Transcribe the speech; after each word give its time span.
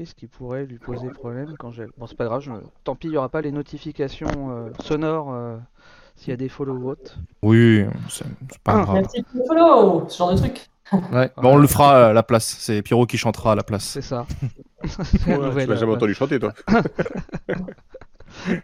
Qu'est-ce 0.00 0.14
qui 0.14 0.28
pourrait 0.28 0.64
lui 0.64 0.78
poser 0.78 1.10
problème 1.10 1.56
quand 1.58 1.72
j'ai. 1.72 1.84
Bon, 1.98 2.06
c'est 2.06 2.16
pas 2.16 2.24
grave, 2.24 2.40
je... 2.40 2.52
tant 2.84 2.94
pis, 2.94 3.08
il 3.08 3.10
n'y 3.10 3.16
aura 3.18 3.28
pas 3.28 3.42
les 3.42 3.52
notifications 3.52 4.30
euh, 4.50 4.70
sonores 4.78 5.30
euh, 5.30 5.58
s'il 6.16 6.30
y 6.30 6.32
a 6.32 6.38
des 6.38 6.48
follow 6.48 6.78
votes. 6.78 7.18
Oui, 7.42 7.84
c'est 8.08 8.24
pas 8.64 8.80
Ah. 8.80 8.84
Grave. 8.84 9.04
follow, 9.46 10.08
ce 10.08 10.16
genre 10.16 10.32
de 10.32 10.38
truc. 10.38 10.70
Ouais. 11.12 11.30
Bah, 11.36 11.42
on 11.44 11.58
le 11.58 11.66
fera 11.66 12.06
à 12.06 12.12
la 12.14 12.22
place. 12.22 12.46
C'est 12.46 12.80
Pierrot 12.80 13.04
qui 13.04 13.18
chantera 13.18 13.52
à 13.52 13.54
la 13.54 13.62
place. 13.62 13.84
C'est 13.84 14.00
ça. 14.00 14.24
Ouais, 15.26 15.36
nouvelle, 15.36 15.64
tu 15.64 15.70
l'as 15.70 15.76
jamais 15.76 15.92
euh, 15.92 15.96
entendu 15.96 16.14
chanter, 16.14 16.40
toi. 16.40 16.54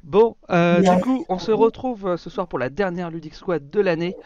Bon, 0.04 0.36
euh, 0.48 0.80
du 0.80 1.02
coup, 1.02 1.26
on 1.28 1.38
se 1.38 1.52
retrouve 1.52 2.16
ce 2.16 2.30
soir 2.30 2.48
pour 2.48 2.58
la 2.58 2.70
dernière 2.70 3.10
Ludic 3.10 3.34
Squad 3.34 3.68
de 3.68 3.80
l'année. 3.82 4.16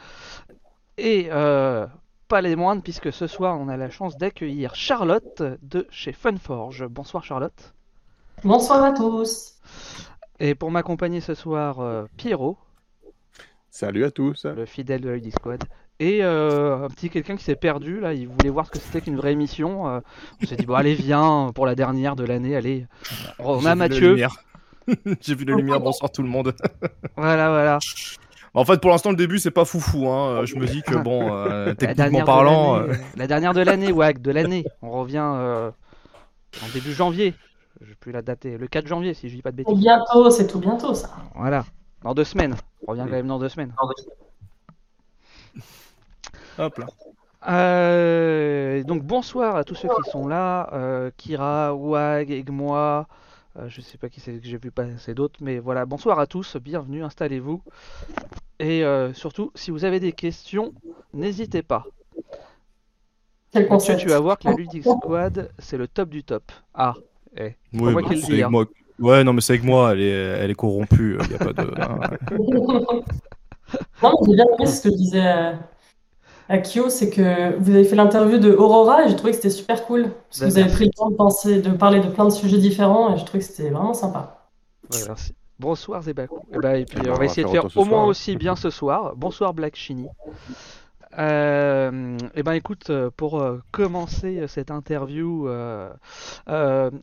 Et 0.97 1.27
euh, 1.33 1.89
pas 2.31 2.41
les 2.41 2.55
moindres, 2.55 2.81
puisque 2.81 3.13
ce 3.13 3.27
soir, 3.27 3.59
on 3.61 3.67
a 3.69 3.77
la 3.77 3.91
chance 3.91 4.17
d'accueillir 4.17 4.77
Charlotte 4.77 5.43
de 5.63 5.89
chez 5.91 6.13
Funforge. 6.13 6.87
Bonsoir 6.87 7.25
Charlotte. 7.25 7.75
Bonsoir 8.45 8.85
à 8.85 8.93
tous. 8.93 9.55
Et 10.39 10.55
pour 10.55 10.71
m'accompagner 10.71 11.21
ce 11.21 11.35
soir, 11.35 11.81
euh, 11.81 12.05
Pierrot, 12.17 12.57
Salut 13.69 14.05
à 14.05 14.13
tous. 14.13 14.45
le 14.47 14.65
fidèle 14.65 15.01
de 15.01 15.09
la 15.11 15.31
Squad. 15.33 15.65
Et 15.99 16.23
euh, 16.23 16.85
un 16.85 16.89
petit 16.89 17.11
quelqu'un 17.11 17.35
qui 17.35 17.43
s'est 17.43 17.57
perdu, 17.57 17.99
là, 17.99 18.15
il 18.15 18.29
voulait 18.29 18.49
voir 18.49 18.67
ce 18.67 18.71
que 18.71 18.79
c'était 18.79 19.01
qu'une 19.01 19.17
vraie 19.17 19.33
émission. 19.33 19.89
euh, 19.89 20.01
on 20.41 20.47
s'est 20.47 20.57
dit, 20.57 20.67
bon, 20.67 20.75
allez, 20.75 20.95
viens 20.95 21.51
pour 21.53 21.67
la 21.67 21.75
dernière 21.75 22.15
de 22.15 22.25
l'année, 22.25 22.55
allez. 22.55 22.87
On 23.41 23.59
J'ai 23.59 23.67
a 23.69 23.75
vu 23.75 23.81
la 23.81 23.89
Mathieu. 23.89 24.09
lumière. 24.11 24.37
J'ai 25.21 25.35
vu 25.35 25.45
la 25.47 25.57
lumière. 25.57 25.81
Bonsoir 25.81 26.13
tout 26.13 26.23
le 26.23 26.29
monde. 26.29 26.55
Voilà, 27.17 27.49
voilà. 27.51 27.79
En 28.55 28.65
fait, 28.65 28.81
pour 28.81 28.91
l'instant, 28.91 29.11
le 29.11 29.17
début, 29.17 29.39
c'est 29.39 29.51
pas 29.51 29.65
foufou. 29.65 30.09
Hein. 30.09 30.45
Je 30.45 30.57
me 30.57 30.67
dis 30.67 30.83
que 30.83 30.97
bon, 30.97 31.33
euh, 31.35 31.67
La 31.67 31.75
techniquement 31.75 31.95
dernière, 32.05 32.25
parlant, 32.25 32.77
de 32.79 32.83
euh, 32.83 32.87
l'année, 32.89 33.05
la 33.17 33.27
dernière 33.27 33.55
de 33.55 33.61
l'année, 33.61 33.93
Wag, 33.93 34.21
de 34.21 34.31
l'année. 34.33 34.65
On 34.83 34.91
revient 34.91 35.23
euh, 35.25 35.71
en 36.63 36.69
début 36.75 36.93
janvier. 36.93 37.35
Je 37.81 37.87
vais 37.87 37.95
plus 37.95 38.13
la 38.13 38.23
dater. 38.23 38.59
Le 38.59 38.67
4 38.67 38.87
janvier, 38.87 39.15
si 39.15 39.29
je 39.29 39.37
dis 39.37 39.43
pas 39.43 39.53
de 39.53 39.57
bêtises. 39.57 39.79
bientôt, 39.79 40.31
c'est 40.31 40.47
tout 40.47 40.59
bientôt 40.59 40.95
ça. 40.95 41.11
Voilà. 41.35 41.65
Dans 42.03 42.13
deux 42.15 42.25
semaines. 42.25 42.57
On 42.87 42.93
revient 42.93 43.05
quand 43.05 43.17
même 43.17 43.27
dans 43.29 43.39
deux 43.39 43.49
semaines. 43.49 43.73
hop 46.59 46.79
là. 46.79 46.87
Euh, 47.49 48.83
donc 48.85 49.03
bonsoir 49.03 49.57
à 49.57 49.65
tous 49.65 49.75
ceux 49.75 49.89
qui 49.89 50.11
sont 50.11 50.29
là. 50.29 50.69
euh, 50.75 51.11
Kira, 51.17 51.75
Wag, 51.75 52.31
Egmois. 52.31 53.07
Euh, 53.59 53.69
je 53.69 53.81
sais 53.81 53.99
pas 53.99 54.09
qui 54.09 54.21
c'est 54.21 54.39
que 54.39 54.47
j'ai 54.47 54.59
vu 54.59 54.71
passer 54.71 55.15
d'autres, 55.15 55.41
mais 55.43 55.59
voilà. 55.59 55.85
Bonsoir 55.85 56.19
à 56.19 56.27
tous. 56.27 56.57
Bienvenue, 56.57 57.03
installez-vous. 57.03 57.63
Et 58.61 58.85
euh, 58.85 59.13
surtout, 59.13 59.51
si 59.55 59.71
vous 59.71 59.85
avez 59.85 59.99
des 59.99 60.13
questions, 60.13 60.73
n'hésitez 61.13 61.63
pas. 61.63 61.85
Quel 63.53 63.69
tu 63.99 64.07
vas 64.07 64.21
voir 64.21 64.39
que 64.39 64.47
la 64.47 64.55
Ludic 64.55 64.85
Squad, 64.85 65.51
c'est 65.59 65.77
le 65.77 65.89
top 65.89 66.11
du 66.11 66.23
top. 66.23 66.53
Ah, 66.73 66.95
eh. 67.37 67.57
Oui, 67.73 67.93
moi 67.93 67.95
bah, 67.95 68.03
qui 68.09 68.15
le 68.15 68.21
c'est 68.21 68.27
dis, 68.27 68.33
avec 68.35 68.45
hein. 68.45 68.51
moi. 68.51 68.67
Ouais, 69.01 69.25
non, 69.25 69.33
mais 69.33 69.41
c'est 69.41 69.55
avec 69.55 69.65
moi. 69.65 69.93
Elle 69.93 70.03
est, 70.03 70.11
elle 70.11 70.51
est 70.51 70.55
corrompue. 70.55 71.19
Il 71.25 71.33
y 71.33 71.35
a 71.35 71.39
pas 71.39 71.53
de. 71.53 71.75
hein. 71.81 72.01
Non, 74.03 74.13
j'ai 74.27 74.35
bien 74.35 74.45
aimé 74.59 74.67
ce 74.67 74.83
que 74.83 74.91
je 74.91 74.97
disais 74.97 75.55
à, 76.51 76.59
Kyo, 76.59 76.89
c'est 76.91 77.11
que 77.11 77.57
vous 77.59 77.71
avez 77.71 77.85
fait 77.85 77.97
l'interview 77.97 78.39
de 78.39 78.53
Aurora 78.53 79.05
et 79.05 79.09
j'ai 79.09 79.17
trouvé 79.17 79.31
que 79.33 79.37
c'était 79.37 79.51
super 79.51 79.85
cool. 79.87 80.11
Parce 80.29 80.41
que 80.41 80.45
Ben, 80.45 80.51
vous 80.51 80.57
avez 80.59 80.65
merci. 80.65 80.77
pris 80.77 80.85
le 80.87 80.91
temps 80.93 81.11
de 81.11 81.17
penser, 81.17 81.61
de 81.63 81.71
parler 81.71 82.01
de 82.01 82.09
plein 82.09 82.25
de 82.25 82.31
sujets 82.31 82.59
différents 82.59 83.15
et 83.15 83.19
je 83.19 83.25
trouvais 83.25 83.41
que 83.41 83.45
c'était 83.45 83.71
vraiment 83.71 83.95
sympa. 83.95 84.51
Ouais, 84.91 85.05
merci. 85.07 85.35
Bonsoir 85.59 86.03
Zebaku. 86.03 86.41
Et, 86.53 86.59
bah, 86.59 86.77
et 86.79 86.87
puis 86.87 86.99
Eh 86.99 87.03
ben, 87.03 87.13
on 87.13 87.15
on 87.15 87.19
va 87.19 87.25
essayer 87.27 87.45
de 87.45 87.51
faire 87.51 87.67
au 87.77 87.85
moins 87.85 88.05
soir, 88.05 88.07
aussi 88.07 88.37
bien 88.37 88.57
ce 88.57 88.71
soir. 88.71 89.15
Bonsoir 89.17 89.55
Black 89.55 89.77
Shiny. 89.77 90.09
Euh, 91.19 92.17
et 92.35 92.43
ben 92.43 92.53
écoute, 92.53 92.91
euh, 92.91 93.11
pour 93.17 93.41
euh, 93.41 93.61
commencer 93.73 94.47
cette 94.47 94.71
interview, 94.71 95.49
euh, 95.49 95.91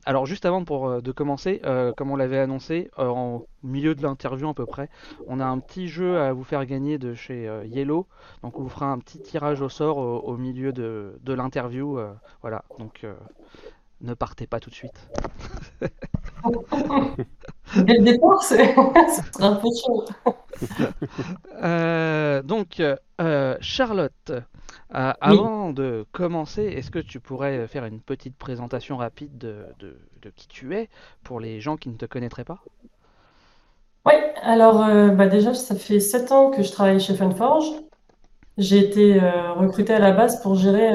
alors 0.05 0.25
juste 0.25 0.45
avant 0.45 0.63
pour, 0.63 1.01
de 1.01 1.11
commencer, 1.11 1.61
comme 1.97 2.11
on 2.11 2.15
l'avait 2.15 2.39
annoncé, 2.39 2.89
en 2.97 3.43
milieu 3.63 3.95
de 3.95 4.03
l'interview 4.03 4.49
à 4.49 4.53
peu 4.53 4.65
près, 4.65 4.89
on 5.27 5.39
a 5.39 5.45
un 5.45 5.59
petit 5.59 5.87
jeu 5.87 6.19
à 6.19 6.33
vous 6.33 6.43
faire 6.43 6.65
gagner 6.65 6.97
de 6.97 7.13
chez 7.13 7.49
Yellow. 7.65 8.07
Donc 8.43 8.59
on 8.59 8.63
vous 8.63 8.69
fera 8.69 8.87
un 8.87 8.99
petit 8.99 9.19
tirage 9.19 9.61
au 9.61 9.69
sort 9.69 9.97
au, 9.97 10.37
milieu 10.37 10.71
de, 10.71 11.19
de 11.23 11.33
l'interview. 11.33 11.99
voilà, 12.41 12.63
donc 12.79 13.05
ne 14.01 14.13
partez 14.13 14.47
pas 14.47 14.59
tout 14.59 14.69
de 14.69 14.75
suite. 14.75 15.09
Dès 17.87 17.97
le 17.97 18.03
départ, 18.03 18.41
c'est 18.43 18.75
un 19.39 19.55
peu 19.55 19.67
chaud. 19.83 20.05
Euh, 21.63 22.41
donc, 22.43 22.79
euh, 22.79 23.57
Charlotte, 23.61 24.31
euh, 24.31 24.41
avant 25.21 25.71
de 25.73 26.05
commencer, 26.11 26.63
est-ce 26.63 26.91
que 26.91 26.99
tu 26.99 27.19
pourrais 27.19 27.67
faire 27.67 27.85
une 27.85 28.01
petite 28.01 28.37
présentation 28.37 28.97
rapide 28.97 29.37
de, 29.37 29.65
de- 29.79 29.99
de 30.21 30.29
qui 30.29 30.47
tu 30.47 30.75
es 30.75 30.89
pour 31.23 31.39
les 31.39 31.59
gens 31.61 31.77
qui 31.77 31.89
ne 31.89 31.97
te 31.97 32.05
connaîtraient 32.05 32.45
pas? 32.45 32.63
Oui, 34.05 34.13
alors 34.41 34.77
bah 35.15 35.27
déjà, 35.27 35.53
ça 35.53 35.75
fait 35.75 35.99
7 35.99 36.31
ans 36.31 36.49
que 36.51 36.63
je 36.63 36.71
travaille 36.71 36.99
chez 36.99 37.15
Funforge. 37.15 37.65
J'ai 38.57 38.79
été 38.79 39.19
recrutée 39.55 39.93
à 39.95 39.99
la 39.99 40.11
base 40.11 40.41
pour 40.41 40.55
gérer 40.55 40.91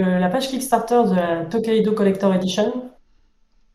la 0.00 0.28
page 0.28 0.48
Kickstarter 0.48 1.02
de 1.08 1.14
la 1.14 1.44
Tokaido 1.44 1.92
Collector 1.92 2.34
Edition. 2.34 2.72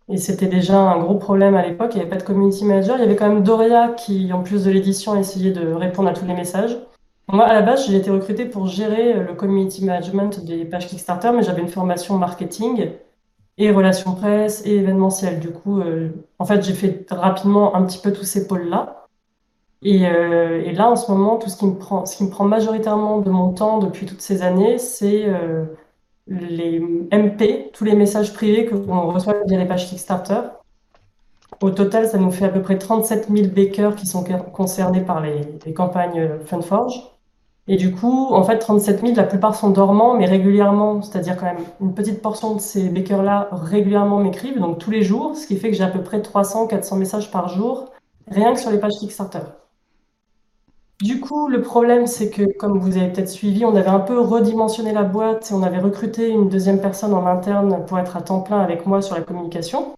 Et 0.10 0.18
c'était 0.18 0.48
déjà 0.48 0.80
un 0.80 0.98
gros 1.00 1.16
problème 1.16 1.56
à 1.56 1.66
l'époque, 1.66 1.92
il 1.94 1.98
n'y 1.98 2.02
avait 2.02 2.10
pas 2.10 2.18
de 2.18 2.24
community 2.24 2.66
manager. 2.66 2.98
Il 2.98 3.02
y 3.02 3.04
avait 3.04 3.16
quand 3.16 3.30
même 3.30 3.44
Doria 3.44 3.90
qui, 3.90 4.34
en 4.34 4.42
plus 4.42 4.64
de 4.64 4.72
l'édition, 4.72 5.16
essayait 5.16 5.52
de 5.52 5.72
répondre 5.72 6.10
à 6.10 6.14
tous 6.14 6.26
les 6.26 6.34
messages. 6.34 6.78
Moi, 7.32 7.46
à 7.46 7.54
la 7.54 7.62
base, 7.62 7.88
j'ai 7.88 7.96
été 7.96 8.10
recrutée 8.10 8.46
pour 8.46 8.66
gérer 8.66 9.14
euh, 9.14 9.24
le 9.28 9.34
community 9.36 9.86
management 9.86 10.44
des 10.44 10.66
pages 10.66 10.88
Kickstarter, 10.88 11.32
mais 11.32 11.44
j'avais 11.44 11.62
une 11.62 11.68
formation 11.68 12.18
marketing 12.18 12.90
et 13.60 13.70
relations 13.70 14.16
presse 14.16 14.66
et 14.66 14.78
événementiel. 14.78 15.40
Du 15.40 15.52
coup, 15.52 15.80
euh, 15.80 16.10
en 16.40 16.46
fait, 16.46 16.64
j'ai 16.64 16.74
fait 16.74 17.06
rapidement 17.12 17.76
un 17.76 17.84
petit 17.84 18.00
peu 18.00 18.12
tous 18.12 18.24
ces 18.24 18.48
pôles-là. 18.48 19.06
Et, 19.84 20.08
euh, 20.08 20.64
et 20.66 20.74
là, 20.74 20.90
en 20.90 20.96
ce 20.96 21.12
moment, 21.12 21.38
tout 21.38 21.50
ce 21.50 21.58
qui 21.58 21.68
me 21.68 21.76
prend, 21.76 22.08
ce 22.08 22.18
qui 22.18 22.24
me 22.24 22.32
prend 22.32 22.46
majoritairement 22.46 23.20
de 23.20 23.30
mon 23.30 23.54
temps 23.54 23.78
depuis 23.78 24.08
toutes 24.08 24.22
ces 24.22 24.42
années, 24.42 24.80
c'est 24.80 25.28
les 26.30 26.80
MP, 26.80 27.72
tous 27.74 27.84
les 27.84 27.96
messages 27.96 28.34
privés 28.34 28.66
que 28.66 28.76
l'on 28.76 29.12
reçoit 29.12 29.36
via 29.48 29.58
les 29.58 29.66
pages 29.66 29.88
Kickstarter. 29.90 30.42
Au 31.62 31.72
total, 31.72 32.08
ça 32.08 32.18
nous 32.18 32.32
fait 32.32 32.46
à 32.46 32.50
peu 32.50 32.62
près 32.62 32.78
37 32.78 33.28
000 33.30 33.48
bakers 33.50 33.96
qui 33.96 34.06
sont 34.06 34.24
concernés 34.54 35.02
par 35.02 35.22
les, 35.22 35.74
campagnes 35.74 36.30
Funforge. 36.46 37.12
Et 37.68 37.76
du 37.76 37.92
coup, 37.92 38.28
en 38.32 38.44
fait, 38.44 38.58
37 38.58 39.02
000, 39.02 39.14
la 39.16 39.24
plupart 39.24 39.56
sont 39.56 39.70
dormants, 39.70 40.16
mais 40.16 40.26
régulièrement, 40.26 41.02
c'est-à-dire 41.02 41.38
quand 41.38 41.46
même 41.46 41.64
une 41.82 41.94
petite 41.94 42.22
portion 42.22 42.56
de 42.56 42.62
ces 42.62 42.90
bakers-là 42.90 43.50
régulièrement 43.52 44.20
m'écrivent, 44.20 44.60
donc 44.60 44.80
tous 44.80 44.90
les 44.90 45.04
jours, 45.04 45.36
ce 45.36 45.46
qui 45.46 45.58
fait 45.58 45.70
que 45.70 45.76
j'ai 45.76 45.84
à 45.84 45.90
peu 45.90 46.02
près 46.02 46.22
300, 46.22 46.68
400 46.68 46.96
messages 46.96 47.30
par 47.30 47.50
jour, 47.50 47.92
rien 48.28 48.54
que 48.54 48.60
sur 48.60 48.72
les 48.72 48.80
pages 48.80 48.94
Kickstarter. 49.00 49.42
Du 51.02 51.22
coup, 51.22 51.48
le 51.48 51.62
problème, 51.62 52.08
c'est 52.08 52.30
que, 52.30 52.44
comme 52.58 52.78
vous 52.80 52.98
avez 52.98 53.08
peut-être 53.08 53.30
suivi, 53.30 53.64
on 53.64 53.76
avait 53.76 53.88
un 53.88 54.02
peu 54.02 54.20
redimensionné 54.20 54.92
la 54.92 55.04
boîte 55.04 55.50
et 55.50 55.54
on 55.54 55.64
avait 55.64 55.80
recruté 55.80 56.30
une 56.30 56.50
deuxième 56.50 56.82
personne 56.82 57.14
en 57.14 57.26
interne 57.26 57.86
pour 57.86 57.98
être 58.00 58.18
à 58.18 58.22
temps 58.22 58.42
plein 58.42 58.60
avec 58.60 58.86
moi 58.86 59.02
sur 59.02 59.16
la 59.16 59.22
communication 59.22 59.94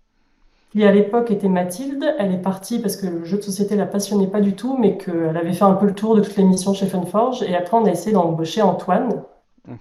qui 0.72 0.86
à 0.86 0.92
l'époque 0.92 1.32
était 1.32 1.50
Mathilde. 1.50 2.16
Elle 2.18 2.34
est 2.34 2.42
partie 2.42 2.80
parce 2.80 2.96
que 2.96 3.06
le 3.06 3.26
jeu 3.26 3.38
de 3.38 3.42
société 3.42 3.76
la 3.76 3.86
passionnait 3.86 4.28
pas 4.28 4.42
du 4.42 4.56
tout, 4.56 4.78
mais 4.78 4.98
qu'elle 4.98 5.36
avait 5.38 5.54
fait 5.54 5.66
un 5.66 5.74
peu 5.74 5.86
le 5.86 5.94
tour 5.94 6.16
de 6.16 6.22
toutes 6.22 6.38
les 6.38 6.44
missions 6.44 6.74
chez 6.74 6.88
Funforge. 6.88 7.44
Et 7.44 7.56
après, 7.56 7.78
on 7.78 7.86
a 7.86 7.92
essayé 7.92 8.14
d'embaucher 8.14 8.62
Antoine. 8.62 9.24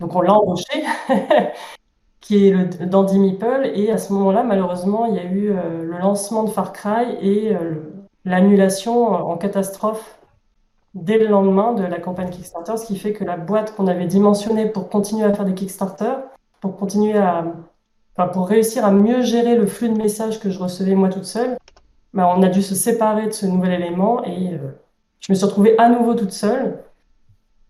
Donc 0.01 0.15
on 0.15 0.21
l'a 0.21 0.35
embauché, 0.35 0.85
qui 2.21 2.49
est 2.49 2.51
le 2.51 2.87
Dandy 2.87 3.19
Meeple. 3.19 3.71
Et 3.75 3.91
à 3.91 3.99
ce 3.99 4.13
moment-là, 4.13 4.43
malheureusement, 4.43 5.07
il 5.07 5.15
y 5.15 5.19
a 5.19 5.25
eu 5.25 5.51
euh, 5.51 5.85
le 5.85 5.99
lancement 5.99 6.43
de 6.45 6.51
Far 6.51 6.73
Cry 6.73 7.17
et 7.23 7.55
euh, 7.55 7.75
l'annulation 8.25 9.09
en 9.09 9.37
catastrophe 9.37 10.20
dès 10.95 11.19
le 11.19 11.27
lendemain 11.27 11.73
de 11.73 11.85
la 11.85 11.99
campagne 11.99 12.31
Kickstarter, 12.31 12.77
ce 12.77 12.87
qui 12.87 12.99
fait 12.99 13.13
que 13.13 13.25
la 13.25 13.37
boîte 13.37 13.75
qu'on 13.75 13.87
avait 13.87 14.07
dimensionnée 14.07 14.67
pour 14.67 14.89
continuer 14.89 15.25
à 15.25 15.33
faire 15.33 15.45
des 15.45 15.55
Kickstarter, 15.55 16.15
pour 16.61 16.77
continuer 16.77 17.17
à 17.17 17.45
Enfin, 18.17 18.29
pour 18.29 18.49
réussir 18.49 18.85
à 18.85 18.91
mieux 18.91 19.23
gérer 19.23 19.57
le 19.57 19.67
flux 19.67 19.89
de 19.89 19.97
messages 19.97 20.41
que 20.41 20.51
je 20.51 20.59
recevais 20.59 20.95
moi 20.95 21.09
toute 21.09 21.25
seule, 21.25 21.57
bah, 22.13 22.33
on 22.37 22.43
a 22.43 22.49
dû 22.49 22.63
se 22.63 22.75
séparer 22.75 23.27
de 23.27 23.33
ce 23.33 23.47
nouvel 23.47 23.73
élément 23.73 24.25
et 24.25 24.55
euh, 24.55 24.77
je 25.21 25.33
me 25.33 25.37
suis 25.37 25.47
retrouvée 25.47 25.79
à 25.79 25.89
nouveau 25.89 26.15
toute 26.15 26.33
seule 26.33 26.83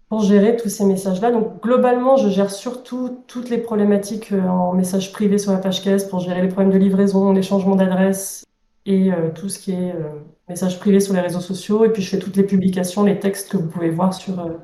pour 0.09 0.23
gérer 0.23 0.57
tous 0.57 0.69
ces 0.69 0.85
messages-là. 0.85 1.31
Donc 1.31 1.63
globalement, 1.63 2.17
je 2.17 2.29
gère 2.29 2.51
surtout 2.51 3.23
toutes 3.27 3.51
les 3.51 3.59
problématiques 3.59 4.33
euh, 4.33 4.49
en 4.49 4.73
message 4.73 5.13
privé 5.13 5.37
sur 5.39 5.53
la 5.53 5.59
page 5.59 5.83
caisse 5.83 6.05
pour 6.05 6.21
gérer 6.21 6.41
les 6.41 6.49
problèmes 6.49 6.73
de 6.73 6.79
livraison, 6.79 7.33
les 7.33 7.43
changements 7.43 7.77
d'adresse 7.77 8.45
et 8.87 9.13
euh, 9.13 9.31
tout 9.31 9.49
ce 9.49 9.59
qui 9.59 9.73
est 9.73 9.95
euh, 9.95 10.21
message 10.49 10.79
privé 10.79 11.01
sur 11.01 11.15
les 11.15 11.21
réseaux 11.21 11.41
sociaux. 11.41 11.85
Et 11.85 11.91
puis 11.91 12.03
je 12.03 12.11
fais 12.11 12.19
toutes 12.19 12.37
les 12.37 12.45
publications, 12.45 13.05
les 13.05 13.19
textes 13.19 13.51
que 13.51 13.57
vous 13.57 13.69
pouvez 13.69 13.91
voir 13.91 14.15
sur 14.15 14.41
euh, 14.41 14.59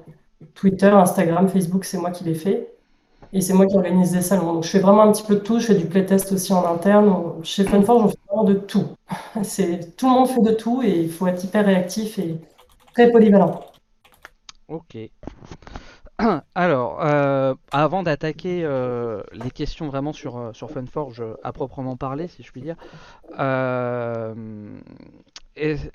Twitter, 0.54 0.86
Instagram, 0.86 1.48
Facebook, 1.48 1.84
c'est 1.84 1.98
moi 1.98 2.10
qui 2.10 2.24
les 2.24 2.34
fais. 2.34 2.72
Et 3.32 3.40
c'est 3.40 3.52
moi 3.52 3.66
qui 3.66 3.76
organise 3.76 4.12
des 4.12 4.22
salons. 4.22 4.54
Donc 4.54 4.64
je 4.64 4.68
fais 4.68 4.78
vraiment 4.78 5.02
un 5.02 5.12
petit 5.12 5.24
peu 5.24 5.34
de 5.34 5.40
tout. 5.40 5.58
Je 5.58 5.66
fais 5.66 5.74
du 5.74 5.86
playtest 5.86 6.32
aussi 6.32 6.52
en 6.52 6.64
interne. 6.66 7.42
Chez 7.42 7.64
Funforge, 7.64 8.04
on 8.04 8.08
fait 8.08 8.18
vraiment 8.28 8.44
de 8.44 8.54
tout. 8.54 8.86
C'est, 9.42 9.96
tout 9.96 10.06
le 10.06 10.12
monde 10.12 10.28
fait 10.28 10.42
de 10.42 10.52
tout 10.52 10.82
et 10.82 11.00
il 11.00 11.10
faut 11.10 11.26
être 11.26 11.44
hyper 11.44 11.66
réactif 11.66 12.19
et 12.19 12.36
très 12.94 13.10
polyvalent. 13.10 13.60
Ok. 14.69 14.96
Alors, 16.54 17.02
euh, 17.04 17.54
avant 17.72 18.02
d'attaquer 18.02 18.62
euh, 18.64 19.22
les 19.32 19.50
questions 19.50 19.86
vraiment 19.88 20.12
sur, 20.12 20.38
euh, 20.38 20.52
sur 20.52 20.70
Funforge 20.70 21.22
à 21.42 21.52
proprement 21.52 21.96
parler, 21.96 22.28
si 22.28 22.42
je 22.42 22.52
puis 22.52 22.62
dire, 22.62 22.76
est- 25.56 25.90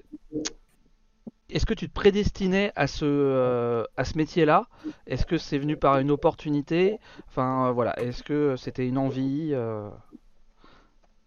est-ce 1.50 1.66
que 1.66 1.74
tu 1.74 1.88
te 1.90 1.94
prédestinais 1.94 2.72
à 2.76 2.88
ce, 2.88 3.86
métier-là? 4.16 4.68
Est-ce 5.06 5.26
que 5.26 5.38
c'est 5.38 5.58
venu 5.58 5.76
par 5.76 6.00
une 6.00 6.12
opportunité? 6.12 7.00
Enfin, 7.28 7.72
voilà, 7.72 7.98
est-ce 8.00 8.24
que 8.24 8.56
c'était 8.56 8.88
une 8.88 8.98
envie? 8.98 9.54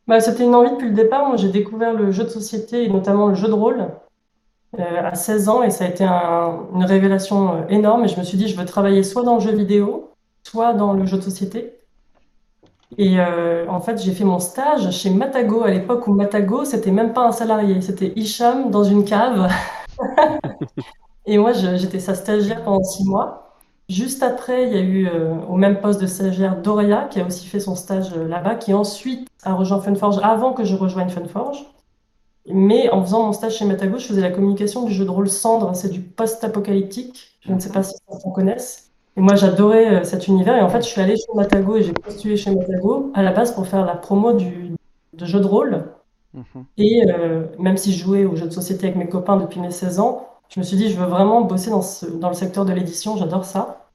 Bah, 0.06 0.20
c'était 0.20 0.44
une 0.44 0.54
envie 0.54 0.70
depuis 0.70 0.88
le 0.88 0.94
départ. 0.94 1.26
Moi, 1.28 1.36
j'ai 1.36 1.50
découvert 1.50 1.92
le 1.92 2.10
jeu 2.10 2.24
de 2.24 2.28
société 2.30 2.84
et 2.84 2.88
notamment 2.88 3.28
le 3.28 3.34
jeu 3.34 3.48
de 3.48 3.52
rôle 3.52 3.86
à 4.82 5.14
16 5.14 5.48
ans 5.48 5.62
et 5.62 5.70
ça 5.70 5.84
a 5.84 5.88
été 5.88 6.04
un- 6.04 6.60
une 6.74 6.84
révélation 6.84 7.54
euh, 7.54 7.68
énorme. 7.68 8.04
Et 8.04 8.08
je 8.08 8.18
me 8.18 8.24
suis 8.24 8.36
dit, 8.38 8.48
je 8.48 8.56
veux 8.56 8.64
travailler 8.66 9.02
soit 9.02 9.22
dans 9.22 9.34
le 9.34 9.40
jeu 9.40 9.52
vidéo, 9.52 10.10
soit 10.44 10.72
dans 10.74 10.92
le 10.92 11.06
jeu 11.06 11.16
de 11.18 11.22
société. 11.22 11.78
Et 12.96 13.18
euh, 13.18 13.66
en 13.68 13.80
fait, 13.80 14.00
j'ai 14.02 14.12
fait 14.12 14.24
mon 14.24 14.38
stage 14.38 14.90
chez 14.92 15.10
Matago 15.10 15.62
à 15.64 15.70
l'époque 15.70 16.06
où 16.06 16.12
Matago, 16.14 16.64
c'était 16.64 16.92
même 16.92 17.12
pas 17.12 17.26
un 17.26 17.32
salarié, 17.32 17.80
c'était 17.80 18.12
Hicham 18.14 18.70
dans 18.70 18.84
une 18.84 19.04
cave. 19.04 19.48
Et 21.26 21.38
moi, 21.38 21.52
j'étais 21.52 22.00
sa 22.00 22.14
stagiaire 22.14 22.62
pendant 22.64 22.82
six 22.82 23.04
mois. 23.04 23.54
Juste 23.88 24.22
après, 24.22 24.66
il 24.66 24.72
y 24.74 24.76
a 24.78 24.80
eu 24.80 25.06
euh, 25.08 25.34
au 25.48 25.56
même 25.56 25.80
poste 25.80 26.00
de 26.00 26.06
stagiaire 26.06 26.56
Doria, 26.60 27.06
qui 27.10 27.20
a 27.20 27.26
aussi 27.26 27.46
fait 27.46 27.60
son 27.60 27.74
stage 27.74 28.12
euh, 28.16 28.26
là-bas, 28.28 28.54
qui 28.56 28.72
ensuite 28.72 29.28
a 29.42 29.54
rejoint 29.54 29.80
Funforge 29.80 30.18
avant 30.22 30.52
que 30.52 30.64
je 30.64 30.74
rejoigne 30.76 31.08
Funforge. 31.10 31.64
Mais 32.46 32.90
en 32.90 33.02
faisant 33.02 33.24
mon 33.26 33.32
stage 33.32 33.56
chez 33.56 33.64
Matago, 33.64 33.98
je 33.98 34.06
faisais 34.06 34.20
la 34.20 34.30
communication 34.30 34.84
du 34.84 34.92
jeu 34.92 35.04
de 35.04 35.10
rôle 35.10 35.28
Cendre, 35.30 35.74
c'est 35.74 35.88
du 35.88 36.00
post-apocalyptique. 36.00 37.38
Je 37.40 37.52
ne 37.52 37.58
sais 37.58 37.70
pas 37.72 37.82
si 37.82 37.94
certains 38.08 38.30
connaissent. 38.30 38.90
Et 39.16 39.20
moi, 39.20 39.34
j'adorais 39.34 39.94
euh, 40.00 40.04
cet 40.04 40.28
univers. 40.28 40.56
Et 40.56 40.60
en 40.60 40.68
fait, 40.68 40.82
je 40.82 40.88
suis 40.88 41.00
allée 41.00 41.16
chez 41.16 41.32
Matago 41.34 41.76
et 41.76 41.82
j'ai 41.82 41.92
postulé 41.92 42.36
chez 42.36 42.54
Matago 42.54 43.12
à 43.14 43.22
la 43.22 43.32
base 43.32 43.54
pour 43.54 43.66
faire 43.66 43.84
la 43.86 43.94
promo 43.96 44.32
du, 44.32 44.72
de 45.12 45.24
jeu 45.26 45.40
de 45.40 45.46
rôle. 45.46 45.84
mhm. 46.34 46.64
Et 46.76 47.04
euh, 47.10 47.46
même 47.58 47.76
si 47.76 47.92
je 47.92 48.04
jouais 48.04 48.24
aux 48.24 48.36
jeux 48.36 48.46
de 48.48 48.52
société 48.52 48.86
avec 48.88 48.96
mes 48.98 49.08
copains 49.08 49.36
depuis 49.36 49.60
mes 49.60 49.70
16 49.70 50.00
ans, 50.00 50.28
je 50.48 50.60
me 50.60 50.64
suis 50.64 50.76
dit, 50.76 50.90
je 50.90 50.96
veux 50.98 51.06
vraiment 51.06 51.42
bosser 51.42 51.70
dans, 51.70 51.82
ce, 51.82 52.06
dans 52.06 52.28
le 52.28 52.34
secteur 52.34 52.64
de 52.64 52.72
l'édition, 52.72 53.16
j'adore 53.16 53.44
ça. 53.44 53.88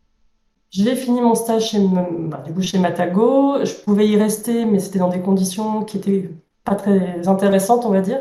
J'ai 0.71 0.95
fini 0.95 1.21
mon 1.21 1.35
stage 1.35 1.69
chez, 1.69 1.79
bah, 1.79 2.43
du 2.45 2.53
coup, 2.53 2.61
chez 2.61 2.77
Matago. 2.79 3.63
Je 3.65 3.73
pouvais 3.73 4.07
y 4.07 4.17
rester, 4.17 4.65
mais 4.65 4.79
c'était 4.79 4.99
dans 4.99 5.09
des 5.09 5.21
conditions 5.21 5.83
qui 5.83 5.97
étaient 5.97 6.29
pas 6.63 6.75
très 6.75 7.27
intéressantes, 7.27 7.85
on 7.85 7.89
va 7.89 8.01
dire. 8.01 8.19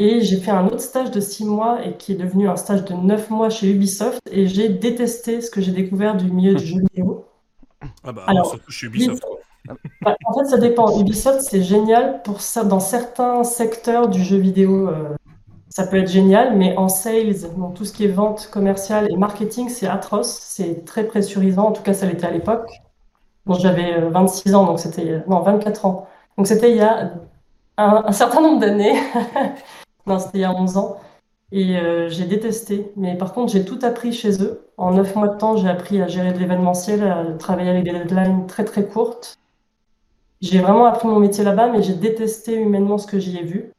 Et 0.00 0.20
j'ai 0.20 0.36
fait 0.36 0.52
un 0.52 0.64
autre 0.66 0.80
stage 0.80 1.10
de 1.10 1.20
6 1.20 1.44
mois 1.44 1.84
et 1.84 1.96
qui 1.96 2.12
est 2.12 2.14
devenu 2.14 2.48
un 2.48 2.54
stage 2.54 2.84
de 2.84 2.94
9 2.94 3.30
mois 3.30 3.50
chez 3.50 3.68
Ubisoft. 3.68 4.20
Et 4.30 4.46
j'ai 4.46 4.68
détesté 4.68 5.40
ce 5.40 5.50
que 5.50 5.60
j'ai 5.60 5.72
découvert 5.72 6.16
du 6.16 6.30
milieu 6.30 6.54
du 6.54 6.64
jeu 6.64 6.78
vidéo. 6.78 7.24
Ah 8.04 8.12
bah, 8.12 8.22
Alors, 8.28 8.46
surtout 8.46 8.70
chez 8.70 8.86
Ubisoft. 8.86 9.24
Bah, 10.00 10.14
en 10.24 10.38
fait, 10.38 10.44
ça 10.44 10.56
dépend. 10.58 10.96
Ubisoft, 11.00 11.40
c'est 11.40 11.64
génial 11.64 12.22
pour 12.22 12.42
ça. 12.42 12.62
Dans 12.62 12.78
certains 12.78 13.42
secteurs 13.42 14.06
du 14.06 14.22
jeu 14.22 14.36
vidéo, 14.36 14.88
euh, 14.88 15.16
ça 15.68 15.84
peut 15.84 15.96
être 15.96 16.10
génial, 16.10 16.56
mais 16.56 16.76
en 16.76 16.88
sales, 16.88 17.34
donc 17.56 17.74
tout 17.74 17.84
ce 17.84 17.92
qui 17.92 18.04
est 18.04 18.08
vente 18.08 18.48
commerciale 18.52 19.10
et 19.10 19.16
marketing, 19.16 19.68
c'est 19.68 19.88
atroce. 19.88 20.38
C'est 20.42 20.84
très 20.84 21.08
pressurisant. 21.08 21.66
En 21.66 21.72
tout 21.72 21.82
cas, 21.82 21.92
ça 21.92 22.06
l'était 22.06 22.26
à 22.28 22.30
l'époque. 22.30 22.70
Bon, 23.46 23.54
j'avais 23.54 23.94
euh, 23.94 24.10
26 24.10 24.54
ans, 24.54 24.64
donc 24.64 24.78
c'était. 24.78 25.24
Non, 25.26 25.40
24 25.40 25.86
ans. 25.86 26.06
Donc 26.36 26.46
c'était 26.46 26.70
il 26.70 26.76
y 26.76 26.82
a 26.82 27.14
un, 27.78 28.04
un 28.06 28.12
certain 28.12 28.40
nombre 28.40 28.60
d'années. 28.60 28.94
C'était 30.18 30.38
il 30.38 30.40
y 30.42 30.44
a 30.44 30.54
11 30.54 30.76
ans. 30.76 30.96
Et 31.52 31.76
euh, 31.78 32.08
j'ai 32.08 32.24
détesté. 32.26 32.92
Mais 32.96 33.16
par 33.16 33.32
contre, 33.32 33.52
j'ai 33.52 33.64
tout 33.64 33.78
appris 33.82 34.12
chez 34.12 34.42
eux. 34.42 34.66
En 34.76 34.92
9 34.92 35.16
mois 35.16 35.28
de 35.28 35.38
temps, 35.38 35.56
j'ai 35.56 35.68
appris 35.68 36.00
à 36.02 36.08
gérer 36.08 36.32
de 36.32 36.38
l'événementiel, 36.38 37.02
à 37.02 37.24
travailler 37.38 37.70
avec 37.70 37.84
des 37.84 37.92
deadlines 37.92 38.46
très 38.46 38.64
très 38.64 38.86
courtes. 38.86 39.38
J'ai 40.40 40.60
vraiment 40.60 40.86
appris 40.86 41.08
mon 41.08 41.18
métier 41.18 41.44
là-bas, 41.44 41.68
mais 41.72 41.82
j'ai 41.82 41.94
détesté 41.94 42.54
humainement 42.54 42.98
ce 42.98 43.06
que 43.06 43.18
j'y 43.18 43.38
ai 43.38 43.42
vu. 43.44 43.72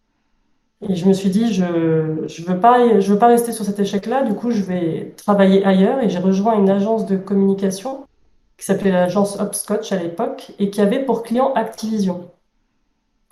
Et 0.88 0.96
je 0.96 1.06
me 1.08 1.14
suis 1.14 1.30
dit, 1.30 1.54
je 1.54 2.26
je 2.28 2.44
veux 2.44 2.54
veux 2.54 3.20
pas 3.20 3.28
rester 3.28 3.52
sur 3.52 3.66
cet 3.66 3.80
échec-là. 3.80 4.24
Du 4.24 4.34
coup, 4.34 4.52
je 4.52 4.64
vais 4.64 5.14
travailler 5.18 5.66
ailleurs. 5.66 6.02
Et 6.04 6.10
j'ai 6.10 6.20
rejoint 6.20 6.58
une 6.58 6.70
agence 6.70 7.06
de 7.06 7.18
communication 7.18 8.06
qui 8.58 8.66
s'appelait 8.66 8.92
l'agence 8.92 9.40
Hopscotch 9.40 9.92
à 9.92 9.98
l'époque 9.98 10.52
et 10.60 10.70
qui 10.70 10.82
avait 10.82 11.04
pour 11.06 11.24
client 11.24 11.54
Activision. 11.54 12.30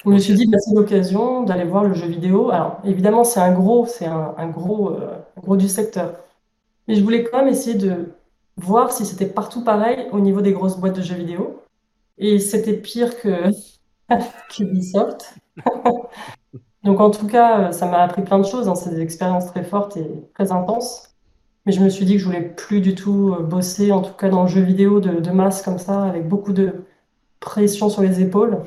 Je 0.06 0.10
me 0.10 0.20
suis 0.20 0.34
dit, 0.34 0.46
bah, 0.48 0.58
c'est 0.60 0.74
l'occasion 0.76 1.44
d'aller 1.44 1.64
voir 1.66 1.84
le 1.84 1.94
jeu 1.94 2.08
vidéo. 2.08 2.50
Alors, 2.52 2.80
évidemment, 2.84 3.24
c'est 3.24 3.40
un 3.40 3.52
gros, 3.54 3.86
c'est 3.86 4.06
un, 4.06 4.36
un 4.38 4.48
gros, 4.48 4.92
euh, 4.92 5.18
un 5.38 5.42
gros 5.42 5.58
du 5.58 5.68
secteur. 5.68 6.16
Mais 6.88 6.96
je 6.96 7.04
voulais 7.04 7.24
quand 7.24 7.40
même 7.40 7.50
essayer 7.50 7.78
de 7.78 8.14
voir 8.58 8.92
si 8.92 9.06
c'était 9.06 9.28
partout 9.28 9.64
pareil 9.64 10.08
au 10.14 10.20
niveau 10.22 10.42
des 10.42 10.54
grosses 10.54 10.78
boîtes 10.78 10.96
de 10.98 11.02
jeux 11.04 11.16
vidéo. 11.16 11.62
Et 12.20 12.40
c'était 12.40 12.74
pire 12.76 13.20
que 13.22 13.52
qu'Ubisoft. 14.50 15.36
Donc 16.84 17.00
en 17.00 17.10
tout 17.12 17.28
cas, 17.28 17.70
euh, 17.70 17.72
ça 17.72 17.86
m'a 17.88 18.00
appris 18.00 18.22
plein 18.24 18.40
de 18.40 18.46
choses. 18.46 18.68
hein. 18.68 18.76
C'est 18.76 18.90
des 18.92 19.02
expériences 19.02 19.48
très 19.48 19.64
fortes 19.64 19.98
et 19.98 20.08
très 20.34 20.52
intenses. 20.52 21.10
Mais 21.66 21.74
je 21.74 21.82
me 21.82 21.90
suis 21.90 22.06
dit 22.06 22.14
que 22.14 22.20
je 22.20 22.26
voulais 22.26 22.42
plus 22.42 22.82
du 22.82 22.96
tout 22.96 23.36
euh, 23.38 23.44
bosser, 23.44 23.92
en 23.92 24.02
tout 24.02 24.14
cas 24.14 24.30
dans 24.30 24.44
le 24.44 24.50
jeu 24.50 24.62
vidéo 24.62 25.00
de, 25.00 25.20
de 25.20 25.32
masse 25.32 25.62
comme 25.62 25.80
ça, 25.80 26.04
avec 26.04 26.28
beaucoup 26.28 26.54
de 26.54 26.86
pression 27.40 27.90
sur 27.90 28.02
les 28.04 28.22
épaules, 28.22 28.60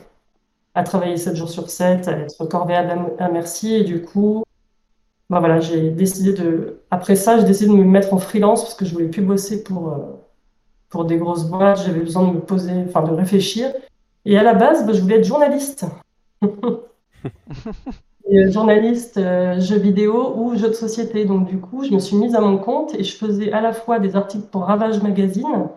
à 0.75 0.83
travailler 0.83 1.17
7 1.17 1.37
jours 1.37 1.51
sur 1.51 1.71
7, 1.71 2.09
à 2.09 2.13
être 2.13 2.45
corvéable 2.47 3.13
à, 3.19 3.29
merci. 3.29 3.75
Et 3.75 3.85
du 3.85 4.03
coup, 4.03 4.45
bah 5.29 5.41
voilà, 5.41 5.61
j'ai 5.61 5.91
décidé 5.91 6.33
de. 6.33 6.81
Après 6.91 7.17
ça, 7.17 7.39
j'ai 7.39 7.45
décidé 7.45 7.71
de 7.71 7.77
me 7.77 7.85
mettre 7.85 8.15
en 8.15 8.19
freelance 8.19 8.63
parce 8.63 8.75
que 8.75 8.85
je 8.85 8.93
voulais 8.93 9.09
plus 9.09 9.23
bosser 9.23 9.63
pour, 9.63 9.93
euh, 9.93 9.99
pour 10.89 11.05
des 11.05 11.17
grosses 11.19 11.45
boîtes. 11.45 11.83
J'avais 11.85 12.01
besoin 12.01 12.27
de 12.29 12.33
me 12.35 12.41
poser, 12.41 12.73
enfin 12.89 13.03
de 13.03 13.13
réfléchir. 13.13 13.73
Et 14.25 14.39
à 14.39 14.43
la 14.43 14.55
base, 14.55 14.87
bah, 14.87 14.93
je 14.93 15.01
voulais 15.01 15.17
être 15.17 15.25
journaliste. 15.25 15.87
Et, 18.31 18.39
euh, 18.39 18.51
journaliste 18.51 19.17
euh, 19.17 19.61
jeux 19.61 19.79
vidéo 19.79 20.35
ou 20.37 20.57
jeux 20.57 20.69
de 20.69 20.75
société. 20.75 21.25
Donc 21.25 21.49
du 21.49 21.59
coup, 21.59 21.85
je 21.85 21.93
me 21.93 21.99
suis 21.99 22.17
mise 22.17 22.35
à 22.35 22.41
mon 22.41 22.59
compte 22.59 22.95
et 22.95 23.05
je 23.05 23.17
faisais 23.17 23.53
à 23.53 23.61
la 23.61 23.73
fois 23.73 23.99
des 23.99 24.17
articles 24.17 24.47
pour 24.47 24.65
Ravage 24.65 25.03
Magazine, 25.03 25.69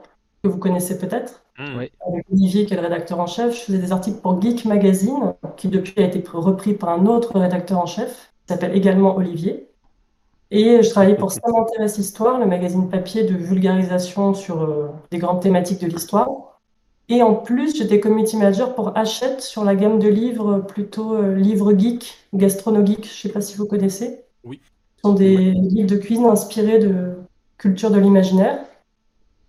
que 0.44 0.50
vous 0.50 0.58
connaissez 0.58 0.98
peut-être, 0.98 1.43
Hmm. 1.58 1.78
Oui. 1.78 1.92
avec 2.08 2.26
Olivier 2.32 2.66
qui 2.66 2.74
est 2.74 2.78
le 2.78 2.82
rédacteur 2.82 3.20
en 3.20 3.28
chef. 3.28 3.56
Je 3.56 3.62
faisais 3.66 3.78
des 3.78 3.92
articles 3.92 4.20
pour 4.20 4.42
Geek 4.42 4.66
Magazine, 4.66 5.36
qui 5.56 5.68
depuis 5.68 6.02
a 6.02 6.06
été 6.06 6.24
repris 6.34 6.74
par 6.74 6.90
un 6.90 7.06
autre 7.06 7.38
rédacteur 7.38 7.80
en 7.80 7.86
chef, 7.86 8.34
qui 8.46 8.54
s'appelle 8.54 8.76
également 8.76 9.16
Olivier. 9.16 9.70
Et 10.50 10.84
je 10.84 10.90
travaillais 10.90 11.16
pour 11.16 11.32
Ça 11.32 11.42
m'intéresse 11.48 11.98
Histoire, 11.98 12.40
le 12.40 12.46
magazine 12.46 12.90
papier 12.90 13.24
de 13.24 13.34
vulgarisation 13.34 14.34
sur 14.34 14.62
euh, 14.62 14.88
des 15.12 15.18
grandes 15.18 15.42
thématiques 15.42 15.82
de 15.82 15.88
l'histoire. 15.88 16.60
Et 17.10 17.22
en 17.22 17.36
plus, 17.36 17.76
j'étais 17.76 18.00
community 18.00 18.38
manager 18.38 18.76
pour 18.76 18.98
Hachette 18.98 19.42
sur 19.42 19.64
la 19.64 19.76
gamme 19.76 20.00
de 20.00 20.08
livres 20.08 20.60
plutôt 20.60 21.16
euh, 21.16 21.36
livres 21.36 21.78
geek, 21.78 22.16
gastrono-geek, 22.34 23.04
je 23.04 23.10
ne 23.10 23.14
sais 23.14 23.30
pas 23.30 23.42
si 23.42 23.58
vous 23.58 23.66
connaissez. 23.66 24.24
Oui. 24.44 24.62
Ce 24.98 25.02
sont 25.10 25.14
des 25.14 25.38
livres 25.38 25.90
de 25.90 25.98
cuisine 25.98 26.26
inspirés 26.26 26.80
de 26.80 27.16
culture 27.58 27.92
de 27.92 28.00
l'imaginaire. 28.00 28.60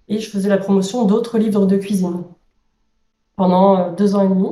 Et 0.08 0.18
je 0.18 0.30
faisais 0.30 0.48
la 0.48 0.58
promotion 0.58 1.04
d'autres 1.06 1.38
livres 1.38 1.66
de 1.66 1.76
cuisine 1.76 2.24
pendant 3.36 3.78
euh, 3.78 3.90
deux 3.92 4.14
ans 4.14 4.22
et 4.24 4.28
demi. 4.28 4.48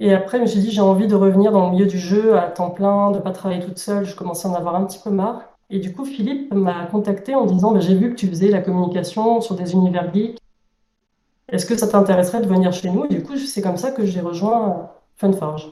Et 0.00 0.12
après, 0.12 0.38
je 0.38 0.42
me 0.42 0.46
suis 0.46 0.60
dit, 0.60 0.70
j'ai 0.70 0.80
envie 0.80 1.06
de 1.06 1.14
revenir 1.14 1.52
dans 1.52 1.66
le 1.66 1.72
milieu 1.72 1.86
du 1.86 1.98
jeu 1.98 2.36
à 2.36 2.50
temps 2.50 2.70
plein, 2.70 3.10
de 3.12 3.18
ne 3.18 3.22
pas 3.22 3.30
travailler 3.30 3.60
toute 3.64 3.78
seule. 3.78 4.04
Je 4.04 4.16
commençais 4.16 4.48
à 4.48 4.50
en 4.50 4.54
avoir 4.54 4.74
un 4.74 4.84
petit 4.84 4.98
peu 4.98 5.10
marre. 5.10 5.42
Et 5.70 5.78
du 5.78 5.94
coup, 5.94 6.04
Philippe 6.04 6.52
m'a 6.52 6.86
contacté 6.86 7.34
en 7.34 7.46
disant, 7.46 7.72
bah, 7.72 7.80
j'ai 7.80 7.94
vu 7.94 8.10
que 8.10 8.16
tu 8.16 8.26
faisais 8.26 8.48
la 8.48 8.60
communication 8.60 9.40
sur 9.40 9.54
des 9.54 9.72
univers 9.72 10.12
geeks. 10.12 10.38
Est-ce 11.48 11.66
que 11.66 11.76
ça 11.76 11.86
t'intéresserait 11.86 12.40
de 12.40 12.46
venir 12.48 12.72
chez 12.72 12.90
nous? 12.90 13.04
Et 13.04 13.08
du 13.08 13.22
coup, 13.22 13.36
c'est 13.36 13.62
comme 13.62 13.76
ça 13.76 13.90
que 13.92 14.04
j'ai 14.04 14.20
rejoint 14.20 14.70
euh, 14.70 14.82
Funforge. 15.16 15.70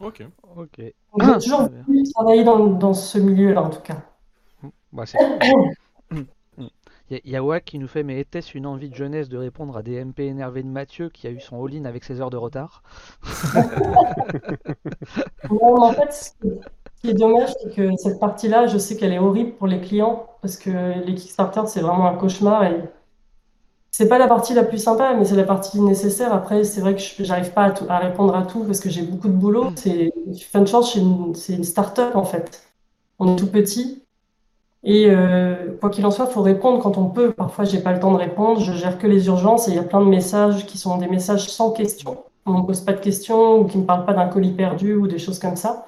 Ok. 0.00 0.22
Ok. 0.56 0.78
Donc, 1.12 1.22
j'ai 1.22 1.30
Ah, 1.30 1.38
toujours 1.40 1.68
bien. 1.68 1.82
voulu 1.86 2.02
travailler 2.12 2.44
dans, 2.44 2.66
dans 2.66 2.94
ce 2.94 3.18
milieu-là, 3.18 3.62
en 3.62 3.70
tout 3.70 3.80
cas. 3.82 3.96
Bah, 4.92 5.04
c'est 5.06 5.18
cool. 5.18 5.70
Il 7.10 7.14
y 7.14 7.16
a- 7.16 7.20
il 7.24 7.30
y 7.32 7.36
a 7.36 7.42
Wack 7.44 7.64
qui 7.66 7.78
nous 7.78 7.88
fait 7.88 8.02
Mais 8.02 8.20
était-ce 8.20 8.56
une 8.56 8.66
envie 8.66 8.88
de 8.88 8.94
jeunesse 8.94 9.28
de 9.28 9.36
répondre 9.36 9.76
à 9.76 9.82
des 9.82 9.96
MP 9.96 10.20
énervés 10.26 10.62
de 10.62 10.68
Mathieu 10.68 11.10
qui 11.10 11.26
a 11.26 11.30
eu 11.30 11.40
son 11.40 11.62
all-in 11.64 11.84
avec 11.84 12.04
ses 12.04 12.20
heures 12.20 12.30
de 12.30 12.36
retard? 12.36 12.82
Non, 15.50 15.74
mais 15.80 15.86
en 15.86 15.92
fait, 15.92 16.12
ce 16.12 16.30
qui 17.02 17.10
est 17.10 17.14
dommage, 17.14 17.50
c'est 17.62 17.74
que 17.74 17.96
cette 17.96 18.20
partie-là, 18.20 18.66
je 18.66 18.78
sais 18.78 18.96
qu'elle 18.96 19.12
est 19.12 19.18
horrible 19.18 19.52
pour 19.56 19.66
les 19.66 19.80
clients 19.80 20.26
parce 20.42 20.56
que 20.56 20.70
les 21.04 21.14
Kickstarter, 21.14 21.62
c'est 21.66 21.80
vraiment 21.80 22.06
un 22.06 22.16
cauchemar 22.16 22.64
et 22.64 22.82
c'est 23.90 24.08
pas 24.08 24.18
la 24.18 24.28
partie 24.28 24.54
la 24.54 24.64
plus 24.64 24.78
sympa, 24.78 25.14
mais 25.14 25.24
c'est 25.24 25.36
la 25.36 25.44
partie 25.44 25.80
nécessaire. 25.80 26.32
Après, 26.32 26.64
c'est 26.64 26.80
vrai 26.80 26.94
que 26.94 27.02
j'arrive 27.24 27.52
pas 27.52 27.74
à, 27.88 27.98
répondre 27.98 28.34
à 28.36 28.46
tout 28.46 28.64
parce 28.64 28.80
que 28.80 28.88
j'ai 28.88 29.02
beaucoup 29.02 29.28
de 29.28 29.32
boulot. 29.34 29.70
C'est 29.76 30.12
Funchurch, 30.52 30.92
c'est 30.94 31.00
une, 31.00 31.34
une 31.48 31.64
start-up 31.64 32.14
en 32.14 32.24
fait. 32.24 32.62
On 33.18 33.34
est 33.34 33.38
tout 33.38 33.50
petit 33.50 34.04
et 34.82 35.10
euh, 35.10 35.76
quoi 35.78 35.90
qu'il 35.90 36.06
en 36.06 36.10
soit, 36.10 36.26
faut 36.26 36.42
répondre 36.42 36.82
quand 36.82 36.96
on 36.96 37.06
peut. 37.06 37.32
Parfois, 37.32 37.64
j'ai 37.64 37.80
pas 37.80 37.92
le 37.92 38.00
temps 38.00 38.12
de 38.12 38.16
répondre. 38.16 38.60
Je 38.60 38.72
gère 38.72 38.98
que 38.98 39.06
les 39.06 39.26
urgences 39.26 39.68
et 39.68 39.72
il 39.72 39.76
y 39.76 39.78
a 39.80 39.82
plein 39.82 40.00
de 40.00 40.08
messages 40.08 40.66
qui 40.66 40.78
sont 40.78 40.96
des 40.96 41.08
messages 41.08 41.48
sans 41.50 41.70
question. 41.70 42.24
On 42.46 42.60
me 42.60 42.66
pose 42.66 42.80
pas 42.80 42.94
de 42.94 43.00
questions 43.00 43.60
ou 43.60 43.64
qui 43.64 43.78
me 43.78 43.84
parlent 43.84 44.06
pas 44.06 44.14
d'un 44.14 44.26
colis 44.26 44.52
perdu 44.52 44.94
ou 44.94 45.06
des 45.06 45.18
choses 45.18 45.38
comme 45.38 45.56
ça. 45.56 45.84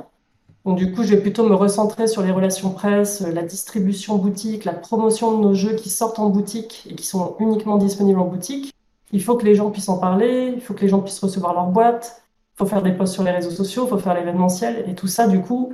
Donc 0.64 0.76
du 0.76 0.92
coup, 0.92 1.02
je 1.02 1.14
vais 1.14 1.20
plutôt 1.20 1.48
me 1.48 1.54
recentrer 1.54 2.06
sur 2.06 2.22
les 2.22 2.30
relations 2.30 2.70
presse, 2.70 3.20
la 3.20 3.42
distribution 3.42 4.16
boutique, 4.16 4.64
la 4.64 4.74
promotion 4.74 5.36
de 5.36 5.42
nos 5.42 5.54
jeux 5.54 5.74
qui 5.74 5.90
sortent 5.90 6.18
en 6.18 6.28
boutique 6.28 6.86
et 6.88 6.94
qui 6.94 7.06
sont 7.06 7.34
uniquement 7.40 7.78
disponibles 7.78 8.20
en 8.20 8.26
boutique. 8.26 8.72
Il 9.10 9.22
faut 9.22 9.36
que 9.36 9.44
les 9.44 9.54
gens 9.54 9.70
puissent 9.70 9.88
en 9.88 9.98
parler, 9.98 10.52
il 10.54 10.60
faut 10.60 10.74
que 10.74 10.82
les 10.82 10.88
gens 10.88 11.00
puissent 11.00 11.18
recevoir 11.18 11.54
leur 11.54 11.66
boîte, 11.66 12.22
il 12.54 12.58
faut 12.58 12.66
faire 12.66 12.82
des 12.82 12.92
posts 12.92 13.14
sur 13.14 13.24
les 13.24 13.32
réseaux 13.32 13.50
sociaux, 13.50 13.84
il 13.86 13.88
faut 13.88 13.98
faire 13.98 14.14
l'événementiel. 14.14 14.84
Et 14.86 14.94
tout 14.94 15.08
ça, 15.08 15.26
du 15.26 15.40
coup, 15.40 15.72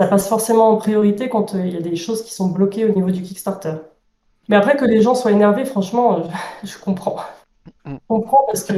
ça 0.00 0.06
passe 0.06 0.28
forcément 0.28 0.70
en 0.70 0.76
priorité 0.76 1.28
quand 1.28 1.54
euh, 1.54 1.66
il 1.66 1.74
y 1.74 1.76
a 1.76 1.82
des 1.82 1.94
choses 1.94 2.24
qui 2.24 2.32
sont 2.32 2.48
bloquées 2.48 2.86
au 2.86 2.94
niveau 2.94 3.10
du 3.10 3.20
Kickstarter. 3.20 3.74
Mais 4.48 4.56
après, 4.56 4.74
que 4.78 4.86
les 4.86 5.02
gens 5.02 5.14
soient 5.14 5.30
énervés, 5.30 5.66
franchement, 5.66 6.20
euh, 6.20 6.22
je 6.64 6.78
comprends. 6.78 7.18
Je 7.84 7.96
comprends 8.08 8.44
parce 8.46 8.64
que 8.64 8.72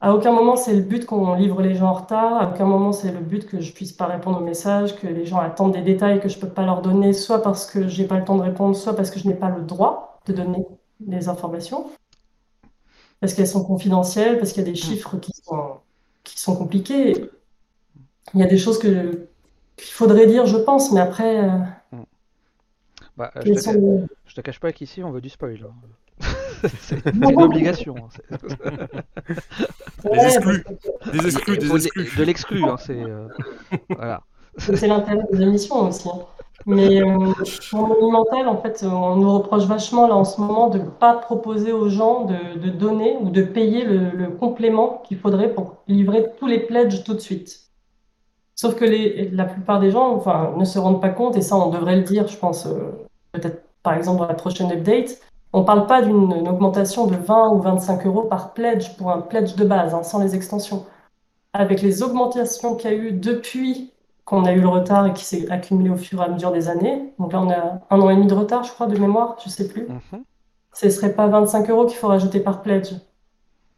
à 0.00 0.14
aucun 0.14 0.30
moment 0.30 0.54
c'est 0.54 0.72
le 0.72 0.82
but 0.82 1.04
qu'on 1.04 1.34
livre 1.34 1.60
les 1.62 1.74
gens 1.74 1.88
en 1.88 1.94
retard, 1.94 2.40
à 2.40 2.48
aucun 2.48 2.64
moment 2.64 2.92
c'est 2.92 3.10
le 3.10 3.18
but 3.18 3.44
que 3.44 3.60
je 3.60 3.72
puisse 3.72 3.90
pas 3.90 4.06
répondre 4.06 4.40
aux 4.40 4.44
messages, 4.44 4.94
que 4.94 5.08
les 5.08 5.26
gens 5.26 5.38
attendent 5.38 5.72
des 5.72 5.82
détails 5.82 6.20
que 6.20 6.28
je 6.28 6.38
peux 6.38 6.48
pas 6.48 6.64
leur 6.64 6.80
donner, 6.80 7.12
soit 7.12 7.42
parce 7.42 7.66
que 7.66 7.88
j'ai 7.88 8.06
pas 8.06 8.16
le 8.16 8.24
temps 8.24 8.36
de 8.36 8.42
répondre, 8.42 8.76
soit 8.76 8.94
parce 8.94 9.10
que 9.10 9.18
je 9.18 9.26
n'ai 9.26 9.34
pas 9.34 9.50
le 9.50 9.62
droit 9.62 10.20
de 10.26 10.32
donner 10.32 10.64
des 11.00 11.28
informations, 11.28 11.90
parce 13.18 13.34
qu'elles 13.34 13.48
sont 13.48 13.64
confidentielles, 13.64 14.38
parce 14.38 14.52
qu'il 14.52 14.62
y 14.62 14.66
a 14.66 14.70
des 14.70 14.76
chiffres 14.76 15.16
qui 15.16 15.32
sont, 15.42 15.78
qui 16.22 16.38
sont 16.38 16.54
compliqués. 16.54 17.28
Il 18.34 18.40
y 18.40 18.44
a 18.44 18.46
des 18.46 18.58
choses 18.58 18.78
que 18.78 19.29
qu'il 19.82 19.92
faudrait 19.92 20.26
dire, 20.26 20.46
je 20.46 20.56
pense, 20.56 20.92
mais 20.92 21.00
après. 21.00 21.44
euh, 21.44 21.48
Bah, 23.16 23.30
euh, 23.36 23.40
je, 23.44 23.52
te 23.52 23.58
sont 23.58 23.72
ca- 23.72 23.78
les- 23.78 24.06
je 24.26 24.34
te 24.34 24.40
cache 24.40 24.60
pas 24.60 24.72
qu'ici 24.72 25.02
on 25.02 25.10
veut 25.10 25.20
du 25.20 25.28
spoil. 25.28 25.66
hein. 25.66 25.74
c'est 26.80 27.04
une 27.14 27.42
obligation. 27.42 27.94
hein. 27.96 28.08
C'est- 28.14 30.10
Des 30.10 30.24
exclus. 30.26 30.64
Des 31.12 31.26
exclus, 31.26 31.58
des 31.58 31.74
exclus. 31.74 32.16
de 32.16 32.24
l'exclu. 32.24 32.64
hein, 32.64 32.76
c'est 32.78 32.96
euh, 32.98 33.28
voilà. 33.90 34.22
C'est 34.58 34.86
l'intérêt 34.86 35.24
des 35.32 35.42
émissions 35.42 35.88
aussi. 35.88 36.08
hein. 36.08 36.18
Mais 36.66 37.00
euh, 37.00 37.32
pour 37.70 37.88
Monumental, 37.88 38.46
en 38.46 38.60
fait, 38.60 38.82
on 38.84 39.16
nous 39.16 39.32
reproche 39.32 39.64
vachement 39.64 40.06
là 40.06 40.14
en 40.14 40.24
ce 40.24 40.38
moment 40.40 40.68
de 40.68 40.78
ne 40.78 40.90
pas 40.90 41.14
proposer 41.16 41.72
aux 41.72 41.88
gens 41.88 42.26
de, 42.26 42.58
de 42.58 42.68
donner 42.68 43.16
ou 43.18 43.30
de 43.30 43.42
payer 43.42 43.84
le, 43.84 44.10
le 44.10 44.28
complément 44.28 45.02
qu'il 45.08 45.18
faudrait 45.18 45.54
pour 45.54 45.82
livrer 45.88 46.26
tous 46.38 46.46
les 46.46 46.60
pledges 46.60 47.02
tout 47.02 47.14
de 47.14 47.18
suite. 47.20 47.69
Sauf 48.60 48.74
que 48.74 48.84
les, 48.84 49.30
la 49.30 49.46
plupart 49.46 49.80
des 49.80 49.90
gens 49.90 50.14
enfin, 50.14 50.52
ne 50.54 50.66
se 50.66 50.78
rendent 50.78 51.00
pas 51.00 51.08
compte, 51.08 51.34
et 51.34 51.40
ça 51.40 51.56
on 51.56 51.70
devrait 51.70 51.96
le 51.96 52.02
dire, 52.02 52.28
je 52.28 52.36
pense, 52.36 52.66
euh, 52.66 52.90
peut-être 53.32 53.62
par 53.82 53.94
exemple 53.94 54.18
dans 54.18 54.26
la 54.28 54.34
prochaine 54.34 54.70
update, 54.70 55.18
on 55.54 55.60
ne 55.60 55.64
parle 55.64 55.86
pas 55.86 56.02
d'une 56.02 56.30
une 56.30 56.46
augmentation 56.46 57.06
de 57.06 57.16
20 57.16 57.54
ou 57.54 57.62
25 57.62 58.04
euros 58.04 58.24
par 58.24 58.52
pledge 58.52 58.94
pour 58.98 59.10
un 59.12 59.22
pledge 59.22 59.54
de 59.56 59.64
base, 59.64 59.94
hein, 59.94 60.02
sans 60.02 60.18
les 60.18 60.34
extensions. 60.34 60.84
Avec 61.54 61.80
les 61.80 62.02
augmentations 62.02 62.74
qu'il 62.76 62.90
y 62.90 62.92
a 62.92 62.96
eu 62.98 63.12
depuis 63.12 63.92
qu'on 64.26 64.44
a 64.44 64.52
eu 64.52 64.60
le 64.60 64.68
retard 64.68 65.06
et 65.06 65.14
qui 65.14 65.24
s'est 65.24 65.50
accumulé 65.50 65.88
au 65.88 65.96
fur 65.96 66.20
et 66.20 66.26
à 66.26 66.28
mesure 66.28 66.52
des 66.52 66.68
années, 66.68 67.14
donc 67.18 67.32
là 67.32 67.40
on 67.40 67.50
a 67.50 67.80
un 67.88 68.00
an 68.02 68.10
et 68.10 68.14
demi 68.14 68.26
de 68.26 68.34
retard, 68.34 68.62
je 68.64 68.72
crois, 68.72 68.88
de 68.88 68.98
mémoire, 68.98 69.36
je 69.42 69.48
sais 69.48 69.68
plus, 69.68 69.88
Mhm. 69.88 70.22
ce 70.74 70.84
ne 70.84 70.90
serait 70.90 71.14
pas 71.14 71.28
25 71.28 71.70
euros 71.70 71.86
qu'il 71.86 71.96
faut 71.96 72.08
rajouter 72.08 72.40
par 72.40 72.60
pledge. 72.60 72.92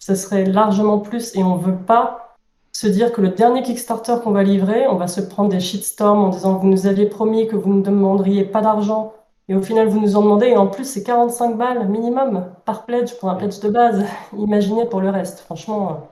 Ce 0.01 0.17
serait 0.17 0.45
largement 0.45 0.99
plus 0.99 1.37
et 1.37 1.45
on 1.45 1.57
ne 1.57 1.63
veut 1.63 1.77
pas 1.77 2.32
se 2.73 2.87
dire 2.87 3.13
que 3.13 3.21
le 3.21 3.29
dernier 3.31 3.63
Kickstarter 3.63 4.17
qu'on 4.23 4.33
va 4.33 4.43
livrer, 4.43 4.87
on 4.89 4.97
va 4.97 5.07
se 5.09 5.21
prendre 5.21 5.51
des 5.51 5.61
shitstorms 5.61 6.25
en 6.25 6.29
disant 6.31 6.59
vous 6.59 6.69
nous 6.69 6.87
aviez 6.87 7.07
promis 7.07 7.47
que 7.47 7.57
vous 7.57 7.73
ne 7.75 7.83
demanderiez 7.83 8.45
pas 8.45 8.63
d'argent 8.63 9.15
et 9.49 9.55
au 9.55 9.63
final 9.63 9.89
vous 9.89 10.01
nous 10.01 10.17
en 10.17 10.23
demandez 10.23 10.47
et 10.49 10.57
en 10.57 10.67
plus 10.69 10.85
c'est 10.85 11.03
45 11.03 11.57
balles 11.59 11.89
minimum 11.89 12.47
par 12.65 12.87
pledge 12.87 13.13
pour 13.21 13.29
un 13.29 13.35
pledge 13.35 13.61
de 13.61 13.69
base. 13.69 14.05
Imaginez 14.39 14.87
pour 14.87 15.01
le 15.01 15.11
reste, 15.11 15.41
franchement. 15.41 16.09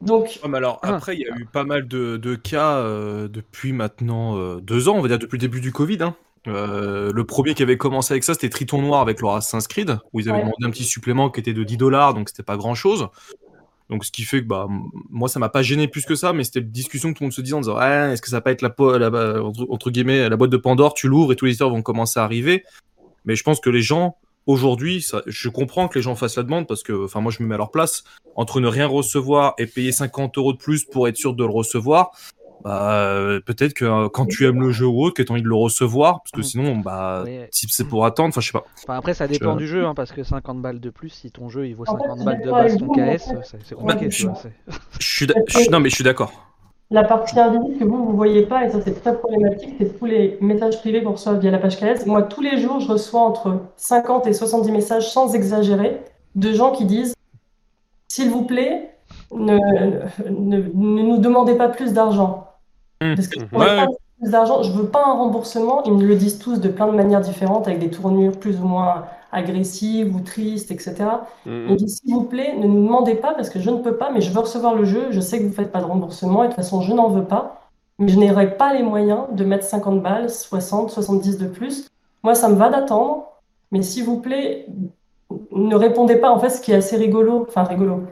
Donc, 0.00 0.38
Ouais, 0.42 0.48
mais 0.48 0.58
alors, 0.58 0.78
Ah. 0.82 0.94
après, 0.96 1.16
il 1.16 1.20
y 1.22 1.28
a 1.28 1.36
eu 1.36 1.46
pas 1.46 1.64
mal 1.64 1.88
de, 1.88 2.16
de 2.18 2.34
cas 2.36 2.76
euh, 2.76 3.26
depuis 3.28 3.72
maintenant 3.72 4.36
euh, 4.36 4.60
deux 4.60 4.88
ans, 4.88 4.94
on 4.96 5.00
va 5.02 5.08
dire 5.08 5.18
depuis 5.18 5.36
le 5.36 5.40
début 5.40 5.60
du 5.60 5.72
Covid. 5.72 5.98
hein. 6.02 6.14
Euh, 6.46 7.10
le 7.12 7.24
premier 7.24 7.54
qui 7.54 7.62
avait 7.64 7.76
commencé 7.76 8.12
avec 8.14 8.22
ça, 8.22 8.32
c'était 8.34 8.48
Triton 8.48 8.80
Noir 8.80 9.00
avec 9.00 9.20
leur 9.20 9.34
Assassin's 9.34 9.66
Creed, 9.66 9.98
où 10.12 10.20
ils 10.20 10.28
avaient 10.28 10.38
Ouais. 10.38 10.44
demandé 10.44 10.64
un 10.66 10.70
petit 10.70 10.84
supplément 10.84 11.30
qui 11.30 11.40
était 11.40 11.52
de 11.52 11.64
10 11.64 11.76
dollars, 11.76 12.14
donc 12.14 12.28
c'était 12.28 12.44
pas 12.44 12.56
grand 12.56 12.74
chose. 12.76 13.08
Donc, 13.90 14.04
ce 14.04 14.10
qui 14.12 14.22
fait 14.24 14.42
que 14.42 14.46
bah, 14.46 14.66
moi, 15.08 15.28
ça 15.28 15.38
m'a 15.40 15.48
pas 15.48 15.62
gêné 15.62 15.88
plus 15.88 16.04
que 16.04 16.14
ça, 16.14 16.32
mais 16.32 16.44
c'était 16.44 16.60
une 16.60 16.70
discussion 16.70 17.12
que 17.12 17.18
tout 17.18 17.22
le 17.24 17.26
monde 17.28 17.32
se 17.32 17.40
disait 17.40 17.54
en 17.54 17.60
disant 17.60 17.78
Ouais, 17.78 18.12
est-ce 18.12 18.20
que 18.20 18.28
ça 18.28 18.36
va 18.36 18.40
pas 18.42 18.52
être 18.52 18.62
la, 18.62 18.74
la- 18.98 19.42
entre, 19.42 19.90
guillemets, 19.90 20.28
la 20.28 20.36
boîte 20.36 20.50
de 20.50 20.56
Pandore, 20.58 20.92
tu 20.94 21.08
l'ouvres 21.08 21.32
et 21.32 21.36
tous 21.36 21.46
les 21.46 21.52
éditeurs 21.52 21.70
vont 21.70 21.82
commencer 21.82 22.20
à 22.20 22.24
arriver. 22.24 22.64
Mais 23.24 23.34
je 23.34 23.42
pense 23.42 23.60
que 23.60 23.70
les 23.70 23.82
gens, 23.82 24.16
aujourd'hui, 24.46 25.06
je 25.26 25.48
comprends 25.48 25.88
que 25.88 25.98
les 25.98 26.02
gens 26.02 26.14
fassent 26.16 26.36
la 26.36 26.42
demande 26.42 26.66
parce 26.66 26.82
que, 26.82 27.04
enfin, 27.04 27.20
moi, 27.20 27.32
je 27.32 27.42
me 27.42 27.48
mets 27.48 27.54
à 27.54 27.58
leur 27.58 27.70
place. 27.70 28.04
Entre 28.36 28.60
ne 28.60 28.68
rien 28.68 28.86
recevoir 28.86 29.54
et 29.58 29.66
payer 29.66 29.90
50 29.90 30.38
euros 30.38 30.52
de 30.52 30.58
plus 30.58 30.84
pour 30.84 31.08
être 31.08 31.16
sûr 31.16 31.34
de 31.34 31.44
le 31.44 31.50
recevoir, 31.50 32.10
bah, 32.64 32.92
euh, 33.04 33.40
peut-être 33.40 33.72
que 33.74 33.84
euh, 33.84 34.08
quand 34.08 34.26
tu 34.26 34.46
aimes 34.46 34.60
le 34.60 34.70
jeu 34.70 34.86
ou 34.86 35.02
autre, 35.02 35.14
que 35.14 35.22
tu 35.22 35.30
as 35.30 35.34
envie 35.34 35.42
de 35.42 35.48
le 35.48 35.54
recevoir, 35.54 36.22
parce 36.22 36.32
que 36.32 36.40
Mm. 36.40 36.42
sinon, 36.44 36.76
bah, 36.78 37.24
si 37.50 37.66
c'est 37.70 37.84
pour 37.84 38.04
attendre, 38.04 38.28
enfin, 38.30 38.40
je 38.40 38.46
sais 38.46 38.52
pas. 38.52 38.64
Enfin, 38.84 38.96
après, 38.98 39.14
ça 39.14 39.26
dépend 39.28 39.52
Je- 39.54 39.58
du 39.58 39.66
jeu, 39.66 39.86
hein, 39.86 39.94
parce 39.94 40.12
que 40.12 40.22
50 40.24 40.60
balles 40.60 40.80
de 40.80 40.90
plus, 40.90 41.08
si 41.10 41.30
ton 41.30 41.48
jeu 41.48 41.66
il 41.68 41.74
vaut 41.76 41.84
En 41.86 41.96
fait, 41.96 42.02
50 42.02 42.16
je 42.16 42.22
suis 42.22 42.24
balles 42.24 42.42
de 42.42 42.50
base, 42.50 42.76
ton 42.78 42.88
KS, 42.88 43.18
c'est 43.44 43.58
c'est 43.64 43.74
compliqué, 43.74 44.08
vois. 44.26 44.34
suis, 45.00 45.26
je 45.48 45.58
suis- 45.58 45.70
non, 45.70 45.80
mais 45.80 45.88
je 45.90 45.94
suis 45.94 46.04
d'accord. 46.04 46.32
La 46.90 47.04
partie 47.04 47.38
invisible 47.38 47.78
que 47.78 47.84
vous, 47.84 48.06
vous 48.06 48.16
voyez 48.16 48.46
pas, 48.46 48.64
et 48.64 48.70
ça 48.70 48.78
c'est 48.82 48.98
très 49.02 49.14
problématique, 49.18 49.74
c'est 49.78 49.98
tous 49.98 50.06
les 50.06 50.38
messages 50.40 50.78
privés 50.80 51.02
qu'on 51.02 51.12
reçoit 51.12 51.34
via 51.34 51.50
la 51.50 51.58
page 51.58 51.76
KS. 51.78 52.06
Moi, 52.06 52.22
tous 52.22 52.40
les 52.40 52.58
jours, 52.58 52.80
je 52.80 52.88
reçois 52.88 53.20
entre 53.20 53.60
50 53.76 54.26
et 54.26 54.32
70 54.32 54.72
messages, 54.72 55.10
sans 55.12 55.34
exagérer, 55.34 56.00
de 56.34 56.52
gens 56.54 56.72
qui 56.72 56.86
disent 56.86 57.14
S'il 58.10 58.30
vous 58.30 58.44
plaît, 58.46 58.90
ne, 59.34 59.58
ne, 60.30 60.56
ne 60.56 61.02
nous 61.02 61.18
demandez 61.18 61.56
pas 61.56 61.68
plus 61.68 61.92
d'argent. 61.92 62.47
Mmh. 63.02 63.14
Parce 63.14 63.28
que 63.28 63.38
Ouais, 63.38 63.46
pourrais 63.50 63.66
pas 63.76 63.86
ouais. 63.86 63.96
plus 64.20 64.30
d'argent, 64.30 64.62
je 64.62 64.72
veux 64.72 64.88
pas 64.88 65.04
un 65.06 65.12
remboursement. 65.14 65.82
Ils 65.84 65.92
me 65.92 66.04
le 66.04 66.16
disent 66.16 66.38
tous 66.38 66.60
de 66.60 66.68
plein 66.68 66.86
de 66.88 66.92
manières 66.92 67.20
différentes, 67.20 67.66
avec 67.68 67.78
des 67.80 67.90
tournures 67.90 68.38
plus 68.38 68.56
ou 68.60 68.64
moins 68.66 69.04
agressives 69.32 70.14
ou 70.16 70.20
tristes, 70.20 70.70
etc. 70.70 71.26
Mhm. 71.46 71.66
Il 71.70 71.76
dit, 71.76 71.88
s'il 71.88 72.14
vous 72.14 72.24
plaît, 72.24 72.54
ne 72.56 72.66
nous 72.66 72.82
demandez 72.84 73.14
pas 73.14 73.34
parce 73.34 73.50
que 73.50 73.60
je 73.60 73.70
ne 73.70 73.78
peux 73.78 73.96
pas, 73.96 74.10
mais 74.10 74.20
je 74.20 74.32
veux 74.32 74.40
recevoir 74.40 74.74
le 74.74 74.84
jeu. 74.84 75.08
Je 75.10 75.20
sais 75.20 75.38
que 75.38 75.42
vous 75.44 75.50
ne 75.50 75.54
faites 75.54 75.70
pas 75.72 75.80
de 75.80 75.86
remboursement 75.86 76.42
et 76.44 76.46
de 76.48 76.52
toute 76.52 76.56
façon, 76.56 76.80
je 76.82 76.92
n'en 76.92 77.08
veux 77.08 77.24
pas. 77.24 77.62
Mais 77.98 78.08
je 78.08 78.18
n'aurai 78.18 78.56
pas 78.56 78.74
les 78.74 78.82
moyens 78.82 79.24
de 79.32 79.44
mettre 79.44 79.64
50 79.64 80.02
balles, 80.02 80.30
60, 80.30 80.90
70 80.90 81.38
de 81.38 81.46
plus. 81.48 81.88
Moi, 82.22 82.34
ça 82.34 82.48
me 82.48 82.54
va 82.54 82.70
d'attendre, 82.70 83.26
mais 83.72 83.82
s'il 83.82 84.04
vous 84.04 84.20
plaît, 84.20 84.66
ne 85.52 85.74
répondez 85.76 86.16
pas. 86.16 86.30
En 86.30 86.38
fait, 86.38 86.50
ce 86.50 86.60
qui 86.60 86.72
est 86.72 86.76
assez 86.76 86.96
rigolo, 86.96 87.44
enfin 87.48 87.64
rigolo, 87.64 88.02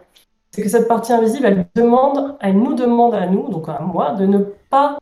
c'est 0.52 0.62
que 0.62 0.68
cette 0.68 0.88
partie 0.88 1.12
invisible, 1.12 1.46
elle 1.46 1.66
demande, 1.74 2.36
elle 2.40 2.58
nous 2.58 2.74
demande 2.74 3.14
à 3.14 3.26
nous, 3.26 3.48
donc 3.50 3.68
à 3.68 3.80
moi, 3.80 4.12
de 4.12 4.26
ne 4.26 4.38
pas 4.70 4.98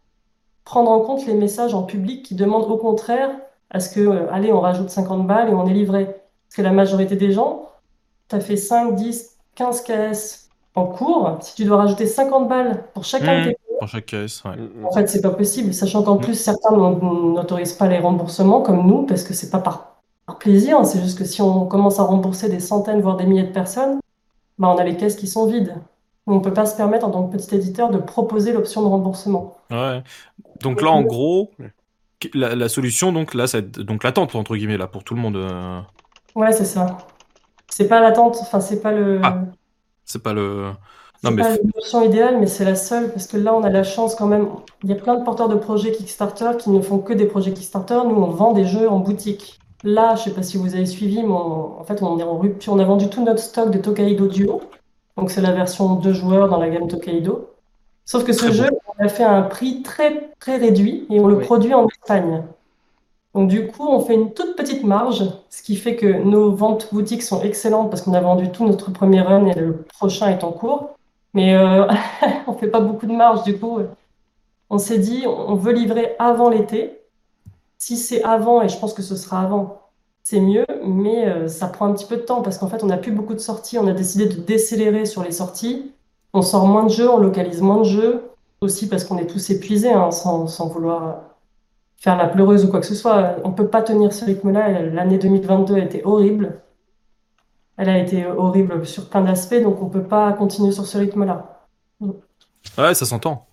prendre 0.65 0.91
en 0.91 1.01
compte 1.01 1.27
les 1.27 1.35
messages 1.35 1.75
en 1.75 1.83
public 1.83 2.25
qui 2.25 2.35
demandent 2.35 2.71
au 2.71 2.77
contraire 2.77 3.31
à 3.71 3.81
ce 3.81 3.91
que, 3.95 4.01
euh, 4.01 4.33
allez, 4.33 4.53
on 4.53 4.61
rajoute 4.61 4.91
50 4.91 5.27
balles 5.27 5.51
et 5.51 5.55
on 5.55 5.67
est 5.67 5.75
livré. 5.75 6.05
Parce 6.07 6.57
que 6.57 6.63
la 6.63 6.73
majorité 6.73 7.17
des 7.17 7.33
gens, 7.33 7.69
tu 8.29 8.37
as 8.37 8.41
fait 8.41 8.57
5, 8.57 8.95
10, 8.95 9.37
15 9.55 9.83
KS 9.83 10.49
en 10.75 10.87
cours. 10.87 11.37
Si 11.41 11.55
tu 11.55 11.65
dois 11.65 11.77
rajouter 11.79 12.07
50 12.07 12.49
balles 12.49 12.85
pour 12.95 13.05
chacun 13.05 13.45
de 13.45 13.51
Mmh. 13.51 13.53
tes 13.53 13.57
Pour 13.79 13.89
chaque 13.89 14.07
caisse, 14.07 14.43
ouais. 14.45 14.57
Mhm. 14.57 14.87
en 14.87 14.93
fait, 14.93 15.07
c'est 15.09 15.21
pas 15.21 15.31
possible, 15.31 15.75
sachant 15.75 16.03
qu'en 16.03 16.17
plus, 16.17 16.35
certains 16.35 16.77
n'autorisent 16.77 17.73
pas 17.75 17.89
les 17.89 17.99
remboursements 17.99 18.63
comme 18.63 18.87
nous, 18.87 19.05
parce 19.05 19.23
que 19.25 19.35
c'est 19.35 19.51
pas 19.51 19.59
par, 19.59 19.97
par 20.27 20.39
plaisir, 20.39 20.79
hein, 20.79 20.85
c'est 20.85 21.01
juste 21.01 21.19
que 21.19 21.25
si 21.25 21.43
on 21.43 21.67
commence 21.67 21.99
à 22.01 22.05
rembourser 22.05 22.49
des 22.49 22.61
centaines, 22.61 23.01
voire 23.03 23.17
des 23.17 23.27
milliers 23.27 23.43
de 23.43 23.53
personnes, 23.53 23.99
bah, 24.59 24.69
on 24.69 24.77
a 24.77 24.85
les 24.85 24.97
caisses 24.97 25.17
qui 25.17 25.27
sont 25.29 25.47
vides. 25.47 25.75
On 26.27 26.41
peut 26.41 26.55
pas 26.55 26.67
se 26.67 26.77
permettre, 26.77 27.07
en 27.07 27.11
tant 27.11 27.29
que 27.29 27.37
petit 27.37 27.55
éditeur, 27.55 27.91
de 27.91 27.99
proposer 27.99 28.53
l'option 28.53 28.83
de 28.83 28.89
remboursement. 28.89 29.57
Ouais. 29.71 30.03
Donc 30.61 30.83
là, 30.83 30.91
en 30.91 31.03
gros, 31.03 31.53
la, 32.35 32.55
la 32.57 32.69
solution, 32.69 33.13
donc 33.13 33.35
là, 33.35 33.47
c'est 33.47 33.71
donc 33.81 34.05
l'attente 34.05 34.35
entre 34.35 34.57
guillemets 34.57 34.79
là 34.79 34.87
pour 34.89 35.05
tout 35.05 35.15
le 35.15 35.21
monde. 35.21 35.37
euh, 35.37 35.81
Ouais, 36.35 36.53
c'est 36.53 36.65
ça. 36.65 36.99
C'est 37.71 37.89
pas 37.89 38.01
l'attente, 38.01 38.39
enfin, 38.41 38.61
c'est 38.61 38.81
pas 38.83 38.93
le. 38.93 39.21
Ah, 39.23 39.45
c'est 40.05 40.23
pas 40.23 40.33
le. 40.35 40.73
C'est 41.17 41.31
Non, 41.31 41.33
mais 41.33 41.43
pas 41.43 41.57
l'option 41.57 42.03
idéale, 42.05 42.39
mais 42.41 42.47
c'est 42.47 42.65
la 42.65 42.77
seule, 42.77 43.13
parce 43.13 43.27
que 43.27 43.37
là, 43.37 43.55
on 43.55 43.63
a 43.65 43.71
la 43.71 43.85
chance 43.85 44.15
quand 44.15 44.27
même. 44.27 44.49
Il 44.83 44.91
y 44.91 44.93
a 44.93 44.97
plein 44.97 45.17
de 45.19 45.25
porteurs 45.25 45.49
de 45.49 45.57
projets 45.57 45.93
Kickstarter 45.93 46.53
qui 46.59 46.71
ne 46.71 46.81
font 46.83 46.99
que 46.99 47.13
des 47.13 47.27
projets 47.27 47.53
Kickstarter. 47.55 48.01
Nous, 48.07 48.15
on 48.17 48.31
vend 48.31 48.53
des 48.53 48.67
jeux 48.67 48.89
en 48.91 48.99
boutique. 49.01 49.61
Là, 49.85 50.15
je 50.17 50.23
sais 50.25 50.31
pas 50.35 50.43
si 50.43 50.57
vous 50.57 50.75
avez 50.75 50.87
suivi, 50.87 51.23
mais 51.23 51.29
on- 51.33 51.79
en 51.81 51.85
fait, 51.85 52.03
on 52.03 52.19
est 52.19 52.23
en 52.23 52.39
rupture. 52.39 52.73
On 52.73 52.79
a 52.79 52.85
vendu 52.85 53.09
tout 53.09 53.23
notre 53.23 53.41
stock 53.41 53.71
de 53.71 53.79
Tokaido 53.79 54.27
Duo. 54.27 54.63
Donc, 55.17 55.31
c'est 55.31 55.43
la 55.43 55.53
version 55.53 55.95
deux 55.97 56.13
joueurs 56.15 56.49
dans 56.49 56.59
la 56.59 56.69
gamme 56.71 56.89
Tokaido. 56.89 57.51
Sauf 58.07 58.25
que 58.25 58.33
ce 58.33 58.47
Très 58.47 58.53
jeu, 58.53 58.67
on 58.99 59.05
a 59.05 59.09
fait 59.09 59.25
à 59.25 59.33
un 59.33 59.43
prix 59.43 59.83
très, 59.83 60.31
très 60.41 60.57
réduit 60.57 61.07
et 61.11 61.21
on 61.21 61.27
le 61.29 61.37
Oui. 61.37 61.45
produit 61.45 61.75
en 61.75 61.87
Espagne. 61.87 62.43
Donc, 63.35 63.49
du 63.49 63.67
coup, 63.67 63.87
on 63.89 64.01
fait 64.01 64.15
une 64.15 64.33
toute 64.33 64.57
petite 64.57 64.85
marge, 64.85 65.25
ce 65.51 65.63
qui 65.63 65.77
fait 65.77 65.97
que 65.97 66.07
nos 66.07 66.53
ventes 66.53 66.89
boutiques 66.93 67.23
sont 67.23 67.43
excellentes 67.43 67.91
parce 67.91 68.03
qu'on 68.03 68.15
a 68.15 68.21
vendu 68.21 68.51
tout 68.51 68.65
notre 68.67 68.91
premier 68.93 69.21
run 69.23 69.47
et 69.47 69.55
le 69.55 69.85
prochain 69.99 70.29
est 70.31 70.45
en 70.45 70.53
cours. 70.53 70.91
Mais 71.35 71.55
euh, 71.57 71.87
on 72.47 72.53
fait 72.55 72.69
pas 72.69 72.81
beaucoup 72.81 73.07
de 73.07 73.13
marge, 73.13 73.43
du 73.45 73.59
coup. 73.59 73.81
On 74.71 74.79
s'est 74.79 74.99
dit, 74.99 75.25
on 75.27 75.55
veut 75.57 75.73
livrer 75.73 76.15
avant 76.19 76.49
l'été. 76.49 77.01
Si 77.87 77.99
c'est 77.99 78.23
avant, 78.25 78.63
et 78.63 78.71
je 78.71 78.79
pense 78.79 78.95
que 78.95 79.03
ce 79.03 79.15
sera 79.15 79.43
avant, 79.43 79.83
c'est 80.23 80.41
mieux, 80.41 80.65
mais 80.87 81.29
euh, 81.29 81.49
ça 81.49 81.67
prend 81.67 81.85
un 81.85 81.93
petit 81.93 82.07
peu 82.07 82.17
de 82.17 82.23
temps 82.23 82.41
parce 82.41 82.57
qu'en 82.57 82.67
fait, 82.67 82.83
on 82.83 82.87
n'a 82.87 82.97
plus 82.97 83.13
beaucoup 83.13 83.35
de 83.35 83.39
sorties. 83.39 83.77
On 83.77 83.87
a 83.87 83.93
décidé 83.93 84.25
de 84.25 84.41
décélérer 84.41 85.05
sur 85.05 85.23
les 85.23 85.33
sorties. 85.33 85.93
On 86.33 86.41
sort 86.41 86.67
moins 86.67 86.85
de 86.85 86.89
jeux, 86.89 87.11
on 87.11 87.19
localise 87.19 87.61
moins 87.61 87.81
de 87.81 87.85
jeux. 87.85 88.23
aussi 88.63 88.89
parce 88.89 89.05
qu'on 89.05 89.19
est 89.19 89.27
tous 89.27 89.51
épuisés, 89.51 89.93
hein, 89.93 90.11
sans, 90.13 90.47
sans, 90.47 90.69
vouloir 90.69 91.25
faire 91.99 92.17
la 92.17 92.27
pleureuse 92.27 92.65
ou 92.65 92.69
quoi 92.71 92.81
que 92.81 92.87
ce 92.87 92.95
soit. 92.95 93.37
On 93.45 93.51
ne 93.51 93.55
peut 93.55 93.69
pas 93.69 93.83
tenir 93.83 94.15
ce 94.15 94.25
rythme-là. 94.25 94.81
L'année 94.81 95.19
2022 95.19 95.75
a 95.75 95.81
été 95.81 96.01
horrible. 96.07 96.63
Elle 97.77 97.91
a 97.91 97.99
été 97.99 98.25
horrible 98.25 98.87
sur 98.87 99.11
plein 99.11 99.21
d'aspects, 99.21 99.63
donc 99.63 99.83
on 99.83 99.89
ne 99.89 99.91
peut 99.91 100.05
pas 100.05 100.33
continuer 100.33 100.73
sur 100.73 100.87
ce 100.87 100.97
rythme-là. 100.97 101.67
Ouais, 102.01 102.95
ça 102.95 103.05
s'entend. 103.05 103.45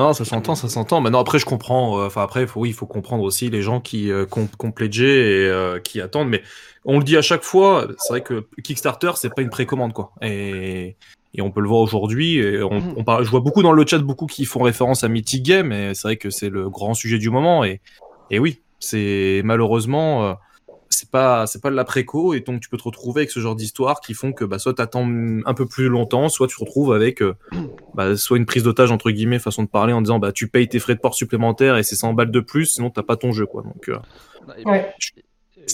Non, 0.00 0.14
ça 0.14 0.24
s'entend, 0.24 0.54
ça 0.54 0.70
s'entend. 0.70 1.02
Maintenant, 1.02 1.20
après, 1.20 1.38
je 1.38 1.44
comprends. 1.44 2.00
Euh, 2.00 2.06
enfin, 2.06 2.22
après, 2.22 2.46
faut, 2.46 2.60
oui, 2.60 2.70
il 2.70 2.72
faut 2.72 2.86
comprendre 2.86 3.22
aussi 3.22 3.50
les 3.50 3.60
gens 3.60 3.82
qui 3.82 4.10
euh, 4.10 4.24
et 4.24 5.04
euh, 5.04 5.78
qui 5.78 6.00
attendent. 6.00 6.30
Mais 6.30 6.42
on 6.86 6.96
le 6.96 7.04
dit 7.04 7.18
à 7.18 7.22
chaque 7.22 7.42
fois. 7.42 7.86
C'est 7.98 8.14
vrai 8.14 8.22
que 8.22 8.46
Kickstarter, 8.64 9.10
c'est 9.16 9.28
pas 9.34 9.42
une 9.42 9.50
précommande, 9.50 9.92
quoi. 9.92 10.12
Et, 10.22 10.96
et 11.34 11.42
on 11.42 11.50
peut 11.50 11.60
le 11.60 11.68
voir 11.68 11.82
aujourd'hui. 11.82 12.42
On, 12.62 12.80
mm. 12.80 12.94
on 12.96 13.04
parle, 13.04 13.24
je 13.24 13.30
vois 13.30 13.40
beaucoup 13.40 13.62
dans 13.62 13.72
le 13.72 13.86
chat, 13.86 13.98
beaucoup 13.98 14.24
qui 14.24 14.46
font 14.46 14.62
référence 14.62 15.04
à 15.04 15.08
Mythic 15.08 15.42
Game. 15.42 15.70
Et 15.70 15.92
c'est 15.92 16.08
vrai 16.08 16.16
que 16.16 16.30
c'est 16.30 16.48
le 16.48 16.70
grand 16.70 16.94
sujet 16.94 17.18
du 17.18 17.28
moment. 17.28 17.62
Et, 17.62 17.82
et 18.30 18.38
oui, 18.38 18.62
c'est 18.78 19.42
malheureusement. 19.44 20.38
C'est 21.10 21.18
pas 21.18 21.46
c'est 21.48 21.60
pas 21.60 21.70
de 21.70 21.74
la 21.74 21.82
préco 21.82 22.34
et 22.34 22.40
donc 22.40 22.60
tu 22.60 22.68
peux 22.68 22.76
te 22.76 22.84
retrouver 22.84 23.22
avec 23.22 23.32
ce 23.32 23.40
genre 23.40 23.56
d'histoire 23.56 24.00
qui 24.00 24.14
font 24.14 24.32
que 24.32 24.44
bah, 24.44 24.60
soit 24.60 24.74
t'attends 24.74 25.04
un 25.44 25.54
peu 25.54 25.66
plus 25.66 25.88
longtemps, 25.88 26.28
soit 26.28 26.46
tu 26.46 26.54
te 26.54 26.60
retrouves 26.60 26.92
avec 26.92 27.20
euh, 27.20 27.34
bah, 27.94 28.16
soit 28.16 28.36
une 28.36 28.46
prise 28.46 28.62
d'otage 28.62 28.92
entre 28.92 29.10
guillemets 29.10 29.40
façon 29.40 29.64
de 29.64 29.68
parler 29.68 29.92
en 29.92 30.02
disant 30.02 30.20
bah 30.20 30.30
tu 30.30 30.46
payes 30.46 30.68
tes 30.68 30.78
frais 30.78 30.94
de 30.94 31.00
port 31.00 31.16
supplémentaires 31.16 31.76
et 31.76 31.82
c'est 31.82 31.96
100 31.96 32.12
balles 32.12 32.30
de 32.30 32.38
plus 32.38 32.66
sinon 32.66 32.90
t'as 32.90 33.02
pas 33.02 33.16
ton 33.16 33.32
jeu 33.32 33.44
quoi 33.44 33.62
donc 33.62 33.88
euh, 33.88 33.98
ouais. 34.66 34.94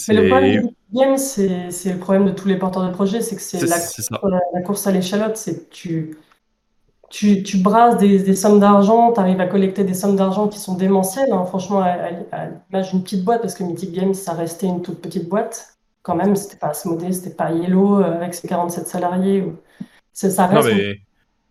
Mais 0.08 0.14
le 0.14 0.28
problème 0.28 0.70
game, 0.94 1.18
c'est 1.18 1.92
le 1.92 1.98
problème 1.98 2.24
de 2.24 2.32
tous 2.32 2.48
les 2.48 2.56
porteurs 2.56 2.86
de 2.86 2.92
projets, 2.92 3.20
c'est 3.20 3.36
que 3.36 3.42
c'est 3.42 3.60
la, 3.66 3.76
la, 4.54 4.62
course 4.62 4.86
à 4.86 4.92
l'échalote. 4.92 5.36
C'est 5.36 5.70
tu, 5.70 6.16
tu, 7.10 7.42
tu 7.42 7.58
brasses 7.58 7.98
des, 7.98 8.18
des 8.18 8.34
sommes 8.34 8.60
d'argent, 8.60 9.12
tu 9.12 9.20
arrives 9.20 9.40
à 9.40 9.46
collecter 9.46 9.84
des 9.84 9.94
sommes 9.94 10.16
d'argent 10.16 10.48
qui 10.48 10.58
sont 10.58 10.74
démentielles. 10.74 11.32
Hein. 11.32 11.44
Franchement, 11.46 11.80
à, 11.80 11.96
à, 12.32 12.46
l'image 12.46 12.90
d'une 12.90 13.02
petite 13.02 13.24
boîte, 13.24 13.42
parce 13.42 13.54
que 13.54 13.62
Mythic 13.62 13.92
Games, 13.92 14.14
ça 14.14 14.32
restait 14.32 14.66
une 14.66 14.82
toute 14.82 15.00
petite 15.00 15.28
boîte. 15.28 15.76
Quand 16.02 16.14
même, 16.14 16.36
c'était 16.36 16.56
pas 16.56 16.68
Asmodée, 16.68 17.12
c'était 17.12 17.34
pas 17.34 17.50
Yellow 17.50 18.00
euh, 18.00 18.16
avec 18.16 18.34
ses 18.34 18.48
47 18.48 18.86
salariés. 18.86 19.44
Ça 20.12 20.46
reste. 20.46 20.68
Non, 20.68 20.74
mais, 20.74 21.00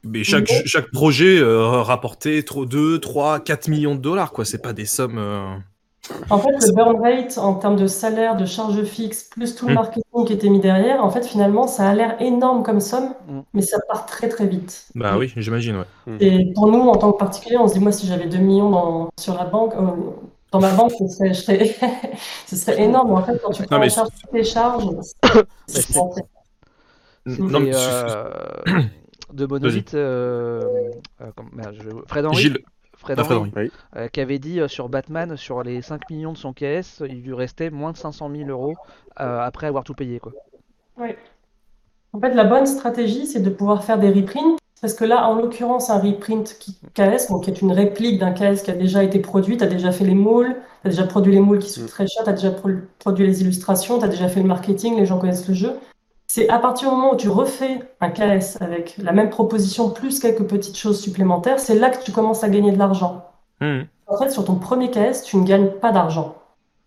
mais 0.03 0.23
chaque, 0.23 0.49
chaque 0.65 0.91
projet 0.91 1.37
euh, 1.39 1.81
rapportait 1.81 2.41
2, 2.41 2.99
3, 2.99 3.39
4 3.39 3.67
millions 3.67 3.95
de 3.95 4.01
dollars, 4.01 4.31
quoi. 4.31 4.45
C'est 4.45 4.61
pas 4.61 4.73
des 4.73 4.85
sommes. 4.85 5.17
Euh, 5.17 5.55
en 6.29 6.39
fait, 6.39 6.51
le 6.51 6.73
burn 6.73 7.01
rate 7.01 7.37
en 7.37 7.55
termes 7.55 7.75
de 7.75 7.87
salaire, 7.87 8.35
de 8.37 8.45
charges 8.45 8.83
fixes, 8.83 9.23
plus 9.23 9.55
tout 9.55 9.67
le 9.67 9.73
hmm. 9.73 9.75
marketing 9.75 10.25
qui 10.25 10.33
était 10.33 10.49
mis 10.49 10.59
derrière, 10.59 11.03
en 11.03 11.09
fait, 11.09 11.25
finalement, 11.25 11.67
ça 11.67 11.89
a 11.89 11.93
l'air 11.93 12.21
énorme 12.21 12.63
comme 12.63 12.79
somme, 12.79 13.13
hmm. 13.27 13.41
mais 13.53 13.61
ça 13.61 13.77
part 13.87 14.05
très 14.05 14.29
très 14.29 14.47
vite. 14.47 14.87
Bah 14.95 15.17
oui, 15.17 15.33
j'imagine, 15.35 15.77
ouais. 15.77 15.85
Hmm. 16.07 16.17
Et 16.19 16.53
pour 16.53 16.67
nous, 16.67 16.81
en 16.81 16.95
tant 16.95 17.11
que 17.11 17.17
particulier, 17.17 17.57
on 17.57 17.67
se 17.67 17.73
dit, 17.73 17.79
moi, 17.79 17.91
si 17.91 18.07
j'avais 18.07 18.27
2 18.27 18.37
millions 18.37 18.69
dans, 18.69 19.09
sur 19.19 19.35
la 19.35 19.45
banque, 19.45 19.73
euh, 19.75 19.81
dans 20.51 20.59
ma 20.59 20.71
banque, 20.73 20.91
ce 20.91 21.07
serait, 21.07 21.33
serais... 21.33 21.75
ce 22.47 22.55
serait 22.55 22.83
énorme. 22.83 23.11
En 23.11 23.23
fait, 23.23 23.39
quand 23.43 23.51
tu 23.51 23.63
prends 23.63 23.77
en 23.77 23.89
charge 23.89 24.09
toutes 24.21 24.31
tes 24.31 24.43
charges, 24.43 24.87
c'est 25.67 25.93
non, 27.25 27.59
mais 27.59 27.71
euh, 27.73 28.29
de 29.33 29.45
Monolith, 29.49 29.93
euh, 29.95 30.61
euh, 31.21 31.31
Fred 32.07 32.25
Henry, 32.25 32.41
Gilles. 32.41 32.59
Fred, 33.05 33.71
euh, 33.95 34.07
qui 34.07 34.19
avait 34.19 34.39
dit 34.39 34.59
euh, 34.59 34.67
sur 34.67 34.89
Batman, 34.89 35.37
sur 35.37 35.63
les 35.63 35.81
5 35.81 36.09
millions 36.09 36.33
de 36.33 36.37
son 36.37 36.53
KS, 36.53 37.03
il 37.07 37.21
lui 37.21 37.33
restait 37.33 37.69
moins 37.69 37.91
de 37.91 37.97
500 37.97 38.29
000 38.35 38.49
euros 38.49 38.75
euh, 39.19 39.39
après 39.39 39.67
avoir 39.67 39.83
tout 39.83 39.93
payé. 39.93 40.19
Quoi. 40.19 40.33
Oui. 40.97 41.09
En 42.13 42.19
fait, 42.19 42.33
la 42.33 42.45
bonne 42.45 42.65
stratégie, 42.65 43.27
c'est 43.27 43.41
de 43.41 43.49
pouvoir 43.49 43.83
faire 43.83 43.99
des 43.99 44.09
reprints. 44.09 44.57
Parce 44.81 44.93
que 44.93 45.05
là, 45.05 45.27
en 45.27 45.35
l'occurrence, 45.35 45.89
un 45.89 45.99
reprint 45.99 46.57
qui, 46.59 46.77
KS, 46.93 47.29
donc 47.29 47.45
qui 47.45 47.49
est 47.49 47.61
une 47.61 47.71
réplique 47.71 48.19
d'un 48.19 48.33
KS 48.33 48.61
qui 48.63 48.71
a 48.71 48.75
déjà 48.75 49.03
été 49.03 49.19
produit, 49.19 49.57
tu 49.57 49.63
as 49.63 49.67
déjà 49.67 49.91
fait 49.91 50.03
les 50.03 50.13
moules, 50.13 50.55
tu 50.81 50.87
as 50.87 50.89
déjà 50.91 51.03
produit 51.05 51.33
les 51.33 51.39
moules 51.39 51.59
qui 51.59 51.69
sont 51.69 51.81
mm. 51.81 51.87
très 51.87 52.07
chers, 52.07 52.23
tu 52.23 52.29
as 52.29 52.33
déjà 52.33 52.51
produit 52.99 53.25
les 53.25 53.41
illustrations, 53.41 53.99
tu 53.99 54.05
as 54.05 54.09
déjà 54.09 54.27
fait 54.27 54.41
le 54.41 54.47
marketing, 54.47 54.97
les 54.97 55.05
gens 55.05 55.17
connaissent 55.17 55.47
le 55.47 55.53
jeu. 55.53 55.71
C'est 56.27 56.49
à 56.49 56.59
partir 56.59 56.89
du 56.89 56.95
moment 56.95 57.13
où 57.13 57.15
tu 57.15 57.29
refais 57.29 57.79
un 58.01 58.09
KS 58.09 58.57
avec 58.59 58.97
la 58.97 59.11
même 59.11 59.29
proposition 59.29 59.89
plus 59.89 60.19
quelques 60.19 60.47
petites 60.47 60.77
choses 60.77 60.99
supplémentaires, 60.99 61.59
c'est 61.59 61.75
là 61.75 61.89
que 61.89 62.03
tu 62.03 62.11
commences 62.11 62.43
à 62.43 62.49
gagner 62.49 62.71
de 62.71 62.79
l'argent. 62.79 63.25
Hmm. 63.61 63.81
En 64.07 64.17
fait, 64.17 64.31
sur 64.31 64.45
ton 64.45 64.55
premier 64.55 64.89
KS, 64.89 65.23
tu 65.23 65.37
ne 65.37 65.45
gagnes 65.45 65.69
pas 65.69 65.91
d'argent. 65.91 66.35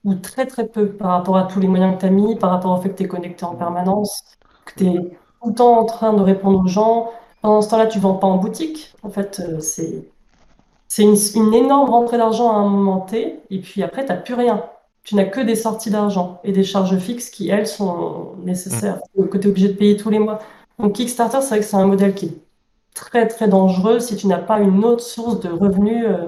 Ou 0.04 0.14
très 0.14 0.46
très 0.46 0.66
peu 0.66 0.88
par 0.88 1.10
rapport 1.10 1.36
à 1.36 1.44
tous 1.44 1.60
les 1.60 1.68
moyens 1.68 1.94
que 1.94 2.00
tu 2.00 2.06
as 2.06 2.10
mis, 2.10 2.36
par 2.36 2.50
rapport 2.50 2.78
au 2.78 2.80
fait 2.80 2.90
que 2.90 2.96
tu 2.96 3.04
es 3.04 3.08
connecté 3.08 3.44
en 3.44 3.54
permanence, 3.54 4.22
que 4.64 4.72
tu 4.76 4.86
es 4.86 4.94
tout 5.42 5.48
le 5.48 5.54
temps 5.54 5.78
en 5.78 5.84
train 5.84 6.12
de 6.12 6.22
répondre 6.22 6.60
aux 6.60 6.68
gens. 6.68 7.10
Pendant 7.42 7.62
ce 7.62 7.70
temps-là, 7.70 7.86
tu 7.86 7.98
ne 7.98 8.02
vends 8.02 8.14
pas 8.14 8.26
en 8.26 8.36
boutique. 8.38 8.94
En 9.02 9.10
fait, 9.10 9.40
euh, 9.40 9.60
c'est 9.60 10.08
c'est 10.88 11.02
une, 11.02 11.16
une, 11.34 11.54
énorme 11.54 11.90
rentrée 11.90 12.16
d'argent 12.16 12.50
à 12.50 12.56
un 12.56 12.68
moment 12.68 13.00
T, 13.00 13.40
et 13.50 13.60
puis 13.60 13.82
après, 13.82 14.06
tu 14.06 14.12
n'as 14.12 14.18
plus 14.18 14.34
rien 14.34 14.64
tu 15.08 15.14
n'as 15.14 15.24
que 15.24 15.40
des 15.40 15.56
sorties 15.56 15.88
d'argent 15.88 16.38
et 16.44 16.52
des 16.52 16.64
charges 16.64 16.98
fixes 16.98 17.30
qui, 17.30 17.48
elles, 17.48 17.66
sont 17.66 18.34
nécessaires, 18.44 19.00
mmh. 19.16 19.28
que 19.28 19.38
tu 19.38 19.46
es 19.46 19.50
obligé 19.50 19.68
de 19.68 19.72
payer 19.72 19.96
tous 19.96 20.10
les 20.10 20.18
mois. 20.18 20.38
Donc 20.78 20.92
Kickstarter, 20.92 21.40
c'est 21.40 21.48
vrai 21.48 21.60
que 21.60 21.64
c'est 21.64 21.76
un 21.76 21.86
modèle 21.86 22.14
qui 22.14 22.26
est 22.26 22.38
très 22.92 23.26
très 23.26 23.48
dangereux 23.48 24.00
si 24.00 24.16
tu 24.16 24.26
n'as 24.26 24.36
pas 24.36 24.60
une 24.60 24.84
autre 24.84 25.02
source 25.02 25.40
de 25.40 25.48
revenus 25.48 26.04
euh, 26.06 26.26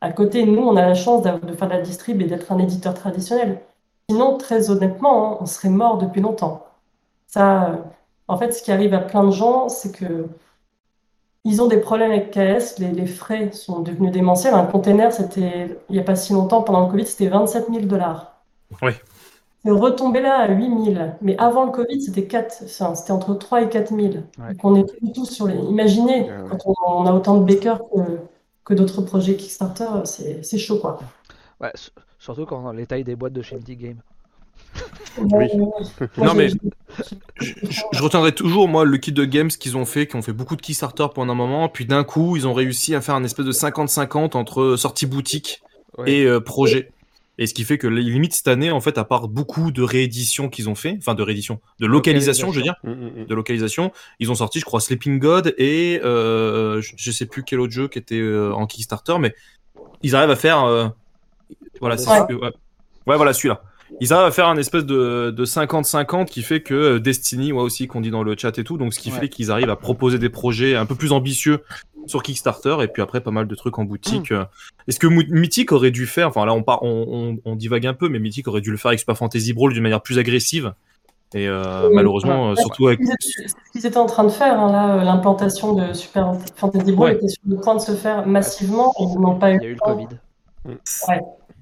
à 0.00 0.12
côté. 0.12 0.46
Nous, 0.46 0.62
on 0.62 0.76
a 0.76 0.86
la 0.86 0.94
chance 0.94 1.24
de 1.24 1.52
faire 1.54 1.66
de 1.66 1.72
la 1.72 1.80
distrib 1.80 2.22
et 2.22 2.26
d'être 2.26 2.52
un 2.52 2.58
éditeur 2.58 2.94
traditionnel. 2.94 3.62
Sinon, 4.08 4.38
très 4.38 4.70
honnêtement, 4.70 5.32
hein, 5.32 5.38
on 5.40 5.46
serait 5.46 5.68
mort 5.68 5.98
depuis 5.98 6.20
longtemps. 6.20 6.64
Ça, 7.26 7.64
euh, 7.64 7.76
en 8.28 8.38
fait, 8.38 8.52
ce 8.52 8.62
qui 8.62 8.70
arrive 8.70 8.94
à 8.94 9.00
plein 9.00 9.24
de 9.24 9.32
gens, 9.32 9.68
c'est 9.68 9.90
que 9.90 10.28
ils 11.44 11.62
ont 11.62 11.68
des 11.68 11.78
problèmes 11.78 12.10
avec 12.10 12.30
KS, 12.30 12.78
les, 12.78 13.06
frais 13.06 13.50
sont 13.52 13.80
devenus 13.80 14.12
démentiels. 14.12 14.54
Un 14.54 14.66
container, 14.66 15.12
c'était, 15.12 15.78
il 15.88 15.92
n'y 15.94 15.98
a 15.98 16.04
pas 16.04 16.16
si 16.16 16.32
longtemps, 16.32 16.62
pendant 16.62 16.84
le 16.84 16.90
Covid, 16.90 17.06
c'était 17.06 17.28
27 17.28 17.68
000 17.70 17.86
dollars. 17.86 18.42
Oui. 18.82 18.92
C'est 19.64 19.70
retombé 19.70 20.20
là 20.20 20.36
à 20.36 20.48
8 20.50 20.94
000. 20.94 21.04
Mais 21.20 21.36
avant 21.38 21.66
le 21.66 21.70
Covid, 21.70 22.00
c'était 22.00 22.24
4, 22.24 22.64
c'était 22.66 23.12
entre 23.12 23.34
3 23.34 23.62
et 23.62 23.68
4 23.68 23.94
000. 23.94 24.08
Donc 24.08 24.24
on 24.64 24.76
est 24.76 25.12
tous 25.14 25.26
sur 25.26 25.46
les. 25.46 25.54
Imaginez, 25.54 26.30
quand 26.50 26.74
on, 26.86 27.06
a 27.06 27.12
autant 27.12 27.38
de 27.38 27.44
bakers 27.44 27.80
que, 28.64 28.74
d'autres 28.74 29.02
projets 29.02 29.36
Kickstarter, 29.36 30.04
c'est 30.04 30.58
chaud, 30.58 30.78
quoi. 30.78 31.00
Ouais, 31.60 31.72
surtout 32.18 32.46
quand 32.46 32.72
les 32.72 32.86
tailles 32.86 33.04
des 33.04 33.16
boîtes 33.16 33.32
de 33.34 33.42
chez 33.42 33.58
Game. 33.58 34.00
Oui. 35.18 35.48
non, 36.18 36.34
mais 36.34 36.48
je, 37.40 38.02
retiendrai 38.02 38.32
toujours, 38.32 38.68
moi, 38.68 38.84
le 38.84 38.96
kit 38.98 39.12
de 39.12 39.24
games 39.24 39.48
qu'ils 39.48 39.76
ont 39.76 39.84
fait, 39.84 40.06
qui 40.06 40.16
ont 40.16 40.22
fait 40.22 40.32
beaucoup 40.32 40.56
de 40.56 40.62
Kickstarter 40.62 41.06
pendant 41.14 41.32
un 41.32 41.36
moment, 41.36 41.68
puis 41.68 41.86
d'un 41.86 42.04
coup, 42.04 42.36
ils 42.36 42.46
ont 42.46 42.54
réussi 42.54 42.94
à 42.94 43.00
faire 43.00 43.14
un 43.14 43.24
espèce 43.24 43.46
de 43.46 43.52
50-50 43.52 44.36
entre 44.36 44.76
sortie 44.76 45.06
boutique 45.06 45.62
et 46.06 46.24
euh, 46.24 46.40
projet. 46.40 46.90
Et 47.38 47.46
ce 47.46 47.54
qui 47.54 47.64
fait 47.64 47.78
que 47.78 47.86
limite 47.86 48.34
cette 48.34 48.48
année, 48.48 48.70
en 48.70 48.80
fait, 48.80 48.98
à 48.98 49.04
part 49.04 49.26
beaucoup 49.26 49.70
de 49.70 49.82
rééditions 49.82 50.50
qu'ils 50.50 50.68
ont 50.68 50.74
fait, 50.74 50.96
enfin 50.98 51.14
de 51.14 51.22
rééditions, 51.22 51.58
de 51.78 51.86
localisation, 51.86 52.52
je 52.52 52.58
veux 52.58 52.62
dire, 52.62 52.76
mm, 52.84 52.90
mm, 52.90 53.22
mm. 53.22 53.26
de 53.26 53.34
localisation, 53.34 53.92
ils 54.18 54.30
ont 54.30 54.34
sorti, 54.34 54.60
je 54.60 54.66
crois, 54.66 54.80
Sleeping 54.80 55.18
God 55.18 55.54
et 55.56 56.00
euh, 56.04 56.82
je, 56.82 57.10
sais 57.10 57.24
plus 57.24 57.42
quel 57.42 57.60
autre 57.60 57.72
jeu 57.72 57.88
qui 57.88 57.98
était 57.98 58.20
euh, 58.20 58.52
en 58.52 58.66
Kickstarter, 58.66 59.16
mais 59.18 59.34
ils 60.02 60.14
arrivent 60.14 60.30
à 60.30 60.36
faire, 60.36 60.92
voilà, 61.80 61.96
c'est 61.96 62.10
ouais. 62.10 62.52
ouais, 63.06 63.16
voilà, 63.16 63.32
celui-là 63.32 63.62
ils 64.00 64.12
arrivent 64.12 64.26
à 64.26 64.30
faire 64.30 64.48
un 64.48 64.56
espèce 64.56 64.84
de 64.84 65.44
50-50 65.44 66.26
qui 66.26 66.42
fait 66.42 66.60
que 66.60 66.74
euh, 66.74 67.00
Destiny, 67.00 67.52
moi 67.52 67.62
aussi, 67.62 67.86
qu'on 67.86 68.00
dit 68.00 68.10
dans 68.10 68.22
le 68.22 68.34
chat 68.36 68.58
et 68.58 68.64
tout, 68.64 68.78
donc 68.78 68.94
ce 68.94 69.00
qui 69.00 69.10
fait 69.10 69.28
qu'ils 69.28 69.50
arrivent 69.50 69.70
à 69.70 69.76
proposer 69.76 70.18
des 70.18 70.28
projets 70.28 70.76
un 70.76 70.86
peu 70.86 70.94
plus 70.94 71.12
ambitieux 71.12 71.62
sur 72.06 72.22
Kickstarter 72.22 72.76
et 72.82 72.88
puis 72.88 73.02
après 73.02 73.20
pas 73.20 73.30
mal 73.30 73.46
de 73.46 73.54
trucs 73.54 73.78
en 73.78 73.84
boutique. 73.84 74.30
Mm. 74.30 74.46
Est-ce 74.88 74.98
que 74.98 75.06
Mythic 75.06 75.72
aurait 75.72 75.90
dû 75.90 76.06
faire, 76.06 76.28
enfin 76.28 76.46
là 76.46 76.54
on, 76.54 76.64
on, 76.82 77.38
on, 77.44 77.56
divague 77.56 77.86
un 77.86 77.94
peu, 77.94 78.08
mais 78.08 78.18
Mythic 78.18 78.48
aurait 78.48 78.62
dû 78.62 78.70
le 78.70 78.76
faire 78.76 78.88
avec 78.88 79.00
Super 79.00 79.16
Fantasy 79.16 79.52
Brawl 79.52 79.72
d'une 79.72 79.82
manière 79.82 80.02
plus 80.02 80.18
agressive 80.18 80.72
et 81.32 81.46
euh, 81.46 81.88
malheureusement, 81.92 82.56
surtout 82.56 82.88
avec. 82.88 83.00
Ce 83.04 83.54
qu'ils 83.72 83.86
étaient 83.86 83.96
en 83.98 84.06
train 84.06 84.24
de 84.24 84.30
faire, 84.30 84.58
hein, 84.58 84.72
là, 84.72 85.04
l'implantation 85.04 85.74
de 85.74 85.92
Super 85.92 86.32
Fantasy 86.56 86.90
Brawl 86.90 87.12
était 87.12 87.28
sur 87.28 87.42
le 87.46 87.56
point 87.56 87.76
de 87.76 87.80
se 87.80 87.92
faire 87.92 88.26
massivement. 88.26 88.92
Ils 88.98 89.20
n'ont 89.20 89.38
pas 89.38 89.52
eu. 89.52 89.58
Il 89.60 89.62
y 89.62 89.66
a 89.66 89.68
eu 89.68 89.74
le 89.74 89.78
Covid. 89.78 90.08
Ouais. 90.64 91.20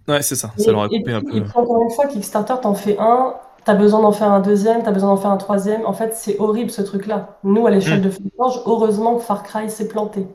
Ouais, 0.08 0.22
c'est 0.22 0.36
ça. 0.36 0.50
Ça 0.56 0.72
leur 0.72 0.82
a 0.82 0.88
coupé 0.88 1.12
un 1.12 1.20
peu. 1.20 1.42
encore 1.54 1.82
une 1.82 1.90
fois, 1.90 2.06
Kickstarter, 2.06 2.54
t'en 2.62 2.74
fais 2.74 2.96
un, 2.98 3.34
t'as 3.64 3.74
besoin 3.74 4.00
d'en 4.00 4.12
faire 4.12 4.30
un 4.30 4.40
deuxième, 4.40 4.82
t'as 4.82 4.90
besoin 4.90 5.10
d'en 5.10 5.16
faire 5.16 5.30
un 5.30 5.36
troisième. 5.36 5.84
En 5.84 5.92
fait, 5.92 6.14
c'est 6.14 6.38
horrible 6.38 6.70
ce 6.70 6.80
truc-là. 6.80 7.38
Nous, 7.44 7.66
à 7.66 7.70
l'échelle 7.70 8.00
mm. 8.00 8.04
de 8.04 8.10
Forge, 8.36 8.62
heureusement 8.64 9.16
que 9.16 9.22
Far 9.22 9.42
Cry 9.42 9.68
s'est 9.68 9.88
planté. 9.88 10.26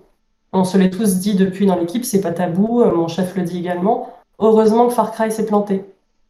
On 0.52 0.64
se 0.64 0.78
l'est 0.78 0.92
tous 0.92 1.18
dit 1.18 1.34
depuis 1.34 1.66
dans 1.66 1.76
l'équipe, 1.76 2.06
c'est 2.06 2.22
pas 2.22 2.32
tabou, 2.32 2.82
euh, 2.82 2.94
mon 2.94 3.08
chef 3.08 3.36
le 3.36 3.42
dit 3.42 3.58
également. 3.58 4.14
Heureusement 4.38 4.88
que 4.88 4.94
Far 4.94 5.12
Cry 5.12 5.32
s'est 5.32 5.48
planté. 5.48 5.84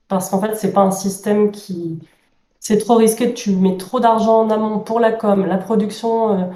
Parce 0.07 0.29
qu'en 0.29 0.39
fait, 0.39 0.55
c'est 0.55 0.71
pas 0.71 0.81
un 0.81 0.91
système 0.91 1.51
qui. 1.51 1.99
C'est 2.61 2.77
trop 2.77 2.95
risqué, 2.95 3.33
tu 3.33 3.51
mets 3.51 3.75
trop 3.75 3.99
d'argent 3.99 4.39
en 4.39 4.49
amont 4.49 4.79
pour 4.79 5.01
la 5.01 5.11
com, 5.11 5.45
la 5.45 5.57
production. 5.57 6.49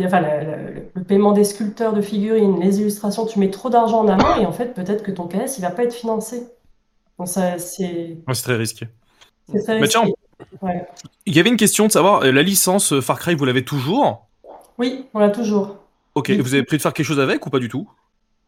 Enfin, 0.00 0.20
le, 0.20 1.02
paiement 1.04 1.32
des 1.32 1.44
sculpteurs 1.44 1.92
de 1.92 2.00
figurines, 2.00 2.58
les 2.60 2.80
illustrations, 2.80 3.26
tu 3.26 3.38
mets 3.38 3.50
trop 3.50 3.68
d'argent 3.68 4.00
en 4.00 4.08
amont 4.08 4.40
et 4.40 4.46
en 4.46 4.52
fait, 4.52 4.74
peut-être 4.74 5.02
que 5.02 5.10
ton 5.10 5.28
KS, 5.28 5.58
il 5.58 5.60
va 5.60 5.70
pas 5.70 5.84
être 5.84 5.92
financé. 5.92 6.46
Donc, 7.18 7.28
ça, 7.28 7.58
c'est. 7.58 8.16
c'est 8.32 8.42
très 8.42 8.56
risqué. 8.56 8.88
C'est 9.50 9.62
très 9.62 9.78
risqué. 9.78 9.98
Mais 10.62 10.86
il 11.26 11.36
y 11.36 11.40
avait 11.40 11.50
une 11.50 11.56
question 11.56 11.86
de 11.86 11.92
savoir, 11.92 12.22
euh, 12.22 12.32
la 12.32 12.42
licence 12.42 12.92
euh, 12.92 13.00
Far 13.00 13.18
Cry, 13.18 13.34
vous 13.34 13.44
l'avez 13.44 13.64
toujours? 13.64 14.26
Oui, 14.78 15.06
on 15.14 15.18
l'a 15.18 15.30
toujours. 15.30 15.76
Ok, 16.14 16.30
vous 16.30 16.54
avez 16.54 16.62
pris 16.64 16.76
de 16.78 16.82
faire 16.82 16.92
quelque 16.92 17.06
chose 17.06 17.20
avec 17.20 17.46
ou 17.46 17.50
pas 17.50 17.58
du 17.58 17.68
tout? 17.68 17.88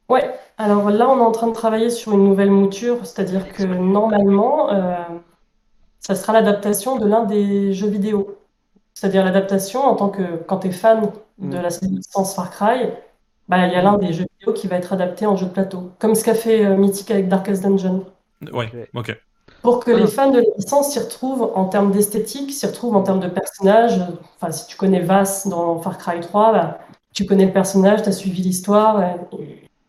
Ouais, 0.09 0.35
alors 0.59 0.91
là, 0.91 1.09
on 1.09 1.19
est 1.19 1.23
en 1.23 1.33
train 1.33 1.47
de 1.47 1.55
travailler 1.55 1.91
sur 1.91 2.13
une 2.13 2.25
nouvelle 2.25 2.51
mouture, 2.51 3.07
c'est-à-dire 3.07 3.53
que 3.53 3.63
normalement, 3.63 4.71
euh, 4.73 4.97
ça 6.01 6.15
sera 6.15 6.33
l'adaptation 6.33 6.97
de 6.97 7.07
l'un 7.07 7.25
des 7.25 7.73
jeux 7.73 7.89
vidéo. 7.89 8.39
C'est-à-dire 8.93 9.25
l'adaptation 9.25 9.81
en 9.81 9.95
tant 9.95 10.09
que, 10.11 10.23
quand 10.47 10.59
tu 10.59 10.69
es 10.69 10.73
fan 10.73 11.11
de 11.39 11.59
Mm. 11.59 11.63
la 11.63 11.69
licence 11.69 12.35
Far 12.35 12.51
Cry, 12.51 12.89
bah, 13.49 13.67
il 13.67 13.73
y 13.73 13.77
a 13.77 13.83
l'un 13.83 13.99
des 13.99 14.13
jeux 14.13 14.27
vidéo 14.39 14.53
qui 14.55 14.67
va 14.69 14.77
être 14.77 14.93
adapté 14.93 15.27
en 15.27 15.37
jeu 15.37 15.47
de 15.47 15.51
plateau, 15.51 15.91
comme 15.99 16.15
ce 16.15 16.25
qu'a 16.25 16.35
fait 16.35 16.65
euh, 16.65 16.77
Mythic 16.77 17.11
avec 17.11 17.29
Darkest 17.29 17.63
Dungeon. 17.63 18.05
Ouais, 18.53 18.71
ok. 18.95 19.17
Pour 19.63 19.81
que 19.81 19.91
Ah. 19.93 19.99
les 19.99 20.07
fans 20.07 20.31
de 20.31 20.39
la 20.39 20.45
licence 20.57 20.91
s'y 20.93 20.99
retrouvent 20.99 21.51
en 21.55 21.65
termes 21.67 21.91
d'esthétique, 21.91 22.53
s'y 22.53 22.67
retrouvent 22.67 22.97
en 22.97 23.03
termes 23.03 23.21
de 23.21 23.29
personnages. 23.29 24.01
Enfin, 24.41 24.53
si 24.53 24.67
tu 24.67 24.77
connais 24.77 25.01
Vass 25.01 25.47
dans 25.47 25.79
Far 25.81 25.99
Cry 25.99 26.21
3, 26.21 26.53
bah, 26.53 26.79
tu 27.15 27.27
connais 27.27 27.47
le 27.47 27.53
personnage, 27.53 28.03
tu 28.03 28.09
as 28.09 28.13
suivi 28.13 28.43
l'histoire, 28.43 29.03
tu 29.31 29.37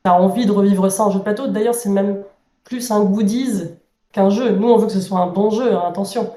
as 0.05 0.13
envie 0.21 0.45
de 0.45 0.51
revivre 0.51 0.89
ça 0.91 1.03
en 1.05 1.12
jeu 1.12 1.19
de 1.19 1.23
plateau. 1.23 1.47
D'ailleurs, 1.47 1.73
c'est 1.75 1.89
même 1.89 2.23
plus 2.63 2.91
un 2.91 3.03
goodies 3.03 3.63
qu'un 4.12 4.29
jeu. 4.29 4.51
Nous, 4.51 4.69
on 4.69 4.77
veut 4.77 4.88
que 4.88 4.93
ce 4.93 5.01
soit 5.01 5.19
un 5.19 5.27
bon 5.27 5.49
jeu, 5.49 5.73
hein, 5.75 5.84
attention. 5.88 6.31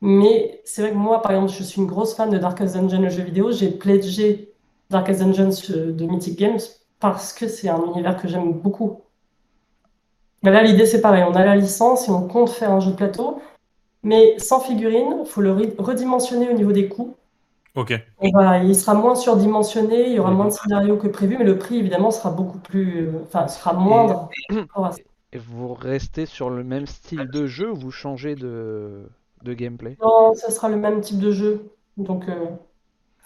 Mais 0.00 0.60
c'est 0.64 0.82
vrai 0.82 0.90
que 0.92 0.96
moi, 0.96 1.22
par 1.22 1.32
exemple, 1.32 1.50
je 1.52 1.62
suis 1.62 1.80
une 1.80 1.86
grosse 1.86 2.14
fan 2.14 2.30
de 2.30 2.38
Darkest 2.38 2.74
Dungeon, 2.76 3.00
le 3.00 3.08
jeu 3.10 3.22
vidéo. 3.22 3.50
J'ai 3.52 3.70
pledgé 3.70 4.52
Darkest 4.90 5.20
Dungeon 5.20 5.50
de 5.92 6.06
Mythic 6.06 6.38
Games 6.38 6.60
parce 7.00 7.32
que 7.32 7.48
c'est 7.48 7.68
un 7.68 7.84
univers 7.86 8.16
que 8.20 8.28
j'aime 8.28 8.52
beaucoup. 8.52 9.02
Mais 10.42 10.50
là, 10.50 10.62
l'idée, 10.62 10.86
c'est 10.86 11.00
pareil. 11.00 11.24
On 11.26 11.34
a 11.34 11.44
la 11.44 11.56
licence 11.56 12.08
et 12.08 12.10
on 12.10 12.28
compte 12.28 12.50
faire 12.50 12.70
un 12.70 12.80
jeu 12.80 12.90
de 12.92 12.96
plateau. 12.96 13.40
Mais 14.04 14.38
sans 14.38 14.60
figurine, 14.60 15.22
il 15.24 15.26
faut 15.28 15.42
le 15.42 15.52
re- 15.54 15.74
redimensionner 15.80 16.50
au 16.50 16.54
niveau 16.54 16.72
des 16.72 16.88
coûts. 16.88 17.16
Ok. 17.74 17.92
Et 18.22 18.30
voilà, 18.32 18.62
il 18.62 18.74
sera 18.76 18.94
moins 18.94 19.14
surdimensionné, 19.16 20.08
il 20.08 20.14
y 20.14 20.18
aura 20.20 20.30
moins 20.30 20.46
de 20.46 20.50
scénarios 20.52 20.96
que 20.96 21.08
prévu, 21.08 21.36
mais 21.38 21.44
le 21.44 21.58
prix, 21.58 21.78
évidemment, 21.78 22.10
sera 22.10 22.30
beaucoup 22.30 22.58
plus. 22.58 23.08
euh, 23.08 23.22
Enfin, 23.24 23.48
sera 23.48 23.72
moindre. 23.72 24.28
Et 25.32 25.38
vous 25.38 25.74
restez 25.74 26.24
sur 26.24 26.48
le 26.48 26.64
même 26.64 26.86
style 26.86 27.28
de 27.28 27.46
jeu 27.46 27.70
ou 27.70 27.76
vous 27.76 27.90
changez 27.90 28.36
de, 28.36 29.06
de 29.42 29.52
gameplay? 29.52 29.98
Non, 30.00 30.34
ça 30.34 30.50
sera 30.50 30.68
le 30.68 30.76
même 30.76 31.00
type 31.00 31.18
de 31.18 31.30
jeu. 31.32 31.72
Donc, 31.96 32.28
euh, 32.28 32.46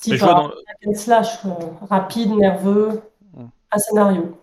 Type 0.00 0.14
je 0.14 0.24
vois 0.24 0.38
un 0.38 0.50
dans- 0.84 0.94
slash, 0.94 1.44
euh, 1.44 1.50
rapide, 1.88 2.30
nerveux, 2.34 3.00
Mhm. 3.36 3.48
à 3.70 3.78
scénario. 3.78 4.40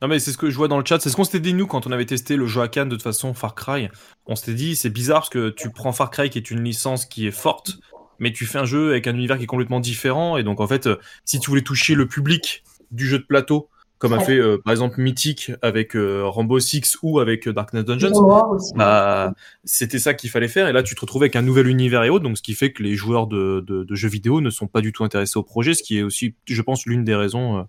Non 0.00 0.08
mais 0.08 0.18
c'est 0.18 0.32
ce 0.32 0.38
que 0.38 0.50
je 0.50 0.56
vois 0.56 0.66
dans 0.66 0.78
le 0.78 0.84
chat, 0.84 0.98
c'est 1.00 1.10
ce 1.10 1.14
qu'on 1.16 1.22
s'était 1.24 1.38
dit 1.38 1.54
nous 1.54 1.68
quand 1.68 1.86
on 1.86 1.92
avait 1.92 2.04
testé 2.06 2.34
le 2.36 2.46
jeu 2.48 2.60
à 2.60 2.66
Cannes 2.68 2.88
de 2.88 2.96
toute 2.96 3.04
façon 3.04 3.34
Far 3.34 3.54
Cry. 3.54 3.88
On 4.26 4.34
s'était 4.34 4.54
dit 4.54 4.74
c'est 4.74 4.90
bizarre 4.90 5.20
parce 5.20 5.30
que 5.30 5.50
tu 5.50 5.70
prends 5.70 5.92
Far 5.92 6.10
Cry 6.10 6.28
qui 6.28 6.38
est 6.38 6.50
une 6.50 6.64
licence 6.64 7.04
qui 7.06 7.28
est 7.28 7.30
forte, 7.30 7.78
mais 8.18 8.32
tu 8.32 8.44
fais 8.44 8.58
un 8.58 8.64
jeu 8.64 8.90
avec 8.90 9.06
un 9.06 9.14
univers 9.14 9.36
qui 9.38 9.44
est 9.44 9.46
complètement 9.46 9.78
différent 9.78 10.36
et 10.36 10.42
donc 10.42 10.60
en 10.60 10.66
fait 10.66 10.88
euh, 10.88 10.96
si 11.24 11.38
tu 11.38 11.48
voulais 11.50 11.62
toucher 11.62 11.94
le 11.94 12.08
public 12.08 12.64
du 12.90 13.06
jeu 13.06 13.18
de 13.20 13.24
plateau 13.24 13.68
comme 14.02 14.12
a 14.14 14.18
Ouais. 14.18 14.24
fait 14.24 14.38
euh, 14.38 14.58
par 14.58 14.72
exemple 14.72 15.00
Mythic 15.00 15.52
avec 15.62 15.94
euh, 15.94 16.24
Rainbow 16.28 16.58
Six 16.58 16.98
ou 17.02 17.20
avec 17.20 17.46
euh, 17.46 17.52
Darkness 17.52 17.84
Dungeons, 17.84 18.10
Noir 18.10 18.50
aussi. 18.50 18.72
bah, 18.74 19.32
c'était 19.64 20.00
ça 20.00 20.12
qu'il 20.12 20.28
fallait 20.28 20.48
faire. 20.48 20.66
Et 20.66 20.72
là, 20.72 20.82
tu 20.82 20.94
te 20.96 21.00
retrouves 21.00 21.22
avec 21.22 21.36
un 21.36 21.42
nouvel 21.42 21.68
univers 21.68 22.02
et 22.02 22.10
autres, 22.10 22.24
donc 22.24 22.36
ce 22.36 22.42
qui 22.42 22.54
fait 22.54 22.72
que 22.72 22.82
les 22.82 22.94
joueurs 22.96 23.28
de, 23.28 23.64
de, 23.66 23.84
de 23.84 23.94
jeux 23.94 24.08
vidéo 24.08 24.40
ne 24.40 24.50
sont 24.50 24.66
pas 24.66 24.80
du 24.80 24.92
tout 24.92 25.04
intéressés 25.04 25.38
au 25.38 25.44
projet, 25.44 25.74
ce 25.74 25.84
qui 25.84 25.98
est 25.98 26.02
aussi, 26.02 26.34
je 26.48 26.62
pense, 26.62 26.84
l'une 26.84 27.04
des 27.04 27.14
raisons 27.14 27.58
euh, 27.58 27.62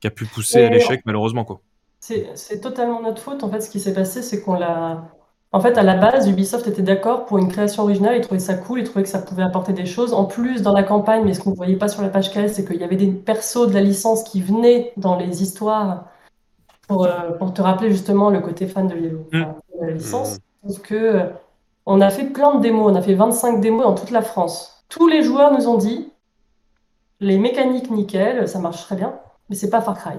qui 0.00 0.08
a 0.08 0.10
pu 0.10 0.24
pousser 0.26 0.62
à 0.64 0.70
l'échec, 0.70 1.02
malheureusement. 1.04 1.44
Quoi. 1.44 1.60
C'est 2.00 2.60
totalement 2.60 3.00
notre 3.02 3.22
faute. 3.22 3.44
En 3.44 3.50
fait, 3.50 3.60
ce 3.60 3.70
qui 3.70 3.78
s'est 3.78 3.94
passé, 3.94 4.22
c'est 4.22 4.40
qu'on 4.42 4.54
l'a. 4.54 5.12
En 5.52 5.60
fait, 5.60 5.76
à 5.78 5.82
la 5.82 5.96
base, 5.96 6.28
Ubisoft 6.28 6.68
était 6.68 6.82
d'accord 6.82 7.26
pour 7.26 7.38
une 7.38 7.48
création 7.48 7.82
originale. 7.82 8.16
Ils 8.16 8.20
trouvaient 8.20 8.38
ça 8.38 8.54
cool, 8.54 8.80
ils 8.80 8.84
trouvaient 8.84 9.02
que 9.02 9.08
ça 9.08 9.18
pouvait 9.18 9.42
apporter 9.42 9.72
des 9.72 9.84
choses. 9.86 10.12
En 10.14 10.24
plus, 10.24 10.62
dans 10.62 10.72
la 10.72 10.84
campagne, 10.84 11.24
mais 11.24 11.34
ce 11.34 11.40
qu'on 11.40 11.50
ne 11.50 11.56
voyait 11.56 11.76
pas 11.76 11.88
sur 11.88 12.02
la 12.02 12.08
page 12.08 12.30
KS, 12.30 12.52
c'est 12.52 12.64
qu'il 12.64 12.76
y 12.80 12.84
avait 12.84 12.94
des 12.96 13.08
persos 13.08 13.66
de 13.66 13.74
la 13.74 13.80
licence 13.80 14.22
qui 14.22 14.40
venaient 14.40 14.92
dans 14.96 15.16
les 15.16 15.42
histoires 15.42 16.04
pour, 16.86 17.04
euh, 17.04 17.32
pour 17.38 17.52
te 17.52 17.62
rappeler 17.62 17.90
justement 17.90 18.30
le 18.30 18.40
côté 18.40 18.66
fan 18.68 18.86
de, 18.86 19.18
enfin, 19.34 19.56
de 19.80 19.86
la 19.86 19.92
licence. 19.92 20.38
Sauf 20.68 20.80
que 20.82 20.94
euh, 20.94 21.24
on 21.84 22.00
a 22.00 22.10
fait 22.10 22.24
plein 22.26 22.54
de 22.54 22.60
démos. 22.60 22.92
On 22.92 22.94
a 22.94 23.02
fait 23.02 23.14
25 23.14 23.60
démos 23.60 23.82
dans 23.82 23.94
toute 23.94 24.10
la 24.12 24.22
France. 24.22 24.84
Tous 24.88 25.08
les 25.08 25.22
joueurs 25.24 25.52
nous 25.52 25.66
ont 25.66 25.78
dit 25.78 26.12
les 27.18 27.38
mécaniques 27.38 27.90
nickel, 27.90 28.48
ça 28.48 28.60
marche 28.60 28.82
très 28.84 28.94
bien, 28.96 29.14
mais 29.48 29.56
c'est 29.56 29.68
pas 29.70 29.80
Far 29.80 29.98
Cry. 29.98 30.14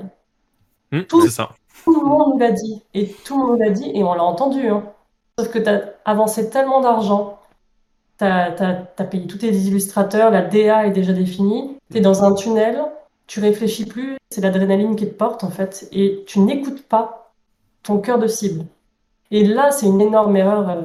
Hum, 0.91 1.05
Tout- 1.05 1.27
ça. 1.29 1.49
Tout 1.85 1.99
le 2.01 2.05
monde 2.05 2.33
nous 2.33 2.39
l'a 2.39 2.51
dit, 2.51 2.83
et 2.93 3.07
tout 3.07 3.39
le 3.41 3.47
monde 3.47 3.59
l'a 3.59 3.69
dit, 3.71 3.89
et 3.95 4.03
on 4.03 4.13
l'a 4.13 4.23
entendu. 4.23 4.67
hein. 4.67 4.83
Sauf 5.41 5.49
que 5.49 5.57
tu 5.57 5.69
as 5.69 5.95
avancé 6.05 6.51
tellement 6.51 6.81
d'argent, 6.81 7.39
tu 8.19 8.25
as, 8.25 8.83
payé 9.09 9.25
tous 9.25 9.39
tes 9.39 9.49
illustrateurs, 9.49 10.29
la 10.29 10.43
DA 10.43 10.85
est 10.85 10.91
déjà 10.91 11.13
définie, 11.13 11.79
tu 11.89 11.97
es 11.97 11.99
dans 11.99 12.23
un 12.23 12.35
tunnel, 12.35 12.79
tu 13.25 13.39
réfléchis 13.39 13.85
plus, 13.85 14.17
c'est 14.29 14.41
l'adrénaline 14.41 14.95
qui 14.95 15.07
te 15.07 15.15
porte 15.15 15.43
en 15.43 15.49
fait, 15.49 15.89
et 15.91 16.23
tu 16.27 16.41
n'écoutes 16.41 16.83
pas 16.83 17.33
ton 17.81 17.97
cœur 17.97 18.19
de 18.19 18.27
cible. 18.27 18.65
Et 19.31 19.43
là, 19.43 19.71
c'est 19.71 19.87
une 19.87 19.99
énorme 19.99 20.35
erreur. 20.37 20.69
euh, 20.69 20.77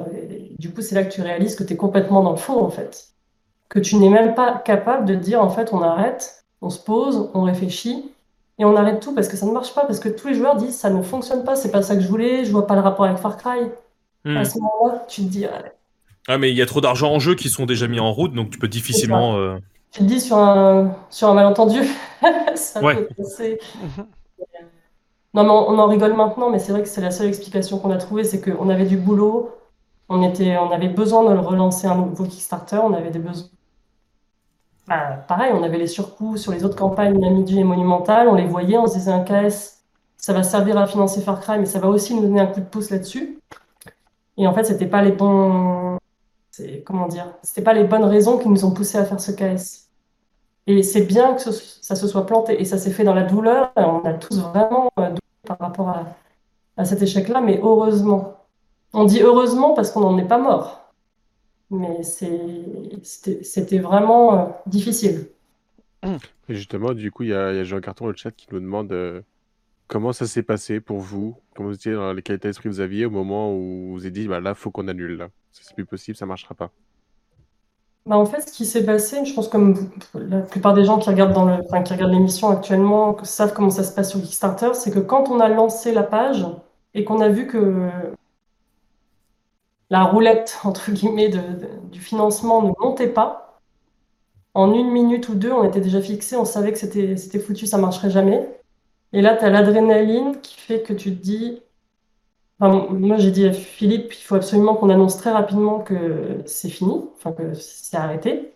du 0.58 0.72
coup, 0.72 0.80
c'est 0.80 0.94
là 0.94 1.04
que 1.04 1.12
tu 1.12 1.20
réalises 1.20 1.54
que 1.54 1.62
tu 1.62 1.74
es 1.74 1.76
complètement 1.76 2.22
dans 2.22 2.30
le 2.30 2.38
faux 2.38 2.58
en 2.58 2.70
fait. 2.70 3.08
Que 3.68 3.78
tu 3.78 3.96
n'es 3.96 4.08
même 4.08 4.34
pas 4.34 4.54
capable 4.54 5.04
de 5.04 5.16
dire 5.16 5.42
en 5.42 5.50
fait, 5.50 5.74
on 5.74 5.82
arrête, 5.82 6.46
on 6.62 6.70
se 6.70 6.82
pose, 6.82 7.28
on 7.34 7.42
réfléchit. 7.42 8.10
Et 8.58 8.64
on 8.64 8.74
arrête 8.74 9.00
tout 9.00 9.14
parce 9.14 9.28
que 9.28 9.36
ça 9.36 9.44
ne 9.44 9.52
marche 9.52 9.74
pas, 9.74 9.84
parce 9.84 10.00
que 10.00 10.08
tous 10.08 10.28
les 10.28 10.34
joueurs 10.34 10.56
disent 10.56 10.78
ça 10.78 10.88
ne 10.88 11.02
fonctionne 11.02 11.44
pas, 11.44 11.56
c'est 11.56 11.70
pas 11.70 11.82
ça 11.82 11.94
que 11.94 12.00
je 12.00 12.08
voulais, 12.08 12.46
je 12.46 12.52
vois 12.52 12.66
pas 12.66 12.74
le 12.74 12.80
rapport 12.80 13.04
avec 13.04 13.18
Far 13.18 13.36
Cry. 13.36 13.70
À 14.34 14.44
ce 14.44 14.58
moment-là, 14.58 15.04
tu 15.08 15.22
te 15.22 15.26
dis, 15.28 15.46
ah, 15.46 15.62
Ah, 16.28 16.38
mais 16.38 16.50
il 16.50 16.56
y 16.56 16.62
a 16.62 16.66
trop 16.66 16.80
d'argent 16.80 17.12
en 17.12 17.18
jeu 17.20 17.34
qui 17.34 17.48
sont 17.48 17.66
déjà 17.66 17.86
mis 17.86 18.00
en 18.00 18.12
route, 18.12 18.32
donc 18.34 18.50
tu 18.50 18.58
peux 18.58 18.68
difficilement. 18.68 19.36
euh, 19.36 19.58
tu 19.92 20.00
te 20.00 20.04
dis 20.04 20.20
sur 20.20 20.36
un, 20.38 20.94
sur 21.10 21.28
un 21.28 21.34
malentendu, 21.34 21.78
ça 22.54 22.82
Ouais. 22.82 22.96
peut 22.96 23.08
passer. 23.16 23.58
Non, 25.34 25.44
mais 25.44 25.50
on, 25.50 25.70
on 25.70 25.78
en 25.78 25.86
rigole 25.86 26.14
maintenant, 26.14 26.50
mais 26.50 26.58
c'est 26.58 26.72
vrai 26.72 26.82
que 26.82 26.88
c'est 26.88 27.00
la 27.00 27.10
seule 27.10 27.28
explication 27.28 27.78
qu'on 27.78 27.90
a 27.90 27.98
trouvée, 27.98 28.24
c'est 28.24 28.40
qu'on 28.40 28.68
avait 28.70 28.86
du 28.86 28.96
boulot, 28.96 29.50
on 30.08 30.22
était, 30.22 30.56
on 30.58 30.70
avait 30.70 30.88
besoin 30.88 31.28
de 31.28 31.34
le 31.34 31.40
relancer 31.40 31.86
un 31.86 31.96
nouveau 31.96 32.24
Kickstarter, 32.24 32.78
on 32.82 32.94
avait 32.94 33.10
des 33.10 33.18
besoins. 33.18 33.48
Bah, 34.86 35.24
pareil, 35.28 35.52
on 35.52 35.62
avait 35.64 35.78
les 35.78 35.88
surcoûts 35.88 36.36
sur 36.36 36.52
les 36.52 36.64
autres 36.64 36.76
campagnes, 36.76 37.18
Namidji 37.18 37.58
et 37.58 37.64
Monumental, 37.64 38.28
on 38.28 38.34
les 38.34 38.46
voyait, 38.46 38.78
on 38.78 38.86
se 38.86 38.94
disait 38.94 39.10
un 39.12 39.24
KS, 39.24 39.82
ça 40.16 40.32
va 40.32 40.42
servir 40.44 40.78
à 40.78 40.86
financer 40.86 41.20
Far 41.20 41.40
Cry, 41.40 41.58
mais 41.58 41.66
ça 41.66 41.80
va 41.80 41.88
aussi 41.88 42.14
nous 42.14 42.22
donner 42.22 42.40
un 42.40 42.46
coup 42.46 42.60
de 42.60 42.66
pouce 42.66 42.90
là-dessus. 42.90 43.38
Et 44.36 44.46
en 44.46 44.54
fait, 44.54 44.64
c'était 44.64 44.86
pas 44.86 45.02
les 45.02 45.12
bons, 45.12 45.98
comment 46.84 47.08
dire, 47.08 47.34
c'était 47.42 47.62
pas 47.62 47.74
les 47.74 47.84
bonnes 47.84 48.04
raisons 48.04 48.38
qui 48.38 48.48
nous 48.48 48.64
ont 48.64 48.72
poussé 48.72 48.98
à 48.98 49.04
faire 49.04 49.20
ce 49.20 49.32
KS. 49.32 49.88
Et 50.66 50.82
c'est 50.82 51.02
bien 51.02 51.34
que 51.34 51.40
ça 51.40 51.96
se 51.96 52.08
soit 52.08 52.26
planté, 52.26 52.60
et 52.60 52.64
ça 52.64 52.76
s'est 52.76 52.90
fait 52.90 53.04
dans 53.04 53.14
la 53.14 53.22
douleur, 53.22 53.72
on 53.76 54.00
a 54.04 54.12
tous 54.14 54.38
vraiment 54.40 54.90
euh, 54.98 55.08
doulé 55.08 55.20
par 55.46 55.58
rapport 55.58 55.88
à, 55.88 56.06
à 56.76 56.84
cet 56.84 57.02
échec-là, 57.02 57.40
mais 57.40 57.60
heureusement. 57.62 58.36
On 58.92 59.04
dit 59.04 59.20
heureusement 59.20 59.74
parce 59.74 59.90
qu'on 59.90 60.00
n'en 60.00 60.18
est 60.18 60.26
pas 60.26 60.38
mort. 60.38 60.92
Mais 61.70 62.02
c'était 62.02 63.78
vraiment 63.78 64.38
euh, 64.38 64.46
difficile. 64.66 65.28
Justement, 66.48 66.94
du 66.94 67.10
coup, 67.10 67.24
il 67.24 67.30
y 67.30 67.34
a, 67.34 67.64
Jean 67.64 67.80
Carton 67.80 68.06
le 68.06 68.14
chat 68.14 68.30
qui 68.30 68.46
nous 68.52 68.60
demande 68.60 68.92
euh, 68.92 69.22
comment 69.88 70.12
ça 70.12 70.26
s'est 70.26 70.42
passé 70.42 70.80
pour 70.80 70.98
vous, 71.00 71.36
comment 71.54 71.68
vous 71.70 71.74
étiez 71.76 71.92
dans 71.94 72.12
les 72.12 72.22
qualités 72.22 72.48
d'esprit 72.48 72.64
que 72.68 72.74
vous 72.74 72.80
aviez 72.80 73.06
au 73.06 73.10
moment 73.10 73.52
où 73.54 73.60
vous 73.88 73.92
vous 73.94 74.06
êtes 74.06 74.12
dit, 74.12 74.28
bah 74.28 74.40
là, 74.40 74.54
faut 74.54 74.70
qu'on 74.70 74.88
annule, 74.88 75.16
là. 75.16 75.28
C'est 75.52 75.74
plus 75.74 75.86
possible, 75.86 76.16
ça 76.16 76.26
marchera 76.26 76.54
pas. 76.54 76.70
Bah, 78.06 78.16
en 78.16 78.24
fait, 78.26 78.40
ce 78.42 78.52
qui 78.52 78.64
s'est 78.66 78.84
passé, 78.84 79.24
je 79.24 79.34
pense 79.34 79.48
comme 79.48 79.90
la 80.14 80.40
plupart 80.42 80.74
des 80.74 80.84
gens 80.84 80.98
qui 80.98 81.08
regardent 81.10 81.32
dans 81.32 81.44
le, 81.44 81.54
enfin, 81.64 81.82
qui 81.82 81.92
regardent 81.92 82.12
l'émission 82.12 82.48
actuellement 82.50 83.16
savent 83.24 83.52
comment 83.52 83.70
ça 83.70 83.82
se 83.82 83.92
passe 83.92 84.10
sur 84.10 84.20
Kickstarter, 84.22 84.74
c'est 84.74 84.92
que 84.92 85.00
quand 85.00 85.28
on 85.28 85.40
a 85.40 85.48
lancé 85.48 85.92
la 85.92 86.04
page 86.04 86.46
et 86.94 87.04
qu'on 87.04 87.20
a 87.20 87.28
vu 87.28 87.46
que 87.48 87.88
la 89.90 90.04
roulette 90.04 90.58
entre 90.64 90.90
guillemets 90.92 91.28
de- 91.28 91.88
du 91.90 92.00
financement 92.00 92.62
ne 92.62 92.72
montait 92.80 93.08
pas, 93.12 93.60
en 94.54 94.72
une 94.74 94.90
minute 94.90 95.28
ou 95.28 95.34
deux, 95.34 95.52
on 95.52 95.64
était 95.64 95.80
déjà 95.80 96.00
fixé, 96.00 96.36
on 96.36 96.44
savait 96.44 96.72
que 96.72 96.78
c'était 96.78 97.16
c'était 97.16 97.38
foutu, 97.40 97.66
ça 97.66 97.78
marcherait 97.78 98.10
jamais. 98.10 98.48
Et 99.12 99.22
là, 99.22 99.36
tu 99.36 99.44
as 99.44 99.50
l'adrénaline 99.50 100.40
qui 100.40 100.56
fait 100.58 100.82
que 100.82 100.92
tu 100.92 101.16
te 101.16 101.22
dis, 101.22 101.62
moi, 102.60 103.16
j'ai 103.18 103.30
dit 103.30 103.46
à 103.46 103.52
Philippe, 103.52 104.14
il 104.14 104.22
faut 104.22 104.34
absolument 104.34 104.74
qu'on 104.74 104.90
annonce 104.90 105.16
très 105.18 105.30
rapidement 105.30 105.80
que 105.80 106.42
c'est 106.46 106.70
fini, 106.70 107.04
enfin 107.16 107.32
que 107.32 107.54
c'est 107.54 107.96
arrêté. 107.96 108.54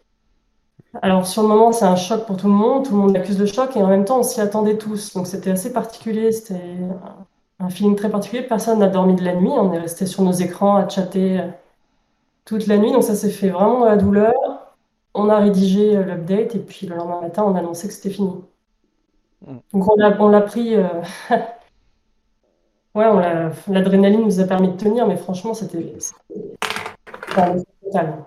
Alors, 1.02 1.26
sur 1.26 1.42
le 1.42 1.48
moment, 1.48 1.72
c'est 1.72 1.84
un 1.84 1.96
choc 1.96 2.26
pour 2.26 2.36
tout 2.36 2.46
le 2.48 2.52
monde, 2.52 2.84
tout 2.86 2.92
le 2.92 2.98
monde 2.98 3.16
accuse 3.16 3.38
le 3.38 3.46
choc, 3.46 3.76
et 3.76 3.82
en 3.82 3.86
même 3.88 4.04
temps, 4.04 4.20
on 4.20 4.22
s'y 4.22 4.40
attendait 4.40 4.78
tous. 4.78 5.14
Donc, 5.14 5.26
c'était 5.26 5.50
assez 5.50 5.72
particulier, 5.72 6.32
c'était 6.32 6.60
un 7.60 7.68
feeling 7.70 7.96
très 7.96 8.10
particulier. 8.10 8.42
Personne 8.42 8.78
n'a 8.80 8.88
dormi 8.88 9.14
de 9.14 9.24
la 9.24 9.34
nuit, 9.34 9.50
on 9.50 9.72
est 9.72 9.78
resté 9.78 10.06
sur 10.06 10.22
nos 10.22 10.32
écrans 10.32 10.76
à 10.76 10.88
chatter 10.88 11.40
euh, 11.40 11.48
toute 12.44 12.66
la 12.66 12.78
nuit, 12.78 12.92
donc 12.92 13.04
ça 13.04 13.14
s'est 13.14 13.30
fait 13.30 13.50
vraiment 13.50 13.80
dans 13.80 13.86
la 13.86 13.96
douleur. 13.96 14.34
On 15.14 15.28
a 15.30 15.38
rédigé 15.38 15.96
euh, 15.96 16.04
l'update, 16.04 16.54
et 16.56 16.60
puis 16.60 16.86
le 16.86 16.96
lendemain 16.96 17.20
matin, 17.22 17.44
on 17.46 17.54
a 17.54 17.60
annoncé 17.60 17.88
que 17.88 17.94
c'était 17.94 18.10
fini. 18.10 18.32
Mm. 19.46 19.58
Donc, 19.72 19.92
on 19.92 19.96
l'a 19.96 20.16
on 20.20 20.28
l'a 20.28 20.40
pris. 20.42 20.74
euh, 20.76 20.88
Ouais, 22.94 23.06
on 23.06 23.18
l'adrénaline 23.72 24.22
nous 24.24 24.40
a 24.40 24.44
permis 24.46 24.68
de 24.72 24.76
tenir, 24.76 25.06
mais 25.06 25.16
franchement, 25.16 25.54
c'était 25.54 25.94
effort 27.28 27.56
total. 27.82 28.24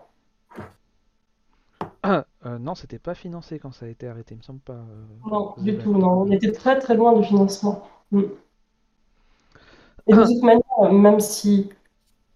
Euh, 2.46 2.60
non, 2.60 2.76
c'était 2.76 3.00
pas 3.00 3.14
financé 3.16 3.60
quand 3.60 3.72
ça 3.72 3.86
a 3.86 3.90
été 3.90 4.08
arrêté, 4.10 4.36
il 4.36 4.38
me 4.40 4.44
semble 4.44 4.60
pas. 4.60 4.74
euh, 4.74 5.06
Non, 5.26 5.56
du 5.58 5.78
tout, 5.78 5.94
non. 5.98 6.24
On 6.24 6.32
était 6.32 6.52
très 6.52 6.78
très 6.80 6.96
loin 6.96 7.14
du 7.18 7.24
financement. 7.26 7.84
Mm. 8.12 8.24
Et 10.08 10.14
de 10.14 10.24
toute 10.24 10.44
manière, 10.44 10.92
même 10.92 11.20
si 11.20 11.70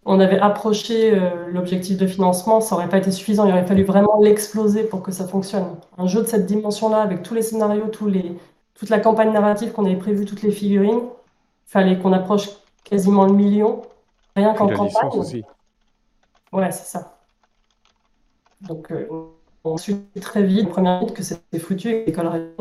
on 0.05 0.19
avait 0.19 0.39
approché 0.39 1.13
euh, 1.19 1.47
l'objectif 1.51 1.97
de 1.97 2.07
financement, 2.07 2.61
ça 2.61 2.75
aurait 2.75 2.89
pas 2.89 2.97
été 2.99 3.11
suffisant. 3.11 3.45
Il 3.47 3.51
aurait 3.53 3.67
fallu 3.67 3.83
vraiment 3.83 4.19
l'exploser 4.21 4.85
pour 4.85 5.03
que 5.03 5.11
ça 5.11 5.27
fonctionne. 5.27 5.77
Un 5.97 6.07
jeu 6.07 6.23
de 6.23 6.27
cette 6.27 6.45
dimension-là, 6.47 7.01
avec 7.01 7.23
tous 7.23 7.33
les 7.35 7.41
scénarios, 7.43 7.87
tous 7.89 8.07
les, 8.07 8.37
toute 8.77 8.89
la 8.89 8.99
campagne 8.99 9.31
narrative 9.33 9.71
qu'on 9.71 9.85
avait 9.85 9.95
prévue, 9.95 10.25
toutes 10.25 10.43
les 10.43 10.51
figurines, 10.51 11.01
fallait 11.65 11.97
qu'on 11.97 12.13
approche 12.13 12.49
quasiment 12.83 13.25
le 13.25 13.33
million, 13.33 13.81
rien 14.35 14.53
qu'en 14.53 14.69
campagne. 14.69 15.09
aussi. 15.13 15.43
Ouais, 16.53 16.71
c'est 16.71 16.85
ça. 16.85 17.17
Donc, 18.61 18.91
euh, 18.91 19.07
on 19.63 19.75
a 19.75 19.77
su 19.77 19.95
très 20.21 20.43
vite, 20.43 20.69
première 20.69 20.99
minute, 20.99 21.15
que 21.15 21.23
c'était 21.23 21.59
foutu 21.59 21.89
et 21.89 22.11
que 22.11 22.21
l'école. 22.21 22.53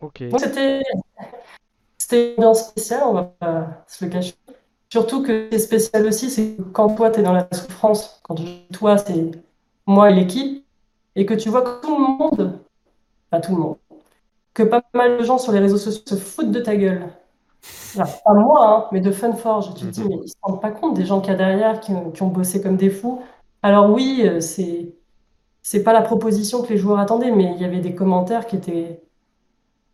Ok. 0.00 0.28
Donc, 0.28 0.40
c'était 0.40 0.82
une 2.12 2.32
ambiance 2.38 2.68
spéciale, 2.68 3.02
on 3.04 3.12
va 3.12 3.24
pas 3.24 3.84
se 3.86 4.04
le 4.04 4.10
cacher. 4.10 4.34
Surtout 4.90 5.22
que 5.22 5.48
c'est 5.50 5.58
spécial 5.58 6.06
aussi, 6.06 6.30
c'est 6.30 6.56
que 6.56 6.62
quand 6.62 6.94
toi, 6.94 7.10
tu 7.10 7.20
es 7.20 7.22
dans 7.22 7.32
la 7.32 7.48
souffrance, 7.52 8.20
quand 8.22 8.36
toi, 8.72 8.96
c'est 8.98 9.30
moi 9.86 10.10
et 10.10 10.14
l'équipe, 10.14 10.64
et 11.16 11.26
que 11.26 11.34
tu 11.34 11.48
vois 11.48 11.62
que 11.62 11.80
tout 11.80 11.96
le 11.96 12.00
monde, 12.00 12.60
pas 13.34 13.40
tout 13.40 13.56
le 13.56 13.62
monde, 13.62 13.76
que 14.54 14.62
pas 14.64 14.82
mal 14.94 15.18
de 15.18 15.24
gens 15.24 15.38
sur 15.38 15.52
les 15.52 15.60
réseaux 15.60 15.78
sociaux 15.78 16.02
se 16.06 16.16
foutent 16.16 16.52
de 16.52 16.60
ta 16.60 16.76
gueule. 16.76 17.08
Enfin, 17.96 18.12
pas 18.24 18.34
moi, 18.34 18.66
hein, 18.68 18.88
mais 18.92 19.00
de 19.00 19.12
Funforge. 19.12 19.74
Tu 19.74 19.86
te 19.86 19.90
dis, 19.90 20.04
mais 20.08 20.16
ils 20.24 20.28
se 20.28 20.34
rendent 20.42 20.60
pas 20.60 20.70
compte 20.72 20.94
des 20.96 21.06
gens 21.06 21.20
qu'il 21.20 21.30
y 21.32 21.34
a 21.34 21.38
derrière 21.38 21.80
qui, 21.80 21.92
ont- 21.92 22.10
qui 22.10 22.22
ont 22.22 22.28
bossé 22.28 22.62
comme 22.62 22.76
des 22.76 22.90
fous. 22.90 23.22
Alors 23.62 23.90
oui, 23.90 24.22
euh, 24.26 24.40
c'est 24.40 24.94
c'est 25.62 25.82
pas 25.84 25.92
la 25.94 26.02
proposition 26.02 26.62
que 26.62 26.70
les 26.70 26.78
joueurs 26.78 27.00
attendaient, 27.00 27.32
mais 27.32 27.52
il 27.56 27.62
y 27.62 27.64
avait 27.66 27.80
des 27.80 27.94
commentaires 27.94 28.46
qui 28.46 28.56
étaient 28.56 29.02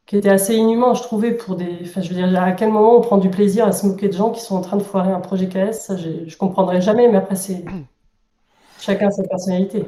qui 0.07 0.17
étaient 0.19 0.29
assez 0.31 0.55
inhumains, 0.57 0.93
je 0.95 1.03
trouvais, 1.03 1.33
pour 1.33 1.57
des. 1.57 1.79
Enfin, 1.83 2.01
je 2.03 2.11
veux 2.11 2.17
dire, 2.17 2.43
à 2.43 2.53
quel 2.53 2.71
moment 2.71 2.97
on 2.97 3.01
prend 3.01 3.19
du 3.19 3.31
plaisir 3.31 3.67
à 3.67 3.73
se 3.73 3.87
moquer 3.87 4.09
de 4.09 4.13
gens 4.15 4.31
qui 4.31 4.41
sont 4.41 4.57
en 4.57 4.61
train 4.61 4.77
de 4.77 4.83
foirer 4.83 5.13
un 5.13 5.21
projet 5.21 5.49
KS, 5.49 5.87
ça, 5.87 5.97
je 5.97 6.37
comprendrai 6.37 6.81
jamais, 6.81 7.09
mais 7.09 7.17
après, 7.19 7.37
c'est 7.37 7.65
chacun 8.79 9.11
sa 9.11 9.23
personnalité. 9.25 9.85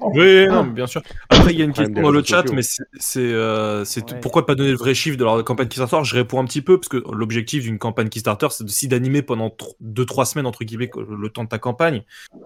Oui, 0.00 0.46
non, 0.46 0.64
mais 0.64 0.72
bien 0.72 0.86
sûr. 0.86 1.02
Après, 1.28 1.52
il 1.52 1.58
y 1.58 1.62
a 1.62 1.64
une 1.64 1.72
question 1.72 2.02
dans 2.02 2.10
le 2.10 2.22
chat, 2.22 2.44
mais 2.52 2.62
c'est, 2.62 2.84
c'est, 2.98 3.20
euh, 3.20 3.84
Ouais. 3.84 4.20
pourquoi 4.20 4.46
pas 4.46 4.54
donner 4.54 4.70
le 4.70 4.76
vrai 4.76 4.94
chiffre 4.94 5.16
de 5.16 5.24
leur 5.24 5.42
campagne 5.44 5.68
Kickstarter? 5.68 6.04
Je 6.04 6.14
réponds 6.14 6.40
un 6.40 6.44
petit 6.44 6.62
peu 6.62 6.78
parce 6.78 6.88
que 6.88 7.02
l'objectif 7.12 7.62
d'une 7.64 7.78
campagne 7.78 8.08
Kickstarter, 8.08 8.48
c'est 8.50 8.64
aussi 8.64 8.88
d'animer 8.88 9.22
pendant 9.22 9.54
2-3 9.80 10.24
semaines 10.26 10.46
entre 10.46 10.64
guillemets 10.64 10.90
le 10.96 11.28
temps 11.28 11.44
de 11.44 11.48
ta 11.48 11.58
campagne. 11.58 12.02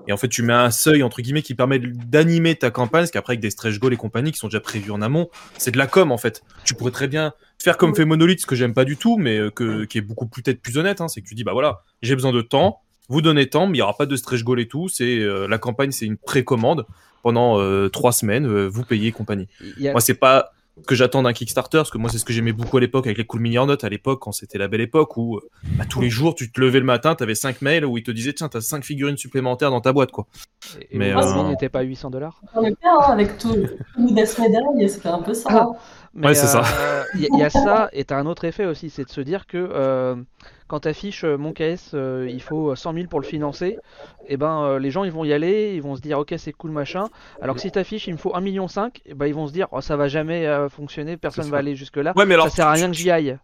Et 0.06 0.12
en 0.12 0.16
fait, 0.16 0.28
tu 0.28 0.42
mets 0.42 0.52
un 0.52 0.70
seuil 0.70 1.02
entre 1.02 1.20
guillemets 1.22 1.42
qui 1.42 1.54
permet 1.54 1.78
d'animer 1.78 2.54
ta 2.54 2.70
campagne, 2.70 3.02
parce 3.02 3.10
qu'après 3.10 3.32
avec 3.32 3.40
des 3.40 3.50
stretch 3.50 3.78
goals 3.78 3.92
et 3.92 3.96
compagnie 3.96 4.32
qui 4.32 4.38
sont 4.38 4.48
déjà 4.48 4.60
prévus 4.60 4.90
en 4.90 5.02
amont, 5.02 5.28
c'est 5.58 5.70
de 5.70 5.78
la 5.78 5.86
com 5.86 6.12
en 6.12 6.18
fait. 6.18 6.42
Tu 6.64 6.74
pourrais 6.74 6.92
très 6.92 7.08
bien 7.08 7.32
faire 7.58 7.76
comme 7.76 7.94
fait 7.94 8.04
Monolith, 8.04 8.40
ce 8.40 8.46
que 8.46 8.54
j'aime 8.56 8.74
pas 8.74 8.84
du 8.84 8.96
tout, 8.96 9.16
mais 9.18 9.36
euh, 9.38 9.50
que, 9.50 9.84
qui 9.84 9.98
est 9.98 10.02
beaucoup 10.02 10.26
plus 10.26 10.42
peut-être 10.42 10.62
plus 10.62 10.78
honnête. 10.78 11.00
Hein, 11.00 11.08
c'est 11.08 11.20
que 11.20 11.26
tu 11.28 11.34
dis 11.34 11.44
bah 11.44 11.52
voilà, 11.52 11.82
j'ai 12.02 12.14
besoin 12.14 12.32
de 12.32 12.40
temps, 12.40 12.80
vous 13.08 13.20
donnez 13.22 13.48
temps, 13.48 13.66
mais 13.66 13.78
il 13.78 13.80
y 13.80 13.82
aura 13.82 13.96
pas 13.96 14.06
de 14.06 14.16
stretch 14.16 14.44
goal 14.44 14.60
et 14.60 14.68
tout. 14.68 14.88
C'est 14.88 15.18
euh, 15.18 15.46
la 15.48 15.58
campagne, 15.58 15.90
c'est 15.90 16.06
une 16.06 16.16
précommande 16.16 16.86
pendant 17.22 17.58
euh, 17.60 17.88
trois 17.88 18.12
semaines, 18.12 18.46
euh, 18.46 18.66
vous 18.68 18.84
payez 18.84 19.08
et 19.08 19.12
compagnie. 19.12 19.48
A- 19.86 19.92
Moi, 19.92 20.00
c'est 20.00 20.14
pas 20.14 20.52
ce 20.80 20.86
que 20.86 20.94
j'attends 20.94 21.24
d'un 21.24 21.32
Kickstarter, 21.32 21.78
parce 21.78 21.90
que 21.90 21.98
moi, 21.98 22.08
c'est 22.08 22.18
ce 22.18 22.24
que 22.24 22.32
j'aimais 22.32 22.52
beaucoup 22.52 22.76
à 22.76 22.80
l'époque 22.80 23.06
avec 23.06 23.18
les 23.18 23.24
Cool 23.26 23.40
Mini 23.40 23.56
Notes, 23.56 23.82
à 23.82 23.88
l'époque, 23.88 24.20
quand 24.20 24.30
c'était 24.30 24.58
la 24.58 24.68
belle 24.68 24.80
époque 24.80 25.16
où 25.16 25.36
euh, 25.36 25.40
bah, 25.76 25.84
tous 25.88 26.00
les 26.00 26.08
jours, 26.08 26.36
tu 26.36 26.52
te 26.52 26.60
levais 26.60 26.78
le 26.78 26.84
matin, 26.84 27.16
t'avais 27.16 27.34
cinq 27.34 27.62
mails 27.62 27.84
où 27.84 27.98
ils 27.98 28.04
te 28.04 28.12
disaient, 28.12 28.32
tiens, 28.32 28.48
t'as 28.48 28.60
cinq 28.60 28.84
figurines 28.84 29.16
supplémentaires 29.16 29.70
dans 29.70 29.80
ta 29.80 29.92
boîte, 29.92 30.12
quoi. 30.12 30.26
Et 30.92 30.98
Mais, 30.98 31.12
mais 31.14 31.20
euh, 31.20 31.48
n'était 31.48 31.68
pas 31.68 31.80
800 31.82 32.10
dollars? 32.10 32.40
On 32.54 32.62
est 32.62 32.76
bien, 32.80 32.92
hein, 33.00 33.10
avec 33.12 33.38
tout, 33.38 33.56
Death 33.98 34.38
Medal, 34.38 34.62
c'était 34.88 35.08
un 35.08 35.22
peu 35.22 35.34
ça. 35.34 35.48
hein. 35.52 35.72
Mais, 36.14 36.28
Ouais, 36.28 36.34
c'est 36.34 36.46
ça. 36.46 36.62
Il 37.14 37.22
y, 37.22 37.38
y 37.38 37.42
a 37.42 37.50
ça, 37.50 37.88
et 37.92 38.04
t'as 38.04 38.16
un 38.18 38.26
autre 38.26 38.44
effet 38.44 38.64
aussi, 38.64 38.88
c'est 38.90 39.04
de 39.04 39.10
se 39.10 39.20
dire 39.20 39.46
que 39.48 39.56
euh, 39.58 40.14
quand 40.68 40.80
t'affiches 40.80 41.24
euh, 41.24 41.36
mon 41.36 41.52
KS, 41.52 41.94
euh, 41.94 42.28
il 42.30 42.40
faut 42.40 42.76
100 42.76 42.94
000 42.94 43.06
pour 43.08 43.20
le 43.20 43.26
financer, 43.26 43.78
et 44.28 44.36
ben 44.36 44.62
euh, 44.62 44.78
les 44.78 44.90
gens 44.90 45.04
ils 45.04 45.10
vont 45.10 45.24
y 45.24 45.32
aller, 45.32 45.74
ils 45.74 45.82
vont 45.82 45.96
se 45.96 46.00
dire 46.00 46.18
ok 46.18 46.34
c'est 46.36 46.52
cool 46.52 46.70
machin, 46.70 47.08
alors 47.42 47.56
que 47.56 47.60
si 47.60 47.72
t'affiches 47.72 48.06
il 48.06 48.12
me 48.12 48.18
faut 48.18 48.32
1,5 48.32 48.42
million, 48.42 48.66
et 49.06 49.14
ben 49.14 49.26
ils 49.26 49.34
vont 49.34 49.48
se 49.48 49.52
dire 49.52 49.66
oh, 49.72 49.80
ça 49.80 49.96
va 49.96 50.06
jamais 50.08 50.46
euh, 50.46 50.68
fonctionner, 50.68 51.16
personne 51.16 51.48
va 51.48 51.58
aller 51.58 51.74
jusque 51.74 51.96
là, 51.96 52.12
Ouais, 52.14 52.26
mais 52.26 52.34
alors. 52.34 52.48
ça 52.50 52.56
sert 52.56 52.66
à 52.68 52.72
rien 52.72 52.88
que 52.88 52.96
j'y 52.96 53.10
aille. 53.10 53.38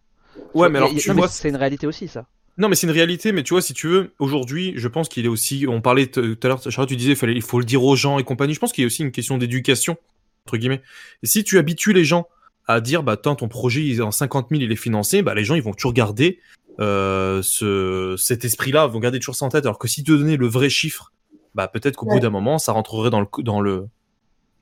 Ouais, 0.52 0.68
mais 0.68 0.78
alors, 0.78 0.90
tu 0.94 1.12
vois, 1.12 1.28
c'est 1.28 1.48
une 1.48 1.56
réalité 1.56 1.86
aussi 1.86 2.08
ça. 2.08 2.26
Non, 2.56 2.68
mais 2.68 2.76
c'est 2.76 2.86
une 2.86 2.92
réalité, 2.92 3.32
mais 3.32 3.42
tu 3.42 3.54
vois, 3.54 3.62
si 3.62 3.74
tu 3.74 3.88
veux, 3.88 4.12
aujourd'hui, 4.20 4.74
je 4.76 4.86
pense 4.86 5.08
qu'il 5.08 5.24
est 5.24 5.28
aussi. 5.28 5.66
On 5.68 5.80
parlait 5.80 6.06
tout 6.06 6.38
à 6.42 6.46
l'heure, 6.48 6.62
Charlotte, 6.62 6.88
tu 6.88 6.96
disais, 6.96 7.12
il 7.12 7.16
fallait, 7.16 7.34
il 7.34 7.42
faut 7.42 7.58
le 7.58 7.64
dire 7.64 7.82
aux 7.82 7.96
gens 7.96 8.18
et 8.18 8.24
compagnie. 8.24 8.54
Je 8.54 8.60
pense 8.60 8.72
qu'il 8.72 8.82
y 8.82 8.84
a 8.84 8.86
aussi 8.86 9.02
une 9.02 9.10
question 9.10 9.38
d'éducation, 9.38 9.96
entre 10.46 10.56
guillemets. 10.56 10.82
Et 11.24 11.26
si 11.26 11.42
tu 11.42 11.58
habitues 11.58 11.92
les 11.92 12.04
gens 12.04 12.28
à 12.66 12.80
dire, 12.80 13.02
bah, 13.02 13.12
attends, 13.12 13.34
ton 13.36 13.48
projet, 13.48 13.84
il 13.84 13.98
est 13.98 14.02
en 14.02 14.10
50 14.10 14.48
000, 14.50 14.62
il 14.62 14.72
est 14.72 14.76
financé, 14.76 15.22
bah, 15.22 15.34
les 15.34 15.44
gens, 15.44 15.54
ils 15.54 15.62
vont 15.62 15.72
toujours 15.72 15.92
garder 15.92 16.38
euh, 16.80 17.40
ce, 17.42 18.14
cet 18.18 18.44
esprit-là, 18.44 18.86
vont 18.86 18.98
garder 19.00 19.18
toujours 19.18 19.34
ça 19.36 19.44
en 19.44 19.48
tête. 19.48 19.64
Alors 19.66 19.78
que 19.78 19.88
si 19.88 20.02
tu 20.02 20.16
donnais 20.16 20.36
le 20.36 20.46
vrai 20.46 20.68
chiffre, 20.70 21.12
bah, 21.54 21.68
peut-être 21.68 21.96
qu'au 21.96 22.06
bout 22.06 22.20
d'un 22.20 22.30
moment, 22.30 22.58
ça 22.58 22.72
rentrerait 22.72 23.10
dans 23.10 23.20
le, 23.20 23.26
dans 23.42 23.60
le, 23.60 23.86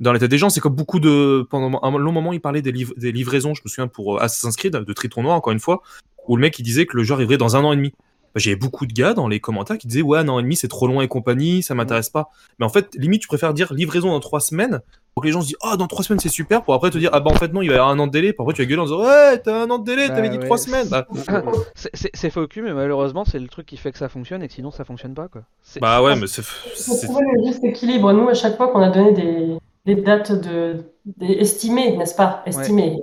dans 0.01 0.13
la 0.13 0.19
tête 0.19 0.31
des 0.31 0.39
gens. 0.39 0.51
C'est 0.51 0.61
comme 0.61 0.75
beaucoup 0.75 1.01
de. 1.01 1.47
Pendant 1.49 1.79
un 1.83 1.99
long 1.99 2.13
moment, 2.13 2.33
ils 2.33 2.41
parlaient 2.41 2.61
des, 2.63 2.73
liv- 2.73 2.93
des 2.97 3.13
livraisons. 3.13 3.55
Je 3.55 3.63
me 3.65 3.69
souviens 3.69 3.89
pour 3.89 4.17
euh, 4.17 4.21
Assassin's 4.23 4.57
Creed, 4.57 4.75
de 4.77 4.93
Triton 4.93 5.23
Noir, 5.23 5.37
encore 5.37 5.53
une 5.53 5.61
fois, 5.61 5.83
où 6.29 6.37
le 6.37 6.41
mec, 6.43 6.59
il 6.59 6.65
disait 6.65 6.87
que 6.87 6.97
le 6.97 7.05
jeu 7.05 7.15
arriverait 7.15 7.39
dans 7.39 7.57
un 7.57 7.65
an 7.65 7.73
et 7.73 7.77
demi. 7.77 7.93
Bah, 8.35 8.41
J'avais 8.41 8.57
beaucoup 8.57 8.87
de 8.87 8.93
gars 8.93 9.15
dans 9.15 9.29
les 9.29 9.41
commentaires 9.41 9.77
qui 9.79 9.87
disaient 9.87 10.03
ouais 10.03 10.19
un 10.19 10.29
an 10.29 10.39
et 10.39 10.43
demi 10.43 10.57
c'est 10.57 10.67
trop 10.69 10.87
long 10.87 11.03
et 11.03 11.07
compagnie 11.09 11.63
ça 11.63 11.75
m'intéresse 11.75 12.09
pas 12.09 12.31
mais 12.59 12.65
en 12.65 12.71
fait 12.71 12.95
limite 12.95 13.21
tu 13.21 13.29
préfères 13.29 13.53
dire 13.53 13.75
livraison 13.75 14.09
dans 14.09 14.21
trois 14.21 14.41
semaines 14.41 14.81
pour 15.15 15.23
que 15.23 15.27
les 15.29 15.33
gens 15.33 15.41
se 15.43 15.47
disent 15.49 15.57
ah 15.63 15.77
dans 15.77 15.87
trois 15.87 16.03
semaines 16.05 16.21
c'est 16.21 16.29
super 16.31 16.63
pour 16.63 16.73
après 16.75 16.91
te 16.91 16.99
dire 16.99 17.11
ah 17.13 17.21
bah 17.21 17.31
en 17.31 17.35
fait 17.35 17.53
non 17.53 17.61
il 17.63 17.69
va 17.69 17.75
y 17.75 17.77
avoir 17.77 17.91
un 17.91 17.99
an 17.99 18.07
de 18.07 18.13
délai 18.13 18.33
pour 18.33 18.45
après 18.45 18.55
tu 18.55 18.63
vas 18.63 18.67
gueuler 18.67 18.81
en 18.81 18.85
disant 18.85 19.01
ouais 19.03 19.39
t'as 19.39 19.63
un 19.65 19.71
an 19.71 19.79
de 19.79 19.85
délai 19.85 20.09
Bah 20.09 20.15
t'avais 20.17 20.29
dit 20.31 20.39
ouais. 20.39 20.45
trois 20.45 20.59
semaines 20.59 20.89
bah, 20.89 21.07
C'est- 21.75 22.31
faux 22.31 22.47
cul, 22.47 22.63
mais 22.63 22.73
malheureusement 22.73 23.25
c'est 23.25 23.39
le 23.39 23.49
truc 23.49 23.67
qui 23.67 23.77
fait 23.77 23.93
que 23.93 23.99
ça 23.99 24.09
fonctionne 24.09 24.43
et 24.43 24.49
que 24.49 24.55
sinon 24.55 24.71
ça 24.71 24.85
fonctionne 24.85 25.15
pas 25.15 25.29
quoi. 25.29 25.43
C'est- 25.63 25.81
bah 25.81 26.03
ouais 26.03 26.17
mais 26.17 26.27
c'est 26.27 26.43
Il 26.43 26.45
faut 26.71 26.95
c'est- 26.95 27.07
trouver 27.07 27.25
le 27.37 27.47
juste 27.47 27.63
équilibre. 27.65 28.13
Nous, 28.13 28.29
à 28.29 28.35
chaque 28.35 28.57
fois 28.57 28.69
qu'on 28.69 28.81
a 28.81 28.91
donné 28.91 29.13
des, 29.13 29.59
des 29.95 30.01
dates 30.01 30.33
de, 30.33 30.85
des 31.05 31.33
estimées, 31.35 31.97
n'est-ce 31.97 32.15
pas? 32.15 32.43
Estimées. 32.47 32.99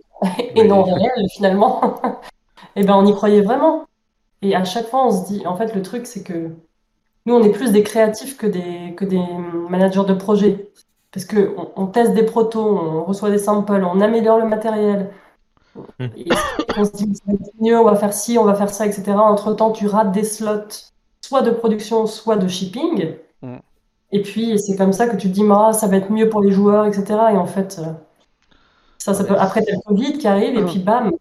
Et 0.56 0.62
Ouais. 0.62 0.68
non 0.68 0.84
réelles, 0.84 1.28
finalement. 1.32 2.02
Eh 2.76 2.84
ben, 2.84 2.96
on 2.96 3.06
y 3.06 3.14
croyait 3.14 3.42
vraiment. 3.42 3.86
Et 4.42 4.56
à 4.56 4.64
chaque 4.64 4.88
fois, 4.88 5.08
on 5.08 5.12
se 5.12 5.28
dit, 5.34 5.46
en 5.46 5.56
fait, 5.58 5.74
le 5.76 5.82
truc, 5.82 6.06
c'est 6.06 6.24
que 6.24 6.50
nous, 7.26 7.34
on 7.34 7.44
est 7.44 7.50
plus 7.52 7.72
des 7.72 7.84
créatifs 7.84 8.38
que 8.38 8.48
des, 8.48 8.94
que 8.96 9.04
des 9.06 9.22
managers 9.70 10.04
de 10.08 10.14
projet. 10.14 10.70
Parce 11.12 11.26
que 11.26 11.56
on, 11.58 11.72
on 11.76 11.88
teste 11.88 12.14
des 12.14 12.24
protos, 12.24 12.62
on 12.62 13.04
reçoit 13.04 13.32
des 13.32 13.38
samples, 13.40 13.84
on 13.84 14.00
améliore 14.02 14.38
le 14.40 14.48
matériel. 14.48 15.12
Hmm. 16.00 16.10
Et 16.16 16.30
on 16.78 16.86
se 16.86 16.92
dit, 16.92 17.16
ça 17.16 17.24
va 17.28 17.34
être 17.34 17.52
mieux, 17.62 17.80
on 17.80 17.84
va 17.86 17.96
faire 17.96 18.14
ci, 18.14 18.38
on 18.38 18.46
va 18.46 18.56
faire 18.56 18.70
ça, 18.70 18.86
etc. 18.88 19.12
Entre-temps, 19.18 19.72
tu 19.72 19.88
rates 19.88 20.12
des 20.12 20.24
slots, 20.24 20.68
soit 21.22 21.42
de 21.42 21.52
production, 21.52 22.06
soit 22.08 22.38
de 22.38 22.48
shipping. 22.48 23.16
Hmm. 23.42 23.60
Et 24.12 24.22
puis, 24.22 24.60
c'est 24.60 24.76
comme 24.78 24.94
ça 24.94 25.08
que 25.08 25.16
tu 25.18 25.30
te 25.30 25.34
dis, 25.34 25.44
ah, 25.52 25.74
ça 25.74 25.88
va 25.88 25.98
être 25.98 26.12
mieux 26.12 26.30
pour 26.30 26.42
les 26.42 26.52
joueurs, 26.52 26.86
etc. 26.86 27.32
Et 27.34 27.38
en 27.38 27.46
fait, 27.48 27.80
euh, 27.80 27.94
ça, 28.98 29.14
ça 29.14 29.24
Ouais. 29.24 29.26
peut... 29.26 29.36
après, 29.38 29.62
t'as 29.64 29.72
le 29.74 29.82
Covid 29.86 30.18
qui 30.18 30.28
arrive, 30.28 30.56
et 30.58 30.62
Hmm. 30.62 30.66
puis 30.66 30.80
bam, 30.80 31.12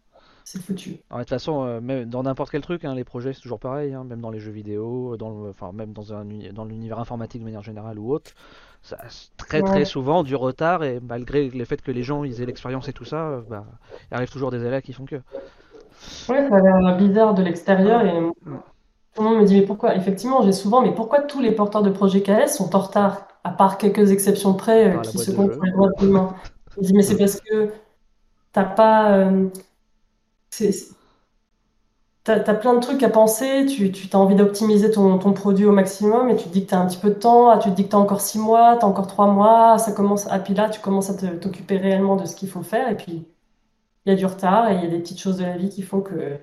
c'est 0.45 0.61
foutu. 0.63 1.03
Alors, 1.11 1.21
de 1.21 1.25
toute 1.25 1.31
façon, 1.31 1.65
euh, 1.65 1.81
même 1.81 2.05
dans 2.07 2.23
n'importe 2.23 2.51
quel 2.51 2.61
truc, 2.61 2.85
hein, 2.85 2.95
les 2.95 3.05
projets 3.05 3.33
c'est 3.33 3.41
toujours 3.41 3.59
pareil, 3.61 3.95
hein, 3.95 4.05
même 4.05 4.21
dans 4.21 4.31
les 4.31 4.41
jeux 4.41 4.51
vidéo, 4.51 5.17
dans 5.17 5.31
le, 5.31 5.51
enfin 5.51 5.73
même 5.73 5.93
dans 5.95 6.13
un 6.13 6.29
uni- 6.29 6.53
dans 6.53 6.65
l'univers 6.67 6.99
informatique 6.99 7.41
de 7.41 7.47
manière 7.47 7.63
générale 7.63 7.99
ou 7.99 8.13
autre, 8.13 8.33
ça 8.83 8.97
a 8.97 9.09
très 9.37 9.63
très 9.63 9.81
Ouais. 9.81 9.85
souvent 9.85 10.23
du 10.23 10.35
retard 10.37 10.85
et 10.85 11.01
malgré 11.01 11.49
le 11.49 11.65
fait 11.65 11.83
que 11.83 11.91
les 11.91 12.03
gens 12.03 12.25
ils 12.25 12.41
aient 12.43 12.47
l'expérience 12.47 12.89
et 12.89 12.93
tout 12.93 13.05
ça, 13.05 13.29
euh, 13.29 13.43
bah, 13.49 13.65
il 14.11 14.15
arrive 14.15 14.31
toujours 14.31 14.51
des 14.51 14.65
aléas 14.65 14.83
qui 14.83 14.93
font 14.93 15.05
que. 15.05 15.17
Ouais, 16.29 16.49
ça 16.49 16.57
a 16.57 16.61
l'air 16.61 16.97
bizarre 16.97 17.35
de 17.35 17.43
l'extérieur 17.43 18.05
et 18.05 18.21
tout 19.15 19.23
le 19.23 19.29
monde 19.29 19.39
me 19.41 19.45
dit 19.45 19.55
mais 19.61 19.67
pourquoi? 19.67 19.95
Effectivement, 19.97 20.43
j'ai 20.43 20.53
souvent 20.53 20.83
mais 20.83 20.95
pourquoi 20.95 21.23
tous 21.23 21.41
les 21.41 21.53
porteurs 21.53 21.83
de 21.83 21.91
projets 21.91 22.23
KS 22.23 22.49
sont 22.57 22.75
en 22.77 22.81
retard, 22.81 23.29
à 23.45 23.51
part 23.51 23.79
quelques 23.79 24.11
exceptions 24.13 24.55
près 24.55 24.97
euh, 24.97 25.01
qui 25.01 25.19
se 25.19 25.31
comptent 25.33 25.53
sur 25.53 25.63
les 25.63 25.73
doigts 25.73 25.91
de 26.01 26.07
main. 26.09 26.35
Je 26.77 26.87
dis 26.87 26.93
mais 26.95 27.03
c'est 27.03 27.17
parce 27.19 27.41
que 27.41 27.73
t'as 28.53 28.65
pas 28.65 29.13
euh, 29.19 29.49
c'est 30.51 30.73
t'as, 32.29 32.41
t'as 32.41 32.55
plein 32.55 32.75
de 32.75 32.81
trucs 32.81 33.03
à 33.03 33.09
penser, 33.09 33.65
tu, 33.65 33.91
tu 33.91 34.09
as 34.13 34.19
envie 34.19 34.35
d'optimiser 34.35 34.91
ton, 34.91 35.19
produit 35.33 35.65
au 35.65 35.73
maximum 35.73 36.29
et 36.29 36.37
tu 36.37 36.45
te 36.45 36.51
dis 36.51 36.65
que 36.65 36.71
t'as 36.71 36.79
un 36.79 36.87
petit 36.87 36.99
peu 36.99 37.09
de 37.09 37.15
temps, 37.15 37.49
ah, 37.49 37.59
tu 37.59 37.71
te 37.71 37.75
dis 37.75 37.85
que 37.85 37.91
t'as 37.91 37.97
encore 37.97 38.21
six 38.21 38.39
mois, 38.39 38.77
t'as 38.79 38.87
encore 38.87 39.07
trois 39.07 39.29
mois, 39.29 39.79
ça 39.79 39.93
commence, 39.93 40.27
ah, 40.31 40.39
puis 40.39 40.53
là 40.55 40.69
tu 40.69 40.81
commences 40.81 41.09
à 41.09 41.15
t'occuper 41.15 41.79
réellement 41.79 42.17
de 42.17 42.27
ce 42.27 42.37
qu'il 42.37 42.51
faut 42.51 42.63
faire 42.63 42.91
et 42.91 42.97
puis 42.97 43.27
il 44.05 44.11
y 44.11 44.13
a 44.13 44.15
du 44.15 44.27
retard 44.27 44.71
et 44.71 44.75
il 44.77 44.85
y 44.85 44.87
a 44.87 44.91
des 44.91 44.99
petites 44.99 45.21
choses 45.21 45.39
de 45.39 45.45
la 45.45 45.57
vie 45.57 45.71
qui 45.71 45.83
font 45.83 46.03
que 46.03 46.39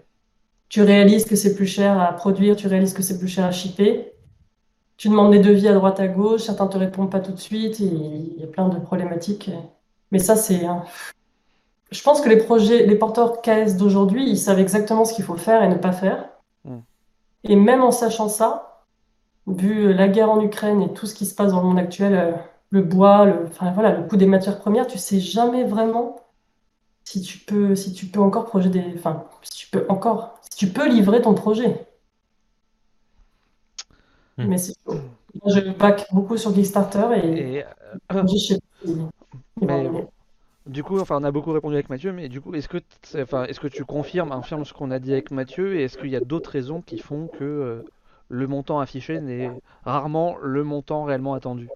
tu 0.70 0.82
réalises 0.82 1.26
que 1.26 1.36
c'est 1.36 1.56
plus 1.56 1.68
cher 1.68 2.00
à 2.02 2.12
produire, 2.14 2.56
tu 2.56 2.68
réalises 2.68 2.94
que 2.94 3.04
c'est 3.04 3.20
plus 3.20 3.28
cher 3.28 3.46
à 3.46 3.52
shipper. 3.52 4.12
Tu 4.98 5.10
demandes 5.10 5.32
des 5.32 5.40
devis 5.40 5.68
à 5.68 5.74
droite 5.74 6.00
à 6.00 6.08
gauche, 6.08 6.44
certains 6.44 6.68
te 6.68 6.78
répondent 6.78 7.12
pas 7.12 7.20
tout 7.20 7.34
de 7.34 7.40
suite, 7.40 7.80
il 7.80 8.40
y 8.40 8.44
a 8.44 8.48
plein 8.48 8.70
de 8.70 8.80
problématiques. 8.80 9.52
Mais 10.12 10.20
ça, 10.20 10.36
c'est. 10.36 10.62
Je 11.96 12.04
pense 12.04 12.22
que 12.22 12.28
les 12.28 12.38
projets, 12.38 12.86
les 12.86 12.96
porteurs 12.96 13.42
KS 13.42 13.78
d'aujourd'hui, 13.78 14.30
ils 14.30 14.38
savent 14.38 14.60
exactement 14.60 15.06
ce 15.06 15.14
qu'il 15.14 15.24
faut 15.24 15.38
faire 15.38 15.64
et 15.64 15.70
ne 15.70 15.76
pas 15.76 15.94
faire. 15.94 16.30
Mm. 16.66 16.80
Et 17.46 17.56
même 17.56 17.82
en 17.82 17.92
sachant 17.92 18.28
ça, 18.28 18.84
vu 19.48 19.94
la 19.94 20.08
guerre 20.10 20.30
en 20.30 20.42
Ukraine 20.42 20.82
et 20.82 20.94
tout 20.94 21.06
ce 21.06 21.16
qui 21.16 21.26
se 21.26 21.34
passe 21.34 21.52
dans 21.52 21.62
le 21.62 21.68
monde 21.68 21.80
actuel, 21.80 22.16
euh, 22.16 22.32
le 22.70 22.82
bois, 22.82 23.26
le, 23.26 23.46
enfin, 23.48 23.72
voilà, 23.72 23.92
le 23.96 24.08
coût 24.08 24.18
des 24.18 24.26
matières 24.26 24.60
premières, 24.60 24.88
tu 24.88 24.98
sais 24.98 25.20
jamais 25.20 25.64
vraiment 25.64 26.18
si 27.06 27.22
tu 27.22 27.38
peux, 27.38 27.76
si 27.76 27.94
tu 27.94 28.08
peux 28.08 28.20
encore 28.20 28.46
projet 28.46 28.70
des, 28.70 28.84
enfin, 28.96 29.26
si 29.44 29.52
tu 29.52 29.68
peux 29.70 29.86
encore, 29.88 30.40
si 30.50 30.58
tu 30.58 30.74
peux 30.74 30.90
livrer 30.90 31.22
ton 31.22 31.34
projet. 31.34 31.88
Hmm. 34.38 34.48
Mais 34.48 34.58
c'est 34.58 34.74
chaud. 34.86 35.00
Moi, 35.44 35.54
je 35.54 35.72
back 35.72 36.08
beaucoup 36.12 36.38
sur 36.38 36.54
Kickstarter 36.54 37.08
et, 37.16 37.58
Et, 37.58 37.64
euh, 37.64 38.24
je 38.28 38.38
sais 38.38 38.58
pas 38.58 38.62
mais 39.62 39.88
bon, 39.88 40.10
du 40.66 40.84
coup, 40.84 41.00
enfin, 41.00 41.18
on 41.20 41.24
a 41.24 41.32
beaucoup 41.32 41.52
répondu 41.52 41.76
avec 41.76 41.90
Mathieu, 41.90 42.12
mais 42.12 42.28
du 42.28 42.42
coup, 42.42 42.54
est-ce 42.56 42.68
que, 42.68 42.78
enfin, 43.18 43.44
est-ce 43.46 43.60
que 43.60 43.68
tu 43.68 43.86
confirmes, 43.86 44.32
infirmes 44.32 44.66
ce 44.66 44.74
qu'on 44.74 44.92
a 44.92 45.00
dit 45.00 45.14
avec 45.14 45.32
Mathieu, 45.32 45.76
et 45.76 45.84
est-ce 45.84 45.98
qu'il 45.98 46.10
y 46.10 46.16
a 46.16 46.22
d'autres 46.22 46.50
raisons 46.50 46.82
qui 46.82 46.98
font 46.98 47.28
que 47.28 47.44
euh, 47.44 47.86
le 48.30 48.48
montant 48.48 48.80
affiché 48.80 49.22
n'est 49.22 49.52
rarement 49.84 50.36
le 50.42 50.64
montant 50.64 51.04
réellement 51.04 51.36
attendu? 51.36 51.70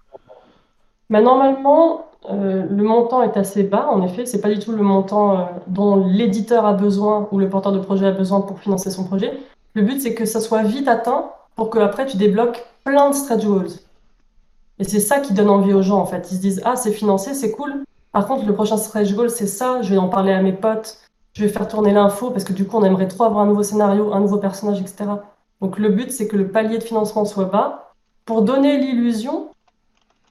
Bah, 1.08 1.20
normalement, 1.20 2.06
euh, 2.30 2.66
le 2.68 2.82
montant 2.82 3.22
est 3.22 3.36
assez 3.36 3.62
bas, 3.62 3.88
en 3.90 4.02
effet. 4.02 4.26
C'est 4.26 4.40
pas 4.40 4.48
du 4.48 4.58
tout 4.58 4.72
le 4.72 4.82
montant 4.82 5.38
euh, 5.38 5.44
dont 5.68 6.04
l'éditeur 6.06 6.66
a 6.66 6.72
besoin 6.72 7.28
ou 7.30 7.38
le 7.38 7.48
porteur 7.48 7.72
de 7.72 7.80
projet 7.80 8.06
a 8.06 8.12
besoin 8.12 8.40
pour 8.40 8.58
financer 8.58 8.90
son 8.90 9.04
projet. 9.04 9.38
Le 9.74 9.82
but, 9.82 10.00
c'est 10.00 10.14
que 10.14 10.24
ça 10.24 10.40
soit 10.40 10.62
vite 10.62 10.88
atteint 10.88 11.30
pour 11.54 11.70
que 11.70 11.78
après 11.78 12.06
tu 12.06 12.16
débloques 12.16 12.64
plein 12.84 13.10
de 13.10 13.14
stretch. 13.14 13.44
Et 14.78 14.84
c'est 14.84 15.00
ça 15.00 15.20
qui 15.20 15.32
donne 15.32 15.50
envie 15.50 15.72
aux 15.72 15.82
gens, 15.82 15.98
en 15.98 16.06
fait. 16.06 16.30
Ils 16.32 16.36
se 16.36 16.40
disent, 16.40 16.62
ah, 16.64 16.74
c'est 16.74 16.92
financé, 16.92 17.34
c'est 17.34 17.52
cool. 17.52 17.84
Par 18.12 18.26
contre, 18.26 18.44
le 18.46 18.54
prochain 18.54 18.76
stretch 18.76 19.12
goal, 19.14 19.30
c'est 19.30 19.46
ça. 19.46 19.82
Je 19.82 19.90
vais 19.90 19.98
en 19.98 20.08
parler 20.08 20.32
à 20.32 20.42
mes 20.42 20.52
potes. 20.52 20.98
Je 21.34 21.44
vais 21.44 21.48
faire 21.50 21.68
tourner 21.68 21.92
l'info 21.92 22.30
parce 22.30 22.44
que 22.44 22.52
du 22.52 22.66
coup, 22.66 22.76
on 22.76 22.84
aimerait 22.84 23.06
trop 23.08 23.24
avoir 23.24 23.44
un 23.44 23.46
nouveau 23.46 23.62
scénario, 23.62 24.12
un 24.12 24.20
nouveau 24.20 24.38
personnage, 24.38 24.80
etc. 24.80 25.04
Donc, 25.60 25.78
le 25.78 25.90
but, 25.90 26.10
c'est 26.10 26.26
que 26.26 26.36
le 26.36 26.48
palier 26.48 26.78
de 26.78 26.82
financement 26.82 27.24
soit 27.24 27.44
bas 27.44 27.92
pour 28.24 28.42
donner 28.42 28.78
l'illusion 28.78 29.50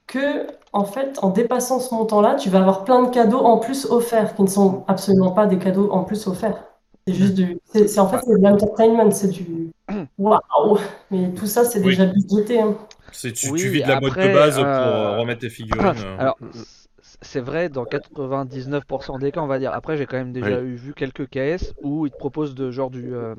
que, 0.08 0.48
en 0.74 0.84
fait, 0.86 1.20
en 1.22 1.30
dépassant 1.30 1.80
ce 1.80 1.94
montant-là, 1.94 2.36
tu 2.36 2.50
vas 2.50 2.60
avoir 2.60 2.84
plein 2.84 3.04
de 3.04 3.10
cadeaux 3.10 3.40
en 3.40 3.58
plus 3.60 3.86
offerts 3.86 4.36
qui 4.36 4.42
ne 4.44 4.48
sont 4.48 4.84
absolument 4.88 5.32
pas 5.32 5.46
des 5.46 5.58
cadeaux 5.60 5.90
en 5.92 6.04
plus 6.04 6.28
offerts. 6.28 6.64
C'est 7.08 7.14
juste 7.14 7.36
du. 7.36 7.58
C'est 7.74 8.00
en 8.00 8.08
fait, 8.08 8.20
c'est 8.26 8.38
de 8.38 8.44
l'entertainment, 8.44 9.12
c'est 9.12 9.30
du. 9.30 9.72
Waouh! 10.18 10.78
Mais 11.12 11.32
tout 11.34 11.46
ça, 11.48 11.64
c'est 11.64 11.80
Oui. 11.80 11.96
déjà 11.98 12.06
budgété. 12.06 12.60
hein. 12.60 12.76
C'est 13.12 13.32
tu, 13.34 13.50
Oui, 13.52 13.60
tu 13.60 13.70
vides 13.70 13.88
la 13.88 14.00
boîte 14.00 14.16
de 14.16 14.34
base 14.34 14.56
pour 14.56 14.64
euh, 14.66 14.68
euh, 15.16 15.18
remettre 15.20 15.42
tes 15.42 15.50
figurines. 15.50 15.94
euh. 16.06 16.18
Alors, 16.20 16.38
c- 16.54 16.60
c'est 17.22 17.42
vrai 17.42 17.70
dans 17.70 17.86
99% 17.86 19.20
des 19.20 19.32
cas, 19.32 19.42
on 19.42 19.48
va 19.48 19.60
dire. 19.60 19.74
Après, 19.74 19.98
j'ai 19.98 20.06
quand 20.06 20.18
même 20.18 20.32
déjà 20.34 20.62
eu 20.62 20.76
vu 20.76 20.94
quelques 20.94 21.28
KS 21.28 21.74
où 21.84 22.06
ils 22.06 22.12
te 22.12 22.18
proposent 22.18 22.56
de 22.56 22.72
genre 22.72 22.90
du 22.90 23.14
euh, 23.14 23.36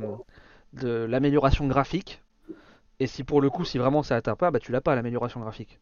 de 0.73 0.91
l'amélioration 1.05 1.67
graphique. 1.67 2.23
Et 2.99 3.07
si 3.07 3.25
pour 3.25 3.41
le 3.41 3.49
coup, 3.49 3.65
si 3.65 3.79
vraiment 3.79 4.03
ça 4.03 4.17
atteint 4.17 4.37
pas, 4.37 4.51
bah 4.51 4.59
tu 4.59 4.73
l'as 4.73 4.83
pas 4.83 4.95
l'amélioration 4.95 5.41
graphique. 5.41 5.81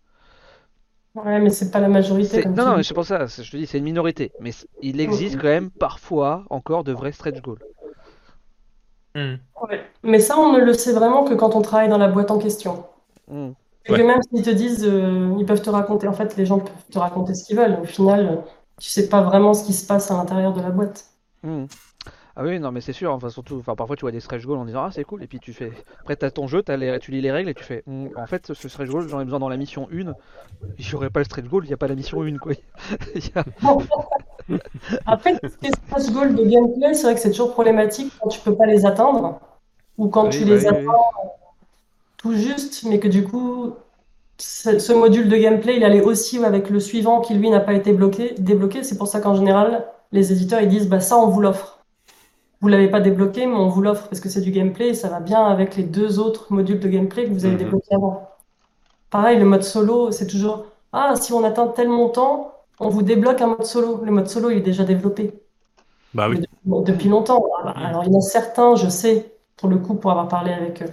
Ouais, 1.14 1.40
mais 1.40 1.50
c'est 1.50 1.70
pas 1.70 1.80
la 1.80 1.88
majorité. 1.88 2.42
Comme 2.42 2.54
Non, 2.54 2.76
non, 2.76 2.82
c'est 2.82 2.94
pour 2.94 3.04
ça. 3.04 3.26
Je 3.26 3.50
te 3.50 3.56
dis, 3.56 3.66
c'est 3.66 3.78
une 3.78 3.84
minorité. 3.84 4.30
Mais 4.40 4.52
il 4.82 5.00
existe 5.00 5.36
quand 5.36 5.48
même 5.48 5.70
parfois 5.70 6.44
encore 6.50 6.84
de 6.84 6.92
vrais 6.92 7.12
stretch 7.12 7.40
goals. 7.40 7.58
Hmm. 9.14 9.36
Ouais. 9.62 9.84
Mais 10.04 10.20
ça, 10.20 10.38
on 10.38 10.52
ne 10.52 10.60
le 10.60 10.74
sait 10.74 10.92
vraiment 10.92 11.24
que 11.24 11.34
quand 11.34 11.56
on 11.56 11.62
travaille 11.62 11.88
dans 11.88 11.98
la 11.98 12.08
boîte 12.08 12.30
en 12.30 12.38
question. 12.38 12.84
Hmm. 13.26 13.50
Et 13.88 13.94
que 13.94 14.02
même 14.02 14.20
s'ils 14.22 14.42
te 14.44 14.50
disent, 14.50 14.84
euh, 14.84 15.34
ils 15.38 15.46
peuvent 15.46 15.62
te 15.62 15.70
raconter, 15.70 16.08
en 16.08 16.12
fait, 16.12 16.36
les 16.36 16.46
gens 16.46 16.58
peuvent 16.60 16.84
te 16.90 16.98
raconter 16.98 17.34
ce 17.34 17.44
qu'ils 17.44 17.56
veulent. 17.56 17.78
Au 17.82 17.84
final, 17.84 18.44
tu 18.78 18.88
sais 18.90 19.08
pas 19.08 19.22
vraiment 19.22 19.54
ce 19.54 19.64
qui 19.64 19.72
se 19.72 19.86
passe 19.86 20.10
à 20.10 20.14
l'intérieur 20.16 20.52
de 20.52 20.60
la 20.60 20.70
boîte. 20.70 21.06
Hmm. 21.42 21.66
Ah 22.36 22.44
oui, 22.44 22.60
non, 22.60 22.72
mais 22.72 22.80
c'est 22.82 22.92
sûr. 22.94 23.12
Enfin, 23.12 23.30
surtout, 23.30 23.58
enfin, 23.58 23.76
parfois 23.76 23.96
tu 23.96 24.02
vois 24.02 24.12
des 24.12 24.20
stretch 24.20 24.44
goals 24.46 24.58
en 24.58 24.64
disant 24.66 24.84
ah 24.84 24.90
c'est 24.92 25.04
cool, 25.04 25.22
et 25.24 25.28
puis 25.28 25.40
tu 25.40 25.52
fais. 25.54 25.72
Après, 26.00 26.16
t'as 26.16 26.30
ton 26.30 26.48
jeu, 26.48 26.62
les... 26.68 26.98
tu 27.00 27.12
lis 27.12 27.20
les 27.22 27.32
règles 27.32 27.50
et 27.50 27.54
tu 27.54 27.64
fais. 27.64 27.82
Hmm, 27.86 28.08
en 28.16 28.26
fait, 28.26 28.54
ce 28.54 28.68
stretch 28.68 28.88
goal, 28.90 29.08
j'en 29.08 29.20
ai 29.20 29.24
besoin 29.24 29.40
dans 29.40 29.48
la 29.50 29.56
mission 29.58 29.88
1. 29.92 30.14
J'aurais 30.78 31.10
pas 31.10 31.20
le 31.20 31.24
stretch 31.26 31.46
goal, 31.46 31.64
il 31.64 31.68
n'y 31.68 31.74
a 31.74 31.78
pas 31.78 31.88
la 31.88 31.96
mission 31.96 32.22
1, 32.22 32.38
quoi. 32.38 32.54
A- 33.62 33.76
Après, 35.06 35.32
est 35.62 35.72
stretch 35.72 36.10
goal 36.12 36.34
de 36.36 36.44
gameplay, 36.44 36.94
c'est 36.94 37.02
vrai 37.04 37.14
que 37.14 37.20
c'est 37.20 37.30
toujours 37.30 37.52
problématique 37.52 38.12
quand 38.20 38.28
tu 38.28 38.40
peux 38.40 38.54
pas 38.56 38.66
les 38.66 38.86
atteindre 38.86 39.40
ou 39.98 40.08
quand 40.08 40.28
Oui, 40.28 40.30
tu 40.30 40.44
bah 40.44 40.56
les 40.56 40.66
oui, 40.66 40.70
oui. 40.70 40.96
Tout 42.18 42.34
juste, 42.34 42.84
mais 42.84 43.00
que 43.00 43.08
du 43.08 43.24
coup, 43.24 43.74
ce, 44.38 44.78
ce 44.78 44.92
module 44.94 45.28
de 45.28 45.36
gameplay, 45.36 45.76
il 45.76 45.84
allait 45.84 46.02
aussi 46.02 46.44
avec 46.44 46.70
le 46.70 46.80
suivant 46.80 47.20
qui 47.22 47.34
lui 47.34 47.50
n'a 47.50 47.60
pas 47.60 47.74
été 47.74 47.92
bloqué, 47.92 48.34
débloqué. 48.38 48.84
C'est 48.84 48.98
pour 48.98 49.08
ça 49.08 49.20
qu'en 49.20 49.34
général, 49.34 49.86
les 50.12 50.32
éditeurs 50.32 50.62
ils 50.62 50.68
disent 50.68 50.88
bah 50.88 51.00
ça 51.00 51.18
on 51.18 51.28
vous 51.28 51.40
l'offre. 51.40 51.80
Vous 52.62 52.68
l'avez 52.68 52.88
pas 52.90 53.00
débloqué, 53.00 53.46
mais 53.46 53.54
on 53.56 53.68
vous 53.68 53.82
l'offre 53.82 54.08
parce 54.08 54.20
que 54.20 54.28
c'est 54.30 54.42
du 54.42 54.52
gameplay 54.52 54.90
et 54.90 54.94
ça 54.94 55.08
va 55.10 55.20
bien 55.20 55.44
avec 55.44 55.76
les 55.76 55.84
deux 55.84 56.18
autres 56.20 56.52
modules 56.52 56.80
de 56.80 56.88
gameplay 56.88 57.26
que 57.26 57.30
vous 57.32 57.46
avez 57.46 57.56
Mhm. 57.56 57.58
débloqués 57.58 57.94
avant. 57.94 58.28
Pareil, 59.10 59.38
le 59.38 59.44
mode 59.46 59.64
solo, 59.64 60.12
c'est 60.12 60.26
toujours 60.26 60.66
ah 60.92 61.14
si 61.16 61.32
on 61.34 61.44
atteint 61.44 61.68
tel 61.68 61.88
montant, 61.88 62.52
on 62.80 62.88
vous 62.90 63.02
débloque 63.02 63.40
un 63.42 63.48
mode 63.48 63.64
solo. 63.66 64.02
Le 64.04 64.12
mode 64.12 64.28
solo 64.28 64.50
il 64.50 64.58
est 64.58 64.62
déjà 64.62 64.84
développé. 64.84 65.34
Bah 66.14 66.28
oui. 66.28 66.44
Bon, 66.64 66.82
depuis 66.82 67.08
longtemps. 67.08 67.44
Bah, 67.64 67.72
Alors, 67.82 68.04
il 68.04 68.12
y 68.12 68.14
en 68.16 68.18
a 68.18 68.20
certains, 68.22 68.76
je 68.76 68.88
sais, 68.88 69.32
pour 69.56 69.68
le 69.68 69.78
coup, 69.78 69.94
pour 69.94 70.10
avoir 70.10 70.28
parlé 70.28 70.52
avec 70.52 70.82
euh, 70.82 70.86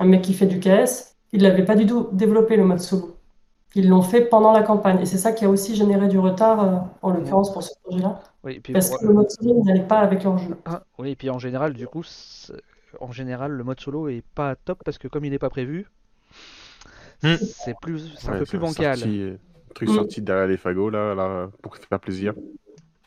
un 0.00 0.06
mec 0.06 0.22
qui 0.22 0.34
fait 0.34 0.46
du 0.46 0.58
KS, 0.60 1.14
ils 1.32 1.42
l'avaient 1.42 1.64
pas 1.64 1.76
du 1.76 1.86
tout 1.86 2.08
développé 2.12 2.56
le 2.56 2.64
mode 2.64 2.80
solo. 2.80 3.16
Ils 3.76 3.88
l'ont 3.88 4.02
fait 4.02 4.22
pendant 4.22 4.52
la 4.52 4.62
campagne. 4.64 5.00
Et 5.00 5.06
c'est 5.06 5.18
ça 5.18 5.30
qui 5.32 5.44
a 5.44 5.48
aussi 5.48 5.76
généré 5.76 6.08
du 6.08 6.18
retard, 6.18 6.64
euh, 6.64 6.78
en 7.02 7.10
l'occurrence 7.12 7.52
pour 7.52 7.62
ce 7.62 7.70
projet-là. 7.84 8.20
Oui, 8.42 8.54
et 8.54 8.60
puis, 8.60 8.72
Parce 8.72 8.90
que 8.90 9.06
le 9.06 9.12
mode 9.12 9.30
solo, 9.30 9.60
ils 9.60 9.64
n'allaient 9.64 9.86
pas 9.86 9.98
avec 10.00 10.24
leur 10.24 10.38
jeu. 10.38 10.56
Ah, 10.64 10.82
oui, 10.98 11.10
et 11.10 11.16
puis 11.16 11.30
en 11.30 11.38
général, 11.38 11.72
du 11.74 11.86
coup, 11.86 12.02
en 13.00 13.12
général, 13.12 13.52
le 13.52 13.62
mode 13.62 13.78
solo 13.78 14.08
est 14.08 14.24
pas 14.34 14.56
top 14.56 14.82
parce 14.84 14.98
que 14.98 15.06
comme 15.06 15.24
il 15.24 15.30
n'est 15.30 15.38
pas 15.38 15.50
prévu, 15.50 15.86
Hmm. 17.22 17.36
c'est 17.38 17.74
plus, 17.80 18.14
c'est 18.18 18.30
un 18.30 18.38
peu 18.38 18.46
plus 18.46 18.58
bancal. 18.58 18.96
sorti- 18.96 19.20
euh, 19.20 19.36
truc 19.74 19.90
Mm. 19.90 19.94
sorti 19.94 20.22
derrière 20.22 20.46
les 20.46 20.56
fagots, 20.56 20.88
là, 20.88 21.14
là, 21.14 21.50
pour 21.62 21.76
faire 21.76 22.00
plaisir. 22.00 22.32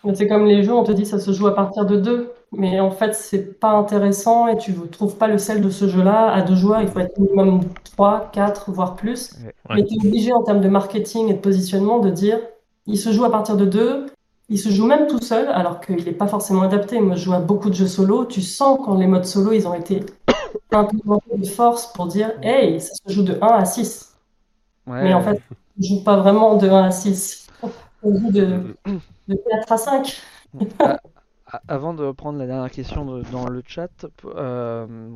Mais 0.03 0.15
c'est 0.15 0.27
comme 0.27 0.45
les 0.45 0.63
jeux, 0.63 0.73
on 0.73 0.83
te 0.83 0.91
dit 0.91 1.05
ça 1.05 1.19
se 1.19 1.31
joue 1.31 1.47
à 1.47 1.55
partir 1.55 1.85
de 1.85 1.97
deux. 1.97 2.31
Mais 2.51 2.79
en 2.79 2.91
fait, 2.91 3.15
c'est 3.15 3.59
pas 3.59 3.71
intéressant 3.71 4.47
et 4.47 4.57
tu 4.57 4.73
ne 4.73 4.85
trouves 4.85 5.17
pas 5.17 5.27
le 5.27 5.37
sel 5.37 5.61
de 5.61 5.69
ce 5.69 5.87
jeu-là 5.87 6.31
à 6.31 6.41
deux 6.41 6.55
joueurs. 6.55 6.81
Il 6.81 6.87
faut 6.87 6.99
être 6.99 7.17
minimum 7.17 7.61
3, 7.95 8.29
4, 8.31 8.71
voire 8.71 8.95
plus. 8.95 9.31
Ouais. 9.43 9.75
Mais 9.75 9.85
tu 9.85 9.95
es 9.95 10.07
obligé 10.07 10.33
en 10.33 10.43
termes 10.43 10.61
de 10.61 10.69
marketing 10.69 11.29
et 11.29 11.33
de 11.33 11.39
positionnement 11.39 11.99
de 11.99 12.09
dire 12.09 12.39
il 12.85 12.97
se 12.97 13.11
joue 13.11 13.23
à 13.23 13.31
partir 13.31 13.55
de 13.55 13.65
deux, 13.65 14.07
il 14.49 14.59
se 14.59 14.69
joue 14.69 14.85
même 14.85 15.07
tout 15.07 15.21
seul, 15.21 15.47
alors 15.47 15.79
qu'il 15.79 16.03
n'est 16.03 16.11
pas 16.11 16.27
forcément 16.27 16.63
adapté. 16.63 16.99
Moi, 16.99 17.15
je 17.15 17.23
joue 17.23 17.33
à 17.33 17.39
beaucoup 17.39 17.69
de 17.69 17.75
jeux 17.75 17.87
solo. 17.87 18.25
Tu 18.25 18.41
sens 18.41 18.79
quand 18.83 18.95
les 18.95 19.07
modes 19.07 19.25
solo, 19.25 19.53
ils 19.53 19.67
ont 19.67 19.73
été 19.73 20.01
implémentés 20.71 21.37
de 21.37 21.47
force 21.47 21.91
pour 21.93 22.07
dire 22.07 22.31
hey, 22.41 22.79
ça 22.81 22.93
se 23.07 23.13
joue 23.13 23.23
de 23.23 23.37
1 23.41 23.47
à 23.47 23.65
6. 23.65 24.15
Ouais, 24.85 25.03
Mais 25.03 25.13
en 25.13 25.21
fait, 25.21 25.41
ils 25.77 25.93
ne 25.93 25.97
jouent 25.97 26.03
pas 26.03 26.17
vraiment 26.17 26.55
de 26.55 26.67
1 26.67 26.83
à 26.83 26.91
6. 26.91 27.42
De, 28.03 28.75
de 29.27 29.35
4 29.49 29.71
à 29.71 29.77
5. 29.77 30.21
Ah, 30.79 30.99
ah, 31.47 31.61
avant 31.67 31.93
de 31.93 32.11
prendre 32.11 32.37
la 32.39 32.45
dernière 32.47 32.69
question 32.71 33.05
de- 33.05 33.23
dans 33.31 33.47
le 33.47 33.63
chat, 33.65 34.05
euh, 34.25 35.09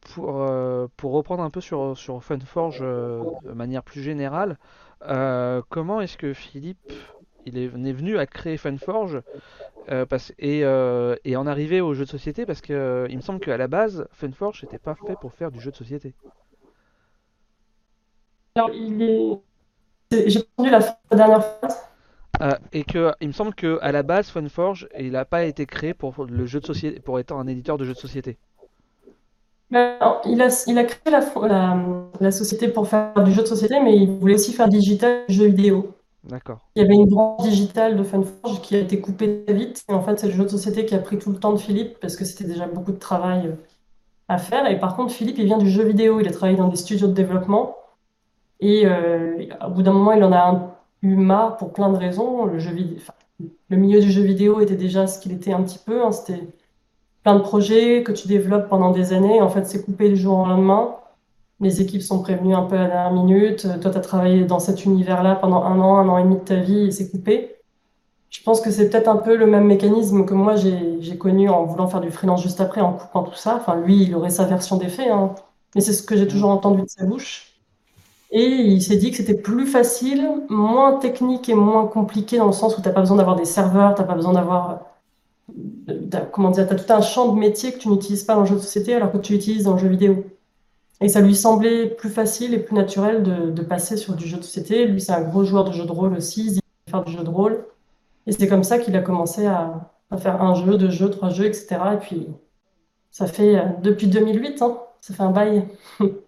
pour, 0.00 0.42
euh, 0.42 0.86
pour 0.96 1.12
reprendre 1.12 1.42
un 1.42 1.50
peu 1.50 1.60
sur, 1.60 1.96
sur 1.96 2.22
Funforge 2.22 2.80
euh, 2.82 3.22
de 3.44 3.52
manière 3.52 3.82
plus 3.82 4.02
générale, 4.02 4.58
euh, 5.06 5.62
comment 5.70 6.00
est-ce 6.00 6.18
que 6.18 6.32
Philippe 6.34 6.92
il 7.46 7.58
est, 7.58 7.64
est 7.64 7.92
venu 7.92 8.18
à 8.18 8.26
créer 8.26 8.56
Funforge 8.56 9.22
euh, 9.90 10.06
parce, 10.06 10.32
et, 10.38 10.64
euh, 10.64 11.16
et 11.24 11.36
en 11.36 11.46
arriver 11.46 11.80
au 11.80 11.94
jeu 11.94 12.04
de 12.04 12.10
société? 12.10 12.46
Parce 12.46 12.60
que 12.60 12.72
euh, 12.72 13.06
il 13.10 13.16
me 13.16 13.22
semble 13.22 13.40
qu'à 13.40 13.56
la 13.56 13.68
base 13.68 14.06
Funforge 14.12 14.62
n'était 14.62 14.78
pas 14.78 14.94
fait 14.94 15.16
pour 15.20 15.32
faire 15.32 15.50
du 15.50 15.60
jeu 15.60 15.70
de 15.70 15.76
société. 15.76 16.14
Alors, 18.56 18.70
il 18.70 19.02
est. 19.02 19.40
J'ai 20.28 20.40
entendu 20.56 20.70
la 20.70 20.80
dernière 21.10 21.44
phrase. 21.44 21.84
Euh, 22.42 22.50
et 22.72 22.84
que 22.84 23.12
il 23.20 23.28
me 23.28 23.32
semble 23.32 23.54
que 23.54 23.78
à 23.80 23.92
la 23.92 24.02
base 24.02 24.28
Funforge 24.28 24.88
il 24.98 25.12
n'a 25.12 25.24
pas 25.24 25.44
été 25.44 25.66
créé 25.66 25.94
pour 25.94 26.26
le 26.26 26.46
jeu 26.46 26.60
de 26.60 26.66
société 26.66 27.00
pour 27.00 27.18
être 27.18 27.32
un 27.32 27.46
éditeur 27.46 27.78
de 27.78 27.84
jeux 27.84 27.94
de 27.94 27.98
société. 27.98 28.38
Mais 29.70 29.98
non, 30.00 30.20
il 30.26 30.40
a, 30.42 30.48
il 30.66 30.78
a 30.78 30.84
créé 30.84 31.10
la, 31.10 31.20
la, 31.48 31.76
la 32.20 32.30
société 32.30 32.68
pour 32.68 32.86
faire 32.88 33.12
du 33.24 33.32
jeu 33.32 33.42
de 33.42 33.46
société, 33.46 33.80
mais 33.80 33.96
il 33.96 34.10
voulait 34.10 34.34
aussi 34.34 34.52
faire 34.52 34.68
digital 34.68 35.24
jeu 35.28 35.46
vidéo. 35.46 35.94
D'accord. 36.24 36.60
Il 36.76 36.82
y 36.82 36.84
avait 36.84 36.94
une 36.94 37.06
branche 37.08 37.42
digitale 37.44 37.96
de 37.96 38.04
Funforge 38.04 38.62
qui 38.62 38.76
a 38.76 38.80
été 38.80 39.00
coupée 39.00 39.44
très 39.44 39.54
vite. 39.54 39.84
Et 39.88 39.94
en 39.94 40.02
fait, 40.02 40.18
c'est 40.18 40.28
le 40.28 40.34
jeu 40.34 40.44
de 40.44 40.48
société 40.48 40.86
qui 40.86 40.94
a 40.94 40.98
pris 40.98 41.18
tout 41.18 41.30
le 41.32 41.38
temps 41.38 41.52
de 41.52 41.58
Philippe 41.58 41.98
parce 42.00 42.16
que 42.16 42.24
c'était 42.24 42.44
déjà 42.44 42.66
beaucoup 42.68 42.92
de 42.92 42.98
travail 42.98 43.48
euh, 43.48 43.56
à 44.28 44.38
faire. 44.38 44.66
Et 44.70 44.78
par 44.80 44.96
contre, 44.96 45.12
Philippe, 45.12 45.38
il 45.38 45.46
vient 45.46 45.58
du 45.58 45.70
jeu 45.70 45.84
vidéo. 45.84 46.20
Il 46.20 46.28
a 46.28 46.32
travaillé 46.32 46.58
dans 46.58 46.68
des 46.68 46.76
studios 46.76 47.08
de 47.08 47.14
développement. 47.14 47.76
Et 48.60 48.86
euh, 48.86 49.46
au 49.66 49.70
bout 49.70 49.82
d'un 49.82 49.92
moment, 49.92 50.12
il 50.12 50.24
en 50.24 50.32
a 50.32 50.38
un- 50.38 50.73
marre 51.08 51.56
pour 51.56 51.72
plein 51.72 51.90
de 51.90 51.96
raisons. 51.98 52.44
Le 52.46 52.58
jeu 52.58 52.72
vidéo, 52.72 52.96
enfin, 52.98 53.14
le 53.68 53.76
milieu 53.76 54.00
du 54.00 54.10
jeu 54.10 54.22
vidéo 54.22 54.60
était 54.60 54.76
déjà 54.76 55.06
ce 55.06 55.18
qu'il 55.20 55.32
était 55.32 55.52
un 55.52 55.62
petit 55.62 55.78
peu. 55.78 56.04
hein. 56.04 56.12
C'était 56.12 56.42
plein 57.22 57.36
de 57.36 57.40
projets 57.42 58.02
que 58.02 58.12
tu 58.12 58.28
développes 58.28 58.68
pendant 58.68 58.90
des 58.90 59.12
années. 59.12 59.40
En 59.42 59.48
fait, 59.48 59.64
c'est 59.66 59.84
coupé 59.84 60.08
du 60.10 60.16
jour 60.16 60.38
au 60.38 60.46
lendemain. 60.46 60.96
Les 61.60 61.80
équipes 61.80 62.02
sont 62.02 62.22
prévenues 62.22 62.54
un 62.54 62.64
peu 62.64 62.76
à 62.76 62.82
la 62.82 62.88
dernière 62.88 63.12
minute. 63.12 63.66
Toi, 63.80 63.90
tu 63.90 63.98
as 63.98 64.00
travaillé 64.00 64.44
dans 64.44 64.58
cet 64.60 64.84
univers-là 64.84 65.36
pendant 65.36 65.62
un 65.64 65.80
an, 65.80 65.96
un 65.98 66.08
an 66.08 66.18
et 66.18 66.24
demi 66.24 66.36
de 66.36 66.40
ta 66.40 66.56
vie 66.56 66.86
et 66.88 66.90
c'est 66.90 67.10
coupé. 67.10 67.56
Je 68.30 68.42
pense 68.42 68.60
que 68.60 68.70
c'est 68.70 68.90
peut-être 68.90 69.08
un 69.08 69.16
peu 69.16 69.36
le 69.36 69.46
même 69.46 69.64
mécanisme 69.66 70.26
que 70.26 70.34
moi 70.34 70.56
j'ai 70.56 71.00
j'ai 71.00 71.16
connu 71.18 71.48
en 71.48 71.64
voulant 71.64 71.86
faire 71.88 72.00
du 72.00 72.10
freelance 72.10 72.42
juste 72.42 72.60
après, 72.60 72.80
en 72.80 72.92
coupant 72.94 73.22
tout 73.22 73.34
ça. 73.34 73.56
Enfin, 73.56 73.76
lui, 73.76 74.02
il 74.04 74.14
aurait 74.14 74.30
sa 74.30 74.44
version 74.44 74.76
des 74.76 74.88
faits, 74.88 75.08
hein. 75.10 75.34
Mais 75.74 75.80
c'est 75.80 75.92
ce 75.92 76.02
que 76.02 76.16
j'ai 76.16 76.28
toujours 76.28 76.50
entendu 76.50 76.82
de 76.82 76.88
sa 76.88 77.06
bouche. 77.06 77.53
Et 78.36 78.46
il 78.46 78.82
s'est 78.82 78.96
dit 78.96 79.12
que 79.12 79.16
c'était 79.16 79.36
plus 79.36 79.64
facile, 79.64 80.28
moins 80.48 80.98
technique 80.98 81.48
et 81.48 81.54
moins 81.54 81.86
compliqué 81.86 82.36
dans 82.36 82.46
le 82.46 82.52
sens 82.52 82.76
où 82.76 82.82
tu 82.82 82.88
n'as 82.88 82.92
pas 82.92 83.00
besoin 83.00 83.16
d'avoir 83.16 83.36
des 83.36 83.44
serveurs, 83.44 83.94
tu 83.94 84.00
n'as 84.02 84.08
pas 84.08 84.16
besoin 84.16 84.32
d'avoir. 84.32 84.80
Comment 86.32 86.50
dire, 86.50 86.66
tu 86.66 86.74
as 86.74 86.76
tout 86.76 86.92
un 86.92 87.00
champ 87.00 87.32
de 87.32 87.38
métier 87.38 87.72
que 87.72 87.78
tu 87.78 87.88
n'utilises 87.88 88.24
pas 88.24 88.34
dans 88.34 88.40
le 88.40 88.46
jeu 88.46 88.56
de 88.56 88.60
société 88.60 88.92
alors 88.92 89.12
que 89.12 89.18
tu 89.18 89.34
utilises 89.34 89.64
dans 89.64 89.74
le 89.74 89.78
jeu 89.78 89.86
vidéo. 89.86 90.24
Et 91.00 91.08
ça 91.08 91.20
lui 91.20 91.36
semblait 91.36 91.86
plus 91.86 92.10
facile 92.10 92.54
et 92.54 92.58
plus 92.58 92.74
naturel 92.74 93.22
de, 93.22 93.62
passer 93.62 93.96
sur 93.96 94.14
du 94.14 94.26
jeu 94.26 94.38
de 94.38 94.42
société. 94.42 94.86
Lui, 94.86 95.00
c'est 95.00 95.12
un 95.12 95.22
gros 95.22 95.44
joueur 95.44 95.64
de 95.64 95.72
jeu 95.72 95.84
de 95.86 95.92
rôle 95.92 96.14
aussi, 96.14 96.46
il 96.46 96.54
veut 96.54 96.60
faire 96.90 97.04
du 97.04 97.12
jeu 97.12 97.22
de 97.22 97.30
rôle. 97.30 97.64
Et 98.26 98.32
c'est 98.32 98.48
comme 98.48 98.64
ça 98.64 98.80
qu'il 98.80 98.96
a 98.96 99.00
commencé 99.00 99.46
à, 99.46 99.92
à, 100.10 100.16
faire 100.16 100.42
un 100.42 100.54
jeu, 100.56 100.76
deux 100.76 100.90
jeux, 100.90 101.10
trois 101.10 101.30
jeux, 101.30 101.44
etc. 101.46 101.76
Et 101.94 101.98
puis, 101.98 102.26
ça 103.12 103.26
fait 103.26 103.56
euh, 103.58 103.62
depuis 103.80 104.08
2008, 104.08 104.60
hein, 104.62 104.78
ça 105.00 105.14
fait 105.14 105.22
un 105.22 105.30
bail. 105.30 105.68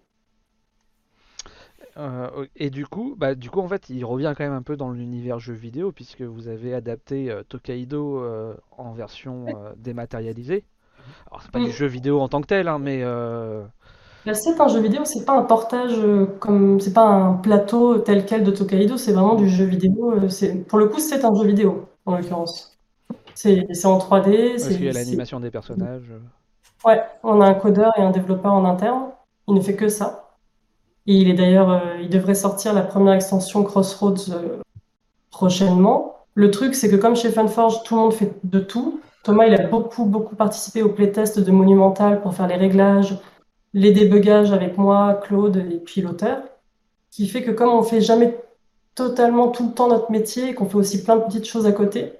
Euh, 1.97 2.45
et 2.55 2.69
du 2.69 2.85
coup, 2.85 3.15
bah, 3.17 3.33
du 3.35 3.49
coup, 3.49 3.59
en 3.59 3.67
fait, 3.67 3.89
il 3.89 4.05
revient 4.05 4.33
quand 4.37 4.43
même 4.43 4.53
un 4.53 4.61
peu 4.61 4.77
dans 4.77 4.91
l'univers 4.91 5.39
jeu 5.39 5.53
vidéo, 5.53 5.91
puisque 5.91 6.21
vous 6.21 6.47
avez 6.47 6.73
adapté 6.75 7.31
euh, 7.31 7.43
Tokaido 7.43 8.19
euh, 8.23 8.55
en 8.71 8.93
version 8.93 9.73
dématérialisée. 9.77 10.65
Alors, 11.31 11.41
c'est 11.43 11.51
pas 11.51 11.61
du 11.61 11.71
Mm. 11.71 11.73
jeu 11.73 11.87
vidéo 11.87 12.21
en 12.21 12.29
tant 12.29 12.41
que 12.41 12.47
tel, 12.47 12.67
hein, 12.67 12.79
mais 12.79 13.03
Là, 14.25 14.33
c'est 14.33 14.59
un 14.59 14.67
jeu 14.67 14.81
vidéo, 14.81 15.05
c'est 15.05 15.23
pas 15.25 15.33
un 15.37 15.43
portage 15.43 15.95
comme, 16.39 16.79
c'est 16.81 16.93
pas 16.93 17.05
un 17.05 17.33
plateau 17.35 17.97
tel 17.99 18.25
quel 18.25 18.43
de 18.43 18.51
Tokaido, 18.51 18.97
c'est 18.97 19.13
vraiment 19.13 19.35
du 19.35 19.47
jeu 19.49 19.63
vidéo. 19.65 20.27
C'est, 20.29 20.65
pour 20.67 20.79
le 20.79 20.89
coup, 20.89 20.99
c'est 20.99 21.23
un 21.23 21.33
jeu 21.33 21.45
vidéo, 21.47 21.87
en 22.05 22.17
l'occurrence. 22.17 22.77
C'est, 23.35 23.67
c'est 23.73 23.87
en 23.87 23.99
3D, 23.99 24.59
parce 24.61 24.77
qu'il 24.77 24.85
y 24.85 24.89
a 24.89 24.93
l'animation 24.93 25.39
des 25.39 25.51
personnages. 25.51 26.11
Ouais, 26.85 27.03
on 27.23 27.41
a 27.41 27.45
un 27.45 27.53
codeur 27.53 27.91
et 27.97 28.01
un 28.01 28.11
développeur 28.11 28.53
en 28.53 28.65
interne. 28.65 29.11
Il 29.47 29.53
ne 29.55 29.61
fait 29.61 29.75
que 29.75 29.89
ça. 29.89 30.26
Et 31.07 31.13
il 31.13 31.29
est 31.29 31.33
d'ailleurs, 31.33 31.71
euh, 31.71 31.79
il 32.01 32.09
devrait 32.09 32.35
sortir 32.35 32.73
la 32.73 32.81
première 32.81 33.13
extension 33.13 33.63
Crossroads 33.63 34.29
euh, 34.31 34.61
prochainement. 35.31 36.17
Le 36.35 36.51
truc, 36.51 36.75
c'est 36.75 36.89
que 36.89 36.97
comme 36.97 37.15
chez 37.15 37.31
Funforge, 37.31 37.81
tout 37.83 37.95
le 37.95 38.01
monde 38.01 38.13
fait 38.13 38.33
de 38.43 38.59
tout. 38.59 38.99
Thomas, 39.23 39.45
il 39.45 39.53
a 39.55 39.67
beaucoup, 39.67 40.05
beaucoup 40.05 40.35
participé 40.35 40.83
au 40.83 40.89
playtest 40.89 41.39
de 41.39 41.51
Monumental 41.51 42.21
pour 42.21 42.33
faire 42.33 42.47
les 42.47 42.55
réglages, 42.55 43.17
les 43.73 43.91
débugages 43.91 44.51
avec 44.51 44.77
moi, 44.77 45.19
Claude 45.23 45.57
et 45.57 45.77
puis 45.77 46.01
l'auteur. 46.01 46.39
Ce 47.09 47.17
qui 47.17 47.27
fait 47.27 47.41
que 47.41 47.51
comme 47.51 47.69
on 47.69 47.83
fait 47.83 48.01
jamais 48.01 48.37
totalement 48.93 49.49
tout 49.49 49.67
le 49.67 49.73
temps 49.73 49.87
notre 49.87 50.11
métier 50.11 50.49
et 50.49 50.53
qu'on 50.53 50.65
fait 50.65 50.75
aussi 50.75 51.03
plein 51.03 51.15
de 51.15 51.21
petites 51.21 51.47
choses 51.47 51.65
à 51.65 51.71
côté, 51.71 52.13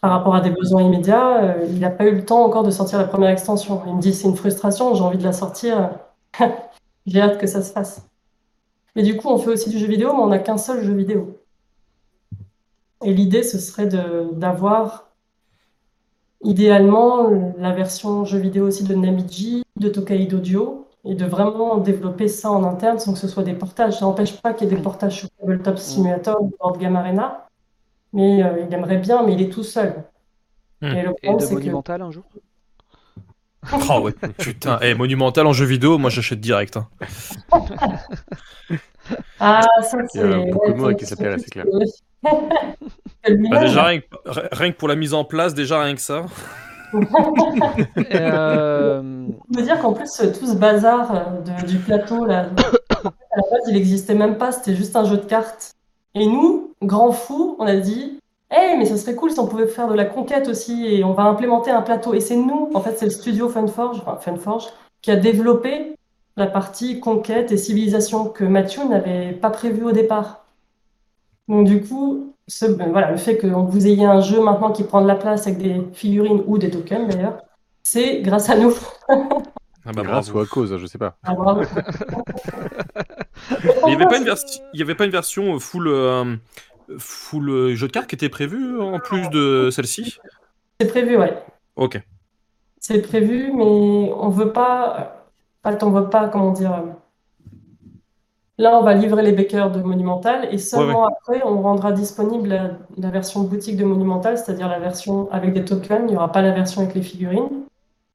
par 0.00 0.10
rapport 0.12 0.34
à 0.34 0.40
des 0.40 0.50
besoins 0.50 0.82
immédiats, 0.82 1.42
euh, 1.42 1.66
il 1.68 1.80
n'a 1.80 1.90
pas 1.90 2.04
eu 2.04 2.14
le 2.14 2.24
temps 2.24 2.44
encore 2.44 2.62
de 2.62 2.70
sortir 2.70 2.98
la 2.98 3.04
première 3.04 3.30
extension. 3.30 3.82
Il 3.86 3.96
me 3.96 4.00
dit 4.00 4.14
c'est 4.14 4.28
une 4.28 4.36
frustration, 4.36 4.94
j'ai 4.94 5.02
envie 5.02 5.18
de 5.18 5.24
la 5.24 5.32
sortir, 5.32 5.90
j'ai 7.08 7.20
hâte 7.20 7.38
que 7.38 7.46
ça 7.48 7.62
se 7.62 7.72
fasse. 7.72 8.02
Et 8.96 9.02
du 9.02 9.16
coup, 9.16 9.28
on 9.28 9.38
fait 9.38 9.50
aussi 9.50 9.70
du 9.70 9.78
jeu 9.78 9.86
vidéo, 9.88 10.12
mais 10.14 10.20
on 10.20 10.28
n'a 10.28 10.38
qu'un 10.40 10.58
seul 10.58 10.84
jeu 10.84 10.94
vidéo. 10.94 11.40
Et 13.04 13.12
l'idée, 13.12 13.42
ce 13.42 13.58
serait 13.58 13.88
d'avoir 13.88 15.08
idéalement 16.44 17.28
la 17.58 17.72
version 17.72 18.24
jeu 18.24 18.38
vidéo 18.38 18.66
aussi 18.66 18.84
de 18.84 18.94
Namiji, 18.94 19.64
de 19.76 19.88
Tokaido 19.88 20.38
Duo, 20.38 20.86
et 21.04 21.14
de 21.14 21.24
vraiment 21.24 21.78
développer 21.78 22.28
ça 22.28 22.50
en 22.50 22.64
interne 22.64 22.98
sans 22.98 23.12
que 23.12 23.18
ce 23.18 23.28
soit 23.28 23.42
des 23.44 23.54
portages. 23.54 23.98
Ça 23.98 24.04
n'empêche 24.06 24.40
pas 24.40 24.52
qu'il 24.54 24.68
y 24.68 24.72
ait 24.72 24.76
des 24.76 24.82
portages 24.82 25.16
sur 25.18 25.30
Tabletop 25.30 25.78
Simulator 25.78 26.42
ou 26.42 26.52
Board 26.60 26.78
Game 26.78 26.96
Arena, 26.96 27.46
mais 28.12 28.42
euh, 28.44 28.64
il 28.66 28.74
aimerait 28.74 28.98
bien, 28.98 29.24
mais 29.24 29.34
il 29.34 29.42
est 29.42 29.50
tout 29.50 29.64
seul. 29.64 30.04
Hmm. 30.80 30.86
Et 30.94 31.02
le 31.02 31.14
Et 31.22 31.28
problème, 31.28 31.38
de 31.38 31.46
c'est 31.46 31.56
que 31.58 31.60
Monumental 31.60 32.02
un 32.02 32.10
jour? 32.10 32.24
Oh 33.90 34.00
ouais, 34.00 34.12
putain. 34.38 34.78
Eh, 34.82 34.94
monumental 34.94 35.46
en 35.46 35.52
jeu 35.52 35.64
vidéo, 35.66 35.98
moi 35.98 36.10
j'achète 36.10 36.40
direct. 36.40 36.76
hein. 36.76 36.88
Ah, 39.40 39.62
ça, 39.82 39.98
Il 40.14 40.20
y 40.20 40.22
a 40.22 40.30
c'est. 40.32 40.50
beaucoup 40.50 40.72
de 40.72 40.88
c'est- 40.90 40.96
qui 40.96 41.06
s'appelle, 41.06 41.40
c'est 41.40 41.50
clair. 41.50 41.64
Bah, 43.50 43.58
déjà, 43.60 43.84
rien 43.84 44.00
que, 44.00 44.06
rien 44.52 44.72
que 44.72 44.76
pour 44.76 44.88
la 44.88 44.94
mise 44.96 45.12
en 45.14 45.24
place, 45.24 45.52
déjà 45.54 45.82
rien 45.82 45.94
que 45.94 46.00
ça. 46.00 46.24
Euh, 48.14 49.26
Je 49.52 49.58
veux 49.58 49.64
dire 49.64 49.78
qu'en 49.80 49.92
plus, 49.92 50.08
euh, 50.20 50.32
tout 50.32 50.46
ce 50.46 50.54
bazar 50.56 51.14
euh, 51.14 51.40
de- 51.62 51.66
du 51.66 51.78
plateau, 51.78 52.24
là, 52.24 52.40
à 52.90 53.02
la 53.02 53.42
base, 53.50 53.62
il 53.68 53.74
n'existait 53.74 54.14
même 54.14 54.38
pas, 54.38 54.52
c'était 54.52 54.74
juste 54.74 54.96
un 54.96 55.04
jeu 55.04 55.16
de 55.18 55.24
cartes. 55.24 55.72
Et 56.14 56.26
nous, 56.26 56.72
grands 56.82 57.12
fous, 57.12 57.56
on 57.58 57.66
a 57.66 57.76
dit, 57.76 58.17
hey, 58.50 58.78
mais 58.78 58.86
ce 58.86 58.96
serait 58.96 59.14
cool 59.14 59.30
si 59.30 59.38
on 59.40 59.46
pouvait 59.46 59.66
faire 59.66 59.88
de 59.88 59.94
la 59.94 60.04
conquête 60.04 60.48
aussi, 60.48 60.86
et 60.86 61.04
on 61.04 61.12
va 61.12 61.24
implémenter 61.24 61.70
un 61.70 61.82
plateau. 61.82 62.14
Et 62.14 62.20
c'est 62.20 62.36
nous, 62.36 62.70
en 62.74 62.80
fait, 62.80 62.96
c'est 62.98 63.06
le 63.06 63.10
studio 63.10 63.48
Funforge, 63.48 64.00
enfin, 64.06 64.16
Funforge, 64.16 64.66
qui 65.02 65.10
a 65.10 65.16
développé 65.16 65.94
la 66.36 66.46
partie 66.46 67.00
conquête 67.00 67.50
et 67.52 67.56
civilisation 67.56 68.26
que 68.26 68.44
Mathieu 68.44 68.84
n'avait 68.84 69.32
pas 69.32 69.50
prévu 69.50 69.84
au 69.84 69.92
départ. 69.92 70.44
Donc 71.48 71.66
du 71.66 71.82
coup, 71.82 72.34
ce, 72.46 72.66
ben, 72.66 72.90
voilà, 72.90 73.10
le 73.10 73.16
fait 73.16 73.38
que 73.38 73.46
vous 73.46 73.86
ayez 73.86 74.04
un 74.04 74.20
jeu 74.20 74.40
maintenant 74.40 74.70
qui 74.70 74.84
prend 74.84 75.02
de 75.02 75.08
la 75.08 75.16
place 75.16 75.46
avec 75.46 75.58
des 75.58 75.80
figurines 75.94 76.42
ou 76.46 76.58
des 76.58 76.70
tokens 76.70 77.08
d'ailleurs, 77.08 77.38
c'est 77.82 78.20
grâce 78.20 78.50
à 78.50 78.56
nous. 78.56 78.74
Ah 79.86 79.92
bah, 79.92 80.02
Grâce 80.02 80.30
ou 80.34 80.38
à 80.38 80.44
cause, 80.44 80.76
je 80.76 80.84
sais 80.84 80.98
pas. 80.98 81.16
Ah, 81.24 81.32
bravo. 81.34 81.62
Il 83.86 83.88
n'y 83.88 83.94
avait, 83.94 84.06
pas 84.06 84.18
une 84.18 84.24
versi- 84.24 84.60
il 84.74 84.80
y 84.80 84.82
avait 84.82 84.94
pas 84.94 85.06
une 85.06 85.10
version 85.10 85.58
full, 85.58 85.88
euh, 85.88 86.36
full 86.98 87.50
euh, 87.50 87.74
jeu 87.76 87.86
de 87.88 87.92
cartes 87.92 88.08
qui 88.08 88.14
était 88.14 88.28
prévue 88.28 88.80
en 88.80 88.98
plus 89.00 89.28
de 89.30 89.70
celle-ci 89.70 90.18
C'est 90.80 90.88
prévu, 90.88 91.16
ouais. 91.16 91.42
Ok. 91.76 92.00
C'est 92.80 93.02
prévu, 93.02 93.52
mais 93.54 94.12
on 94.16 94.28
veut 94.30 94.52
pas. 94.52 95.28
Fait, 95.64 95.82
on 95.82 95.90
veut 95.90 96.08
pas, 96.10 96.28
comment 96.28 96.52
dire. 96.52 96.72
euh, 96.74 96.92
Là, 98.58 98.76
on 98.76 98.82
va 98.82 98.94
livrer 98.94 99.22
les 99.22 99.32
bakers 99.32 99.70
de 99.70 99.80
Monumental 99.80 100.48
et 100.52 100.58
seulement 100.58 101.06
après, 101.06 101.42
on 101.44 101.62
rendra 101.62 101.92
disponible 101.92 102.48
la, 102.48 102.70
la 102.96 103.10
version 103.10 103.42
boutique 103.44 103.76
de 103.76 103.84
Monumental, 103.84 104.36
c'est-à-dire 104.36 104.68
la 104.68 104.80
version 104.80 105.30
avec 105.30 105.52
des 105.54 105.64
tokens. 105.64 106.00
Il 106.08 106.10
n'y 106.10 106.16
aura 106.16 106.32
pas 106.32 106.42
la 106.42 106.50
version 106.52 106.82
avec 106.82 106.94
les 106.96 107.02
figurines. 107.02 107.48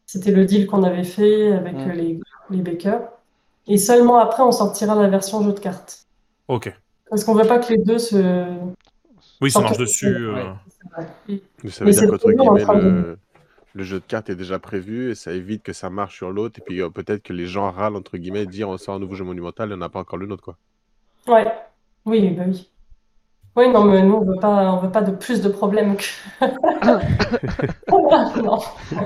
C'était 0.05 0.31
le 0.31 0.45
deal 0.45 0.67
qu'on 0.67 0.83
avait 0.83 1.05
fait 1.05 1.53
avec 1.53 1.85
Mm. 1.85 1.91
les, 1.91 2.19
les 2.49 2.61
bakers. 2.61 3.01
Et 3.67 3.77
seulement 3.77 4.17
après, 4.17 4.43
on 4.43 4.51
sortira 4.51 4.95
la 4.95 5.07
version 5.09 5.41
jeu 5.43 5.53
de 5.53 5.59
cartes. 5.59 6.07
Ok. 6.47 6.73
Parce 7.13 7.25
qu'on 7.25 7.35
veut 7.35 7.45
pas 7.47 7.59
que 7.59 7.71
les 7.71 7.77
deux 7.77 7.99
se. 7.99 8.43
Oui, 9.39 9.51
ça 9.51 9.61
marche 9.61 9.77
dessus. 9.77 10.07
euh, 10.07 10.33
Ouais. 11.27 11.39
Mais 11.63 11.69
ça 11.69 11.85
Mais 11.85 11.91
veut 11.91 11.99
dire 12.01 12.09
qu'entre 12.09 12.31
guillemets, 12.31 12.63
train 12.63 12.73
de- 12.75 12.81
le, 12.81 13.17
le 13.75 13.83
jeu 13.83 13.99
de 13.99 14.03
cartes 14.03 14.31
est 14.31 14.35
déjà 14.35 14.57
prévu 14.57 15.11
et 15.11 15.15
ça 15.15 15.31
évite 15.31 15.61
que 15.61 15.73
ça 15.73 15.91
marche 15.91 16.15
sur 16.15 16.31
l'autre. 16.31 16.57
Et 16.59 16.63
puis 16.65 16.81
euh, 16.81 16.89
peut-être 16.89 17.21
que 17.21 17.33
les 17.33 17.45
gens 17.45 17.69
râlent, 17.69 17.95
entre 17.95 18.17
guillemets, 18.17 18.47
dire 18.47 18.67
on 18.67 18.79
sort 18.79 18.95
un 18.95 18.99
nouveau 18.99 19.13
jeu 19.13 19.23
monumental 19.23 19.69
et 19.69 19.75
on 19.75 19.77
n'a 19.77 19.89
pas 19.89 19.99
encore 19.99 20.17
le 20.17 20.25
nôtre, 20.25 20.43
quoi. 20.43 20.57
Ouais, 21.27 21.45
oui, 22.05 22.31
bah 22.31 22.45
oui. 22.47 22.67
Oui, 23.55 23.69
non, 23.69 23.83
mais 23.83 24.01
nous, 24.01 24.15
on 24.15 24.25
veut 24.25 24.39
pas, 24.39 24.73
on 24.73 24.77
veut 24.77 24.91
pas 24.91 25.03
de 25.03 25.11
plus 25.11 25.41
de 25.41 25.49
problèmes 25.49 25.95
que. 25.95 26.03
Non. 28.41 28.59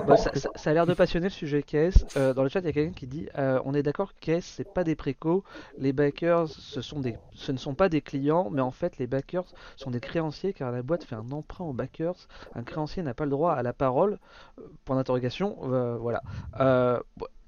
Bah, 0.07 0.17
ça, 0.17 0.31
ça- 0.35 0.49
ça 0.55 0.69
a 0.69 0.73
l'air 0.73 0.85
de 0.85 0.93
passionner 0.93 1.25
le 1.27 1.31
sujet 1.31 1.63
KS. 1.63 2.05
Euh, 2.17 2.33
dans 2.33 2.43
le 2.43 2.49
chat, 2.49 2.59
il 2.61 2.65
y 2.65 2.69
a 2.69 2.73
quelqu'un 2.73 2.93
qui 2.93 3.07
dit 3.07 3.27
euh, 3.37 3.59
On 3.65 3.73
est 3.73 3.83
d'accord 3.83 4.13
KS, 4.19 4.41
c'est 4.41 4.73
pas 4.73 4.83
des 4.83 4.95
précos. 4.95 5.43
Les 5.77 5.93
backers, 5.93 6.47
ce, 6.47 6.81
sont 6.81 6.99
des... 6.99 7.17
ce 7.33 7.51
ne 7.51 7.57
sont 7.57 7.75
pas 7.75 7.89
des 7.89 8.01
clients, 8.01 8.49
mais 8.51 8.61
en 8.61 8.71
fait, 8.71 8.97
les 8.97 9.07
backers 9.07 9.45
sont 9.75 9.91
des 9.91 9.99
créanciers 9.99 10.53
car 10.53 10.71
la 10.71 10.81
boîte 10.81 11.03
fait 11.03 11.15
un 11.15 11.31
emprunt 11.31 11.65
aux 11.65 11.73
backers. 11.73 12.15
Un 12.55 12.63
créancier 12.63 13.03
n'a 13.03 13.13
pas 13.13 13.25
le 13.25 13.31
droit 13.31 13.53
à 13.53 13.63
la 13.63 13.73
parole. 13.73 14.17
Euh, 14.59 14.63
Point 14.85 14.95
d'interrogation. 14.95 15.57
euh, 15.63 15.97
voilà. 15.99 16.21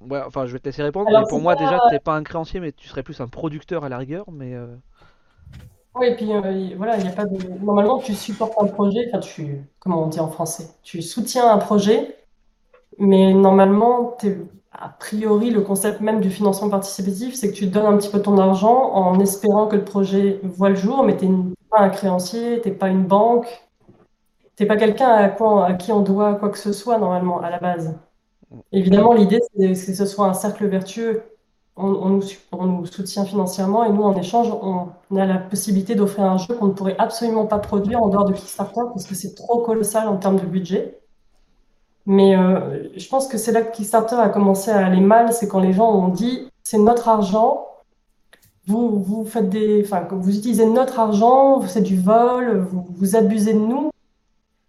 Ouais, 0.02 0.22
enfin, 0.26 0.46
je 0.46 0.54
vais 0.54 0.60
te 0.60 0.66
laisser 0.66 0.82
répondre. 0.84 1.10
Alors, 1.10 1.22
mais 1.22 1.28
pour 1.28 1.42
moi, 1.42 1.56
pas- 1.56 1.64
déjà, 1.64 1.80
t'es 1.90 2.00
pas 2.00 2.16
un 2.16 2.24
créancier, 2.24 2.60
mais 2.62 2.72
tu 2.72 2.88
serais 2.88 3.04
plus 3.04 3.20
un 3.20 3.28
producteur 3.28 3.84
à 3.84 3.90
la 3.90 3.98
rigueur. 3.98 4.26
Mais 4.32 4.54
Oui, 5.96 6.08
et 6.08 6.16
puis 6.16 6.32
euh, 6.34 6.52
y- 6.52 6.74
voilà, 6.76 6.98
il 6.98 7.06
y 7.06 7.08
a 7.08 7.12
pas 7.12 7.26
de. 7.26 7.38
Normalement, 7.64 8.00
tu 8.00 8.14
supportes 8.14 8.54
un 8.60 8.68
projet, 8.68 9.08
enfin, 9.10 9.20
tu. 9.20 9.64
Comment 9.80 10.04
on 10.04 10.08
dit 10.08 10.20
en 10.20 10.30
français? 10.30 10.68
Tu 10.84 11.02
soutiens 11.02 11.50
un 11.52 11.58
projet, 11.58 12.18
mais 13.00 13.34
normalement, 13.34 14.16
t'es- 14.20 14.38
a 14.74 14.90
priori, 14.90 15.52
le 15.52 15.62
concept 15.62 16.02
même 16.02 16.22
du 16.22 16.32
financement 16.32 16.70
participatif, 16.70 17.36
c'est 17.36 17.52
que 17.52 17.56
tu 17.58 17.68
donnes 17.68 17.88
un 17.88 17.98
petit 17.98 18.10
peu 18.12 18.22
ton 18.22 18.38
argent 18.40 18.92
en 18.94 19.20
espérant 19.20 19.68
que 19.68 19.78
le 19.78 19.86
projet 19.86 20.40
voit 20.44 20.70
le 20.70 20.76
jour, 20.76 21.04
mais 21.04 21.18
t'es 21.18 21.28
une- 21.28 21.56
pas 21.72 21.80
un 21.82 21.90
créancier, 21.90 22.62
t'es 22.62 22.72
pas 22.72 22.90
une 22.90 23.06
banque, 23.06 23.48
t'es 24.56 24.66
pas 24.66 24.78
quelqu'un 24.78 25.10
à 25.10 25.30
quoi, 25.30 25.66
à 25.66 25.74
qui 25.74 25.92
on 25.92 26.02
doit 26.02 26.36
quoi 26.36 26.50
que 26.50 26.58
ce 26.58 26.74
soit, 26.74 26.98
normalement, 26.98 27.42
à 27.42 27.50
la 27.50 27.60
base. 27.60 27.98
Évidemment, 28.74 29.14
l'idée, 29.14 29.40
c'est 29.58 29.76
c'est 29.76 29.92
que 29.94 29.98
ce 30.00 30.06
soit 30.08 30.28
un 30.28 30.34
cercle 30.36 30.68
vertueux. 30.68 31.24
On, 31.82 32.10
nous, 32.10 32.86
soutient 32.86 33.24
financièrement 33.24 33.86
et 33.86 33.90
nous, 33.90 34.04
en 34.04 34.14
échange, 34.16 34.50
on, 34.52 34.90
a 35.16 35.26
la 35.26 35.38
possibilité 35.38 35.96
d'offrir 35.96 36.26
un 36.26 36.38
jeu 36.38 36.54
qu'on 36.56 36.68
ne 36.68 36.74
pourrait 36.74 36.98
absolument 36.98 37.46
pas 37.46 37.60
produire 37.60 38.04
en 38.04 38.10
dehors 38.10 38.26
de 38.26 38.34
Kickstarter 38.34 38.82
parce 38.94 39.06
que 39.06 39.16
c'est 39.16 39.34
trop 39.34 39.62
colossal 39.62 40.08
en 40.10 40.18
termes 40.18 40.40
de 40.40 40.46
budget. 40.46 41.00
Mais 42.06 42.36
euh, 42.36 42.90
je 42.98 43.08
pense 43.08 43.28
que 43.28 43.38
c'est 43.38 43.52
là 43.52 43.62
que 43.62 43.76
Kickstarter 43.76 44.16
a 44.16 44.30
commencé 44.30 44.72
à 44.72 44.86
aller 44.86 45.00
mal, 45.00 45.32
c'est 45.32 45.48
quand 45.48 45.60
les 45.60 45.74
gens 45.74 45.90
ont 45.90 46.10
dit 46.10 46.50
c'est 46.64 46.80
notre 46.80 47.08
argent, 47.08 47.66
vous, 48.68 49.00
vous 49.00 49.26
utilisez 50.30 50.66
notre 50.66 51.00
argent, 51.00 51.62
c'est 51.68 51.82
du 51.82 52.00
vol, 52.00 52.68
vous, 52.70 52.86
vous 52.90 53.16
abusez 53.16 53.54
de 53.54 53.60
nous. 53.60 53.90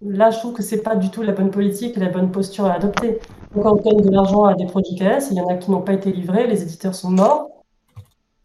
Là, 0.01 0.31
je 0.31 0.39
trouve 0.39 0.55
que 0.55 0.63
c'est 0.63 0.83
pas 0.83 0.97
du 0.97 1.11
tout 1.11 1.23
la 1.23 1.33
bonne 1.33 1.51
politique 1.51 1.97
et 1.97 2.01
la 2.01 2.09
bonne 2.09 2.31
posture 2.31 2.65
à 2.65 2.75
adopter. 2.75 3.19
Donc, 3.55 3.65
quand 3.65 3.73
on 3.73 3.97
donne 3.97 4.07
de 4.07 4.11
l'argent 4.11 4.45
à 4.45 4.55
des 4.55 4.67
produits 4.67 4.95
KS, 4.95 5.31
il 5.31 5.37
y 5.37 5.41
en 5.41 5.49
a 5.49 5.57
qui 5.57 5.71
n'ont 5.71 5.83
pas 5.83 5.95
été 5.95 6.13
livrés, 6.13 6.47
les 6.47 6.63
éditeurs 6.63 6.95
sont 6.95 7.11
morts. 7.11 7.49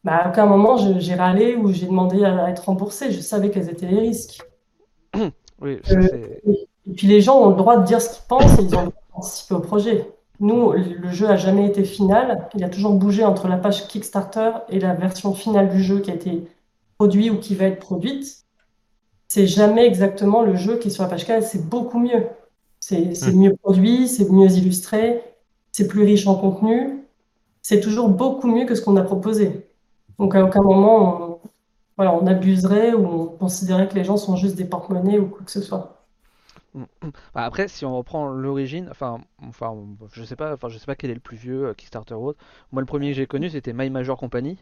bah, 0.03 0.17
à 0.17 0.29
aucun 0.29 0.45
moment 0.45 0.77
j'ai 0.77 1.15
râlé 1.15 1.55
ou 1.55 1.71
j'ai 1.71 1.85
demandé 1.85 2.23
à 2.25 2.49
être 2.49 2.65
remboursé. 2.65 3.11
Je 3.11 3.21
savais 3.21 3.49
quels 3.51 3.69
étaient 3.69 3.87
les 3.87 3.99
risques. 3.99 4.41
Oui, 5.61 5.79
ça, 5.85 5.95
Euh. 5.95 6.09
Et 6.87 6.93
puis 6.93 7.07
les 7.07 7.21
gens 7.21 7.39
ont 7.39 7.49
le 7.49 7.55
droit 7.55 7.77
de 7.77 7.85
dire 7.85 8.01
ce 8.01 8.09
qu'ils 8.09 8.27
pensent 8.27 8.59
et 8.59 8.63
ils 8.63 8.75
ont 8.75 8.81
le 8.81 8.87
droit 8.87 9.01
de 9.07 9.13
participer 9.13 9.55
au 9.55 9.59
projet. 9.59 10.11
Nous, 10.39 10.73
le 10.73 11.11
jeu 11.11 11.29
a 11.29 11.37
jamais 11.37 11.65
été 11.65 11.83
final. 11.83 12.49
Il 12.55 12.63
a 12.63 12.69
toujours 12.69 12.93
bougé 12.93 13.23
entre 13.23 13.47
la 13.47 13.57
page 13.57 13.87
Kickstarter 13.87 14.51
et 14.69 14.79
la 14.79 14.93
version 14.93 15.33
finale 15.33 15.69
du 15.69 15.81
jeu 15.81 15.99
qui 15.99 16.11
a 16.11 16.13
été 16.13 16.43
produite 16.97 17.31
ou 17.31 17.37
qui 17.39 17.55
va 17.55 17.65
être 17.65 17.79
produite. 17.79 18.45
C'est 19.27 19.47
jamais 19.47 19.85
exactement 19.85 20.41
le 20.43 20.55
jeu 20.55 20.77
qui 20.77 20.89
est 20.89 20.91
sur 20.91 21.03
la 21.03 21.09
page 21.09 21.25
4, 21.25 21.43
c'est 21.43 21.67
beaucoup 21.67 21.99
mieux. 21.99 22.27
C'est 22.87 23.15
c'est 23.15 23.33
mieux 23.33 23.55
produit, 23.55 24.07
c'est 24.07 24.29
mieux 24.31 24.51
illustré, 24.51 25.23
c'est 25.71 25.87
plus 25.87 26.03
riche 26.03 26.27
en 26.27 26.35
contenu. 26.35 27.03
C'est 27.63 27.81
toujours 27.81 28.09
beaucoup 28.09 28.47
mieux 28.47 28.65
que 28.67 28.75
ce 28.75 28.81
qu'on 28.83 28.95
a 28.97 29.01
proposé. 29.03 29.67
Donc 30.19 30.35
à 30.35 30.45
aucun 30.45 30.61
moment 30.61 31.41
on, 31.43 31.49
voilà, 31.97 32.13
on 32.13 32.27
abuserait 32.27 32.93
ou 32.93 33.07
on 33.07 33.25
considérait 33.27 33.87
que 33.89 33.95
les 33.95 34.03
gens 34.03 34.17
sont 34.17 34.35
juste 34.35 34.55
des 34.55 34.65
porte-monnaies 34.65 35.19
ou 35.19 35.27
quoi 35.29 35.43
que 35.45 35.51
ce 35.51 35.61
soit. 35.61 36.05
Bah, 37.33 37.43
après, 37.45 37.67
si 37.67 37.85
on 37.85 37.95
reprend 37.97 38.27
l'origine, 38.27 38.87
enfin, 38.91 39.21
enfin, 39.41 39.75
je 40.11 40.23
sais 40.23 40.35
pas, 40.35 40.53
enfin, 40.53 40.69
je 40.69 40.77
sais 40.77 40.85
pas 40.85 40.95
quel 40.95 41.09
est 41.11 41.15
le 41.15 41.19
plus 41.19 41.37
vieux 41.37 41.67
euh, 41.67 41.73
Kickstarter 41.73 42.15
ou 42.15 42.27
autre. 42.27 42.39
Moi, 42.71 42.81
le 42.81 42.85
premier 42.85 43.09
que 43.11 43.15
j'ai 43.15 43.27
connu, 43.27 43.49
c'était 43.49 43.73
My 43.73 43.89
Major 43.89 44.17
Company. 44.17 44.57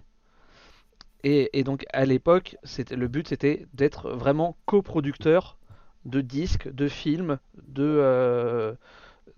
Et, 1.24 1.58
et 1.58 1.64
donc, 1.64 1.86
à 1.94 2.06
l'époque, 2.06 2.58
le 2.92 3.08
but, 3.08 3.28
c'était 3.28 3.66
d'être 3.74 4.12
vraiment 4.12 4.58
coproducteur 4.66 5.58
de 6.06 6.22
disques, 6.22 6.70
de 6.74 6.88
films, 6.88 7.38
de 7.68 7.84
euh, 7.84 8.74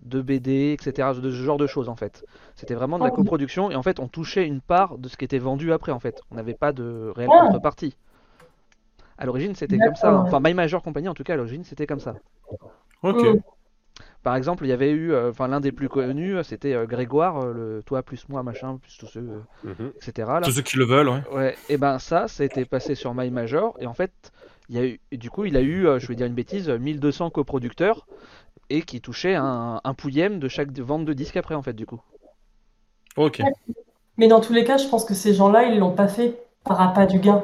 de 0.00 0.20
BD, 0.20 0.76
etc., 0.78 1.08
de 1.20 1.30
ce 1.30 1.36
genre 1.36 1.56
de 1.56 1.66
choses 1.66 1.88
en 1.88 1.96
fait. 1.96 2.24
C'était 2.54 2.74
vraiment 2.74 2.98
de 2.98 3.04
la 3.04 3.08
Ah. 3.10 3.12
coproduction 3.14 3.70
et 3.70 3.76
en 3.76 3.82
fait, 3.82 3.98
on 3.98 4.08
touchait 4.08 4.46
une 4.46 4.60
part 4.60 4.98
de 4.98 5.08
ce 5.08 5.16
qui 5.16 5.24
était 5.24 5.38
vendu 5.38 5.72
après 5.72 5.92
en 5.92 6.00
fait. 6.00 6.20
On 6.30 6.36
n'avait 6.36 6.54
pas 6.54 6.72
de 6.72 7.12
réelle 7.16 7.30
Ah. 7.32 7.44
contrepartie. 7.46 7.96
À 9.18 9.24
l'origine, 9.26 9.54
c'était 9.54 9.78
comme 9.78 9.96
ça. 9.96 10.10
hein. 10.10 10.24
Enfin, 10.26 10.40
My 10.42 10.52
Major 10.54 10.82
Company, 10.82 11.08
en 11.08 11.14
tout 11.14 11.24
cas, 11.24 11.32
à 11.34 11.36
l'origine, 11.36 11.64
c'était 11.64 11.86
comme 11.86 12.00
ça. 12.00 12.14
Ok. 13.02 13.22
Mm. 13.24 13.40
Par 14.22 14.36
exemple, 14.36 14.64
il 14.66 14.68
y 14.68 14.72
avait 14.72 14.90
eu, 14.90 15.12
euh, 15.12 15.30
enfin 15.30 15.48
l'un 15.48 15.60
des 15.60 15.72
plus 15.72 15.88
connus, 15.88 16.36
euh, 16.36 16.42
c'était 16.42 16.74
euh, 16.74 16.84
Grégoire, 16.84 17.38
euh, 17.38 17.52
le 17.54 17.82
toi 17.84 18.02
plus 18.02 18.28
moi 18.28 18.42
machin 18.42 18.76
plus 18.76 18.98
tous 18.98 19.06
ceux, 19.06 19.20
euh, 19.20 19.40
Mhm. 19.64 19.92
etc. 19.96 20.28
Là. 20.28 20.40
Tous 20.42 20.50
ceux 20.50 20.62
qui 20.62 20.76
le 20.76 20.84
veulent, 20.84 21.08
ouais. 21.08 21.22
Ouais. 21.32 21.56
Et 21.70 21.78
ben 21.78 21.98
ça, 21.98 22.28
ça 22.28 22.42
a 22.42 22.46
été 22.46 22.64
passé 22.66 22.94
sur 22.94 23.14
My 23.14 23.30
Major 23.30 23.74
et 23.78 23.86
en 23.86 23.94
fait, 23.94 24.12
il 24.68 24.76
y 24.76 24.78
a 24.78 24.86
eu, 24.86 25.00
du 25.12 25.30
coup, 25.30 25.44
il 25.44 25.56
a 25.56 25.60
eu, 25.62 25.86
euh, 25.86 25.98
je 25.98 26.06
vais 26.08 26.14
dire 26.16 26.26
une 26.26 26.34
bêtise, 26.34 26.68
euh, 26.68 26.78
1200 26.78 27.30
coproducteurs 27.30 28.06
et 28.70 28.82
qui 28.82 29.00
touchaient 29.00 29.34
un, 29.36 29.80
un 29.84 29.94
pouillème 29.94 30.38
de 30.40 30.48
chaque 30.48 30.72
vente 30.78 31.04
de 31.06 31.12
disque 31.14 31.36
après 31.38 31.54
en 31.56 31.62
fait 31.62 31.74
du 31.74 31.86
coup. 31.86 32.00
Ok. 33.16 33.40
Mais 34.18 34.28
dans 34.28 34.40
tous 34.40 34.52
les 34.52 34.64
cas, 34.64 34.76
je 34.76 34.88
pense 34.88 35.04
que 35.04 35.14
ces 35.14 35.34
gens-là, 35.34 35.64
ils 35.64 35.78
l'ont 35.78 35.94
pas 35.94 36.08
fait 36.08 36.38
par 36.64 36.80
appât 36.80 37.06
du 37.06 37.18
gain. 37.18 37.42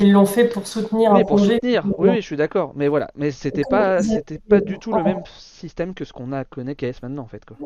Ils 0.00 0.12
l'ont 0.12 0.26
fait 0.26 0.48
pour 0.48 0.66
soutenir 0.66 1.12
Oui, 1.12 1.20
un 1.20 1.24
pour 1.24 1.36
projet. 1.36 1.54
soutenir. 1.54 1.84
Oui, 1.98 2.10
oui, 2.10 2.16
je 2.16 2.26
suis 2.26 2.36
d'accord. 2.36 2.72
Mais 2.76 2.88
voilà, 2.88 3.10
mais 3.16 3.30
c'était 3.30 3.64
pas, 3.64 4.02
c'était 4.02 4.38
pas 4.38 4.60
du 4.60 4.78
tout 4.78 4.92
le 4.92 5.02
même 5.02 5.22
système 5.26 5.94
que 5.94 6.04
ce 6.04 6.12
qu'on 6.12 6.32
a 6.32 6.44
connaît 6.44 6.74
KS 6.76 7.02
maintenant 7.02 7.22
en 7.22 7.28
fait 7.28 7.44
quoi. 7.44 7.58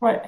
Ouais. 0.00 0.22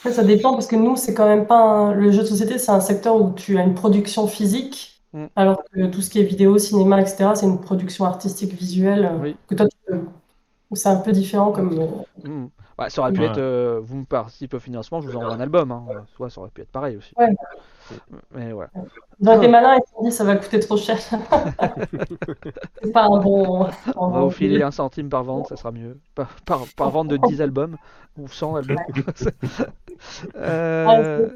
Après, 0.00 0.12
ça 0.14 0.24
dépend 0.24 0.52
parce 0.52 0.66
que 0.66 0.76
nous, 0.76 0.96
c'est 0.96 1.14
quand 1.14 1.26
même 1.26 1.46
pas 1.46 1.58
un- 1.60 1.92
le 1.94 2.10
jeu 2.12 2.22
de 2.22 2.26
société, 2.26 2.58
c'est 2.58 2.70
un 2.70 2.80
secteur 2.80 3.16
où 3.20 3.32
tu 3.34 3.58
as 3.58 3.62
une 3.62 3.74
production 3.74 4.26
physique, 4.28 4.95
Mm. 5.12 5.26
alors 5.36 5.62
que 5.72 5.86
tout 5.86 6.02
ce 6.02 6.10
qui 6.10 6.20
est 6.20 6.24
vidéo, 6.24 6.58
cinéma, 6.58 7.00
etc., 7.00 7.30
c'est 7.34 7.46
une 7.46 7.60
production 7.60 8.04
artistique 8.04 8.52
visuelle 8.52 9.06
euh, 9.06 9.18
Oui. 9.22 9.36
que 9.48 9.54
toi, 9.54 9.66
tu 9.68 9.76
peux. 9.86 10.00
C'est 10.74 10.88
un 10.88 10.96
peu 10.96 11.12
différent 11.12 11.52
comme. 11.52 11.78
euh, 11.78 11.86
Hmm. 12.28 12.46
Ouais, 12.78 12.90
ça 12.90 13.00
aurait 13.00 13.12
pu 13.12 13.20
Ouais. 13.20 13.26
être, 13.28 13.38
euh, 13.38 13.80
vous 13.82 13.96
me 13.98 14.04
participez 14.04 14.56
au 14.56 14.60
financement, 14.60 15.00
je 15.00 15.08
vous 15.08 15.16
envoie 15.16 15.32
un 15.32 15.40
album. 15.40 15.72
Hein. 15.72 15.84
Soit 16.16 16.28
ça 16.28 16.40
aurait 16.42 16.50
pu 16.50 16.60
être 16.62 16.70
pareil 16.70 16.96
aussi. 16.96 17.12
Ouais. 17.16 17.28
Mais 18.34 18.52
voilà. 18.52 18.70
Ils 19.20 19.28
ont 19.30 19.36
été 19.38 19.48
malins 19.48 19.76
et 19.76 19.78
ils 19.78 19.88
se 19.88 19.94
sont 19.94 20.02
dit 20.04 20.12
ça 20.12 20.24
va 20.24 20.36
coûter 20.36 20.60
trop 20.60 20.76
cher. 20.76 20.98
C'est 22.82 22.92
pas 22.92 23.04
un 23.04 23.18
bon. 23.20 23.66
On 23.96 24.08
va 24.10 24.20
vous 24.20 24.30
filer 24.30 24.62
un 24.62 24.70
centime 24.70 25.08
par 25.08 25.24
vente, 25.24 25.48
ça 25.48 25.56
sera 25.56 25.72
mieux. 25.72 25.98
Par, 26.14 26.28
par, 26.44 26.64
par 26.76 26.90
vente 26.90 27.08
de 27.08 27.16
10 27.16 27.40
albums 27.40 27.76
ou 28.18 28.28
100 28.28 28.56
albums. 28.56 28.76
Euh, 30.36 31.30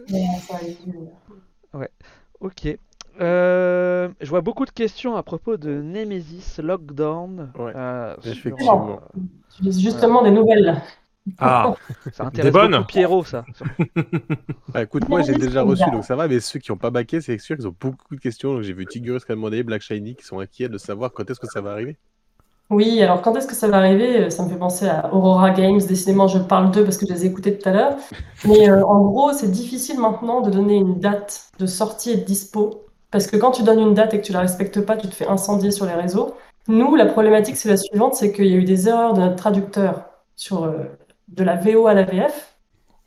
ok. 2.41 2.79
Euh, 3.21 4.09
je 4.21 4.31
vois 4.31 4.41
beaucoup 4.41 4.65
de 4.65 4.71
questions 4.71 5.17
à 5.17 5.23
propos 5.23 5.57
de 5.57 5.83
Nemesis 5.83 6.61
Lockdown. 6.63 7.53
Ouais, 7.59 7.73
euh, 7.77 8.17
sur, 8.21 8.33
effectivement. 8.33 9.01
J'ai 9.63 9.73
justement 9.73 10.23
des 10.23 10.31
nouvelles. 10.31 10.81
Ah, 11.39 11.75
ça 12.13 12.25
intéresse 12.25 12.53
bonnes 12.53 12.73
beaucoup 12.73 12.87
Pierrot, 12.87 13.25
ça. 13.25 13.45
Ah, 14.75 14.83
écoute, 14.83 15.09
moi 15.09 15.23
j'ai 15.23 15.35
déjà 15.35 15.63
reçu, 15.63 15.85
donc 15.91 16.05
ça 16.05 16.17
va, 16.17 16.29
mais 16.29 16.41
ceux 16.41 16.59
qui 16.59 16.71
n'ont 16.71 16.79
pas 16.79 16.91
baqué, 16.91 17.21
c'est 17.21 17.39
sûr 17.39 17.57
qu'ils 17.57 17.69
ont 17.69 17.75
beaucoup 17.79 18.15
de 18.15 18.21
questions. 18.21 18.63
J'ai 18.63 18.73
vu 18.73 18.87
Tigurus 18.87 19.25
qui 19.25 19.33
a 19.33 19.35
demandé, 19.35 19.63
Black 19.63 19.83
Shiny 19.83 20.15
qui 20.15 20.25
sont 20.25 20.39
inquiets 20.39 20.69
de 20.69 20.79
savoir 20.79 21.13
quand 21.13 21.29
est-ce 21.29 21.41
que 21.41 21.49
ça 21.49 21.61
va 21.61 21.73
arriver. 21.73 21.99
Oui, 22.71 23.03
alors 23.03 23.21
quand 23.21 23.35
est-ce 23.35 23.49
que 23.49 23.55
ça 23.55 23.67
va 23.67 23.79
arriver? 23.79 24.31
Ça 24.31 24.45
me 24.45 24.49
fait 24.49 24.57
penser 24.57 24.87
à 24.87 25.13
Aurora 25.13 25.51
Games. 25.51 25.81
Décidément, 25.81 26.29
je 26.29 26.39
parle 26.39 26.71
d'eux 26.71 26.85
parce 26.85 26.97
que 26.97 27.07
je 27.07 27.13
les 27.13 27.25
ai 27.25 27.29
écoutés 27.29 27.59
tout 27.59 27.69
à 27.69 27.73
l'heure. 27.73 27.97
Mais 28.47 28.71
euh, 28.71 28.87
en 28.87 29.01
gros, 29.03 29.33
c'est 29.33 29.51
difficile 29.51 29.99
maintenant 29.99 30.41
de 30.41 30.51
donner 30.51 30.77
une 30.77 31.01
date 31.01 31.51
de 31.59 31.67
sortie 31.67 32.11
et 32.13 32.17
de 32.19 32.25
dispo. 32.25 32.90
Parce 33.11 33.27
que 33.27 33.37
quand 33.37 33.51
tu 33.51 33.63
donnes 33.63 33.81
une 33.81 33.95
date 33.95 34.15
et 34.15 34.21
que 34.21 34.27
tu 34.27 34.33
la 34.33 34.41
respectes 34.41 34.81
pas, 34.83 34.97
tu 34.97 35.09
te 35.09 35.15
fais 35.15 35.27
incendier 35.27 35.71
sur 35.71 35.87
les 35.87 35.95
réseaux. 35.95 36.35
Nous, 36.69 36.95
la 36.95 37.07
problématique, 37.07 37.57
c'est 37.57 37.69
la 37.69 37.77
suivante, 37.77 38.15
c'est 38.15 38.33
qu'il 38.33 38.47
y 38.47 38.53
a 38.55 38.57
eu 38.57 38.65
des 38.65 38.89
erreurs 38.89 39.15
de 39.15 39.21
notre 39.21 39.37
traducteur 39.37 40.05
sur 40.37 40.65
euh, 40.65 40.85
de 41.29 41.43
la 41.45 41.57
VO 41.57 41.87
à 41.87 41.95
la 41.95 42.05
VF. 42.05 42.57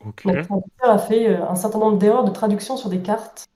ok. 0.06 0.24
Notre 0.26 0.42
traducteur 0.42 0.90
a 0.90 0.98
fait 0.98 1.28
euh, 1.28 1.48
un 1.48 1.54
certain 1.54 1.78
nombre 1.78 1.98
d'erreurs 1.98 2.24
de 2.24 2.30
traduction 2.30 2.76
sur 2.76 2.88
des 2.90 3.00
cartes 3.00 3.46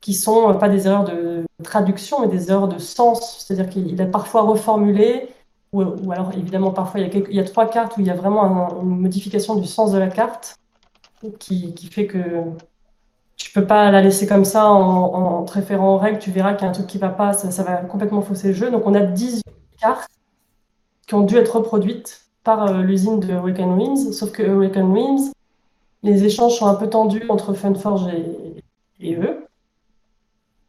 qui 0.00 0.14
sont 0.14 0.50
euh, 0.50 0.54
pas 0.54 0.68
des 0.68 0.86
erreurs 0.86 1.04
de 1.04 1.44
traduction, 1.62 2.20
mais 2.20 2.28
des 2.28 2.50
erreurs 2.50 2.68
de 2.68 2.78
sens. 2.78 3.44
C'est-à-dire 3.46 3.68
qu'il 3.70 4.00
a 4.00 4.06
parfois 4.06 4.42
reformulé, 4.42 5.28
ou, 5.72 5.82
ou 5.82 6.12
alors 6.12 6.32
évidemment 6.34 6.70
parfois 6.72 7.00
il 7.00 7.04
y, 7.04 7.06
a 7.06 7.10
quelques- 7.10 7.28
il 7.30 7.36
y 7.36 7.40
a 7.40 7.44
trois 7.44 7.68
cartes 7.68 7.96
où 7.96 8.00
il 8.00 8.06
y 8.06 8.10
a 8.10 8.14
vraiment 8.14 8.44
un- 8.44 8.82
une 8.82 9.00
modification 9.00 9.56
du 9.56 9.66
sens 9.66 9.92
de 9.92 9.98
la 9.98 10.08
carte 10.08 10.56
qui, 11.38 11.74
qui 11.74 11.86
fait 11.88 12.06
que 12.06 12.18
tu 13.36 13.50
peux 13.50 13.66
pas 13.66 13.90
la 13.90 14.00
laisser 14.00 14.26
comme 14.26 14.44
ça 14.44 14.66
en, 14.68 15.40
en 15.40 15.44
te 15.44 15.52
référant 15.52 15.94
aux 15.94 15.98
règles. 15.98 16.18
Tu 16.18 16.30
verras 16.30 16.54
qu'il 16.54 16.64
y 16.64 16.66
a 16.66 16.70
un 16.70 16.72
truc 16.72 16.86
qui 16.86 16.98
va 16.98 17.08
pas, 17.08 17.32
ça, 17.32 17.62
va 17.62 17.76
complètement 17.76 18.22
fausser 18.22 18.48
le 18.48 18.54
jeu. 18.54 18.70
Donc 18.70 18.86
on 18.86 18.94
a 18.94 19.00
18 19.00 19.42
cartes 19.80 20.10
qui 21.06 21.14
ont 21.14 21.22
dû 21.22 21.36
être 21.36 21.56
reproduites 21.56 22.26
par 22.44 22.66
euh, 22.66 22.82
l'usine 22.82 23.20
de 23.20 23.32
Awaken 23.34 23.72
Winds, 23.72 24.12
sauf 24.12 24.32
que 24.32 24.42
Awaken 24.42 24.92
Winds, 24.92 25.32
les 26.02 26.24
échanges 26.24 26.56
sont 26.58 26.66
un 26.66 26.74
peu 26.74 26.88
tendus 26.88 27.24
entre 27.28 27.54
Funforge 27.54 28.08
et, 29.00 29.16
eux. 29.16 29.46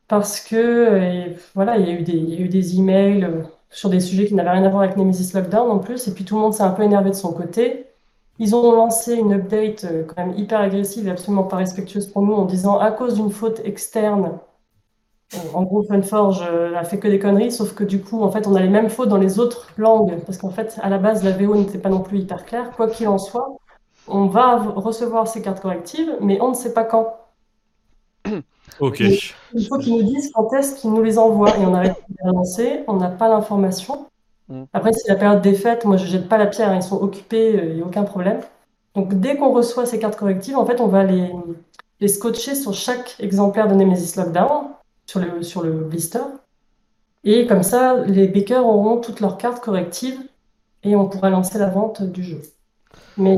Parce 0.07 0.39
que 0.39 0.55
euh, 0.55 1.34
voilà, 1.55 1.78
il 1.78 1.88
y 1.88 1.89
a 1.91 1.93
eu 1.93 2.03
des, 2.03 2.13
il 2.13 2.30
y 2.30 2.38
a 2.38 2.39
eu 2.39 2.49
des 2.49 2.78
emails 2.78 3.24
euh, 3.24 3.43
sur 3.70 3.89
des 3.89 3.99
sujets 3.99 4.28
qui 4.28 4.36
n'avaient 4.36 4.51
rien 4.51 4.63
à 4.63 4.70
voir 4.70 4.84
avec 4.84 4.97
Nemesis 4.97 5.34
Lockdown 5.34 5.70
en 5.72 5.80
plus, 5.80 6.07
et 6.07 6.13
puis 6.13 6.26
tout 6.26 6.36
le 6.36 6.41
monde 6.41 6.53
s'est 6.53 6.63
un 6.63 6.72
peu 6.72 6.84
énervé 6.84 7.09
de 7.09 7.16
son 7.16 7.34
côté. 7.34 7.85
Ils 8.38 8.56
ont 8.56 8.72
lancé 8.74 9.16
une 9.16 9.34
update 9.34 9.86
euh, 9.86 10.04
quand 10.04 10.26
même 10.26 10.38
hyper 10.38 10.60
agressive 10.60 11.08
et 11.08 11.12
absolument 11.12 11.44
pas 11.44 11.58
respectueuse 11.58 12.08
pour 12.08 12.22
nous 12.22 12.34
en 12.34 12.46
disant 12.46 12.78
à 12.78 12.92
cause 12.92 13.16
d'une 13.16 13.32
faute 13.32 13.62
externe, 13.64 14.40
euh, 15.34 15.38
en 15.54 15.64
gros 15.64 15.84
Funforge 15.84 16.44
euh, 16.48 16.76
a 16.76 16.84
fait 16.84 17.00
que 17.00 17.08
des 17.08 17.18
conneries, 17.18 17.52
sauf 17.52 17.74
que 17.74 17.84
du 17.84 18.02
coup, 18.02 18.22
en 18.22 18.32
fait, 18.32 18.46
on 18.46 18.56
a 18.56 18.62
les 18.62 18.70
mêmes 18.70 18.90
fautes 18.90 19.10
dans 19.10 19.18
les 19.18 19.40
autres 19.40 19.70
langues, 19.78 20.20
parce 20.26 20.38
qu'en 20.38 20.50
fait, 20.50 20.78
à 20.82 20.90
la 20.90 20.98
base, 20.98 21.24
la 21.24 21.32
VO 21.32 21.56
n'était 21.56 21.78
pas 21.78 21.90
non 21.90 22.02
plus 22.02 22.20
hyper 22.20 22.46
claire. 22.46 22.72
Quoi 22.72 22.90
qu'il 22.90 23.08
en 23.08 23.18
soit, 23.18 23.58
on 24.08 24.28
va 24.28 24.58
recevoir 24.58 25.28
ces 25.28 25.42
cartes 25.42 25.62
correctives, 25.62 26.12
mais 26.22 26.40
on 26.42 26.50
ne 26.50 26.56
sait 26.56 26.74
pas 26.74 26.84
quand. 26.84 27.18
Ok. 28.82 29.00
Il 29.00 29.68
faut 29.68 29.78
qu'ils 29.78 29.94
nous 29.94 30.04
disent 30.04 30.32
quand 30.34 30.52
est-ce 30.52 30.76
qu'ils 30.76 30.92
nous 30.92 31.02
les 31.02 31.18
envoient. 31.18 31.56
Et 31.58 31.66
on 31.66 31.74
arrête 31.74 31.96
de 32.10 32.62
les 32.62 32.84
on 32.90 32.98
n'a 32.98 33.10
pas 33.10 33.30
l'information. 33.30 34.08
Mm. 34.50 34.64
Après, 34.74 34.91
c'est 34.93 35.10
la 35.10 35.16
période 35.16 35.41
des 35.41 35.54
fêtes. 35.54 35.86
Moi, 35.86 35.98
je 35.98 36.06
jette 36.06 36.30
pas 36.30 36.38
la 36.38 36.48
pierre, 36.48 36.70
hein, 36.70 36.78
ils 36.78 36.84
sont 36.84 37.02
occupés, 37.02 37.62
il 37.70 37.76
n'y 37.76 37.82
a 37.82 37.86
aucun 37.86 38.04
problème. 38.04 38.41
Donc, 38.96 39.14
dès 39.16 39.36
qu'on 39.36 39.52
reçoit 39.52 39.86
ces 39.86 40.00
cartes 40.00 40.16
correctives, 40.18 40.58
en 40.58 40.66
fait, 40.66 40.80
on 40.80 40.88
va 40.88 41.04
les, 41.04 41.32
les 42.00 42.08
scotcher 42.08 42.56
sur 42.56 42.74
chaque 42.74 43.16
exemplaire 43.20 43.68
de 43.68 43.76
Nemesis 43.76 44.18
Lockdown, 44.18 44.70
sur 45.06 45.20
le, 45.20 45.43
sur 45.43 45.64
le 45.64 45.72
blister. 45.72 46.20
Et 47.24 47.48
comme 47.48 47.64
ça, 47.64 47.98
les 48.06 48.28
bakers 48.28 48.66
auront 48.66 49.02
toutes 49.02 49.20
leurs 49.20 49.38
cartes 49.38 49.64
correctives 49.64 50.20
et 50.84 50.96
on 50.96 51.10
pourra 51.10 51.30
lancer 51.30 51.58
la 51.58 51.70
vente 51.70 52.04
du 52.04 52.24
jeu. 52.24 52.41
Mais 53.18 53.38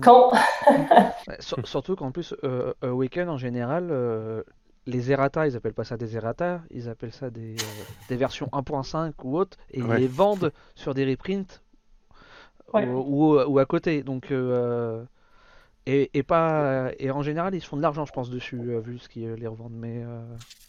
quand 0.00 0.32
surtout 1.64 1.96
qu'en 1.96 2.10
plus, 2.10 2.34
euh, 2.44 2.72
Awaken 2.82 3.28
en 3.28 3.36
général, 3.36 3.88
euh, 3.90 4.42
les 4.88 5.10
errata, 5.12 5.46
ils 5.46 5.54
appellent 5.56 5.74
pas 5.74 5.84
ça 5.84 5.96
des 5.96 6.16
errata, 6.16 6.62
ils 6.70 6.88
appellent 6.88 7.12
ça 7.12 7.28
des, 7.30 7.54
euh, 7.54 7.84
des 8.08 8.16
versions 8.16 8.48
1.5 8.52 9.12
ou 9.24 9.36
autres, 9.38 9.56
et 9.70 9.82
Ouais. 9.82 9.96
ils 9.98 10.00
les 10.00 10.08
vendent 10.08 10.50
sur 10.74 10.94
des 10.94 11.04
reprints 11.04 11.62
Ouais. 12.72 12.86
ou, 12.86 13.34
ou- 13.36 13.42
ou 13.44 13.58
à 13.58 13.66
côté. 13.66 14.02
Donc, 14.02 14.30
euh, 14.30 15.04
et, 15.86 16.10
et 16.14 16.22
pas, 16.22 16.90
et 16.98 17.10
en 17.10 17.22
général, 17.22 17.54
ils 17.54 17.60
se 17.60 17.66
font 17.68 17.76
de 17.76 17.82
l'argent, 17.82 18.04
je 18.06 18.12
pense, 18.12 18.30
dessus, 18.30 18.60
euh, 18.60 18.80
vu 18.80 18.98
ce 18.98 19.08
qu'ils 19.08 19.32
les 19.34 19.46
revendent. 19.46 19.76
Mais 19.76 20.02
euh, 20.04 20.20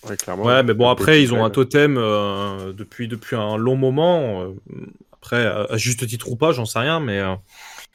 Ouais, 0.07 0.15
clairement. 0.17 0.43
Ouais, 0.45 0.63
mais 0.63 0.73
bon, 0.73 0.89
après, 0.89 1.21
ils 1.21 1.33
ont 1.33 1.43
un 1.43 1.49
totem 1.49 1.97
euh, 1.97 2.71
depuis, 2.73 3.07
depuis 3.07 3.35
un 3.35 3.57
long 3.57 3.75
moment. 3.75 4.43
euh, 4.43 4.53
après, 5.13 5.45
à 5.45 5.75
juste 5.75 6.07
titre 6.07 6.29
ou 6.31 6.37
pas, 6.37 6.53
j'en 6.53 6.63
sais 6.65 6.79
rien, 6.79 7.01
mais 7.01 7.19
euh, 7.19 7.35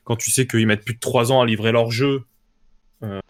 quand 0.04 0.16
tu 0.16 0.30
sais 0.30 0.46
qu'ils 0.46 0.66
mettent 0.66 0.84
plus 0.84 0.94
de 0.94 1.00
3 1.00 1.32
ans 1.32 1.40
à 1.40 1.46
livrer 1.46 1.72
leur 1.72 1.90
jeu, 1.90 2.24
euh, 3.02 3.20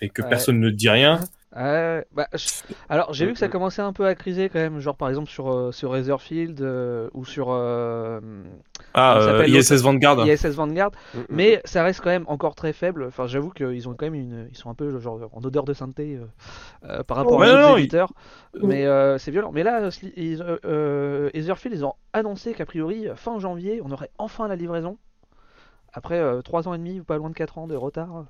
et 0.00 0.08
que 0.08 0.22
Ouais. 0.22 0.28
personne 0.28 0.60
ne 0.60 0.70
dit 0.70 0.88
rien. 0.88 1.20
Ouais, 1.54 2.06
bah, 2.12 2.28
je- 2.32 2.48
alors 2.88 3.12
j'ai 3.12 3.26
vu 3.26 3.34
que 3.34 3.38
ça 3.38 3.48
commençait 3.48 3.82
un 3.82 3.92
peu 3.92 4.06
à 4.06 4.14
criser 4.14 4.48
quand 4.48 4.58
même, 4.58 4.80
genre 4.80 4.96
par 4.96 5.10
exemple 5.10 5.28
sur, 5.28 5.52
euh, 5.52 5.70
sur 5.70 5.90
Razorfield 5.90 6.62
euh, 6.62 7.10
ou 7.12 7.26
sur 7.26 7.48
euh, 7.50 8.20
Ah, 8.94 9.18
euh, 9.18 9.46
ISS 9.46 9.82
Vanguard. 9.82 10.26
ISS 10.26 10.54
Vanguard, 10.56 10.92
Mm, 11.14 11.20
mm. 11.20 11.24
mais 11.30 11.60
ça 11.66 11.82
reste 11.82 12.00
quand 12.00 12.10
même 12.10 12.24
encore 12.28 12.54
très 12.54 12.72
faible. 12.72 13.04
Enfin, 13.04 13.26
j'avoue 13.26 13.50
qu'ils 13.50 13.88
ont 13.88 13.94
quand 13.94 14.06
même 14.06 14.14
une, 14.14 14.48
ils 14.50 14.56
sont 14.56 14.70
un 14.70 14.74
peu 14.74 14.98
genre 14.98 15.20
en 15.32 15.42
odeur 15.44 15.64
de 15.64 15.74
sainteté 15.74 16.16
euh, 16.16 16.26
euh, 16.90 17.02
par 17.04 17.18
rapport 17.18 17.42
à 17.42 17.46
d'autres 17.46 17.68
ils- 17.68 17.70
éditeurs, 17.70 18.12
mais 18.60 18.86
euh, 18.86 19.18
c'est 19.18 19.30
violent. 19.30 19.52
Mais 19.52 19.62
là, 19.62 19.88
ils, 20.16 20.42
Etherfield, 21.34 21.76
ils 21.76 21.84
ont 21.84 21.94
annoncé 22.12 22.54
qu'a 22.54 22.66
priori 22.66 23.08
fin 23.16 23.38
janvier, 23.38 23.80
on 23.84 23.90
aurait 23.90 24.10
enfin 24.18 24.48
la 24.48 24.56
livraison 24.56 24.98
après 25.92 26.18
euh, 26.18 26.42
3 26.42 26.68
ans 26.68 26.74
et 26.74 26.78
demi 26.78 27.00
ou 27.00 27.04
pas 27.04 27.16
loin 27.18 27.30
de 27.30 27.34
4 27.34 27.58
ans 27.58 27.66
de 27.66 27.76
retard. 27.76 28.26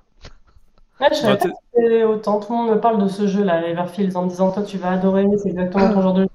Ouais, 1.01 1.07
je 1.11 1.15
savais 1.15 1.33
Ouais, 1.33 1.37
pas 1.37 1.49
que 1.49 1.53
c'était 1.75 2.03
autant. 2.03 2.39
Tout 2.39 2.51
le 2.53 2.57
monde 2.57 2.69
me 2.75 2.79
parle 2.79 3.01
de 3.03 3.07
ce 3.07 3.27
jeu-là, 3.27 3.67
Everfields, 3.67 4.15
en 4.15 4.23
me 4.25 4.29
disant 4.29 4.51
toi 4.51 4.63
tu 4.63 4.77
vas 4.77 4.91
adorer, 4.91 5.25
c'est 5.41 5.49
exactement 5.49 5.93
ton 5.93 6.01
genre 6.01 6.13
de 6.13 6.23
jeu. 6.23 6.29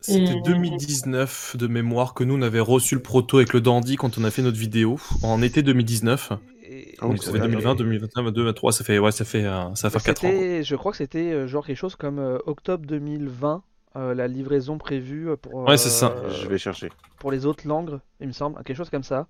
C'était 0.00 0.34
Et- 0.34 0.40
2019 0.42 1.56
de 1.56 1.66
mémoire 1.66 2.14
que 2.14 2.22
nous 2.22 2.36
on 2.36 2.42
avait 2.42 2.60
reçu 2.60 2.94
le 2.94 3.02
proto 3.02 3.38
avec 3.38 3.52
le 3.52 3.60
Dandy 3.60 3.96
quand 3.96 4.18
on 4.18 4.24
a 4.24 4.30
fait 4.30 4.42
notre 4.42 4.58
vidéo 4.58 4.98
en 5.22 5.42
été 5.42 5.62
2019. 5.62 6.32
Et- 6.62 6.94
Ah 7.00 7.06
oui, 7.06 7.10
Donc 7.14 7.22
ça 7.24 7.32
fait 7.32 7.38
vrai. 7.38 7.48
2020, 7.48 7.74
2021, 7.74 8.22
2023, 8.30 8.72
ça 8.72 8.84
fait 8.84 8.98
ouais, 8.98 9.10
ça 9.12 9.24
fait 9.24 9.44
euh, 9.44 9.74
ça 9.74 9.88
va 9.88 9.98
faire 9.98 10.02
4 10.02 10.24
ans. 10.26 10.30
je 10.62 10.76
crois 10.76 10.92
que 10.92 10.98
c'était 10.98 11.32
euh, 11.32 11.46
genre 11.48 11.66
quelque 11.66 11.76
chose 11.76 11.96
comme 11.96 12.18
euh, 12.18 12.38
octobre 12.46 12.86
2020, 12.86 13.62
euh, 13.96 14.14
la 14.14 14.28
livraison 14.28 14.78
prévue 14.78 15.30
euh, 15.30 15.36
pour, 15.36 15.54
Ouais, 15.66 15.76
c'est 15.78 15.88
ça. 15.90 16.14
euh, 16.24 16.30
Je 16.30 16.46
vais 16.46 16.58
chercher. 16.58 16.90
pour 17.18 17.32
les 17.32 17.46
autres 17.46 17.66
langues, 17.66 17.98
il 18.20 18.28
me 18.28 18.32
semble, 18.32 18.62
quelque 18.62 18.76
chose 18.76 18.90
comme 18.90 19.02
ça. 19.02 19.26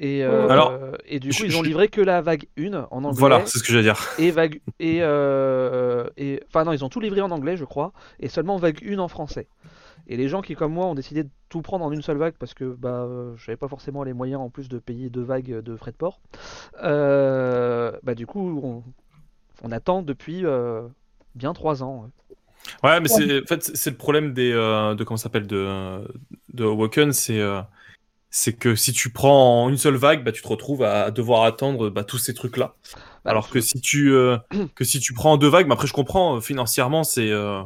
Et, 0.00 0.22
euh, 0.24 0.48
Alors, 0.48 0.78
et 1.06 1.18
du 1.18 1.30
coup, 1.30 1.34
je- 1.38 1.46
ils 1.46 1.56
ont 1.56 1.62
je- 1.62 1.68
livré 1.68 1.88
que 1.88 2.00
la 2.00 2.20
vague 2.22 2.46
1 2.56 2.86
en 2.90 3.02
anglais. 3.04 3.18
Voilà, 3.18 3.44
c'est 3.46 3.58
ce 3.58 3.64
que 3.64 3.70
j'allais 3.72 3.82
dire. 3.82 3.98
Et 4.18 4.30
vague. 4.30 4.60
Et, 4.78 4.98
euh, 5.02 6.08
et. 6.16 6.40
Enfin, 6.48 6.64
non, 6.64 6.72
ils 6.72 6.84
ont 6.84 6.88
tout 6.88 7.00
livré 7.00 7.20
en 7.20 7.30
anglais, 7.32 7.56
je 7.56 7.64
crois. 7.64 7.92
Et 8.20 8.28
seulement 8.28 8.56
vague 8.58 8.78
1 8.84 8.98
en 9.00 9.08
français. 9.08 9.48
Et 10.06 10.16
les 10.16 10.28
gens 10.28 10.40
qui, 10.40 10.54
comme 10.54 10.72
moi, 10.72 10.86
ont 10.86 10.94
décidé 10.94 11.24
de 11.24 11.28
tout 11.48 11.60
prendre 11.62 11.84
en 11.84 11.90
une 11.92 12.00
seule 12.02 12.16
vague 12.16 12.34
parce 12.38 12.54
que 12.54 12.64
bah, 12.64 13.06
euh, 13.08 13.34
j'avais 13.36 13.56
pas 13.56 13.68
forcément 13.68 14.04
les 14.04 14.12
moyens 14.12 14.40
en 14.40 14.48
plus 14.50 14.68
de 14.68 14.78
payer 14.78 15.10
deux 15.10 15.22
vagues 15.22 15.60
de 15.62 15.76
frais 15.76 15.90
de 15.90 15.96
port. 15.96 16.20
euh, 16.82 17.92
bah, 18.02 18.14
du 18.14 18.26
coup, 18.26 18.60
on, 18.62 18.82
on 19.62 19.72
attend 19.72 20.02
depuis 20.02 20.44
euh, 20.44 20.82
bien 21.34 21.52
3 21.52 21.82
ans. 21.82 22.02
ouais. 22.04 22.36
Ouais, 22.84 23.00
mais 23.00 23.08
c'est 23.08 23.42
en 23.42 23.46
fait 23.46 23.62
c'est- 23.62 23.90
le 23.90 23.96
problème 23.96 24.32
des 24.34 24.52
euh, 24.52 24.94
de 24.94 25.02
comment 25.04 25.16
s'appelle 25.16 25.46
de 25.46 26.06
de 26.52 26.64
Awoken, 26.64 27.12
c'est 27.12 27.40
euh, 27.40 27.60
c'est 28.30 28.52
que 28.52 28.74
si 28.74 28.92
tu 28.92 29.10
prends 29.10 29.64
en 29.64 29.68
une 29.68 29.78
seule 29.78 29.96
vague, 29.96 30.24
bah 30.24 30.32
tu 30.32 30.42
te 30.42 30.48
retrouves 30.48 30.82
à 30.82 31.10
devoir 31.10 31.44
attendre 31.44 31.90
bah, 31.90 32.04
tous 32.04 32.18
ces 32.18 32.34
trucs 32.34 32.56
là. 32.56 32.74
Bah, 33.24 33.30
Alors 33.32 33.48
que 33.50 33.60
si 33.60 33.80
tu 33.80 34.12
euh, 34.12 34.36
que 34.74 34.84
si 34.84 35.00
tu 35.00 35.14
prends 35.14 35.32
en 35.32 35.36
deux 35.38 35.48
vagues, 35.48 35.66
mais 35.66 35.72
après 35.74 35.86
je 35.86 35.92
comprends 35.94 36.36
euh, 36.36 36.40
financièrement 36.40 37.04
c'est 37.04 37.30
euh, 37.30 37.60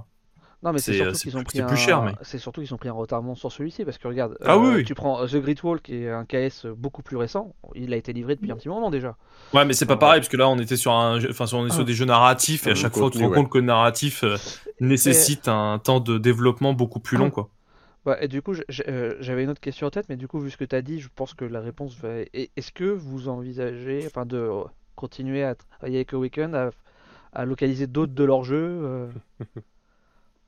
Non, 0.62 0.72
mais 0.72 0.78
c'est 0.78 0.92
C'est, 0.92 0.98
surtout 0.98 1.14
c'est 1.14 1.22
qu'ils 1.30 1.36
ont 1.36 1.40
plus- 1.40 1.44
pris 1.44 1.58
c'est 1.58 1.64
un... 1.64 1.66
plus 1.66 1.76
cher, 1.76 2.02
mais- 2.02 2.14
c'est 2.22 2.38
surtout 2.38 2.60
qu'ils 2.62 2.72
ont 2.72 2.76
pris 2.78 2.88
un 2.88 2.92
retardement 2.92 3.34
sur 3.34 3.50
celui-ci 3.50 3.84
parce 3.84 3.98
que 3.98 4.06
regarde, 4.06 4.38
Ah 4.44 4.54
euh, 4.54 4.58
oui, 4.58 4.74
oui. 4.76 4.84
tu 4.84 4.94
prends 4.94 5.26
The 5.26 5.36
Great 5.36 5.62
Wall 5.64 5.80
qui 5.80 5.96
est 6.04 6.10
un 6.10 6.24
KS 6.24 6.66
beaucoup 6.76 7.02
plus 7.02 7.16
récent, 7.16 7.54
il 7.74 7.92
a 7.92 7.96
été 7.96 8.12
livré 8.12 8.36
depuis 8.36 8.52
un 8.52 8.56
petit 8.56 8.68
moment 8.68 8.90
déjà. 8.90 9.16
ouais, 9.54 9.64
mais 9.64 9.72
c'est 9.74 9.86
pas 9.86 9.96
pareil 9.96 10.20
parce 10.20 10.28
que 10.28 10.36
là 10.36 10.48
on 10.48 10.58
était 10.60 10.76
sur 10.76 10.92
un 10.92 11.18
jeu- 11.18 11.28
enfin 11.30 11.46
sur, 11.46 11.58
on 11.58 11.66
est 11.66 11.70
sur 11.70 11.84
des 11.84 11.94
jeux 11.94 12.04
narratifs 12.06 12.66
et 12.66 12.70
à 12.70 12.72
Un 12.72 12.76
chaque 12.76 12.94
fois 12.94 13.10
tu 13.10 13.18
te 13.18 13.24
rends 13.24 13.30
compte 13.32 13.50
que 13.50 13.58
le 13.58 13.64
narratif 13.64 14.22
euh, 14.22 14.36
nécessite 14.80 15.48
un 15.48 15.78
temps 15.80 15.98
de 16.00 16.18
développement 16.18 16.72
beaucoup 16.72 17.00
plus 17.00 17.16
long 17.18 17.30
quoi. 17.30 17.48
Ouais, 18.04 18.24
et 18.24 18.28
du 18.28 18.42
coup, 18.42 18.54
euh, 18.88 19.16
j'avais 19.20 19.44
une 19.44 19.50
autre 19.50 19.60
question 19.60 19.86
en 19.86 19.90
tête, 19.90 20.08
mais 20.08 20.16
du 20.16 20.26
coup, 20.26 20.40
vu 20.40 20.50
ce 20.50 20.56
que 20.56 20.64
tu 20.64 20.74
as 20.74 20.82
dit, 20.82 21.00
je 21.00 21.08
pense 21.14 21.34
que 21.34 21.44
la 21.44 21.60
réponse 21.60 21.96
va. 21.98 22.08
Est-ce 22.32 22.72
que 22.72 22.84
vous 22.84 23.28
envisagez, 23.28 24.04
enfin, 24.06 24.26
de 24.26 24.50
continuer 24.96 25.44
à 25.44 25.54
travailler 25.54 25.98
avec 25.98 26.12
Awaken, 26.12 26.54
à, 26.54 26.70
à 27.32 27.44
localiser 27.46 27.86
d'autres 27.86 28.14
de 28.14 28.24
leurs 28.24 28.44
jeux 28.44 28.56
euh, 28.84 29.08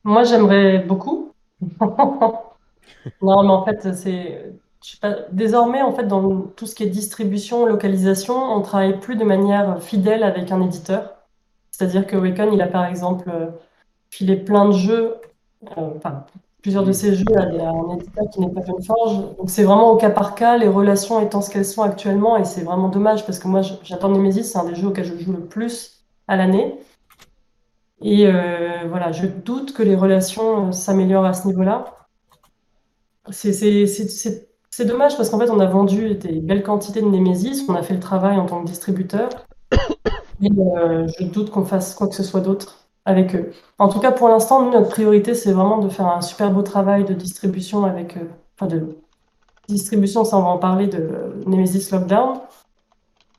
Moi, 0.05 0.25
j'aimerais 0.25 0.81
beaucoup. 0.81 1.33
Non, 3.23 3.43
mais 3.43 3.51
en 3.51 3.65
fait, 3.65 3.93
c'est. 3.95 4.55
Désormais, 5.33 5.83
en 5.83 5.93
fait, 5.95 6.07
dans 6.07 6.43
tout 6.43 6.67
ce 6.67 6.75
qui 6.75 6.85
est 6.85 6.89
distribution, 6.91 7.67
localisation, 7.67 8.37
on 8.37 8.63
travaille 8.63 9.01
plus 9.01 9.17
de 9.17 9.25
manière 9.25 9.83
fidèle 9.83 10.23
avec 10.23 10.53
un 10.53 10.61
éditeur. 10.63 11.17
C'est-à-dire 11.71 12.07
que 12.07 12.17
Waken, 12.17 12.53
il 12.53 12.63
a 12.63 12.69
par 12.69 12.87
exemple 12.87 13.31
euh, 13.31 13.51
filé 14.11 14.37
plein 14.37 14.67
de 14.67 14.73
jeux, 14.73 15.17
plusieurs 16.65 16.85
de 16.85 16.93
ses 16.93 17.15
jeux 17.15 17.27
à, 17.37 17.45
des- 17.45 17.61
à 17.61 17.69
un 17.69 17.95
éditeur 17.95 18.25
qui 18.33 18.41
n'est 18.41 18.49
pas. 18.49 18.62
Donc, 18.62 19.51
c'est 19.51 19.65
vraiment 19.65 19.91
au 19.91 19.97
cas 19.97 20.09
par 20.09 20.35
cas, 20.35 20.57
les 20.57 20.67
relations 20.67 21.21
étant 21.21 21.43
ce 21.43 21.51
qu'elles 21.51 21.67
sont 21.67 21.83
actuellement, 21.83 22.39
et 22.39 22.47
c'est 22.47 22.62
vraiment 22.62 22.89
dommage 22.89 23.27
parce 23.27 23.39
que 23.39 23.49
moi, 23.49 23.61
j'attends 23.83 24.09
Nemesis, 24.09 24.45
c'est 24.45 24.59
un 24.59 24.65
des 24.65 24.75
jeux 24.75 24.89
auxquels 24.89 25.05
je 25.05 25.23
joue 25.23 25.33
le 25.33 25.45
plus 25.45 26.07
à 26.27 26.37
l'année. 26.37 26.75
Et 28.01 28.27
euh, 28.27 28.89
voilà, 28.89 29.12
je 29.12 29.27
doute 29.27 29.75
que 29.75 29.83
les 29.83 29.95
relations 29.95 30.69
euh, 30.69 30.73
s'améliorent 30.73 31.27
à 31.27 31.35
ce 31.35 31.47
niveau-là. 31.49 31.85
C'est 33.31 34.87
dommage 34.87 35.19
parce 35.19 35.29
qu'en 35.29 35.39
fait, 35.39 35.51
on 35.51 35.61
a 35.61 35.67
vendu 35.67 36.15
des 36.15 36.41
belles 36.41 36.62
quantités 36.62 37.03
de 37.03 37.07
Nemesis, 37.07 37.67
on 37.69 37.75
a 37.75 37.83
fait 37.83 37.95
le 37.95 38.01
travail 38.01 38.39
en 38.39 38.47
tant 38.47 38.62
que 38.62 38.67
distributeur. 38.69 39.29
Et 40.43 40.49
euh, 40.51 41.07
je 41.19 41.25
doute 41.25 41.51
qu'on 41.51 41.65
fasse 41.67 41.95
quoi 41.95 42.09
que 42.09 42.15
ce 42.15 42.23
soit 42.23 42.41
d'autre 42.41 42.84
avec 43.05 43.35
eux. 43.35 43.53
En 43.79 43.89
tout 43.89 44.01
cas, 44.01 44.13
pour 44.13 44.29
l'instant, 44.29 44.63
nous, 44.63 44.71
notre 44.71 44.89
priorité, 44.89 45.35
c'est 45.35 45.53
vraiment 45.53 45.79
de 45.79 45.89
faire 45.89 46.07
un 46.07 46.21
super 46.21 46.51
beau 46.51 46.63
travail 46.63 47.05
de 47.05 47.13
distribution 47.13 47.85
avec 47.85 48.17
eux. 48.17 48.31
Enfin, 48.57 48.67
de 48.67 48.97
distribution, 49.69 50.25
ça, 50.25 50.37
on 50.39 50.43
va 50.43 50.49
en 50.49 50.59
parler 50.59 50.87
de 50.87 51.35
Nemesis 51.47 51.91
Lockdown. 51.91 52.41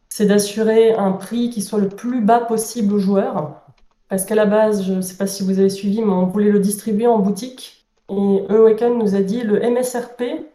C'est 0.10 0.28
d'assurer 0.28 0.94
un 0.94 1.12
prix 1.12 1.50
qui 1.50 1.62
soit 1.62 1.80
le 1.80 1.90
plus 1.90 2.22
bas 2.22 2.40
possible 2.40 2.94
aux 2.94 3.00
joueurs. 3.00 3.62
Parce 4.08 4.24
qu'à 4.24 4.36
la 4.36 4.46
base, 4.46 4.84
je 4.84 4.94
ne 4.94 5.02
sais 5.02 5.16
pas 5.16 5.28
si 5.28 5.44
vous 5.44 5.60
avez 5.60 5.70
suivi, 5.70 6.02
mais 6.02 6.12
on 6.12 6.28
voulait 6.28 6.52
le 6.52 6.60
distribuer 6.60 7.08
en 7.08 7.20
boutique. 7.20 7.88
Et 8.10 8.46
Awaken 8.50 9.00
nous 9.00 9.16
a 9.16 9.22
dit 9.22 9.42
le 9.42 9.60
MSRP, 9.60 10.46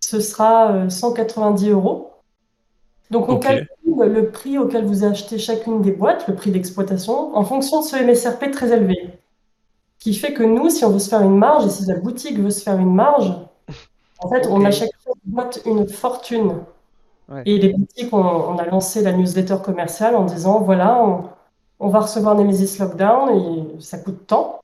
ce 0.00 0.20
sera 0.20 0.70
euh, 0.70 0.88
190 0.88 1.70
euros. 1.70 2.12
Donc 3.10 3.28
on 3.28 3.38
calcule 3.38 3.73
le 3.86 4.30
prix 4.30 4.58
auquel 4.58 4.84
vous 4.84 5.04
achetez 5.04 5.38
chacune 5.38 5.82
des 5.82 5.92
boîtes, 5.92 6.26
le 6.28 6.34
prix 6.34 6.50
d'exploitation, 6.50 7.36
en 7.36 7.44
fonction 7.44 7.80
de 7.80 7.86
ce 7.86 7.96
MSRP 7.96 8.50
très 8.50 8.72
élevé. 8.72 8.96
Qui 9.98 10.14
fait 10.14 10.32
que 10.32 10.42
nous, 10.42 10.70
si 10.70 10.84
on 10.84 10.90
veut 10.90 10.98
se 10.98 11.08
faire 11.08 11.22
une 11.22 11.38
marge, 11.38 11.66
et 11.66 11.70
si 11.70 11.86
la 11.86 11.96
boutique 11.96 12.38
veut 12.38 12.50
se 12.50 12.62
faire 12.62 12.78
une 12.78 12.94
marge, 12.94 13.32
en 14.20 14.28
fait, 14.28 14.46
on 14.50 14.64
achète 14.64 14.90
chaque 15.04 15.14
boîte 15.24 15.60
une 15.66 15.88
fortune. 15.88 16.54
Ouais. 17.28 17.42
Et 17.46 17.58
les 17.58 17.72
boutiques, 17.72 18.12
on, 18.12 18.18
on 18.18 18.58
a 18.58 18.64
lancé 18.66 19.02
la 19.02 19.12
newsletter 19.12 19.56
commerciale 19.62 20.14
en 20.16 20.24
disant, 20.24 20.60
voilà, 20.60 21.02
on, 21.02 21.24
on 21.80 21.88
va 21.88 22.00
recevoir 22.00 22.34
Nemesis 22.34 22.78
Lockdown 22.78 23.30
et 23.30 23.80
ça 23.80 23.98
coûte 23.98 24.26
tant 24.26 24.60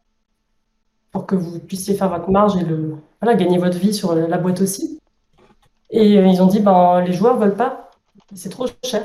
pour 1.12 1.26
que 1.26 1.34
vous 1.34 1.58
puissiez 1.58 1.94
faire 1.94 2.08
votre 2.08 2.30
marge 2.30 2.56
et 2.56 2.64
le, 2.64 2.96
voilà, 3.20 3.36
gagner 3.36 3.58
votre 3.58 3.78
vie 3.78 3.92
sur 3.92 4.14
la 4.14 4.38
boîte 4.38 4.60
aussi. 4.60 5.00
Et 5.90 6.18
euh, 6.18 6.26
ils 6.26 6.40
ont 6.40 6.46
dit, 6.46 6.60
ben, 6.60 7.00
les 7.00 7.12
joueurs 7.12 7.36
veulent 7.36 7.56
pas, 7.56 7.89
c'est 8.34 8.48
trop 8.48 8.66
cher. 8.84 9.02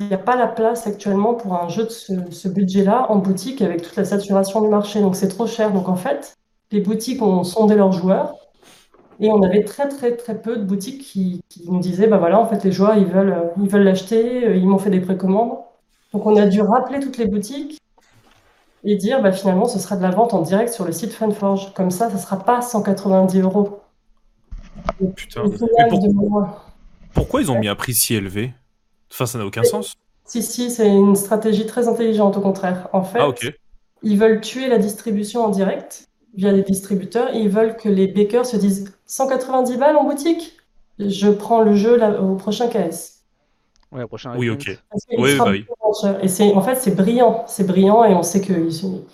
Il 0.00 0.08
n'y 0.08 0.14
a 0.14 0.18
pas 0.18 0.36
la 0.36 0.48
place 0.48 0.86
actuellement 0.86 1.34
pour 1.34 1.54
un 1.54 1.68
jeu 1.68 1.84
de 1.84 1.88
ce, 1.90 2.12
ce 2.30 2.48
budget-là 2.48 3.06
en 3.10 3.16
boutique 3.16 3.62
avec 3.62 3.82
toute 3.82 3.94
la 3.96 4.04
saturation 4.04 4.60
du 4.60 4.68
marché, 4.68 5.00
donc 5.00 5.14
c'est 5.16 5.28
trop 5.28 5.46
cher. 5.46 5.72
Donc 5.72 5.88
en 5.88 5.96
fait, 5.96 6.36
les 6.72 6.80
boutiques 6.80 7.22
ont 7.22 7.44
sondé 7.44 7.76
leurs 7.76 7.92
joueurs 7.92 8.34
et 9.20 9.30
on 9.30 9.42
avait 9.42 9.62
très 9.64 9.88
très 9.88 10.16
très 10.16 10.40
peu 10.40 10.56
de 10.56 10.64
boutiques 10.64 11.02
qui, 11.02 11.42
qui 11.48 11.70
nous 11.70 11.78
disaient, 11.80 12.08
bah 12.08 12.18
voilà, 12.18 12.40
en 12.40 12.46
fait 12.46 12.64
les 12.64 12.72
joueurs 12.72 12.96
ils 12.96 13.06
veulent 13.06 13.50
ils 13.62 13.68
veulent 13.68 13.84
l'acheter, 13.84 14.46
euh, 14.48 14.56
ils 14.56 14.66
m'ont 14.66 14.78
fait 14.78 14.90
des 14.90 15.00
précommandes. 15.00 15.58
Donc 16.12 16.26
on 16.26 16.36
a 16.36 16.46
dû 16.46 16.60
rappeler 16.60 16.98
toutes 17.00 17.18
les 17.18 17.26
boutiques 17.26 17.80
et 18.84 18.96
dire, 18.96 19.22
bah 19.22 19.32
finalement 19.32 19.66
ce 19.66 19.78
sera 19.78 19.96
de 19.96 20.02
la 20.02 20.10
vente 20.10 20.34
en 20.34 20.42
direct 20.42 20.72
sur 20.72 20.84
le 20.84 20.92
site 20.92 21.12
Funforge. 21.12 21.72
Comme 21.74 21.90
ça, 21.92 22.10
ça 22.10 22.18
sera 22.18 22.38
pas 22.40 22.60
190 22.60 23.40
euros. 23.40 23.80
Putain. 25.16 25.42
Pour- 25.42 25.50
de 25.52 26.08
moi- 26.12 26.64
pourquoi 27.14 27.40
ils 27.40 27.50
ont 27.50 27.58
mis 27.58 27.68
un 27.68 27.74
prix 27.74 27.94
si 27.94 28.14
élevé? 28.14 28.52
Enfin, 29.10 29.26
ça 29.26 29.38
n'a 29.38 29.46
aucun 29.46 29.62
sens. 29.62 29.94
Si, 30.26 30.42
si, 30.42 30.70
c'est 30.70 30.88
une 30.88 31.16
stratégie 31.16 31.66
très 31.66 31.88
intelligente 31.88 32.36
au 32.36 32.40
contraire. 32.40 32.88
En 32.92 33.04
fait, 33.04 33.18
Ah 33.20 33.28
ok. 33.28 33.52
ils 34.02 34.18
veulent 34.18 34.40
tuer 34.40 34.68
la 34.68 34.78
distribution 34.78 35.44
en 35.44 35.50
direct 35.50 36.04
via 36.34 36.52
des 36.52 36.62
distributeurs 36.62 37.32
et 37.34 37.38
ils 37.38 37.48
veulent 37.48 37.76
que 37.76 37.88
les 37.88 38.08
bakers 38.08 38.46
se 38.46 38.56
disent 38.56 38.92
190 39.06 39.76
balles 39.76 39.96
en 39.96 40.04
boutique, 40.04 40.56
je 40.98 41.28
prends 41.28 41.60
le 41.60 41.74
jeu 41.76 41.96
là, 41.96 42.20
au 42.20 42.34
prochain 42.36 42.68
KS. 42.68 43.20
Ouais, 43.92 44.02
au 44.02 44.08
prochain 44.08 44.36
Oui, 44.36 44.50
ok. 44.50 44.76
Oui, 45.16 45.38
bah 45.38 45.50
oui. 45.50 45.66
Et 46.22 46.28
c'est, 46.28 46.52
en 46.54 46.62
fait, 46.62 46.74
c'est 46.76 46.94
brillant. 46.96 47.44
C'est 47.46 47.64
brillant 47.66 48.02
et 48.04 48.14
on 48.14 48.22
sait 48.24 48.40
que 48.40 48.52
ils 48.52 48.72
sont- 48.72 49.04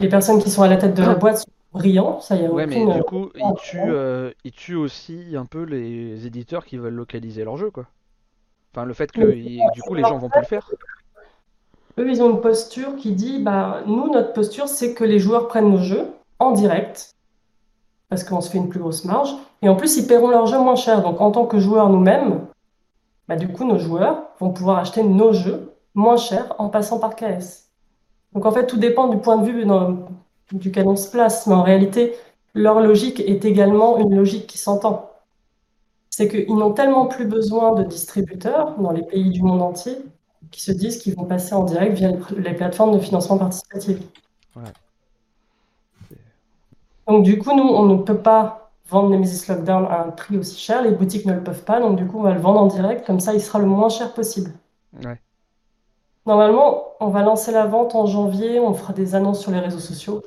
les 0.00 0.08
personnes 0.10 0.42
qui 0.42 0.50
sont 0.50 0.62
à 0.62 0.68
la 0.68 0.76
tête 0.76 0.92
de 0.94 1.02
la 1.02 1.14
boîte 1.14 1.38
sont 1.38 1.50
brillants. 1.76 2.20
Ça, 2.20 2.36
y 2.36 2.44
a 2.44 2.50
Ouais, 2.50 2.66
mais 2.66 2.82
aucune- 2.82 2.94
du 2.94 3.02
coup, 3.04 3.28
ils 3.34 3.54
tuent, 3.58 3.78
euh, 3.86 4.30
ils 4.44 4.52
tuent 4.52 4.74
aussi 4.76 5.34
un 5.36 5.44
peu 5.46 5.62
les 5.62 6.26
éditeurs 6.26 6.64
qui 6.64 6.76
veulent 6.76 6.94
localiser 6.94 7.44
leur 7.44 7.56
jeu, 7.56 7.70
quoi. 7.70 7.86
Enfin, 8.74 8.84
le 8.84 8.94
fait 8.94 9.10
que 9.12 9.20
Mais 9.20 9.38
ils- 9.38 9.62
du 9.74 9.82
coup 9.82 9.94
les 9.94 10.02
gens 10.02 10.18
vont 10.18 10.28
plus 10.28 10.40
le 10.40 10.46
faire. 10.46 10.70
Eux, 11.98 12.08
ils 12.10 12.22
ont 12.22 12.30
une 12.30 12.40
posture 12.40 12.96
qui 12.96 13.12
dit, 13.12 13.42
bah, 13.42 13.80
nous, 13.86 14.10
notre 14.12 14.32
posture, 14.34 14.68
c'est 14.68 14.92
que 14.92 15.04
les 15.04 15.18
joueurs 15.18 15.48
prennent 15.48 15.70
nos 15.70 15.78
jeux 15.78 16.06
en 16.38 16.52
direct, 16.52 17.14
parce 18.10 18.22
qu'on 18.22 18.40
se 18.42 18.50
fait 18.50 18.58
une 18.58 18.68
plus 18.68 18.80
grosse 18.80 19.04
marge, 19.06 19.34
et 19.62 19.68
en 19.70 19.76
plus, 19.76 19.96
ils 19.96 20.06
paieront 20.06 20.28
leur 20.28 20.46
jeu 20.46 20.58
moins 20.58 20.76
cher. 20.76 21.02
Donc, 21.02 21.20
en 21.22 21.30
tant 21.30 21.46
que 21.46 21.58
joueurs 21.58 21.88
nous-mêmes, 21.88 22.46
bah, 23.28 23.36
du 23.36 23.48
coup, 23.48 23.64
nos 23.64 23.78
joueurs 23.78 24.24
vont 24.40 24.50
pouvoir 24.50 24.78
acheter 24.78 25.02
nos 25.02 25.32
jeux 25.32 25.72
moins 25.94 26.18
cher 26.18 26.54
en 26.58 26.68
passant 26.68 26.98
par 26.98 27.16
KS. 27.16 27.64
Donc 28.34 28.44
en 28.44 28.50
fait, 28.52 28.66
tout 28.66 28.76
dépend 28.76 29.08
du 29.08 29.16
point 29.16 29.38
de 29.38 29.46
vue 29.46 29.64
dans, 29.64 29.96
duquel 30.52 30.86
on 30.86 30.96
se 30.96 31.10
place, 31.10 31.46
mais 31.46 31.54
en 31.54 31.62
réalité, 31.62 32.14
leur 32.54 32.80
logique 32.80 33.20
est 33.20 33.44
également 33.44 33.98
une 33.98 34.14
logique 34.14 34.46
qui 34.46 34.58
s'entend. 34.58 35.10
C'est 36.10 36.28
qu'ils 36.28 36.56
n'ont 36.56 36.72
tellement 36.72 37.06
plus 37.06 37.26
besoin 37.26 37.74
de 37.74 37.84
distributeurs 37.84 38.78
dans 38.78 38.92
les 38.92 39.02
pays 39.02 39.30
du 39.30 39.42
monde 39.42 39.62
entier 39.62 39.98
qui 40.50 40.62
se 40.62 40.72
disent 40.72 40.98
qu'ils 40.98 41.14
vont 41.14 41.24
passer 41.24 41.54
en 41.54 41.64
direct 41.64 41.94
via 41.94 42.12
les 42.36 42.54
plateformes 42.54 42.94
de 42.94 42.98
financement 42.98 43.36
participatif. 43.36 43.98
Ouais. 44.54 44.62
Donc 47.06 47.24
du 47.24 47.38
coup, 47.38 47.54
nous, 47.54 47.68
on 47.68 47.84
ne 47.84 48.02
peut 48.02 48.18
pas 48.18 48.70
vendre 48.88 49.10
Nemesis 49.10 49.48
Lockdown 49.48 49.86
à 49.86 50.04
un 50.04 50.10
prix 50.10 50.38
aussi 50.38 50.58
cher, 50.58 50.82
les 50.82 50.92
boutiques 50.92 51.26
ne 51.26 51.34
le 51.34 51.42
peuvent 51.42 51.64
pas, 51.64 51.80
donc 51.80 51.96
du 51.96 52.06
coup, 52.06 52.18
on 52.18 52.22
va 52.22 52.32
le 52.32 52.40
vendre 52.40 52.60
en 52.60 52.66
direct, 52.66 53.04
comme 53.06 53.20
ça, 53.20 53.34
il 53.34 53.40
sera 53.40 53.58
le 53.58 53.66
moins 53.66 53.88
cher 53.88 54.14
possible. 54.14 54.52
Ouais. 55.04 55.20
Normalement, 56.24 56.84
on 57.00 57.08
va 57.08 57.22
lancer 57.22 57.52
la 57.52 57.66
vente 57.66 57.94
en 57.94 58.06
janvier, 58.06 58.58
on 58.60 58.74
fera 58.74 58.92
des 58.92 59.14
annonces 59.14 59.40
sur 59.40 59.50
les 59.50 59.60
réseaux 59.60 59.78
sociaux. 59.78 60.22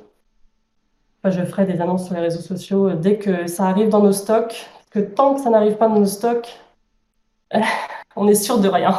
Enfin, 1.22 1.36
je 1.38 1.44
ferai 1.44 1.66
des 1.66 1.80
annonces 1.80 2.06
sur 2.06 2.14
les 2.14 2.20
réseaux 2.20 2.40
sociaux 2.40 2.88
euh, 2.88 2.94
dès 2.96 3.18
que 3.18 3.46
ça 3.46 3.66
arrive 3.66 3.88
dans 3.90 4.02
nos 4.02 4.12
stocks, 4.12 4.66
parce 4.74 4.88
que 4.90 5.00
tant 5.00 5.34
que 5.34 5.40
ça 5.42 5.50
n'arrive 5.50 5.76
pas 5.76 5.88
dans 5.88 6.00
nos 6.00 6.06
stocks, 6.06 6.58
on 8.16 8.28
est 8.28 8.34
sûr 8.34 8.58
de 8.60 8.68
rien. 8.68 8.94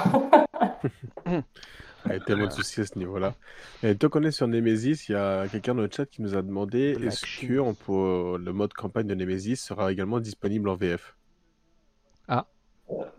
Il 2.05 2.11
y 2.11 2.15
a 2.15 2.19
tellement 2.19 2.47
de 2.47 2.51
soucis 2.51 2.81
à 2.81 2.85
ce 2.85 2.97
niveau-là. 2.97 3.35
Et 3.83 3.95
toi 3.95 4.09
qu'on 4.09 4.23
est 4.23 4.31
sur 4.31 4.47
Nemesis, 4.47 5.07
il 5.07 5.11
y 5.13 5.15
a 5.15 5.47
quelqu'un 5.47 5.75
dans 5.75 5.83
le 5.83 5.89
chat 5.91 6.05
qui 6.05 6.21
nous 6.21 6.35
a 6.35 6.41
demandé 6.41 6.97
est-ce 7.03 7.21
que 7.45 7.59
on 7.59 7.73
peut- 7.73 8.37
le 8.43 8.53
mode 8.53 8.73
campagne 8.73 9.07
de 9.07 9.15
Nemesis 9.15 9.57
sera 9.57 9.91
également 9.91 10.19
disponible 10.19 10.67
en 10.69 10.75
VF 10.75 11.15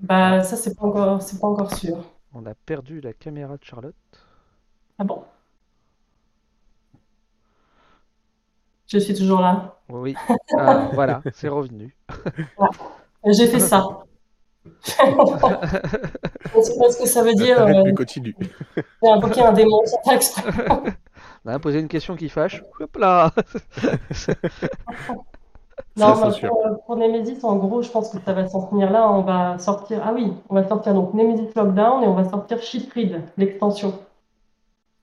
Bah, 0.01 0.43
ça, 0.43 0.57
c'est 0.57 0.75
pas 0.77 0.85
encore, 0.85 1.23
c'est 1.23 1.41
pas 1.41 1.47
encore 1.47 1.75
sûr. 1.75 2.05
On 2.35 2.45
a 2.47 2.55
perdu 2.55 3.01
la 3.01 3.13
caméra 3.13 3.57
de 3.57 3.65
Charlotte. 3.65 3.95
Ah 4.99 5.05
bon? 5.05 5.25
Je 8.93 8.99
suis 8.99 9.15
toujours 9.15 9.41
là. 9.41 9.77
Oui, 9.89 10.15
Ah, 10.59 10.91
voilà, 10.93 11.23
c'est 11.33 11.49
revenu. 11.49 11.97
J'ai 13.27 13.47
fait 13.47 13.59
ça. 13.59 13.87
Je 14.85 14.91
sais 14.91 16.79
pas 16.79 16.91
ce 16.91 16.99
que 17.03 17.09
ça 17.09 17.23
veut 17.23 17.33
dire. 17.33 17.63
Euh, 17.63 17.93
continue. 17.95 18.37
J'ai 19.03 19.09
invoqué 19.11 19.41
un 19.41 19.53
démon 19.55 19.81
sans. 19.87 19.99
On 21.45 21.51
a 21.51 21.59
posé 21.59 21.81
une 21.81 21.89
question 21.89 22.17
qui 22.17 22.29
fâche. 22.29 22.63
Hop 22.81 22.97
là 22.99 23.31
Non, 25.97 26.15
Ça, 26.15 26.21
bah, 26.21 26.31
c'est 26.33 26.39
sûr. 26.41 26.49
pour, 26.51 26.85
pour 26.87 26.97
Nemesis, 26.97 27.43
en 27.45 27.57
gros, 27.57 27.83
je 27.83 27.91
pense 27.91 28.11
que 28.11 28.19
ça 28.25 28.33
va 28.35 28.47
s'en 28.49 28.67
tenir 28.67 28.91
là. 28.91 29.11
On 29.11 29.23
va 29.23 29.59
sortir. 29.59 30.01
Ah 30.05 30.13
oui, 30.15 30.33
on 30.51 30.55
va 30.55 30.67
sortir 30.69 30.95
donc 30.95 31.15
Nemesis 31.15 31.49
Lockdown 31.57 32.03
et 32.03 32.07
on 32.07 32.15
va 32.15 32.25
sortir 32.29 32.61
Sheetread, 32.63 33.23
l'extension. 33.39 33.99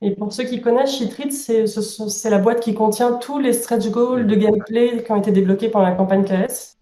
Et 0.02 0.14
pour 0.14 0.32
ceux 0.32 0.44
qui 0.44 0.60
connaissent, 0.62 0.96
Sheetread, 0.96 1.32
c'est 1.32 1.66
ce 1.66 2.28
la 2.28 2.38
boîte 2.38 2.60
qui 2.60 2.74
contient 2.74 3.14
tous 3.14 3.38
les 3.38 3.52
stretch 3.52 3.90
goals 3.90 4.26
de 4.26 4.34
gameplay 4.34 5.02
qui 5.04 5.12
ont 5.12 5.16
été 5.16 5.30
débloqués 5.30 5.68
pendant 5.68 5.86
la 5.86 5.94
campagne 5.94 6.24
KS. 6.24 6.78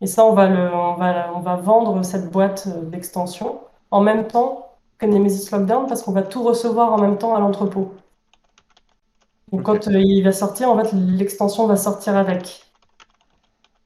Et 0.00 0.06
ça, 0.06 0.24
on 0.24 0.32
va, 0.32 0.48
le, 0.48 0.72
on 0.74 0.94
va, 0.94 1.32
on 1.34 1.40
va 1.40 1.56
vendre 1.56 2.02
cette 2.04 2.30
boîte 2.30 2.68
euh, 2.68 2.82
d'extension 2.82 3.60
en 3.90 4.00
même 4.00 4.26
temps 4.28 4.68
que 4.98 5.06
Nemesis 5.06 5.50
Lockdown 5.50 5.86
parce 5.88 6.02
qu'on 6.02 6.12
va 6.12 6.22
tout 6.22 6.42
recevoir 6.42 6.92
en 6.92 6.98
même 6.98 7.18
temps 7.18 7.34
à 7.34 7.40
l'entrepôt. 7.40 7.94
Donc 9.52 9.62
quand 9.64 9.88
euh, 9.88 10.00
il 10.00 10.22
va 10.22 10.32
sortir, 10.32 10.70
en 10.70 10.82
fait, 10.82 10.92
l'extension 10.92 11.66
va 11.66 11.76
sortir 11.76 12.16
avec. 12.16 12.64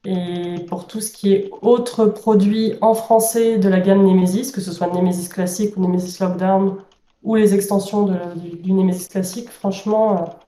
Et 0.05 0.65
pour 0.67 0.87
tout 0.87 1.01
ce 1.01 1.11
qui 1.11 1.33
est 1.33 1.49
autres 1.61 2.05
produits 2.05 2.75
en 2.81 2.93
français 2.93 3.57
de 3.57 3.69
la 3.69 3.79
gamme 3.79 4.05
Nemesis, 4.05 4.51
que 4.51 4.61
ce 4.61 4.71
soit 4.71 4.87
Nemesis 4.87 5.29
classique 5.29 5.77
ou 5.77 5.81
Nemesis 5.81 6.19
Lockdown, 6.21 6.77
ou 7.23 7.35
les 7.35 7.53
extensions 7.55 8.03
de- 8.03 8.35
du, 8.39 8.49
du 8.57 8.73
Nemesis 8.73 9.07
classique, 9.09 9.49
franchement, 9.49 10.39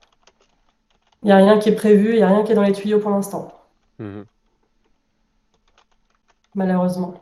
il 1.22 1.26
n'y 1.26 1.32
a 1.32 1.36
rien 1.36 1.58
qui 1.58 1.68
est 1.68 1.74
prévu, 1.74 2.10
il 2.10 2.16
n'y 2.16 2.22
a 2.22 2.28
rien 2.28 2.42
qui 2.42 2.52
est 2.52 2.54
dans 2.54 2.62
les 2.62 2.72
tuyaux 2.72 3.00
pour 3.00 3.10
l'instant, 3.10 3.52
Mhm. 3.98 4.24
malheureusement. 6.54 7.14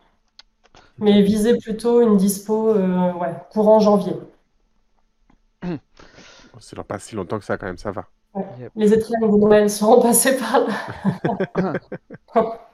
Mais 0.98 1.22
visez 1.22 1.56
plutôt 1.58 2.00
une 2.00 2.16
dispo 2.16 2.70
euh, 2.70 3.12
ouais, 3.14 3.34
courant 3.52 3.80
janvier. 3.80 4.14
Leur 6.76 6.84
passe 6.84 7.04
si 7.04 7.16
longtemps 7.16 7.38
que 7.38 7.44
ça, 7.44 7.56
quand 7.58 7.66
même, 7.66 7.78
ça 7.78 7.90
va. 7.90 8.06
Les 8.76 8.92
étriens 8.92 9.20
de 9.20 9.26
Noël 9.26 9.70
seront 9.70 10.00
passés 10.00 10.36
par 10.36 10.60
là. 10.60 10.74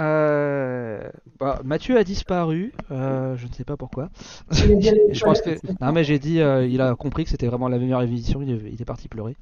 Euh, 0.00 1.08
bah, 1.38 1.60
Mathieu 1.64 1.96
a 1.96 2.04
disparu, 2.04 2.72
euh, 2.90 3.36
je 3.36 3.46
ne 3.46 3.52
sais 3.52 3.64
pas 3.64 3.76
pourquoi. 3.76 4.08
Je 4.50 5.24
pense 5.24 5.40
que. 5.40 5.50
Non, 5.80 5.92
mais 5.92 6.04
j'ai 6.04 6.18
dit, 6.18 6.40
euh, 6.40 6.66
il 6.66 6.80
a 6.80 6.94
compris 6.94 7.24
que 7.24 7.30
c'était 7.30 7.46
vraiment 7.46 7.68
la 7.68 7.78
meilleure 7.78 8.02
émission, 8.02 8.42
il 8.42 8.50
est, 8.50 8.72
il 8.72 8.80
est 8.80 8.84
parti 8.84 9.08
pleurer. 9.08 9.36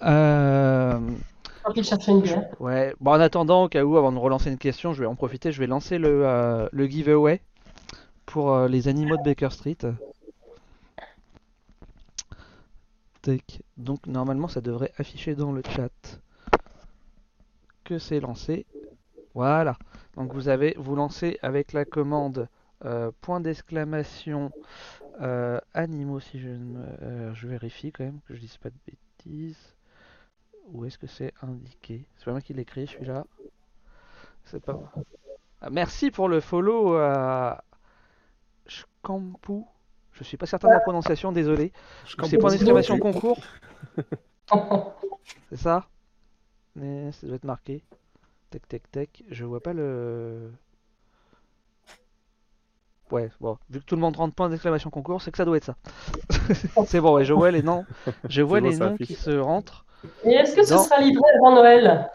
Tant 0.00 1.72
qu'il 1.72 1.84
cherchait 1.84 2.12
une 2.12 2.20
bière. 2.20 2.44
ouais, 2.60 2.94
bon, 3.00 3.12
en 3.12 3.20
attendant, 3.20 3.64
au 3.64 3.68
cas 3.68 3.84
où, 3.84 3.96
avant 3.96 4.12
de 4.12 4.18
relancer 4.18 4.50
une 4.50 4.58
question, 4.58 4.92
je 4.92 5.00
vais 5.00 5.06
en 5.06 5.14
profiter, 5.14 5.52
je 5.52 5.58
vais 5.58 5.66
lancer 5.66 5.98
le, 5.98 6.68
le 6.70 6.86
giveaway 6.86 7.40
pour 8.24 8.66
les 8.66 8.88
animaux 8.88 9.16
de 9.16 9.22
Baker 9.22 9.50
Street. 9.50 9.78
Donc, 13.76 14.06
normalement, 14.06 14.48
ça 14.48 14.60
devrait 14.60 14.92
afficher 14.98 15.34
dans 15.34 15.52
le 15.52 15.62
chat 15.68 16.20
que 17.84 17.98
c'est 17.98 18.20
lancé. 18.20 18.66
Voilà. 19.36 19.76
Donc, 20.16 20.32
vous 20.32 20.48
avez, 20.48 20.74
vous 20.78 20.96
lancez 20.96 21.38
avec 21.42 21.72
la 21.74 21.84
commande 21.84 22.48
euh, 22.84 23.12
point 23.20 23.40
d'exclamation 23.40 24.50
euh, 25.20 25.60
animaux, 25.74 26.20
si 26.20 26.40
je 26.40 26.48
ne 26.48 26.58
me- 26.64 26.86
euh, 27.02 27.34
je 27.34 27.46
vérifie 27.46 27.92
quand 27.92 28.04
même 28.04 28.20
que 28.26 28.34
je 28.34 28.40
dise 28.40 28.56
pas 28.56 28.70
de 28.70 28.76
bêtises. 28.86 29.74
Où 30.72 30.84
est-ce 30.86 30.98
que 30.98 31.06
c'est 31.06 31.32
indiqué? 31.42 32.06
C'est 32.16 32.24
pas 32.26 32.32
moi 32.32 32.40
qui 32.40 32.54
l'écris 32.54 32.86
celui-là. 32.88 33.26
C'est 34.44 34.60
pas 34.64 34.72
moi. 34.72 34.92
Ah, 35.60 35.70
merci 35.70 36.10
pour 36.10 36.28
le 36.28 36.40
follow 36.40 36.94
à 36.96 37.64
Shkampu. 38.66 39.64
Je 40.12 40.24
suis 40.24 40.36
pas 40.36 40.46
certain 40.46 40.68
de 40.68 40.72
la 40.74 40.80
prononciation, 40.80 41.32
désolé. 41.32 41.72
C'est 42.30 42.38
point 42.38 42.50
d'exclamation 42.50 42.98
concours, 42.98 43.38
c'est 45.50 45.56
ça? 45.56 45.88
Mais 46.76 47.12
ça 47.12 47.26
doit 47.26 47.36
être 47.36 47.44
marqué. 47.44 47.84
Tac 48.50 48.66
tac 48.68 48.90
tac. 48.90 49.22
Je 49.30 49.44
vois 49.44 49.62
pas 49.62 49.72
le. 49.72 50.50
Ouais, 53.10 53.30
bon, 53.40 53.56
vu 53.70 53.78
que 53.80 53.84
tout 53.84 53.94
le 53.94 54.00
monde 54.00 54.16
rentre 54.16 54.34
point 54.34 54.48
d'exclamation 54.48 54.90
concours, 54.90 55.22
c'est 55.22 55.30
que 55.30 55.36
ça 55.36 55.44
doit 55.44 55.56
être 55.56 55.64
ça. 55.64 55.76
c'est 56.86 57.00
bon, 57.00 57.14
ouais, 57.14 57.24
je 57.24 57.32
vois 57.32 57.52
les 57.52 57.62
noms, 57.62 57.86
je 58.28 58.42
vois 58.42 58.60
les 58.60 58.76
noms 58.76 58.96
qui 58.96 59.14
se 59.14 59.30
rentrent. 59.30 59.84
Et 60.24 60.30
est-ce 60.32 60.56
que 60.56 60.64
ce 60.64 60.76
sera 60.76 61.00
livré 61.00 61.22
avant 61.38 61.54
Noël? 61.54 62.10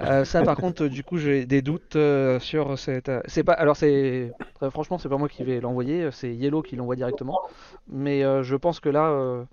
Euh, 0.00 0.24
ça, 0.24 0.42
par 0.42 0.56
contre, 0.56 0.86
du 0.86 1.02
coup, 1.04 1.16
j'ai 1.16 1.46
des 1.46 1.62
doutes 1.62 1.96
euh, 1.96 2.38
sur 2.40 2.78
cette. 2.78 3.08
euh, 3.08 3.20
C'est 3.26 3.44
pas. 3.44 3.52
Alors, 3.54 3.76
c'est. 3.76 4.32
très 4.54 4.70
franchement, 4.70 4.98
c'est 4.98 5.08
pas 5.08 5.16
moi 5.16 5.28
qui 5.28 5.44
vais 5.44 5.60
l'envoyer, 5.60 6.10
c'est 6.12 6.34
Yellow 6.34 6.62
qui 6.62 6.76
l'envoie 6.76 6.96
directement. 6.96 7.40
Mais 7.88 8.24
euh, 8.24 8.42
je 8.42 8.56
pense 8.56 8.80
que 8.80 8.88
là, 8.88 9.10
euh, 9.10 9.44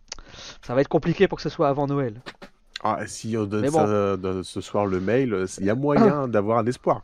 ça 0.61 0.73
va 0.75 0.81
être 0.81 0.87
compliqué 0.89 1.27
pour 1.27 1.37
que 1.37 1.41
ce 1.43 1.49
soit 1.49 1.69
avant 1.69 1.87
Noël. 1.87 2.21
Ah, 2.83 3.05
si 3.07 3.35
on 3.37 3.45
donne 3.45 3.69
ça 3.69 3.85
euh, 3.87 4.17
de- 4.17 4.43
ce 4.43 4.61
soir 4.61 4.85
le 4.85 4.99
mail, 4.99 5.33
euh, 5.33 5.45
il 5.59 5.65
y 5.65 5.69
a 5.69 5.75
moyen 5.75 6.27
d'avoir 6.27 6.59
un 6.59 6.65
espoir. 6.65 7.03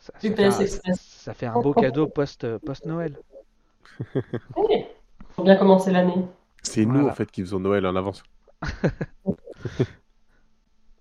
Ça, 0.00 0.12
ça 0.18 0.30
fait 0.34 0.44
un, 0.44 0.58
Express. 0.60 1.00
ça 1.00 1.34
fait 1.34 1.46
un 1.46 1.60
beau 1.60 1.72
cadeau 1.74 2.06
post, 2.08 2.44
euh, 2.44 2.58
post-Noël. 2.58 3.16
Oui. 4.56 4.84
Pour 5.34 5.44
bien 5.44 5.56
commencer 5.56 5.90
l'année. 5.92 6.26
C'est 6.62 6.84
nous, 6.84 7.06
en 7.06 7.12
fait, 7.12 7.30
qui 7.30 7.42
faisons 7.42 7.60
Noël 7.60 7.86
en 7.86 7.96
avance. 7.96 8.22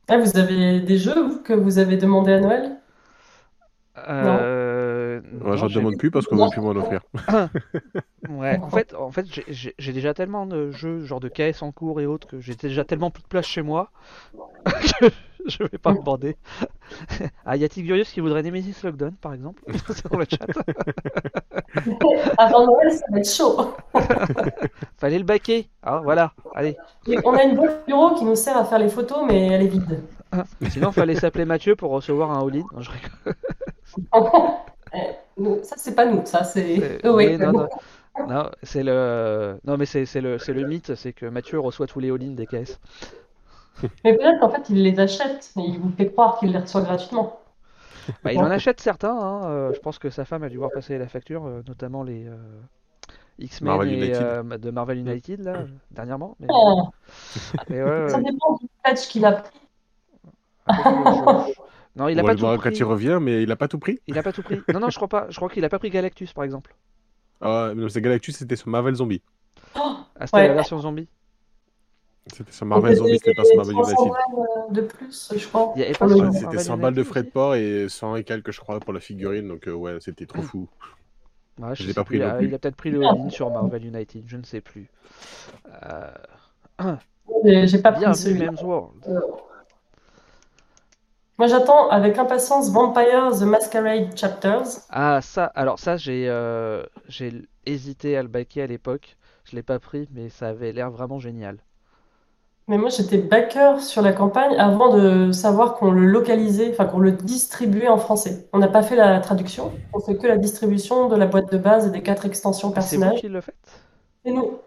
Ah, 0.08 0.18
vous 0.18 0.38
avez 0.38 0.82
des 0.82 0.98
jeux 0.98 1.20
vous, 1.28 1.40
que 1.42 1.54
vous 1.54 1.78
avez 1.80 1.98
demandé 1.98 2.34
à 2.34 2.40
Noël? 2.40 2.78
Euh, 3.98 4.24
Moi, 4.24 4.42
non, 5.34 5.56
j'en 5.56 5.68
demande 5.68 5.98
plus 5.98 6.12
parce 6.12 6.26
qu'on 6.28 6.36
ne 6.38 6.44
veut 6.44 6.50
plus 6.50 6.62
m'en 6.62 6.72
offrir. 6.72 7.02
Ouais, 8.30 8.60
en 8.62 8.70
fait, 8.70 8.94
en 8.94 9.12
fait 9.12 9.26
j'ai- 9.48 9.94
déjà 9.94 10.14
tellement 10.14 10.46
de 10.46 10.72
jeux, 10.72 11.04
genre 11.06 11.20
de 11.20 11.28
KS 11.28 11.64
en 11.64 11.72
cours 11.72 12.00
et 12.02 12.06
autres, 12.06 12.28
que 12.28 12.40
j'ai 12.40 12.56
déjà 12.56 12.86
tellement 12.86 13.12
plus 13.12 13.24
de 13.24 13.28
place 13.28 13.46
chez 13.46 13.62
moi 13.62 13.92
que 14.66 15.08
je 15.48 15.64
vais 15.64 15.78
pas 15.80 15.92
me 15.92 16.00
demander. 16.00 16.38
Ah, 17.46 17.58
y 17.58 17.64
a 17.64 17.70
Tigurius 17.70 18.12
qui 18.12 18.20
voudrait 18.20 18.44
Nemesis 18.44 18.76
Lockdown, 18.84 19.14
par 19.14 19.34
exemple, 19.34 19.64
C'est 19.88 20.10
dans 20.12 20.20
le 20.20 20.26
chat. 20.30 20.46
Avant 22.38 22.68
Noël, 22.68 22.92
ça 22.92 23.06
va 23.12 23.20
être 23.20 23.30
chaud. 23.30 23.74
Fallait 24.98 25.18
le 25.18 25.26
baquer. 25.26 25.70
Ah, 25.82 26.02
voilà, 26.04 26.34
allez. 26.54 26.78
Et 27.08 27.18
on 27.26 27.34
a 27.34 27.44
une 27.44 27.56
boîte 27.56 27.86
bureau 27.88 28.14
qui 28.16 28.24
nous 28.26 28.36
sert 28.36 28.56
à 28.58 28.66
faire 28.66 28.80
les 28.80 28.90
photos, 28.90 29.20
mais 29.28 29.48
elle 29.48 29.64
est 29.64 29.68
vide. 29.68 30.04
Sinon, 30.70 30.92
fallait 30.92 31.16
s'appeler 31.16 31.46
Mathieu 31.46 31.76
pour 31.76 31.92
recevoir 31.92 32.32
un 32.32 32.48
all-in. 32.48 32.64
Je 32.80 32.90
rigole. 32.92 33.36
Eh, 34.94 35.64
ça, 35.64 35.76
c'est 35.78 35.96
pas 35.96 36.06
nous, 36.06 36.26
ça, 36.26 36.44
c'est 36.44 37.00
eux, 37.06 37.16
oui. 37.16 37.30
oui, 37.34 37.38
non, 37.40 37.54
non. 37.54 37.70
Non, 38.26 38.52
c'est 38.64 38.84
le, 38.84 39.60
non, 39.66 39.78
mais 39.78 39.86
c'est 39.86 40.06
c'est 40.06 40.22
le, 40.22 40.40
c'est 40.40 40.54
le 40.54 40.64
mythe, 40.66 40.96
c'est 40.96 41.14
que 41.14 41.26
Mathieu 41.28 41.60
reçoit 41.60 41.88
tous 41.88 42.00
les 42.00 42.12
all-in 42.12 42.32
des 42.34 42.48
KS. 42.48 42.80
Mais 44.04 44.16
peut-être 44.16 44.40
qu'en 44.40 44.50
fait, 44.52 44.70
il 44.70 44.84
les 44.84 45.00
achète 45.00 45.52
et 45.58 45.62
il 45.62 45.80
vous 45.80 45.92
fait 45.92 46.12
croire 46.12 46.38
qu'il 46.40 46.52
les 46.52 46.60
reçoit 46.60 46.82
gratuitement. 46.82 47.40
Bah, 48.24 48.34
il 48.34 48.44
en 48.44 48.50
achète 48.50 48.80
certains. 48.82 49.16
hein, 49.18 49.50
euh, 49.52 49.74
je 49.74 49.80
pense 49.80 50.00
que 50.00 50.10
sa 50.10 50.26
femme 50.26 50.44
a 50.44 50.50
dû 50.50 50.58
voir 50.58 50.72
passer 50.72 50.98
la 50.98 51.08
facture, 51.08 51.46
euh, 51.46 51.62
notamment 51.68 52.04
les, 52.04 52.26
euh, 52.28 52.38
X-Men 53.40 53.84
euh, 53.86 54.44
de 54.58 54.72
Marvel 54.72 55.00
United 55.00 55.42
là 55.42 55.68
dernièrement. 55.92 56.36
Mais, 56.40 56.50
Oh, 56.50 56.94
mais 57.68 57.82
ouais, 57.84 57.90
ouais, 57.90 57.90
ça 58.08 58.22
dépend 58.22 58.58
du 58.58 58.68
patch 58.84 59.08
qu'il 59.08 59.26
a 59.26 59.32
pris. 59.34 59.60
Après, 60.66 60.96
je- 61.14 61.38
je- 61.54 61.71
Non, 61.96 62.08
il 62.08 62.18
a 62.20 62.24
On 62.24 62.26
pas 62.26 62.36
tout 62.36 62.46
pris. 62.46 62.58
quand 62.60 62.78
il 62.78 62.84
revient, 62.84 63.20
mais 63.22 63.44
il 63.44 63.52
a 63.52 63.56
pas 63.56 63.68
tout 63.68 63.80
pris. 63.80 64.00
Il 64.08 64.18
a 64.18 64.24
pas 64.24 64.32
tout 64.32 64.44
pris. 64.44 64.62
Non, 64.74 64.80
non, 64.80 64.90
je 64.90 64.96
crois 64.96 65.08
pas. 65.10 65.28
Je 65.30 65.36
crois 65.36 65.50
qu'il 65.50 65.64
a 65.66 65.70
pas 65.70 65.80
pris 65.80 65.90
Galactus 65.90 66.32
par 66.34 66.44
exemple. 66.44 66.74
Ah, 67.42 67.72
mais 67.76 67.90
c'est 67.90 68.02
Galactus, 68.02 68.38
c'était 68.38 68.56
sur 68.56 68.70
Marvel 68.70 68.96
Zombie. 68.96 69.22
Ah, 69.76 70.06
c'était 70.26 70.38
Ouais. 70.38 70.48
la 70.48 70.54
version 70.54 70.80
zombie. 70.80 71.08
C'était 72.28 72.52
sur 72.52 72.66
Marvel 72.68 72.96
Zombie, 72.96 73.18
c'était 73.18 73.34
pas 73.34 73.44
sur 73.44 73.56
Marvel 73.58 73.74
300 73.74 73.92
United. 73.92 74.12
balles 74.12 74.46
euh, 74.70 74.74
de 74.74 74.82
plus, 74.82 75.34
je 75.36 75.48
crois. 75.48 75.74
Ouais, 75.76 75.88
c'était 75.92 76.06
Marvel 76.06 76.60
100 76.60 76.78
balles 76.78 76.94
de 76.94 77.04
frais 77.04 77.24
de 77.24 77.30
port 77.30 77.56
et 77.56 77.90
100 77.90 78.16
et 78.18 78.24
quelques, 78.24 78.52
je 78.52 78.60
crois, 78.60 78.80
pour 78.80 78.94
la 78.94 79.00
figurine. 79.00 79.48
Donc, 79.48 79.68
euh, 79.68 79.74
ouais, 79.74 79.98
c'était 80.00 80.28
trop 80.28 80.42
fou. 80.44 80.70
Ouais, 81.60 81.70
je 81.76 81.82
Je 81.82 81.84
l'ai 81.84 81.90
sais 81.90 81.94
pas 81.96 82.04
pris 82.04 82.18
il 82.18 82.22
non 82.22 82.28
a, 82.30 82.34
plus. 82.36 82.48
il 82.48 82.54
a 82.56 82.60
peut-être 82.60 82.76
pris 82.76 82.92
le 82.92 83.04
all-in 83.04 83.30
sur 83.30 83.50
Marvel 83.50 83.84
United, 83.86 84.24
je 84.28 84.38
ne 84.38 84.44
sais 84.44 84.62
plus. 84.62 84.88
Euh, 85.84 86.12
J'ai 87.44 87.80
pas 87.80 87.92
pris 87.92 88.02
bienvenue 88.02 88.16
celui 88.16 88.46
Men's 88.46 88.62
World. 88.62 89.04
Moi, 91.42 91.48
j'attends 91.48 91.90
avec 91.90 92.20
impatience 92.20 92.70
Vampire 92.72 93.32
The 93.32 93.42
Masquerade 93.42 94.16
Chapters. 94.16 94.86
Ah 94.92 95.22
ça, 95.24 95.46
alors 95.56 95.80
ça 95.80 95.98
j'ai 95.98 96.30
euh, 96.30 96.84
j'ai 97.08 97.50
hésité 97.66 98.16
à 98.16 98.22
le 98.22 98.28
backer 98.28 98.62
à 98.62 98.68
l'époque. 98.68 99.18
Je 99.46 99.56
l'ai 99.56 99.64
pas 99.64 99.80
pris, 99.80 100.08
mais 100.12 100.30
ça 100.30 100.50
avait 100.50 100.72
l'air 100.72 100.92
vraiment 100.92 101.18
génial. 101.18 101.58
Mais 102.68 102.78
moi, 102.78 102.90
j'étais 102.90 103.18
backer 103.18 103.82
sur 103.82 104.02
la 104.02 104.14
campagne 104.14 104.56
avant 104.58 104.96
de 104.96 105.32
savoir 105.32 105.76
qu'on 105.76 105.92
le 105.92 106.06
localisait, 106.06 106.70
enfin 106.72 106.86
qu'on 106.86 107.00
le 107.00 107.12
distribuait 107.12 107.88
en 107.90 107.98
français. 107.98 108.48
On 108.54 108.60
n'a 108.60 108.68
pas 108.68 108.84
fait 108.84 108.96
la 108.96 109.20
traduction, 109.20 109.72
on 109.94 110.00
fait 110.00 110.18
que 110.18 110.28
la 110.28 110.38
distribution 110.38 111.08
de 111.10 111.16
la 111.16 111.26
boîte 111.26 111.52
de 111.52 111.58
base 111.58 111.88
et 111.88 111.92
des 111.92 112.04
quatre 112.04 112.26
extensions 112.26 112.72
Ah, 112.76 112.84
c'est 112.84 112.98
vous 112.98 113.12
personnages. 113.12 113.20
qui 113.20 113.28
le 113.30 113.42
faites? 113.42 113.82
Et 114.26 114.32
nous. 114.32 114.60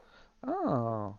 Ah, 0.46 1.12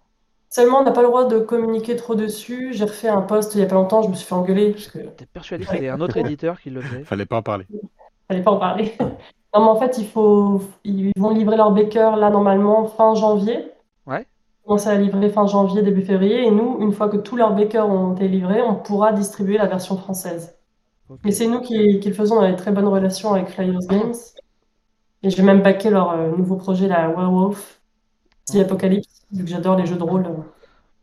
Seulement, 0.55 0.79
on 0.79 0.83
n'a 0.83 0.91
pas 0.93 1.01
le 1.01 1.09
droit 1.09 1.25
de 1.27 1.39
communiquer 1.39 1.97
trop 1.97 2.15
dessus. 2.15 2.69
J'ai 2.71 2.85
refait 2.85 3.09
un 3.09 3.21
post 3.21 3.55
il 3.55 3.59
y 3.59 3.63
a 3.63 3.65
pas 3.65 3.75
longtemps, 3.75 4.01
je 4.03 4.07
me 4.07 4.13
suis 4.13 4.25
fait 4.25 4.35
engueuler 4.35 4.71
parce 4.71 4.87
que 4.87 4.99
t'es 4.99 5.25
persuadé 5.25 5.65
que 5.65 5.71
c'était 5.71 5.89
un 5.89 5.99
autre 5.99 6.15
éditeur 6.15 6.61
qui 6.61 6.69
le 6.69 6.79
faisait 6.79 7.03
Fallait 7.03 7.25
pas 7.25 7.35
en 7.35 7.41
parler. 7.41 7.65
fallait 8.29 8.41
pas 8.41 8.51
en 8.51 8.57
parler. 8.57 8.93
Non, 9.53 9.63
mais 9.63 9.69
en 9.69 9.75
fait, 9.75 9.97
il 9.97 10.07
faut, 10.07 10.61
ils 10.83 11.11
vont 11.17 11.29
livrer 11.29 11.55
leur 11.57 11.71
Baker 11.71 12.11
là 12.17 12.29
normalement 12.29 12.85
fin 12.87 13.15
janvier. 13.15 13.69
Ouais. 14.05 14.25
Commencer 14.65 14.89
à 14.89 14.95
livrer 14.95 15.29
fin 15.29 15.45
janvier, 15.47 15.81
début 15.81 16.03
février. 16.03 16.45
Et 16.45 16.51
nous, 16.51 16.77
une 16.81 16.91
fois 16.91 17.07
que 17.09 17.15
tous 17.17 17.35
leurs 17.37 17.53
Bakers 17.53 17.87
ont 17.89 18.15
été 18.15 18.27
livrés, 18.29 18.61
on 18.61 18.75
pourra 18.75 19.11
distribuer 19.13 19.57
la 19.57 19.65
version 19.67 19.97
française. 19.97 20.57
Ok. 21.09 21.19
Mais 21.23 21.31
c'est 21.31 21.47
nous 21.47 21.61
qui, 21.61 21.99
qui 21.99 22.09
le 22.09 22.13
faisons 22.15 22.35
dans 22.35 22.49
des 22.49 22.55
très 22.57 22.71
bonnes 22.71 22.87
relations 22.87 23.33
avec 23.33 23.49
Flyers 23.49 23.79
Games. 23.89 24.13
Et 25.23 25.29
j'ai 25.29 25.43
même 25.43 25.61
backé 25.61 25.89
leur 25.89 26.11
euh, 26.11 26.31
nouveau 26.35 26.55
projet, 26.57 26.87
la 26.87 27.09
Werewolf, 27.09 27.81
The 28.47 28.57
Apocalypse, 28.57 29.24
vu 29.36 29.43
que 29.43 29.49
j'adore 29.49 29.75
les 29.77 29.86
jeux 29.86 29.97
de 29.97 30.03
rôle. 30.03 30.25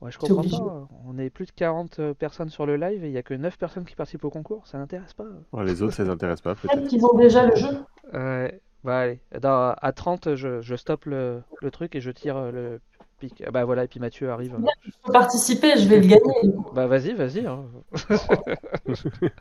Ouais, 0.01 0.11
je 0.11 0.19
comprends 0.19 0.39
obligé. 0.41 0.57
pas. 0.57 0.89
On 1.07 1.17
est 1.19 1.31
plus 1.31 1.47
de 1.47 1.53
40 1.53 2.01
euh, 2.01 2.13
personnes 2.15 2.49
sur 2.49 2.67
le 2.67 2.77
live 2.77 3.05
et 3.05 3.09
il 3.09 3.13
y 3.13 3.19
a 3.19 3.23
que 3.23 3.35
9 3.35 3.57
personnes 3.57 3.85
qui 3.85 3.95
participent 3.95 4.25
au 4.25 4.31
concours. 4.31 4.67
Ça 4.67 4.79
n'intéresse 4.79 5.13
pas. 5.15 5.27
Ouais, 5.53 5.65
les 5.65 5.81
autres, 5.83 5.95
ça 5.95 6.03
les 6.03 6.11
intéresse 6.11 6.41
pas, 6.41 6.55
Peut-être 6.57 6.89
qu'ils 6.89 7.05
ont 7.05 7.17
déjà 7.17 7.47
le 7.47 7.55
jeu? 7.55 7.69
Ouais, 8.13 8.61
bah 8.83 8.99
allez. 9.01 9.21
Dans- 9.41 9.75
à 9.81 9.93
30, 9.93 10.35
je, 10.35 10.61
je 10.61 10.75
stoppe 10.75 11.05
le, 11.05 11.43
le 11.61 11.71
truc 11.71 11.95
et 11.95 12.01
je 12.01 12.11
tire 12.11 12.37
euh, 12.37 12.51
le 12.51 12.81
pic. 13.21 13.45
Bah 13.53 13.65
voilà, 13.65 13.85
et 13.85 13.89
puis 13.89 14.01
Mathieu 14.01 14.29
arrive. 14.31 14.57
Je 14.85 14.91
peux 15.05 15.13
participer, 15.13 15.77
je 15.79 15.87
vais 15.89 16.01
le 16.01 16.07
gagner. 16.09 16.55
Bah 16.75 16.89
vas-y, 16.89 17.13
vas-y. 17.15 17.47
hein. 17.47 17.65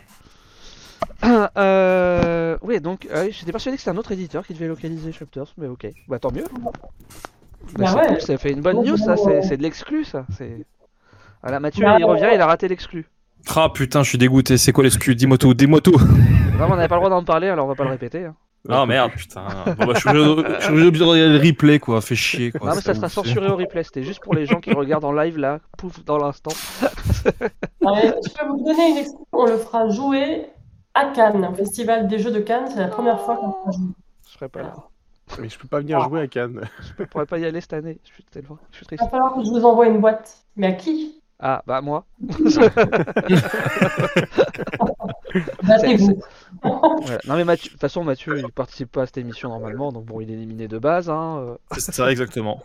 Euh, 1.24 2.56
oui, 2.62 2.80
donc 2.80 3.06
euh, 3.10 3.28
j'étais 3.30 3.52
persuadé 3.52 3.76
que 3.76 3.82
c'était 3.82 3.90
un 3.94 3.98
autre 3.98 4.12
éditeur 4.12 4.46
qui 4.46 4.54
devait 4.54 4.68
localiser 4.68 5.12
Chapters, 5.12 5.52
mais 5.58 5.66
ok. 5.68 5.86
Bah 6.08 6.18
tant 6.18 6.30
mieux. 6.32 6.44
Bah, 6.62 6.70
Bah 7.76 7.86
c'est 7.86 7.94
ouais. 7.96 8.06
cool, 8.08 8.20
ça 8.20 8.38
fait 8.38 8.52
une 8.52 8.60
bonne 8.62 8.76
Bon, 8.76 8.84
news, 8.84 8.96
ça. 8.96 9.16
C'est 9.16 9.42
c'est 9.42 9.56
de 9.56 9.62
l'exclu, 9.62 10.04
ça. 10.04 10.24
C'est. 10.36 10.66
Voilà, 11.42 11.60
Mathieu, 11.60 11.84
Bah, 11.84 11.96
il 11.98 12.04
revient, 12.04 12.28
il 12.34 12.40
a 12.40 12.46
raté 12.46 12.68
l'exclu. 12.68 13.06
Ah 13.54 13.68
putain, 13.72 14.02
je 14.02 14.08
suis 14.10 14.18
dégoûté. 14.18 14.58
C'est 14.58 14.72
quoi 14.72 14.84
l'excuse 14.84 15.16
Dis-moi 15.16 15.38
tout, 15.38 15.54
dis-moi 15.54 15.80
tout. 15.80 15.96
Vraiment, 16.56 16.74
on 16.74 16.76
n'avait 16.76 16.88
pas 16.88 16.96
le 16.96 17.00
droit 17.00 17.10
d'en 17.10 17.24
parler, 17.24 17.48
alors 17.48 17.64
on 17.66 17.68
va 17.68 17.74
pas 17.74 17.84
le 17.84 17.90
répéter. 17.90 18.24
hein. 18.26 18.34
Ah 18.68 18.84
merde, 18.84 19.12
putain. 19.16 19.42
Bon, 19.78 19.86
bah, 19.86 19.92
je 19.94 20.00
suis 20.00 20.10
obligé 20.10 20.90
de- 20.90 21.04
regarder 21.04 21.38
le 21.38 21.46
replay, 21.46 21.78
quoi. 21.78 22.02
Fait 22.02 22.14
chier, 22.14 22.52
quoi. 22.52 22.68
non, 22.68 22.74
mais 22.76 22.82
ça 22.82 22.92
sera 22.94 23.06
ouf. 23.06 23.12
censuré 23.14 23.46
au 23.48 23.56
replay. 23.56 23.82
C'était 23.84 24.02
juste 24.02 24.20
pour 24.22 24.34
les 24.34 24.44
gens 24.44 24.60
qui 24.60 24.72
regardent 24.74 25.06
en 25.06 25.12
live 25.12 25.38
là, 25.38 25.60
pouf, 25.78 26.04
dans 26.04 26.18
l'instant. 26.18 26.50
Ouais, 27.80 28.14
je 28.22 28.34
peux 28.34 28.46
vous 28.46 28.62
donner 28.62 28.90
une 28.90 28.96
excuse. 28.98 29.16
On 29.32 29.46
le 29.46 29.56
fera 29.56 29.88
jouer 29.88 30.46
à 30.94 31.06
Cannes, 31.06 31.46
au 31.50 31.54
Festival 31.54 32.08
des 32.08 32.18
Jeux 32.18 32.30
de 32.32 32.40
Cannes. 32.40 32.68
C'est 32.72 32.80
la 32.80 32.88
première 32.88 33.20
fois 33.20 33.36
qu'on 33.36 33.52
fera 33.52 33.70
jouer. 33.72 33.88
Je 34.26 34.32
serai 34.32 34.48
pas 34.48 34.62
là. 34.62 34.74
Mais 35.38 35.48
je 35.48 35.58
peux 35.58 35.68
pas 35.68 35.78
venir 35.80 36.00
jouer 36.08 36.22
à 36.22 36.26
Cannes. 36.26 36.68
Je 36.98 37.04
pourrais 37.04 37.26
pas 37.26 37.38
y 37.38 37.44
aller 37.44 37.60
cette 37.60 37.72
année. 37.74 38.00
Je 38.04 38.12
suis 38.14 38.24
tellement. 38.24 38.58
Je 38.72 38.76
suis 38.78 38.84
Il 38.86 38.96
triste. 38.96 39.02
va 39.04 39.08
falloir 39.10 39.34
que 39.34 39.44
je 39.44 39.50
vous 39.50 39.64
envoie 39.64 39.86
une 39.86 40.00
boîte. 40.00 40.38
Mais 40.56 40.66
à 40.66 40.72
qui? 40.72 41.20
Ah, 41.38 41.62
bah 41.66 41.80
moi. 41.80 42.04
Battez-vous. 45.62 46.20
Voilà. 46.62 47.18
Non, 47.26 47.36
mais 47.36 47.44
Mathieu, 47.44 47.68
de 47.68 47.72
toute 47.72 47.80
façon, 47.80 48.04
Mathieu, 48.04 48.38
il 48.38 48.52
participe 48.52 48.90
pas 48.90 49.02
à 49.02 49.06
cette 49.06 49.18
émission 49.18 49.48
normalement, 49.48 49.92
donc 49.92 50.04
bon, 50.06 50.20
il 50.20 50.30
est 50.30 50.34
éliminé 50.34 50.68
de 50.68 50.78
base. 50.78 51.08
Hein. 51.08 51.38
euh. 51.38 51.56
C'est 51.78 51.92
ça, 51.94 52.10
exactement. 52.10 52.62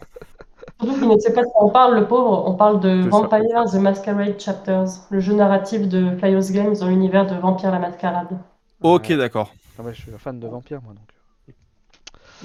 Surtout 0.79 0.99
qu'il 0.99 1.07
ne 1.09 1.17
sait 1.19 1.33
pas 1.33 1.41
de 1.43 1.47
quoi 1.47 1.65
on 1.65 1.69
parle, 1.71 1.95
le 1.95 2.07
pauvre. 2.07 2.43
On 2.47 2.55
parle 2.55 2.79
de 2.79 3.09
ça. 3.11 3.27
Vampire 3.27 3.65
The 3.65 3.75
Masquerade 3.75 4.39
Chapters, 4.39 4.87
le 5.09 5.19
jeu 5.19 5.33
narratif 5.33 5.87
de 5.87 6.15
Flyos 6.17 6.51
Games 6.51 6.75
dans 6.75 6.87
l'univers 6.87 7.25
de 7.27 7.35
Vampire 7.35 7.71
la 7.71 7.79
Mascarade. 7.79 8.37
Ok, 8.81 9.07
Ouais. 9.09 9.17
d'accord. 9.17 9.53
Ah 9.77 9.83
ouais, 9.83 9.93
je 9.93 10.01
suis 10.01 10.13
un 10.13 10.17
fan 10.17 10.39
de 10.39 10.47
Vampire, 10.47 10.81
moi, 10.81 10.93
donc. 10.93 11.09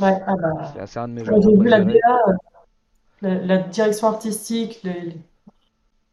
Ouais, 0.00 0.18
ah 0.26 0.34
bah. 0.36 0.72
C'est 0.86 0.98
un 0.98 1.08
de 1.08 1.14
mes 1.14 1.24
jeux. 1.24 1.34
J'ai 1.40 1.56
vu 1.56 1.68
la 1.68 1.78
la, 3.22 3.34
la 3.34 3.58
direction 3.58 4.08
artistique, 4.08 4.80
le, 4.84 4.92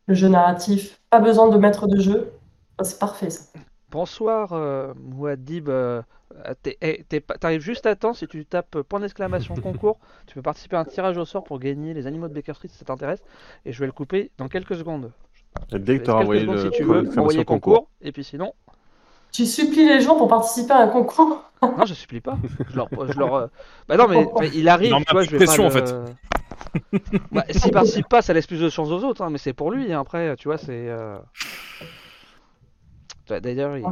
le 0.07 0.13
jeu 0.13 0.27
narratif. 0.29 0.99
Pas 1.09 1.19
besoin 1.19 1.49
de 1.49 1.57
maître 1.57 1.87
de 1.87 1.99
jeu. 1.99 2.33
Ah, 2.77 2.83
C'est 2.83 2.99
parfait 2.99 3.29
ça. 3.29 3.43
Bonsoir, 3.89 4.53
euh, 4.53 4.93
Mouadib. 4.95 5.69
euh, 5.69 6.01
t'es- 6.61 6.77
eh, 6.81 7.03
T'arrives 7.39 7.61
juste 7.61 7.85
à 7.85 7.95
temps 7.95 8.13
si 8.13 8.27
tu 8.27 8.45
tapes 8.45 8.75
euh, 8.75 8.83
point 8.83 8.99
d'exclamation 8.99 9.55
concours. 9.61 9.97
Tu 10.27 10.35
peux 10.35 10.41
participer 10.41 10.75
à 10.75 10.81
un 10.81 10.85
tirage 10.85 11.17
au 11.17 11.25
sort 11.25 11.43
pour 11.43 11.59
gagner 11.59 11.93
les 11.93 12.07
animaux 12.07 12.27
de 12.27 12.33
Baker 12.33 12.53
Street 12.53 12.67
si 12.69 12.77
ça 12.77 12.85
t'intéresse. 12.85 13.21
Et 13.65 13.71
je 13.73 13.79
vais 13.79 13.85
le 13.85 13.91
couper 13.91 14.31
dans 14.37 14.47
quelques 14.47 14.75
secondes. 14.75 15.11
Dès 15.71 15.97
que 15.97 16.05
tu 16.05 16.11
envoyé 16.11 16.45
le 16.45 16.57
si 16.57 16.71
tu 16.71 16.83
veux 16.83 17.01
d'exclamation 17.01 17.21
m'envoyer 17.21 17.45
concours. 17.45 17.87
Et 18.01 18.11
puis 18.11 18.23
sinon, 18.23 18.53
Tu 19.31 19.45
supplies 19.45 19.87
les 19.87 20.01
gens 20.01 20.15
pour 20.17 20.27
participer 20.27 20.73
à 20.73 20.79
un 20.79 20.87
concours? 20.87 21.43
non, 21.61 21.85
je 21.85 21.93
supplie 21.93 22.21
pas. 22.21 22.37
Je 22.69 22.75
leur, 22.75 22.89
je 23.07 23.19
leur, 23.19 23.33
euh, 23.33 23.47
Bah 23.87 23.97
non, 23.97 24.07
mais 24.07 24.27
il 24.53 24.67
arrive, 24.69 24.91
Non, 24.91 24.99
mais 24.99 25.05
tu 25.05 25.11
vois, 25.11 25.23
je 25.23 25.31
vais 25.37 25.45
pression, 25.45 25.69
pas 25.69 25.69
en 25.69 25.79
le- 25.79 26.03
Bah, 27.31 27.43
S'il 27.51 27.71
participe 27.71 28.07
pas, 28.09 28.21
ça 28.21 28.33
laisse 28.33 28.47
plus 28.47 28.59
de 28.59 28.69
chance 28.69 28.89
aux 28.89 29.03
autres, 29.03 29.21
hein, 29.21 29.29
mais 29.29 29.37
c'est 29.37 29.53
pour 29.53 29.71
lui. 29.71 29.91
hein, 29.93 29.99
Après, 30.01 30.35
tu 30.37 30.47
vois, 30.47 30.57
c'est. 30.57 30.89
euh, 30.89 31.17
bah, 33.29 33.39
D'ailleurs, 33.39 33.77
il- 33.77 33.83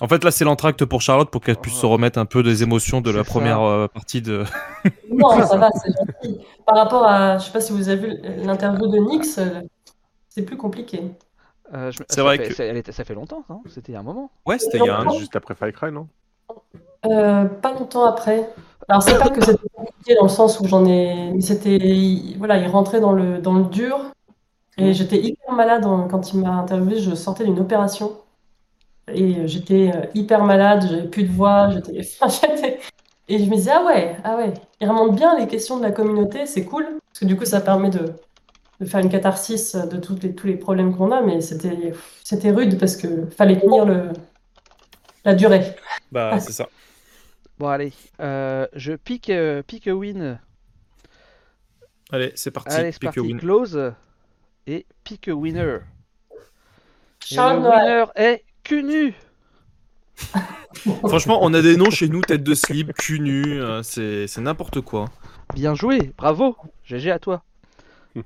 En 0.00 0.08
fait, 0.08 0.22
là, 0.24 0.30
c'est 0.30 0.44
l'entracte 0.44 0.84
pour 0.84 1.00
Charlotte 1.00 1.30
pour 1.30 1.40
qu'elle 1.40 1.56
puisse 1.56 1.76
se 1.76 1.86
remettre 1.86 2.18
un 2.18 2.26
peu 2.26 2.42
des 2.42 2.62
émotions 2.62 3.00
de 3.00 3.10
la 3.10 3.24
ça. 3.24 3.30
première 3.30 3.62
euh, 3.62 3.88
partie 3.88 4.20
de. 4.20 4.44
Non, 5.10 5.30
ça 5.42 5.56
va, 5.56 5.70
c'est 5.82 5.90
gentil. 5.92 6.40
Par 6.66 6.76
rapport 6.76 7.04
à, 7.06 7.38
je 7.38 7.44
sais 7.46 7.52
pas 7.52 7.60
si 7.62 7.72
vous 7.72 7.88
avez 7.88 8.06
vu 8.08 8.16
l'interview 8.44 8.86
de 8.88 8.98
Nix, 8.98 9.38
euh, 9.38 9.60
c'est 10.28 10.42
plus 10.42 10.56
compliqué. 10.58 11.02
euh, 11.74 11.90
je- 11.90 12.02
C'est 12.08 12.20
vrai 12.20 12.36
fait- 12.36 12.48
que- 12.48 12.54
ça- 12.54 12.64
elle 12.64 12.76
était- 12.76 12.92
ça 12.92 13.04
fait 13.04 13.14
longtemps, 13.14 13.44
hein, 13.48 13.60
c'était 13.70 13.92
il 13.92 13.94
y 13.94 13.96
a 13.96 14.00
un 14.00 14.04
moment. 14.04 14.30
Ouais, 14.44 14.58
c'était 14.58 14.78
il 14.78 14.84
y 14.84 14.88
a 14.88 14.98
un. 14.98 15.04
Non. 15.04 15.18
Juste 15.18 15.34
après 15.34 15.54
Far 15.54 15.72
Cry, 15.72 15.90
non? 15.90 16.08
Euh, 17.06 17.44
pas 17.46 17.72
longtemps 17.72 18.04
après. 18.04 18.48
Alors 18.88 19.02
c'est 19.02 19.18
pas 19.18 19.30
que 19.30 19.44
c'était 19.44 19.58
compliqué 19.74 20.14
dans 20.14 20.24
le 20.24 20.28
sens 20.28 20.60
où 20.60 20.66
j'en 20.66 20.84
ai, 20.84 21.30
mais 21.32 21.40
c'était, 21.40 21.78
voilà, 22.38 22.58
il 22.58 22.68
rentrait 22.68 23.00
dans 23.00 23.12
le 23.12 23.38
dans 23.38 23.54
le 23.54 23.64
dur 23.64 23.98
et 24.78 24.92
j'étais 24.92 25.16
hyper 25.18 25.52
malade 25.54 25.84
quand 26.10 26.32
il 26.32 26.40
m'a 26.40 26.50
interviewé. 26.50 26.98
Je 27.00 27.14
sortais 27.14 27.44
d'une 27.44 27.58
opération 27.58 28.12
et 29.12 29.46
j'étais 29.46 29.92
euh, 29.94 30.06
hyper 30.14 30.44
malade, 30.44 30.86
j'avais 30.88 31.08
plus 31.08 31.24
de 31.24 31.32
voix, 31.32 31.70
j'étais, 31.70 32.80
et 33.28 33.38
je 33.38 33.50
me 33.50 33.56
disais 33.56 33.72
ah 33.72 33.84
ouais, 33.84 34.16
ah 34.24 34.36
ouais, 34.36 34.54
il 34.80 34.88
remonte 34.88 35.16
bien 35.16 35.38
les 35.38 35.46
questions 35.46 35.78
de 35.78 35.82
la 35.82 35.90
communauté, 35.92 36.46
c'est 36.46 36.64
cool 36.64 36.86
parce 37.08 37.20
que 37.20 37.24
du 37.24 37.36
coup 37.36 37.44
ça 37.44 37.60
permet 37.60 37.90
de 37.90 38.14
de 38.78 38.84
faire 38.84 39.00
une 39.00 39.08
catharsis 39.08 39.74
de 39.74 39.96
toutes 39.96 40.22
les, 40.22 40.34
tous 40.34 40.46
les 40.46 40.56
problèmes 40.56 40.94
qu'on 40.94 41.10
a, 41.10 41.22
mais 41.22 41.40
c'était 41.40 41.94
c'était 42.22 42.50
rude 42.50 42.78
parce 42.78 42.96
que 42.96 43.26
fallait 43.30 43.58
tenir 43.58 43.84
le 43.86 44.10
la 45.24 45.34
durée. 45.34 45.74
Bah, 46.12 46.38
c'est 46.40 46.52
ça. 46.52 46.68
Bon, 47.58 47.68
allez, 47.68 47.92
euh, 48.20 48.66
je 48.74 48.92
pique, 48.92 49.30
euh, 49.30 49.62
pique 49.62 49.88
a 49.88 49.94
win. 49.94 50.38
Allez, 52.12 52.32
c'est 52.36 52.50
parti. 52.50 52.76
Allez, 52.76 52.92
c'est 52.92 53.02
parti. 53.02 53.20
win. 53.20 53.38
Close 53.38 53.92
et 54.66 54.86
a 55.26 55.32
winner. 55.32 55.78
Et 57.30 57.34
Charles 57.34 57.56
le 57.56 57.62
Noël. 57.62 57.80
winner 57.80 58.04
est 58.14 58.44
Cunu. 58.66 59.14
Franchement, 61.08 61.38
on 61.42 61.54
a 61.54 61.62
des 61.62 61.76
noms 61.76 61.90
chez 61.90 62.08
nous, 62.08 62.20
tête 62.20 62.42
de 62.42 62.54
slip, 62.54 62.92
cul 62.94 63.20
nu, 63.20 63.60
euh, 63.60 63.82
c'est 63.82 64.26
c'est 64.26 64.40
n'importe 64.40 64.80
quoi. 64.80 65.06
Bien 65.54 65.74
joué, 65.74 66.12
bravo. 66.18 66.56
GG 66.84 67.10
à 67.10 67.18
toi. 67.18 67.42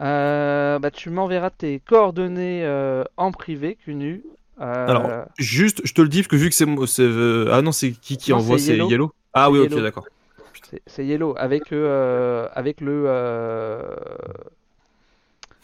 Euh, 0.00 0.80
bah, 0.80 0.90
tu 0.90 1.08
m'enverras 1.08 1.50
tes 1.50 1.78
coordonnées 1.78 2.64
euh, 2.64 3.04
en 3.16 3.30
privé, 3.30 3.76
Cunu. 3.84 4.24
Euh, 4.60 4.86
Alors, 4.88 5.08
juste, 5.38 5.82
je 5.84 5.94
te 5.94 6.02
le 6.02 6.08
dis, 6.08 6.18
parce 6.22 6.26
que 6.28 6.34
vu 6.36 6.48
que 6.48 6.54
c'est. 6.56 6.66
mo- 6.66 6.84
c'est, 6.86 7.02
euh, 7.04 7.48
Ah 7.52 7.62
non, 7.62 7.70
c'est 7.70 7.92
qui 7.92 8.16
qui 8.16 8.32
Non, 8.32 8.38
envoie 8.38 8.58
c'est 8.58 8.64
C'est 8.64 8.72
Yellow. 8.72 8.90
Yellow 8.90 9.12
Ah 9.34 9.44
C'est 9.46 9.52
oui, 9.52 9.58
ok, 9.60 9.70
Yellow. 9.70 9.82
d'accord. 9.82 10.04
c'est- 10.68 10.82
c'est 10.88 11.06
Yellow 11.06 11.34
avec 11.38 11.72
euh, 11.72 12.48
avec 12.54 12.80
le 12.80 13.04
euh, 13.06 13.82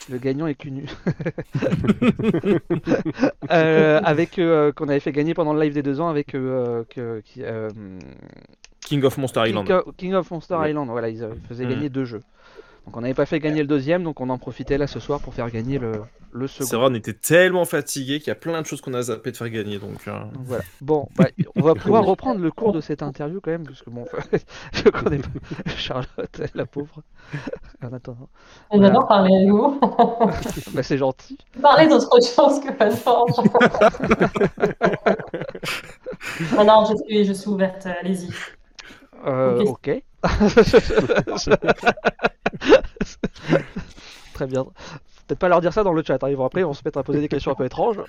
le 0.09 0.19
gagnant 0.19 0.47
est 0.47 0.55
cul 0.55 0.71
nu. 0.71 0.85
Euh, 3.51 4.01
avec 4.05 4.39
euh, 4.39 4.71
qu'on 4.73 4.89
avait 4.89 5.01
fait 5.01 5.11
gagner 5.13 5.35
pendant 5.35 5.53
le 5.53 5.61
live 5.61 5.75
des 5.75 5.83
deux 5.83 6.01
ans 6.01 6.09
avec 6.09 6.35
euh, 6.35 6.85
que, 6.89 7.21
qui, 7.25 7.43
King 8.81 9.03
of 9.05 9.19
Monster 9.19 9.43
Island. 9.49 9.67
King, 9.67 9.77
of- 9.77 9.97
King 9.97 10.15
of 10.15 10.31
Monster 10.31 10.55
Ouais. 10.55 10.71
Island. 10.71 10.89
Voilà, 10.89 11.09
ils 11.09 11.27
faisaient 11.49 11.65
Mhm. 11.65 11.71
gagner 11.71 11.89
deux 11.89 12.05
jeux. 12.05 12.23
Donc 12.91 12.97
on 12.97 13.03
n'avait 13.03 13.15
pas 13.15 13.25
fait 13.27 13.39
gagner 13.39 13.61
le 13.61 13.69
deuxième, 13.69 14.03
donc 14.03 14.21
on 14.21 14.29
en 14.31 14.39
profitait 14.39 14.77
là 14.77 14.89
ce 14.89 14.99
soir 14.99 15.21
pour 15.21 15.33
faire 15.33 15.49
gagner 15.49 15.79
le, 15.79 15.93
le 16.33 16.49
C'est 16.49 16.65
second. 16.65 16.79
vrai, 16.81 16.89
on 16.91 16.95
était 16.95 17.13
tellement 17.13 17.65
fatigués 17.65 18.19
qu'il 18.19 18.27
y 18.27 18.31
a 18.33 18.35
plein 18.35 18.61
de 18.61 18.67
choses 18.67 18.81
qu'on 18.81 18.95
a 18.95 19.03
zappé 19.03 19.31
de 19.31 19.37
faire 19.37 19.49
gagner. 19.49 19.79
Donc, 19.79 20.09
euh, 20.09 20.19
Donc 20.33 20.43
voilà. 20.45 20.65
Bon, 20.81 21.09
bah, 21.17 21.27
on 21.55 21.63
va 21.63 21.75
pouvoir 21.77 22.05
reprendre 22.05 22.41
le 22.41 22.51
cours 22.51 22.73
de 22.73 22.81
cette 22.81 23.05
interview 23.05 23.41
quand 23.41 23.53
même, 23.53 23.63
parce 23.65 23.81
que 23.83 23.91
bon, 23.91 24.07
je 24.73 24.89
connais 24.91 25.19
pas 25.19 25.29
Charlotte, 25.77 26.43
la 26.53 26.67
pauvre. 26.67 27.05
En 27.81 27.93
attendant, 27.93 28.29
J'adore 28.73 29.07
parler 29.07 29.37
avec 29.37 29.51
vous. 29.51 29.79
bah, 30.75 30.83
c'est 30.83 30.99
gentil. 30.99 31.39
Parler 31.63 31.87
d'autre 31.87 32.09
chose 32.21 32.59
que 32.61 32.73
Funforge. 32.73 33.31
non, 36.57 36.65
non, 36.65 36.85
je 36.87 36.97
suis, 37.05 37.25
je 37.25 37.33
suis 37.35 37.49
ouverte, 37.51 37.87
allez-y. 37.87 38.31
Euh, 39.27 39.63
Ok. 39.65 39.91
Très 44.35 44.47
bien. 44.47 44.65
Peut-être 45.27 45.39
pas 45.39 45.49
leur 45.49 45.61
dire 45.61 45.73
ça 45.73 45.85
dans 45.85 45.93
le 45.93 46.03
chat. 46.03 46.23
hein. 46.23 46.29
Ils 46.29 46.37
vont 46.37 46.45
après, 46.45 46.61
ils 46.61 46.65
vont 46.65 46.75
se 46.75 46.83
mettre 46.85 46.99
à 46.99 47.03
poser 47.03 47.21
des 47.21 47.29
questions 47.29 47.53
un 47.53 47.55
peu 47.55 47.65
étranges. 47.65 48.01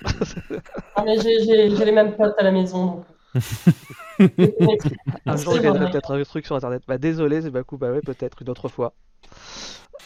Ah, 0.96 1.02
mais 1.04 1.18
j'ai- 1.20 1.68
les 1.68 1.92
mêmes 1.92 2.14
potes 2.16 2.34
à 2.38 2.42
la 2.42 2.52
maison. 2.52 3.04
Un 5.26 5.36
jour, 5.36 5.54
peut-être 5.54 6.14
un 6.14 6.22
truc 6.22 6.44
sur 6.44 6.54
internet. 6.56 6.82
Bah, 6.86 6.98
désolé, 6.98 7.40
c'est 7.42 7.50
Bakou. 7.50 7.78
Bah, 7.78 7.90
ouais, 7.90 8.00
peut-être 8.02 8.42
une 8.42 8.50
autre 8.50 8.68
fois. 8.68 8.92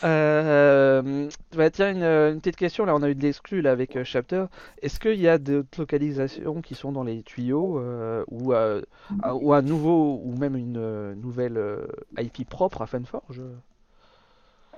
Euh, 0.04 1.30
bah, 1.56 1.70
tiens, 1.70 1.90
une, 1.92 2.02
une 2.04 2.40
petite 2.40 2.56
question. 2.56 2.84
Là, 2.84 2.94
on 2.94 3.02
a 3.02 3.08
eu 3.10 3.14
de 3.14 3.22
l'exclu 3.22 3.62
là 3.62 3.72
avec 3.72 3.96
euh, 3.96 4.04
Chapter. 4.04 4.44
Est-ce 4.82 5.00
qu'il 5.00 5.20
y 5.20 5.28
a 5.28 5.38
d'autres 5.38 5.80
localisations 5.80 6.60
qui 6.62 6.74
sont 6.74 6.92
dans 6.92 7.02
les 7.04 7.22
tuyaux 7.22 7.78
euh, 7.78 8.24
ou, 8.28 8.52
euh, 8.52 8.82
un- 9.22 9.32
ou 9.34 9.52
un 9.54 9.62
nouveau 9.62 10.20
ou 10.22 10.36
même 10.36 10.56
une 10.56 10.76
euh, 10.76 11.14
nouvelle 11.14 11.56
euh, 11.56 11.86
IP 12.18 12.44
propre 12.44 12.82
à 12.82 12.86
Funforge? 12.86 13.42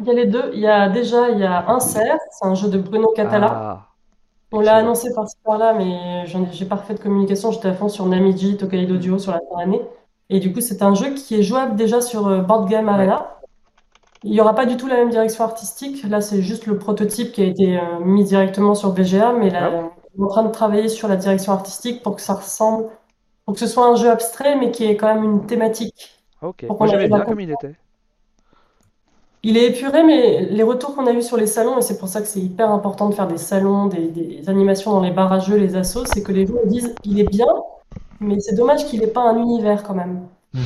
Il 0.01 0.07
y 0.07 0.11
a 0.11 0.13
les 0.15 0.27
deux. 0.27 0.51
Il 0.55 0.61
y 0.61 0.67
a 0.67 0.89
déjà 0.89 1.29
il 1.31 1.39
y 1.39 1.45
a 1.45 1.69
Insert, 1.71 2.19
c'est 2.31 2.47
un 2.47 2.55
jeu 2.55 2.69
de 2.69 2.79
Bruno 2.79 3.09
Catala. 3.15 3.61
Ah, 3.61 3.95
On 4.53 4.61
l'a 4.61 4.77
annoncé 4.77 5.13
par-ci 5.15 5.37
par-là, 5.45 5.75
mais 5.75 6.27
j'ai 6.53 6.67
pas 6.67 6.77
refait 6.77 6.95
de 6.95 7.01
communication. 7.01 7.53
J'étais 7.53 7.69
à 7.69 7.75
fond 7.75 7.89
sur 7.89 8.07
Namiji, 8.07 8.57
Tokaido 8.59 8.97
Duo 8.99 9.19
sur 9.19 9.33
la 9.33 9.41
fin 9.41 9.59
d'année. 9.59 9.83
Et 10.31 10.41
du 10.41 10.53
coup, 10.53 10.61
c'est 10.63 10.83
un 10.83 10.95
jeu 10.95 11.15
qui 11.15 11.37
est 11.37 11.43
jouable 11.45 11.77
déjà 11.77 12.01
sur 12.03 12.27
euh, 12.29 12.41
Board 12.43 12.69
Game 12.71 12.89
Arena. 12.89 13.38
Il 14.25 14.33
n'y 14.33 14.41
aura 14.41 14.55
pas 14.55 14.67
du 14.67 14.77
tout 14.77 14.89
la 14.89 14.97
même 14.97 15.11
direction 15.11 15.45
artistique. 15.45 16.03
Là, 16.05 16.21
c'est 16.21 16.43
juste 16.43 16.67
le 16.67 16.77
prototype 16.79 17.33
qui 17.33 17.43
a 17.43 17.45
été 17.45 17.79
euh, 17.79 18.01
mis 18.01 18.25
directement 18.25 18.75
sur 18.75 18.93
BGA, 18.93 19.33
mais 19.33 19.51
là, 19.51 19.91
on 20.17 20.23
est 20.23 20.25
en 20.25 20.29
train 20.29 20.43
de 20.43 20.51
travailler 20.51 20.89
sur 20.89 21.09
la 21.09 21.17
direction 21.17 21.53
artistique 21.53 22.03
pour 22.03 22.17
que 22.17 22.23
ça 22.23 22.35
ressemble, 22.35 22.89
pour 23.45 23.55
que 23.55 23.61
ce 23.61 23.67
soit 23.67 23.87
un 23.87 23.95
jeu 23.95 24.11
abstrait, 24.11 24.57
mais 24.57 24.71
qui 24.71 24.85
ait 24.85 24.97
quand 24.97 25.15
même 25.15 25.25
une 25.25 25.47
thématique. 25.47 26.25
Ok. 26.43 26.67
Moi, 26.69 26.89
j'aimais 26.89 27.09
bien 27.09 27.21
comme 27.21 27.41
il 27.41 27.51
était. 27.51 27.75
Il 29.45 29.57
est 29.57 29.69
épuré, 29.69 30.03
mais 30.03 30.47
les 30.47 30.63
retours 30.65 30.97
qu'on 30.97 31.07
a 31.07 31.13
eus 31.13 31.23
sur 31.23 31.37
les 31.37 31.47
salons, 31.47 31.79
et 31.79 31.83
c'est 31.83 31.99
pour 31.99 32.09
ça 32.09 32.21
que 32.21 32.27
c'est 32.27 32.41
hyper 32.41 32.71
important 32.73 33.09
de 33.09 33.15
faire 33.15 33.29
des 33.29 33.39
salons, 33.39 33.87
des, 33.87 34.09
des 34.09 34.49
animations 34.49 34.91
dans 34.91 35.01
les 35.01 35.13
bars 35.13 35.33
à 35.33 35.39
jeux, 35.39 35.57
les 35.57 35.77
assos, 35.77 36.05
c'est 36.07 36.25
que 36.25 36.33
les 36.33 36.45
gens 36.45 36.55
disent 36.65 36.93
il 37.05 37.21
est 37.21 37.29
bien, 37.31 37.47
mais 38.19 38.41
c'est 38.41 38.57
dommage 38.57 38.85
qu'il 38.87 39.01
n'ait 39.01 39.07
pas 39.07 39.23
un 39.23 39.39
univers 39.39 39.85
quand 39.85 39.95
même. 39.95 40.27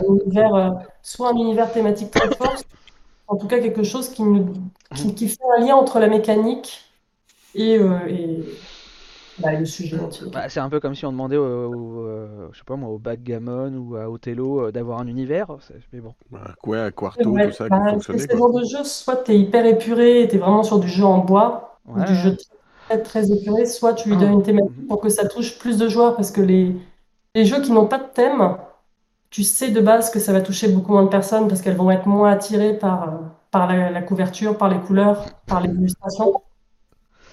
Un 0.00 0.14
univers, 0.14 0.54
euh, 0.54 0.70
soit 1.02 1.30
un 1.30 1.34
univers 1.34 1.72
thématique 1.72 2.12
très 2.12 2.32
fort, 2.36 2.54
en 3.28 3.36
tout 3.36 3.46
cas 3.48 3.60
quelque 3.60 3.82
chose 3.84 4.10
qui, 4.10 4.22
nous- 4.22 4.54
qui, 4.94 5.14
qui 5.14 5.28
fait 5.28 5.38
un 5.58 5.64
lien 5.64 5.76
entre 5.76 6.00
la 6.00 6.08
mécanique 6.08 6.82
et, 7.54 7.78
euh, 7.78 8.06
et, 8.08 8.44
bah, 9.38 9.54
le 9.54 9.66
sujet. 9.66 9.98
Bah, 10.32 10.48
c'est 10.50 10.60
un 10.60 10.68
peu 10.68 10.78
comme 10.80 10.94
si 10.94 11.06
on 11.06 11.12
demandait 11.12 11.36
au, 11.38 11.44
au, 11.44 12.06
euh, 12.06 12.48
je 12.52 12.58
sais 12.58 12.64
pas 12.64 12.76
moi, 12.76 12.90
au 12.90 12.98
backgammon 12.98 13.72
ou 13.78 13.96
à 13.96 14.10
Othello 14.10 14.66
euh, 14.66 14.72
d'avoir 14.72 15.00
un 15.00 15.06
univers. 15.06 15.56
Mais 15.92 16.00
bon. 16.00 16.14
Bah, 16.30 16.54
quoi, 16.60 16.84
à 16.84 16.90
Quarto, 16.90 17.38
Ouais, 17.38 17.40
tout 17.40 17.52
ça, 17.52 17.70
qui 17.70 17.80
bah, 17.80 17.84
fonctionnait. 17.84 18.26
c'est 18.26 18.30
ce 18.30 18.36
genre 18.36 18.52
de 18.52 18.64
jeu, 18.64 18.84
soit 18.84 19.16
tu 19.24 19.32
es 19.32 19.38
hyper 19.40 19.66
épuré, 19.66 20.26
tu 20.30 20.36
es 20.36 20.38
vraiment 20.38 20.62
sur 20.62 20.78
du 20.78 20.88
jeu 20.88 21.04
en 21.04 21.18
bois, 21.18 21.80
ou 21.94 22.00
Ouais, 22.00 22.04
du 22.04 22.14
jeu 22.14 22.36
très, 22.88 23.02
très 23.02 23.32
épuré, 23.32 23.66
soit 23.66 23.94
tu 23.94 24.08
lui 24.08 24.16
Ah. 24.16 24.18
donnes 24.18 24.34
une 24.34 24.42
thématique 24.42 24.86
pour 24.86 25.00
que 25.00 25.08
ça 25.08 25.26
touche 25.26 25.58
plus 25.58 25.78
de 25.78 25.88
joueurs, 25.88 26.14
parce 26.16 26.30
que 26.30 26.40
les, 26.40 26.76
les 27.34 27.44
jeux 27.44 27.60
qui 27.62 27.72
n'ont 27.72 27.86
pas 27.88 27.98
de 27.98 28.08
thème, 28.12 28.58
tu 29.30 29.42
sais 29.42 29.70
de 29.70 29.80
base 29.80 30.10
que 30.10 30.20
ça 30.20 30.32
va 30.32 30.40
toucher 30.40 30.68
beaucoup 30.68 30.92
moins 30.92 31.04
de 31.04 31.08
personnes, 31.08 31.48
parce 31.48 31.62
qu'elles 31.62 31.76
vont 31.76 31.90
être 31.90 32.06
moins 32.06 32.30
attirées 32.32 32.78
par, 32.78 33.02
euh, 33.04 33.16
par 33.50 33.66
la, 33.66 34.02
couverture, 34.02 34.56
par 34.56 34.68
les 34.68 34.78
couleurs, 34.78 35.26
par 35.46 35.60
les 35.60 35.70
illustrations. 35.70 36.42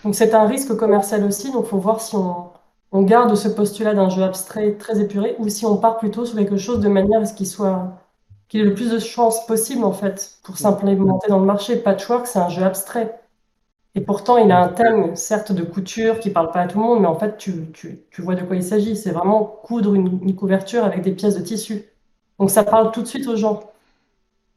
Donc 0.03 0.15
c'est 0.15 0.33
un 0.33 0.45
risque 0.45 0.75
commercial 0.75 1.23
aussi, 1.23 1.51
donc 1.51 1.65
il 1.65 1.69
faut 1.69 1.79
voir 1.79 2.01
si 2.01 2.15
on, 2.15 2.51
on 2.91 3.01
garde 3.01 3.35
ce 3.35 3.47
postulat 3.47 3.93
d'un 3.93 4.09
jeu 4.09 4.23
abstrait 4.23 4.73
très 4.73 4.99
épuré, 5.01 5.35
ou 5.39 5.49
si 5.49 5.65
on 5.65 5.77
part 5.77 5.97
plutôt 5.97 6.25
sur 6.25 6.37
quelque 6.37 6.57
chose 6.57 6.79
de 6.79 6.89
manière 6.89 7.21
à 7.21 7.25
ce 7.25 7.33
qu'il 7.33 7.47
soit 7.47 7.93
qu'il 8.47 8.61
ait 8.61 8.65
le 8.65 8.75
plus 8.75 8.91
de 8.91 8.99
chances 8.99 9.45
possible 9.47 9.83
en 9.83 9.91
fait 9.91 10.37
pour 10.43 10.57
s'implémenter 10.57 11.29
dans 11.29 11.39
le 11.39 11.45
marché. 11.45 11.77
Patchwork, 11.77 12.27
c'est 12.27 12.39
un 12.39 12.49
jeu 12.49 12.63
abstrait. 12.63 13.19
Et 13.95 14.01
pourtant, 14.01 14.37
il 14.37 14.51
a 14.51 14.61
un 14.61 14.67
thème, 14.69 15.15
certes, 15.15 15.51
de 15.53 15.63
couture 15.63 16.19
qui 16.19 16.29
parle 16.29 16.51
pas 16.51 16.61
à 16.61 16.67
tout 16.67 16.77
le 16.79 16.83
monde, 16.83 17.01
mais 17.01 17.07
en 17.07 17.17
fait, 17.17 17.37
tu, 17.37 17.71
tu, 17.73 18.01
tu 18.11 18.21
vois 18.21 18.35
de 18.35 18.43
quoi 18.43 18.55
il 18.57 18.63
s'agit. 18.63 18.95
C'est 18.95 19.11
vraiment 19.11 19.43
coudre 19.45 19.95
une, 19.95 20.19
une 20.21 20.35
couverture 20.35 20.83
avec 20.83 21.01
des 21.01 21.13
pièces 21.13 21.37
de 21.37 21.43
tissu. 21.43 21.85
Donc 22.39 22.49
ça 22.51 22.63
parle 22.63 22.91
tout 22.91 23.01
de 23.01 23.07
suite 23.07 23.27
aux 23.27 23.37
gens. 23.37 23.61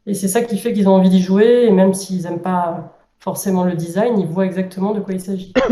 Et 0.07 0.15
c'est 0.15 0.29
ça 0.29 0.43
qui 0.43 0.59
fait 0.59 0.73
qu'ils 0.73 0.89
ont 0.89 0.95
envie 0.95 1.11
d'y 1.11 1.23
jouer, 1.23 1.67
et 1.67 1.71
même 1.71 1.95
s'ils 1.95 2.23
n'aiment 2.25 2.41
pas 2.43 2.99
forcément 3.21 3.65
le 3.65 3.75
design, 3.75 4.19
ils 4.19 4.27
voient 4.27 4.47
exactement 4.47 4.93
de 4.93 5.01
quoi 5.01 5.15
il 5.15 5.21
s'agit. 5.21 5.53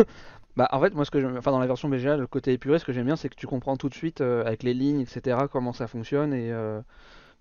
Bah, 0.56 0.68
en 0.72 0.80
fait, 0.80 0.94
moi, 0.94 1.04
ce 1.04 1.10
que 1.10 1.36
enfin, 1.38 1.50
dans 1.50 1.58
la 1.58 1.66
version 1.66 1.88
BGA, 1.90 2.16
le 2.16 2.26
côté 2.26 2.52
épuré, 2.54 2.78
ce 2.78 2.84
que 2.86 2.92
j'aime 2.92 3.04
bien, 3.04 3.16
c'est 3.16 3.28
que 3.28 3.34
tu 3.34 3.46
comprends 3.46 3.76
tout 3.76 3.90
de 3.90 3.94
suite 3.94 4.22
euh, 4.22 4.42
avec 4.46 4.62
les 4.62 4.72
lignes, 4.72 5.00
etc., 5.00 5.36
comment 5.52 5.74
ça 5.74 5.86
fonctionne. 5.86 6.32
Et 6.32 6.50
euh, 6.50 6.80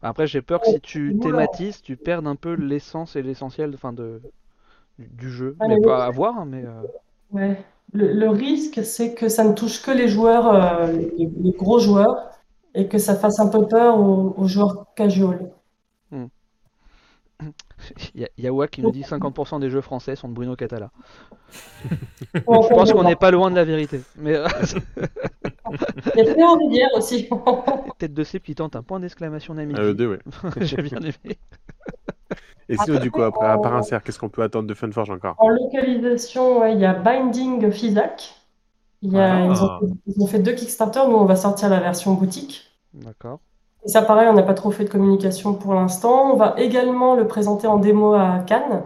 après, 0.01 0.27
j'ai 0.27 0.41
peur 0.41 0.61
que 0.61 0.67
si 0.67 0.81
tu 0.81 1.17
thématises, 1.21 1.81
tu 1.81 1.97
perdes 1.97 2.27
un 2.27 2.35
peu 2.35 2.53
l'essence 2.55 3.15
et 3.15 3.23
l'essentiel, 3.23 3.71
enfin, 3.75 3.93
de 3.93 4.21
du, 4.99 5.29
jeu. 5.29 5.55
Ah, 5.59 5.67
mais 5.67 5.81
pas 5.81 6.05
à 6.05 6.09
voir, 6.09 6.45
mais 6.45 6.63
euh, 6.65 6.81
Ouais. 7.31 7.57
Le, 7.93 8.11
le 8.13 8.29
risque, 8.29 8.83
c'est 8.83 9.13
que 9.13 9.29
ça 9.29 9.43
ne 9.43 9.53
touche 9.53 9.81
que 9.81 9.91
les 9.91 10.07
joueurs, 10.07 10.53
euh, 10.53 10.91
les, 10.91 11.29
les 11.37 11.51
gros 11.51 11.79
joueurs, 11.79 12.31
et 12.73 12.87
que 12.87 12.97
ça 12.97 13.15
fasse 13.15 13.39
un 13.39 13.47
peu 13.47 13.67
peur 13.67 13.99
aux, 13.99 14.33
aux 14.37 14.47
joueurs 14.47 14.87
casual. 14.95 15.51
a 18.23 18.27
Yawa 18.37 18.67
qui 18.67 18.81
nous 18.81 18.91
dit 18.91 19.01
50% 19.01 19.59
des 19.59 19.69
jeux 19.69 19.81
français 19.81 20.15
sont 20.15 20.29
de 20.29 20.33
Bruno 20.33 20.55
Catala. 20.55 20.91
Bon, 22.45 22.61
Je 22.61 22.69
pense 22.69 22.89
on 22.89 22.93
qu'on 22.93 23.03
va 23.03 23.09
n'est 23.09 23.15
pas 23.15 23.31
loin 23.31 23.49
de 23.51 23.55
la 23.55 23.63
vérité. 23.63 24.01
Mais 24.17 24.35
euh. 24.35 24.47
Il 26.15 26.23
y 26.25 26.29
a 26.29 26.33
Théo 26.33 26.53
Rivière 26.57 26.89
aussi. 26.95 27.29
tête 27.97 28.13
de 28.13 28.23
cible 28.23 28.43
qui 28.43 28.55
tente 28.55 28.75
un 28.75 28.83
point 28.83 28.99
d'exclamation 28.99 29.55
d'amitié. 29.55 29.93
2, 29.93 30.07
ouais. 30.07 30.19
J'ai 30.61 30.77
bien 30.81 30.99
aimé. 30.99 31.37
Et 32.67 32.77
sinon, 32.77 32.99
du 32.99 33.11
coup, 33.11 33.21
après, 33.21 33.45
à 33.47 33.57
part 33.57 33.75
Insert, 33.75 34.01
qu'est-ce 34.03 34.19
qu'on 34.19 34.29
peut 34.29 34.41
attendre 34.41 34.67
de 34.67 34.73
Funforge 34.73 35.09
encore? 35.11 35.35
En 35.37 35.49
localisation, 35.49 36.59
ouais, 36.61 36.73
il 36.73 36.79
y 36.79 36.85
a 36.85 36.93
Binding 36.93 37.65
of 37.65 37.81
Isaac. 37.83 38.33
Il 39.01 39.13
y 39.13 39.19
a, 39.19 39.35
Ah. 39.35 39.45
ils 39.45 39.63
ont, 39.63 39.79
fait- 39.79 39.93
ils 40.07 40.23
ont 40.23 40.27
fait 40.27 40.39
deux 40.39 40.53
Kickstarter. 40.53 41.01
Nous, 41.07 41.15
on 41.15 41.25
va 41.25 41.35
sortir 41.35 41.69
la 41.69 41.79
version 41.79 42.13
boutique. 42.13 42.63
D'accord. 42.93 43.39
Et 43.85 43.89
ça, 43.89 44.01
pareil, 44.01 44.27
on 44.29 44.33
n'a 44.33 44.41
pas 44.41 44.55
trop 44.55 44.71
fait 44.71 44.83
de 44.85 44.89
communication 44.89 45.53
pour 45.53 45.75
l'instant. 45.75 46.31
On 46.33 46.37
va 46.37 46.55
également 46.57 47.13
le 47.15 47.27
présenter 47.27 47.67
en 47.67 47.77
démo 47.77 48.13
à 48.15 48.39
Cannes. 48.47 48.81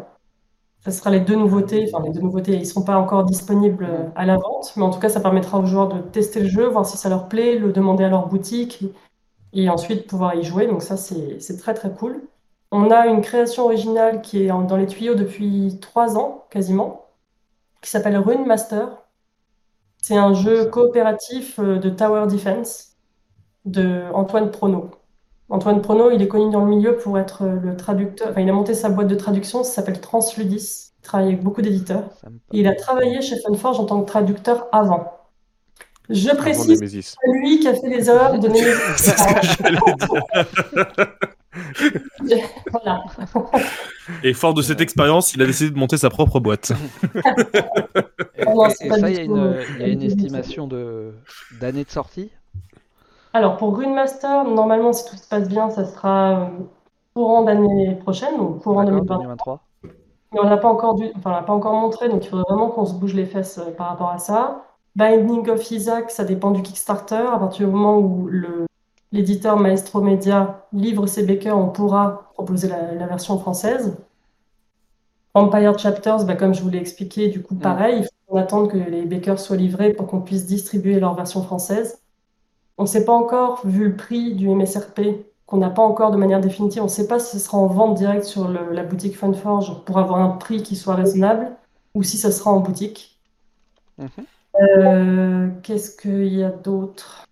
Ça 0.81 0.91
sera 0.91 1.09
les 1.09 1.19
deux 1.19 1.35
nouveautés. 1.35 1.89
Enfin, 1.91 2.03
les 2.05 2.11
deux 2.13 2.21
nouveautés, 2.21 2.53
ils 2.53 2.59
ne 2.59 2.65
sont 2.65 2.83
pas 2.83 2.97
encore 2.97 3.25
disponibles 3.25 3.85
euh, 3.85 4.09
à 4.15 4.25
la 4.25 4.37
vente, 4.37 4.73
mais 4.75 4.83
en 4.83 4.89
tout 4.89 4.99
cas, 4.99 5.09
ça 5.09 5.19
permettra 5.19 5.59
aux 5.59 5.65
joueurs 5.65 5.89
de 5.89 5.99
tester 5.99 6.39
le 6.39 6.47
jeu, 6.47 6.67
voir 6.67 6.85
si 6.85 6.97
ça 6.97 7.09
leur 7.09 7.27
plaît, 7.27 7.57
le 7.59 7.71
demander 7.73 8.03
à 8.05 8.09
leur 8.09 8.27
boutique 8.27 8.83
et, 9.53 9.69
ensuite 9.69 10.07
pouvoir 10.07 10.35
y 10.35 10.43
jouer. 10.43 10.67
Donc 10.67 10.81
ça, 10.83 10.97
c'est 10.97 11.39
c'est 11.41 11.57
très 11.57 11.73
très 11.73 11.91
cool. 11.91 12.21
On 12.71 12.91
a 12.91 13.07
une 13.07 13.21
création 13.21 13.65
originale 13.65 14.21
qui 14.21 14.43
est 14.43 14.47
dans 14.47 14.77
les 14.77 14.87
tuyaux 14.87 15.15
depuis 15.15 15.79
trois 15.81 16.17
ans, 16.17 16.45
quasiment, 16.51 17.05
qui 17.81 17.89
s'appelle 17.89 18.17
Rune 18.17 18.45
Master. 18.45 18.89
C'est 20.01 20.17
un 20.17 20.33
jeu 20.33 20.65
coopératif 20.65 21.59
euh, 21.59 21.79
de 21.79 21.89
Tower 21.89 22.27
Defense 22.27 22.97
de 23.65 24.03
Antoine 24.13 24.51
Prono. 24.51 24.91
Antoine 25.49 25.81
Prono, 25.81 26.11
il 26.11 26.21
est 26.21 26.27
connu 26.27 26.51
dans 26.51 26.63
le 26.63 26.69
milieu 26.69 26.95
pour 26.97 27.17
être 27.17 27.43
euh, 27.43 27.59
le 27.61 27.75
traducteur. 27.75 28.29
Enfin, 28.29 28.41
il 28.41 28.49
a 28.49 28.53
monté 28.53 28.73
sa 28.73 28.89
boîte 28.89 29.07
de 29.07 29.15
traduction, 29.15 29.63
ça 29.63 29.71
s'appelle 29.71 29.99
Transludis. 29.99 30.91
Il 30.99 31.03
travaille 31.03 31.27
avec 31.29 31.43
beaucoup 31.43 31.61
d'éditeurs. 31.61 32.09
Il 32.51 32.67
a 32.67 32.75
travaillé 32.75 33.21
chez 33.21 33.35
Funforge 33.41 33.79
en 33.79 33.85
tant 33.85 34.01
que 34.01 34.05
traducteur 34.07 34.67
avant. 34.71 35.15
Je 36.09 36.29
précise, 36.35 36.79
c'est 37.01 37.31
lui 37.31 37.59
qui 37.59 37.67
a 37.67 37.73
fait 37.75 37.87
les 37.87 38.09
erreurs 38.09 38.39
de 38.39 38.47
Nemesis. 38.49 38.93
C'est 38.97 39.17
ce 39.17 39.27
que 39.27 39.63
j'allais 39.63 39.77
dire. 39.77 41.17
Voilà. 42.71 43.03
Et 44.23 44.33
fort 44.33 44.53
de 44.53 44.61
cette 44.61 44.81
expérience, 44.81 45.33
il 45.33 45.41
a 45.41 45.45
décidé 45.45 45.71
de 45.71 45.77
monter 45.77 45.97
sa 45.97 46.09
propre 46.09 46.39
boîte. 46.39 46.71
Et, 48.35 48.45
non, 48.45 48.67
et- 48.67 48.69
c'est 48.69 48.85
et 48.85 48.89
pas 48.89 48.99
ça, 48.99 49.07
du 49.07 49.13
il 49.13 49.17
y 49.17 49.19
a 49.19 49.23
une, 49.23 49.35
y 49.77 49.83
a 49.83 49.87
estimation 50.05 50.67
de 50.67 51.13
d'année 51.59 51.83
de 51.83 51.89
sortie? 51.89 52.31
Alors 53.33 53.57
pour 53.57 53.71
Green 53.73 53.93
Master, 53.93 54.43
normalement, 54.45 54.93
si 54.93 55.05
tout 55.09 55.15
se 55.15 55.27
passe 55.27 55.47
bien, 55.47 55.69
ça 55.69 55.85
sera 55.85 56.41
euh, 56.41 56.47
courant 57.13 57.43
d'année 57.43 57.95
prochaine, 57.95 58.37
donc 58.37 58.63
courant 58.63 58.83
D'accord, 58.83 59.01
2020. 59.01 59.17
2023. 59.17 59.59
Mais 60.31 60.39
on 60.41 60.43
l'a 60.43 60.57
pas 60.57 60.67
encore 60.67 60.95
dû, 60.95 61.11
enfin, 61.15 61.31
on 61.31 61.33
l'a 61.33 61.43
pas 61.43 61.53
encore 61.53 61.73
montré, 61.73 62.09
donc 62.09 62.25
il 62.25 62.29
faudrait 62.29 62.45
vraiment 62.47 62.69
qu'on 62.69 62.85
se 62.85 62.93
bouge 62.93 63.13
les 63.13 63.25
fesses 63.25 63.57
euh, 63.59 63.71
par 63.71 63.87
rapport 63.89 64.09
à 64.09 64.17
ça. 64.19 64.65
Binding 64.95 65.49
of 65.49 65.71
Isaac, 65.71 66.11
ça 66.11 66.23
dépend 66.23 66.51
du 66.51 66.61
Kickstarter. 66.61 67.15
À 67.31 67.37
partir 67.39 67.67
du 67.67 67.73
moment 67.73 67.97
où 67.99 68.27
le, 68.27 68.65
l'éditeur 69.11 69.57
Maestro 69.57 70.01
Media 70.01 70.65
livre 70.73 71.05
ses 71.07 71.25
backers, 71.25 71.57
on 71.57 71.69
pourra 71.69 72.31
proposer 72.33 72.67
la, 72.67 72.93
la 72.93 73.07
version 73.07 73.37
française. 73.37 73.97
Empire 75.35 75.77
Chapters, 75.77 76.25
bah, 76.25 76.35
comme 76.35 76.53
je 76.53 76.61
vous 76.61 76.69
l'ai 76.69 76.79
expliqué, 76.79 77.27
du 77.29 77.41
coup, 77.43 77.55
pareil, 77.55 77.99
il 77.99 78.03
faut 78.03 78.09
qu'on 78.27 78.37
attende 78.37 78.69
que 78.71 78.77
les 78.77 79.05
backers 79.05 79.39
soient 79.39 79.55
livrés 79.55 79.93
pour 79.93 80.07
qu'on 80.07 80.21
puisse 80.21 80.45
distribuer 80.45 80.99
leur 80.99 81.13
version 81.13 81.43
française. 81.43 81.99
On 82.79 82.83
ne 82.83 82.87
sait 82.87 83.05
pas 83.05 83.13
encore, 83.13 83.61
vu 83.67 83.89
le 83.89 83.95
prix 83.95 84.33
du 84.33 84.49
MSRP, 84.49 85.01
qu'on 85.45 85.57
n'a 85.57 85.69
pas 85.69 85.83
encore 85.83 86.09
de 86.11 86.17
manière 86.17 86.41
définitive, 86.41 86.81
on 86.81 86.85
ne 86.85 86.89
sait 86.89 87.07
pas 87.07 87.19
si 87.19 87.37
ce 87.37 87.43
sera 87.45 87.57
en 87.59 87.67
vente 87.67 87.95
directe 87.95 88.23
sur 88.23 88.47
le- 88.47 88.71
la 88.73 88.83
boutique 88.83 89.15
Funforge 89.17 89.83
pour 89.85 89.99
avoir 89.99 90.19
un 90.19 90.29
prix 90.29 90.63
qui 90.63 90.75
soit 90.75 90.95
raisonnable 90.95 91.51
ou 91.93 92.03
si 92.03 92.17
ce 92.17 92.31
sera 92.31 92.51
en 92.51 92.61
boutique. 92.61 93.19
Mhm. 93.97 94.25
Euh, 94.55 95.49
qu'est-ce 95.63 95.95
qu'il 95.95 96.33
y 96.33 96.43
a 96.43 96.49
d'autre? 96.49 97.25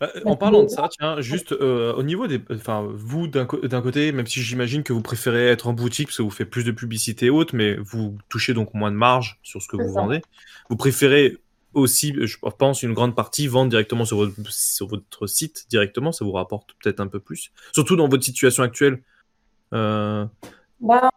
Bah, 0.00 0.10
en 0.24 0.36
parlant 0.36 0.64
de 0.64 0.68
ça, 0.68 0.88
tiens, 0.90 1.20
juste 1.20 1.52
euh, 1.52 1.94
au 1.94 2.02
niveau 2.02 2.26
des. 2.26 2.40
Enfin, 2.50 2.86
vous, 2.92 3.28
d'un 3.28 3.46
côté, 3.46 4.10
même 4.12 4.26
si 4.26 4.42
j'imagine 4.42 4.82
que 4.82 4.92
vous 4.92 5.02
préférez 5.02 5.48
être 5.48 5.68
en 5.68 5.72
boutique 5.72 6.08
parce 6.08 6.16
que 6.18 6.22
vous 6.22 6.30
faites 6.30 6.50
plus 6.50 6.64
de 6.64 6.72
publicité 6.72 7.30
haute, 7.30 7.52
mais 7.52 7.76
vous 7.76 8.18
touchez 8.28 8.54
donc 8.54 8.74
moins 8.74 8.90
de 8.90 8.96
marge 8.96 9.38
sur 9.44 9.62
ce 9.62 9.68
que 9.68 9.76
vous 9.76 9.92
ça. 9.94 10.00
vendez, 10.00 10.20
vous 10.68 10.76
préférez 10.76 11.38
aussi, 11.74 12.14
je 12.26 12.36
pense, 12.58 12.82
une 12.82 12.92
grande 12.94 13.14
partie 13.14 13.46
vendre 13.46 13.70
directement 13.70 14.04
sur 14.04 14.16
votre, 14.18 14.34
sur 14.50 14.86
votre 14.86 15.26
site 15.26 15.66
directement, 15.70 16.12
ça 16.12 16.24
vous 16.24 16.32
rapporte 16.32 16.70
peut-être 16.82 17.00
un 17.00 17.06
peu 17.08 17.20
plus. 17.20 17.50
Surtout 17.72 17.96
dans 17.96 18.08
votre 18.08 18.24
situation 18.24 18.62
actuelle. 18.62 19.02
Euh, 19.72 20.24
Bah, 20.80 21.10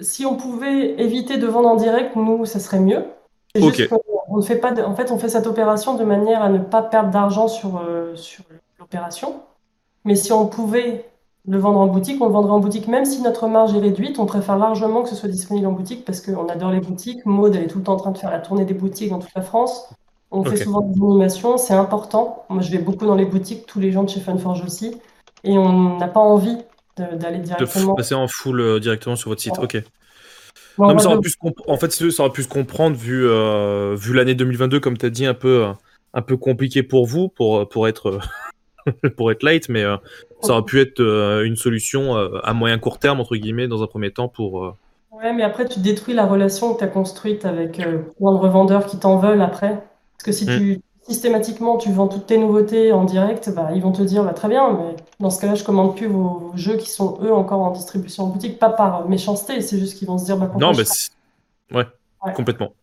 si 0.00 0.24
on 0.26 0.36
pouvait 0.36 1.00
éviter 1.00 1.38
de 1.38 1.46
vendre 1.46 1.68
en 1.68 1.76
direct, 1.76 2.14
nous, 2.16 2.44
ça 2.44 2.60
serait 2.60 2.80
mieux. 2.80 3.04
On 4.30 4.36
ne 4.36 4.42
fait 4.42 4.56
pas 4.58 4.72
de- 4.72 4.82
en 4.82 4.94
fait, 4.94 5.10
on 5.10 5.18
fait 5.18 5.28
cette 5.28 5.46
opération 5.46 5.96
de 5.96 6.04
manière 6.04 6.42
à 6.42 6.48
ne 6.50 6.58
pas 6.58 6.82
perdre 6.82 7.10
d'argent 7.10 7.48
sur, 7.48 7.78
euh, 7.78 8.14
sur 8.14 8.44
l'opération. 8.78 9.42
Mais 10.04 10.14
si 10.14 10.32
on 10.32 10.46
pouvait 10.46 11.08
le 11.46 11.58
vendre 11.58 11.78
en 11.78 11.86
boutique, 11.86 12.20
on 12.20 12.26
le 12.26 12.32
vendrait 12.32 12.52
en 12.52 12.60
boutique, 12.60 12.88
même 12.88 13.04
si 13.04 13.22
notre 13.22 13.46
marge 13.48 13.74
est 13.74 13.78
réduite. 13.78 14.18
On 14.18 14.26
préfère 14.26 14.58
largement 14.58 15.02
que 15.02 15.08
ce 15.08 15.14
soit 15.14 15.28
disponible 15.28 15.66
en 15.66 15.72
boutique 15.72 16.04
parce 16.04 16.20
qu'on 16.20 16.48
adore 16.48 16.70
les 16.72 16.80
boutiques. 16.80 17.24
Maud, 17.24 17.54
elle 17.54 17.62
est 17.64 17.66
tout 17.68 17.78
le 17.78 17.84
temps 17.84 17.94
en 17.94 17.98
train 17.98 18.10
de 18.10 18.18
faire 18.18 18.30
la 18.30 18.38
tournée 18.40 18.64
des 18.64 18.74
boutiques 18.74 19.10
dans 19.10 19.18
toute 19.18 19.34
la 19.34 19.42
France. 19.42 19.88
On 20.30 20.44
fait 20.44 20.58
souvent 20.58 20.82
des 20.82 21.00
animations, 21.00 21.56
c'est 21.56 21.72
important. 21.72 22.44
Moi, 22.50 22.60
je 22.60 22.70
vais 22.70 22.78
beaucoup 22.78 23.06
dans 23.06 23.14
les 23.14 23.24
boutiques, 23.24 23.64
tous 23.66 23.80
les 23.80 23.92
gens 23.92 24.02
de 24.04 24.10
chez 24.10 24.20
Funforge 24.20 24.62
aussi. 24.62 24.94
Et 25.42 25.56
on 25.56 25.96
n'a 25.96 26.08
pas 26.08 26.20
envie 26.20 26.58
de- 26.98 27.16
d'aller 27.16 27.38
de 27.38 27.44
directement. 27.44 27.94
passer 27.94 28.14
en 28.14 28.28
full 28.28 28.60
euh, 28.60 28.78
directement 28.78 29.16
sur 29.16 29.30
votre 29.30 29.40
site. 29.40 29.56
Ouais. 29.56 29.64
Ok. 29.64 29.82
Non, 30.76 30.92
mais 30.94 30.98
ça 31.00 31.06
aurait 31.08 31.16
de- 31.16 31.22
pu 31.22 31.32
en 31.66 31.76
fait, 31.78 31.90
ça 31.92 32.22
aurait 32.22 32.32
pu 32.32 32.42
se 32.42 32.48
comprendre 32.48 32.94
vu, 32.96 33.26
euh, 33.26 33.96
vu 33.98 34.12
l'année 34.12 34.34
2022, 34.34 34.80
comme 34.80 34.98
tu 34.98 35.06
as 35.06 35.10
dit, 35.10 35.24
un 35.24 35.34
peu, 35.34 35.64
euh, 35.64 35.72
un 36.12 36.22
peu 36.22 36.36
compliqué 36.36 36.82
pour 36.82 37.06
vous, 37.06 37.28
pour, 37.28 37.66
pour, 37.68 37.88
être, 37.88 38.18
pour 39.16 39.30
être 39.32 39.42
light, 39.42 39.68
mais 39.68 39.82
euh, 39.82 39.96
ça 40.40 40.52
aurait 40.52 40.62
pu 40.64 40.80
être 40.80 41.00
euh, 41.00 41.44
une 41.44 41.56
solution 41.56 42.16
euh, 42.16 42.38
à 42.44 42.52
moyen 42.54 42.78
court 42.78 42.98
terme, 42.98 43.20
entre 43.20 43.36
guillemets, 43.36 43.68
dans 43.68 43.82
un 43.82 43.86
premier 43.86 44.10
temps, 44.12 44.28
pour. 44.28 44.76
Ouais, 45.10 45.32
mais 45.32 45.42
après, 45.42 45.66
tu 45.66 45.80
détruis 45.80 46.14
la 46.14 46.26
relation 46.26 46.74
que 46.74 46.78
tu 46.78 46.84
as 46.84 46.88
construite 46.88 47.44
avec 47.44 47.80
euh, 47.80 47.98
plein 48.18 48.32
de 48.32 48.38
revendeurs 48.38 48.86
qui 48.86 48.98
t'en 48.98 49.16
veulent 49.16 49.40
après. 49.42 49.82
Parce 50.16 50.24
que 50.24 50.32
si 50.32 50.44
Mm. 50.44 50.58
tu 50.58 50.80
systématiquement 51.08 51.78
tu 51.78 51.90
vends 51.90 52.06
toutes 52.06 52.26
tes 52.26 52.36
nouveautés 52.36 52.92
en 52.92 53.04
direct, 53.04 53.50
bah, 53.56 53.70
ils 53.74 53.80
vont 53.80 53.92
te 53.92 54.02
dire 54.02 54.24
bah, 54.24 54.34
très 54.34 54.48
bien, 54.48 54.72
mais 54.74 54.94
dans 55.20 55.30
ce 55.30 55.40
cas-là, 55.40 55.54
je 55.54 55.64
commande 55.64 55.96
plus 55.96 56.06
vos, 56.06 56.50
vos 56.50 56.56
jeux 56.56 56.76
qui 56.76 56.90
sont 56.90 57.18
eux 57.22 57.32
encore 57.32 57.60
en 57.60 57.70
distribution 57.70 58.24
en 58.24 58.26
boutique. 58.26 58.58
Pas 58.58 58.68
par 58.68 59.08
méchanceté, 59.08 59.62
c'est 59.62 59.78
juste 59.78 59.96
qu'ils 59.98 60.06
vont 60.06 60.18
se 60.18 60.26
dire 60.26 60.36
bah, 60.36 60.46
pourquoi 60.52 60.72
Non, 60.72 60.76
mais 60.76 60.84
ouais, 61.76 61.86
Ouais. 62.24 62.32
complètement. 62.34 62.74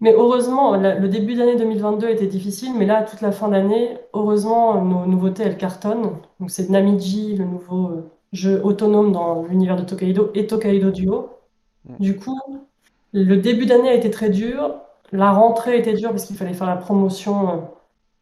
Mais 0.00 0.12
heureusement, 0.12 0.76
la- 0.76 0.94
le 0.98 1.08
début 1.08 1.34
d'année 1.34 1.56
2022 1.56 2.08
était 2.08 2.26
difficile, 2.26 2.72
mais 2.76 2.84
là, 2.86 3.02
toute 3.02 3.22
la 3.22 3.32
fin 3.32 3.48
d'année, 3.48 3.96
heureusement, 4.12 4.82
nos 4.84 5.06
nouveautés, 5.06 5.44
elles 5.44 5.56
cartonnent. 5.56 6.12
Donc 6.40 6.50
c'est 6.50 6.68
Namiji, 6.68 7.34
le 7.36 7.44
nouveau 7.46 7.88
euh, 7.88 8.10
jeu 8.32 8.60
autonome 8.62 9.12
dans 9.12 9.44
l'univers 9.44 9.76
de 9.76 9.84
Tokaido, 9.84 10.30
et 10.34 10.46
Tokaido 10.46 10.90
Duo. 10.90 11.30
Mm. 11.88 11.94
Du 11.98 12.16
coup, 12.16 12.38
le 13.12 13.36
début 13.38 13.64
d'année 13.66 13.88
a 13.88 13.94
été 13.94 14.10
très 14.10 14.28
dur. 14.30 14.74
La 15.12 15.30
rentrée 15.30 15.72
a 15.72 15.76
été 15.76 15.94
dure 15.94 16.10
parce 16.10 16.24
qu'il 16.26 16.36
fallait 16.36 16.52
faire 16.52 16.66
la 16.66 16.76
promotion 16.76 17.48
euh, 17.50 17.56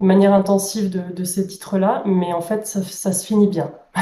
de 0.00 0.06
manière 0.06 0.32
intensive 0.32 0.90
de, 0.90 1.00
de 1.14 1.24
ces 1.24 1.46
titres-là, 1.46 2.02
mais 2.06 2.32
en 2.32 2.40
fait, 2.40 2.66
ça, 2.66 2.82
ça 2.82 3.12
se 3.12 3.26
finit 3.26 3.48
bien. 3.48 3.70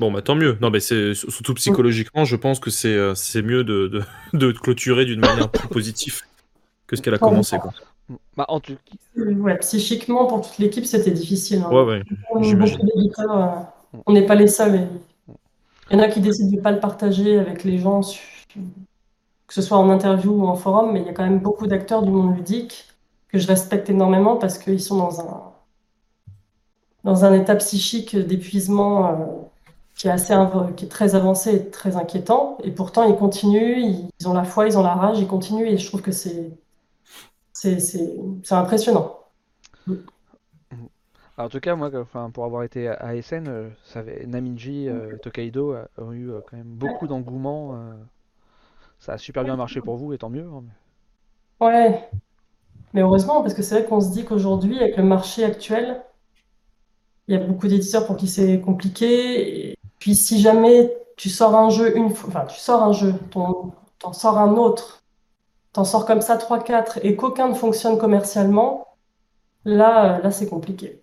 Bon, 0.00 0.10
bah 0.10 0.22
tant 0.22 0.34
mieux. 0.34 0.56
Non, 0.60 0.70
mais 0.70 0.80
c'est 0.80 1.14
surtout 1.14 1.54
psychologiquement, 1.54 2.24
je 2.24 2.34
pense 2.34 2.58
que 2.58 2.70
c'est 2.70 2.96
euh, 2.96 3.14
c'est 3.14 3.42
mieux 3.42 3.62
de, 3.62 3.86
de, 3.86 4.02
de 4.32 4.50
clôturer 4.50 5.04
d'une 5.04 5.20
manière 5.20 5.48
plus 5.48 5.68
positive 5.68 6.22
que 6.86 6.96
ce 6.96 7.02
qu'elle 7.02 7.14
a 7.14 7.18
commencé. 7.18 7.58
Quoi. 7.58 7.72
Bah, 8.36 8.44
en 8.48 8.60
tout 8.60 8.76
Ouais, 9.16 9.56
psychiquement, 9.58 10.26
pour 10.26 10.42
toute 10.42 10.58
l'équipe, 10.58 10.84
c'était 10.84 11.10
difficile. 11.10 11.62
hein. 11.66 11.70
Ouais, 11.72 11.82
ouais. 11.84 12.02
Euh, 12.36 13.46
on 14.06 14.12
n'est 14.12 14.26
pas 14.26 14.34
les 14.34 14.48
seuls. 14.48 14.74
et 14.74 14.86
Il 15.90 15.96
y 15.96 16.00
en 16.00 16.02
a 16.02 16.08
qui 16.08 16.20
décident 16.20 16.50
de 16.50 16.56
ne 16.56 16.60
pas 16.60 16.72
le 16.72 16.80
partager 16.80 17.38
avec 17.38 17.64
les 17.64 17.78
gens, 17.78 18.00
que 19.46 19.54
ce 19.54 19.62
soit 19.62 19.78
en 19.78 19.88
interview 19.90 20.32
ou 20.32 20.46
en 20.46 20.54
forum, 20.56 20.92
mais 20.92 21.00
il 21.00 21.06
y 21.06 21.08
a 21.10 21.12
quand 21.12 21.24
même 21.24 21.38
beaucoup 21.38 21.66
d'acteurs 21.66 22.02
du 22.02 22.10
monde 22.10 22.36
ludique 22.36 22.88
que 23.28 23.38
je 23.38 23.46
respecte 23.46 23.88
énormément 23.90 24.36
parce 24.36 24.58
qu'ils 24.58 24.80
sont 24.82 24.96
dans 24.96 25.20
un, 25.20 25.52
dans 27.04 27.24
un 27.24 27.32
état 27.34 27.54
psychique 27.56 28.16
d'épuisement 28.16 29.06
euh, 29.08 29.14
qui 29.96 30.08
est 30.08 30.10
assez, 30.10 30.32
inv- 30.32 30.74
qui 30.74 30.86
est 30.86 30.88
très 30.88 31.14
avancé 31.14 31.54
et 31.54 31.70
très 31.70 31.96
inquiétant. 31.96 32.58
Et 32.64 32.70
pourtant, 32.70 33.04
ils 33.04 33.16
continuent, 33.16 33.78
ils 34.18 34.28
ont 34.28 34.34
la 34.34 34.44
foi, 34.44 34.66
ils 34.66 34.76
ont 34.78 34.82
la 34.82 34.94
rage, 34.94 35.18
ils 35.20 35.26
continuent 35.26 35.66
et 35.66 35.76
je 35.78 35.86
trouve 35.86 36.02
que 36.02 36.12
c'est, 36.12 36.50
c'est, 37.80 38.16
impressionnant. 38.50 39.18
Alors, 41.36 41.46
en 41.46 41.48
tout 41.48 41.60
cas, 41.60 41.76
moi, 41.76 41.90
enfin, 41.96 42.30
pour 42.30 42.44
avoir 42.44 42.62
été 42.64 42.88
à 42.88 42.94
ASN, 42.94 43.48
euh, 43.48 43.68
ça 43.84 44.00
avait- 44.00 44.26
Namiji, 44.26 44.88
euh, 44.88 45.16
Tokaido 45.18 45.72
euh, 45.74 45.84
ont 45.98 46.12
eu 46.12 46.30
euh, 46.30 46.40
quand 46.48 46.56
même 46.56 46.66
beaucoup 46.74 47.06
d'engouement. 47.06 47.74
euh, 47.76 47.94
ça 48.98 49.12
a 49.12 49.18
super 49.18 49.44
bien 49.44 49.56
marché 49.56 49.80
pour 49.80 49.96
vous, 49.96 50.12
et 50.12 50.18
tant 50.18 50.30
mieux. 50.30 50.46
hein, 50.52 50.62
mais- 51.60 51.66
Ouais, 51.66 52.08
mais 52.94 53.02
heureusement, 53.02 53.42
parce 53.42 53.54
que 53.54 53.62
c'est 53.62 53.80
vrai 53.80 53.88
qu'on 53.88 54.00
se 54.00 54.10
dit 54.12 54.24
qu'aujourd'hui, 54.26 54.78
avec 54.80 54.96
le 54.96 55.04
marché 55.04 55.44
actuel, 55.44 56.02
il 57.28 57.34
y 57.34 57.38
a 57.38 57.44
beaucoup 57.44 57.68
d'éditeurs 57.68 58.06
pour 58.06 58.16
qui 58.16 58.28
c'est 58.28 58.60
compliqué. 58.60 59.70
Et 59.70 59.78
puis 59.98 60.14
si 60.14 60.40
jamais 60.40 60.92
tu 61.16 61.28
sors 61.30 61.54
un 61.56 61.70
jeu 61.70 61.96
une 61.96 62.10
fois, 62.10 62.28
enfin 62.28 62.46
tu 62.46 62.58
sors 62.60 62.82
un 62.82 62.92
jeu, 62.92 63.14
t'en 63.30 64.12
sors 64.12 64.38
un 64.38 64.56
autre, 64.56 65.03
t'en 65.74 65.84
sors 65.84 66.06
comme 66.06 66.22
ça 66.22 66.38
3-4 66.38 67.00
et 67.02 67.16
qu'aucun 67.16 67.48
ne 67.50 67.54
fonctionne 67.54 67.98
commercialement, 67.98 68.86
là, 69.66 70.18
euh, 70.18 70.22
là 70.22 70.30
c'est 70.30 70.48
compliqué. 70.48 71.02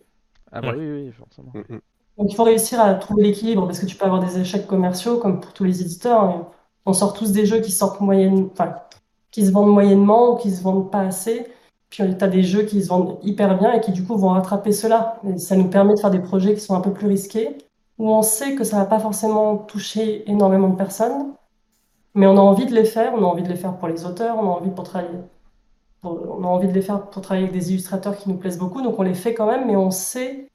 Ah, 0.51 0.61
bah 0.61 0.73
oui, 0.77 0.89
oui, 0.91 1.11
forcément. 1.11 1.51
Mm, 1.53 1.75
mm. 1.75 1.81
Donc 2.17 2.31
il 2.31 2.35
faut 2.35 2.43
réussir 2.43 2.79
à 2.81 2.93
trouver 2.95 3.23
l'équilibre 3.23 3.65
parce 3.67 3.79
que 3.79 3.85
tu 3.85 3.95
peux 3.95 4.05
avoir 4.05 4.21
des 4.21 4.39
échecs 4.39 4.67
commerciaux 4.67 5.17
comme 5.19 5.39
pour 5.41 5.53
tous 5.53 5.63
les 5.63 5.81
éditeurs. 5.81 6.23
hein. 6.23 6.47
On 6.85 6.93
sort 6.93 7.13
tous 7.13 7.31
des 7.31 7.45
jeux 7.45 7.61
qui 7.61 7.71
sortent 7.71 8.01
moyenne, 8.01 8.49
enfin, 8.53 8.75
qui 9.31 9.45
se 9.45 9.51
vendent 9.51 9.71
moyennement 9.73 10.31
ou 10.33 10.35
qui 10.37 10.51
se 10.51 10.61
vendent 10.63 10.91
pas 10.91 11.01
assez. 11.01 11.47
Puis 11.89 12.03
tu 12.17 12.23
as 12.23 12.27
des 12.27 12.43
jeux 12.43 12.63
qui 12.63 12.81
se 12.83 12.87
vendent 12.89 13.19
hyper 13.23 13.57
bien 13.57 13.73
et 13.73 13.81
qui 13.81 13.91
du 13.91 14.03
coup 14.05 14.17
vont 14.17 14.29
rattraper 14.29 14.71
cela. 14.71 15.19
Et 15.27 15.37
ça 15.37 15.55
nous 15.55 15.69
permet 15.69 15.93
de 15.95 15.99
faire 15.99 16.11
des 16.11 16.19
projets 16.19 16.53
qui 16.55 16.61
sont 16.61 16.75
un 16.75 16.81
peu 16.81 16.93
plus 16.93 17.07
risqués, 17.07 17.57
où 17.97 18.09
on 18.09 18.21
sait 18.21 18.55
que 18.55 18.63
ça 18.63 18.77
va 18.77 18.85
pas 18.85 18.99
forcément 18.99 19.57
toucher 19.57 20.29
énormément 20.29 20.69
de 20.69 20.75
personnes, 20.77 21.33
mais 22.13 22.27
on 22.27 22.37
a 22.37 22.41
envie 22.41 22.65
de 22.65 22.73
les 22.73 22.85
faire. 22.85 23.13
On 23.15 23.19
a 23.23 23.27
envie 23.27 23.43
de 23.43 23.49
les 23.49 23.55
faire 23.55 23.77
pour 23.77 23.87
les 23.87 24.05
auteurs, 24.05 24.37
on 24.37 24.43
a 24.43 24.55
envie 24.57 24.71
pour 24.71 24.83
travailler. 24.85 25.19
pour- 26.01 26.39
on 26.39 26.43
a 26.43 26.47
envie 26.47 26.67
de 26.67 26.73
les 26.73 26.81
faire 26.81 27.09
pour 27.09 27.21
travailler 27.21 27.47
avec 27.47 27.59
des 27.59 27.71
illustrateurs 27.71 28.17
qui 28.17 28.29
nous 28.29 28.37
plaisent 28.37 28.57
beaucoup, 28.59 28.81
donc 28.81 28.97
on 28.99 29.03
les 29.03 29.13
fait 29.13 29.33
quand 29.35 29.47
même, 29.47 29.67
mais 29.67 29.75
on 29.75 29.91
sait 29.91 30.47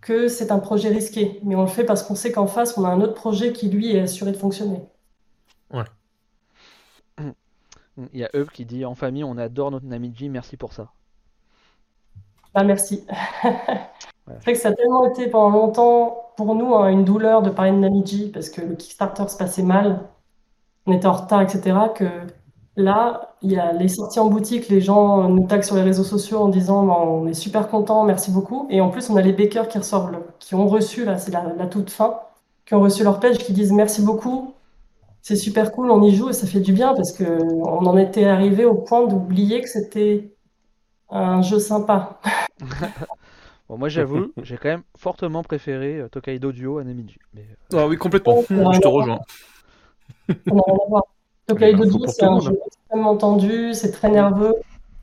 que 0.00 0.28
c'est 0.28 0.52
un 0.52 0.58
projet 0.60 0.88
risqué, 0.90 1.40
mais 1.44 1.56
on 1.56 1.62
le 1.62 1.66
fait 1.68 1.84
parce 1.84 2.02
qu'on 2.02 2.14
sait 2.14 2.30
qu'en 2.32 2.46
face, 2.46 2.76
on 2.78 2.84
a 2.84 2.88
un 2.88 3.00
autre 3.00 3.14
projet 3.14 3.52
qui, 3.52 3.68
lui, 3.68 3.94
est 3.96 4.00
assuré 4.00 4.32
de 4.32 4.36
fonctionner. 4.36 4.80
Il 8.12 8.18
y 8.18 8.24
a 8.24 8.30
Eve 8.34 8.50
qui 8.50 8.64
dit 8.64 8.84
En 8.84 8.94
famille, 8.94 9.24
on 9.24 9.36
adore 9.38 9.70
notre 9.70 9.86
Namiji, 9.86 10.28
merci 10.28 10.56
pour 10.56 10.72
ça. 10.72 10.88
Bah, 12.54 12.64
merci. 12.64 13.04
C'est 14.26 14.42
vrai 14.42 14.52
que 14.54 14.58
ça 14.58 14.68
a 14.70 14.72
tellement 14.72 15.06
été 15.10 15.28
pendant 15.28 15.50
longtemps, 15.50 16.32
pour 16.36 16.54
nous, 16.54 16.74
hein, 16.74 16.88
une 16.88 17.04
douleur 17.04 17.42
de 17.42 17.50
parler 17.50 17.72
de 17.72 17.76
Namiji, 17.76 18.30
parce 18.30 18.48
que 18.50 18.62
le 18.62 18.74
Kickstarter 18.74 19.28
se 19.28 19.36
passait 19.36 19.62
mal, 19.62 20.08
on 20.86 20.92
était 20.92 21.06
en 21.06 21.12
retard, 21.12 21.42
etc., 21.42 21.88
que 21.88 22.04
là, 22.76 23.34
il 23.42 23.52
y 23.52 23.56
a 23.58 23.72
les 23.72 23.88
sorties 23.88 24.20
en 24.20 24.28
boutique, 24.28 24.68
les 24.68 24.80
gens 24.80 25.28
nous 25.28 25.46
taguent 25.46 25.62
sur 25.62 25.76
les 25.76 25.82
réseaux 25.82 26.04
sociaux 26.04 26.38
en 26.40 26.48
disant 26.48 26.84
Bah, 26.86 26.96
on 27.00 27.26
est 27.26 27.34
super 27.34 27.68
content, 27.68 28.04
merci 28.04 28.30
beaucoup. 28.30 28.66
Et 28.70 28.80
en 28.80 28.90
plus, 28.90 29.10
on 29.10 29.16
a 29.16 29.22
les 29.22 29.32
bakers 29.32 29.68
qui 29.68 29.78
le- 29.78 29.84
qui 30.40 30.54
ont 30.54 30.66
reçu, 30.68 31.04
là, 31.04 31.18
c'est 31.18 31.30
la, 31.32 31.44
la 31.56 31.66
toute 31.66 31.90
fin. 31.90 32.20
qui 32.66 32.74
ont 32.74 32.80
reçu 32.80 33.04
leur 33.04 33.20
page 33.20 33.38
qui 33.38 33.52
disent 33.52 33.72
merci 33.72 34.02
beaucoup, 34.02 34.54
c'est 35.22 35.36
super 35.36 35.72
cool, 35.72 35.90
on 35.90 36.02
y 36.02 36.14
joue 36.14 36.30
et 36.30 36.32
ça 36.34 36.46
fait 36.46 36.60
du 36.60 36.72
bien 36.72 36.94
parce 36.94 37.12
que 37.12 37.24
on 37.24 37.86
en 37.86 37.96
était 37.98 38.26
arrivé 38.26 38.64
au 38.66 38.74
point 38.76 39.06
d'oublier 39.06 39.60
que 39.62 39.68
c'était 39.68 40.32
un 41.10 41.42
jeu 41.42 41.58
sympa. 41.60 42.20
Bon, 43.68 43.78
moi 43.78 43.88
j'avoue, 43.88 44.32
j'ai 44.42 44.58
quand 44.58 44.68
même 44.68 44.82
fortement 44.96 45.42
préféré 45.42 45.98
euh, 46.00 46.08
Tokaido 46.08 46.52
Duo 46.52 46.78
à 46.78 46.84
Namiji. 46.84 47.18
Mais, 47.32 47.46
euh, 47.72 47.78
Ah 47.78 47.86
oui, 47.88 47.96
complètement. 47.96 48.38
Je 48.50 48.80
te 48.80 48.88
rejoins. 48.88 49.20
N'a 50.28 50.34
rien 50.46 50.74
à 50.84 50.88
voir. 50.88 51.02
Tokaido 51.46 51.78
Bah, 51.78 51.84
faut 51.84 51.90
Duo, 51.90 51.98
pour 52.06 52.08
c'est 52.14 52.24
un 52.24 52.40
jeu 52.40 52.58
extrêmement 52.66 53.16
tendu, 53.16 53.74
c'est 53.74 53.90
très 53.90 54.10
nerveux. 54.10 54.54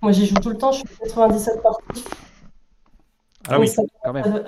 Moi 0.01 0.11
j'y 0.11 0.25
joue 0.25 0.35
tout 0.35 0.49
le 0.49 0.57
temps, 0.57 0.71
je 0.71 0.79
suis 0.79 0.87
97 1.03 1.61
parties. 1.61 2.03
Ah 3.49 3.59
oui. 3.59 3.67
Ça- 3.67 3.83
quand 4.03 4.13
même, 4.13 4.43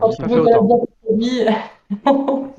Quand 0.00 0.08
tu 0.10 0.22
veux 0.24 0.42
bien. 0.44 0.58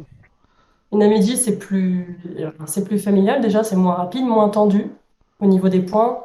Une 0.91 1.01
Ameji, 1.01 1.37
c'est 1.37 1.57
plus, 1.57 2.19
c'est 2.67 2.83
plus 2.83 2.99
familial 2.99 3.41
déjà, 3.41 3.63
c'est 3.63 3.75
moins 3.75 3.95
rapide, 3.95 4.25
moins 4.25 4.49
tendu 4.49 4.91
au 5.39 5.47
niveau 5.47 5.67
des 5.69 5.81
points. 5.81 6.19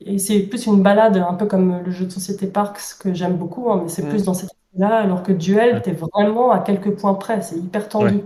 Et 0.00 0.18
c'est 0.18 0.38
plus 0.44 0.66
une 0.66 0.82
balade, 0.82 1.16
un 1.16 1.34
peu 1.34 1.46
comme 1.46 1.80
le 1.84 1.90
jeu 1.90 2.06
de 2.06 2.10
société 2.10 2.46
Parks 2.46 2.80
que 3.00 3.12
j'aime 3.12 3.36
beaucoup, 3.36 3.70
hein, 3.70 3.80
mais 3.82 3.88
c'est 3.88 4.02
Mm. 4.04 4.08
plus 4.08 4.24
dans 4.24 4.34
cette 4.34 4.50
là 4.76 4.98
alors 4.98 5.24
que 5.24 5.32
Duel, 5.32 5.74
Ouais. 5.74 5.82
t'es 5.82 5.90
vraiment 5.92 6.52
à 6.52 6.60
quelques 6.60 6.96
points 6.96 7.14
près, 7.14 7.42
c'est 7.42 7.56
hyper 7.56 7.88
tendu. 7.88 8.14
Ouais. 8.14 8.24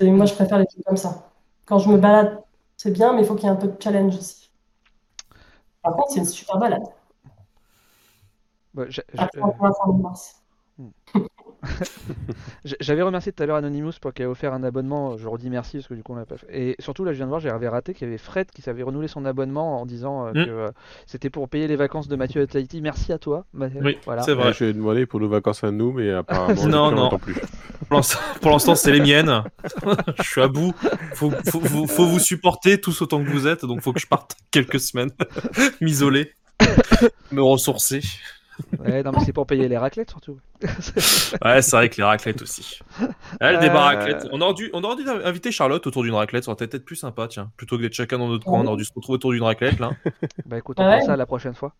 Et 0.00 0.10
moi, 0.10 0.26
je 0.26 0.34
préfère 0.34 0.58
les 0.58 0.66
jeux 0.74 0.82
comme 0.84 0.96
ça. 0.96 1.30
Quand 1.64 1.78
je 1.78 1.88
me 1.88 1.98
balade, 1.98 2.42
c'est 2.76 2.92
bien, 2.92 3.12
mais 3.12 3.22
il 3.22 3.26
faut 3.26 3.34
qu'il 3.34 3.44
y 3.44 3.48
ait 3.48 3.52
un 3.52 3.56
peu 3.56 3.68
de 3.68 3.82
challenge 3.82 4.16
aussi. 4.16 4.50
Par 5.82 5.94
contre, 5.94 6.12
c'est 6.12 6.20
une 6.20 6.24
super 6.24 6.58
balade. 6.58 6.84
Va 8.74 8.86
faire 8.86 9.86
le 9.86 10.02
mars. 10.02 10.42
J'avais 12.80 13.02
remercié 13.02 13.32
tout 13.32 13.42
à 13.42 13.46
l'heure 13.46 13.56
Anonymous 13.56 13.92
pour 14.00 14.12
qu'il 14.12 14.24
ait 14.24 14.28
offert 14.28 14.52
un 14.52 14.62
abonnement. 14.62 15.16
Je 15.16 15.26
redis 15.28 15.50
merci 15.50 15.78
parce 15.78 15.88
que 15.88 15.94
du 15.94 16.02
coup 16.02 16.12
on 16.12 16.16
l'a 16.16 16.26
pas 16.26 16.36
fait. 16.36 16.46
Et 16.50 16.76
surtout 16.78 17.04
là, 17.04 17.12
je 17.12 17.16
viens 17.16 17.26
de 17.26 17.30
voir, 17.30 17.40
j'avais 17.40 17.68
raté 17.68 17.94
qu'il 17.94 18.06
y 18.06 18.10
avait 18.10 18.18
Fred 18.18 18.50
qui 18.50 18.62
s'avait 18.62 18.82
renouvelé 18.82 19.08
son 19.08 19.24
abonnement 19.24 19.80
en 19.80 19.86
disant 19.86 20.26
euh, 20.26 20.30
Mm. 20.30 20.44
que 20.44 20.50
euh, 20.50 20.70
c'était 21.06 21.30
pour 21.30 21.48
payer 21.48 21.66
les 21.68 21.76
vacances 21.76 22.08
de 22.08 22.16
Mathieu 22.16 22.42
et 22.42 22.46
Tahiti. 22.46 22.80
Merci 22.80 23.12
à 23.12 23.18
toi. 23.18 23.44
Mathieu. 23.52 23.80
Oui, 23.82 23.98
voilà. 24.04 24.22
c'est 24.22 24.34
vrai. 24.34 24.48
Ouais, 24.48 24.52
je 24.52 24.64
lui 24.64 24.70
ai 24.70 24.74
demandé 24.74 25.06
pour 25.06 25.20
nos 25.20 25.28
vacances 25.28 25.64
à 25.64 25.70
nous, 25.70 25.92
mais 25.92 26.10
apparemment, 26.12 26.66
Non, 26.66 26.90
non. 26.90 27.18
plus. 27.18 27.34
Pour 27.88 27.96
l'instant- 27.98 28.18
Pour 28.42 28.50
l'instant, 28.50 28.74
c'est 28.74 28.92
les 28.92 29.00
miennes. 29.00 29.42
je 30.18 30.22
suis 30.22 30.40
à 30.42 30.48
bout. 30.48 30.74
Faut, 31.14 31.30
faut, 31.50 31.60
faut, 31.60 31.86
faut 31.86 32.06
vous 32.06 32.18
supporter 32.18 32.80
tous 32.80 33.00
autant 33.02 33.22
que 33.24 33.30
vous 33.30 33.46
êtes, 33.46 33.64
donc 33.64 33.80
faut 33.80 33.92
que 33.92 34.00
je 34.00 34.06
parte 34.06 34.36
quelques 34.50 34.80
semaines, 34.80 35.10
m'isoler, 35.80 36.32
me 37.32 37.40
ressourcer. 37.42 38.00
Ouais, 38.78 39.02
non 39.02 39.12
mais 39.12 39.20
c'est 39.24 39.32
pour 39.32 39.46
payer 39.46 39.68
les 39.68 39.78
raclettes 39.78 40.10
surtout. 40.10 40.38
Ouais, 41.44 41.62
c'est 41.62 41.76
vrai 41.76 41.88
que 41.88 41.96
les 41.96 42.02
raclettes 42.04 42.42
aussi. 42.42 42.80
Ah, 43.40 43.52
le 43.52 43.58
débat 43.58 43.74
Euh. 43.82 43.96
raclette. 43.96 44.26
On 44.32 44.40
aurait 44.40 44.54
dû, 44.54 44.70
on 44.72 44.82
aurait 44.82 44.96
dû 45.02 45.08
inviter 45.08 45.52
Charlotte 45.52 45.86
autour 45.86 46.02
d'une 46.02 46.14
raclette, 46.14 46.44
ça 46.44 46.50
aurait 46.50 46.56
peut-être 46.58 46.74
être 46.74 46.84
plus 46.84 46.96
sympa, 46.96 47.28
tiens. 47.28 47.50
Plutôt 47.56 47.76
que 47.76 47.82
d'être 47.82 47.94
chacun 47.94 48.18
dans 48.18 48.28
notre 48.28 48.44
coin, 48.44 48.60
on 48.60 48.66
aurait 48.66 48.76
dû 48.76 48.84
se 48.84 48.92
retrouver 48.94 49.14
autour 49.16 49.32
d'une 49.32 49.42
raclette, 49.42 49.78
là. 49.78 49.90
Bah 50.46 50.58
écoute, 50.58 50.76
on 50.80 50.84
Ouais. 50.86 50.96
fera 51.00 51.06
ça 51.06 51.16
la 51.16 51.26
prochaine 51.26 51.54
fois. 51.54 51.74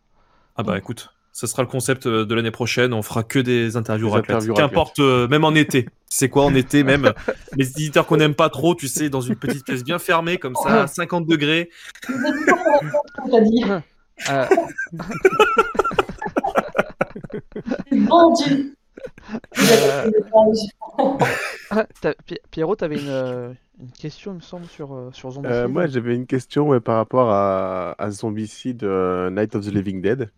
Ah 0.56 0.62
bah 0.62 0.76
écoute, 0.78 1.10
ça 1.32 1.46
sera 1.46 1.62
le 1.62 1.68
concept 1.68 2.06
euh, 2.06 2.24
de 2.24 2.34
l'année 2.34 2.50
prochaine, 2.50 2.92
on 2.92 3.02
fera 3.02 3.22
que 3.22 3.38
des 3.38 3.76
interviews 3.76 4.08
Des 4.08 4.14
raclette. 4.14 4.52
Qu'importe, 4.54 4.98
euh, 4.98 5.28
même 5.28 5.44
en 5.44 5.54
été. 5.54 5.88
C'est 6.10 6.28
quoi 6.28 6.44
en 6.44 6.54
été 6.54 6.84
même? 6.84 7.12
Les 7.56 7.70
éditeurs 7.70 8.06
qu'on 8.06 8.16
n'aime 8.16 8.34
pas 8.34 8.48
trop, 8.48 8.74
tu 8.74 8.88
sais, 8.88 9.08
dans 9.10 9.20
une 9.20 9.36
petite 9.36 9.64
pièce 9.64 9.84
bien 9.84 9.98
fermée, 9.98 10.38
comme 10.38 10.54
ça, 10.56 10.82
à 10.82 10.86
50 10.86 11.26
degrés. 11.26 11.70
T'as 14.26 14.48
Euh, 19.58 20.10
ah, 21.70 21.86
Pierrot, 22.50 22.76
t'avais 22.76 23.00
une, 23.00 23.08
euh, 23.08 23.52
une 23.80 23.90
question, 23.92 24.32
il 24.32 24.36
me 24.36 24.40
semble, 24.40 24.66
sur, 24.66 24.94
euh, 24.94 25.10
sur 25.12 25.30
Zombicide. 25.30 25.56
Euh, 25.56 25.68
moi, 25.68 25.86
j'avais 25.86 26.14
une 26.14 26.26
question 26.26 26.68
ouais, 26.68 26.80
par 26.80 26.96
rapport 26.96 27.30
à, 27.30 27.94
à 27.98 28.10
Zombicide 28.10 28.84
euh, 28.84 29.30
Night 29.30 29.54
of 29.54 29.64
the 29.64 29.72
Living 29.72 30.00
Dead. 30.02 30.30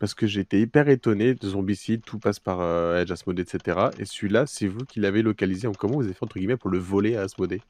Parce 0.00 0.12
que 0.12 0.26
été 0.38 0.60
hyper 0.60 0.88
étonné 0.88 1.34
de 1.34 1.46
Zombicide, 1.46 2.02
tout 2.04 2.18
passe 2.18 2.40
par 2.40 2.60
euh, 2.60 3.00
Edge 3.00 3.10
Asmodee, 3.10 3.42
etc. 3.42 3.88
Et 3.98 4.04
celui-là, 4.04 4.44
c'est 4.46 4.66
vous 4.66 4.84
qui 4.84 5.00
l'avez 5.00 5.22
localisé. 5.22 5.68
Comment 5.78 5.94
vous 5.94 6.04
avez 6.04 6.12
fait, 6.12 6.24
entre 6.24 6.38
guillemets, 6.38 6.56
pour 6.56 6.70
le 6.70 6.78
voler 6.78 7.16
à 7.16 7.22
Asmodee? 7.22 7.62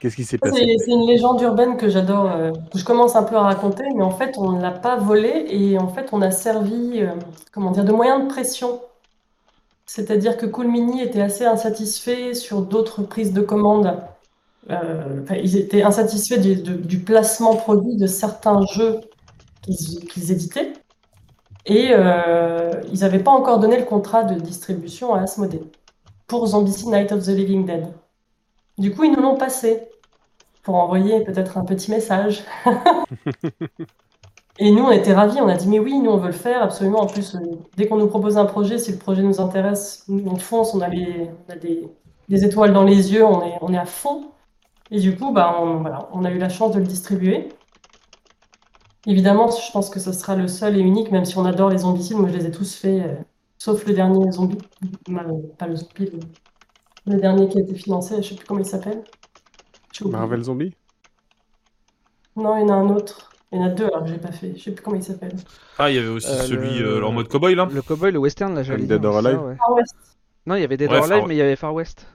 Qu'est-ce 0.00 0.16
qui 0.16 0.24
s'est 0.24 0.38
passé 0.38 0.64
C'est 0.78 0.90
une 0.92 1.06
légende 1.06 1.40
urbaine 1.42 1.76
que 1.76 1.88
j'adore, 1.88 2.26
euh, 2.30 2.52
que 2.72 2.78
je 2.78 2.84
commence 2.84 3.16
un 3.16 3.22
peu 3.22 3.36
à 3.36 3.42
raconter, 3.42 3.84
mais 3.96 4.02
en 4.02 4.10
fait, 4.10 4.36
on 4.38 4.52
ne 4.52 4.62
l'a 4.62 4.72
pas 4.72 4.96
volé 4.96 5.46
et 5.50 5.78
en 5.78 5.88
fait, 5.88 6.08
on 6.12 6.22
a 6.22 6.30
servi, 6.32 7.02
euh, 7.02 7.14
comment 7.52 7.70
dire, 7.70 7.84
de 7.84 7.92
moyen 7.92 8.20
de 8.20 8.28
pression. 8.28 8.80
C'est-à-dire 9.86 10.36
que 10.36 10.46
Cool 10.46 10.68
Mini 10.68 11.02
était 11.02 11.20
assez 11.20 11.44
insatisfait 11.44 12.34
sur 12.34 12.62
d'autres 12.62 13.02
prises 13.02 13.32
de 13.32 13.40
commandes. 13.42 13.98
Euh, 14.70 15.22
enfin, 15.22 15.36
ils 15.36 15.56
étaient 15.56 15.82
insatisfaits 15.82 16.38
du, 16.40 16.56
de- 16.56 16.74
du 16.76 17.00
placement 17.00 17.56
produit 17.56 17.96
de 17.96 18.06
certains 18.06 18.60
jeux 18.74 19.00
qu'ils 19.62 20.06
qu'ils 20.08 20.32
éditaient. 20.32 20.74
Et 21.66 21.88
euh, 21.92 22.72
ils 22.92 23.00
n'avaient 23.00 23.22
pas 23.22 23.30
encore 23.32 23.58
donné 23.60 23.78
le 23.78 23.84
contrat 23.84 24.24
de 24.24 24.34
distribution 24.40 25.14
à 25.14 25.22
Asmodee 25.22 25.62
pour 26.28 26.46
Zombicide 26.46 26.88
Night 26.88 27.12
of 27.12 27.24
the 27.24 27.28
Living 27.30 27.66
Dead. 27.66 27.88
Du 28.78 28.94
coup, 28.94 29.04
ils 29.04 29.12
nous 29.12 29.22
l'ont 29.22 29.36
passé 29.36 29.89
pour 30.62 30.76
envoyer 30.76 31.24
peut-être 31.24 31.58
un 31.58 31.64
petit 31.64 31.90
message. 31.90 32.44
Et 34.58 34.70
nous, 34.72 34.82
on 34.84 34.90
était 34.90 35.14
ravis, 35.14 35.40
on 35.40 35.48
a 35.48 35.54
dit, 35.56 35.68
mais 35.68 35.78
oui, 35.78 35.98
nous, 35.98 36.10
on 36.10 36.18
veut 36.18 36.26
le 36.28 36.32
faire, 36.32 36.62
absolument. 36.62 37.00
En 37.00 37.06
plus, 37.06 37.34
euh, 37.34 37.38
dès 37.76 37.86
qu'on 37.88 37.96
nous 37.96 38.08
propose 38.08 38.36
un 38.36 38.44
projet, 38.44 38.78
si 38.78 38.92
le 38.92 38.98
projet 38.98 39.22
nous 39.22 39.40
intéresse, 39.40 40.04
nous, 40.08 40.22
on 40.30 40.36
fonce, 40.36 40.74
on 40.74 40.80
a, 40.80 40.88
les- 40.88 41.30
on 41.48 41.52
a 41.52 41.56
des, 41.56 41.88
des 42.28 42.44
étoiles 42.44 42.72
dans 42.72 42.84
les 42.84 43.12
yeux, 43.12 43.24
on 43.24 43.42
est, 43.42 43.54
on 43.62 43.72
est 43.72 43.78
à 43.78 43.86
fond. 43.86 44.32
Et 44.90 45.00
du 45.00 45.16
coup, 45.16 45.32
bah, 45.32 45.56
on, 45.60 45.80
voilà, 45.80 46.08
on 46.12 46.24
a 46.24 46.30
eu 46.32 46.38
la 46.38 46.48
chance 46.50 46.72
de 46.74 46.80
le 46.80 46.86
distribuer. 46.86 47.48
Évidemment, 49.06 49.50
je 49.50 49.70
pense 49.72 49.88
que 49.90 49.98
ce 50.00 50.12
sera 50.12 50.36
le 50.36 50.46
seul 50.48 50.76
et 50.76 50.80
unique, 50.80 51.10
même 51.10 51.24
si 51.24 51.36
on 51.38 51.44
adore 51.44 51.70
les 51.70 51.78
zombicides, 51.78 52.16
moi 52.18 52.28
je 52.28 52.36
les 52.36 52.46
ai 52.46 52.50
tous 52.50 52.74
faits, 52.76 53.02
euh, 53.06 53.16
sauf 53.58 53.86
le 53.86 53.94
dernier 53.94 54.30
zombie, 54.32 54.58
pas 55.58 55.66
le 55.66 55.76
zombie, 55.76 56.06
le, 56.12 56.20
le 57.14 57.20
dernier 57.20 57.48
qui 57.48 57.58
a 57.58 57.62
été 57.62 57.74
financé, 57.74 58.22
je 58.22 58.30
sais 58.30 58.36
plus 58.36 58.46
comment 58.46 58.60
il 58.60 58.66
s'appelle. 58.66 59.04
Oublié. 60.04 60.18
Marvel 60.18 60.42
Zombie? 60.42 60.74
Non, 62.36 62.56
il 62.56 62.60
y 62.60 62.64
en 62.64 62.68
a 62.70 62.74
un 62.74 62.88
autre. 62.90 63.30
Il 63.52 63.58
y 63.58 63.62
en 63.62 63.66
a 63.66 63.68
deux 63.70 63.86
alors 63.86 64.04
que 64.04 64.08
j'ai 64.10 64.18
pas 64.18 64.30
fait. 64.32 64.54
Je 64.56 64.62
sais 64.62 64.70
plus 64.70 64.82
comment 64.82 64.96
il 64.96 65.02
s'appelle. 65.02 65.32
Ah, 65.78 65.90
il 65.90 65.96
y 65.96 65.98
avait 65.98 66.08
aussi 66.08 66.28
Euh, 66.30 66.42
celui 66.42 66.78
le- 66.78 66.98
euh, 66.98 67.04
en 67.04 67.12
mode 67.12 67.28
cowboy 67.28 67.54
là. 67.56 67.68
Le 67.70 67.82
cowboy, 67.82 68.12
le 68.12 68.18
western, 68.20 68.54
là, 68.54 68.62
j'allais 68.62 68.84
Dead 68.86 69.00
dire, 69.00 69.10
or 69.10 69.16
c'est 69.16 69.22
ça, 69.24 69.28
Alive 69.30 69.42
ouais. 69.42 69.56
Ah 69.60 69.72
ouais. 69.72 69.82
Non, 70.46 70.54
il 70.54 70.60
y 70.60 70.64
avait 70.64 70.76
Dead 70.76 70.90
Ouais, 70.90 70.98
or 70.98 71.04
Alive, 71.04 71.18
Far- 71.18 71.26
mais 71.26 71.34
il 71.34 71.38
y 71.38 71.42
avait 71.42 71.56
Far 71.56 71.74
West. 71.74 72.06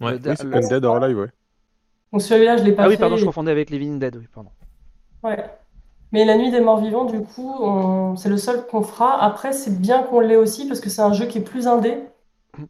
Ouais. 0.00 0.12
Le- 0.12 0.16
Oui, 0.30 0.34
c'est 0.36 0.44
Undead 0.54 0.84
or 0.84 0.96
Alive, 0.96 1.18
ouais. 1.18 1.28
Donc 2.12 2.22
celui-là, 2.22 2.56
je 2.56 2.64
l'ai 2.64 2.72
pas 2.72 2.84
Ah 2.84 2.88
oui, 2.88 2.94
fait. 2.94 3.00
pardon, 3.00 3.16
je 3.16 3.24
confondais 3.24 3.52
avec 3.52 3.70
Living 3.70 3.98
Dead, 4.00 4.16
oui, 4.16 4.26
pardon. 4.32 4.50
Ouais. 5.22 5.44
Mais 6.10 6.24
La 6.24 6.36
Nuit 6.36 6.50
des 6.50 6.60
Morts 6.60 6.80
Vivants, 6.80 7.04
du 7.04 7.20
coup, 7.22 7.54
on- 7.60 8.16
c'est 8.16 8.28
le 8.28 8.36
seul 8.36 8.66
qu'on 8.66 8.82
fera. 8.82 9.20
Après, 9.22 9.52
c'est 9.52 9.80
bien 9.80 10.02
qu'on 10.02 10.20
l'ait 10.20 10.36
aussi 10.36 10.66
parce 10.66 10.80
que 10.80 10.90
c'est 10.90 11.02
un 11.02 11.12
jeu 11.12 11.26
qui 11.26 11.38
est 11.38 11.42
plus 11.44 11.66
indé, 11.68 11.98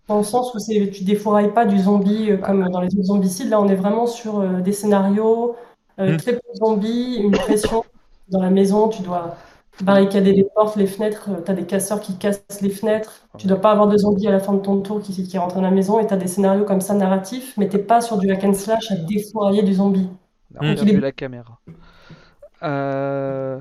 dans 0.09 0.19
le 0.19 0.25
sens 0.25 0.55
où 0.55 0.59
c'est, 0.59 0.91
tu 0.91 1.05
défourailles 1.05 1.53
pas 1.53 1.65
du 1.65 1.79
zombie 1.79 2.31
euh, 2.31 2.37
comme 2.37 2.69
dans 2.69 2.81
les 2.81 2.95
autres 2.95 3.05
zombicides. 3.05 3.51
Là, 3.51 3.61
on 3.61 3.69
est 3.69 3.75
vraiment 3.75 4.07
sur 4.07 4.41
euh, 4.41 4.61
des 4.61 4.73
scénarios, 4.73 5.57
euh, 5.99 6.15
Mm. 6.15 6.17
très 6.17 6.33
peu 6.33 6.41
de 6.53 6.59
zombies, 6.59 7.17
une 7.17 7.33
pression 7.33 7.85
dans 8.29 8.43
la 8.43 8.51
maison. 8.51 8.89
Tu 8.89 9.03
dois 9.03 9.37
barricader 9.83 10.33
les 10.33 10.45
portes, 10.45 10.77
les 10.77 10.87
fenêtres. 10.87 11.31
tu 11.45 11.51
as 11.51 11.55
des 11.55 11.65
casseurs 11.65 12.01
qui 12.01 12.17
cassent 12.17 12.45
les 12.61 12.71
fenêtres. 12.71 13.27
Tu 13.39 13.47
dois 13.47 13.61
pas 13.61 13.73
avoir 13.73 13.89
de 13.89 13.97
zombies 13.97 14.29
à 14.29 14.33
la 14.33 14.41
fin 14.41 14.55
de 14.55 14.61
ton 14.61 14.81
tour 14.81 15.01
qui, 15.01 15.27
qui 15.27 15.39
rentrent 15.39 15.57
dans 15.57 15.61
la 15.61 15.71
maison. 15.71 16.01
Et 16.01 16.07
tu 16.07 16.15
as 16.15 16.17
des 16.17 16.29
scénarios 16.29 16.65
comme 16.65 16.81
ça 16.81 16.95
narratifs, 16.95 17.55
mais 17.57 17.69
t'es 17.69 17.79
pas 17.79 18.01
sur 18.01 18.19
du 18.19 18.31
hack 18.31 18.45
and 18.45 18.55
slash 18.55 18.91
à 18.91 18.97
défourailler 18.97 19.63
du 19.63 19.75
zombie. 19.75 20.09
On 20.61 20.67
a 20.67 20.75
revu 20.75 21.01
la 21.01 21.13
caméra. 21.13 21.59
Euh... 22.63 23.59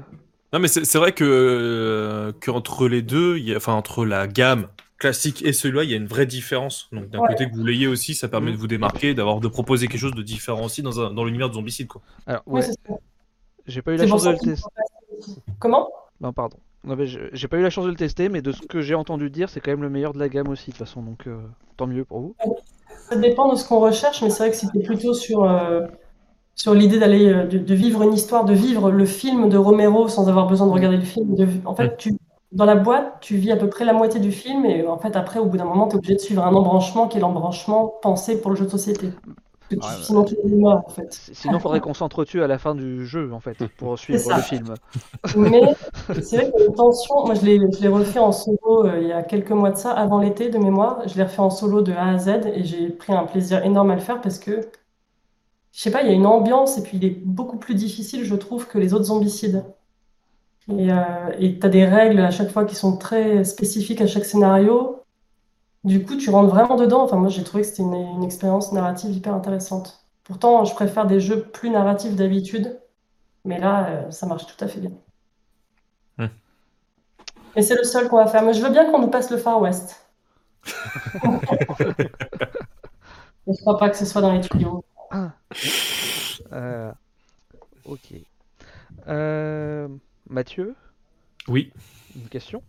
Non, 0.53 0.59
mais 0.59 0.67
c'est 0.67 0.97
vrai 0.97 1.13
que 1.13 1.23
euh, 1.25 2.31
qu'entre 2.39 2.87
les 2.87 3.01
deux, 3.01 3.37
il 3.37 3.49
y 3.49 3.53
a, 3.53 3.57
enfin 3.57 3.73
entre 3.73 4.05
la 4.05 4.27
gamme 4.27 4.67
classique 5.03 5.43
et 5.45 5.51
celui-là, 5.53 5.84
il 5.84 5.91
y 5.91 5.93
a 5.93 5.97
une 5.97 6.07
vraie 6.07 6.25
différence. 6.25 6.88
Donc 6.91 7.09
d'un 7.09 7.19
Ouais. 7.19 7.27
côté 7.30 7.49
que 7.49 7.53
vous 7.55 7.63
l'ayez 7.65 7.88
aussi, 7.88 8.15
ça 8.15 8.27
permet 8.30 8.51
de 8.51 8.57
vous 8.57 8.67
démarquer, 8.67 9.13
d'avoir 9.13 9.39
de 9.41 9.47
proposer 9.49 9.88
quelque 9.88 9.99
chose 9.99 10.15
de 10.15 10.21
différent 10.23 10.63
aussi 10.65 10.81
dans, 10.81 10.99
un- 11.01 11.13
dans 11.13 11.25
l'univers 11.25 11.49
de 11.49 11.55
Zombicide. 11.55 11.88
Quoi. 11.88 12.01
Alors, 12.25 12.41
Oui, 12.47 12.55
ouais, 12.55 12.61
c'est 12.61 12.71
ça. 12.88 12.95
j'ai 13.67 13.81
pas 13.81 13.91
eu 13.93 13.97
la 13.97 14.07
chance 14.07 14.23
de 14.23 14.31
le 14.31 14.38
tester. 14.38 14.69
Comment? 15.59 15.89
Non, 16.21 16.31
pardon. 16.34 16.57
Non, 16.85 16.95
mais 16.95 17.05
j'ai 17.07 17.47
pas 17.47 17.57
eu 17.57 17.61
la 17.61 17.69
chance 17.69 17.85
de 17.85 17.89
le 17.89 17.95
tester, 17.95 18.27
mais 18.30 18.41
de 18.41 18.51
ce 18.51 18.61
que 18.61 18.81
j'ai 18.81 18.95
entendu 18.95 19.30
dire, 19.30 19.49
c'est 19.49 19.59
quand 19.61 19.71
même 19.71 19.84
le 19.84 19.89
meilleur 19.89 20.13
de 20.13 20.19
la 20.19 20.27
gamme 20.30 20.49
aussi, 20.49 20.67
de 20.71 20.75
toute 20.77 20.85
façon, 20.85 21.01
donc 21.01 21.27
euh, 21.27 21.38
tant 21.77 21.88
mieux 21.88 22.03
pour 22.05 22.19
vous. 22.19 22.35
Ça 23.09 23.15
dépend 23.15 23.51
de 23.51 23.55
ce 23.57 23.65
qu'on 23.67 23.80
recherche, 23.80 24.21
mais 24.21 24.30
c'est 24.30 24.39
vrai 24.43 24.51
que 24.51 24.57
c'était 24.57 24.81
plutôt 24.84 25.13
sur, 25.13 25.43
euh, 25.43 25.85
sur 26.55 26.73
l'idée 26.73 26.99
d'aller 26.99 27.27
euh, 27.27 27.45
de, 27.45 27.57
de 27.57 27.73
vivre 27.75 28.03
une 28.03 28.13
histoire, 28.13 28.43
de 28.45 28.53
vivre 28.53 28.91
le 28.91 29.05
film 29.05 29.47
de 29.49 29.57
Romero 29.57 30.07
sans 30.09 30.27
avoir 30.30 30.47
besoin 30.47 30.67
de 30.67 30.71
regarder 30.73 30.97
le 30.97 31.03
film. 31.03 31.35
De- 31.35 31.47
en 31.65 31.75
fait, 31.75 31.95
tu, 31.97 32.13
dans 32.53 32.65
la 32.65 32.75
boîte, 32.75 33.19
tu 33.21 33.35
vis 33.38 33.51
à 33.51 33.57
peu 33.57 33.69
près 33.69 33.85
la 33.85 33.93
moitié 33.93 34.19
du 34.19 34.31
film, 34.31 34.65
et 34.65 34.88
en 34.88 34.97
fait, 34.99 35.15
après, 35.15 35.39
au 35.39 35.45
bout 35.45 35.57
d'un 35.57 35.65
moment, 35.65 35.88
tu 35.88 35.95
es 35.95 35.97
obligé 35.97 36.15
de 36.15 36.19
suivre 36.21 36.45
un 36.45 36.53
embranchement 36.55 37.07
qui 37.07 37.17
est 37.17 37.21
l'embranchement 37.21 37.88
pensé 38.01 38.41
pour 38.41 38.51
le 38.51 38.57
jeu 38.57 38.65
de 38.65 38.69
société. 38.71 39.11
Que 39.69 39.75
tu- 39.75 39.81
ouais. 39.85 39.95
Sinon, 39.95 40.23
tu 40.23 40.35
es 40.35 40.49
mort, 40.49 40.84
en 40.88 40.89
fait. 40.89 41.09
S- 41.11 41.30
Sinon, 41.34 41.59
faudrait 41.59 41.81
qu'on 41.81 41.93
s'entretue 41.93 42.41
à 42.43 42.47
la 42.47 42.57
fin 42.59 42.75
du 42.75 43.05
jeu, 43.05 43.34
en 43.34 43.39
fait, 43.39 43.67
pour 43.77 43.97
suivre 43.99 44.34
le 44.34 44.41
film. 44.41 44.77
Mais 45.35 45.61
c'est 46.21 46.38
vrai 46.38 46.45
a 46.47 46.63
une 46.67 46.75
tension. 46.75 47.25
Moi, 47.25 47.35
je 47.35 47.45
l'ai, 47.45 47.59
je 47.71 47.81
l'ai 47.81 47.88
refait 47.88 48.19
en 48.19 48.31
solo 48.31 48.85
euh, 48.85 48.99
il 49.01 49.07
y 49.07 49.11
a 49.13 49.23
quelques 49.23 49.51
mois 49.51 49.71
de 49.71 49.77
ça, 49.77 49.91
avant 49.93 50.19
l'été 50.19 50.49
de 50.49 50.57
mémoire. 50.57 51.07
Je 51.07 51.15
l'ai 51.17 51.23
refait 51.23 51.39
en 51.41 51.49
solo 51.49 51.81
de 51.81 51.93
A 51.93 52.09
à 52.09 52.17
Z 52.17 52.30
et 52.53 52.63
j'ai 52.63 52.89
pris 52.89 53.13
un 53.13 53.25
plaisir 53.25 53.63
énorme 53.63 53.91
à 53.91 53.95
le 53.95 54.01
faire 54.01 54.21
parce 54.21 54.39
que, 54.39 54.61
je 55.73 55.81
sais 55.81 55.91
pas, 55.91 56.03
il 56.03 56.07
y 56.07 56.11
a 56.11 56.13
une 56.13 56.25
ambiance 56.25 56.77
et 56.77 56.84
puis 56.84 56.97
il 56.97 57.03
est 57.05 57.09
beaucoup 57.25 57.57
plus 57.57 57.75
difficile, 57.75 58.23
je 58.23 58.35
trouve, 58.35 58.67
que 58.67 58.77
les 58.77 58.93
autres 58.93 59.05
zombicides. 59.05 59.65
Et 60.69 60.91
euh, 60.91 60.95
et 61.40 61.60
t'as 61.60 61.69
des 61.69 61.85
règles 61.85 62.19
à 62.19 62.31
chaque 62.31 62.49
fois 62.49 62.65
qui 62.65 62.76
sont 62.76 62.98
très 62.98 63.44
spécifiques 63.44 64.02
à 64.02 64.07
chaque 64.07 64.26
scénario. 64.26 65.02
Du 65.84 66.06
coup, 66.06 66.15
tu 66.15 66.30
rentres 66.30 66.49
vraiment 66.53 66.76
dedans. 66.77 67.03
Enfin, 67.03 67.18
moi, 67.18 67.30
j'ai 67.30 67.44
trouvé 67.44 67.64
que 67.64 67.69
c'était 67.69 67.84
une, 67.84 67.94
une 67.94 68.23
expérience 68.23 68.72
narrative 68.72 69.11
hyper 69.11 69.34
intéressante. 69.34 70.03
Pourtant, 70.23 70.64
je 70.64 70.73
préfère 70.73 71.06
des 71.06 71.19
jeux 71.19 71.44
plus 71.44 71.69
narratifs 71.69 72.15
d'habitude, 72.15 72.80
mais 73.44 73.60
là, 73.60 73.88
euh, 73.90 74.11
ça 74.11 74.26
marche 74.26 74.45
tout 74.45 74.64
à 74.64 74.68
fait 74.68 74.80
bien. 74.80 74.91
Hmm. 76.18 76.27
Et 77.56 77.61
c'est 77.61 77.76
le 77.76 77.84
seul 77.84 78.07
qu'on 78.07 78.18
va 78.18 78.27
faire. 78.27 78.44
Mais 78.44 78.53
je 78.53 78.61
veux 78.61 78.72
bien 78.72 78.90
qu'on 78.90 78.99
nous 78.99 79.10
passe 79.10 79.30
le 79.31 79.38
Far 79.38 79.61
West. 79.61 80.06
Je 83.45 83.60
crois 83.60 83.77
pas 83.77 83.90
que 83.90 83.98
ce 83.98 84.06
soit 84.06 84.22
dans 84.22 84.31
les 84.31 84.40
tuyaux. 84.40 84.85
Euh, 86.53 86.91
ok. 87.85 88.14
Euh, 89.07 89.88
Mathieu, 90.29 90.75
Oui. 91.47 91.71
une 92.15 92.27
question? 92.29 92.63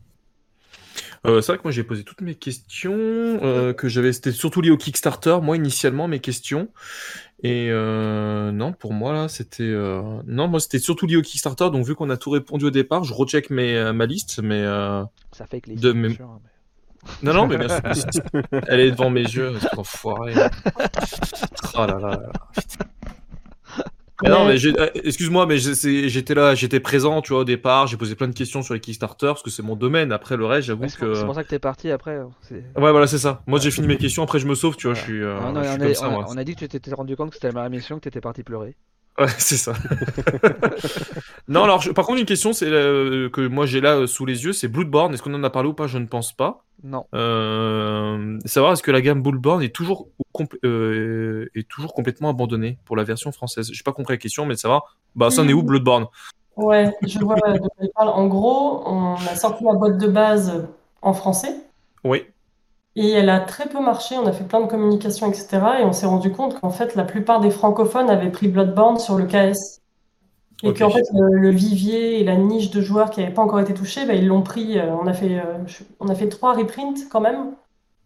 Euh, 1.27 1.41
c'est 1.41 1.53
vrai 1.53 1.59
que 1.59 1.63
moi 1.65 1.73
j'ai 1.73 1.85
posé 1.85 2.05
toutes 2.05 2.21
mes 2.21 2.35
questions 2.35 2.93
euh, 2.95 3.73
que 3.73 3.89
j'avais 3.89 4.13
c'était 4.13 4.31
surtout 4.33 4.61
lié 4.61 4.71
au 4.71 4.77
Kickstarter 4.77 5.39
moi 5.43 5.57
initialement 5.57 6.07
mes 6.07 6.21
questions. 6.21 6.69
Et 7.43 7.69
euh, 7.71 8.53
non 8.53 8.73
pour 8.73 8.93
moi 8.93 9.13
là 9.13 9.29
c'était 9.29 9.73
non 10.27 10.49
moi 10.49 10.61
c'était 10.61 10.79
surtout 10.79 11.07
lié 11.07 11.17
au 11.17 11.23
Kickstarter. 11.23 11.71
Donc 11.71 11.87
vu 11.87 11.95
qu'on 11.95 12.11
a 12.11 12.17
tout 12.17 12.31
répondu 12.31 12.67
au 12.67 12.71
départ 12.71 13.05
je 13.05 13.15
recheck 13.15 13.51
mes 13.51 13.93
ma 13.93 14.07
liste 14.07 14.41
mais 14.43 14.63
Ça 15.33 15.47
fait 15.47 15.61
que 15.63 15.71
les 15.71 15.77
De 15.77 15.93
sûr, 16.13 16.27
hein, 16.29 16.41
mais- 16.43 16.51
non 17.23 17.35
non 17.35 17.47
mais 17.47 17.57
merci. 17.59 18.05
Elle 18.69 18.81
est 18.81 18.91
devant 18.91 19.11
mes 19.11 19.23
yeux 19.23 19.59
cet 19.61 19.79
enfoiré. 19.79 20.35
Oh 21.77 21.87
là 21.87 21.99
là, 21.99 22.11
là. 22.11 22.33
Mais 24.23 24.29
non, 24.31 24.47
mais 24.47 24.65
euh, 24.65 24.87
excuse-moi, 25.03 25.45
mais 25.47 25.59
j'étais 25.59 26.35
là, 26.35 26.55
j'étais 26.55 26.79
présent, 26.81 27.21
tu 27.21 27.33
vois, 27.33 27.41
au 27.43 27.45
départ. 27.45 27.89
J'ai 27.89 27.97
posé 27.97 28.15
plein 28.15 28.29
de 28.29 28.33
questions 28.35 28.63
sur 28.63 28.73
les 28.75 28.81
Kickstarter 28.81 29.27
parce 29.27 29.43
que 29.43 29.51
c'est 29.51 29.63
mon 29.63 29.75
domaine. 29.77 30.13
Après 30.13 30.37
le 30.37 30.47
reste, 30.47 30.69
j'avoue 30.69 30.87
que. 30.87 31.05
pour- 31.07 31.17
c'est 31.17 31.25
pour 31.25 31.35
ça 31.35 31.43
que 31.43 31.49
t'es 31.49 31.59
parti 31.59 31.91
après. 31.91 32.17
hein, 32.17 32.31
Ouais, 32.77 32.91
voilà, 32.93 33.07
c'est 33.09 33.19
ça. 33.19 33.43
Moi, 33.47 33.59
j'ai 33.59 33.71
fini 33.73 33.87
mes 33.89 33.97
questions. 33.97 34.23
Après, 34.23 34.39
je 34.39 34.47
me 34.47 34.55
sauve, 34.55 34.77
tu 34.77 34.87
vois. 34.87 34.95
Je 34.95 35.01
suis, 35.01 35.21
non, 35.21 35.55
je 35.63 35.67
suis 35.69 35.75
on, 35.75 35.79
comme 35.79 35.89
a, 35.89 35.95
ça, 35.95 36.07
on 36.07 36.11
a- 36.11 36.13
moi. 36.13 36.27
on 36.29 36.37
a 36.37 36.45
dit 36.45 36.55
que 36.55 36.61
tu 36.61 36.69
t'étais 36.69 36.95
rendu 36.95 37.17
compte 37.17 37.31
que 37.31 37.35
c'était 37.35 37.49
la 37.49 37.55
meilleure 37.55 37.67
émission, 37.67 37.97
que 37.97 38.03
t'étais 38.05 38.21
parti 38.21 38.43
pleurer. 38.45 38.77
Ouais, 39.19 39.27
c'est 39.39 39.57
ça. 39.57 39.75
non, 41.49 41.63
alors, 41.65 41.81
je- 41.83 41.93
par 41.93 42.05
contre, 42.07 42.19
une 42.21 42.27
question, 42.27 42.53
c'est 42.53 42.67
euh, 42.69 43.29
que 43.31 43.47
moi 43.47 43.67
j'ai 43.67 43.81
là 43.81 43.97
euh, 43.97 44.07
sous 44.07 44.27
les 44.27 44.45
yeux, 44.45 44.53
c'est 44.53 44.69
Bloodborne. 44.69 45.15
Est-ce 45.15 45.23
qu'on 45.23 45.35
en 45.35 45.45
a 45.45 45.51
parlé 45.51 45.69
ou 45.69 45.75
pas? 45.75 45.87
Je 45.87 45.99
ne 45.99 46.07
pense 46.07 46.33
pas. 46.33 46.65
Non. 46.83 47.07
Euh, 47.15 48.39
savoir 48.45 48.73
est-ce 48.73 48.83
que 48.83 48.91
la 48.91 49.01
gamme 49.01 49.23
Bloodborne 49.23 49.63
est 49.63 49.75
toujours 49.75 50.09
compl- 50.35 50.59
euh, 50.65 51.49
est 51.55 51.69
toujours 51.69 51.95
complètement 51.95 52.31
abandonnée 52.31 52.79
pour 52.85 52.97
la 52.97 53.05
version 53.05 53.31
française? 53.33 53.71
J'ai 53.73 53.83
pas 53.85 53.93
compris 53.93 54.15
la 54.15 54.19
question, 54.19 54.47
mais 54.47 54.55
de 54.55 54.59
savoir. 54.59 54.97
Bah, 55.15 55.31
ça 55.31 55.43
en 55.43 55.49
est 55.49 55.53
où 55.53 55.61
Mhm. 55.61 55.67
Bloodborne? 55.67 56.07
Ouais, 56.57 56.93
je 57.03 57.19
vois 57.21 57.37
de 57.37 57.59
quoi. 57.95 58.07
En 58.15 58.27
gros, 58.27 58.83
on 58.87 59.15
a 59.15 59.35
sorti 59.37 59.65
la 59.65 59.75
boîte 59.75 59.99
de 59.99 60.09
base 60.09 60.67
en 61.03 61.13
français 61.13 61.55
Oui. 62.05 62.25
Et 62.97 63.11
elle 63.11 63.29
a 63.31 63.41
très 63.41 63.69
peu 63.69 63.81
marché. 63.81 64.17
On 64.19 64.27
a 64.27 64.33
fait 64.33 64.45
plein 64.45 64.61
de 64.61 64.67
communications, 64.67 65.31
etc. 65.31 65.81
Et 65.81 65.85
on 65.85 65.93
s'est 65.93 66.07
rendu 66.07 66.33
compte 66.33 66.61
qu'en 66.61 66.71
fait, 66.71 66.95
la 66.95 67.05
plupart 67.05 67.41
des 67.41 67.51
francophones 67.51 68.11
avaient 68.11 68.31
pris 68.31 68.49
Bloodborne 68.49 68.99
sur 68.99 69.17
le 69.17 69.27
KS. 69.27 69.81
Et 70.63 70.73
Ok. 70.73 70.81
qu'en 70.81 70.91
fait, 70.91 71.03
le, 71.15 71.39
le 71.41 71.51
vivier 71.51 72.21
et 72.21 72.25
la 72.25 72.37
niche 72.37 72.71
de 72.71 72.81
joueurs 72.83 73.11
qui 73.11 73.21
n'avaient 73.21 73.35
pas 73.35 73.43
encore 73.43 73.61
été 73.61 73.75
touchés, 73.75 74.07
bah, 74.07 74.15
ils 74.15 74.27
l'ont 74.29 74.43
pris. 74.43 74.79
euh, 74.79 74.95
on 75.03 75.07
a 75.07 75.13
fait, 75.15 75.39
euh, 75.41 75.59
on 76.01 76.09
a 76.09 76.15
fait 76.15 76.29
trois 76.29 76.55
reprints 76.55 77.09
quand 77.11 77.21
même. 77.21 77.55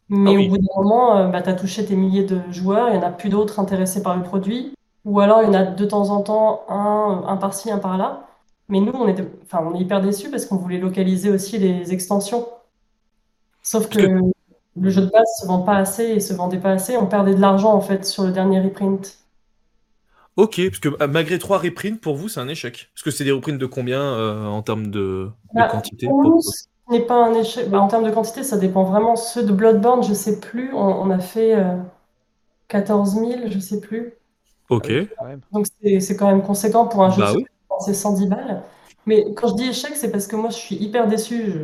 Mais 0.09 0.19
Ah 0.25 0.37
oui. 0.37 0.47
au 0.47 0.49
bout 0.49 0.59
d'un 0.59 0.65
moment, 0.77 1.17
euh, 1.19 1.29
bah, 1.29 1.43
tu 1.43 1.51
as 1.51 1.55
touché 1.55 1.85
tes 1.85 1.97
milliers 1.97 2.25
de 2.25 2.41
joueurs, 2.51 2.89
il 2.91 2.99
n'y 2.99 3.05
en 3.05 3.09
a 3.09 3.13
plus 3.13 3.29
d'autres 3.31 3.61
intéressés 3.61 4.03
par 4.03 4.17
le 4.17 4.23
produit. 4.23 4.75
Ou 5.05 5.21
alors, 5.21 5.43
il 5.43 5.47
y 5.47 5.49
en 5.51 5.55
a 5.55 5.65
de 5.67 5.85
temps 5.87 6.11
en 6.11 6.23
temps 6.23 6.65
un, 6.69 7.25
un 7.27 7.37
par-ci, 7.37 7.71
un 7.71 7.79
par-là. 7.79 8.27
Mais 8.69 8.81
nous, 8.81 8.93
on 8.95 9.09
était, 9.09 9.25
enfin, 9.45 9.61
on 9.67 9.75
est 9.75 9.81
hyper 9.81 10.01
déçus 10.03 10.31
parce 10.31 10.47
qu'on 10.47 10.57
voulait 10.57 10.79
localiser 10.79 11.31
aussi 11.31 11.59
les 11.59 11.93
extensions. 11.93 12.47
Sauf 13.63 13.89
que 13.89 14.07
le 14.81 14.91
jeu 14.91 15.03
de 15.03 15.11
base 15.11 15.27
se 15.41 15.47
vend 15.47 15.61
pas 15.63 15.77
assez 15.77 16.05
et 16.05 16.21
se 16.21 16.33
vendait 16.35 16.59
pas 16.59 16.73
assez. 16.73 16.97
On 16.97 17.07
perdait 17.07 17.35
de 17.35 17.41
l'argent 17.41 17.73
en 17.75 17.81
fait 17.81 18.05
sur 18.07 18.25
le 18.25 18.33
dernier 18.33 18.61
reprint. 18.61 19.19
Ok, 20.37 20.61
parce 20.69 20.79
que 20.79 20.89
euh, 21.03 21.09
malgré 21.09 21.39
trois 21.39 21.59
reprints, 21.59 22.01
pour 22.01 22.15
vous, 22.17 22.29
c'est 22.29 22.41
un 22.41 22.49
échec. 22.49 22.91
Parce 22.95 23.03
que 23.03 23.11
c'est 23.11 23.25
des 23.25 23.33
reprints 23.33 23.59
de 23.59 23.67
combien 23.67 24.01
euh, 24.01 24.47
en 24.47 24.63
termes 24.63 24.87
de, 24.89 25.31
de 25.55 25.55
Bah, 25.55 25.69
quantité 25.69 26.07
Pour 26.07 26.23
pour- 26.23 26.31
nous, 26.31 26.41
ce 26.43 26.65
n'est 26.91 27.01
pas 27.07 27.27
un 27.27 27.35
échec. 27.35 27.69
Bah, 27.71 27.81
en 27.81 27.89
termes 27.89 28.05
de 28.05 28.11
quantité, 28.11 28.43
ça 28.45 28.57
dépend 28.57 28.85
vraiment. 28.85 29.17
Ceux 29.17 29.45
de 29.45 29.53
Bloodborne, 29.53 30.03
je 30.03 30.15
sais 30.15 30.41
plus. 30.41 30.73
On, 30.75 30.79
on 31.03 31.11
a 31.11 31.19
fait 31.19 31.55
euh, 31.57 31.77
14 32.69 33.17
000, 33.17 33.49
je 33.49 33.59
sais 33.59 33.81
plus. 33.81 34.15
Ok. 34.69 34.91
Ah. 35.19 35.37
Donc 35.53 35.67
c'est 35.83 36.01
c'est 36.01 36.17
quand 36.17 36.29
même 36.29 36.43
conséquent 36.43 36.87
pour 36.87 37.03
un 37.05 37.11
jeu 37.11 37.23
Bah 37.23 37.33
de 37.33 37.39
oui. 37.39 37.47
c'est 37.81 37.95
110 37.95 38.27
balles. 38.29 38.63
Mais 39.07 39.35
quand 39.35 39.49
je 39.49 39.55
dis 39.55 39.69
échec, 39.69 39.93
c'est 39.97 40.11
parce 40.11 40.27
que 40.27 40.37
moi, 40.37 40.51
je 40.51 40.57
suis 40.57 40.77
hyper 40.77 41.09
déçu. 41.09 41.55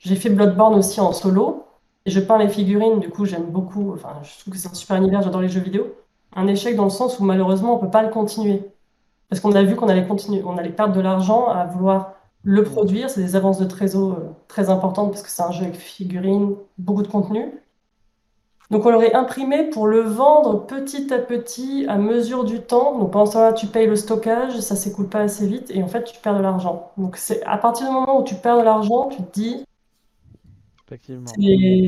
J'ai 0.00 0.16
fait 0.16 0.30
Bloodborne 0.30 0.74
aussi 0.74 1.00
en 1.00 1.12
solo. 1.12 1.67
Je 2.08 2.20
peins 2.20 2.38
les 2.38 2.48
figurines, 2.48 3.00
du 3.00 3.08
coup, 3.08 3.24
j'aime 3.24 3.46
beaucoup. 3.46 3.92
Enfin, 3.92 4.20
je 4.22 4.40
trouve 4.40 4.52
que 4.54 4.58
c'est 4.58 4.68
un 4.68 4.74
super 4.74 4.96
univers, 4.96 5.22
j'adore 5.22 5.40
les 5.40 5.48
jeux 5.48 5.60
vidéo. 5.60 5.94
Un 6.34 6.46
échec 6.46 6.76
dans 6.76 6.84
le 6.84 6.90
sens 6.90 7.18
où 7.18 7.24
malheureusement, 7.24 7.76
on 7.76 7.78
peut 7.78 7.90
pas 7.90 8.02
le 8.02 8.10
continuer. 8.10 8.62
Parce 9.28 9.40
qu'on 9.40 9.52
a 9.52 9.62
vu 9.62 9.76
qu'on 9.76 9.88
allait 9.88 10.06
continuer, 10.06 10.42
on 10.44 10.56
allait 10.56 10.70
perdre 10.70 10.94
de 10.94 11.00
l'argent 11.00 11.48
à 11.48 11.66
vouloir 11.66 12.14
le 12.44 12.62
produire. 12.64 13.10
C'est 13.10 13.22
des 13.22 13.36
avances 13.36 13.58
de 13.58 13.66
trésor 13.66 14.12
euh, 14.12 14.30
très 14.48 14.70
importantes 14.70 15.10
parce 15.10 15.22
que 15.22 15.30
c'est 15.30 15.42
un 15.42 15.50
jeu 15.50 15.64
avec 15.64 15.76
figurines, 15.76 16.56
beaucoup 16.78 17.02
de 17.02 17.08
contenu. 17.08 17.52
Donc 18.70 18.84
on 18.84 18.90
l'aurait 18.90 19.14
imprimé 19.14 19.64
pour 19.70 19.86
le 19.86 20.00
vendre 20.00 20.66
petit 20.66 21.12
à 21.12 21.18
petit 21.18 21.86
à 21.88 21.96
mesure 21.96 22.44
du 22.44 22.60
temps. 22.60 22.98
Donc 22.98 23.12
pendant 23.12 23.26
ce 23.26 23.32
temps-là, 23.32 23.52
tu 23.54 23.66
payes 23.66 23.86
le 23.86 23.96
stockage, 23.96 24.60
ça 24.60 24.76
s'écoule 24.76 25.08
pas 25.08 25.20
assez 25.20 25.46
vite 25.46 25.70
et 25.70 25.82
en 25.82 25.88
fait 25.88 26.04
tu 26.04 26.18
perds 26.20 26.36
de 26.36 26.42
l'argent. 26.42 26.92
Donc 26.98 27.16
c'est 27.16 27.42
à 27.44 27.56
partir 27.56 27.86
du 27.86 27.92
moment 27.92 28.20
où 28.20 28.24
tu 28.24 28.34
perds 28.34 28.58
de 28.58 28.64
l'argent, 28.64 29.08
tu 29.08 29.22
te 29.22 29.32
dis 29.32 29.64
Effectivement. 30.90 31.26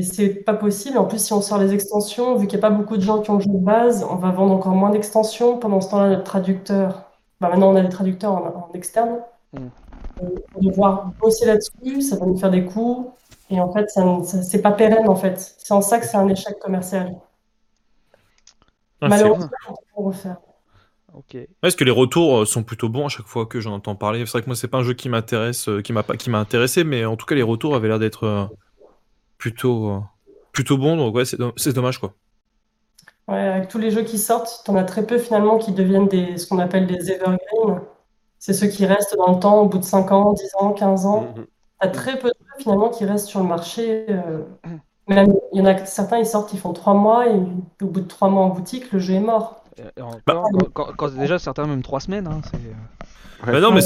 c'est 0.03 0.29
pas 0.45 0.53
possible. 0.53 0.97
En 0.97 1.05
plus, 1.05 1.19
si 1.23 1.33
on 1.33 1.41
sort 1.41 1.57
les 1.57 1.73
extensions, 1.73 2.35
vu 2.35 2.45
qu'il 2.47 2.59
n'y 2.59 2.63
a 2.65 2.69
pas 2.69 2.75
beaucoup 2.75 2.97
de 2.97 3.01
gens 3.01 3.21
qui 3.21 3.31
ont 3.31 3.35
le 3.37 3.41
jeu 3.41 3.49
de 3.49 3.57
base, 3.57 4.05
on 4.09 4.15
va 4.15 4.29
vendre 4.31 4.53
encore 4.53 4.73
moins 4.75 4.91
d'extensions. 4.91 5.57
Pendant 5.57 5.81
ce 5.81 5.89
temps-là, 5.89 6.09
notre 6.09 6.23
traducteur, 6.23 7.03
bah 7.39 7.49
maintenant 7.49 7.71
on 7.71 7.75
a 7.75 7.81
des 7.81 7.89
traducteurs 7.89 8.33
en, 8.33 8.69
en 8.69 8.71
externe. 8.73 9.19
Mm. 9.53 9.67
On 10.21 10.25
va 10.25 10.69
devoir 10.69 11.11
bosser 11.19 11.45
là-dessus, 11.47 12.01
ça 12.03 12.17
va 12.17 12.27
nous 12.27 12.37
faire 12.37 12.51
des 12.51 12.63
coûts. 12.65 13.11
Et 13.49 13.59
en 13.59 13.71
fait, 13.73 13.89
ça, 13.89 14.03
ça- 14.23 14.43
c'est 14.43 14.61
pas 14.61 14.71
pérenne 14.71 15.09
en 15.09 15.15
fait. 15.15 15.55
C'est 15.57 15.73
en 15.73 15.81
ça 15.81 15.99
que 15.99 16.05
c'est 16.05 16.17
un 16.17 16.27
échec 16.27 16.59
commercial. 16.59 17.15
Ah, 19.01 19.05
c'est- 19.05 19.07
Malheureusement, 19.09 19.49
on 19.69 19.73
peut 19.73 20.07
refaire. 20.09 20.37
Parce 21.59 21.75
que 21.75 21.83
les 21.83 21.91
retours 21.91 22.41
euh, 22.41 22.45
sont 22.45 22.63
plutôt 22.63 22.87
bons 22.87 23.07
à 23.07 23.09
chaque 23.09 23.25
fois 23.25 23.45
que 23.45 23.59
j'en 23.59 23.73
entends 23.73 23.95
parler. 23.95 24.19
C'est 24.25 24.31
vrai 24.31 24.41
que 24.43 24.47
moi, 24.47 24.55
c'est 24.55 24.67
pas 24.69 24.77
un 24.77 24.83
jeu 24.83 24.93
qui 24.93 25.09
m'intéresse, 25.09 25.67
euh, 25.67 25.81
qui 25.81 25.91
m'a 25.91 26.03
pas, 26.03 26.15
qui 26.15 26.29
m'a 26.29 26.39
intéressé, 26.39 26.83
mais 26.85 27.03
en 27.03 27.17
tout 27.17 27.25
cas, 27.25 27.35
les 27.35 27.41
retours 27.41 27.75
avaient 27.75 27.89
l'air 27.89 27.99
d'être 27.99 28.23
euh, 28.25 28.45
plutôt, 29.45 29.89
euh, 29.89 29.99
plutôt 30.53 30.77
bons. 30.77 30.95
Donc 30.95 31.15
ouais, 31.15 31.25
c'est 31.25 31.37
do- 31.37 31.51
c'est 31.57 31.73
dommage 31.73 31.97
quoi. 31.97 32.13
Ouais, 33.27 33.39
avec 33.39 33.69
tous 33.69 33.77
les 33.79 33.91
jeux 33.91 34.03
qui 34.03 34.17
sortent, 34.17 34.61
t'en 34.65 34.75
as 34.75 34.83
très 34.83 35.05
peu 35.05 35.17
finalement 35.17 35.57
qui 35.57 35.71
deviennent 35.71 36.07
des, 36.07 36.37
ce 36.37 36.47
qu'on 36.47 36.59
appelle 36.59 36.85
des 36.87 37.11
evergreen. 37.11 37.81
C'est 38.39 38.53
ceux 38.53 38.67
qui 38.67 38.85
restent 38.85 39.15
dans 39.17 39.33
le 39.33 39.39
temps 39.39 39.59
au 39.61 39.67
bout 39.67 39.77
de 39.77 39.83
5 39.83 40.11
ans, 40.11 40.33
10 40.33 40.49
ans, 40.59 40.71
15 40.73 41.05
ans. 41.05 41.21
Mhm. 41.35 41.45
T'as 41.79 41.87
très 41.89 42.19
peu 42.19 42.27
de 42.29 42.33
jeux 42.39 42.63
finalement 42.63 42.89
qui 42.89 43.05
restent 43.05 43.27
sur 43.27 43.39
le 43.39 43.47
marché. 43.47 44.05
euh, 44.09 44.43
Même, 45.07 45.33
il 45.51 45.59
y 45.59 45.61
en 45.61 45.65
a 45.65 45.85
certains, 45.85 46.19
ils 46.19 46.25
sortent, 46.25 46.53
ils 46.53 46.59
font 46.59 46.73
3 46.73 46.93
mois 46.93 47.27
et 47.27 47.35
au 47.81 47.85
bout 47.87 48.01
de 48.01 48.07
3 48.07 48.29
mois 48.29 48.43
en 48.43 48.49
boutique, 48.49 48.91
le 48.91 48.99
jeu 48.99 49.15
est 49.15 49.19
mort. 49.19 49.63
Et- 49.77 49.99
et 49.99 50.01
encore, 50.01 50.21
Bah- 50.27 50.41
quand, 50.73 50.85
quand- 50.85 50.93
quand- 50.97 51.09
déjà 51.17 51.37
certains 51.39 51.65
même 51.65 51.81
trois 51.81 51.99
semaines. 51.99 52.27
Hein. 52.27 52.41
Ouais. 53.45 53.53
Bah 53.53 53.59
non, 53.59 53.71
mais 53.71 53.81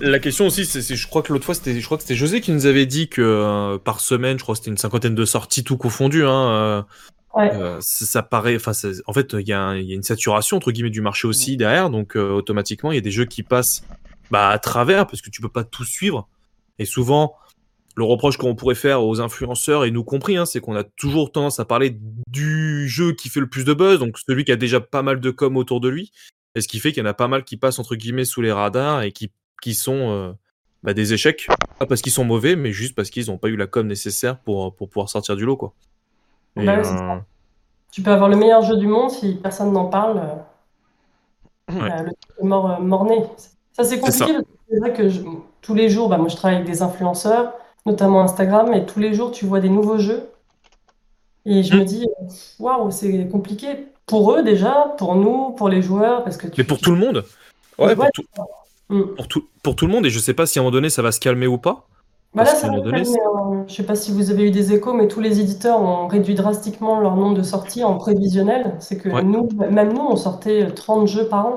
la 0.00 0.18
question 0.18 0.46
aussi, 0.46 0.64
c'est, 0.64 0.80
c'est- 0.82 0.96
je 0.96 1.06
crois 1.06 1.22
que 1.22 1.32
l'autre 1.32 1.44
fois, 1.44 1.54
c'était, 1.54 1.78
je 1.78 1.84
crois 1.84 1.98
que 1.98 2.02
c'était 2.04 2.14
José 2.14 2.40
qui 2.40 2.52
nous 2.52 2.66
avait 2.66 2.86
dit 2.86 3.08
que 3.08 3.20
euh, 3.20 3.78
par 3.78 4.00
semaine, 4.00 4.38
je 4.38 4.42
crois 4.42 4.54
que 4.54 4.60
c'était 4.60 4.70
une 4.70 4.78
cinquantaine 4.78 5.14
de 5.14 5.24
sorties 5.24 5.62
tout 5.64 5.76
confondu. 5.76 6.24
Hein, 6.24 6.48
euh, 6.50 6.82
Ouais. 7.34 7.50
euh, 7.54 7.78
ça, 7.80 8.04
ça 8.04 8.22
paraît, 8.22 8.56
enfin, 8.56 8.72
en 9.06 9.12
fait, 9.14 9.32
il 9.32 9.40
y, 9.46 9.50
y 9.50 9.52
a 9.54 9.74
une 9.74 10.02
saturation 10.02 10.58
entre 10.58 10.70
guillemets 10.70 10.90
du 10.90 11.00
marché 11.00 11.26
aussi 11.26 11.56
derrière, 11.56 11.88
donc 11.88 12.14
euh, 12.14 12.30
automatiquement, 12.30 12.92
il 12.92 12.96
y 12.96 12.98
a 12.98 13.02
des 13.02 13.10
jeux 13.10 13.24
qui 13.24 13.42
passent 13.42 13.84
bah, 14.30 14.48
à 14.50 14.58
travers 14.58 15.06
parce 15.06 15.22
que 15.22 15.30
tu 15.30 15.40
peux 15.40 15.48
pas 15.48 15.64
tout 15.64 15.84
suivre. 15.84 16.28
Et 16.78 16.84
souvent, 16.84 17.34
le 17.96 18.04
reproche 18.04 18.36
qu'on 18.36 18.54
pourrait 18.54 18.74
faire 18.74 19.02
aux 19.02 19.20
influenceurs 19.22 19.86
et 19.86 19.90
nous 19.90 20.04
compris, 20.04 20.36
hein, 20.36 20.44
c'est 20.44 20.60
qu'on 20.60 20.76
a 20.76 20.84
toujours 20.84 21.32
tendance 21.32 21.58
à 21.58 21.64
parler 21.64 21.96
du 22.28 22.86
jeu 22.88 23.12
qui 23.12 23.30
fait 23.30 23.40
le 23.40 23.48
plus 23.48 23.64
de 23.64 23.72
buzz, 23.72 23.98
donc 23.98 24.18
celui 24.18 24.44
qui 24.44 24.52
a 24.52 24.56
déjà 24.56 24.80
pas 24.80 25.02
mal 25.02 25.18
de 25.20 25.30
com 25.30 25.56
autour 25.56 25.80
de 25.80 25.88
lui. 25.88 26.12
Et 26.54 26.60
ce 26.60 26.68
qui 26.68 26.80
fait 26.80 26.92
qu'il 26.92 27.02
y 27.02 27.06
en 27.06 27.10
a 27.10 27.14
pas 27.14 27.28
mal 27.28 27.44
qui 27.44 27.56
passent 27.56 27.78
entre 27.78 27.96
guillemets 27.96 28.24
sous 28.24 28.42
les 28.42 28.52
radars 28.52 29.02
et 29.02 29.12
qui, 29.12 29.30
qui 29.62 29.74
sont 29.74 30.10
euh, 30.10 30.32
bah, 30.82 30.94
des 30.94 31.12
échecs. 31.14 31.46
Pas 31.78 31.86
parce 31.86 32.02
qu'ils 32.02 32.12
sont 32.12 32.24
mauvais, 32.24 32.56
mais 32.56 32.72
juste 32.72 32.94
parce 32.94 33.10
qu'ils 33.10 33.26
n'ont 33.26 33.38
pas 33.38 33.48
eu 33.48 33.56
la 33.56 33.66
com 33.66 33.86
nécessaire 33.86 34.38
pour, 34.38 34.74
pour 34.74 34.88
pouvoir 34.88 35.08
sortir 35.08 35.34
du 35.36 35.44
lot. 35.44 35.56
Quoi. 35.56 35.72
Et, 36.56 36.66
Bah 36.66 36.76
euh, 36.78 37.18
Tu 37.90 38.02
peux 38.02 38.10
avoir 38.10 38.28
le 38.28 38.36
meilleur 38.36 38.62
jeu 38.62 38.76
du 38.76 38.86
monde 38.86 39.10
si 39.10 39.34
personne 39.36 39.72
n'en 39.72 39.86
parle. 39.86 40.18
euh, 40.18 40.34
Ouais. 41.72 41.88
bah, 41.88 42.02
le 42.02 42.10
truc 42.10 42.38
est 42.40 42.44
mort, 42.44 42.70
euh, 42.70 42.78
mort-né. 42.80 43.24
Ça, 43.72 43.84
c'est 43.84 43.98
compliqué 43.98 44.32
c'est 44.68 44.78
vrai 44.78 44.92
que 44.92 45.08
je- 45.08 45.22
tous 45.60 45.74
les 45.74 45.88
jours, 45.88 46.08
bah, 46.08 46.16
moi 46.18 46.28
je 46.28 46.36
travaille 46.36 46.56
avec 46.56 46.66
des 46.68 46.82
influenceurs, 46.82 47.52
notamment 47.86 48.22
Instagram, 48.22 48.72
et 48.74 48.84
tous 48.86 49.00
les 49.00 49.12
jours 49.14 49.30
tu 49.32 49.44
vois 49.46 49.60
des 49.60 49.68
nouveaux 49.68 49.98
jeux. 49.98 50.28
Et 51.44 51.62
je 51.62 51.74
Mm. 51.74 51.78
me 51.80 51.84
dis, 51.84 52.04
euh, 52.20 52.24
waouh, 52.58 52.90
c'est 52.90 53.28
compliqué 53.28 53.86
pour 54.12 54.32
eux 54.34 54.42
déjà, 54.42 54.94
pour 54.98 55.14
nous, 55.16 55.52
pour 55.52 55.70
les 55.70 55.80
joueurs, 55.80 56.22
parce 56.22 56.36
que 56.36 56.46
tu- 56.46 56.54
Mais 56.58 56.64
pour 56.64 56.78
tout 56.78 56.90
le 56.90 56.98
monde 56.98 57.24
Ouais, 57.78 57.86
Ouais. 57.86 57.94
pour 57.96 58.10
tout, 58.12 58.24
Mm. 58.90 59.02
pour, 59.16 59.26
tout, 59.26 59.44
pour 59.62 59.74
tout 59.74 59.86
le 59.86 59.92
monde, 59.92 60.04
et 60.04 60.10
je 60.10 60.18
sais 60.18 60.34
pas 60.34 60.44
si 60.44 60.58
à 60.58 60.60
un 60.60 60.64
moment 60.64 60.72
donné 60.72 60.90
ça 60.90 61.00
va 61.00 61.12
se 61.12 61.18
calmer 61.20 61.46
ou 61.46 61.56
pas. 61.56 61.86
Bah 62.34 62.44
là, 62.44 62.54
ça 62.54 62.68
va 62.68 62.80
donné, 62.80 63.02
calmer, 63.04 63.18
hein. 63.36 63.64
Je 63.68 63.74
sais 63.74 63.82
pas 63.84 63.94
si 63.94 64.12
vous 64.12 64.30
avez 64.30 64.44
eu 64.44 64.50
des 64.50 64.74
échos, 64.74 64.92
mais 64.92 65.08
tous 65.08 65.20
les 65.20 65.40
éditeurs 65.40 65.80
ont 65.80 66.08
réduit 66.08 66.34
drastiquement 66.34 67.00
leur 67.00 67.16
nombre 67.16 67.36
de 67.38 67.42
sorties 67.42 67.84
en 67.84 67.96
prévisionnel. 67.96 68.74
C'est 68.80 68.98
que 68.98 69.08
Ouais. 69.08 69.22
nous, 69.22 69.48
même 69.70 69.94
nous, 69.94 70.06
on 70.10 70.16
sortait 70.16 70.66
30 70.72 71.06
jeux 71.08 71.26
par 71.28 71.46
an, 71.46 71.56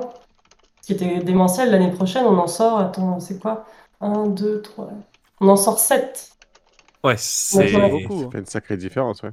ce 0.82 0.88
qui 0.88 0.94
était 0.94 1.19
démentiel. 1.19 1.72
L'année 1.72 1.91
prochaine, 1.91 2.26
on 2.26 2.38
en 2.38 2.48
sort, 2.48 2.80
attends, 2.80 3.19
c'est 3.19 3.38
quoi? 3.40 3.65
1, 3.99 4.27
2, 4.27 4.61
3. 4.61 4.90
On 5.41 5.49
en 5.49 5.57
sort 5.57 5.80
7. 5.80 6.30
Ouais, 7.03 7.15
c'est. 7.18 7.72
Beaucoup. 7.90 8.23
Ça 8.23 8.30
fait 8.32 8.40
une 8.40 8.45
sacrée 8.45 8.77
différence, 8.77 9.23
ouais. 9.23 9.32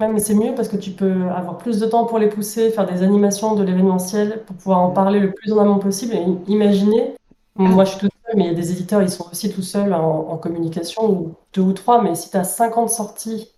Ouais, 0.00 0.06
mais 0.08 0.20
c'est 0.20 0.34
mieux 0.34 0.54
parce 0.54 0.68
que 0.68 0.76
tu 0.76 0.92
peux 0.92 1.28
avoir 1.28 1.58
plus 1.58 1.80
de 1.80 1.86
temps 1.86 2.04
pour 2.06 2.20
les 2.20 2.28
pousser, 2.28 2.70
faire 2.70 2.86
des 2.86 3.02
animations 3.02 3.56
de 3.56 3.64
l'événementiel 3.64 4.44
pour 4.44 4.54
pouvoir 4.56 4.78
en 4.78 4.90
parler 4.92 5.18
le 5.18 5.32
plus 5.32 5.52
en 5.52 5.58
amont 5.58 5.80
possible. 5.80 6.14
Et 6.14 6.24
imaginez, 6.46 7.16
moi 7.56 7.84
je 7.84 7.90
suis 7.90 7.98
toute 8.00 8.12
seule, 8.24 8.36
mais 8.36 8.44
il 8.44 8.46
y 8.46 8.50
a 8.50 8.54
des 8.54 8.70
éditeurs, 8.70 9.02
ils 9.02 9.10
sont 9.10 9.28
aussi 9.28 9.52
tout 9.52 9.62
seuls 9.62 9.92
en, 9.92 10.28
en 10.30 10.36
communication, 10.38 11.10
ou 11.10 11.34
deux 11.52 11.62
ou 11.62 11.72
trois, 11.72 12.00
mais 12.00 12.14
si 12.14 12.30
tu 12.30 12.36
as 12.36 12.44
50 12.44 12.90
sorties, 12.90 13.50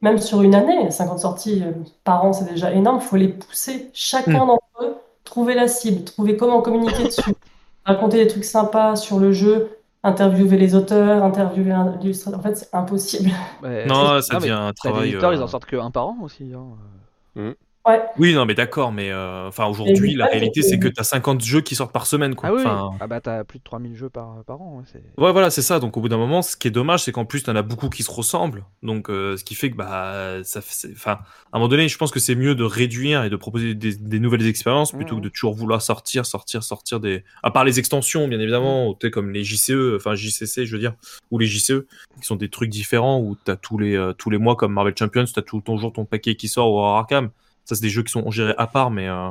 même 0.00 0.18
sur 0.18 0.42
une 0.42 0.54
année, 0.54 0.88
50 0.90 1.18
sorties 1.18 1.62
euh, 1.64 1.72
par 2.04 2.24
an, 2.24 2.32
c'est 2.32 2.44
déjà 2.48 2.72
énorme, 2.72 2.98
il 3.02 3.06
faut 3.06 3.16
les 3.16 3.28
pousser, 3.28 3.90
chacun 3.92 4.46
d'entre 4.46 4.62
eux, 4.82 4.94
trouver 5.24 5.54
la 5.54 5.66
cible, 5.66 6.04
trouver 6.04 6.36
comment 6.36 6.62
communiquer 6.62 7.04
dessus, 7.06 7.34
raconter 7.84 8.18
des 8.18 8.28
trucs 8.28 8.44
sympas 8.44 8.94
sur 8.94 9.18
le 9.18 9.32
jeu, 9.32 9.77
interviewer 10.02 10.56
les 10.56 10.74
auteurs, 10.74 11.22
interviewer 11.24 11.74
l'illustrateur. 12.00 12.38
En 12.40 12.42
fait, 12.42 12.54
c'est 12.56 12.74
impossible. 12.74 13.30
Mais- 13.62 13.86
Non, 13.86 14.20
ça 14.20 14.38
devient 14.38 14.50
un 14.52 14.72
travail. 14.72 15.10
éditeurs, 15.10 15.32
ils 15.34 15.40
euh, 15.40 15.44
en 15.44 15.48
sortent 15.48 15.66
que 15.66 15.76
un 15.76 15.90
par 15.90 16.08
an 16.08 16.16
aussi. 16.22 16.52
hein. 16.54 17.54
Ouais. 17.88 18.02
Oui, 18.18 18.34
non, 18.34 18.44
mais 18.44 18.54
d'accord, 18.54 18.92
mais 18.92 19.10
euh, 19.10 19.48
enfin 19.48 19.66
aujourd'hui, 19.66 20.14
la 20.14 20.26
réalité, 20.26 20.62
c'est- 20.62 20.78
que 20.78 20.88
t'as 20.88 21.02
50 21.04 21.42
jeux 21.42 21.60
qui 21.60 21.74
sortent 21.74 21.92
par 21.92 22.06
semaine, 22.06 22.34
quoi. 22.34 22.50
Ah 22.50 22.52
oui. 22.54 22.60
Enfin, 22.60 22.90
ah 23.00 23.06
bah 23.06 23.20
t'as 23.20 23.44
plus 23.44 23.58
de 23.58 23.64
3000 23.64 23.96
jeux 23.96 24.10
par, 24.10 24.44
par 24.46 24.60
an. 24.60 24.76
ouais, 24.78 24.84
c'est- 24.92 25.02
Ouais, 25.20 25.32
voilà, 25.32 25.50
c'est 25.50 25.62
ça. 25.62 25.80
Donc, 25.80 25.96
au 25.96 26.00
bout 26.00 26.08
d'un 26.08 26.18
moment, 26.18 26.42
ce 26.42 26.56
qui 26.56 26.68
est 26.68 26.70
dommage, 26.70 27.02
c'est 27.04 27.12
qu'en 27.12 27.24
plus, 27.24 27.42
t'en 27.42 27.56
as 27.56 27.62
beaucoup 27.62 27.88
qui 27.88 28.02
se 28.02 28.10
ressemblent. 28.10 28.64
Donc, 28.82 29.08
euh, 29.10 29.36
ce 29.36 29.44
qui 29.44 29.54
fait 29.54 29.70
que, 29.70 29.76
bah, 29.76 30.42
ça 30.44 30.60
Enfin, 30.92 31.12
à 31.12 31.16
un 31.54 31.58
moment 31.58 31.68
donné, 31.68 31.88
je 31.88 31.96
pense 31.98 32.10
que 32.10 32.20
c'est 32.20 32.34
mieux 32.34 32.54
de 32.54 32.64
réduire 32.64 33.24
et 33.24 33.30
de 33.30 33.36
proposer 33.36 33.74
des, 33.74 33.94
des 33.96 34.20
nouvelles 34.20 34.46
expériences 34.46 34.92
plutôt 34.92 35.16
que 35.16 35.22
de 35.22 35.28
toujours 35.28 35.54
vouloir 35.54 35.80
sortir, 35.82 36.26
sortir, 36.26 36.62
sortir 36.62 37.00
des. 37.00 37.24
À 37.42 37.50
part 37.50 37.64
les 37.64 37.78
extensions, 37.78 38.28
bien 38.28 38.38
évidemment, 38.40 38.94
tu 38.94 39.06
sais, 39.06 39.10
comme 39.10 39.30
les 39.30 39.44
JCE, 39.44 39.96
enfin 39.96 40.14
JCC, 40.14 40.66
je 40.66 40.72
veux 40.72 40.78
dire, 40.78 40.92
ou 41.30 41.38
les 41.38 41.46
JCE, 41.46 41.86
qui 42.20 42.26
sont 42.26 42.36
des 42.36 42.48
trucs 42.50 42.68
différents 42.70 43.18
où 43.20 43.36
t'as 43.44 43.56
tous 43.56 43.78
les, 43.78 43.96
euh, 43.96 44.12
tous 44.12 44.30
les 44.30 44.38
mois, 44.38 44.56
comme 44.56 44.72
Marvel 44.72 44.94
Champions, 44.98 45.24
t'as 45.34 45.42
tout 45.42 45.60
ton 45.60 45.78
jour 45.78 45.92
ton 45.92 46.04
paquet 46.04 46.34
qui 46.34 46.48
sort 46.48 46.72
ou 46.72 46.80
Arkham. 46.80 47.30
Ça, 47.68 47.76
c'est 47.76 47.82
des 47.82 47.90
jeux 47.90 48.02
qui 48.02 48.12
sont 48.12 48.30
gérés 48.32 48.54
à 48.58 48.66
part, 48.66 48.90
mais. 48.90 49.08
euh, 49.08 49.30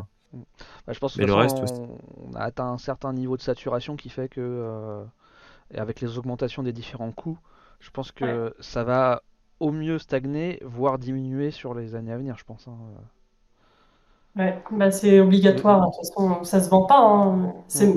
Bah, 0.85 0.93
je 0.93 0.99
pense 0.99 1.17
que 1.17 1.17
Mais 1.17 1.25
le 1.25 1.33
reste, 1.33 1.59
façon, 1.59 1.97
on 2.17 2.33
a 2.35 2.39
atteint 2.41 2.67
un 2.67 2.77
certain 2.77 3.13
niveau 3.13 3.37
de 3.37 3.41
saturation 3.41 3.95
qui 3.95 4.09
fait 4.09 4.29
que, 4.29 4.41
euh, 4.41 5.03
et 5.73 5.79
avec 5.79 6.01
les 6.01 6.17
augmentations 6.17 6.63
des 6.63 6.73
différents 6.73 7.11
coûts, 7.13 7.39
je 7.79 7.91
pense 7.91 8.11
que 8.11 8.55
ça 8.59 8.83
va 8.85 9.23
au 9.61 9.71
mieux 9.71 9.99
stagner, 9.99 10.59
voire 10.65 10.99
diminuer 10.99 11.51
sur 11.51 11.73
les 11.75 11.95
années 11.95 12.13
à 12.13 12.17
venir, 12.17 12.37
je 12.37 12.45
pense. 12.45 12.67
hein. 12.67 12.77
Ouais, 14.35 14.61
bah 14.71 14.91
c'est 14.91 15.19
obligatoire. 15.19 15.81
De 15.81 15.85
toute 15.95 15.95
façon, 16.15 16.43
ça 16.43 16.61
se 16.61 16.69
vend 16.69 16.85
pas. 16.85 16.99
hein. 16.99 17.53
C'est 17.67 17.91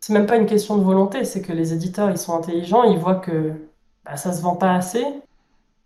c'est 0.00 0.12
même 0.12 0.26
pas 0.26 0.36
une 0.36 0.46
question 0.46 0.78
de 0.78 0.82
volonté, 0.84 1.24
c'est 1.24 1.42
que 1.42 1.52
les 1.52 1.72
éditeurs, 1.72 2.10
ils 2.10 2.18
sont 2.18 2.34
intelligents, 2.36 2.84
ils 2.84 2.98
voient 2.98 3.16
que 3.16 3.68
bah, 4.04 4.16
ça 4.16 4.32
se 4.32 4.40
vend 4.42 4.54
pas 4.56 4.74
assez, 4.74 5.04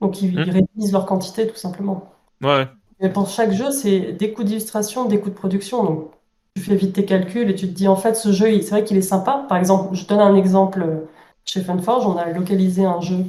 donc 0.01 0.23
ils, 0.23 0.35
Mm. 0.37 0.47
ils 0.47 0.51
réduisent 0.53 0.93
leur 0.93 1.07
quantité 1.07 1.47
tout 1.49 1.57
simplement. 1.57 2.13
Ouais. 2.43 2.69
Mais 3.01 3.11
pour 3.13 3.29
chaque 3.29 3.53
jeu, 3.53 3.71
c'est 3.71 4.13
des 4.13 4.33
coûts 4.33 4.45
d'illustration, 4.45 5.07
des 5.07 5.21
coûts 5.21 5.31
de 5.31 5.35
production. 5.35 5.85
Donc 5.85 6.11
tu 6.55 6.63
fais 6.63 6.77
vite 6.77 6.95
tes 6.95 7.05
calculs 7.05 7.51
et 7.51 7.55
tu 7.55 7.67
te 7.69 7.73
dis 7.73 7.89
en 7.89 7.97
fait 7.97 8.15
ce 8.15 8.33
jeu, 8.33 8.61
c'est 8.61 8.71
vrai 8.71 8.85
qu'il 8.85 8.97
est 8.97 9.03
sympa. 9.03 9.47
Par 9.49 9.59
exemple, 9.59 9.95
je 9.95 10.07
donne 10.07 10.21
un 10.21 10.35
exemple 10.37 10.83
euh, 10.83 11.09
chez 11.45 11.63
Funforge, 11.63 12.07
on 12.07 12.17
a 12.17 12.27
localisé 12.31 12.85
un 12.85 13.01
jeu 13.01 13.25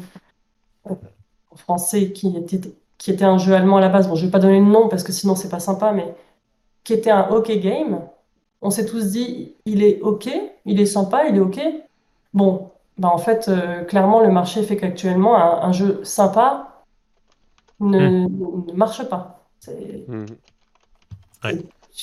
euh, 0.89 0.95
en 1.51 1.55
français 1.57 2.11
qui 2.13 2.35
était 2.37 2.61
qui 2.97 3.11
était 3.11 3.25
un 3.25 3.37
jeu 3.39 3.53
allemand 3.55 3.77
à 3.77 3.81
la 3.81 3.89
base. 3.89 4.07
Bon, 4.09 4.15
je 4.15 4.25
vais 4.25 4.31
pas 4.31 4.39
donner 4.39 4.59
le 4.59 4.65
nom 4.67 4.89
parce 4.89 5.03
que 5.03 5.11
sinon 5.11 5.35
c'est 5.35 5.49
pas 5.49 5.59
sympa, 5.59 5.91
mais 5.93 6.15
qui 6.83 6.93
était 6.93 7.11
un 7.11 7.29
hockey 7.31 7.59
game. 7.59 8.01
On 8.61 8.71
s'est 8.71 8.85
tous 8.85 9.11
dit, 9.11 9.55
il 9.65 9.83
est 9.83 10.01
ok, 10.01 10.29
il 10.65 10.81
est 10.81 10.85
sympa, 10.87 11.25
il 11.27 11.37
est 11.37 11.39
ok. 11.41 11.59
Bon, 12.33 12.71
bah 12.97 13.09
en 13.13 13.17
fait, 13.19 13.47
euh, 13.49 13.83
clairement, 13.85 14.21
le 14.21 14.31
marché 14.31 14.63
fait 14.63 14.77
qu'actuellement, 14.77 15.35
un, 15.37 15.67
un 15.69 15.73
jeu 15.73 16.01
sympa 16.03 16.85
ne, 17.79 18.27
ne 18.27 18.73
marche 18.73 19.03
pas. 19.09 19.40
Mhm. 19.67 20.25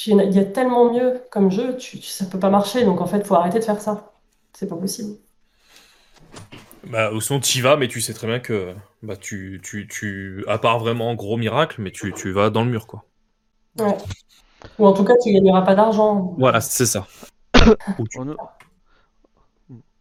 il 0.07 0.35
y 0.35 0.39
a- 0.39 0.45
tellement 0.45 0.93
mieux 0.93 1.21
comme 1.31 1.51
jeu, 1.51 1.77
tu, 1.77 1.99
tu- 1.99 2.07
ça 2.09 2.27
peut 2.27 2.39
pas 2.39 2.51
marcher. 2.51 2.85
Donc 2.85 3.01
en 3.01 3.07
fait, 3.07 3.27
faut 3.27 3.35
arrêter 3.35 3.59
de 3.59 3.65
faire 3.65 3.81
ça. 3.81 4.13
C'est 4.53 4.69
pas 4.69 4.77
possible. 4.77 5.17
Bah, 6.85 7.11
au 7.13 7.21
son, 7.21 7.41
t'y 7.41 7.61
vas, 7.61 7.77
mais 7.77 7.89
tu 7.89 8.01
sais 8.01 8.15
très 8.15 8.27
bien 8.27 8.41
que, 8.41 8.75
bah, 9.03 9.17
tu, 9.17 9.61
tu, 9.63 9.87
tu, 9.89 10.45
à 10.49 10.59
part 10.59 10.79
vraiment 10.79 11.15
gros 11.15 11.37
miracle, 11.37 11.83
mais 11.83 11.91
tu, 11.91 12.13
tu 12.15 12.33
vas 12.33 12.51
dans 12.51 12.65
le 12.65 12.71
mur, 12.71 12.87
quoi. 12.87 13.05
Ouais. 13.79 13.97
Ou 14.79 14.87
en 14.87 14.93
tout 14.93 15.05
cas, 15.05 15.15
tu 15.23 15.33
gagneras 15.33 15.63
pas 15.63 15.75
d'argent. 15.75 16.35
Voilà, 16.39 16.61
c'est 16.61 16.87
ça. 16.87 17.07
On 18.19 18.25
nous... 18.25 18.37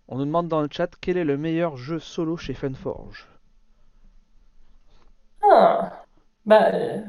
on 0.07 0.17
nous 0.17 0.25
demande 0.25 0.47
dans 0.47 0.61
le 0.61 0.69
chat 0.71 0.89
quel 1.01 1.17
est 1.17 1.23
le 1.23 1.37
meilleur 1.37 1.77
jeu 1.77 1.99
solo 1.99 2.37
chez 2.37 2.53
Funforge? 2.53 3.27
Ah, 5.43 6.03
bah, 6.45 6.71
euh, 6.73 7.01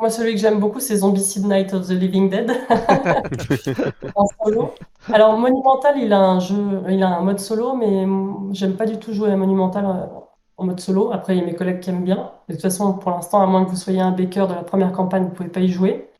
moi, 0.00 0.08
celui 0.10 0.34
que 0.34 0.40
j'aime 0.40 0.58
beaucoup, 0.58 0.80
c'est 0.80 0.96
Zombicide 0.96 1.46
Night 1.46 1.74
of 1.74 1.86
the 1.86 1.90
Living 1.90 2.30
Dead 2.30 2.50
en 4.14 4.26
solo. 4.42 4.74
Alors, 5.12 5.38
Monumental, 5.38 5.98
il 5.98 6.12
a 6.12 6.20
un 6.20 6.40
jeu, 6.40 6.82
il 6.88 7.02
a 7.02 7.18
un 7.18 7.20
mode 7.20 7.38
solo, 7.38 7.74
mais 7.74 8.06
j'aime 8.52 8.74
pas 8.74 8.86
du 8.86 8.98
tout 8.98 9.12
jouer 9.12 9.30
à 9.30 9.36
Monumental 9.36 9.84
euh, 9.84 10.06
en 10.56 10.64
mode 10.64 10.80
solo. 10.80 11.12
Après, 11.12 11.36
il 11.36 11.40
y 11.40 11.42
a 11.42 11.46
mes 11.46 11.54
collègues 11.54 11.80
qui 11.80 11.90
aiment 11.90 12.04
bien. 12.04 12.32
De 12.48 12.54
toute 12.54 12.62
façon, 12.62 12.94
pour 12.94 13.10
l'instant, 13.10 13.42
à 13.42 13.46
moins 13.46 13.64
que 13.64 13.70
vous 13.70 13.76
soyez 13.76 14.00
un 14.00 14.10
baker 14.10 14.46
de 14.48 14.54
la 14.54 14.62
première 14.62 14.92
campagne, 14.92 15.24
vous 15.24 15.30
pouvez 15.34 15.50
pas 15.50 15.60
y 15.60 15.68
jouer. 15.68 16.10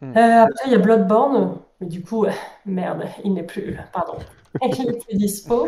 Hmm. 0.00 0.16
Euh, 0.16 0.42
après, 0.44 0.64
il 0.66 0.72
y 0.72 0.74
a 0.76 0.78
Bloodborne, 0.78 1.56
mais 1.80 1.88
du 1.88 2.02
coup, 2.02 2.24
merde, 2.66 3.04
il 3.24 3.34
n'est 3.34 3.42
plus, 3.42 3.76
pardon, 3.92 4.14
il 4.62 4.86
n'est 4.86 4.98
plus 4.98 5.16
dispo. 5.16 5.66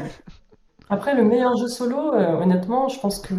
Après, 0.89 1.15
le 1.17 1.25
meilleur 1.25 1.57
jeu 1.57 1.69
solo, 1.69 2.15
euh, 2.15 2.41
honnêtement, 2.41 2.89
je 2.89 3.01
pense 3.01 3.19
que 3.19 3.35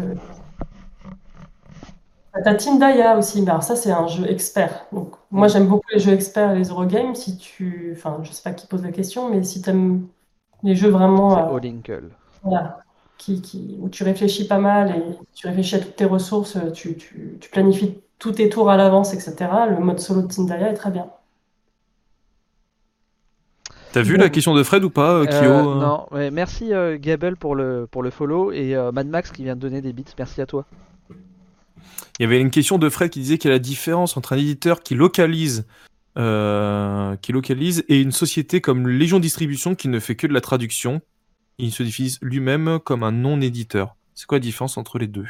T'as 2.42 2.54
Team 2.54 2.78
Daya 2.78 3.16
aussi, 3.16 3.42
mais 3.42 3.50
alors 3.50 3.62
ça 3.62 3.76
c'est 3.76 3.92
un 3.92 4.08
jeu 4.08 4.28
expert. 4.28 4.86
Donc 4.92 5.14
moi 5.30 5.46
j'aime 5.46 5.66
beaucoup 5.66 5.86
les 5.92 6.00
jeux 6.00 6.12
experts 6.12 6.52
et 6.52 6.58
les 6.58 6.68
Eurogames. 6.68 7.14
Si 7.14 7.36
tu, 7.38 7.92
enfin 7.96 8.18
je 8.22 8.32
sais 8.32 8.42
pas 8.42 8.52
qui 8.52 8.66
pose 8.66 8.82
la 8.82 8.90
question, 8.90 9.30
mais 9.30 9.42
si 9.44 9.62
t'aimes 9.62 10.08
les 10.62 10.74
jeux 10.74 10.88
vraiment 10.88 11.30
C'est 11.30 11.92
euh, 11.92 12.00
voilà, 12.42 12.78
qui, 13.18 13.40
qui, 13.40 13.78
où 13.80 13.88
tu 13.88 14.02
réfléchis 14.02 14.48
pas 14.48 14.58
mal 14.58 14.90
et 14.90 15.02
tu 15.34 15.46
réfléchis 15.46 15.76
à 15.76 15.78
toutes 15.78 15.96
tes 15.96 16.04
ressources, 16.06 16.58
tu, 16.72 16.96
tu, 16.96 17.38
tu 17.40 17.50
planifies 17.50 18.00
tous 18.18 18.32
tes 18.32 18.48
tours 18.48 18.70
à 18.70 18.76
l'avance, 18.76 19.14
etc. 19.14 19.36
Le 19.70 19.78
mode 19.78 20.00
solo 20.00 20.22
de 20.22 20.26
Team 20.26 20.46
Daya 20.46 20.70
est 20.70 20.74
très 20.74 20.90
bien. 20.90 21.06
T'as 23.94 24.02
vu 24.02 24.16
la 24.16 24.28
question 24.28 24.54
de 24.56 24.62
Fred 24.64 24.82
ou 24.82 24.90
pas, 24.90 25.12
euh, 25.12 25.24
Kyo 25.24 25.36
Euh, 25.36 25.76
euh 25.76 25.80
non, 25.80 26.06
mais 26.10 26.32
merci 26.32 26.74
euh, 26.74 26.98
Gabel 27.00 27.36
pour 27.36 27.54
le, 27.54 27.86
pour 27.88 28.02
le 28.02 28.10
follow 28.10 28.50
et 28.50 28.74
euh, 28.74 28.90
Mad 28.90 29.06
Max 29.06 29.30
qui 29.30 29.44
vient 29.44 29.54
de 29.54 29.60
donner 29.60 29.80
des 29.82 29.92
bits. 29.92 30.04
Merci 30.18 30.40
à 30.40 30.46
toi. 30.46 30.64
Il 32.18 32.22
y 32.22 32.26
avait 32.26 32.40
une 32.40 32.50
question 32.50 32.78
de 32.78 32.88
Fred 32.88 33.10
qui 33.10 33.20
disait 33.20 33.38
quelle 33.38 33.52
est 33.52 33.56
la 33.56 33.58
différence 33.58 34.16
entre 34.16 34.32
un 34.34 34.36
éditeur 34.36 34.82
qui 34.82 34.94
localise, 34.94 35.66
euh, 36.16 37.16
qui 37.16 37.32
localise 37.32 37.84
et 37.88 38.00
une 38.00 38.12
société 38.12 38.60
comme 38.60 38.88
Légion 38.88 39.18
Distribution 39.20 39.74
qui 39.74 39.88
ne 39.88 39.98
fait 39.98 40.16
que 40.16 40.26
de 40.26 40.32
la 40.32 40.40
traduction. 40.40 41.00
Il 41.58 41.72
se 41.72 41.82
définit 41.82 42.16
lui-même 42.22 42.78
comme 42.84 43.02
un 43.02 43.12
non-éditeur. 43.12 43.96
C'est 44.14 44.26
quoi 44.26 44.38
la 44.38 44.42
différence 44.42 44.76
entre 44.76 44.98
les 44.98 45.06
deux? 45.08 45.26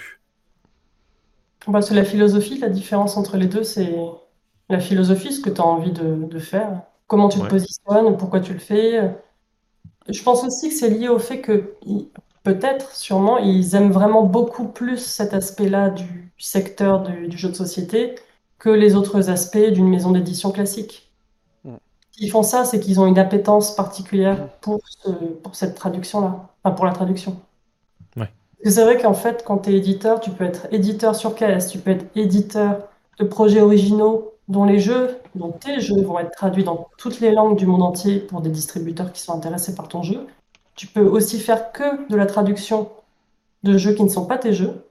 Bah, 1.66 1.80
c'est 1.80 1.94
la 1.94 2.04
philosophie, 2.04 2.58
la 2.58 2.68
différence 2.68 3.16
entre 3.16 3.36
les 3.38 3.46
deux, 3.46 3.62
c'est 3.64 3.94
la 4.68 4.80
philosophie, 4.80 5.32
ce 5.32 5.40
que 5.40 5.50
tu 5.50 5.60
as 5.60 5.64
envie 5.64 5.92
de, 5.92 6.26
de 6.26 6.38
faire, 6.38 6.82
comment 7.06 7.28
tu 7.28 7.38
Ouais. 7.38 7.44
te 7.44 7.50
positionnes, 7.50 8.16
pourquoi 8.18 8.40
tu 8.40 8.52
le 8.52 8.58
fais. 8.58 9.14
Je 10.08 10.22
pense 10.22 10.44
aussi 10.44 10.68
que 10.68 10.74
c'est 10.74 10.90
lié 10.90 11.08
au 11.08 11.18
fait 11.18 11.40
que, 11.40 11.74
peut-être, 12.42 12.94
sûrement, 12.94 13.38
ils 13.38 13.74
aiment 13.74 13.92
vraiment 13.92 14.24
beaucoup 14.24 14.68
plus 14.68 14.98
cet 14.98 15.32
aspect-là 15.34 15.90
du 15.90 16.23
secteur 16.38 17.02
du, 17.02 17.28
du 17.28 17.36
jeu 17.38 17.48
de 17.48 17.54
société 17.54 18.14
que 18.58 18.70
les 18.70 18.94
autres 18.96 19.30
aspects 19.30 19.58
d'une 19.58 19.88
maison 19.88 20.12
d'édition 20.12 20.50
classique. 20.52 21.12
Mm. 21.64 21.76
S'ils 22.12 22.30
font 22.30 22.42
ça, 22.42 22.64
c'est 22.64 22.80
qu'ils 22.80 23.00
ont 23.00 23.06
une 23.06 23.18
appétence 23.18 23.74
particulière 23.76 24.48
pour, 24.60 24.80
ce- 24.88 25.10
pour 25.42 25.54
cette 25.56 25.74
traduction-là, 25.74 26.48
enfin 26.64 26.74
pour 26.74 26.86
la 26.86 26.92
traduction. 26.92 27.40
Ouais. 28.16 28.30
Parce 28.62 28.64
que 28.64 28.70
c'est 28.70 28.84
vrai 28.84 29.00
qu'en 29.00 29.14
fait, 29.14 29.44
quand 29.44 29.58
tu 29.58 29.70
es 29.70 29.74
éditeur, 29.78 30.20
tu 30.20 30.30
peux 30.30 30.44
être 30.44 30.66
éditeur 30.72 31.14
sur 31.16 31.34
KS, 31.34 31.68
tu 31.70 31.78
peux 31.78 31.90
être 31.90 32.06
éditeur 32.16 32.88
de 33.18 33.24
projets 33.24 33.60
originaux 33.60 34.32
dont 34.48 34.64
les 34.64 34.78
jeux, 34.80 35.18
dont 35.34 35.52
tes 35.52 35.80
jeux 35.80 36.02
vont 36.02 36.18
être 36.18 36.30
traduits 36.32 36.64
dans 36.64 36.88
toutes 36.98 37.20
les 37.20 37.32
langues 37.32 37.56
du 37.56 37.66
monde 37.66 37.82
entier 37.82 38.18
pour 38.20 38.40
des 38.42 38.50
distributeurs 38.50 39.12
qui 39.12 39.22
sont 39.22 39.34
intéressés 39.34 39.74
par 39.74 39.88
ton 39.88 40.02
jeu. 40.02 40.26
Tu 40.74 40.86
peux 40.86 41.02
aussi 41.06 41.38
faire 41.40 41.72
que 41.72 42.08
de 42.10 42.16
la 42.16 42.26
traduction 42.26 42.90
de 43.62 43.78
jeux 43.78 43.94
qui 43.94 44.04
ne 44.04 44.08
sont 44.08 44.26
pas 44.26 44.38
tes 44.38 44.52
jeux, 44.52 44.84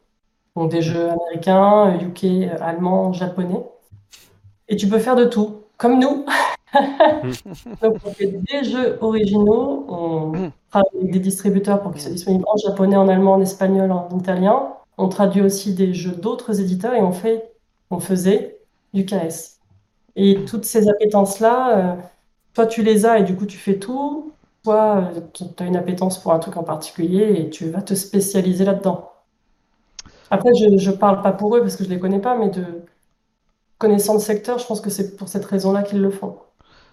donc 0.55 0.71
des 0.71 0.81
jeux 0.81 1.09
américains, 1.09 1.99
UK, 1.99 2.51
allemands, 2.61 3.13
japonais. 3.13 3.63
Et 4.67 4.75
tu 4.75 4.87
peux 4.87 4.99
faire 4.99 5.15
de 5.15 5.25
tout, 5.25 5.63
comme 5.77 5.99
nous. 5.99 6.25
donc 7.81 7.97
on 8.05 8.11
fait 8.11 8.27
des 8.27 8.63
jeux 8.63 8.97
originaux, 9.01 9.85
on 9.87 10.51
travaille 10.69 10.89
avec 10.99 11.11
des 11.11 11.19
distributeurs 11.19 11.81
pour 11.81 11.91
qu'ils 11.91 12.01
soient 12.01 12.11
disponibles 12.11 12.45
en 12.47 12.57
japonais, 12.57 12.95
en 12.95 13.07
allemand, 13.07 13.33
en 13.33 13.41
espagnol, 13.41 13.91
en 13.91 14.09
italien. 14.17 14.73
On 14.97 15.09
traduit 15.09 15.41
aussi 15.41 15.73
des 15.73 15.93
jeux 15.93 16.11
d'autres 16.11 16.59
éditeurs 16.61 16.93
et 16.93 17.01
on 17.01 17.11
fait, 17.11 17.51
on 17.89 17.99
faisait 17.99 18.59
du 18.93 19.05
KS. 19.05 19.59
Et 20.15 20.45
toutes 20.45 20.65
ces 20.65 20.87
appétences-là, 20.89 21.77
euh, 21.77 21.95
toi 22.53 22.67
tu 22.67 22.83
les 22.83 23.05
as 23.05 23.19
et 23.19 23.23
du 23.23 23.35
coup 23.35 23.45
tu 23.45 23.57
fais 23.57 23.79
tout, 23.79 24.31
toi 24.63 25.09
tu 25.33 25.43
as 25.59 25.65
une 25.65 25.75
appétence 25.75 26.21
pour 26.21 26.33
un 26.33 26.39
truc 26.39 26.57
en 26.57 26.63
particulier 26.63 27.35
et 27.39 27.49
tu 27.49 27.69
vas 27.69 27.81
te 27.81 27.95
spécialiser 27.95 28.65
là-dedans. 28.65 29.12
Après, 30.33 30.49
je 30.55 30.89
ne 30.89 30.95
parle 30.95 31.21
pas 31.21 31.31
pour 31.31 31.55
eux 31.55 31.61
parce 31.61 31.75
que 31.75 31.83
je 31.83 31.89
les 31.89 31.99
connais 31.99 32.19
pas, 32.19 32.35
mais 32.35 32.49
de 32.49 32.63
connaissant 33.77 34.13
le 34.15 34.19
secteur, 34.19 34.57
je 34.57 34.65
pense 34.65 34.81
que 34.81 34.89
c'est 34.89 35.15
pour 35.15 35.27
cette 35.27 35.45
raison-là 35.45 35.83
qu'ils 35.83 36.01
le 36.01 36.09
font. 36.09 36.39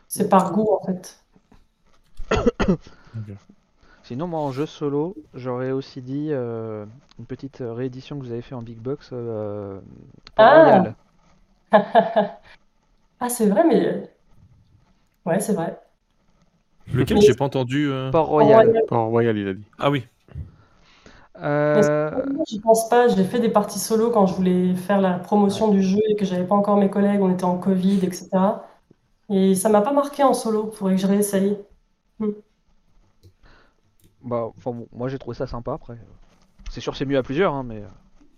C'est 0.09 0.29
par 0.29 0.53
goût 0.53 0.69
en 0.71 0.85
fait. 0.85 1.19
Sinon, 4.03 4.27
moi 4.27 4.41
en 4.41 4.51
jeu 4.53 4.67
solo, 4.67 5.15
j'aurais 5.35 5.71
aussi 5.71 6.03
dit 6.03 6.29
euh, 6.31 6.85
une 7.19 7.25
petite 7.27 7.63
réédition 7.65 8.19
que 8.19 8.25
vous 8.25 8.33
avez 8.33 8.43
fait 8.43 8.55
en 8.55 8.63
Big 8.63 8.77
Box 8.79 9.11
euh, 9.13 9.79
Ah. 10.37 10.63
Royal. 10.63 10.95
ah, 13.21 13.29
c'est 13.29 13.47
vrai, 13.47 13.65
mais. 13.67 14.11
Ouais, 15.25 15.41
c'est 15.41 15.55
vrai. 15.55 15.79
Lequel? 16.93 17.23
J'ai 17.23 17.35
pas 17.35 17.45
entendu. 17.47 17.89
euh. 17.91 18.11
Port 18.11 18.27
Royal. 18.27 18.83
Port 18.89 19.07
Royal, 19.09 19.37
il 19.39 19.49
a 19.49 19.55
dit. 19.55 19.65
Ah 19.79 19.91
oui. 19.91 20.07
Euh, 21.43 22.23
Je 22.51 22.59
pense 22.59 22.89
pas, 22.89 23.09
j'ai 23.09 23.25
fait 23.25 23.41
des 23.41 23.49
parties 23.51 23.79
solo 23.79 24.11
quand 24.11 24.27
je 24.27 24.35
voulais 24.35 24.75
faire 24.75 25.01
la 25.01 25.19
promotion 25.19 25.69
du 25.69 25.83
jeu 25.83 25.99
et 26.09 26.17
que 26.17 26.25
j'avais 26.25 26.47
pas 26.47 26.55
encore 26.55 26.77
mes 26.77 26.91
collègues, 26.91 27.21
on 27.23 27.31
était 27.33 27.45
en 27.45 27.59
Covid, 27.59 28.01
etc. 28.05 28.67
Et 29.31 29.55
ça 29.55 29.69
m'a 29.69 29.83
pas 29.83 29.93
marqué 29.93 30.23
en 30.25 30.35
solo, 30.35 30.71
faudrait 30.73 30.97
que 30.97 31.01
je 31.03 31.07
réessaye. 31.07 31.59
bah, 34.23 34.51
enfin, 34.57 34.73
bon, 34.73 34.89
moi 34.93 35.09
j'ai 35.09 35.19
trouvé 35.19 35.37
ça 35.37 35.47
sympa 35.47 35.73
après. 35.73 35.99
C'est 36.71 36.81
sûr, 36.81 36.97
c'est 36.97 37.07
mieux 37.07 37.19
à 37.19 37.23
plusieurs, 37.23 37.55
hein, 37.55 37.65
mais. 37.65 37.83
euh, 37.83 37.89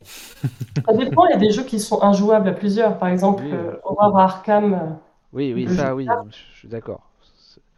Ça 0.86 0.94
dépend, 0.96 1.26
il 1.26 1.30
y 1.32 1.34
a 1.34 1.38
des 1.38 1.50
jeux 1.50 1.64
qui 1.64 1.80
sont 1.80 2.02
injouables 2.02 2.48
à 2.48 2.52
plusieurs. 2.52 2.98
Par 2.98 3.08
exemple, 3.08 3.42
Oui. 3.44 3.52
euh, 3.52 3.76
Horror 3.84 4.16
à 4.18 4.24
Arkham, 4.24 4.74
euh, 4.74 4.78
Oui, 5.32 5.52
oui, 5.54 5.68
ça, 5.68 5.94
oui, 5.94 6.06
je 6.30 6.58
suis 6.58 6.68
d'accord. 6.68 7.02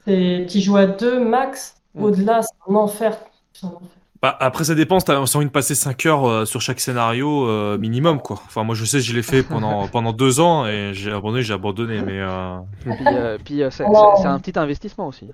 Tu 0.06 0.60
joues 0.60 0.76
à 0.76 0.86
deux 0.86 1.22
max. 1.24 1.76
Mm. 1.94 2.02
Au-delà, 2.02 2.42
c'est 2.42 2.55
un 2.68 2.74
enfer. 2.74 3.18
C'est 3.52 3.66
un 3.66 3.70
enfer. 3.70 3.88
Bah, 4.24 4.34
après, 4.40 4.64
ça 4.64 4.74
dépend. 4.74 4.96
T'as 5.01 5.18
envie 5.18 5.44
de 5.44 5.51
passer 5.51 5.74
5 5.74 6.06
heures 6.06 6.24
euh, 6.26 6.44
sur 6.46 6.62
chaque 6.62 6.80
scénario 6.80 7.46
euh, 7.46 7.76
minimum, 7.76 8.22
quoi. 8.22 8.40
Enfin, 8.46 8.64
moi, 8.64 8.74
je 8.74 8.86
sais, 8.86 9.01
je 9.01 9.14
l'ai 9.14 9.22
fait 9.22 9.42
pendant, 9.42 9.86
pendant 9.92 10.14
deux 10.14 10.40
ans 10.40 10.64
et 10.64 10.92
j'ai 10.94 11.12
abandonné, 11.12 11.42
j'ai 11.42 11.52
abandonné. 11.52 12.01
Mais 12.01 12.20
euh, 12.22 12.56
Puis, 12.80 12.94
euh, 13.06 13.38
puis, 13.44 13.62
euh, 13.62 13.68
c'est 13.70 13.84
un 13.84 14.38
petit 14.40 14.59
investissement 14.59 15.09
aussi. 15.09 15.28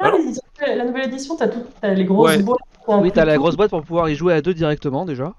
Les- 0.00 0.76
la 0.76 0.84
nouvelle 0.84 1.06
édition, 1.08 1.34
t'as 1.34 1.48
tout, 1.48 1.64
les 1.82 2.04
grosses 2.04 2.36
Ouais. 2.36 2.42
boîtes. 2.44 2.60
Oui, 2.86 3.10
t'as 3.10 3.24
la 3.24 3.36
grosse 3.36 3.56
boîte 3.56 3.70
pour 3.70 3.82
pouvoir 3.82 4.08
y 4.08 4.14
jouer 4.14 4.34
à 4.34 4.40
deux 4.42 4.54
directement 4.54 5.04
déjà. 5.04 5.32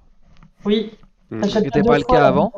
Oui. 0.66 0.92
Mm. 1.30 1.40
T'achètes 1.44 1.64
C'était 1.64 1.82
deux 1.82 1.88
pas 1.92 1.98
le 1.98 2.04
fois, 2.04 2.18
cas 2.18 2.28
avant. 2.28 2.52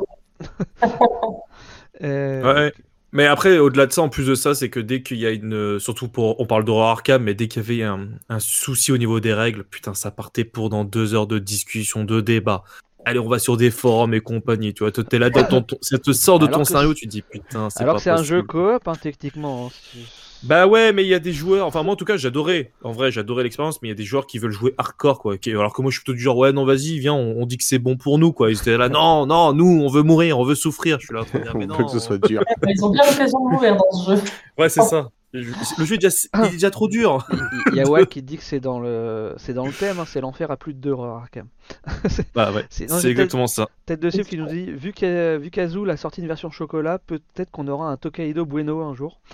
Euh, 2.02 2.42
ouais. 2.42 2.72
Mais 3.14 3.26
après, 3.26 3.58
au-delà 3.58 3.86
de 3.86 3.92
ça, 3.92 4.02
en 4.02 4.08
plus 4.08 4.26
de 4.26 4.34
ça, 4.34 4.54
c'est 4.54 4.68
que 4.70 4.80
dès 4.80 5.02
qu'il 5.02 5.18
y 5.18 5.26
a 5.26 5.30
une, 5.30 5.78
surtout 5.78 6.08
pour, 6.08 6.40
on 6.40 6.46
parle 6.46 6.64
d'horreur 6.64 6.88
Arkham, 6.88 7.22
mais 7.22 7.34
dès 7.34 7.46
qu'il 7.46 7.62
y 7.62 7.64
avait 7.64 7.82
un, 7.84 8.08
un 8.28 8.40
souci 8.40 8.90
au 8.90 8.98
niveau 8.98 9.20
des 9.20 9.32
règles, 9.32 9.62
putain, 9.62 9.94
ça 9.94 10.10
partait 10.10 10.44
pour 10.44 10.68
dans 10.68 10.84
deux 10.84 11.14
heures 11.14 11.28
de 11.28 11.38
discussion, 11.38 12.02
de 12.02 12.20
débat. 12.20 12.64
Allez, 13.04 13.20
on 13.20 13.28
va 13.28 13.38
sur 13.38 13.56
des 13.56 13.70
forums 13.70 14.14
et 14.14 14.20
compagnie, 14.20 14.74
tu 14.74 14.82
vois. 14.82 14.90
T'es 14.90 15.18
là 15.18 15.30
dans 15.30 15.44
ton, 15.44 15.64
ça 15.80 15.98
te 15.98 16.12
sort 16.12 16.40
de 16.40 16.46
Alors 16.46 16.58
ton 16.58 16.64
scénario, 16.64 16.92
tu 16.92 17.06
te 17.06 17.10
dis 17.10 17.22
putain, 17.22 17.70
c'est 17.70 17.82
Alors 17.82 17.94
pas 17.94 17.98
que 17.98 18.04
c'est 18.04 18.10
un 18.10 18.22
jeu 18.24 18.42
coop, 18.42 18.88
hein, 18.88 18.94
techniquement. 19.00 19.66
hein, 19.66 20.00
Bah 20.42 20.66
ouais, 20.66 20.92
mais 20.92 21.04
il 21.04 21.08
y 21.08 21.14
a 21.14 21.18
des 21.18 21.32
joueurs. 21.32 21.66
Enfin, 21.66 21.82
moi 21.82 21.94
en 21.94 21.96
tout 21.96 22.04
cas, 22.04 22.16
j'adorais. 22.18 22.72
En 22.82 22.92
vrai, 22.92 23.10
j'adorais 23.10 23.44
l'expérience, 23.44 23.80
mais 23.80 23.88
il 23.88 23.90
y 23.90 23.94
a 23.94 23.96
des 23.96 24.04
joueurs 24.04 24.26
qui 24.26 24.38
veulent 24.38 24.50
jouer 24.52 24.74
hardcore, 24.76 25.18
quoi. 25.18 25.36
Alors 25.46 25.72
que 25.72 25.80
moi, 25.80 25.90
je 25.90 25.96
suis 25.96 26.04
plutôt 26.04 26.16
du 26.16 26.22
genre, 26.22 26.36
ouais, 26.36 26.52
non, 26.52 26.66
vas-y, 26.66 26.98
viens, 26.98 27.14
on, 27.14 27.40
on 27.40 27.46
dit 27.46 27.56
que 27.56 27.64
c'est 27.64 27.78
bon 27.78 27.96
pour 27.96 28.18
nous, 28.18 28.32
quoi. 28.32 28.50
Ils 28.50 28.58
étaient 28.58 28.76
là, 28.76 28.88
non, 28.90 29.24
non, 29.26 29.54
nous, 29.54 29.82
on 29.82 29.88
veut 29.88 30.02
mourir, 30.02 30.38
on 30.38 30.44
veut 30.44 30.54
souffrir. 30.54 30.98
Je 31.00 31.06
suis 31.06 31.14
là, 31.14 31.22
en 31.22 31.24
train 31.24 31.38
de 31.38 31.44
dire, 31.44 31.56
mais 31.56 31.64
On 31.64 31.68
non. 31.68 31.76
veut 31.78 31.84
que 31.84 31.90
ce 31.92 31.98
soit 31.98 32.18
dur. 32.18 32.42
Ils 32.68 32.84
ont 32.84 32.90
bien 32.90 33.02
l'occasion 33.08 33.38
de 33.46 33.50
mourir 33.52 33.76
dans 33.76 33.90
ce 33.98 34.16
jeu. 34.16 34.22
Ouais, 34.58 34.68
c'est 34.68 34.82
ça. 34.82 35.08
Le 35.34 35.84
jeu 35.84 35.94
est 35.96 35.98
déjà, 35.98 36.14
il 36.38 36.44
est 36.44 36.50
déjà 36.52 36.70
trop 36.70 36.86
dur. 36.86 37.26
Il 37.72 37.76
y 37.76 37.80
a 37.80 37.88
Wack 37.88 38.08
qui 38.08 38.22
dit 38.22 38.36
que 38.36 38.44
c'est 38.44 38.60
dans 38.60 38.78
le, 38.78 39.34
c'est 39.36 39.52
dans 39.52 39.66
le 39.66 39.72
thème, 39.72 39.98
hein, 39.98 40.04
c'est 40.06 40.20
l'enfer 40.20 40.50
à 40.52 40.56
plus 40.56 40.74
de 40.74 40.78
deux 40.78 40.92
heures 40.92 41.02
Arkham. 41.22 41.48
Bah 42.36 42.52
ouais, 42.52 42.64
C'est 42.70 42.88
non, 42.88 42.96
c'est 42.96 43.02
j'ai 43.02 43.10
exactement 43.10 43.48
ça. 43.48 43.66
Tête 43.84 43.98
de 44.00 44.10
cible 44.10 44.24
qui 44.26 44.38
nous 44.38 44.46
dit 44.46 44.70
vu 44.70 44.92
qu'A- 44.92 45.36
vu 45.38 45.50
qu'Azul 45.50 45.90
a 45.90 45.96
sorti 45.96 46.20
une 46.20 46.28
version 46.28 46.50
chocolat, 46.50 46.98
peut-être 47.00 47.50
qu'on 47.50 47.66
aura 47.66 47.88
un 47.90 47.96
Tokaido 47.96 48.46
Bueno 48.46 48.80
un 48.82 48.94
jour. 48.94 49.20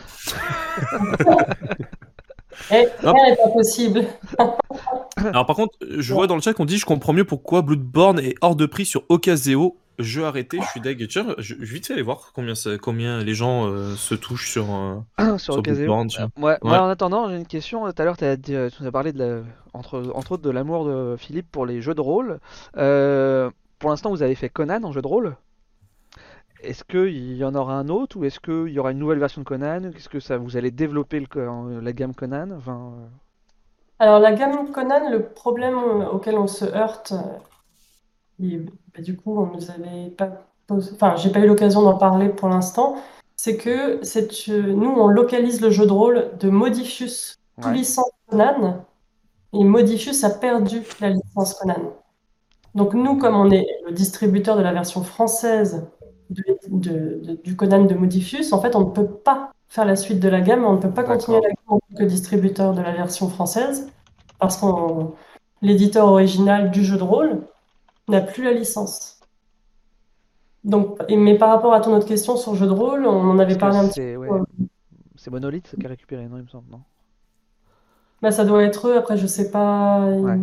Eh, 2.73 2.87
Hop. 3.05 3.15
rien 3.17 3.31
n'est 3.31 3.37
pas 3.37 3.49
possible. 3.49 4.05
Alors 5.17 5.47
par 5.47 5.57
contre, 5.57 5.75
je 5.99 6.13
vois 6.13 6.27
dans 6.27 6.35
le 6.37 6.43
chat 6.43 6.53
qu'on 6.53 6.65
dit, 6.67 6.79
je 6.79 6.85
comprends 6.85 7.13
mieux 7.13 7.25
pourquoi 7.25 7.63
Bloodborne 7.63 8.19
est 8.19 8.35
hors 8.43 8.55
de 8.57 8.67
prix 8.67 8.85
sur 8.85 9.03
Ocaseo. 9.09 9.77
Jeu 10.01 10.25
arrêté, 10.25 10.59
je 10.61 10.67
suis 10.67 10.81
deg. 10.81 11.07
Tiens, 11.09 11.35
je, 11.39 11.55
je 11.55 11.61
vais 11.61 11.67
vite 11.67 11.87
fait 11.87 11.93
aller 11.95 12.03
voir 12.03 12.33
combien, 12.35 13.23
les 13.23 13.35
gens 13.35 13.67
euh, 13.67 13.95
se 13.97 14.15
touchent 14.15 14.51
sur. 14.51 14.67
euh, 14.75 14.99
sur 15.39 15.55
Sur. 15.55 15.63
Bloodborne. 15.63 16.09
Euh, 16.19 16.27
Ouais. 16.41 16.59
en 16.63 16.89
attendant, 16.89 17.29
j'ai 17.29 17.37
une 17.37 17.47
question. 17.47 17.91
Tout 17.91 18.03
à 18.03 18.05
l'heure, 18.05 18.17
tu 18.17 18.25
as, 18.25 18.37
dit- 18.37 18.57
tu 18.77 18.83
nous 18.83 18.89
as 18.89 18.93
parlé 18.93 19.13
de 19.13 19.19
la- 19.19 19.43
entre, 19.73 20.11
entre 20.15 20.33
autres 20.33 20.43
de 20.43 20.51
l'amour 20.51 20.85
de 20.85 21.17
Philippe 21.19 21.51
pour 21.51 21.67
les 21.67 21.81
jeux 21.83 21.95
de 21.95 22.01
rôle. 22.01 22.41
Euh, 22.77 23.51
pour 23.79 23.91
l'instant, 23.91 24.11
vous 24.11 24.23
avez 24.23 24.35
fait 24.35 24.49
Conan 24.49 24.83
en 24.85 24.93
jeu 24.93 25.03
de 25.03 25.07
rôle. 25.07 25.37
Est-ce 26.63 26.85
qu'il 26.85 27.37
y 27.37 27.45
en 27.45 27.55
aura 27.55 27.75
un 27.75 27.89
autre 27.89 28.19
ou 28.19 28.25
est-ce 28.25 28.39
qu'il 28.39 28.69
y 28.73 28.79
aura 28.79 28.93
une 28.93 28.99
nouvelle 28.99 29.19
version 29.19 29.41
de 29.41 29.47
Conan 29.47 29.83
Est-ce 29.97 30.09
que 30.11 30.21
ça, 30.21 30.37
vous 30.37 30.57
allez 30.59 30.71
développer 30.71 31.19
le 31.21 31.81
la 31.81 31.93
gamme 31.93 32.15
Conan? 32.15 32.51
Enfin, 32.57 32.93
euh, 32.99 33.07
Alors, 33.99 34.19
la 34.19 34.33
gamme 34.33 34.71
Conan, 34.71 35.11
le 35.11 35.23
problème 35.25 35.79
auquel 36.13 36.37
on 36.37 36.47
se 36.47 36.67
heurte, 36.67 37.13
euh, 37.13 37.39
et, 38.43 38.59
bah, 38.95 39.03
du 39.03 39.17
coup, 39.17 39.39
on 39.39 39.47
nous 39.47 39.71
avait 39.71 40.11
pas 40.11 40.47
posé- 40.67 40.93
enfin, 40.95 41.17
j'ai 41.17 41.31
pas 41.31 41.41
eu 41.41 41.47
l'occasion 41.47 41.83
d'en 41.83 41.97
parler 41.97 42.29
pour 42.29 42.49
l'instant, 42.49 42.97
c'est 43.37 43.57
que 43.57 44.01
nous, 44.73 44.91
on 44.91 45.09
localise 45.09 45.61
le 45.61 45.71
jeu 45.71 45.87
de 45.87 45.93
rôle 45.93 46.31
de 46.39 46.51
Modifius 46.51 47.37
sous 47.61 47.69
Ouais. 47.69 47.75
licence 47.75 48.11
Conan, 48.29 48.85
et 49.53 49.65
Modifius 49.65 50.23
a 50.25 50.31
perdu 50.31 50.83
la 51.01 51.11
licence 51.11 51.55
Conan. 51.55 51.95
Donc, 52.75 52.95
nous, 52.95 53.17
comme 53.17 53.35
on 53.35 53.51
est 53.51 53.67
le 53.87 53.93
distributeur 53.93 54.57
de 54.57 54.63
la 54.63 54.73
version 54.73 55.03
française 55.03 55.87
de- 56.31 56.45
de- 56.69 57.21
de- 57.25 57.39
du 57.43 57.57
Conan 57.57 57.85
de 57.85 57.95
Modifius, 57.95 58.53
en 58.53 58.61
fait, 58.61 58.77
on 58.77 58.81
ne 58.81 58.91
peut 58.91 59.07
pas 59.07 59.51
faire 59.69 59.85
la 59.85 59.97
suite 59.97 60.21
de 60.21 60.29
la 60.29 60.41
gamme, 60.41 60.65
on 60.65 60.75
ne 60.75 60.79
peut 60.79 60.91
pas 60.91 61.03
continuer 61.05 61.41
la 61.41 61.49
gamme 61.49 61.57
en 61.67 61.79
tant 61.79 61.97
que 61.99 62.05
distributeur 62.05 62.75
de 62.75 62.83
la 62.83 62.93
version 62.93 63.29
française, 63.29 63.91
parce 64.39 64.57
que 64.57 64.67
l'éditeur 65.63 66.07
original 66.07 66.71
du 66.71 66.85
jeu 66.85 66.97
de 66.97 67.03
rôle 67.03 67.41
n'a 68.11 68.21
plus 68.21 68.45
la 68.45 68.53
licence. 68.53 69.21
Donc, 70.65 70.99
mais 71.11 71.39
par 71.39 71.49
rapport 71.49 71.73
à 71.73 71.81
ton 71.81 71.95
autre 71.95 72.07
question 72.07 72.37
sur 72.37 72.55
jeu 72.55 72.67
de 72.67 72.73
rôle, 72.73 73.07
on 73.07 73.31
en 73.31 73.39
avait 73.39 73.57
parlé 73.57 73.79
un 73.79 73.89
petit 73.89 74.17
ouais, 74.17 74.29
peu. 74.29 74.45
c'est 75.17 75.31
Monolith 75.31 75.75
qui 75.79 75.87
a 75.87 75.89
récupéré, 75.89 76.27
non, 76.29 76.37
il 76.37 76.43
me 76.43 76.49
semble, 76.49 76.71
non? 76.71 76.81
Bah, 78.21 78.31
ça 78.31 78.45
doit 78.45 78.63
être 78.63 78.89
eux, 78.89 78.97
après 78.97 79.17
je 79.17 79.27
sais 79.27 79.51
pas. 79.51 80.05
Ouais. 80.05 80.39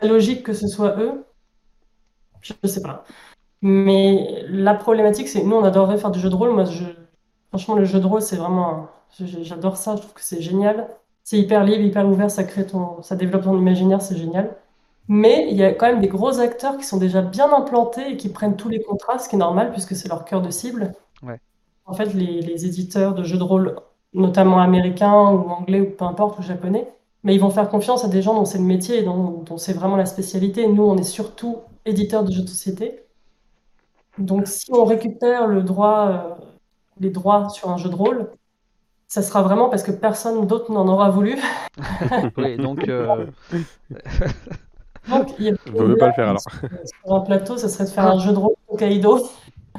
C'est 0.00 0.08
logique 0.08 0.44
que 0.44 0.52
ce 0.52 0.68
soit 0.68 1.00
eux. 1.00 1.24
Je 2.40 2.52
ne 2.62 2.68
sais 2.68 2.82
pas. 2.82 3.04
Mais 3.62 4.44
la 4.48 4.74
problématique, 4.74 5.26
c'est 5.28 5.42
que 5.42 5.46
nous, 5.46 5.56
on 5.56 5.64
adorerait 5.64 5.98
faire 5.98 6.12
du 6.12 6.20
jeu 6.20 6.30
de 6.30 6.34
rôle. 6.36 6.52
Moi, 6.52 6.64
je... 6.64 6.84
franchement, 7.48 7.74
le 7.74 7.84
jeu 7.84 7.98
de 7.98 8.06
rôle, 8.06 8.22
c'est 8.22 8.36
vraiment. 8.36 8.88
J'adore 9.18 9.76
ça, 9.76 9.96
je 9.96 10.02
trouve 10.02 10.14
que 10.14 10.20
c'est 10.20 10.40
génial. 10.42 10.88
C'est 11.24 11.38
hyper 11.38 11.64
libre, 11.64 11.82
hyper 11.82 12.06
ouvert, 12.08 12.30
ça 12.30 12.44
crée 12.44 12.66
ton... 12.66 13.02
ça 13.02 13.16
développe 13.16 13.42
ton 13.42 13.58
imaginaire, 13.58 14.00
c'est 14.02 14.16
génial. 14.16 14.56
Mais 15.08 15.46
il 15.50 15.56
y 15.56 15.62
a 15.62 15.72
quand 15.72 15.86
même 15.86 16.00
des 16.00 16.08
gros 16.08 16.40
acteurs 16.40 16.76
qui 16.76 16.84
sont 16.84 16.96
déjà 16.96 17.22
bien 17.22 17.52
implantés 17.52 18.12
et 18.12 18.16
qui 18.16 18.28
prennent 18.28 18.56
tous 18.56 18.68
les 18.68 18.82
contrats, 18.82 19.18
ce 19.18 19.28
qui 19.28 19.36
est 19.36 19.38
normal 19.38 19.70
puisque 19.70 19.94
c'est 19.94 20.08
leur 20.08 20.24
cœur 20.24 20.42
de 20.42 20.50
cible. 20.50 20.92
Ouais. 21.22 21.40
En 21.84 21.94
fait, 21.94 22.12
les, 22.14 22.40
les 22.40 22.66
éditeurs 22.66 23.14
de 23.14 23.22
jeux 23.22 23.38
de 23.38 23.44
rôle, 23.44 23.76
notamment 24.14 24.58
américains 24.60 25.30
ou 25.30 25.48
anglais 25.48 25.80
ou 25.80 25.90
peu 25.90 26.04
importe, 26.04 26.38
ou 26.38 26.42
japonais, 26.42 26.88
mais 27.22 27.34
ils 27.34 27.40
vont 27.40 27.50
faire 27.50 27.68
confiance 27.68 28.04
à 28.04 28.08
des 28.08 28.22
gens 28.22 28.34
dont 28.34 28.44
c'est 28.44 28.58
le 28.58 28.64
métier 28.64 28.98
et 28.98 29.02
dont, 29.02 29.42
dont 29.44 29.58
c'est 29.58 29.72
vraiment 29.72 29.96
la 29.96 30.06
spécialité. 30.06 30.66
Nous, 30.66 30.82
on 30.82 30.96
est 30.96 31.04
surtout 31.04 31.58
éditeurs 31.84 32.24
de 32.24 32.32
jeux 32.32 32.42
de 32.42 32.48
société. 32.48 33.00
Donc, 34.18 34.46
si 34.46 34.72
on 34.72 34.84
récupère 34.84 35.46
le 35.46 35.62
droit, 35.62 36.08
euh, 36.08 36.34
les 37.00 37.10
droits 37.10 37.48
sur 37.48 37.70
un 37.70 37.76
jeu 37.76 37.88
de 37.88 37.94
rôle, 37.94 38.30
ça 39.08 39.22
sera 39.22 39.42
vraiment 39.42 39.68
parce 39.68 39.82
que 39.82 39.92
personne 39.92 40.46
d'autre 40.46 40.72
n'en 40.72 40.88
aura 40.88 41.10
voulu. 41.10 41.36
Oui, 42.36 42.56
donc 42.56 42.88
euh, 42.88 43.26
Donc, 45.08 45.34
il 45.38 45.46
y 45.46 45.48
a 45.50 45.52
pas 45.96 46.06
le 46.08 46.12
faire 46.12 46.28
alors. 46.28 46.40
sur 47.04 47.14
un 47.14 47.20
plateau, 47.20 47.56
ça 47.56 47.68
serait 47.68 47.84
de 47.84 47.90
faire 47.90 48.06
un 48.06 48.18
jeu 48.18 48.32
de 48.32 48.38
rôle 48.38 48.54
Hokkaido. 48.68 49.28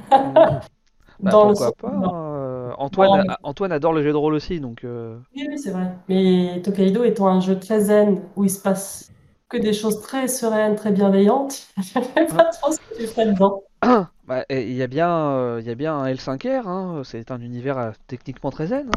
Bah, 0.10 0.62
Dans 1.20 1.48
le 1.50 1.54
pourquoi 1.56 1.68
sens- 1.68 1.74
pas 1.82 2.12
euh, 2.14 2.72
Antoine, 2.78 3.10
Non, 3.10 3.24
mais- 3.28 3.34
Antoine 3.44 3.72
adore 3.72 3.94
le 3.94 4.04
jeu 4.04 4.12
de 4.12 4.18
rôle 4.18 4.34
aussi, 4.36 4.60
donc 4.60 4.84
euh, 4.84 5.18
Oui, 5.36 5.48
oui, 5.50 5.58
c'est 5.58 5.72
vrai. 5.72 5.92
Mais 6.08 6.62
Tokaido 6.64 7.04
étant 7.04 7.28
un 7.28 7.40
jeu 7.40 7.58
très 7.60 7.80
zen, 7.82 8.22
où 8.36 8.44
il 8.44 8.50
se 8.50 8.62
passe 8.62 9.12
que 9.50 9.58
des 9.58 9.74
choses 9.74 10.02
très 10.02 10.28
sereines, 10.28 10.76
très 10.76 10.92
bienveillantes, 10.92 11.68
je 11.78 12.00
ne 12.00 12.04
sais 12.04 12.26
pas 12.36 12.46
trop 12.46 12.72
ce 12.72 12.78
que 12.80 12.98
tu 13.02 13.08
ferais 13.08 13.26
dedans. 13.32 13.64
bah, 14.28 14.44
il 14.50 14.74
y 14.74 14.84
a 14.84 14.88
bien, 14.88 15.10
euh, 15.10 15.58
il 15.62 15.68
y 15.68 15.72
a 15.72 15.76
bien 15.76 15.96
un 15.96 16.06
L5R, 16.14 16.68
hein, 16.68 17.02
c'est 17.04 17.32
un 17.32 17.40
univers 17.42 17.78
euh, 17.78 17.92
techniquement 18.08 18.52
très 18.52 18.68
zen. 18.68 18.90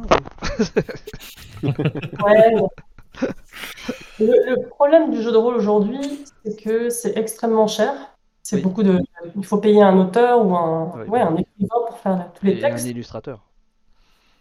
hein. 1.63 1.65
Ouais, 2.25 2.55
Le, 4.19 4.27
le 4.55 4.69
problème 4.69 5.11
du 5.11 5.23
jeu 5.23 5.33
de 5.33 5.37
rôle 5.37 5.55
aujourd'hui, 5.57 6.25
c'est 6.45 6.63
que 6.63 6.91
c'est 6.91 7.17
extrêmement 7.17 7.67
cher. 7.67 7.93
C'est 8.43 8.57
Oui. 8.57 8.63
beaucoup 8.63 8.83
de. 8.83 8.99
Il 9.37 9.45
faut 9.45 9.59
payer 9.59 9.83
un 9.83 9.97
auteur 9.99 10.45
ou 10.45 10.55
un, 10.57 10.93
Oui. 10.97 11.09
ouais, 11.09 11.21
un 11.21 11.37
écrivain 11.37 11.77
pour 11.89 11.99
faire 11.99 12.29
tous 12.35 12.45
les 12.47 12.53
Et 12.53 12.65
un 12.65 12.69
textes. 12.71 12.87
illustrateur. 12.87 13.41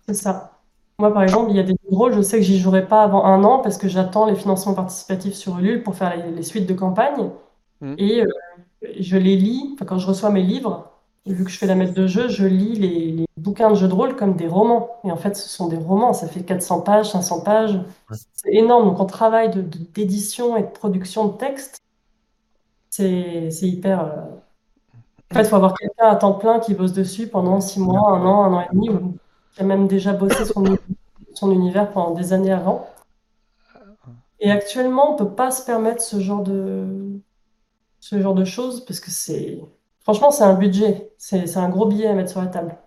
C'est 0.08 0.14
ça. 0.16 0.52
Moi, 0.98 1.14
par 1.14 1.24
exemple, 1.24 1.52
il 1.52 1.56
y 1.56 1.60
a 1.60 1.64
des 1.64 1.72
jeux 1.72 1.90
de 1.92 1.96
rôle, 1.96 2.14
je 2.14 2.22
sais 2.22 2.38
que 2.38 2.44
j'y 2.44 2.60
jouerai 2.60 2.86
pas 2.88 3.04
avant 3.04 3.24
un 3.26 3.44
an 3.46 3.60
parce 3.60 3.78
que 3.78 3.88
j'attends 3.88 4.26
les 4.26 4.36
financements 4.36 4.74
participatifs 4.74 5.34
sur 5.34 5.58
Ulule 5.60 5.82
pour 5.84 5.96
faire 5.96 6.16
les, 6.18 6.32
les 6.32 6.44
suites 6.44 6.68
de 6.68 6.74
campagne. 6.74 7.30
Mhm. 7.82 7.96
Et 7.98 8.22
euh, 8.22 8.28
je 9.00 9.18
les 9.18 9.38
lis, 9.38 9.78
quand 9.88 9.98
je 9.98 10.08
reçois 10.08 10.30
mes 10.30 10.44
livres, 10.44 10.92
vu 11.26 11.46
que 11.46 11.50
je 11.50 11.58
fais 11.58 11.68
la 11.68 11.76
maître 11.76 11.94
de 11.94 12.06
jeu, 12.08 12.28
je 12.28 12.46
lis 12.46 12.76
les, 12.76 13.12
les 13.12 13.26
bouquins 13.42 13.70
de 13.72 13.76
jeux 13.76 13.88
de 13.88 13.94
rôle 13.94 14.16
comme 14.16 14.36
des 14.36 14.48
romans. 14.48 14.90
Et 15.04 15.12
en 15.12 15.18
fait, 15.18 15.36
ce 15.36 15.50
sont 15.50 15.68
des 15.68 15.78
romans, 15.78 16.14
ça 16.14 16.28
fait 16.28 16.44
400 16.44 16.82
pages, 16.82 17.12
500 17.12 17.42
pages. 17.42 17.80
C'est 18.34 18.54
énorme. 18.54 18.86
Donc, 18.90 19.00
on 19.00 19.06
travaille 19.06 19.50
de- 19.52 19.62
de- 19.62 19.80
d'édition 19.94 20.58
et 20.58 20.64
de 20.64 20.68
production 20.68 21.28
de 21.28 21.38
texte. 21.38 21.80
C'est 22.90 23.50
c'est 23.52 23.68
hyper. 23.68 24.02
euh, 24.06 24.40
En 25.32 25.36
fait, 25.36 25.44
il 25.44 25.50
faut 25.50 25.56
avoir 25.56 25.74
quelqu'un 25.76 26.08
à 26.08 26.16
temps 26.16 26.34
plein 26.34 26.60
qui 26.60 26.74
bosse 26.74 26.94
dessus 26.94 27.28
pendant 27.28 27.62
six 27.62 27.80
mois, 27.80 28.12
un 28.12 28.26
an, 28.26 28.44
un 28.46 28.54
an 28.54 28.62
et 28.62 28.68
demi, 28.74 28.90
ou 28.90 29.16
qui 29.54 29.62
a 29.62 29.64
même 29.64 29.88
déjà 29.88 30.14
bossé 30.14 30.46
son, 30.46 30.78
son 31.34 31.52
univers 31.52 31.92
pendant 31.92 32.12
des 32.16 32.34
années 32.34 32.52
avant. 32.54 32.88
Et 34.40 34.52
actuellement, 34.52 35.14
on 35.14 35.16
peut 35.18 35.36
pas 35.36 35.52
se 35.52 35.66
permettre 35.66 36.02
ce 36.02 36.20
genre 36.20 36.44
de, 36.44 37.20
ce 38.00 38.22
genre 38.22 38.36
de 38.36 38.46
choses 38.46 38.86
parce 38.86 39.00
que 39.00 39.12
c'est. 39.12 39.60
Franchement, 40.02 40.32
c'est 40.32 40.44
un 40.44 40.56
budget. 40.56 41.14
C'est 41.18 41.48
c'est 41.48 41.60
un 41.60 41.70
gros 41.70 41.88
billet 41.88 42.08
à 42.08 42.14
mettre 42.14 42.32
sur 42.32 42.42
la 42.42 42.48
table. 42.48 42.78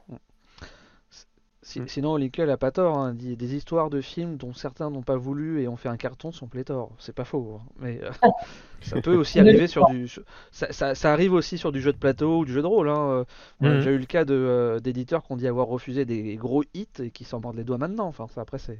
Mm. 1.80 1.88
Sinon, 1.88 2.16
Liquel 2.16 2.50
a 2.50 2.56
pas 2.56 2.70
tort. 2.70 2.96
hein, 2.98 3.14
dit- 3.14 3.36
Des 3.36 3.54
histoires 3.54 3.90
de 3.90 4.00
films 4.00 4.36
dont 4.36 4.52
certains 4.54 4.90
n'ont 4.90 5.02
pas 5.02 5.16
voulu 5.16 5.62
et 5.62 5.68
ont 5.68 5.76
fait 5.76 5.88
un 5.88 5.96
carton 5.96 6.32
sont 6.32 6.46
pléthores. 6.48 6.90
C'est 6.98 7.14
pas 7.14 7.24
faux. 7.24 7.58
hein, 7.60 7.66
Mais 7.80 8.00
euh, 8.02 8.10
ça 8.82 9.00
peut 9.00 9.14
aussi 9.16 9.40
arriver 9.40 9.66
sur 9.68 9.86
du. 9.86 10.08
Ça, 10.50 10.72
ça- 10.72 10.94
ça 10.94 11.12
arrive 11.12 11.32
aussi 11.32 11.58
sur 11.58 11.72
du 11.72 11.80
jeu 11.80 11.92
de 11.92 11.98
plateau 11.98 12.40
ou 12.40 12.44
du 12.44 12.52
jeu 12.52 12.62
de 12.62 12.66
rôle. 12.66 12.88
Hein. 12.90 13.24
Mhm. 13.60 13.76
déjà 13.78 13.90
eu 13.92 13.98
le 13.98 14.06
cas 14.06 14.24
de, 14.24 14.34
euh, 14.34 14.80
d'éditeurs 14.80 15.22
qui 15.24 15.32
ont 15.32 15.36
dit 15.36 15.48
avoir 15.48 15.66
refusé 15.68 16.04
des 16.04 16.36
gros 16.36 16.62
hits 16.74 16.88
et 17.00 17.10
qui 17.10 17.24
s'en 17.24 17.40
mordent 17.40 17.56
les 17.56 17.64
doigts 17.64 17.78
maintenant. 17.78 18.06
Enfin, 18.06 18.26
ça, 18.28 18.40
après, 18.42 18.58
c'est. 18.58 18.78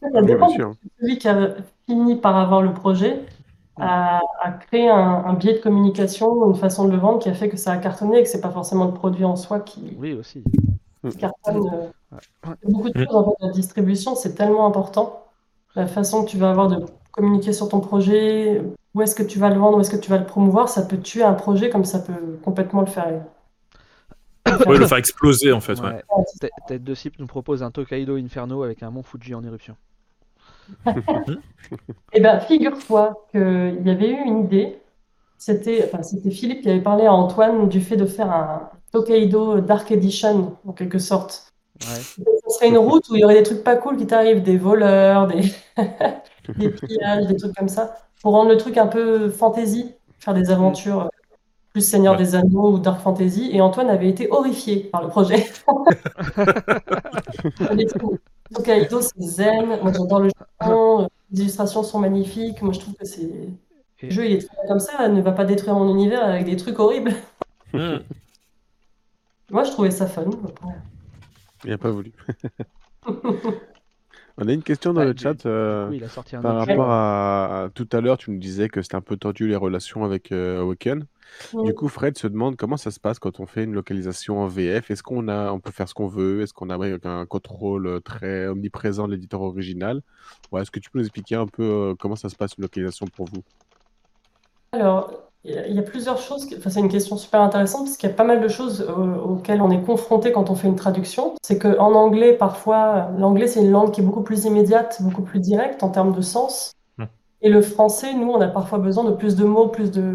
Ça 0.00 0.22
dépend 0.22 0.46
bien 0.48 0.56
sûr. 0.56 0.70
de 0.70 0.90
celui 1.00 1.18
qui 1.18 1.28
a 1.28 1.54
fini 1.86 2.16
par 2.16 2.36
avoir 2.36 2.62
le 2.62 2.72
projet 2.72 3.26
a, 3.78 4.20
a 4.42 4.52
créé 4.52 4.88
un, 4.90 4.96
un 4.96 5.34
biais 5.34 5.54
de 5.54 5.60
communication, 5.60 6.48
une 6.50 6.56
façon 6.56 6.86
de 6.86 6.92
le 6.92 6.98
vendre 6.98 7.18
qui 7.20 7.28
a 7.30 7.34
fait 7.34 7.48
que 7.48 7.56
ça 7.58 7.72
a 7.72 7.78
cartonné 7.78 8.18
et 8.20 8.22
que 8.22 8.28
c'est 8.28 8.40
pas 8.40 8.50
forcément 8.50 8.86
le 8.86 8.94
produit 8.94 9.24
en 9.24 9.36
soi 9.36 9.60
qui 9.60 9.96
Oui, 9.98 10.12
aussi. 10.14 10.44
Cartonne. 11.08 11.68
euh. 11.72 12.16
Ouais. 12.46 12.54
Beaucoup 12.64 12.90
de 12.90 12.98
choses 13.04 13.14
en 13.14 13.24
fait, 13.24 13.46
la 13.46 13.52
distribution, 13.52 14.14
c'est 14.14 14.34
tellement 14.34 14.66
important. 14.66 15.24
La 15.76 15.86
façon 15.86 16.24
que 16.24 16.30
tu 16.30 16.36
vas 16.36 16.50
avoir 16.50 16.68
de 16.68 16.84
communiquer 17.12 17.52
sur 17.52 17.68
ton 17.68 17.80
projet, 17.80 18.62
où 18.94 19.02
est-ce 19.02 19.14
que 19.14 19.22
tu 19.22 19.38
vas 19.38 19.48
le 19.50 19.58
vendre, 19.58 19.78
où 19.78 19.80
est-ce 19.80 19.90
que 19.90 19.96
tu 19.96 20.10
vas 20.10 20.18
le 20.18 20.26
promouvoir, 20.26 20.68
ça 20.68 20.82
peut 20.82 20.98
tuer 20.98 21.22
un 21.22 21.34
projet 21.34 21.70
comme 21.70 21.84
ça 21.84 22.00
peut 22.00 22.38
complètement 22.44 22.80
le 22.80 22.86
faire. 22.88 23.06
Ouais, 24.66 24.78
le 24.78 24.86
faire 24.86 24.98
exploser 24.98 25.52
en 25.52 25.60
fait. 25.60 25.78
Ouais. 25.80 25.92
Ouais. 25.92 26.24
Tête- 26.40 26.50
Tête 26.66 26.84
de 26.84 26.94
Cible 26.94 27.16
nous 27.20 27.26
propose 27.28 27.62
un 27.62 27.70
Tokaido 27.70 28.16
Inferno 28.16 28.62
avec 28.64 28.82
un 28.82 28.90
mont 28.90 29.02
Fuji 29.02 29.34
en 29.34 29.44
éruption. 29.44 29.76
Eh 32.12 32.20
ben, 32.20 32.40
figure-toi 32.40 33.26
qu'il 33.30 33.82
y 33.84 33.90
avait 33.90 34.10
eu 34.10 34.18
une 34.26 34.44
idée. 34.44 34.78
C'était 35.38 35.84
enfin, 35.84 36.02
c'était 36.02 36.30
Philippe 36.30 36.62
qui 36.62 36.70
avait 36.70 36.80
parlé 36.82 37.06
à 37.06 37.12
Antoine 37.12 37.68
du 37.68 37.80
fait 37.80 37.96
de 37.96 38.06
faire 38.06 38.30
un 38.30 38.70
Tokaido 38.92 39.60
Dark 39.60 39.90
Edition, 39.90 40.56
en 40.66 40.72
quelque 40.72 40.98
sorte. 40.98 41.52
Ouais. 41.82 41.86
Ce 41.96 42.54
serait 42.56 42.68
une 42.68 42.78
route 42.78 43.08
où 43.08 43.16
il 43.16 43.20
y 43.20 43.24
aurait 43.24 43.34
des 43.36 43.42
trucs 43.42 43.64
pas 43.64 43.76
cool 43.76 43.96
qui 43.96 44.06
t'arrivent, 44.06 44.42
des 44.42 44.58
voleurs, 44.58 45.26
des... 45.28 45.42
des 46.58 46.68
pillages, 46.70 47.26
des 47.26 47.36
trucs 47.36 47.54
comme 47.54 47.68
ça, 47.68 47.96
pour 48.22 48.32
rendre 48.32 48.50
le 48.50 48.56
truc 48.56 48.76
un 48.76 48.86
peu 48.86 49.28
fantasy, 49.30 49.92
faire 50.18 50.34
des 50.34 50.50
aventures 50.50 51.02
euh, 51.02 51.08
plus 51.72 51.82
Seigneur 51.82 52.14
Ouais. 52.14 52.18
des 52.18 52.34
Anneaux 52.34 52.72
ou 52.72 52.78
Dark 52.78 53.00
Fantasy. 53.00 53.50
Et 53.52 53.60
Antoine 53.60 53.88
avait 53.90 54.08
été 54.08 54.28
horrifié 54.30 54.88
par 54.92 55.02
le 55.02 55.08
projet. 55.08 55.46
Tokaido, 58.54 59.00
c'est 59.00 59.22
zen. 59.22 59.66
Moi, 59.82 59.92
j'adore 59.96 60.20
le 60.20 60.30
Japon. 60.60 61.08
Les 61.30 61.42
illustrations 61.42 61.82
sont 61.84 62.00
magnifiques. 62.00 62.60
Moi, 62.62 62.72
je 62.72 62.80
trouve 62.80 62.94
que 62.94 63.06
c'est. 63.06 63.30
Le 64.02 64.10
jeu, 64.10 64.26
il 64.26 64.32
est 64.32 64.46
très 64.46 64.56
bien 64.56 64.68
comme 64.68 64.80
ça. 64.80 65.08
Ne 65.08 65.20
va 65.22 65.32
pas 65.32 65.44
détruire 65.44 65.74
mon 65.74 65.88
univers 65.88 66.24
avec 66.24 66.44
des 66.44 66.56
trucs 66.56 66.78
horribles. 66.78 67.12
Moi, 69.50 69.64
je 69.64 69.70
trouvais 69.70 69.90
ça 69.90 70.06
fun. 70.06 70.24
Il 71.64 71.70
n'a 71.70 71.78
pas 71.78 71.90
voulu. 71.90 72.12
On 74.38 74.48
a 74.48 74.52
une 74.52 74.62
question 74.62 74.92
dans 74.92 75.00
Ouais, 75.00 75.06
le 75.06 75.12
du- 75.12 75.22
chat. 75.22 75.46
euh, 75.46 75.88
Oui, 75.90 75.96
il 75.98 76.04
a 76.04 76.08
sorti 76.08 76.34
un 76.36 76.42
Par 76.42 76.56
rapport 76.66 76.90
à, 76.90 77.64
à- 77.64 77.68
tout 77.70 77.88
à 77.92 78.00
l'heure, 78.00 78.16
tu 78.16 78.30
nous 78.30 78.38
disais 78.38 78.68
que 78.68 78.82
c'était 78.82 78.94
un 78.96 79.00
peu 79.00 79.16
tendu 79.16 79.46
les 79.46 79.56
relations 79.56 80.04
avec 80.04 80.32
euh, 80.32 80.60
Awaken. 80.62 81.04
Du 81.64 81.74
coup, 81.74 81.88
Fred 81.88 82.18
se 82.18 82.26
demande 82.26 82.56
comment 82.56 82.76
ça 82.76 82.90
se 82.90 82.98
passe 82.98 83.18
quand 83.18 83.38
on 83.40 83.46
fait 83.46 83.64
une 83.64 83.74
localisation 83.74 84.40
en 84.40 84.46
VF. 84.48 84.90
Est-ce 84.90 85.02
qu'on 85.02 85.28
a, 85.28 85.52
on 85.52 85.60
peut 85.60 85.70
faire 85.72 85.88
ce 85.88 85.94
qu'on 85.94 86.08
veut? 86.08 86.42
Est-ce 86.42 86.52
qu'on 86.54 86.70
a 86.70 86.78
ouais, 86.78 86.96
un 87.06 87.26
contrôle 87.26 87.86
euh, 87.86 88.00
très 88.00 88.48
omniprésent 88.48 89.06
de 89.06 89.12
l'éditeur 89.14 89.42
original? 89.42 90.00
Ouais, 90.52 90.62
est-ce 90.62 90.70
que 90.70 90.80
tu 90.80 90.90
peux 90.90 90.98
nous 90.98 91.04
expliquer 91.04 91.36
un 91.36 91.46
peu 91.46 91.62
euh, 91.62 91.94
comment 91.98 92.16
ça 92.16 92.28
se 92.28 92.36
passe 92.36 92.52
une 92.58 92.62
localisation 92.62 93.08
pour 93.08 93.26
vous? 93.26 93.44
Alors, 94.72 95.29
il 95.44 95.74
y 95.74 95.78
a- 95.78 95.82
plusieurs 95.82 96.18
choses. 96.18 96.46
Enfin, 96.56 96.70
c'est 96.70 96.80
une 96.80 96.88
question 96.88 97.16
super 97.16 97.40
intéressante 97.40 97.84
parce 97.86 97.96
qu'il 97.96 98.08
y 98.08 98.12
a 98.12 98.14
pas 98.14 98.24
mal 98.24 98.40
de 98.40 98.48
choses 98.48 98.82
euh, 98.88 99.16
auxquelles 99.16 99.62
on 99.62 99.70
est 99.70 99.80
confronté 99.82 100.32
quand 100.32 100.50
on 100.50 100.54
fait 100.54 100.68
une 100.68 100.76
traduction. 100.76 101.34
C'est 101.42 101.58
qu'en 101.58 101.94
anglais, 101.94 102.34
parfois, 102.34 103.08
l'anglais, 103.18 103.46
c'est 103.46 103.60
une 103.60 103.70
langue 103.70 103.90
qui 103.90 104.00
est 104.00 104.04
beaucoup 104.04 104.22
plus 104.22 104.44
immédiate, 104.44 104.98
beaucoup 105.00 105.22
plus 105.22 105.40
directe 105.40 105.82
en 105.82 105.88
termes 105.88 106.12
de 106.12 106.20
sens. 106.20 106.72
Hmm. 106.98 107.04
Et 107.42 107.48
le 107.48 107.62
français, 107.62 108.12
nous, 108.14 108.30
on 108.30 108.40
a 108.40 108.48
parfois 108.48 108.78
besoin 108.78 109.04
de 109.04 109.12
plus 109.12 109.34
de 109.36 109.44
mots, 109.44 109.68
plus 109.68 109.90
de, 109.90 110.14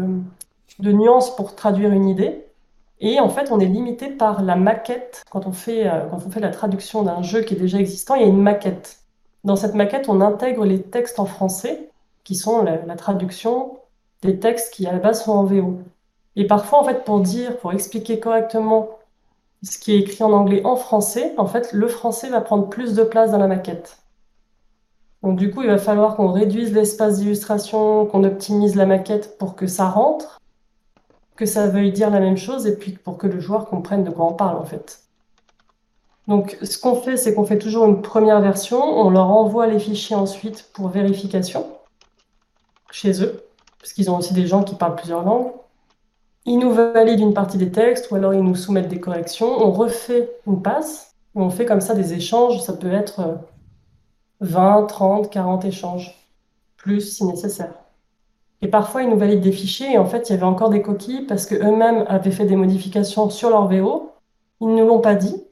de 0.78 0.92
nuances 0.92 1.34
pour 1.34 1.54
traduire 1.56 1.90
une 1.90 2.08
idée. 2.08 2.44
Et 3.00 3.20
en 3.20 3.28
fait, 3.28 3.50
on 3.50 3.58
est 3.60 3.66
limité 3.66 4.08
par 4.08 4.42
la 4.42 4.56
maquette. 4.56 5.22
Quand 5.30 5.46
on 5.46 5.52
fait, 5.52 5.86
euh, 5.86 6.06
quand 6.10 6.20
on 6.26 6.30
fait 6.30 6.40
la 6.40 6.50
traduction 6.50 7.02
d'un 7.02 7.22
jeu 7.22 7.42
qui 7.42 7.54
est 7.54 7.58
déjà 7.60 7.78
existant, 7.78 8.14
il 8.14 8.22
y 8.22 8.24
a 8.24 8.28
une 8.28 8.40
maquette. 8.40 8.98
Dans 9.44 9.56
cette 9.56 9.74
maquette, 9.74 10.08
on 10.08 10.20
intègre 10.20 10.64
les 10.64 10.80
textes 10.80 11.18
en 11.18 11.26
français, 11.26 11.90
qui 12.24 12.34
sont 12.34 12.62
la, 12.62 12.84
la 12.86 12.96
traduction 12.96 13.78
des 14.22 14.38
textes 14.38 14.72
qui 14.72 14.86
à 14.86 14.92
la 14.92 14.98
base 14.98 15.24
sont 15.24 15.32
en 15.32 15.44
VO. 15.44 15.78
Et 16.36 16.46
parfois, 16.46 16.80
en 16.80 16.84
fait, 16.84 17.04
pour 17.04 17.20
dire, 17.20 17.56
pour 17.58 17.72
expliquer 17.72 18.20
correctement 18.20 18.98
ce 19.62 19.78
qui 19.78 19.94
est 19.94 19.98
écrit 19.98 20.22
en 20.22 20.32
anglais 20.32 20.62
en 20.64 20.76
français, 20.76 21.34
en 21.38 21.46
fait, 21.46 21.72
le 21.72 21.88
français 21.88 22.28
va 22.28 22.40
prendre 22.40 22.68
plus 22.68 22.94
de 22.94 23.02
place 23.02 23.30
dans 23.30 23.38
la 23.38 23.46
maquette. 23.46 23.98
Donc 25.22 25.38
du 25.38 25.50
coup, 25.50 25.62
il 25.62 25.68
va 25.68 25.78
falloir 25.78 26.16
qu'on 26.16 26.30
réduise 26.30 26.72
l'espace 26.72 27.18
d'illustration, 27.18 28.06
qu'on 28.06 28.22
optimise 28.22 28.76
la 28.76 28.86
maquette 28.86 29.38
pour 29.38 29.56
que 29.56 29.66
ça 29.66 29.88
rentre, 29.88 30.38
que 31.36 31.46
ça 31.46 31.66
veuille 31.68 31.92
dire 31.92 32.10
la 32.10 32.20
même 32.20 32.36
chose, 32.36 32.66
et 32.66 32.76
puis 32.76 32.92
pour 32.92 33.18
que 33.18 33.26
le 33.26 33.40
joueur 33.40 33.66
comprenne 33.66 34.04
de 34.04 34.10
quoi 34.10 34.26
on 34.26 34.34
parle, 34.34 34.56
en 34.56 34.64
fait. 34.64 35.00
Donc 36.28 36.58
ce 36.62 36.78
qu'on 36.78 36.96
fait, 36.96 37.16
c'est 37.16 37.34
qu'on 37.34 37.44
fait 37.44 37.58
toujours 37.58 37.86
une 37.86 38.02
première 38.02 38.40
version, 38.40 38.82
on 38.82 39.10
leur 39.10 39.30
envoie 39.30 39.66
les 39.66 39.78
fichiers 39.78 40.16
ensuite 40.16 40.70
pour 40.72 40.88
vérification 40.88 41.66
chez 42.90 43.22
eux, 43.22 43.45
parce 43.78 43.92
qu'ils 43.92 44.10
ont 44.10 44.18
aussi 44.18 44.34
des 44.34 44.46
gens 44.46 44.62
qui 44.62 44.74
parlent 44.74 44.96
plusieurs 44.96 45.24
langues. 45.24 45.52
Ils 46.44 46.58
nous 46.58 46.70
valident 46.70 47.20
une 47.20 47.34
partie 47.34 47.58
des 47.58 47.72
textes, 47.72 48.10
ou 48.10 48.14
alors 48.14 48.32
ils 48.32 48.42
nous 48.42 48.54
soumettent 48.54 48.88
des 48.88 49.00
corrections, 49.00 49.48
on 49.48 49.72
refait 49.72 50.30
une 50.46 50.62
passe, 50.62 51.14
on 51.34 51.50
fait 51.50 51.66
comme 51.66 51.80
ça 51.80 51.94
des 51.94 52.14
échanges, 52.14 52.62
ça 52.62 52.72
peut 52.72 52.92
être 52.92 53.20
euh, 53.20 53.34
20, 54.40 54.86
30, 54.86 55.30
40 55.30 55.64
échanges, 55.64 56.14
plus 56.76 57.00
si 57.00 57.24
nécessaire. 57.24 57.74
Et 58.62 58.68
parfois, 58.68 59.02
ils 59.02 59.10
nous 59.10 59.18
valident 59.18 59.42
des 59.42 59.52
fichiers, 59.52 59.94
et 59.94 59.98
en 59.98 60.06
fait, 60.06 60.28
il 60.28 60.32
y 60.32 60.36
avait 60.36 60.44
encore 60.44 60.70
des 60.70 60.82
coquilles, 60.82 61.26
parce 61.26 61.46
qu'eux-mêmes 61.46 62.04
avaient 62.08 62.30
fait 62.30 62.46
des 62.46 62.56
modifications 62.56 63.28
sur 63.28 63.50
leur 63.50 63.66
VO, 63.68 64.12
ils 64.60 64.68
ne 64.68 64.76
nous 64.76 64.86
l'ont 64.86 65.00
pas 65.00 65.14
dit. 65.14 65.42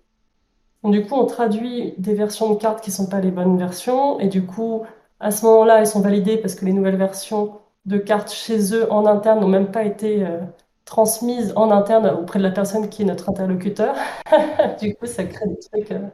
Du 0.84 1.05
coup, 1.05 1.14
on 1.14 1.24
traduit 1.24 1.94
des 1.98 2.14
versions 2.14 2.52
de 2.52 2.59
cartes 2.59 2.82
qui 2.82 2.90
ne 2.90 2.94
sont 2.94 3.06
pas 3.06 3.20
les 3.20 3.30
bonnes 3.30 3.59
versions, 3.59 4.20
et 4.20 4.28
du 4.28 4.44
coup, 4.46 4.82
à 5.18 5.30
ce 5.30 5.44
moment-là, 5.46 5.80
elles 5.80 5.86
sont 5.86 6.01
validées 6.01 6.36
parce 6.36 6.55
que 6.55 6.64
les 6.64 6.72
nouvelles 6.72 6.96
versions 6.96 7.59
de 7.86 7.98
cartes 7.98 8.32
chez 8.32 8.74
eux 8.74 8.90
en 8.93 9.06
interne 9.06 9.40
n'ont 9.40 9.48
même 9.48 9.70
pas 9.70 9.85
été 9.85 10.24
euh, 10.27 10.40
transmises 10.85 11.52
en 11.56 11.70
interne 11.70 12.06
auprès 12.09 12.39
de 12.39 12.44
la 12.44 12.51
personne 12.51 12.89
qui 12.89 13.02
est 13.02 13.05
notre 13.05 13.28
interlocuteur. 13.31 13.94
Du 14.81 14.94
coup, 14.97 15.06
ça 15.06 15.24
crée 15.24 15.47
des 15.48 15.59
trucs. 15.59 15.90
euh. 15.93 16.09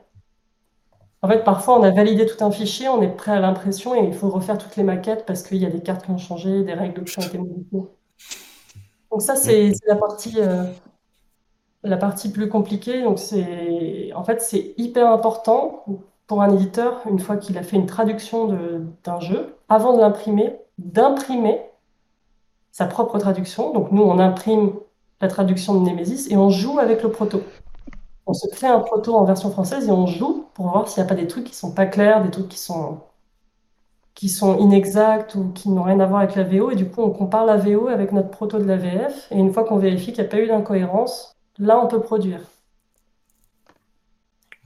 En 1.22 1.28
fait, 1.28 1.44
parfois, 1.44 1.78
on 1.78 1.82
a 1.82 1.90
validé 1.90 2.26
tout 2.26 2.42
un 2.44 2.50
fichier, 2.50 2.88
on 2.88 3.00
est 3.02 3.08
prêt 3.08 3.32
à 3.32 3.40
l'impression 3.40 3.94
et 3.94 4.06
il 4.06 4.12
faut 4.14 4.28
refaire 4.30 4.58
toutes 4.58 4.76
les 4.76 4.82
maquettes 4.82 5.24
parce 5.26 5.42
qu'il 5.42 5.56
y 5.58 5.64
a 5.66 5.70
des 5.70 5.80
cartes 5.82 6.04
qui 6.04 6.10
ont 6.10 6.18
changé, 6.18 6.62
des 6.62 6.74
règles 6.74 7.04
qui 7.04 7.18
ont 7.18 7.22
été 7.22 7.38
modifiées. 7.38 7.88
Donc 9.10 9.22
ça, 9.22 9.36
c'est 9.36 9.72
la 9.86 9.96
partie, 9.96 10.34
euh, 10.40 10.64
la 11.82 11.96
partie 11.96 12.30
plus 12.30 12.48
compliquée, 12.48 13.02
donc 13.02 13.18
c'est 13.18 14.12
en 14.14 14.24
fait 14.24 14.42
c'est 14.42 14.74
hyper 14.76 15.10
important 15.10 15.84
pour 16.26 16.42
un 16.42 16.52
éditeur, 16.54 17.00
une 17.08 17.18
fois 17.18 17.36
qu'il 17.36 17.58
a 17.58 17.62
fait 17.62 17.76
une 17.76 17.86
traduction 17.86 18.48
d'un 19.02 19.20
jeu, 19.20 19.56
avant 19.68 19.94
de 19.94 20.00
l'imprimer, 20.00 20.56
d'imprimer 20.80 21.60
sa 22.72 22.86
propre 22.86 23.18
traduction. 23.18 23.72
Donc 23.72 23.92
nous, 23.92 24.02
on 24.02 24.18
imprime 24.18 24.72
la 25.20 25.28
traduction 25.28 25.80
de 25.80 25.88
Nemesis 25.88 26.28
et 26.30 26.36
on 26.36 26.50
joue 26.50 26.78
avec 26.78 27.02
le 27.02 27.10
proto. 27.10 27.42
On 28.26 28.32
se 28.32 28.48
crée 28.48 28.66
un 28.66 28.80
proto 28.80 29.14
en 29.14 29.24
version 29.24 29.50
française 29.50 29.88
et 29.88 29.92
on 29.92 30.06
joue 30.06 30.46
pour 30.54 30.68
voir 30.68 30.88
s'il 30.88 31.02
n'y 31.02 31.06
a 31.06 31.08
pas 31.08 31.20
des 31.20 31.26
trucs 31.26 31.44
qui 31.44 31.54
sont 31.54 31.72
pas 31.72 31.86
clairs, 31.86 32.22
des 32.22 32.30
trucs 32.30 32.48
qui 32.48 32.58
sont 32.58 33.00
qui 34.14 34.28
sont 34.28 34.58
inexacts 34.58 35.34
ou 35.34 35.50
qui 35.52 35.70
n'ont 35.70 35.82
rien 35.82 35.98
à 36.00 36.06
voir 36.06 36.20
avec 36.20 36.36
la 36.36 36.44
VO. 36.44 36.70
Et 36.70 36.76
du 36.76 36.86
coup, 36.86 37.00
on 37.00 37.10
compare 37.10 37.46
la 37.46 37.56
VO 37.56 37.88
avec 37.88 38.12
notre 38.12 38.28
proto 38.28 38.58
de 38.58 38.64
la 38.64 38.76
VF. 38.76 39.28
Et 39.30 39.38
une 39.38 39.52
fois 39.52 39.64
qu'on 39.64 39.78
vérifie 39.78 40.12
qu'il 40.12 40.22
n'y 40.22 40.28
a 40.28 40.30
pas 40.30 40.40
eu 40.40 40.46
d'incohérence, 40.46 41.36
là, 41.58 41.82
on 41.82 41.88
peut 41.88 42.00
produire. 42.00 42.40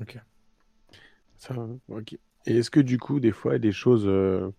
Ok. 0.01 0.19
Et 2.47 2.59
est-ce 2.59 2.71
que 2.71 2.81
du 2.81 2.99
coup, 2.99 3.21
des 3.21 3.31
fois, 3.31 3.59
des 3.59 3.71
choses 3.71 4.07
euh, 4.07 4.51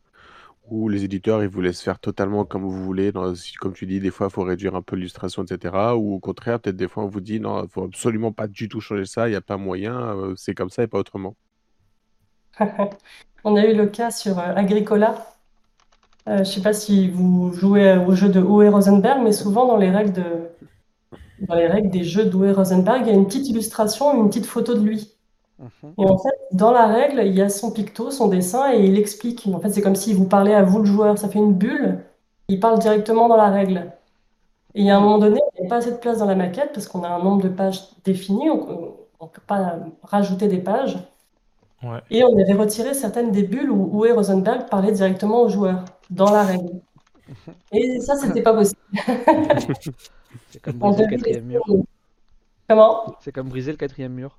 où 0.69 0.89
les 0.89 1.03
éditeurs 1.03 1.43
ils 1.43 1.49
vous 1.49 1.61
laissent 1.61 1.81
faire 1.81 1.99
totalement 1.99 2.45
comme 2.45 2.63
vous 2.63 2.83
voulez, 2.83 3.11
dans, 3.11 3.33
comme 3.59 3.73
tu 3.73 3.85
dis, 3.85 3.99
des 3.99 4.11
fois, 4.11 4.27
il 4.27 4.33
faut 4.33 4.43
réduire 4.43 4.75
un 4.75 4.81
peu 4.81 4.95
l'illustration, 4.95 5.43
etc. 5.43 5.75
Ou 5.95 6.15
au 6.15 6.19
contraire, 6.19 6.59
peut-être 6.59 6.75
des 6.75 6.87
fois, 6.87 7.03
on 7.03 7.07
vous 7.07 7.21
dit 7.21 7.39
non, 7.39 7.63
il 7.63 7.69
faut 7.69 7.83
absolument 7.83 8.31
pas 8.31 8.47
du 8.47 8.69
tout 8.69 8.81
changer 8.81 9.05
ça, 9.05 9.27
il 9.27 9.31
n'y 9.31 9.37
a 9.37 9.41
pas 9.41 9.57
moyen, 9.57 9.95
euh, 9.95 10.33
c'est 10.35 10.55
comme 10.55 10.69
ça 10.69 10.83
et 10.83 10.87
pas 10.87 10.99
autrement. 10.99 11.35
On 13.43 13.55
a 13.55 13.65
eu 13.65 13.75
le 13.75 13.85
cas 13.85 14.09
sur 14.09 14.39
euh, 14.39 14.53
Agricola. 14.55 15.15
Euh, 16.27 16.37
je 16.37 16.39
ne 16.39 16.43
sais 16.45 16.61
pas 16.61 16.73
si 16.73 17.09
vous 17.09 17.53
jouez 17.53 17.97
au 17.97 18.15
jeu 18.15 18.29
de 18.29 18.39
Uwe 18.39 18.71
Rosenberg, 18.71 19.21
mais 19.23 19.31
souvent 19.31 19.67
dans 19.67 19.77
les 19.77 19.91
règles, 19.91 20.13
de, 20.13 20.23
dans 21.41 21.55
les 21.55 21.67
règles 21.67 21.91
des 21.91 22.03
jeux 22.03 22.25
d'Uwe 22.25 22.53
Rosenberg, 22.53 23.01
il 23.01 23.07
y 23.07 23.11
a 23.11 23.13
une 23.13 23.27
petite 23.27 23.47
illustration, 23.49 24.19
une 24.19 24.29
petite 24.29 24.47
photo 24.47 24.73
de 24.73 24.79
lui. 24.79 25.14
Mhm. 25.59 25.93
Et 25.97 26.09
en 26.09 26.17
fait, 26.17 26.35
dans 26.51 26.71
la 26.71 26.87
règle, 26.87 27.21
il 27.25 27.33
y 27.33 27.41
a 27.41 27.49
son 27.49 27.71
picto, 27.71 28.11
son 28.11 28.27
dessin, 28.27 28.73
et 28.73 28.85
il 28.85 28.97
explique. 28.97 29.47
En 29.51 29.59
fait, 29.59 29.69
c'est 29.69 29.81
comme 29.81 29.95
s'il 29.95 30.15
vous 30.15 30.25
parlait 30.27 30.53
à 30.53 30.63
vous, 30.63 30.79
le 30.79 30.85
joueur. 30.85 31.17
Ça 31.17 31.29
fait 31.29 31.39
une 31.39 31.53
bulle. 31.53 32.03
Il 32.47 32.59
parle 32.59 32.79
directement 32.79 33.27
dans 33.27 33.37
la 33.37 33.49
règle. 33.49 33.91
Et 34.75 34.81
il 34.81 34.85
y 34.85 34.91
a 34.91 34.97
un 34.97 34.99
moment 34.99 35.17
donné, 35.17 35.39
il 35.57 35.61
n'y 35.61 35.67
a 35.67 35.69
pas 35.69 35.77
assez 35.77 35.91
de 35.91 35.97
place 35.97 36.17
dans 36.17 36.25
la 36.25 36.35
maquette 36.35 36.71
parce 36.73 36.87
qu'on 36.87 37.03
a 37.03 37.09
un 37.09 37.23
nombre 37.23 37.41
de 37.41 37.49
pages 37.49 37.81
défini. 38.03 38.49
On 38.49 38.57
ne 38.57 39.29
peut 39.29 39.41
pas 39.47 39.79
rajouter 40.03 40.47
des 40.47 40.59
pages. 40.59 40.97
Et 42.09 42.23
on 42.23 42.37
avait 42.37 42.53
retiré 42.53 42.93
certaines 42.93 43.31
des 43.31 43.43
bulles 43.43 43.69
où 43.69 44.03
Uwe 44.03 44.13
Rosenberg 44.13 44.67
parlait 44.69 44.91
directement 44.91 45.43
aux 45.43 45.49
joueurs, 45.49 45.85
dans 46.09 46.31
la 46.31 46.43
règle. 46.43 46.81
Et 47.71 47.99
ça, 47.99 48.15
c'était 48.15 48.41
pas 48.41 48.53
possible. 48.53 48.81
C'est 50.49 50.61
comme 50.61 50.77
briser 50.77 51.03
le 51.03 51.09
quatrième 51.09 51.45
mur. 51.45 51.63
Comment? 52.67 53.15
C'est 53.21 53.31
comme 53.31 53.49
briser 53.49 53.71
le 53.71 53.77
quatrième 53.77 54.13
mur. 54.13 54.37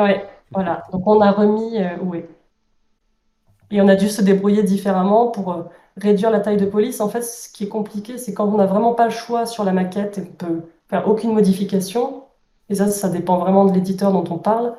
Ouais, 0.00 0.26
voilà. 0.50 0.82
Donc 0.92 1.06
on 1.06 1.20
a 1.20 1.30
remis 1.30 1.78
euh, 1.78 1.96
Uwe. 2.02 2.24
Et 3.70 3.80
on 3.80 3.88
a 3.88 3.94
dû 3.94 4.08
se 4.08 4.22
débrouiller 4.22 4.62
différemment 4.62 5.28
pour 5.28 5.52
euh, 5.52 5.62
réduire 5.96 6.30
la 6.30 6.40
taille 6.40 6.56
de 6.56 6.66
police. 6.66 7.00
En 7.00 7.08
fait, 7.08 7.22
ce 7.22 7.48
qui 7.48 7.64
est 7.64 7.68
compliqué, 7.68 8.18
c'est 8.18 8.34
quand 8.34 8.46
on 8.48 8.56
n'a 8.56 8.66
vraiment 8.66 8.94
pas 8.94 9.04
le 9.04 9.10
choix 9.10 9.46
sur 9.46 9.64
la 9.64 9.72
maquette 9.72 10.18
et 10.18 10.24
qu'on 10.24 10.32
peut 10.32 10.62
faire 10.88 11.08
aucune 11.08 11.32
modification. 11.32 12.24
Et 12.68 12.74
ça, 12.76 12.88
ça 12.88 13.08
dépend 13.08 13.38
vraiment 13.38 13.64
de 13.64 13.72
l'éditeur 13.72 14.12
dont 14.12 14.24
on 14.30 14.38
parle. 14.38 14.74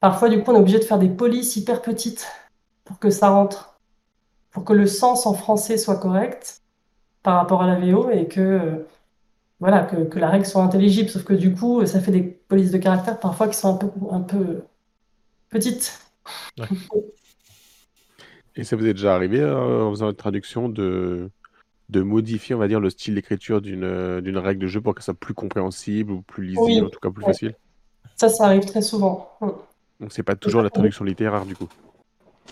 Parfois, 0.00 0.28
du 0.28 0.42
coup, 0.42 0.50
on 0.50 0.56
est 0.56 0.60
obligé 0.60 0.78
de 0.78 0.84
faire 0.84 0.98
des 0.98 1.08
polices 1.08 1.56
hyper 1.56 1.82
petites 1.82 2.26
pour 2.84 2.98
que 2.98 3.10
ça 3.10 3.30
rentre, 3.30 3.78
pour 4.50 4.64
que 4.64 4.72
le 4.72 4.86
sens 4.86 5.26
en 5.26 5.34
français 5.34 5.78
soit 5.78 5.98
correct 5.98 6.62
par 7.22 7.36
rapport 7.36 7.62
à 7.62 7.66
la 7.66 7.78
VO 7.78 8.10
et 8.10 8.26
que, 8.28 8.40
euh, 8.40 8.88
voilà, 9.60 9.82
que, 9.84 10.18
la 10.18 10.30
règle 10.30 10.46
soit 10.46 10.62
intelligible. 10.62 11.10
Sauf 11.10 11.24
que 11.24 11.34
du 11.34 11.54
coup, 11.54 11.84
ça 11.86 12.00
fait 12.00 12.12
des 12.12 12.39
polices 12.50 12.70
de 12.70 12.76
caractère 12.76 13.18
parfois 13.18 13.48
qui 13.48 13.54
sont 13.54 13.74
un 13.74 13.78
peu, 13.78 13.88
un 14.10 14.20
peu 14.20 14.62
petites. 15.48 15.98
Et 18.56 18.64
ça 18.64 18.76
vous 18.76 18.86
est 18.86 18.92
déjà 18.92 19.14
arrivé 19.14 19.40
euh, 19.40 19.84
en 19.84 19.90
faisant 19.90 20.10
une 20.10 20.16
traduction 20.16 20.68
de, 20.68 21.30
de 21.88 22.02
modifier, 22.02 22.54
on 22.54 22.58
va 22.58 22.68
dire, 22.68 22.80
le 22.80 22.90
style 22.90 23.14
d'écriture 23.14 23.62
d'une 23.62 24.20
d'une 24.20 24.36
règle 24.36 24.60
de 24.60 24.66
jeu 24.66 24.82
pour 24.82 24.94
que 24.94 25.00
ça 25.00 25.12
soit 25.12 25.14
plus 25.14 25.32
compréhensible 25.32 26.12
ou 26.12 26.20
plus 26.20 26.44
lisible, 26.44 26.86
en 26.86 26.90
tout 26.90 27.00
cas 27.00 27.10
plus 27.10 27.24
facile? 27.24 27.54
Ça, 28.16 28.28
ça 28.28 28.44
arrive 28.44 28.66
très 28.66 28.82
souvent. 28.82 29.30
Donc 30.00 30.12
c'est 30.12 30.22
pas 30.22 30.36
toujours 30.36 30.62
la 30.62 30.70
traduction 30.70 31.04
littéraire 31.06 31.46
du 31.46 31.56
coup? 31.56 31.68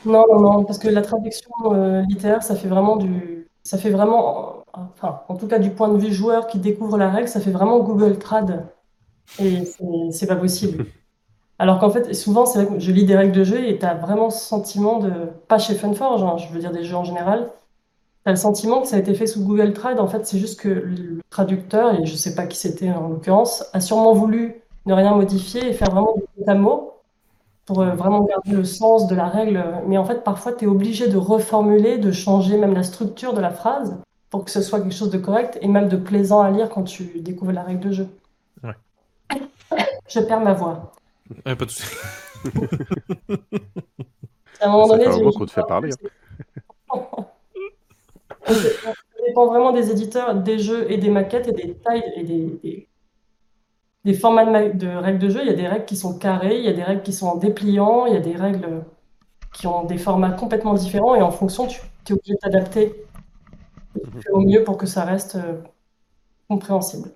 Non, 0.06 0.24
non, 0.30 0.40
non, 0.40 0.64
parce 0.64 0.78
que 0.78 0.88
la 0.88 1.02
traduction 1.02 1.50
euh, 1.72 2.02
littéraire, 2.02 2.42
ça 2.42 2.54
fait 2.54 2.68
vraiment 2.68 2.96
du. 2.96 3.48
Ça 3.64 3.76
fait 3.76 3.90
vraiment. 3.90 4.64
Enfin, 4.72 5.22
en 5.28 5.36
tout 5.36 5.48
cas, 5.48 5.58
du 5.58 5.70
point 5.70 5.88
de 5.88 5.98
vue 5.98 6.12
joueur 6.12 6.46
qui 6.46 6.58
découvre 6.58 6.96
la 6.96 7.10
règle, 7.10 7.28
ça 7.28 7.40
fait 7.40 7.50
vraiment 7.50 7.80
Google 7.80 8.18
Trad. 8.18 8.68
Et 9.40 9.64
c'est 10.10 10.26
pas 10.26 10.36
possible. 10.36 10.86
Alors 11.58 11.78
qu'en 11.80 11.90
fait, 11.90 12.14
souvent, 12.14 12.46
c'est 12.46 12.64
vrai 12.64 12.74
que 12.74 12.80
je 12.80 12.92
lis 12.92 13.04
des 13.04 13.16
règles 13.16 13.32
de 13.32 13.44
jeu 13.44 13.64
et 13.68 13.78
tu 13.78 13.84
as 13.84 13.94
vraiment 13.94 14.30
ce 14.30 14.44
sentiment 14.44 14.98
de. 14.98 15.10
Pas 15.48 15.58
chez 15.58 15.74
Funforge, 15.74 16.46
je 16.46 16.52
veux 16.52 16.60
dire 16.60 16.72
des 16.72 16.84
jeux 16.84 16.96
en 16.96 17.04
général. 17.04 17.50
Tu 18.24 18.30
as 18.30 18.32
le 18.32 18.36
sentiment 18.36 18.80
que 18.80 18.88
ça 18.88 18.96
a 18.96 18.98
été 18.98 19.14
fait 19.14 19.26
sous 19.26 19.44
Google 19.44 19.72
Trad. 19.72 19.98
En 19.98 20.06
fait, 20.06 20.26
c'est 20.26 20.38
juste 20.38 20.60
que 20.60 20.68
le 20.68 21.20
traducteur, 21.30 21.94
et 21.98 22.06
je 22.06 22.14
sais 22.14 22.34
pas 22.34 22.46
qui 22.46 22.56
c'était 22.56 22.90
en 22.90 23.08
l'occurrence, 23.08 23.64
a 23.72 23.80
sûrement 23.80 24.12
voulu 24.12 24.62
ne 24.86 24.94
rien 24.94 25.14
modifier 25.14 25.68
et 25.68 25.72
faire 25.72 25.90
vraiment 25.90 26.14
du 26.16 26.54
mot 26.54 26.94
pour 27.66 27.80
euh, 27.82 27.90
vraiment 27.90 28.22
garder 28.22 28.52
le 28.52 28.64
sens 28.64 29.08
de 29.08 29.14
la 29.14 29.26
règle. 29.26 29.62
Mais 29.86 29.98
en 29.98 30.04
fait, 30.04 30.24
parfois, 30.24 30.52
tu 30.52 30.64
es 30.64 30.68
obligé 30.68 31.08
de 31.08 31.16
reformuler, 31.16 31.98
de 31.98 32.12
changer 32.12 32.56
même 32.56 32.74
la 32.74 32.82
structure 32.84 33.34
de 33.34 33.40
la 33.40 33.50
phrase 33.50 33.96
pour 34.30 34.44
que 34.44 34.50
ce 34.50 34.62
soit 34.62 34.80
quelque 34.80 34.94
chose 34.94 35.10
de 35.10 35.18
correct 35.18 35.58
et 35.60 35.68
même 35.68 35.88
de 35.88 35.96
plaisant 35.96 36.40
à 36.40 36.50
lire 36.50 36.68
quand 36.68 36.84
tu 36.84 37.20
découvres 37.20 37.52
la 37.52 37.62
règle 37.62 37.80
de 37.80 37.92
jeu. 37.92 38.08
Je 40.08 40.20
perds 40.20 40.40
ma 40.40 40.52
voix. 40.52 40.92
pas 41.44 41.54
de 41.54 41.70
soucis. 41.70 41.96
à 44.60 44.66
un 44.66 44.70
moment 44.70 44.88
donné, 44.88 45.04
fait 45.04 45.46
te 45.46 45.50
fait 45.50 45.66
parler. 45.66 45.90
Hein. 46.90 47.00
ça 48.46 48.54
dépend 49.26 49.46
vraiment 49.46 49.72
des 49.72 49.90
éditeurs, 49.90 50.34
des 50.34 50.58
jeux 50.58 50.90
et 50.90 50.98
des 50.98 51.10
maquettes 51.10 51.48
et 51.48 51.52
des 51.52 51.74
tailles 51.74 52.04
et 52.16 52.24
des, 52.24 52.88
des 54.04 54.14
formats 54.14 54.46
de, 54.46 54.88
règles 54.88 55.18
de 55.18 55.28
jeu. 55.28 55.40
Il 55.42 55.48
y 55.48 55.52
a 55.52 55.56
des 55.56 55.68
règles 55.68 55.84
qui 55.84 55.96
sont 55.96 56.18
carrées, 56.18 56.58
il 56.58 56.64
y 56.64 56.68
a 56.68 56.72
des 56.72 56.82
règles 56.82 57.02
qui 57.02 57.12
sont 57.12 57.26
en 57.26 57.36
dépliant, 57.36 58.06
il 58.06 58.14
y 58.14 58.16
a 58.16 58.20
des 58.20 58.36
règles 58.36 58.84
qui 59.52 59.66
ont 59.66 59.84
des 59.84 59.98
formats 59.98 60.30
complètement 60.30 60.74
différents 60.74 61.14
et 61.14 61.22
en 61.22 61.30
fonction, 61.30 61.66
tu 61.66 61.80
es 62.08 62.12
obligé 62.12 62.34
de 62.34 62.38
t'adapter 62.38 63.04
au 64.30 64.40
mieux 64.40 64.64
pour 64.64 64.76
que 64.76 64.86
ça 64.86 65.04
reste 65.04 65.36
euh, 65.36 65.60
compréhensible. 66.48 67.10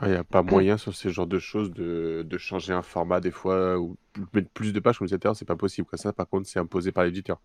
Ah, 0.00 0.06
il 0.06 0.12
n'y 0.12 0.16
a 0.16 0.24
pas 0.24 0.42
moyen 0.42 0.76
sur 0.76 0.94
ce 0.94 1.08
genre 1.08 1.26
de 1.26 1.38
choses 1.40 1.72
de, 1.72 2.38
changer 2.38 2.72
un 2.72 2.82
format 2.82 3.20
des 3.20 3.32
fois 3.32 3.78
ou 3.78 3.96
mettre 4.32 4.48
plus 4.50 4.72
de 4.72 4.78
pages 4.78 4.98
comme 4.98 5.06
l'éditeur, 5.06 5.34
c'est 5.34 5.44
pas 5.44 5.56
possible. 5.56 5.88
Ça, 5.94 6.12
par 6.12 6.28
contre, 6.28 6.46
c'est 6.46 6.60
imposé 6.60 6.92
par 6.92 7.04
l'éditeur. 7.04 7.40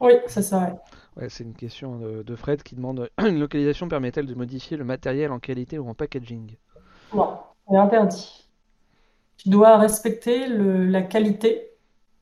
Oui, 0.00 0.12
c'est 0.26 0.42
ça. 0.42 0.80
Ouais. 1.16 1.28
c'est 1.28 1.44
une 1.44 1.54
question 1.54 1.98
de, 1.98 2.22
de, 2.22 2.36
Fred 2.36 2.62
qui 2.62 2.74
demande 2.74 3.10
une 3.18 3.38
localisation 3.38 3.86
permet-elle 3.86 4.26
de 4.26 4.34
modifier 4.34 4.78
le 4.78 4.84
matériel 4.84 5.30
en 5.30 5.38
qualité 5.38 5.78
ou 5.78 5.88
en 5.90 5.94
packaging? 5.94 6.56
Non, 7.14 7.36
c'est 7.68 7.76
interdit. 7.76 8.48
Tu 9.36 9.50
dois 9.50 9.76
respecter 9.76 10.46
la 10.48 11.02
qualité, 11.02 11.70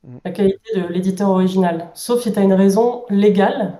mm. 0.03 0.17
la 0.25 0.31
qualité 0.31 0.75
de 0.75 0.87
l'éditeur 0.87 1.29
original. 1.29 1.89
Sauf 1.93 2.21
si 2.21 2.33
tu 2.33 2.39
as 2.39 2.43
une 2.43 2.53
raison 2.53 3.05
légale, 3.09 3.79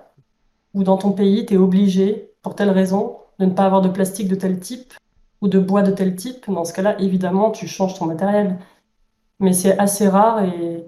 ou 0.73 0.84
dans 0.84 0.97
ton 0.97 1.11
pays, 1.11 1.45
tu 1.45 1.55
es 1.55 1.57
obligé, 1.57 2.31
pour 2.41 2.55
telle 2.55 2.69
raison, 2.69 3.17
de 3.39 3.45
ne 3.45 3.51
pas 3.51 3.65
avoir 3.65 3.81
de 3.81 3.89
plastique 3.89 4.30
de 4.30 4.35
tel 4.35 4.59
type 4.59 4.93
ou 5.41 5.48
de 5.48 5.60
bois 5.60 5.84
de 5.84 5.91
tel 5.91 6.16
type. 6.16 6.49
Dans 6.49 6.66
ce 6.66 6.74
cas-là, 6.74 6.99
évidemment, 6.99 7.52
tu 7.52 7.68
changes 7.68 7.98
ton 7.98 8.06
matériel. 8.06 8.57
Mais 9.40 9.53
c'est 9.53 9.78
assez 9.80 10.07
rare 10.07 10.44
et 10.44 10.86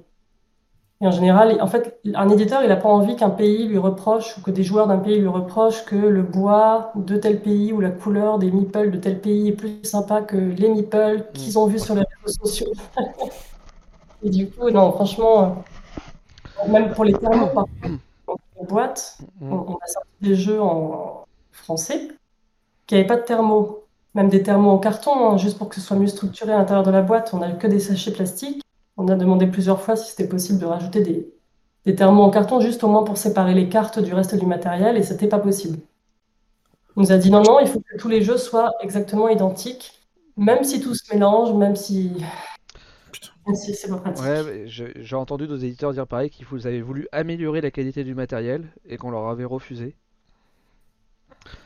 et 1.02 1.08
en 1.08 1.12
général, 1.12 1.60
en 1.60 1.68
fait, 1.68 2.00
un 2.14 2.30
éditeur, 2.30 2.62
il 2.62 2.70
n'a 2.70 2.76
pas 2.76 2.88
envie 2.88 3.16
qu'un 3.16 3.32
pays 3.32 3.68
lui 3.68 3.80
reproche 3.80 4.38
ou 4.38 4.42
que 4.42 4.52
des 4.52 4.64
joueurs 4.64 4.86
d'un 4.86 5.00
pays 5.00 5.18
lui 5.18 5.28
reprochent 5.28 5.84
que 5.84 5.96
le 5.96 6.22
bois 6.22 6.92
de 6.96 7.18
tel 7.18 7.42
pays 7.42 7.74
ou 7.74 7.82
la 7.82 7.90
couleur 7.90 8.38
des 8.38 8.52
meeples 8.52 8.92
de 8.92 9.00
tel 9.00 9.20
pays 9.20 9.48
est 9.48 9.54
plus 9.54 9.84
sympa 9.84 10.22
que 10.22 10.38
les 10.38 10.70
meeples 10.70 11.26
qu'ils 11.34 11.58
ont 11.58 11.66
vus 11.66 11.80
sur 11.80 11.96
les 11.96 12.04
réseaux 12.24 12.46
sociaux. 12.46 12.72
Et 14.24 14.30
du 14.30 14.52
coup, 14.52 14.70
non, 14.70 14.92
franchement, 14.92 15.64
euh, 16.64 16.68
même 16.72 16.94
pour 16.94 17.04
les 17.04 17.14
thermos, 17.14 17.50
par 17.52 17.66
en 18.28 18.64
boîte, 18.66 19.18
on, 19.42 19.74
a 19.74 19.88
sorti 19.88 20.10
des 20.22 20.36
jeux 20.36 20.62
en 20.62 21.26
français 21.52 22.10
qui 22.86 22.94
n'avaient 22.94 23.08
pas 23.08 23.18
de 23.18 23.24
thermos. 23.24 23.78
Même 24.14 24.30
des 24.30 24.44
thermos 24.44 24.72
en 24.74 24.78
carton, 24.80 25.32
hein, 25.32 25.38
juste 25.38 25.58
pour 25.58 25.70
que 25.70 25.76
ce 25.76 25.82
soit 25.82 25.98
mieux 25.98 26.08
structuré 26.08 26.52
à 26.54 26.58
l'intérieur 26.58 26.84
de 26.84 26.92
la 26.92 27.02
boîte. 27.02 27.34
On 27.34 27.38
n'a 27.38 27.52
que 27.54 27.68
des 27.68 27.80
sachets 27.80 28.12
plastiques. 28.12 28.62
On 28.98 29.08
a 29.08 29.16
demandé 29.16 29.48
plusieurs 29.48 29.82
fois 29.82 29.96
si 29.96 30.10
c'était 30.12 30.28
possible 30.28 30.60
de 30.60 30.66
rajouter 30.66 31.02
des, 31.02 31.34
des 31.86 31.96
thermos 31.96 32.24
en 32.24 32.30
carton, 32.30 32.60
juste 32.60 32.84
au 32.84 32.88
moins 32.88 33.04
pour 33.04 33.18
séparer 33.18 33.54
les 33.54 33.70
cartes 33.70 34.00
du 34.00 34.14
reste 34.14 34.36
du 34.36 34.46
matériel, 34.46 34.98
et 34.98 35.04
c'était 35.04 35.28
pas 35.28 35.40
possible. 35.40 35.80
On 36.96 37.02
nous 37.02 37.12
a 37.12 37.18
dit 37.18 37.32
non, 37.32 37.42
non, 37.42 37.60
il 37.60 37.68
faut 37.68 37.80
que 37.80 37.98
tous 37.98 38.10
les 38.10 38.22
jeux 38.22 38.38
soient 38.38 38.74
exactement 38.82 39.30
identiques, 39.30 39.94
même 40.38 40.64
si 40.64 40.82
tout 40.82 40.94
se 40.94 41.14
mélange, 41.14 41.54
même 41.54 41.76
si. 41.76 42.12
c'est 43.54 43.90
pas 43.90 43.98
pratique. 43.98 44.26
Ouais, 44.26 44.66
j'ai 44.68 45.16
entendu 45.16 45.48
nos 45.48 45.56
éditeurs 45.56 45.94
dire 45.94 46.08
pareil, 46.08 46.30
qu'ils 46.30 46.46
avez 46.68 46.82
voulu 46.82 47.08
améliorer 47.12 47.62
la 47.62 47.72
qualité 47.72 48.04
du 48.04 48.14
matériel 48.14 48.72
et 48.86 48.98
qu'on 48.98 49.12
leur 49.12 49.28
avait 49.28 49.46
refusé. 49.46 49.96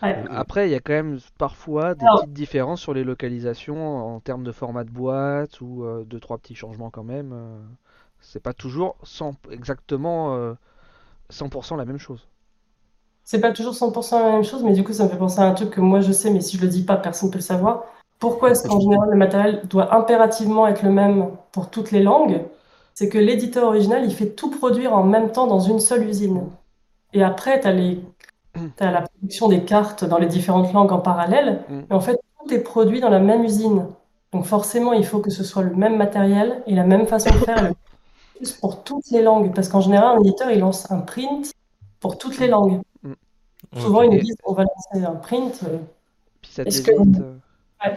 Ouais. 0.01 0.23
Après, 0.29 0.67
il 0.67 0.71
y 0.71 0.75
a 0.75 0.79
quand 0.79 0.93
même 0.93 1.19
parfois 1.37 1.95
des 1.95 2.05
Alors- 2.05 2.19
petites 2.21 2.33
différences 2.33 2.81
sur 2.81 2.93
les 2.93 3.03
localisations 3.03 4.15
en 4.15 4.19
termes 4.19 4.43
de 4.43 4.51
format 4.51 4.83
de 4.83 4.89
boîte 4.91 5.61
ou 5.61 5.83
euh, 5.83 6.03
deux 6.05 6.19
trois 6.19 6.37
petits 6.37 6.55
changements 6.55 6.89
quand 6.89 7.03
même. 7.03 7.31
euh. 7.33 7.59
c'est 8.21 8.41
pas 8.41 8.53
toujours 8.53 8.97
100 9.03 9.35
exactement 9.51 10.35
euh, 10.35 10.53
100% 11.29 11.75
la 11.77 11.85
même 11.85 11.99
chose. 11.99 12.27
C'est 13.23 13.41
pas 13.41 13.51
toujours 13.51 13.73
100% 13.73 14.19
la 14.23 14.31
même 14.33 14.43
chose, 14.43 14.63
mais 14.63 14.73
du 14.73 14.83
coup, 14.83 14.93
ça 14.93 15.03
me 15.05 15.09
fait 15.09 15.17
penser 15.17 15.39
à 15.39 15.43
un 15.45 15.53
truc 15.53 15.71
que 15.71 15.81
moi 15.81 15.99
je 16.01 16.11
sais, 16.11 16.29
mais 16.29 16.41
si 16.41 16.57
je 16.57 16.61
le 16.61 16.67
dis 16.67 16.83
pas, 16.83 16.95
personne 16.97 17.29
ne 17.29 17.33
peut 17.33 17.39
le 17.39 17.43
savoir. 17.43 17.83
Pourquoi 18.19 18.51
est-ce 18.51 18.67
qu'en 18.67 18.79
général 18.79 19.09
le 19.09 19.17
matériel 19.17 19.61
doit 19.67 19.93
impérativement 19.95 20.67
être 20.67 20.83
le 20.83 20.91
même 20.91 21.31
pour 21.51 21.69
toutes 21.69 21.91
les 21.91 22.03
langues? 22.03 22.41
C'est 22.93 23.09
que 23.09 23.17
l'éditeur 23.17 23.65
original, 23.67 24.05
il 24.05 24.13
fait 24.13 24.29
tout 24.35 24.49
produire 24.51 24.93
en 24.93 25.03
même 25.03 25.31
temps 25.31 25.47
dans 25.47 25.59
une 25.59 25.79
seule 25.79 26.07
usine. 26.07 26.49
Et 27.13 27.23
après, 27.23 27.59
tu 27.61 27.67
as 27.67 27.73
les... 27.73 28.01
t'as 28.75 28.91
la 28.91 29.01
production 29.01 29.47
des 29.47 29.63
cartes 29.63 30.03
dans 30.05 30.17
les 30.17 30.27
différentes 30.27 30.71
langues 30.73 30.91
en 30.91 30.99
parallèle. 30.99 31.63
Mm. 31.69 31.79
Et 31.89 31.93
en 31.93 31.99
fait, 31.99 32.19
tout 32.39 32.53
est 32.53 32.59
produit 32.59 32.99
dans 33.01 33.09
la 33.09 33.19
même 33.19 33.43
usine. 33.43 33.87
Donc 34.33 34.45
forcément, 34.45 34.93
il 34.93 35.05
faut 35.05 35.19
que 35.19 35.29
ce 35.29 35.43
soit 35.43 35.63
le 35.63 35.75
même 35.75 35.97
matériel 35.97 36.61
et 36.67 36.75
la 36.75 36.83
même 36.83 37.07
façon 37.07 37.29
de 37.31 37.37
faire, 37.37 37.71
pour 38.61 38.83
toutes 38.83 39.09
les 39.11 39.21
langues. 39.21 39.53
Parce 39.53 39.69
qu'en 39.69 39.81
général, 39.81 40.17
un 40.17 40.21
éditeur, 40.21 40.51
il 40.51 40.59
lance 40.59 40.91
un 40.91 40.99
print 40.99 41.51
pour 41.99 42.17
toutes 42.17 42.37
les 42.39 42.47
langues. 42.47 42.81
Souvent, 43.77 44.01
ils 44.03 44.11
nous 44.11 44.19
disent 44.19 44.37
on 44.45 44.53
va 44.53 44.63
lancer 44.63 45.05
un 45.05 45.15
print. 45.15 45.61
euh, 45.67 45.77
Puis 46.41 46.51
ça 46.51 46.63
Est-ce 46.63 46.81
que- 46.81 46.91
euh, 46.91 47.89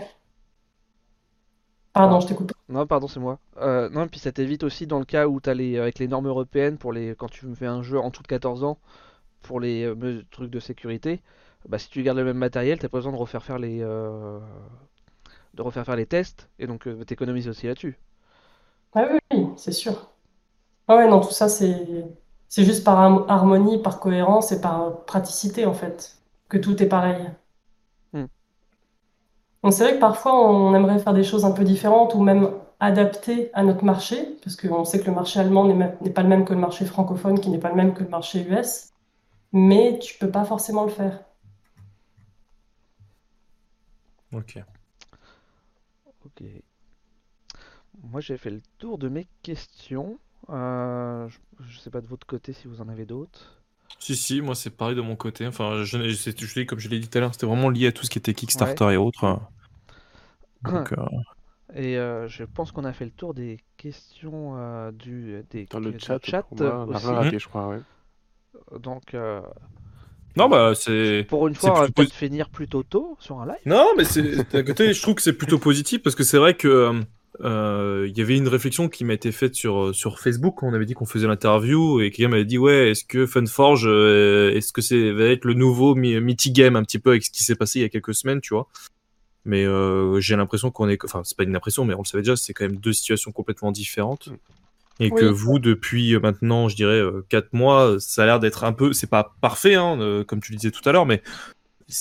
Pardon, 1.92 2.20
je 2.20 2.28
t'ai 2.28 2.34
coupé. 2.34 2.54
Non, 2.68 2.86
pardon, 2.86 3.08
c'est 3.08 3.18
moi. 3.18 3.38
Euh, 3.60 3.88
non, 3.90 4.06
puis 4.06 4.20
ça 4.20 4.30
t'évite 4.30 4.62
aussi 4.62 4.86
dans 4.86 4.98
le 5.00 5.04
cas 5.04 5.26
où 5.26 5.40
t'as 5.40 5.54
les 5.54 5.78
avec 5.78 5.98
les 5.98 6.06
normes 6.06 6.28
européennes 6.28 6.78
pour 6.78 6.92
les 6.92 7.14
quand 7.18 7.28
tu 7.28 7.52
fais 7.54 7.66
un 7.66 7.82
jeu 7.82 7.98
en 7.98 8.10
tout 8.10 8.22
de 8.22 8.28
14 8.28 8.62
ans 8.62 8.78
pour 9.42 9.60
les 9.60 9.84
euh, 9.84 10.24
trucs 10.30 10.50
de 10.50 10.60
sécurité. 10.60 11.22
Bah 11.68 11.78
si 11.78 11.90
tu 11.90 12.02
gardes 12.02 12.18
le 12.18 12.24
même 12.24 12.38
matériel, 12.38 12.78
t'as 12.78 12.88
pas 12.88 12.98
besoin 12.98 13.12
de 13.12 13.16
refaire 13.16 13.42
faire 13.42 13.58
les 13.58 13.80
euh, 13.82 14.38
de 15.54 15.62
refaire 15.62 15.84
faire 15.84 15.96
les 15.96 16.06
tests 16.06 16.48
et 16.58 16.66
donc 16.66 16.86
euh, 16.86 17.04
t'économises 17.04 17.48
aussi 17.48 17.66
là-dessus. 17.66 17.98
Ah 18.94 19.06
oui, 19.30 19.46
c'est 19.56 19.72
sûr. 19.72 20.10
Ah 20.86 20.96
ouais, 20.96 21.08
non, 21.08 21.20
tout 21.20 21.30
ça, 21.30 21.48
c'est 21.48 22.04
c'est 22.48 22.64
juste 22.64 22.84
par 22.84 22.98
harmonie, 23.30 23.82
par 23.82 24.00
cohérence 24.00 24.52
et 24.52 24.60
par 24.60 25.04
praticité, 25.04 25.66
en 25.66 25.74
fait, 25.74 26.16
que 26.48 26.56
tout 26.56 26.82
est 26.82 26.86
pareil. 26.88 27.30
Hmm. 28.12 28.26
Donc 29.62 29.72
c'est 29.74 29.84
vrai 29.84 29.94
que 29.94 30.00
parfois, 30.00 30.48
on 30.48 30.74
aimerait 30.74 30.98
faire 30.98 31.12
des 31.12 31.24
choses 31.24 31.44
un 31.44 31.50
peu 31.50 31.64
différentes 31.64 32.14
ou 32.14 32.22
même 32.22 32.50
adaptées 32.80 33.50
à 33.54 33.64
notre 33.64 33.84
marché, 33.84 34.38
parce 34.42 34.56
qu'on 34.56 34.84
sait 34.84 35.00
que 35.00 35.06
le 35.06 35.12
marché 35.14 35.40
allemand 35.40 35.66
n'est 35.66 36.10
pas 36.10 36.22
le 36.22 36.28
même 36.28 36.44
que 36.44 36.54
le 36.54 36.60
marché 36.60 36.84
francophone, 36.86 37.40
qui 37.40 37.50
n'est 37.50 37.58
pas 37.58 37.70
le 37.70 37.74
même 37.74 37.92
que 37.92 38.02
le 38.02 38.08
marché 38.08 38.46
US, 38.48 38.92
mais 39.52 39.98
tu 39.98 40.16
peux 40.18 40.30
pas 40.30 40.44
forcément 40.44 40.84
le 40.84 40.90
faire. 40.90 41.24
Ok. 44.32 44.58
Ok. 46.24 46.42
Moi 48.02 48.20
j'ai 48.20 48.36
fait 48.36 48.50
le 48.50 48.62
tour 48.78 48.98
de 48.98 49.08
mes 49.08 49.26
questions. 49.42 50.18
Euh, 50.50 51.28
je, 51.28 51.38
je 51.60 51.78
sais 51.78 51.90
pas 51.90 52.00
de 52.00 52.06
votre 52.06 52.26
côté 52.26 52.52
si 52.52 52.68
vous 52.68 52.80
en 52.80 52.88
avez 52.88 53.06
d'autres. 53.06 53.62
Si, 53.98 54.16
si, 54.16 54.40
moi 54.40 54.54
c'est 54.54 54.70
pareil 54.70 54.96
de 54.96 55.00
mon 55.00 55.16
côté. 55.16 55.46
Enfin, 55.46 55.82
je, 55.84 56.64
comme 56.64 56.78
je 56.78 56.88
l'ai 56.88 57.00
dit 57.00 57.08
tout 57.08 57.18
à 57.18 57.20
l'heure, 57.20 57.32
c'était 57.32 57.46
vraiment 57.46 57.70
lié 57.70 57.88
à 57.88 57.92
tout 57.92 58.04
ce 58.04 58.10
qui 58.10 58.18
était 58.18 58.34
Kickstarter 58.34 58.92
et 58.92 58.96
autres. 58.96 59.40
Donc, 60.62 60.92
euh, 60.92 60.96
Et 61.74 61.98
euh, 61.98 62.28
je 62.28 62.44
pense 62.44 62.72
qu'on 62.72 62.84
a 62.84 62.92
fait 62.92 63.04
le 63.04 63.10
tour 63.10 63.34
des 63.34 63.58
questions 63.76 64.56
euh, 64.56 64.90
du 64.90 65.44
des 65.50 65.66
Dans 65.66 65.80
le 65.80 65.98
chat, 65.98 66.18
chat, 66.22 66.46
moi, 66.52 66.86
aussi. 66.86 67.06
raté, 67.06 67.38
je 67.38 67.48
crois, 67.48 67.68
ouais. 67.68 67.80
Donc 68.80 69.14
euh, 69.14 69.40
Non, 70.36 70.48
bah 70.48 70.72
c'est. 70.74 71.26
pour 71.28 71.48
une 71.48 71.54
fois, 71.54 71.78
on 71.78 71.80
va 71.80 71.88
peut-être 71.88 72.12
finir 72.12 72.48
plutôt 72.50 72.82
tôt 72.82 73.16
sur 73.20 73.40
un 73.40 73.46
live. 73.46 73.56
Non, 73.66 73.88
mais 73.96 74.04
c'est 74.04 74.50
d'un 74.52 74.62
côté, 74.62 74.92
je 74.92 75.02
trouve 75.02 75.14
que 75.14 75.22
c'est 75.22 75.32
plutôt 75.32 75.58
positif 75.58 76.02
parce 76.02 76.16
que 76.16 76.24
c'est 76.24 76.38
vrai 76.38 76.54
que 76.54 77.02
euh, 77.40 78.06
il 78.08 78.18
y 78.18 78.20
avait 78.20 78.36
une 78.36 78.48
réflexion 78.48 78.88
qui 78.88 79.04
m'a 79.04 79.12
été 79.12 79.30
faite 79.30 79.54
sur 79.54 79.94
sur 79.94 80.18
Facebook 80.18 80.54
quand 80.56 80.68
on 80.68 80.74
avait 80.74 80.86
dit 80.86 80.94
qu'on 80.94 81.06
faisait 81.06 81.28
l'interview 81.28 82.00
et 82.00 82.10
quelqu'un 82.10 82.30
m'avait 82.30 82.44
dit 82.44 82.58
ouais, 82.58 82.90
est-ce 82.90 83.04
que 83.04 83.26
Funforge, 83.26 83.86
euh, 83.86 84.52
est-ce 84.54 84.72
que 84.72 84.80
c'est 84.80 85.12
va 85.12 85.26
être 85.26 85.44
le 85.44 85.54
nouveau 85.54 85.94
Mythic 85.94 86.52
Game 86.52 86.74
un 86.74 86.82
petit 86.82 86.98
peu 86.98 87.10
avec 87.10 87.24
ce 87.24 87.30
qui 87.30 87.44
s'est 87.44 87.54
passé 87.54 87.78
il 87.78 87.82
y 87.82 87.84
a 87.84 87.88
quelques 87.88 88.14
semaines, 88.14 88.40
tu 88.40 88.54
vois 88.54 88.66
Mais 89.44 89.64
euh, 89.64 90.18
j'ai 90.20 90.34
l'impression 90.34 90.70
qu'on 90.72 90.88
est, 90.88 91.02
enfin 91.04 91.22
c'est 91.24 91.36
pas 91.36 91.44
une 91.44 91.54
impression, 91.54 91.84
mais 91.84 91.94
on 91.94 92.02
le 92.02 92.06
savait 92.06 92.22
déjà, 92.22 92.34
c'est 92.34 92.54
quand 92.54 92.64
même 92.64 92.76
deux 92.76 92.92
situations 92.92 93.30
complètement 93.30 93.70
différentes. 93.70 94.30
Et 95.00 95.10
que 95.10 95.24
vous, 95.24 95.60
depuis 95.60 96.14
euh, 96.14 96.20
maintenant, 96.20 96.68
je 96.68 96.74
dirais, 96.74 97.00
euh, 97.00 97.24
quatre 97.28 97.52
mois, 97.52 97.96
ça 98.00 98.24
a 98.24 98.26
l'air 98.26 98.40
d'être 98.40 98.64
un 98.64 98.72
peu, 98.72 98.92
c'est 98.92 99.06
pas 99.06 99.34
parfait, 99.40 99.76
hein, 99.76 99.96
euh, 100.00 100.24
comme 100.24 100.40
tu 100.40 100.50
le 100.50 100.58
disais 100.58 100.72
tout 100.72 100.86
à 100.88 100.92
l'heure, 100.92 101.06
mais 101.06 101.22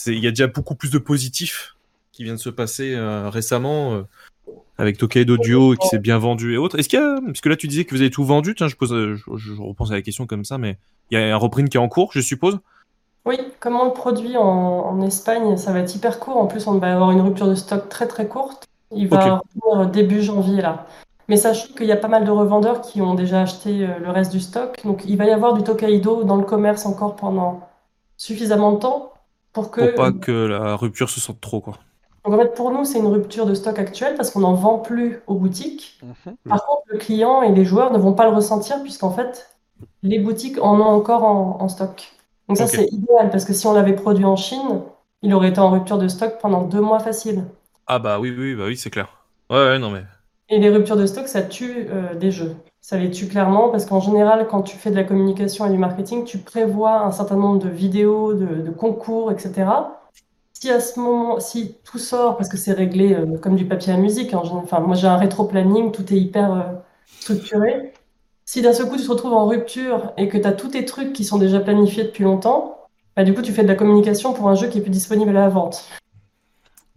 il 0.07 0.19
y 0.19 0.27
a 0.27 0.31
déjà 0.31 0.47
beaucoup 0.47 0.75
plus 0.75 0.89
de 0.89 0.97
positifs 0.97 1.75
qui 2.11 2.23
viennent 2.23 2.37
de 2.37 2.41
se 2.41 2.49
passer 2.49 2.95
euh, 2.95 3.29
récemment 3.29 3.93
euh, 3.93 4.01
avec 4.79 4.97
Tokaido 4.97 5.37
Duo 5.37 5.75
qui 5.75 5.87
s'est 5.87 5.99
bien 5.99 6.17
vendu 6.17 6.55
et 6.55 6.57
autres. 6.57 6.79
Est-ce 6.79 6.89
qu'il 6.89 6.99
y 6.99 7.01
a, 7.03 7.19
parce 7.23 7.41
que 7.41 7.49
là 7.49 7.55
tu 7.55 7.67
disais 7.67 7.85
que 7.85 7.93
vous 7.93 8.01
avez 8.01 8.09
tout 8.09 8.25
vendu, 8.25 8.55
tiens, 8.55 8.67
je 8.67 8.75
pose, 8.75 8.91
euh, 8.91 9.15
je, 9.15 9.37
je 9.37 9.53
repense 9.53 9.91
à 9.91 9.93
la 9.93 10.01
question 10.01 10.25
comme 10.25 10.43
ça, 10.43 10.57
mais 10.57 10.79
il 11.11 11.19
y 11.19 11.21
a 11.21 11.33
un 11.33 11.37
reprint 11.37 11.69
qui 11.69 11.77
est 11.77 11.79
en 11.79 11.87
cours, 11.87 12.11
je 12.13 12.21
suppose? 12.21 12.59
Oui, 13.25 13.37
comme 13.59 13.75
on 13.75 13.85
le 13.85 13.93
produit 13.93 14.37
en, 14.37 14.43
en 14.43 15.01
Espagne, 15.01 15.57
ça 15.57 15.71
va 15.71 15.79
être 15.79 15.95
hyper 15.95 16.19
court. 16.19 16.37
En 16.37 16.47
plus, 16.47 16.65
on 16.65 16.79
va 16.79 16.93
avoir 16.93 17.11
une 17.11 17.21
rupture 17.21 17.47
de 17.47 17.55
stock 17.55 17.89
très 17.89 18.07
très 18.07 18.27
courte. 18.27 18.65
Il 18.95 19.07
va 19.09 19.41
revenir 19.65 19.91
début 19.91 20.23
janvier 20.23 20.61
là. 20.61 20.87
Mais 21.27 21.37
sachant 21.37 21.73
qu'il 21.73 21.87
y 21.87 21.91
a 21.91 21.97
pas 21.97 22.07
mal 22.07 22.25
de 22.25 22.31
revendeurs 22.31 22.81
qui 22.81 23.01
ont 23.01 23.13
déjà 23.15 23.41
acheté 23.41 23.85
euh, 23.85 23.99
le 23.99 24.09
reste 24.11 24.31
du 24.31 24.39
stock. 24.39 24.81
Donc 24.85 25.03
il 25.05 25.17
va 25.17 25.25
y 25.25 25.31
avoir 25.31 25.53
du 25.53 25.63
Tokaido 25.63 26.23
dans 26.23 26.37
le 26.37 26.45
commerce 26.45 26.85
encore 26.85 27.15
pendant 27.15 27.61
suffisamment 28.17 28.73
de 28.73 28.79
temps 28.79 29.13
pour 29.53 29.71
que... 29.71 29.81
Pour 29.81 29.93
pas 29.95 30.11
que 30.11 30.31
la 30.31 30.75
rupture 30.75 31.09
se 31.09 31.19
sente 31.19 31.41
trop, 31.41 31.61
quoi. 31.61 31.79
Donc 32.25 32.33
en 32.33 32.37
fait, 32.37 32.53
pour 32.55 32.71
nous, 32.71 32.83
c'est 32.85 32.99
une 32.99 33.07
rupture 33.07 33.45
de 33.45 33.53
stock 33.53 33.79
actuelle 33.79 34.15
parce 34.15 34.31
qu'on 34.31 34.41
n'en 34.41 34.53
vend 34.53 34.79
plus 34.79 35.21
aux 35.27 35.35
boutiques. 35.35 35.99
Mhm. 36.01 36.37
Par 36.47 36.65
contre, 36.65 36.83
le 36.87 36.97
client 36.97 37.41
et 37.41 37.51
les 37.53 37.65
joueurs 37.65 37.91
ne 37.91 37.97
vont 37.97 38.13
pas 38.13 38.29
le 38.29 38.35
ressentir 38.35 38.81
puisqu'en 38.83 39.11
fait, 39.11 39.49
les 40.03 40.19
boutiques 40.19 40.59
en 40.61 40.79
ont 40.79 40.83
encore 40.83 41.23
en, 41.23 41.57
en 41.61 41.69
stock. 41.69 42.11
Donc 42.47 42.57
ça, 42.57 42.67
c'est 42.67 42.87
idéal 42.91 43.29
parce 43.31 43.45
que 43.45 43.53
si 43.53 43.67
on 43.67 43.73
l'avait 43.73 43.95
produit 43.95 44.25
en 44.25 44.35
Chine, 44.35 44.81
il 45.21 45.33
aurait 45.33 45.49
été 45.49 45.59
en 45.59 45.71
rupture 45.71 45.97
de 45.97 46.07
stock 46.07 46.39
pendant 46.41 46.63
deux 46.63 46.81
mois 46.81 46.99
facile. 46.99 47.45
Ah 47.85 47.99
bah 47.99 48.19
oui, 48.19 48.31
oui, 48.37 48.55
bah 48.55 48.65
oui, 48.67 48.77
c'est 48.77 48.89
clair. 48.89 49.25
Ouais, 49.49 49.57
ouais, 49.57 49.79
non 49.79 49.89
mais. 49.91 50.03
Et 50.49 50.59
les 50.59 50.69
ruptures 50.69 50.95
de 50.95 51.05
stock, 51.05 51.27
ça 51.27 51.41
tue 51.41 51.87
euh, 51.89 52.15
des 52.15 52.31
jeux. 52.31 52.55
Ça 52.79 52.97
les 52.97 53.11
tue 53.11 53.27
clairement 53.27 53.69
parce 53.69 53.85
qu'en 53.85 53.99
général, 53.99 54.47
quand 54.47 54.61
tu 54.61 54.77
fais 54.77 54.89
de 54.91 54.95
la 54.95 55.03
communication 55.03 55.65
et 55.65 55.69
du 55.69 55.77
marketing, 55.77 56.23
tu 56.23 56.37
prévois 56.37 57.01
un 57.01 57.11
certain 57.11 57.35
nombre 57.35 57.59
de 57.59 57.67
vidéos, 57.67 58.33
de, 58.33 58.69
concours, 58.71 59.29
etc. 59.29 59.65
Si 60.53 60.71
à 60.71 60.79
ce 60.79 60.99
moment, 60.99 61.39
si 61.41 61.75
tout 61.83 61.97
sort, 61.97 62.37
parce 62.37 62.47
que 62.47 62.55
c'est 62.55 62.71
réglé 62.71 63.13
euh, 63.13 63.37
comme 63.37 63.57
du 63.57 63.65
papier 63.65 63.91
à 63.91 63.97
musique, 63.97 64.33
hein, 64.33 64.41
enfin, 64.43 64.79
moi 64.79 64.95
j'ai 64.95 65.07
un 65.07 65.17
rétro-planning, 65.17 65.91
tout 65.91 66.13
est 66.13 66.17
hyper 66.17 66.53
euh, 66.53 66.61
structuré. 67.19 67.93
Si 68.45 68.61
d'un 68.61 68.71
seul 68.71 68.87
coup 68.87 68.95
tu 68.95 69.03
te 69.03 69.11
retrouves 69.11 69.33
en 69.33 69.47
rupture 69.47 70.13
et 70.17 70.29
que 70.29 70.37
tu 70.37 70.47
as 70.47 70.53
tous 70.53 70.69
tes 70.69 70.85
trucs 70.85 71.11
qui 71.11 71.25
sont 71.25 71.37
déjà 71.37 71.59
planifiés 71.59 72.05
depuis 72.05 72.23
longtemps, 72.23 72.87
bah, 73.17 73.25
du 73.25 73.33
coup 73.33 73.41
tu 73.41 73.51
fais 73.51 73.63
de 73.63 73.67
la 73.67 73.75
communication 73.75 74.31
pour 74.33 74.47
un 74.47 74.55
jeu 74.55 74.67
qui 74.67 74.77
est 74.77 74.81
plus 74.81 74.91
disponible 74.91 75.31
à 75.31 75.41
la 75.41 75.49
vente. 75.49 75.89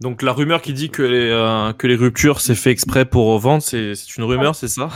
Donc 0.01 0.21
la 0.23 0.33
rumeur 0.33 0.61
qui 0.61 0.73
dit 0.73 0.89
que 0.89 1.03
les, 1.03 1.29
euh, 1.29 1.71
que 1.73 1.87
les 1.87 1.95
ruptures 1.95 2.41
c'est 2.41 2.55
fait 2.55 2.71
exprès 2.71 3.05
pour 3.05 3.37
vendre, 3.39 3.61
c'est 3.63 3.95
c'est 3.95 4.17
une 4.17 4.23
rumeur, 4.23 4.55
c'est 4.55 4.67
ça? 4.67 4.89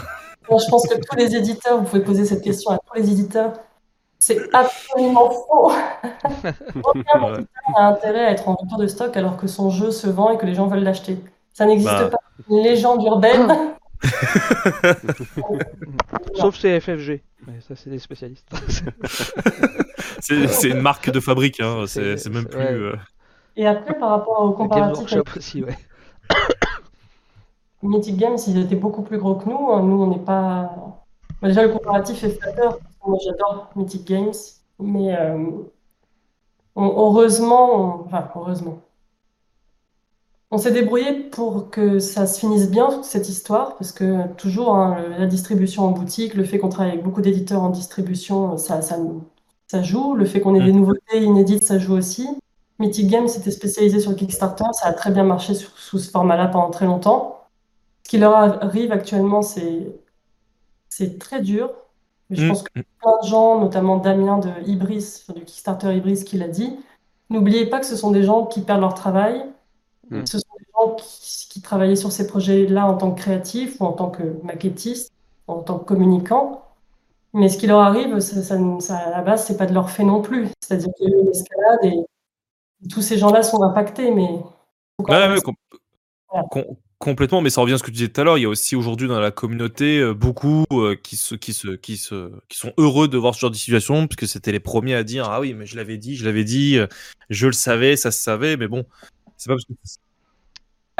Moi, 0.49 0.59
je 0.63 0.69
pense 0.69 0.87
que 0.87 0.95
tous 0.95 1.15
les 1.17 1.35
éditeurs, 1.35 1.79
vous 1.79 1.85
pouvez 1.85 2.03
poser 2.03 2.25
cette 2.25 2.43
question 2.43 2.71
à 2.71 2.77
tous 2.77 3.01
les 3.01 3.09
éditeurs. 3.11 3.53
C'est 4.19 4.39
absolument 4.53 5.29
faux. 5.31 5.71
Aucun 6.83 7.23
Ouais. 7.23 7.33
éditeur 7.33 7.45
n'a 7.77 7.87
intérêt 7.89 8.25
à 8.25 8.31
être 8.31 8.47
en 8.47 8.55
rupture 8.55 8.77
de 8.77 8.87
stock 8.87 9.15
alors 9.17 9.37
que 9.37 9.47
son 9.47 9.69
jeu 9.69 9.91
se 9.91 10.07
vend 10.07 10.31
et 10.31 10.37
que 10.37 10.45
les 10.45 10.53
gens 10.55 10.67
veulent 10.67 10.83
l'acheter. 10.83 11.17
Ça 11.53 11.65
n'existe 11.65 11.89
Bah. 11.89 12.09
pas. 12.09 12.17
Une 12.49 12.63
légende 12.63 13.03
urbaine. 13.03 13.47
Sauf 16.35 16.57
CFFG. 16.59 17.21
Mais 17.47 17.59
ça 17.67 17.75
c'est 17.75 17.89
des 17.89 17.99
spécialistes. 17.99 18.47
C'est 20.19 20.47
c'est 20.47 20.69
une 20.69 20.81
marque 20.81 21.09
de 21.11 21.19
fabrique, 21.19 21.59
hein. 21.61 21.85
c'est 21.87 22.27
même 22.29 22.45
plus. 22.45 22.57
ouais. 22.59 22.71
euh, 22.71 22.95
Et 23.57 23.65
après, 23.67 23.97
par 23.97 24.09
rapport 24.09 24.41
au 24.41 24.49
Game 24.49 24.55
comparatif 24.57 25.13
avec 25.13 25.37
aussi, 25.37 25.63
ouais. 25.63 25.77
Mythic 27.81 28.17
Games, 28.17 28.37
ils 28.47 28.57
étaient 28.59 28.75
beaucoup 28.75 29.03
plus 29.03 29.17
gros 29.17 29.35
que 29.35 29.47
nous. 29.49 29.71
hein. 29.71 29.81
Nous, 29.83 30.01
on 30.01 30.07
n'est 30.07 30.19
pas. 30.23 30.71
Bah, 31.41 31.47
déjà, 31.49 31.63
le 31.63 31.69
comparatif 31.69 32.23
est 32.23 32.29
flatteur. 32.29 32.79
Moi, 33.05 33.17
j'adore 33.23 33.69
Mythic 33.75 34.05
Games. 34.05 34.33
Mais 34.79 35.15
euh, 35.17 35.37
on- 36.75 36.83
heureusement, 36.85 37.75
on- 37.75 38.05
enfin, 38.05 38.27
heureusement. 38.35 38.79
On 40.51 40.57
s'est 40.57 40.71
débrouillé 40.71 41.13
pour 41.29 41.69
que 41.69 41.99
ça 41.99 42.27
se 42.27 42.39
finisse 42.39 42.69
bien, 42.69 42.89
toute 42.89 43.03
cette 43.03 43.29
histoire, 43.29 43.75
parce 43.77 43.91
que 43.91 44.27
toujours, 44.33 44.75
hein, 44.75 44.97
la 45.17 45.25
distribution 45.27 45.83
en 45.83 45.91
boutique, 45.91 46.33
le 46.33 46.43
fait 46.43 46.59
qu'on 46.59 46.69
travaille 46.69 46.91
avec 46.93 47.03
beaucoup 47.03 47.21
d'éditeurs 47.21 47.61
en 47.63 47.69
distribution, 47.69 48.57
ça, 48.57 48.81
ça, 48.81 48.97
nous- 48.97 49.23
ça 49.67 49.81
joue. 49.81 50.13
Le 50.15 50.25
fait 50.25 50.41
qu'on 50.41 50.55
ait 50.55 50.59
Mm. 50.61 50.65
des 50.65 50.73
nouveautés 50.73 51.21
inédites, 51.23 51.63
ça 51.63 51.77
joue 51.79 51.93
aussi. 51.93 52.27
Mythic 52.79 53.07
Games 53.07 53.27
s'était 53.27 53.51
spécialisé 53.51 53.99
sur 53.99 54.11
le 54.11 54.17
Kickstarter, 54.17 54.65
ça 54.73 54.87
a 54.87 54.93
très 54.93 55.11
bien 55.11 55.23
marché 55.23 55.53
sous 55.53 55.97
ce 55.99 56.09
format-là 56.11 56.47
pendant 56.47 56.69
très 56.71 56.85
longtemps. 56.85 57.41
Ce 58.03 58.09
qui 58.09 58.17
leur 58.17 58.33
arrive 58.35 58.91
actuellement, 58.91 59.41
c'est 59.41 59.87
c'est 60.89 61.19
très 61.19 61.41
dur. 61.41 61.71
Mais 62.29 62.37
je 62.37 62.45
Mm. 62.45 62.49
pense 62.49 62.63
que 62.63 62.71
plein 62.73 63.11
de 63.23 63.27
gens, 63.27 63.59
notamment 63.59 63.97
Damien 63.97 64.37
de 64.39 64.49
Ibris, 64.65 65.23
du 65.35 65.43
Kickstarter 65.45 65.95
Ibris, 65.95 66.23
qui 66.23 66.37
l'a 66.37 66.47
dit, 66.47 66.77
n'oubliez 67.29 67.65
pas 67.67 67.79
que 67.79 67.85
ce 67.85 67.95
sont 67.95 68.11
des 68.11 68.23
gens 68.23 68.45
qui 68.45 68.61
perdent 68.61 68.81
leur 68.81 68.93
travail. 68.93 69.45
Mm. 70.09 70.25
Ce 70.25 70.37
sont 70.39 70.45
des 70.59 70.65
gens 70.73 70.95
qui, 70.95 71.47
qui 71.49 71.61
travaillaient 71.61 71.95
sur 71.95 72.11
ces 72.11 72.27
projets-là 72.27 72.87
en 72.87 72.95
tant 72.97 73.11
que 73.11 73.19
créatifs 73.21 73.79
ou 73.81 73.85
en 73.85 73.93
tant 73.93 74.09
que 74.09 74.23
maquettistes, 74.43 75.11
en 75.47 75.59
tant 75.61 75.79
que 75.79 75.85
communicants. 75.85 76.61
Mais 77.33 77.49
ce 77.49 77.57
qui 77.57 77.67
leur 77.67 77.79
arrive, 77.81 78.19
ça, 78.19 78.41
ça, 78.41 78.57
ça- 78.79 78.97
à 78.97 79.09
la 79.11 79.21
base, 79.21 79.45
c'est 79.45 79.57
pas 79.57 79.65
de 79.65 79.73
leur 79.73 79.89
fait 79.89 80.03
non 80.05 80.21
plus. 80.21 80.47
C'est-à-dire 80.61 80.89
qu'il 80.97 81.09
y 81.09 81.13
a 81.13 81.17
eu 81.17 81.21
une 81.21 81.29
escalade 81.29 81.79
et 81.83 82.05
tous 82.89 83.01
ces 83.01 83.17
gens-là 83.17 83.43
sont 83.43 83.61
impactés, 83.63 84.11
mais 84.11 84.27
Ouais, 84.99 85.19
même 85.19 85.31
ouais, 85.33 85.41
com- 85.41 85.55
Voilà. 86.29 86.47
com- 86.49 86.75
complètement, 86.99 87.41
mais 87.41 87.49
ça 87.49 87.61
revient 87.61 87.73
à 87.73 87.77
ce 87.77 87.83
que 87.83 87.87
tu 87.87 87.93
disais 87.97 88.07
tout 88.09 88.21
à 88.21 88.23
l'heure. 88.23 88.37
Il 88.37 88.41
y 88.41 88.45
a 88.45 88.49
aussi 88.49 88.75
aujourd'hui 88.75 89.07
dans 89.07 89.19
la 89.19 89.31
communauté 89.31 89.99
euh, 89.99 90.13
beaucoup 90.13 90.65
euh, 90.71 90.95
qui, 90.95 91.17
se, 91.17 91.35
qui, 91.35 91.53
se, 91.53 91.69
qui, 91.75 91.97
se, 91.97 92.31
qui 92.47 92.57
sont 92.57 92.71
heureux 92.77 93.07
de 93.07 93.17
voir 93.17 93.35
ce 93.35 93.41
genre 93.41 93.51
de 93.51 93.55
situation, 93.55 94.07
parce 94.07 94.15
que 94.15 94.25
c'était 94.25 94.51
les 94.53 94.59
premiers 94.61 94.95
à 94.95 95.03
dire 95.03 95.29
Ah 95.29 95.41
oui, 95.41 95.53
mais 95.53 95.65
je 95.65 95.75
l'avais 95.75 95.97
dit, 95.97 96.15
je 96.15 96.25
l'avais 96.25 96.43
dit, 96.45 96.77
euh, 96.77 96.87
je 97.29 97.47
le 97.47 97.53
savais, 97.53 97.95
ça 97.97 98.11
se 98.11 98.21
savait, 98.23 98.55
mais 98.57 98.67
bon, 98.67 98.85
c'est 99.37 99.49
pas 99.49 99.55
parce 99.55 99.65
que. 99.65 99.73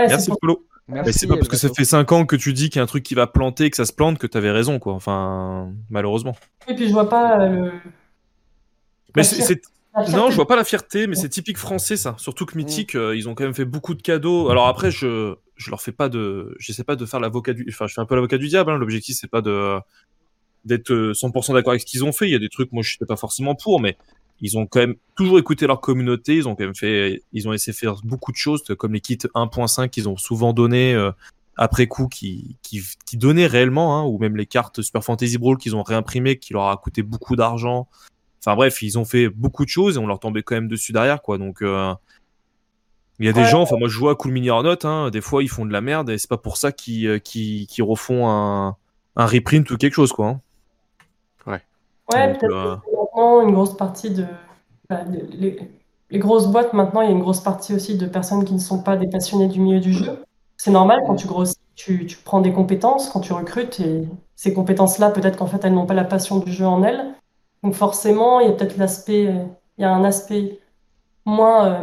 Ouais, 0.02 0.08
Merci 0.10 0.32
Polo. 0.42 0.66
C'est 1.12 1.26
pas 1.28 1.36
parce 1.38 1.48
que 1.48 1.58
ça 1.58 1.70
fait 1.70 1.86
5 1.86 2.12
ans 2.12 2.26
que 2.26 2.36
tu 2.36 2.54
dis 2.54 2.70
qu'il 2.70 2.78
y 2.78 2.80
a 2.82 2.84
un 2.84 2.88
truc 2.88 3.02
qui 3.04 3.16
va 3.16 3.26
planter, 3.26 3.72
que 3.72 3.78
ça 3.78 3.86
se 3.86 3.94
plante, 3.94 4.20
que 4.20 4.28
t'avais 4.28 4.52
raison, 4.52 4.78
quoi. 4.78 4.94
Enfin, 4.94 5.72
malheureusement. 5.90 6.36
Et 6.68 6.76
puis 6.76 6.88
je 6.88 6.94
vois 6.94 7.10
pas 7.10 7.40
euh, 7.40 7.50
le. 7.50 7.72
Mais 9.16 9.24
c'est. 9.24 9.62
Non, 10.12 10.30
je 10.30 10.36
vois 10.36 10.48
pas 10.48 10.56
la 10.56 10.64
fierté, 10.64 11.08
mais 11.08 11.16
c'est 11.16 11.30
typique 11.30 11.58
français 11.58 11.96
ça. 11.96 12.16
Surtout 12.18 12.46
que 12.46 12.58
Mythique, 12.58 12.96
euh, 12.96 13.16
ils 13.16 13.30
ont 13.30 13.36
quand 13.36 13.46
même 13.46 13.54
fait 13.54 13.66
beaucoup 13.66 13.94
de 13.94 14.02
cadeaux. 14.02 14.50
Alors 14.50 14.68
après, 14.68 14.92
je 14.92 15.36
je 15.56 15.70
leur 15.70 15.82
fais 15.82 15.94
pas 15.94 16.10
de, 16.10 16.54
j'essaie 16.60 16.84
pas 16.84 16.98
de 16.98 17.06
faire 17.06 17.22
l'avocat 17.22 17.54
du, 17.54 17.66
enfin, 17.70 17.88
je 17.88 17.94
fais 17.94 18.02
un 18.02 18.06
peu 18.06 18.16
l'avocat 18.16 18.38
du 18.38 18.50
diable. 18.50 18.72
Hein. 18.72 18.78
L'objectif 18.78 19.16
c'est 19.20 19.30
pas 19.30 19.42
de 19.42 19.78
d'être 20.66 20.92
euh, 20.92 21.14
100% 21.14 21.54
d'accord 21.54 21.72
avec 21.72 21.82
ce 21.82 21.86
qu'ils 21.86 22.04
ont 22.04 22.12
fait. 22.12 22.28
Il 22.28 22.32
y 22.32 22.36
a 22.36 22.40
des 22.40 22.50
trucs, 22.50 22.72
moi 22.74 22.84
je 22.84 22.90
suis 22.90 23.06
pas 23.06 23.16
forcément 23.16 23.56
pour, 23.56 23.80
mais 23.80 23.98
ils 24.42 24.58
ont 24.58 24.66
quand 24.66 24.80
même 24.80 24.96
toujours 25.16 25.40
écouté 25.40 25.66
leur 25.66 25.80
communauté. 25.80 26.36
Ils 26.36 26.48
ont 26.48 26.56
quand 26.56 26.66
même 26.66 26.76
fait, 26.76 27.22
ils 27.32 27.48
ont 27.48 27.54
essayé 27.54 27.72
de 27.72 27.78
faire 27.78 27.96
beaucoup 28.04 28.32
de 28.32 28.38
choses, 28.38 28.64
comme 28.78 28.94
les 28.94 29.02
kits 29.02 29.18
1.5 29.34 29.90
qu'ils 29.90 30.10
ont 30.10 30.18
souvent 30.18 30.52
donné 30.52 30.94
euh, 30.94 31.12
après 31.56 31.88
coup, 31.88 32.08
qui 32.08 32.58
qui 32.64 32.82
qui 33.06 33.16
donnaient 33.16 33.48
réellement, 33.48 33.98
hein, 33.98 34.04
ou 34.04 34.18
même 34.18 34.36
les 34.36 34.46
cartes 34.46 34.82
Super 34.82 35.04
Fantasy 35.04 35.38
Brawl 35.38 35.58
qu'ils 35.58 35.76
ont 35.76 35.84
réimprimées, 35.84 36.38
qui 36.38 36.52
leur 36.52 36.68
a 36.68 36.76
coûté 36.76 37.02
beaucoup 37.02 37.38
d'argent. 37.38 37.88
Enfin 38.46 38.56
bref, 38.56 38.82
ils 38.82 39.00
ont 39.00 39.06
fait 39.06 39.30
beaucoup 39.30 39.66
de 39.66 39.70
choses 39.70 39.98
et 39.98 40.00
on 40.00 40.08
leur 40.08 40.20
tombait 40.20 40.44
quand 40.44 40.56
même 40.56 40.68
dessus 40.68 40.94
derrière, 40.94 41.22
quoi. 41.22 41.38
Donc 41.38 41.62
euh, 41.64 41.94
il 43.20 43.26
y 43.26 43.30
a 43.30 43.34
des 43.34 43.42
Ouais. 43.42 43.46
gens, 43.46 43.62
enfin 43.62 43.78
moi 43.78 43.88
je 43.88 43.98
vois 43.98 44.12
à 44.12 44.16
Cool 44.16 44.32
Mini 44.32 44.50
or 44.50 44.64
Not, 44.64 44.86
hein, 44.86 45.10
des 45.10 45.22
fois 45.22 45.42
ils 45.44 45.50
font 45.50 45.66
de 45.66 45.72
la 45.72 45.82
merde 45.82 46.10
et 46.10 46.18
c'est 46.18 46.30
pas 46.30 46.38
pour 46.38 46.58
ça 46.58 46.72
qu'ils 46.72 47.08
euh, 47.08 47.20
refont 47.80 48.30
un 48.30 48.76
un 49.18 49.26
reprint 49.26 49.70
ou 49.72 49.78
quelque 49.78 49.94
chose, 49.94 50.12
quoi. 50.12 50.28
hein. 50.28 50.42
Ouais, 52.12 52.28
Donc, 52.28 52.40
peut-être 52.40 52.54
euh, 52.54 52.76
maintenant, 52.92 53.42
une 53.42 53.54
grosse 53.54 53.76
partie 53.76 54.12
de. 54.12 54.26
les, 54.90 55.22
les- 55.38 55.60
les 56.12 56.20
grosses 56.20 56.48
boîtes, 56.48 56.74
maintenant, 56.74 57.02
il 57.02 57.06
y 57.06 57.08
a 57.08 57.12
une 57.16 57.20
grosse 57.22 57.40
partie 57.42 57.74
aussi 57.74 57.98
de 57.98 58.06
personnes 58.06 58.46
qui 58.46 58.54
ne 58.54 58.60
sont 58.60 58.84
pas 58.84 58.96
des 58.96 59.08
passionnés 59.10 59.48
du 59.48 59.60
milieu 59.60 59.80
du 59.80 59.92
jeu. 59.92 60.24
C'est 60.56 60.70
normal, 60.70 61.00
quand 61.08 61.16
tu 61.16 61.26
grossis, 61.26 61.56
tu, 61.76 62.06
tu 62.06 62.18
prends 62.18 62.42
des 62.42 62.54
compétences, 62.54 63.10
quand 63.10 63.22
tu 63.22 63.34
recrutes, 63.34 63.80
et 63.80 64.08
ces 64.36 64.54
compétences-là, 64.54 65.10
peut-être 65.10 65.38
qu'en 65.38 65.48
fait, 65.48 65.66
elles 65.66 65.74
n'ont 65.74 65.88
pas 65.88 65.96
la 65.96 66.04
passion 66.04 66.38
du 66.38 66.52
jeu 66.52 66.66
en 66.68 66.84
elles. 66.84 67.16
Donc 67.66 67.74
forcément, 67.74 68.40
il 68.40 68.48
y 68.48 68.50
a 68.50 68.54
peut-être 68.54 68.78
l'aspect, 68.78 69.26
euh, 69.26 69.44
il 69.80 69.82
y 69.82 69.86
a 69.86 69.92
un 69.92 70.04
aspect 70.04 70.60
moins 71.26 71.66
euh, 71.66 71.82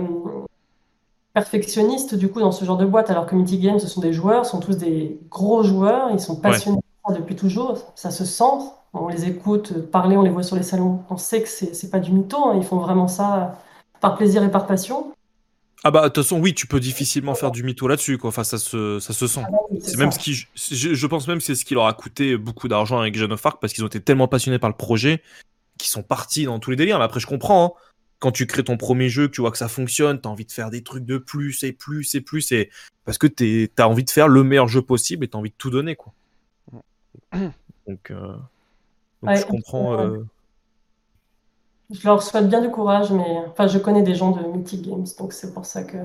perfectionniste, 1.34 2.14
du 2.14 2.28
coup, 2.30 2.38
dans 2.38 2.52
ce 2.52 2.64
genre 2.64 2.76
de 2.76 2.86
boîte, 2.86 3.10
alors 3.10 3.26
que 3.26 3.34
Mythic 3.34 3.60
Games, 3.60 3.80
ce 3.80 3.88
sont 3.88 4.00
des 4.00 4.12
joueurs, 4.12 4.46
ce 4.46 4.52
sont 4.52 4.60
tous 4.60 4.76
des 4.76 5.18
gros 5.28 5.64
joueurs, 5.64 6.10
ils 6.12 6.20
sont 6.20 6.36
passionnés 6.36 6.78
depuis 7.10 7.34
toujours, 7.34 7.92
ça 7.96 8.12
se 8.12 8.24
sent. 8.24 8.44
On 8.94 9.08
les 9.08 9.26
écoute 9.26 9.90
parler, 9.90 10.16
on 10.16 10.22
les 10.22 10.30
voit 10.30 10.44
sur 10.44 10.54
les 10.54 10.62
salons. 10.62 11.00
On 11.10 11.16
sait 11.16 11.42
que 11.42 11.48
c'est 11.48 11.90
pas 11.90 11.98
du 11.98 12.12
mytho, 12.12 12.36
hein, 12.36 12.54
ils 12.56 12.64
font 12.64 12.76
vraiment 12.76 13.08
ça 13.08 13.58
par 14.00 14.14
plaisir 14.14 14.44
et 14.44 14.50
par 14.52 14.66
passion. 14.66 15.12
Ah 15.82 15.90
bah 15.90 16.02
de 16.02 16.08
toute 16.10 16.22
façon 16.22 16.38
oui, 16.38 16.54
tu 16.54 16.68
peux 16.68 16.78
difficilement 16.78 17.34
faire 17.34 17.50
du 17.50 17.64
mytho 17.64 17.88
là-dessus, 17.88 18.18
quoi. 18.18 18.28
Enfin 18.28 18.44
ça 18.44 18.58
se 18.58 19.00
ça 19.00 19.12
se 19.12 19.26
sent. 19.26 19.42
C'est 19.80 19.96
même 19.96 20.12
ce 20.12 20.18
qui, 20.20 20.34
je, 20.34 20.46
je 20.94 21.06
pense 21.08 21.26
même 21.26 21.38
que 21.38 21.44
c'est 21.44 21.56
ce 21.56 21.64
qui 21.64 21.74
leur 21.74 21.86
a 21.86 21.92
coûté 21.92 22.36
beaucoup 22.36 22.68
d'argent 22.68 23.00
avec 23.00 23.16
Jeanne 23.16 23.32
of 23.32 23.44
Arc 23.44 23.60
parce 23.60 23.72
qu'ils 23.72 23.82
ont 23.82 23.88
été 23.88 24.00
tellement 24.00 24.28
passionnés 24.28 24.60
par 24.60 24.70
le 24.70 24.76
projet 24.76 25.22
qu'ils 25.82 25.90
sont 25.90 26.02
partis 26.02 26.44
dans 26.44 26.58
tous 26.58 26.70
les 26.70 26.76
délires. 26.76 26.98
Mais 26.98 27.04
après, 27.04 27.20
je 27.20 27.26
comprends. 27.26 27.64
hein. 27.76 27.80
Quand 28.18 28.30
tu 28.30 28.46
crées 28.46 28.62
ton 28.62 28.76
premier 28.76 29.08
jeu, 29.08 29.26
que 29.26 29.32
tu 29.32 29.40
vois 29.40 29.50
que 29.50 29.58
ça 29.58 29.66
fonctionne, 29.68 30.20
t'as 30.20 30.28
envie 30.28 30.44
de 30.46 30.52
faire 30.52 30.70
des 30.70 30.82
trucs 30.84 31.04
de 31.04 31.18
plus 31.18 31.64
et 31.64 31.72
plus 31.72 32.14
et 32.14 32.20
plus 32.20 32.52
et 32.52 32.70
parce 33.04 33.18
que 33.18 33.26
t'es, 33.26 33.68
t'as 33.74 33.86
envie 33.88 34.04
de 34.04 34.10
faire 34.10 34.28
le 34.28 34.44
meilleur 34.44 34.68
jeu 34.68 34.80
possible 34.80 35.24
et 35.24 35.28
t'as 35.28 35.38
envie 35.38 35.50
de 35.50 35.56
tout 35.58 35.70
donner, 35.70 35.96
quoi. 35.96 36.12
Donc, 37.88 38.10
euh, 38.12 38.28
donc 39.22 39.30
Ouais, 39.30 39.36
je 39.40 39.44
comprends. 39.46 39.98
euh, 39.98 40.24
Je 41.90 42.06
leur 42.06 42.22
souhaite 42.22 42.48
bien 42.48 42.60
du 42.62 42.70
courage, 42.70 43.10
mais 43.10 43.38
enfin, 43.50 43.66
je 43.66 43.78
connais 43.78 44.02
des 44.02 44.14
gens 44.14 44.30
de 44.30 44.46
Mythic 44.46 44.82
Games, 44.82 45.04
donc 45.18 45.32
c'est 45.32 45.52
pour 45.52 45.66
ça 45.66 45.82
que 45.82 45.96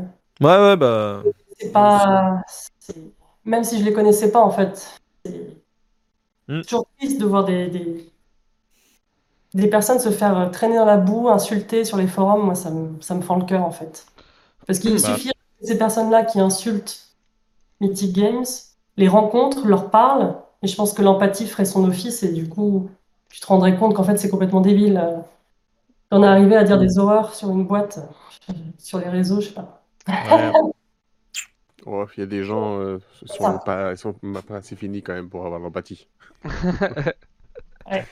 Ouais, 0.42 0.58
ouais, 0.58 0.76
bah. 0.76 1.24
c'est 1.60 1.72
pas. 1.72 2.42
c'est- 2.80 2.96
Même 3.46 3.64
si 3.64 3.80
je 3.80 3.86
les 3.86 3.94
connaissais 3.94 4.32
pas, 4.32 4.42
en 4.42 4.52
fait, 4.52 5.00
c'est 5.26 5.56
Hmm. 6.50 6.62
toujours 6.62 6.88
triste 6.98 7.20
de 7.20 7.26
voir 7.26 7.44
des, 7.46 7.68
des, 7.68 8.10
des 9.54 9.68
personnes 9.70 10.00
se 10.00 10.10
faire 10.12 10.52
traîner 10.52 10.76
dans 10.78 10.86
la 10.86 10.98
boue, 10.98 11.30
insulter 11.30 11.86
sur 11.86 11.98
les 11.98 12.08
forums. 12.08 12.44
Moi, 12.46 12.56
ça 12.56 12.70
me, 12.72 13.02
ça 13.02 13.16
me 13.16 13.22
fend 13.22 13.38
le 13.38 13.46
cœur, 13.46 13.64
en 13.66 13.72
fait. 13.72 14.06
Parce 14.68 14.80
qu'il 14.80 15.00
Bah. 15.00 15.00
suffit 15.00 15.30
que 15.62 15.68
ces 15.68 15.78
personnes-là 15.78 16.26
qui 16.26 16.40
insultent 16.40 17.10
Mythic 17.82 18.14
Games 18.14 18.46
les 18.98 19.08
rencontrent, 19.08 19.68
leur 19.68 19.90
parlent, 19.92 20.36
et 20.64 20.68
je 20.68 20.76
pense 20.76 20.94
que 20.94 21.02
l'empathie 21.04 21.48
ferait 21.48 21.66
son 21.66 21.86
office, 21.88 22.24
et 22.24 22.34
du 22.34 22.50
coup, 22.50 22.90
tu 23.32 23.42
te 23.42 23.48
rendrais 23.48 23.78
compte 23.78 23.96
qu'en 23.96 24.04
fait, 24.04 24.18
c'est 24.18 24.30
complètement 24.30 24.62
débile. 24.62 24.98
euh, 24.98 25.18
d'en 26.12 26.24
arriver 26.24 26.56
à 26.58 26.64
dire 26.66 26.78
des 26.80 26.98
horreurs 27.00 27.34
sur 27.36 27.50
une 27.52 27.66
boîte, 27.66 28.00
euh, 28.00 28.54
sur 28.80 29.00
les 29.00 29.10
réseaux, 29.10 29.42
je 29.42 29.48
sais 29.50 29.54
pas. 29.56 29.84
ouais. 30.22 30.58
Ouais, 31.86 32.06
il 32.18 32.20
y 32.20 32.24
a 32.24 32.26
des 32.26 32.44
gens 32.44 32.80
euh, 32.80 33.00
qui 33.34 33.42
sont 33.44 33.60
pas, 33.60 33.92
ils 33.92 33.98
sont 33.98 34.14
pas 34.14 34.58
assez 34.58 34.76
finis 34.76 35.02
quand 35.04 35.14
même 35.14 35.30
pour 35.30 35.46
avoir 35.46 35.60
l'empathie. 35.60 36.08
Ouais, 37.86 38.08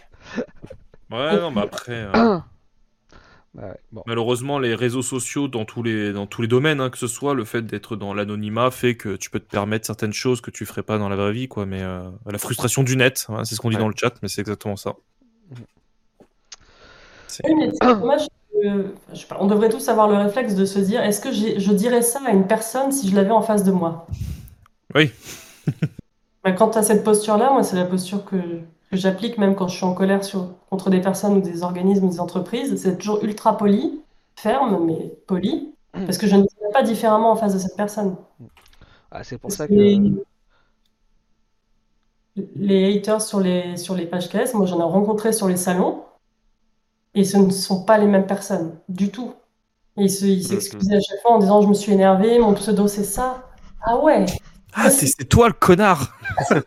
non, 1.09 1.51
mais 1.51 1.61
après. 1.61 1.93
euh, 2.15 2.39
Ouais, 3.57 3.73
bon. 3.93 4.03
Malheureusement, 4.05 4.59
les 4.59 4.75
réseaux 4.75 5.01
sociaux 5.01 5.47
dans 5.47 5.63
tous 5.63 5.81
les, 5.81 6.11
dans 6.11 6.27
tous 6.27 6.41
les 6.41 6.47
domaines, 6.49 6.81
hein, 6.81 6.89
que 6.89 6.97
ce 6.97 7.07
soit 7.07 7.33
le 7.33 7.45
fait 7.45 7.61
d'être 7.61 7.95
dans 7.95 8.13
l'anonymat, 8.13 8.69
fait 8.69 8.97
que 8.97 9.15
tu 9.15 9.29
peux 9.29 9.39
te 9.39 9.49
permettre 9.49 9.85
certaines 9.85 10.11
choses 10.11 10.41
que 10.41 10.51
tu 10.51 10.65
ferais 10.65 10.83
pas 10.83 10.97
dans 10.97 11.07
la 11.07 11.15
vraie 11.15 11.31
vie, 11.31 11.47
quoi. 11.47 11.65
Mais 11.65 11.81
euh, 11.81 12.03
la 12.25 12.37
frustration 12.37 12.83
du 12.83 12.97
net, 12.97 13.25
hein, 13.29 13.45
c'est 13.45 13.55
ce 13.55 13.61
qu'on 13.61 13.69
dit 13.69 13.77
Ouais. 13.77 13.81
dans 13.81 13.87
le 13.87 13.93
chat, 13.97 14.13
mais 14.21 14.27
c'est 14.27 14.41
exactement 14.41 14.75
ça. 14.75 14.95
Oui, 17.45 17.53
mais 17.57 17.69
c'est 17.71 17.87
dommage. 17.99 18.27
que- 18.51 18.93
je 19.13 19.19
sais 19.21 19.25
pas, 19.27 19.37
on 19.39 19.47
devrait 19.47 19.69
tous 19.69 19.87
avoir 19.87 20.09
le 20.09 20.17
réflexe 20.17 20.55
de 20.55 20.65
se 20.65 20.79
dire, 20.79 21.01
est-ce 21.01 21.21
que 21.21 21.31
je 21.31 21.71
dirais 21.71 22.01
ça 22.01 22.19
à 22.25 22.31
une 22.31 22.47
personne 22.47 22.91
si 22.91 23.09
je 23.09 23.15
l'avais 23.15 23.31
en 23.31 23.41
face 23.41 23.63
de 23.63 23.71
moi? 23.71 24.05
Oui. 24.95 25.11
Bah, 26.43 26.51
quand 26.51 26.71
tu 26.71 26.77
as 26.77 26.83
cette 26.83 27.05
posture-là, 27.05 27.51
moi, 27.53 27.63
c'est 27.63 27.77
la 27.77 27.85
posture 27.85 28.25
que, 28.25 28.35
que 28.95 29.01
j'applique 29.01 29.37
même 29.37 29.55
quand 29.55 29.67
je 29.67 29.75
suis 29.75 29.85
en 29.85 29.93
colère 29.93 30.23
sur, 30.23 30.49
contre 30.69 30.89
des 30.89 31.01
personnes 31.01 31.37
ou 31.37 31.41
des 31.41 31.63
organismes 31.63 32.05
ou 32.05 32.09
des 32.09 32.19
entreprises. 32.19 32.75
C'est 32.81 32.97
toujours 32.97 33.23
ultra 33.23 33.57
poli, 33.57 34.01
ferme, 34.35 34.85
mais 34.85 35.13
poli, 35.27 35.75
parce 36.05 36.17
que 36.17 36.27
je 36.27 36.35
ne 36.35 36.41
dirais 36.43 36.71
pas 36.73 36.83
différemment 36.83 37.31
en 37.31 37.35
face 37.35 37.53
de 37.53 37.59
cette 37.59 37.75
personne. 37.77 38.15
Ah, 39.11 39.23
c'est 39.23 39.37
pour 39.37 39.49
Parce 39.49 39.57
ça 39.57 39.67
que 39.67 39.73
les, 39.73 39.99
les 42.55 42.95
haters 42.97 43.21
sur 43.21 43.39
les, 43.39 43.77
sur 43.77 43.95
les 43.95 44.05
pages 44.05 44.29
caisses, 44.29 44.53
moi, 44.53 44.65
j'en 44.65 44.79
ai 44.79 44.83
rencontré 44.83 45.33
sur 45.33 45.47
les 45.47 45.57
salons, 45.57 46.03
et 47.13 47.23
ce 47.23 47.37
ne 47.37 47.49
sont 47.49 47.83
pas 47.85 47.97
les 47.97 48.07
mêmes 48.07 48.27
personnes, 48.27 48.77
du 48.89 49.09
tout. 49.09 49.33
Et 49.97 50.03
ils 50.05 50.11
se- 50.11 50.25
ils 50.25 50.43
s'excusaient 50.43 50.95
à 50.97 51.01
chaque 51.01 51.21
fois 51.21 51.33
en 51.33 51.39
disant, 51.39 51.61
je 51.61 51.67
me 51.67 51.73
suis 51.73 51.93
énervé, 51.93 52.39
mon 52.39 52.53
pseudo, 52.55 52.87
c'est 52.87 53.03
ça. 53.05 53.43
Ah 53.81 53.97
ouais, 53.99 54.25
Ah, 54.77 54.89
c'est 54.91 55.07
toi 55.29 55.47
le 55.47 55.53
connard 55.53 56.17
je 56.49 56.59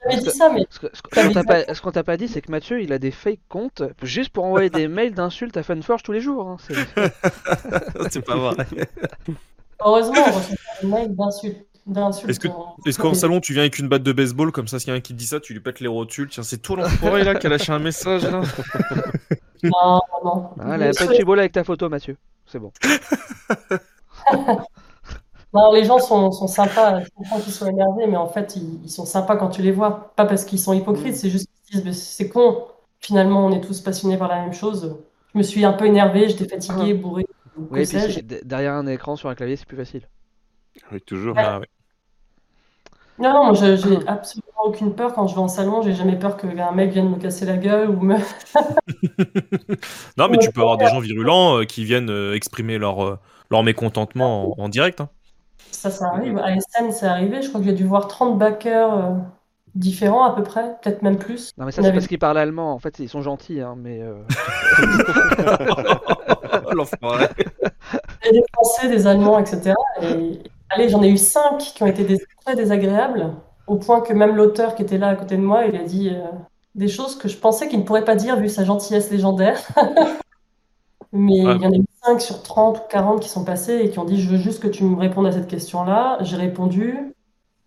t'avais 0.00 0.22
dit 0.22 0.30
ça, 0.30 0.48
mais 0.52 0.66
Ce 0.70 1.80
qu'on 1.82 1.90
t'a 1.90 2.02
pas, 2.02 2.16
dit, 2.16 2.28
c'est 2.28 2.40
que 2.40 2.50
Mathieu, 2.50 2.80
il 2.82 2.92
a 2.92 2.98
des 2.98 3.10
fake 3.10 3.40
comptes 3.48 3.82
juste 4.02 4.30
pour 4.30 4.44
envoyer 4.44 4.70
des 4.70 4.88
mails 4.88 5.14
d'insultes 5.14 5.56
à 5.56 5.62
Funforge 5.62 6.02
tous 6.02 6.12
les 6.12 6.20
jours. 6.20 6.48
hein. 6.48 6.56
C'est- 6.60 8.20
pas 8.24 8.36
vrai. 8.36 8.54
heureusement, 9.84 10.14
on 10.26 10.32
reçoit 10.32 10.56
des 10.82 10.88
mails 10.88 11.14
d'insultes. 11.14 11.66
Est-ce 12.28 12.40
que- 12.40 12.48
en- 12.48 12.76
Est-ce 12.86 12.98
qu'en 12.98 13.14
salon, 13.14 13.40
tu 13.40 13.52
viens 13.52 13.62
avec 13.62 13.78
une 13.78 13.88
batte 13.88 14.02
de 14.02 14.12
baseball, 14.12 14.50
comme 14.50 14.66
ça, 14.66 14.78
s'il 14.78 14.88
y 14.88 14.92
a 14.92 14.94
un 14.94 15.00
qui 15.00 15.12
te 15.12 15.18
dit 15.18 15.26
ça, 15.26 15.38
tu 15.40 15.52
lui 15.52 15.60
pètes 15.60 15.80
les 15.80 15.88
rotules 15.88 16.28
Tiens, 16.28 16.42
c'est 16.42 16.58
toi 16.58 16.78
l'enfoiré 16.78 17.22
là 17.22 17.34
qui 17.34 17.46
a 17.46 17.50
lâché 17.50 17.70
un 17.72 17.78
message 17.78 18.24
là 18.24 18.40
Non, 19.62 20.00
non. 20.24 20.50
Ah, 20.60 20.76
là, 20.76 20.90
pas 20.96 21.06
de 21.06 21.38
avec 21.38 21.52
ta 21.52 21.64
photo, 21.64 21.88
Mathieu. 21.88 22.16
C'est 22.46 22.58
bon. 22.58 22.72
Non, 25.56 25.72
les 25.72 25.84
gens 25.84 25.98
sont, 25.98 26.32
sont 26.32 26.46
sympas, 26.48 27.00
je 27.00 27.08
comprends 27.14 27.40
qu'ils 27.40 27.52
soient 27.52 27.70
énervés, 27.70 28.06
mais 28.06 28.16
en 28.16 28.28
fait, 28.28 28.56
ils, 28.56 28.80
ils 28.84 28.90
sont 28.90 29.06
sympas 29.06 29.36
quand 29.36 29.48
tu 29.50 29.62
les 29.62 29.72
vois. 29.72 30.12
Pas 30.16 30.26
parce 30.26 30.44
qu'ils 30.44 30.60
sont 30.60 30.72
hypocrites, 30.72 31.14
c'est 31.16 31.30
juste 31.30 31.48
qu'ils 31.66 31.78
se 31.78 31.82
disent, 31.82 31.84
Mais 31.86 31.92
c'est 31.92 32.28
con, 32.28 32.66
finalement, 33.00 33.46
on 33.46 33.52
est 33.52 33.60
tous 33.60 33.80
passionnés 33.80 34.18
par 34.18 34.28
la 34.28 34.42
même 34.42 34.52
chose. 34.52 34.96
Je 35.32 35.38
me 35.38 35.42
suis 35.42 35.64
un 35.64 35.72
peu 35.72 35.86
énervé, 35.86 36.28
j'étais 36.28 36.48
fatigué, 36.48 36.94
bourré, 36.94 37.24
ou 37.56 37.66
que 37.66 37.72
Oui, 37.74 37.82
et 37.82 37.86
puis 37.86 38.22
derrière 38.22 38.74
un 38.74 38.86
écran 38.86 39.16
sur 39.16 39.28
un 39.28 39.34
clavier, 39.34 39.56
c'est 39.56 39.66
plus 39.66 39.76
facile. 39.76 40.08
Oui, 40.92 41.00
toujours. 41.02 41.36
Ouais. 41.36 41.42
Ah, 41.42 41.60
ouais. 41.60 41.66
Non, 43.18 43.32
non, 43.32 43.44
moi 43.46 43.54
j'ai 43.54 44.06
absolument 44.06 44.64
aucune 44.64 44.94
peur 44.94 45.14
quand 45.14 45.26
je 45.26 45.34
vais 45.34 45.40
en 45.40 45.48
salon. 45.48 45.80
J'ai 45.82 45.94
jamais 45.94 46.18
peur 46.18 46.36
qu'un 46.36 46.72
mec 46.72 46.92
vienne 46.92 47.08
me 47.10 47.16
casser 47.16 47.46
la 47.46 47.56
gueule 47.56 47.88
ou 47.90 48.00
me. 48.00 48.16
Non, 50.16 50.28
mais 50.28 50.38
tu 50.38 50.50
peux 50.50 50.60
avoir 50.60 50.78
des 50.78 50.86
gens 50.86 51.00
virulents 51.00 51.58
euh, 51.60 51.64
qui 51.64 51.84
viennent 51.84 52.10
euh, 52.10 52.34
exprimer 52.34 52.78
leur, 52.78 53.04
euh, 53.04 53.18
leur 53.50 53.62
mécontentement 53.62 54.58
en, 54.58 54.64
en 54.64 54.68
direct. 54.68 55.00
hein. 55.00 55.10
Ça, 55.70 55.90
ça 55.90 56.06
arrive. 56.08 56.38
À 56.38 56.50
Essen, 56.54 56.90
c'est 56.92 57.06
arrivé. 57.06 57.42
Je 57.42 57.48
crois 57.48 57.60
que 57.60 57.66
j'ai 57.66 57.72
dû 57.72 57.84
voir 57.84 58.08
30 58.08 58.38
backers 58.38 58.92
euh, 58.94 59.12
différents 59.74 60.24
à 60.24 60.34
peu 60.34 60.42
près, 60.42 60.76
peut-être 60.82 61.02
même 61.02 61.18
plus. 61.18 61.50
Non 61.58 61.66
mais 61.66 61.70
ça 61.72 61.82
c'est 61.82 61.88
avait- 61.88 61.96
parce 61.98 62.06
qu'ils 62.08 62.18
parlent 62.18 62.38
allemand. 62.38 62.72
En 62.72 62.78
fait 62.78 62.98
ils 62.98 63.08
sont 63.08 63.20
gentils, 63.20 63.60
hein, 63.60 63.74
mais 63.76 64.00
euh, 64.02 64.22
L'enfoiré. 66.72 67.26
Il 68.24 68.26
y 68.26 68.28
a 68.28 68.32
des 68.32 68.44
Français, 68.52 68.88
des 68.88 69.06
Allemands, 69.06 69.38
etc. 69.38 69.74
Et 70.02 70.40
allez, 70.70 70.88
j'en 70.88 71.02
ai 71.02 71.08
eu 71.08 71.16
cinq 71.16 71.58
qui 71.58 71.82
ont 71.82 71.86
été 71.86 72.04
des- 72.04 72.18
très 72.44 72.56
désagréables, 72.56 73.32
au 73.66 73.76
point 73.76 74.00
que 74.00 74.12
même 74.12 74.34
l'auteur 74.36 74.74
qui 74.74 74.82
était 74.82 74.98
là 74.98 75.08
à 75.08 75.14
côté 75.14 75.36
de 75.36 75.42
moi, 75.42 75.66
il 75.66 75.76
a 75.76 75.82
dit 75.84 76.10
euh, 76.10 76.22
des 76.74 76.88
choses 76.88 77.16
que 77.16 77.28
je 77.28 77.36
pensais 77.36 77.68
qu'il 77.68 77.78
ne 77.78 77.84
pourrait 77.84 78.04
pas 78.04 78.16
dire 78.16 78.36
vu 78.36 78.48
sa 78.48 78.64
gentillesse 78.64 79.10
légendaire. 79.10 79.58
Mais 81.12 81.44
Ouais. 81.46 81.56
il 81.56 81.62
y 81.62 81.66
en 81.66 81.72
a 81.72 81.76
eu 81.76 81.84
5 82.04 82.20
sur 82.20 82.42
30 82.42 82.78
ou 82.78 82.80
40 82.90 83.20
qui 83.20 83.28
sont 83.28 83.44
passés 83.44 83.78
et 83.78 83.90
qui 83.90 83.98
ont 83.98 84.04
dit 84.04 84.20
Je 84.20 84.28
veux 84.30 84.36
juste 84.38 84.60
que 84.62 84.68
tu 84.68 84.84
me 84.84 84.96
répondes 84.96 85.26
à 85.26 85.32
cette 85.32 85.48
question-là. 85.48 86.18
J'ai 86.22 86.36
répondu. 86.36 87.14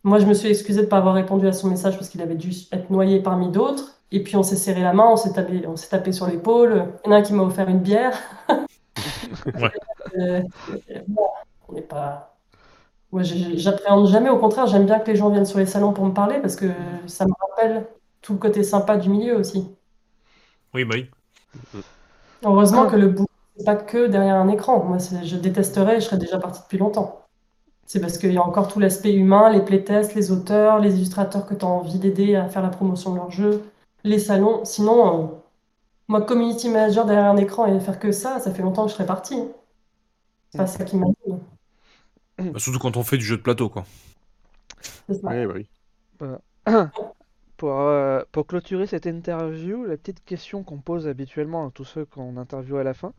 Moi, 0.03 0.19
je 0.19 0.25
me 0.25 0.33
suis 0.33 0.49
excusée 0.49 0.79
de 0.81 0.85
ne 0.85 0.89
pas 0.89 0.97
avoir 0.97 1.13
répondu 1.15 1.47
à 1.47 1.51
son 1.53 1.67
message 1.69 1.95
parce 1.95 2.09
qu'il 2.09 2.21
avait 2.21 2.35
dû 2.35 2.51
être 2.71 2.89
noyé 2.89 3.19
parmi 3.21 3.49
d'autres. 3.49 3.95
Et 4.11 4.23
puis, 4.23 4.35
on 4.37 4.43
s'est 4.43 4.55
serré 4.55 4.81
la 4.81 4.93
main, 4.93 5.05
on 5.09 5.17
s'est 5.17 5.33
tapé, 5.33 5.65
on 5.67 5.75
s'est 5.75 5.89
tapé 5.89 6.11
sur 6.13 6.25
l'épaule. 6.27 6.85
Il 7.05 7.09
y 7.09 7.13
en 7.13 7.15
a 7.15 7.19
un 7.19 7.21
qui 7.21 7.33
m'a 7.33 7.43
offert 7.43 7.67
une 7.69 7.79
bière. 7.79 8.17
Ouais. 9.45 9.71
Euh, 10.17 10.41
bon, 11.07 11.27
on 11.69 11.73
n'est 11.73 11.81
pas. 11.81 12.35
Moi, 13.11 13.21
j'appréhende 13.23 14.07
jamais. 14.07 14.29
Au 14.29 14.37
contraire, 14.37 14.67
j'aime 14.67 14.85
bien 14.85 14.99
que 14.99 15.09
les 15.09 15.15
gens 15.15 15.29
viennent 15.29 15.45
sur 15.45 15.59
les 15.59 15.65
salons 15.67 15.93
pour 15.93 16.05
me 16.05 16.13
parler 16.13 16.39
parce 16.39 16.55
que 16.55 16.65
ça 17.07 17.25
me 17.25 17.31
rappelle 17.39 17.85
tout 18.21 18.33
le 18.33 18.39
côté 18.39 18.63
sympa 18.63 18.97
du 18.97 19.09
milieu 19.09 19.37
aussi. 19.37 19.67
Oui, 20.73 20.83
bah 20.83 20.95
oui. 20.95 21.09
Heureusement 22.43 22.85
Ah. 22.87 22.91
que 22.91 22.95
le 22.97 23.07
boulot, 23.09 23.28
pas 23.63 23.75
que 23.75 24.07
derrière 24.07 24.35
un 24.35 24.47
écran. 24.47 24.83
Moi, 24.83 24.97
je 25.23 25.35
détesterais, 25.35 25.99
je 25.99 26.05
serais 26.05 26.17
déjà 26.17 26.39
partie 26.39 26.61
depuis 26.61 26.77
longtemps. 26.77 27.25
C'est 27.85 27.99
parce 27.99 28.17
qu'il 28.17 28.31
y 28.31 28.37
a 28.37 28.43
encore 28.43 28.67
tout 28.67 28.79
l'aspect 28.79 29.13
humain, 29.13 29.49
les 29.49 29.61
playtests, 29.61 30.13
les 30.13 30.31
auteurs, 30.31 30.79
les 30.79 30.95
illustrateurs 30.95 31.45
que 31.45 31.55
tu 31.55 31.65
as 31.65 31.67
envie 31.67 31.97
d'aider 31.97 32.35
à 32.35 32.47
faire 32.47 32.61
la 32.61 32.69
promotion 32.69 33.11
de 33.11 33.15
leur 33.17 33.31
jeu, 33.31 33.63
les 34.03 34.19
salons. 34.19 34.63
Sinon, 34.63 35.23
euh, 35.23 35.27
moi, 36.07 36.21
community 36.21 36.69
manager 36.69 37.05
derrière 37.05 37.25
un 37.25 37.37
écran 37.37 37.65
et 37.65 37.79
faire 37.79 37.99
que 37.99 38.11
ça, 38.11 38.39
ça 38.39 38.51
fait 38.51 38.61
longtemps 38.61 38.83
que 38.83 38.89
je 38.89 38.95
serais 38.95 39.07
partie. 39.07 39.41
C'est 40.51 40.57
pas 40.57 40.67
ça 40.67 40.83
qui 40.83 40.97
m'anime. 40.97 41.39
Bah, 42.37 42.59
surtout 42.59 42.79
quand 42.79 42.95
on 42.95 43.03
fait 43.03 43.17
du 43.17 43.25
jeu 43.25 43.37
de 43.37 43.41
plateau, 43.41 43.69
quoi. 43.69 43.85
C'est 45.07 45.15
ça. 45.15 45.27
Ouais, 45.27 45.45
bah 45.47 45.53
oui. 45.55 45.67
pour, 47.59 47.79
euh, 47.81 48.21
pour 48.31 48.47
clôturer 48.47 48.87
cette 48.87 49.05
interview, 49.05 49.83
la 49.85 49.97
petite 49.97 50.23
question 50.23 50.63
qu'on 50.63 50.77
pose 50.77 51.07
habituellement 51.09 51.67
à 51.67 51.71
tous 51.71 51.83
ceux 51.83 52.05
qu'on 52.05 52.37
interviewe 52.37 52.77
à 52.79 52.83
la 52.83 52.93
fin, 52.93 53.11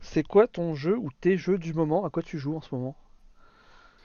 c'est 0.00 0.22
quoi 0.22 0.46
ton 0.46 0.74
jeu 0.74 0.96
ou 0.96 1.08
tes 1.20 1.36
jeux 1.36 1.58
du 1.58 1.74
moment? 1.74 2.04
À 2.04 2.10
quoi 2.10 2.22
tu 2.22 2.38
joues 2.38 2.56
en 2.56 2.60
ce 2.60 2.72
moment? 2.74 2.94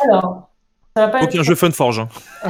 Alors, 0.00 0.50
ça 0.96 1.06
va 1.06 1.08
pas 1.08 1.22
être 1.22 1.28
Aucun 1.34 1.42
jeu 1.42 1.54
Funforge. 1.54 2.00
Hein. 2.00 2.08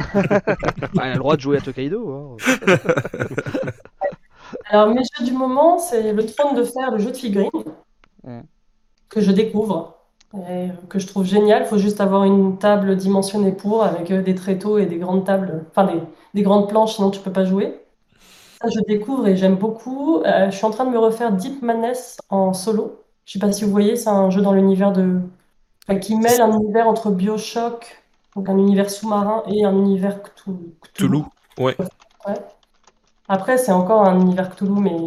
Bah, 0.93 1.03
Elle 1.05 1.11
a 1.11 1.13
le 1.13 1.19
droit 1.19 1.35
de 1.35 1.41
jouer 1.41 1.57
à 1.57 1.61
Tokaido. 1.61 2.11
hein. 2.11 2.37
Alors, 4.69 4.93
mes 4.93 5.01
jeux 5.17 5.25
du 5.25 5.33
moment, 5.33 5.79
c'est 5.79 6.13
le 6.13 6.25
trône 6.25 6.55
de 6.55 6.63
fer, 6.63 6.91
le 6.91 6.97
jeu 6.99 7.11
de 7.11 7.17
figurines, 7.17 7.49
Mm. 8.25 8.39
que 9.09 9.19
je 9.19 9.31
découvre, 9.33 9.97
et 10.35 10.69
que 10.89 10.99
je 10.99 11.07
trouve 11.07 11.25
génial. 11.25 11.63
Il 11.63 11.67
faut 11.67 11.77
juste 11.77 12.01
avoir 12.01 12.23
une 12.23 12.57
table 12.57 12.95
dimensionnée 12.95 13.51
pour, 13.51 13.83
avec 13.83 14.11
euh, 14.11 14.21
des 14.21 14.35
tréteaux 14.35 14.77
et 14.77 14.85
des 14.85 14.97
grandes 14.97 15.25
tables, 15.25 15.65
enfin 15.69 15.85
des, 15.85 15.99
des 16.33 16.41
grandes 16.41 16.67
planches, 16.69 16.95
sinon 16.95 17.11
tu 17.11 17.19
peux 17.19 17.31
pas 17.31 17.45
jouer. 17.45 17.79
Ça, 18.61 18.69
je 18.69 18.79
découvre 18.87 19.27
et 19.27 19.35
j'aime 19.35 19.55
beaucoup. 19.55 20.21
Euh, 20.21 20.49
je 20.49 20.55
suis 20.55 20.65
en 20.65 20.71
train 20.71 20.85
de 20.85 20.91
me 20.91 20.97
refaire 20.97 21.31
Deep 21.33 21.61
Madness 21.61 22.17
en 22.29 22.53
solo. 22.53 22.99
Je 23.25 23.33
sais 23.33 23.39
pas 23.39 23.51
si 23.51 23.65
vous 23.65 23.71
voyez, 23.71 23.95
c'est 23.95 24.09
un 24.09 24.29
jeu 24.29 24.41
dans 24.41 24.53
l'univers 24.53 24.91
de... 24.91 25.19
enfin, 25.87 25.99
qui 25.99 26.15
mêle 26.15 26.41
un 26.41 26.51
univers 26.51 26.87
entre 26.87 27.11
Bioshock, 27.11 28.03
donc 28.35 28.49
un 28.49 28.57
univers 28.57 28.89
sous-marin, 28.89 29.43
et 29.47 29.65
un 29.65 29.73
univers 29.73 30.21
Cthulhu. 30.23 30.75
Toulouse. 30.93 31.25
Ouais. 31.57 31.75
Ouais. 32.27 32.35
Après, 33.27 33.57
c'est 33.57 33.71
encore 33.71 34.05
un 34.05 34.19
univers 34.19 34.49
Cthulhu, 34.55 34.79
mais 34.79 34.97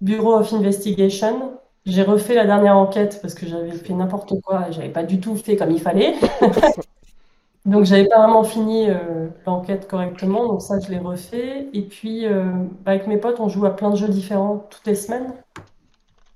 Bureau 0.00 0.34
of 0.34 0.52
Investigation. 0.52 1.52
J'ai 1.86 2.02
refait 2.02 2.34
la 2.34 2.44
dernière 2.46 2.76
enquête 2.76 3.20
parce 3.22 3.34
que 3.34 3.46
j'avais 3.46 3.70
fait 3.70 3.92
n'importe 3.94 4.32
quoi 4.42 4.68
et 4.68 4.72
j'avais 4.72 4.88
pas 4.88 5.04
du 5.04 5.20
tout 5.20 5.36
fait 5.36 5.56
comme 5.56 5.70
il 5.70 5.80
fallait. 5.80 6.14
Donc, 7.64 7.84
j'avais 7.84 8.06
pas 8.08 8.18
vraiment 8.18 8.44
fini 8.44 8.88
euh, 8.90 9.28
l'enquête 9.44 9.88
correctement. 9.88 10.46
Donc, 10.46 10.62
ça, 10.62 10.78
je 10.80 10.88
l'ai 10.90 10.98
refait. 10.98 11.68
Et 11.72 11.82
puis, 11.82 12.26
euh, 12.26 12.44
bah, 12.84 12.92
avec 12.92 13.06
mes 13.06 13.16
potes, 13.16 13.40
on 13.40 13.48
joue 13.48 13.66
à 13.66 13.74
plein 13.74 13.90
de 13.90 13.96
jeux 13.96 14.08
différents 14.08 14.66
toutes 14.70 14.86
les 14.86 14.94
semaines. 14.94 15.32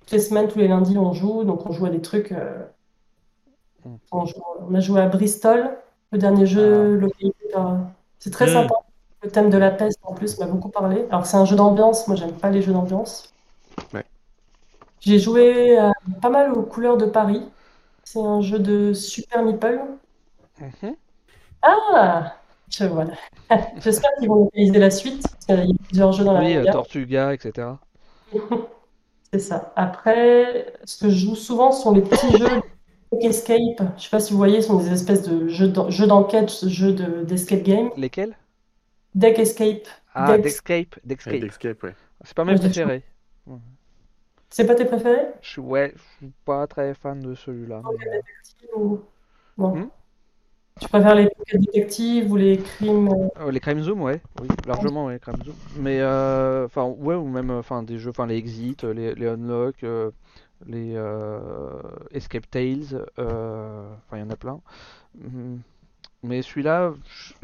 Toutes 0.00 0.10
les 0.12 0.18
semaines, 0.18 0.48
tous 0.48 0.58
les 0.58 0.66
lundis, 0.68 0.98
on 0.98 1.12
joue. 1.12 1.44
Donc, 1.44 1.66
on 1.66 1.72
joue 1.72 1.86
à 1.86 1.90
des 1.90 2.00
trucs. 2.00 2.32
euh, 2.32 2.64
on, 4.12 4.24
joue- 4.26 4.42
on 4.68 4.74
a 4.74 4.80
joué 4.80 5.00
à 5.00 5.06
Bristol, 5.08 5.70
le 6.12 6.18
dernier 6.18 6.46
jeu 6.46 6.96
localisé 6.96 7.34
par- 7.52 7.78
C'est 8.18 8.30
très 8.30 8.46
Mm. 8.46 8.52
sympa. 8.52 8.74
Le 9.22 9.30
thème 9.30 9.50
de 9.50 9.58
la 9.58 9.70
peste, 9.70 9.98
en 10.02 10.14
plus, 10.14 10.38
m'a 10.38 10.46
beaucoup 10.46 10.68
parlé. 10.70 11.06
Alors, 11.10 11.26
c'est 11.26 11.36
un 11.36 11.44
jeu 11.44 11.54
d'ambiance. 11.56 12.06
Moi, 12.08 12.16
j'aime 12.16 12.32
pas 12.32 12.50
les 12.50 12.62
jeux 12.62 12.72
d'ambiance. 12.72 13.32
Ouais. 13.94 14.04
J'ai 15.00 15.18
joué 15.18 15.78
euh, 15.78 15.90
pas 16.20 16.30
mal 16.30 16.52
aux 16.52 16.62
couleurs 16.62 16.96
de 16.96 17.06
Paris. 17.06 17.42
C'est 18.04 18.20
un 18.20 18.40
jeu 18.40 18.58
de 18.58 18.92
Super 18.92 19.42
Meeple. 19.44 19.80
Mhm. 20.60 20.96
Ah! 21.62 22.36
Je 22.70 22.84
vois. 22.84 23.06
J'espère 23.80 24.10
qu'ils 24.18 24.28
vont 24.28 24.44
localiser 24.44 24.78
la 24.78 24.90
suite, 24.90 25.22
parce 25.22 25.46
qu'il 25.46 25.70
y 25.70 25.72
a 25.72 25.74
plusieurs 25.88 26.12
jeux 26.12 26.24
dans 26.24 26.32
la 26.34 26.40
Oui, 26.40 26.56
euh. 26.56 26.70
Tortuga, 26.70 27.34
etc. 27.34 27.68
C'est 29.32 29.38
ça. 29.40 29.72
Après, 29.76 30.72
ce 30.84 31.04
que 31.04 31.10
je 31.10 31.16
joue 31.26 31.34
souvent 31.36 31.72
sont 31.72 31.92
les 31.92 32.02
petits 32.02 32.36
jeux 32.36 32.60
Deck 33.12 33.24
Escape. 33.24 33.82
Je 33.96 34.02
sais 34.04 34.10
pas 34.10 34.20
si 34.20 34.32
vous 34.32 34.38
voyez, 34.38 34.60
ce 34.60 34.68
sont 34.68 34.78
des 34.78 34.92
espèces 34.92 35.22
de 35.22 35.48
jeux 35.48 35.68
d'en- 35.68 35.90
jeux 35.90 36.06
d'enquête, 36.06 36.50
jeux 36.68 36.92
de- 36.92 37.24
d'escape 37.24 37.62
game. 37.62 37.90
Lesquels? 37.96 38.36
Deck 39.14 39.38
Escape. 39.38 39.86
Ah, 40.14 40.36
Dexcape. 40.38 40.96
Ouais, 40.96 41.02
Dexcape. 41.04 41.40
D'Escape, 41.40 41.82
ouais. 41.84 41.94
C'est 42.24 42.34
pas 42.34 42.44
mes 42.44 42.56
préférés. 42.56 43.04
C'est 44.50 44.66
pas 44.66 44.74
tes 44.74 44.84
préférés? 44.84 45.28
Je 45.42 45.60
ouais, 45.60 45.92
je 45.96 46.02
suis 46.26 46.32
pas 46.44 46.66
très 46.66 46.94
fan 46.94 47.20
de 47.20 47.34
celui-là. 47.34 47.82
mais- 47.98 48.22
Ou... 48.74 49.00
Non. 49.58 49.76
Hmm? 49.76 49.88
Tu 50.80 50.88
préfères 50.88 51.14
les 51.14 51.28
Detective 51.52 52.30
ou 52.32 52.36
les 52.36 52.58
crimes? 52.58 53.08
euh, 53.08 53.28
Euh, 53.46 53.50
les 53.50 53.60
Crime 53.60 53.82
Zoom, 53.82 54.02
ouais, 54.02 54.20
oui, 54.40 54.48
largement, 54.66 55.06
ouais, 55.06 55.18
Crime 55.18 55.42
Zoom. 55.44 55.54
Mais, 55.78 56.00
euh, 56.00 56.64
enfin, 56.66 56.84
ouais, 56.84 57.14
ou 57.14 57.26
même, 57.28 57.50
enfin, 57.50 57.82
des 57.82 57.98
jeux, 57.98 58.10
enfin, 58.10 58.26
les 58.26 58.36
Exit, 58.36 58.84
euh, 58.84 58.92
les, 58.94 59.14
les 59.14 59.26
Unlock, 59.28 59.84
euh, 59.84 60.10
les 60.66 60.94
euh, 60.96 61.80
Escape 62.12 62.48
Tales, 62.50 63.06
euh, 63.18 63.92
enfin, 64.06 64.18
il 64.18 64.20
y 64.20 64.22
en 64.22 64.30
a 64.30 64.36
plein. 64.36 64.60
Mhm. 65.18 65.60
Mais 66.24 66.42
celui-là, 66.42 66.92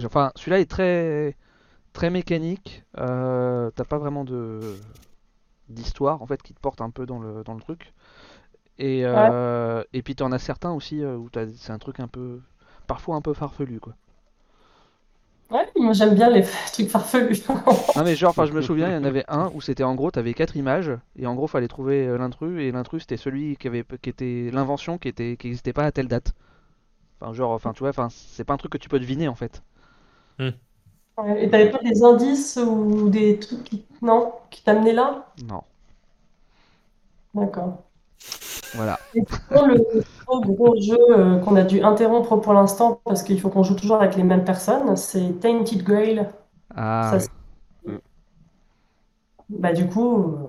enfin, 0.04 0.32
celui-là 0.36 0.60
est 0.60 0.70
très, 0.70 1.36
très 1.92 2.10
mécanique. 2.10 2.84
Euh, 2.98 3.70
T'as 3.76 3.84
pas 3.84 3.98
vraiment 3.98 4.24
de 4.24 4.60
d'histoire, 5.68 6.22
en 6.22 6.26
fait, 6.26 6.43
qui 6.43 6.55
te 6.55 6.60
porte 6.60 6.80
un 6.80 6.90
peu 6.90 7.06
dans 7.06 7.18
le, 7.18 7.43
dans 7.44 7.55
le 7.55 7.60
truc. 7.60 7.93
Et, 8.78 9.02
euh, 9.05 9.82
et 9.93 10.02
puis 10.02 10.14
t'en 10.16 10.32
as 10.32 10.38
certains 10.38 10.72
aussi 10.72 11.02
euh, 11.02 11.16
où 11.16 11.30
c'est 11.56 11.72
un 11.72 11.78
truc 11.78 12.01
un 12.01 12.09
peu, 12.09 12.40
parfois 12.86 13.16
un 13.16 13.22
peu 13.22 13.34
farfelu, 13.34 13.80
quoi. 13.80 13.94
Ouais, 15.51 15.68
moi 15.76 15.93
j'aime 15.93 16.14
bien 16.14 16.28
les 16.30 16.43
trucs 16.72 16.88
farfelus. 16.88 17.43
Non 17.94 18.05
mais 18.05 18.14
genre, 18.16 18.30
enfin 18.30 18.47
je 18.47 18.52
me 18.52 18.60
souviens, 18.62 18.88
il 18.88 18.94
y 18.94 18.97
en 18.97 19.05
avait 19.05 19.24
un 19.28 19.51
où 19.55 19.60
c'était 19.60 19.82
en 19.84 19.94
gros, 19.94 20.10
t'avais 20.10 20.34
quatre 20.34 20.56
images 20.56 20.90
et 21.16 21.26
en 21.26 21.34
gros 21.34 21.47
fallait 21.47 21.68
trouver 21.68 22.06
euh, 22.06 22.18
l'intrus 22.18 22.60
et 22.60 22.72
l'intrus 22.72 23.02
c'était 23.02 23.16
celui 23.16 23.56
qui 23.56 23.68
avait, 23.68 23.84
qui 24.02 24.10
était 24.10 24.51
l'invention 24.52 24.98
qui 24.98 25.09
était, 25.09 25.36
qui 25.36 25.47
n'existait 25.48 25.72
pas 25.72 25.84
à 25.84 25.93
telle 25.93 26.09
date. 26.09 26.34
Enfin 27.20 27.32
genre, 27.34 27.52
enfin 27.52 27.72
tu 27.72 27.80
vois, 27.80 27.90
enfin 27.90 28.09
c'est 28.10 28.44
pas 28.44 28.55
un 28.55 28.59
truc 28.59 28.72
que 28.72 28.78
tu 28.78 28.88
peux 28.88 29.01
deviner 29.01 29.28
en 29.28 29.34
fait. 29.36 29.62
Ouais, 31.18 31.44
Et 31.44 31.51
t'avais 31.51 31.70
pas 31.70 31.78
des 31.82 32.02
indices 32.05 32.56
ou 32.59 33.09
des 33.10 33.38
trucs 33.38 33.64
qui, 33.64 33.86
non, 34.02 34.32
qui 34.51 34.62
t'amenaient 34.62 34.93
là? 34.93 35.26
Non, 35.36 35.64
D'accord. 37.34 37.84
voilà. 38.72 39.01
Sinon, 39.48 39.66
le 39.66 39.78
gros, 40.26 40.40
gros 40.43 40.80
jeu 40.80 40.97
euh, 41.10 41.38
qu'on 41.40 41.56
a 41.56 41.62
dû 41.64 41.82
interrompre 41.82 42.36
pour 42.36 42.52
l'instant 42.52 43.01
parce 43.05 43.22
qu'il 43.22 43.40
faut 43.40 43.51
qu'on 43.51 43.62
joue 43.62 43.74
toujours 43.76 43.97
avec 43.97 44.16
les 44.16 44.22
mêmes 44.24 44.44
personnes, 44.44 44.97
c'est 44.97 45.38
Tainted 45.40 45.82
Grail. 45.82 46.28
Ah 46.70 47.14
Ça, 47.14 47.18
oui. 47.18 47.20
c'est- 47.20 47.30
Bah, 49.48 49.72
du 49.72 49.86
coup, 49.88 50.16
euh, 50.24 50.48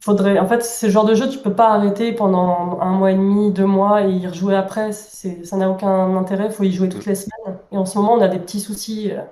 faudrait. 0.00 0.38
En 0.38 0.46
fait, 0.48 0.62
c'est 0.62 0.88
le 0.88 0.92
genre 0.92 1.04
de 1.06 1.14
jeu, 1.14 1.28
tu 1.28 1.38
peux 1.38 1.54
pas 1.54 1.70
arrêter 1.74 2.12
pendant 2.14 2.80
un 2.80 2.92
mois 2.92 3.12
et 3.12 3.14
demi, 3.16 3.52
deux 3.52 3.66
mois 3.66 4.04
et 4.04 4.12
y 4.12 4.26
rejouer 4.26 4.56
après. 4.56 4.92
C'est, 4.92 5.44
ça 5.44 5.56
n'a 5.56 5.70
aucun 5.70 6.16
intérêt, 6.16 6.50
faut 6.50 6.64
y 6.64 6.72
jouer 6.72 6.88
toutes 6.88 7.06
les 7.06 7.14
semaines. 7.14 7.58
Et 7.72 7.78
en 7.78 7.86
ce 7.86 7.98
moment, 7.98 8.14
on 8.14 8.20
a 8.20 8.28
des 8.28 8.38
petits 8.40 8.60
soucis. 8.60 9.12
euh, 9.12 9.22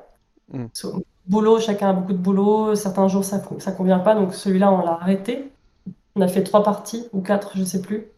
Mm. 0.53 0.66
sur- 0.73 1.01
Boulot, 1.27 1.61
chacun 1.61 1.91
a 1.91 1.93
beaucoup 1.93 2.12
de 2.12 2.19
boulot. 2.19 2.74
Certains 2.74 3.07
jours, 3.07 3.24
ça, 3.24 3.41
ça 3.59 3.70
convient 3.73 4.01
pas. 4.01 4.15
Donc, 4.16 4.35
celui-là, 4.35 4.73
on 4.73 4.85
l'a 4.85 4.95
arrêté. 4.95 5.53
On 6.16 6.20
a 6.20 6.27
fait 6.29 6.43
trois 6.43 6.62
parties 6.65 7.07
ou 7.12 7.20
quatre, 7.23 7.57
je 7.57 7.62
sais 7.65 7.81
plus. 7.81 8.09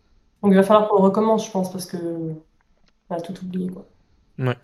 Donc, 0.43 0.53
il 0.53 0.55
va 0.57 0.63
falloir 0.63 0.89
qu'on 0.89 1.03
recommence, 1.03 1.47
je 1.47 1.51
pense, 1.51 1.71
parce 1.71 1.85
que 1.87 1.97
on 1.99 3.15
a 3.15 3.21
tout 3.21 3.35
oublié, 3.45 3.69
quoi. 3.69 3.85
Ouais. 4.39 4.57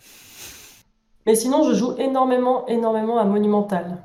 Mais 1.27 1.35
sinon, 1.35 1.65
je 1.65 1.75
joue 1.75 1.95
énormément, 1.99 2.67
énormément 2.67 3.19
à 3.19 3.25
Monumental. 3.25 3.99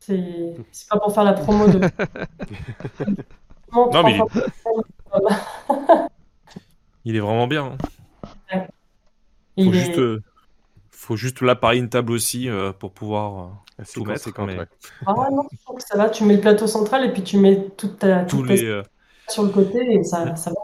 C'est 0.00 0.54
c'est 0.70 0.88
pas 0.90 0.98
pour 1.00 1.12
faire 1.14 1.24
la 1.24 1.32
promo 1.32 1.66
de. 1.66 1.80
Non, 3.72 3.90
mais 4.04 4.18
il 7.04 7.16
est 7.16 7.20
vraiment 7.20 7.46
bien. 7.46 7.72
hein. 8.52 8.58
Faut 8.60 8.62
Il 9.56 9.68
est- 9.68 9.72
juste, 9.78 9.98
euh, 9.98 10.22
faut 11.06 11.16
juste 11.16 11.40
l'appareil 11.40 11.78
une 11.78 11.88
table 11.88 12.10
aussi 12.12 12.48
euh, 12.48 12.72
pour 12.72 12.90
pouvoir 12.92 13.50
euh, 13.78 13.84
tout 13.94 14.04
mettre. 14.04 14.28
mais? 14.44 14.58
Ouais. 14.58 14.66
Ah 15.06 15.14
non, 15.30 15.42
je 15.52 15.62
trouve 15.64 15.76
que 15.76 15.84
ça 15.84 15.96
va. 15.96 16.10
Tu 16.10 16.24
mets 16.24 16.34
le 16.34 16.40
plateau 16.40 16.66
central 16.66 17.04
et 17.04 17.12
puis 17.12 17.22
tu 17.22 17.38
mets 17.38 17.68
toute 17.76 18.00
ta, 18.00 18.24
tous 18.24 18.38
toute 18.38 18.48
ta 18.48 18.54
les, 18.54 18.64
euh, 18.64 18.82
sur 19.28 19.44
le 19.44 19.50
côté 19.50 19.78
et 19.94 20.02
ça, 20.02 20.34
ça 20.34 20.50
va. 20.50 20.56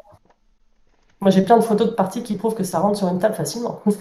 Moi, 1.21 1.31
j'ai 1.31 1.43
plein 1.43 1.57
de 1.59 1.63
photos 1.63 1.87
de 1.91 1.93
parties 1.95 2.25
qui 2.25 2.35
prouvent 2.37 2.57
que 2.57 2.65
ça 2.65 2.81
rentre 2.81 2.99
sur 2.99 3.07
une 3.07 3.21
table 3.21 3.35
facilement. 3.35 3.81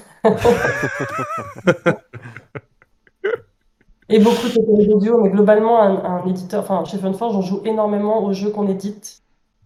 Et 4.09 4.19
beaucoup 4.19 4.47
de 4.47 4.53
catégories 4.53 4.87
d'audio, 4.87 5.21
mais 5.21 5.29
globalement, 5.29 5.81
un, 5.81 6.03
un 6.03 6.25
éditeur, 6.25 6.63
enfin, 6.63 6.83
chez 6.83 6.97
Funforge, 6.97 7.35
on 7.35 7.41
joue 7.41 7.61
énormément 7.63 8.23
aux 8.25 8.33
jeux 8.33 8.49
qu'on 8.49 8.67
édite, 8.67 9.21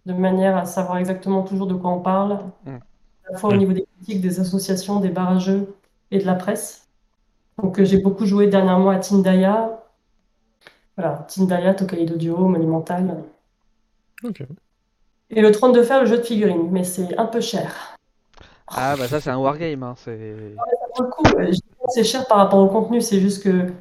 de 0.05 0.13
manière 0.13 0.55
à 0.55 0.65
savoir 0.65 0.97
exactement 0.97 1.41
toujours 1.43 1.65
de 1.67 1.73
quoi 1.73 1.89
on 1.91 2.01
parle, 2.01 2.39
Mm. 2.65 2.75
à 3.27 3.31
la 3.31 3.37
fois 3.39 3.49
au 3.49 3.53
Mm. 3.53 3.57
niveau 3.57 3.73
des 3.73 3.87
critiques, 3.97 4.21
des 4.21 4.39
associations, 4.39 4.99
des 4.99 5.09
barrageux 5.09 5.73
et 6.11 6.19
de 6.19 6.25
la 6.25 6.35
presse. 6.35 6.87
Donc, 7.61 7.79
euh, 7.79 7.85
j'ai 7.85 7.97
beaucoup 7.97 8.25
joué 8.25 8.47
dernièrement 8.47 8.89
à 8.89 8.99
Tindaya. 8.99 9.81
Voilà, 10.97 11.25
Tindaya, 11.27 11.73
Tokai 11.73 12.05
d'audio, 12.05 12.37
Monumental. 12.37 13.23
Ok. 14.23 14.43
Et 15.29 15.41
le 15.41 15.51
trône 15.51 15.71
de 15.73 15.81
fer, 15.81 16.01
le 16.01 16.05
jeu 16.05 16.17
de 16.17 16.23
figurines, 16.23 16.69
mais 16.71 16.83
c'est 16.83 17.17
un 17.17 17.25
peu 17.25 17.41
cher. 17.41 17.95
Ah 18.67 18.95
bah 18.97 19.07
ça 19.07 19.21
c'est 19.21 19.29
un 19.29 19.37
wargame, 19.37 19.83
hein, 19.83 19.93
c'est... 19.97 20.55
Coup, 20.95 21.23
euh, 21.37 21.51
c'est 21.89 22.03
cher 22.03 22.25
par 22.27 22.37
rapport 22.37 22.59
au 22.59 22.67
contenu, 22.67 22.99
c'est 23.01 23.19
juste 23.19 23.43
que 23.43 23.71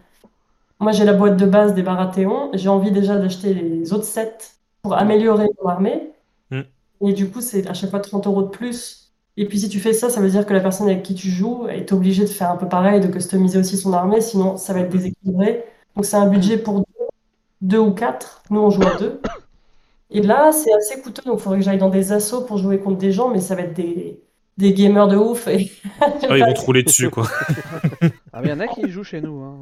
moi 0.79 0.93
j'ai 0.93 1.05
la 1.05 1.15
boîte 1.15 1.37
de 1.37 1.47
base 1.47 1.73
des 1.75 1.83
Baratheon, 1.83 2.51
j'ai 2.53 2.69
envie 2.69 2.91
déjà 2.91 3.17
d'acheter 3.17 3.55
les 3.55 3.93
autres 3.95 4.05
sets 4.05 4.37
pour 4.83 4.95
améliorer 4.95 5.47
mon 5.63 5.71
armée, 5.71 6.11
Mm. 6.51 6.61
et 7.07 7.13
du 7.15 7.31
coup 7.31 7.41
c'est 7.41 7.67
à 7.67 7.73
chaque 7.75 7.91
fois 7.91 8.01
30 8.01 8.27
euros 8.27 8.43
de 8.43 8.49
plus. 8.49 9.03
Et 9.36 9.47
puis 9.47 9.59
si 9.59 9.69
tu 9.69 9.81
fais 9.81 9.93
ça, 9.93 10.11
ça 10.11 10.20
veut 10.20 10.31
dire 10.31 10.47
que 10.47 10.52
la 10.52 10.61
personne 10.61 10.89
avec 10.89 11.02
qui 11.02 11.15
tu 11.15 11.28
joues 11.28 11.66
est 11.69 11.93
obligée 11.93 12.23
de 12.23 12.28
faire 12.28 12.51
un 12.51 12.56
peu 12.56 12.69
pareil, 12.69 13.01
de 13.01 13.09
customiser 13.09 13.59
aussi 13.59 13.77
son 13.77 13.93
armée, 13.93 14.20
sinon 14.20 14.56
ça 14.56 14.73
va 14.73 14.81
être 14.81 14.90
déséquilibré. 14.90 15.65
Donc 15.97 16.05
c'est 16.05 16.16
un 16.16 16.28
budget 16.28 16.56
pour 16.56 16.81
deux, 16.81 17.06
deux 17.61 17.78
ou 17.78 17.90
quatre, 17.93 18.43
nous 18.51 18.61
on 18.61 18.70
joue 18.70 18.82
à 18.82 18.97
deux. 18.97 19.20
Et 20.11 20.23
là 20.23 20.52
c'est 20.52 20.73
assez 20.73 21.01
coûteux, 21.01 21.23
donc 21.27 21.40
il 21.40 21.43
faudrait 21.43 21.59
que 21.59 21.65
j'aille 21.65 21.78
dans 21.78 21.90
des 21.90 22.12
assos 22.12 22.43
pour 22.43 22.59
jouer 22.59 22.78
contre 22.78 22.98
des 22.98 23.11
gens, 23.11 23.28
mais 23.28 23.40
ça 23.40 23.56
va 23.56 23.62
être 23.62 23.74
des, 23.74 24.20
des 24.56 24.73
gamers 24.73 25.09
de 25.09 25.16
ouf. 25.16 25.48
Et... 25.48 25.70
Ah, 26.01 26.36
ils 26.36 26.44
vont 26.44 26.52
te 26.52 26.61
rouler 26.61 26.82
dessus, 26.82 27.11
quoi. 27.11 27.28
Ah 28.32 28.40
mais 28.43 28.48
y 28.48 28.52
en 28.52 28.59
a 28.59 28.66
qui 28.66 28.89
jouent 28.90 29.05
chez 29.05 29.20
nous, 29.20 29.43
hein. 29.43 29.56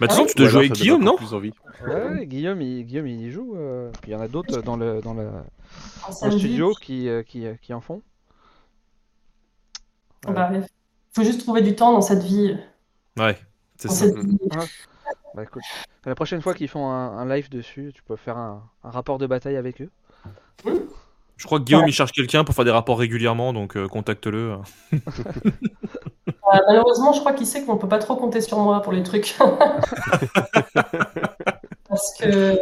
Bah, 0.00 0.06
de 0.06 0.12
toute 0.12 0.22
façon, 0.22 0.26
tu 0.26 0.34
dois 0.36 0.48
jouer 0.48 0.60
avec 0.60 0.72
Guillaume, 0.72 1.04
non 1.04 1.16
plus 1.16 1.34
envie. 1.34 1.52
Ouais, 1.86 1.94
ouais, 1.94 2.26
Guillaume, 2.26 2.62
il, 2.62 2.84
Guillaume 2.84 3.06
il 3.06 3.20
y 3.20 3.30
joue, 3.30 3.54
euh, 3.56 3.90
puis 4.00 4.10
il 4.10 4.14
y 4.14 4.16
en 4.16 4.20
a 4.20 4.28
d'autres 4.28 4.62
dans 4.62 4.76
le, 4.76 5.00
dans 5.02 5.12
le, 5.12 5.28
dans 6.20 6.26
le 6.26 6.38
studio 6.38 6.72
qui, 6.80 7.08
euh, 7.08 7.22
qui, 7.22 7.46
euh, 7.46 7.54
qui 7.60 7.74
en 7.74 7.80
font. 7.80 8.02
Bah, 10.26 10.50
il 10.54 10.64
faut 11.14 11.24
juste 11.24 11.40
trouver 11.40 11.62
du 11.62 11.74
temps 11.74 11.92
dans 11.92 12.02
cette 12.02 12.22
vie. 12.22 12.56
Ouais, 13.18 13.36
c'est 13.78 13.90
ça. 13.90 14.06
Bah 15.34 15.44
écoute, 15.44 15.62
la 16.04 16.14
prochaine 16.16 16.42
fois 16.42 16.54
qu'ils 16.54 16.68
font 16.68 16.90
un, 16.90 17.16
un 17.18 17.34
live 17.34 17.48
dessus, 17.50 17.92
tu 17.94 18.02
peux 18.02 18.16
faire 18.16 18.36
un, 18.36 18.62
un 18.82 18.90
rapport 18.90 19.18
de 19.18 19.26
bataille 19.26 19.56
avec 19.56 19.80
eux. 19.80 19.90
Je 21.36 21.46
crois 21.46 21.58
que 21.58 21.64
Guillaume, 21.64 21.88
il 21.88 21.92
cherche 21.92 22.12
quelqu'un 22.12 22.44
pour 22.44 22.54
faire 22.54 22.66
des 22.66 22.70
rapports 22.70 22.98
régulièrement, 22.98 23.52
donc 23.52 23.76
euh, 23.76 23.88
contacte-le. 23.88 24.56
Euh, 26.52 26.58
malheureusement, 26.66 27.12
je 27.12 27.20
crois 27.20 27.32
qu'il 27.32 27.46
sait 27.46 27.64
qu'on 27.64 27.76
peut 27.76 27.86
pas 27.88 27.98
trop 27.98 28.16
compter 28.16 28.40
sur 28.40 28.58
moi 28.58 28.82
pour 28.82 28.92
les 28.92 29.02
trucs. 29.04 29.36
Parce 31.88 32.14
que 32.18 32.58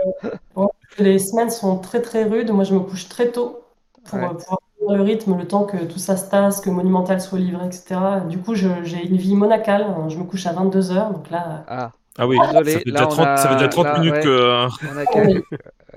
bon, 0.54 0.68
les 0.98 1.18
semaines 1.18 1.50
sont 1.50 1.78
très 1.78 2.02
très 2.02 2.24
rudes. 2.24 2.50
Moi, 2.50 2.64
je 2.64 2.74
me 2.74 2.80
couche 2.80 3.08
très 3.08 3.30
tôt 3.30 3.62
pour 4.04 4.18
Ouais. 4.18 4.24
euh, 4.24 4.28
pouvoir 4.34 4.58
le 4.80 5.02
rythme, 5.02 5.36
le 5.36 5.46
temps 5.46 5.64
que 5.64 5.76
tout 5.84 5.98
ça 5.98 6.16
se 6.16 6.28
tasse, 6.30 6.60
que 6.60 6.70
Monumental 6.70 7.20
soit 7.20 7.38
livré, 7.38 7.66
etc. 7.66 8.00
Du 8.28 8.38
coup, 8.38 8.54
j'ai 8.54 9.06
une 9.06 9.16
vie 9.16 9.34
monacale. 9.36 9.86
Je 10.08 10.16
me 10.18 10.24
couche 10.24 10.46
à 10.46 10.52
22h. 10.52 11.12
Donc 11.12 11.30
là, 11.30 11.64
Ah, 11.66 11.92
Ah 12.16 12.26
oui, 12.26 12.36
Désolé, 12.38 12.72
ça 12.72 12.78
fait 12.80 12.84
là, 12.90 12.92
déjà 12.92 13.04
on 13.06 13.08
30, 13.08 13.38
ça 13.38 13.48
fait 13.48 13.54
déjà 13.54 13.64
a- 13.66 13.68
30 13.68 13.84
là, 13.84 13.98
minutes 13.98 14.12
ouais. 14.14 14.22
que. 14.22 14.66
on 14.92 14.96
a 14.96 15.06
qu'à- 15.06 15.28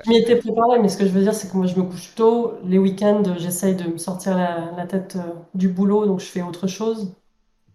je 0.04 0.10
m'y 0.10 0.18
étais 0.18 0.36
préparée, 0.38 0.80
mais 0.80 0.90
ce 0.90 0.98
que 0.98 1.06
je 1.06 1.12
veux 1.12 1.22
dire, 1.22 1.34
c'est 1.34 1.52
que 1.52 1.58
moi, 1.58 1.68
je 1.68 1.76
me 1.76 1.84
couche 1.84 2.16
tôt. 2.16 2.54
Les 2.66 2.78
week-ends, 2.80 3.24
j'essaye 3.38 3.76
de 3.76 3.84
me 3.86 3.98
sortir 3.98 4.36
la, 4.38 4.72
la 4.78 4.86
tête 4.88 5.16
euh, 5.18 5.34
du 5.54 5.68
boulot, 5.70 6.06
donc 6.06 6.20
je 6.20 6.26
fais 6.26 6.42
autre 6.42 6.68
chose. 6.68 7.14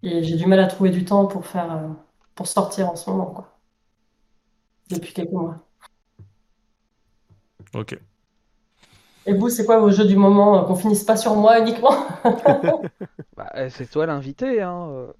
Et 0.03 0.23
j'ai 0.25 0.37
du 0.37 0.47
mal 0.47 0.61
à 0.61 0.67
trouver 0.67 0.91
du 0.91 1.05
temps 1.05 1.27
pour 1.27 1.47
faire, 1.47 1.73
euh, 1.73 1.89
pour 2.35 2.47
sortir 2.47 2.91
en 2.91 2.97
ce 2.97 3.09
moment, 3.11 3.27
quoi. 3.27 3.49
Depuis 4.91 5.13
quelques 5.13 5.33
mois. 5.33 5.57
Ok. 7.75 7.99
Et 9.27 9.35
vous, 9.35 9.49
c'est 9.49 9.65
quoi 9.67 9.79
vos 9.79 9.91
jeux 9.91 10.05
du 10.07 10.17
moment? 10.17 10.59
euh, 10.59 10.63
Qu'on 10.67 10.77
finisse 10.77 11.05
pas 11.05 11.17
sur 11.17 11.35
moi 11.37 11.59
uniquement? 11.61 11.95
Bah, 13.37 13.51
euh, 13.57 13.69
c'est 13.71 13.91
toi 13.91 14.07
l'invité, 14.07 14.63
hein. 14.63 14.89
euh. 14.91 15.13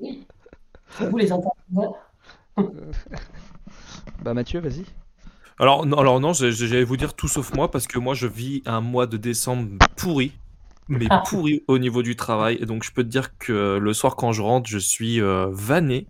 Oui. 0.00 0.26
C'est 0.90 1.08
vous 1.08 1.16
les 1.16 1.30
intervenants. 1.30 1.96
Bah 4.24 4.34
Mathieu, 4.34 4.60
vas-y. 4.60 4.84
Alors 5.58 5.86
non, 5.86 5.98
alors 5.98 6.18
non, 6.20 6.32
j'allais 6.32 6.82
vous 6.84 6.96
dire 6.96 7.14
tout 7.14 7.28
sauf 7.28 7.54
moi 7.54 7.70
parce 7.70 7.86
que 7.86 7.98
moi 7.98 8.14
je 8.14 8.26
vis 8.26 8.62
un 8.66 8.80
mois 8.80 9.06
de 9.06 9.16
décembre 9.16 9.68
pourri, 9.96 10.32
mais 10.88 11.06
Ah. 11.10 11.22
pourri 11.28 11.62
au 11.68 11.78
niveau 11.78 12.02
du 12.02 12.16
travail. 12.16 12.58
Et 12.60 12.66
donc 12.66 12.82
je 12.82 12.92
peux 12.92 13.04
te 13.04 13.08
dire 13.08 13.36
que 13.38 13.78
le 13.80 13.92
soir 13.94 14.16
quand 14.16 14.32
je 14.32 14.42
rentre, 14.42 14.68
je 14.68 14.78
suis 14.78 15.20
euh, 15.20 15.46
vanné. 15.50 16.06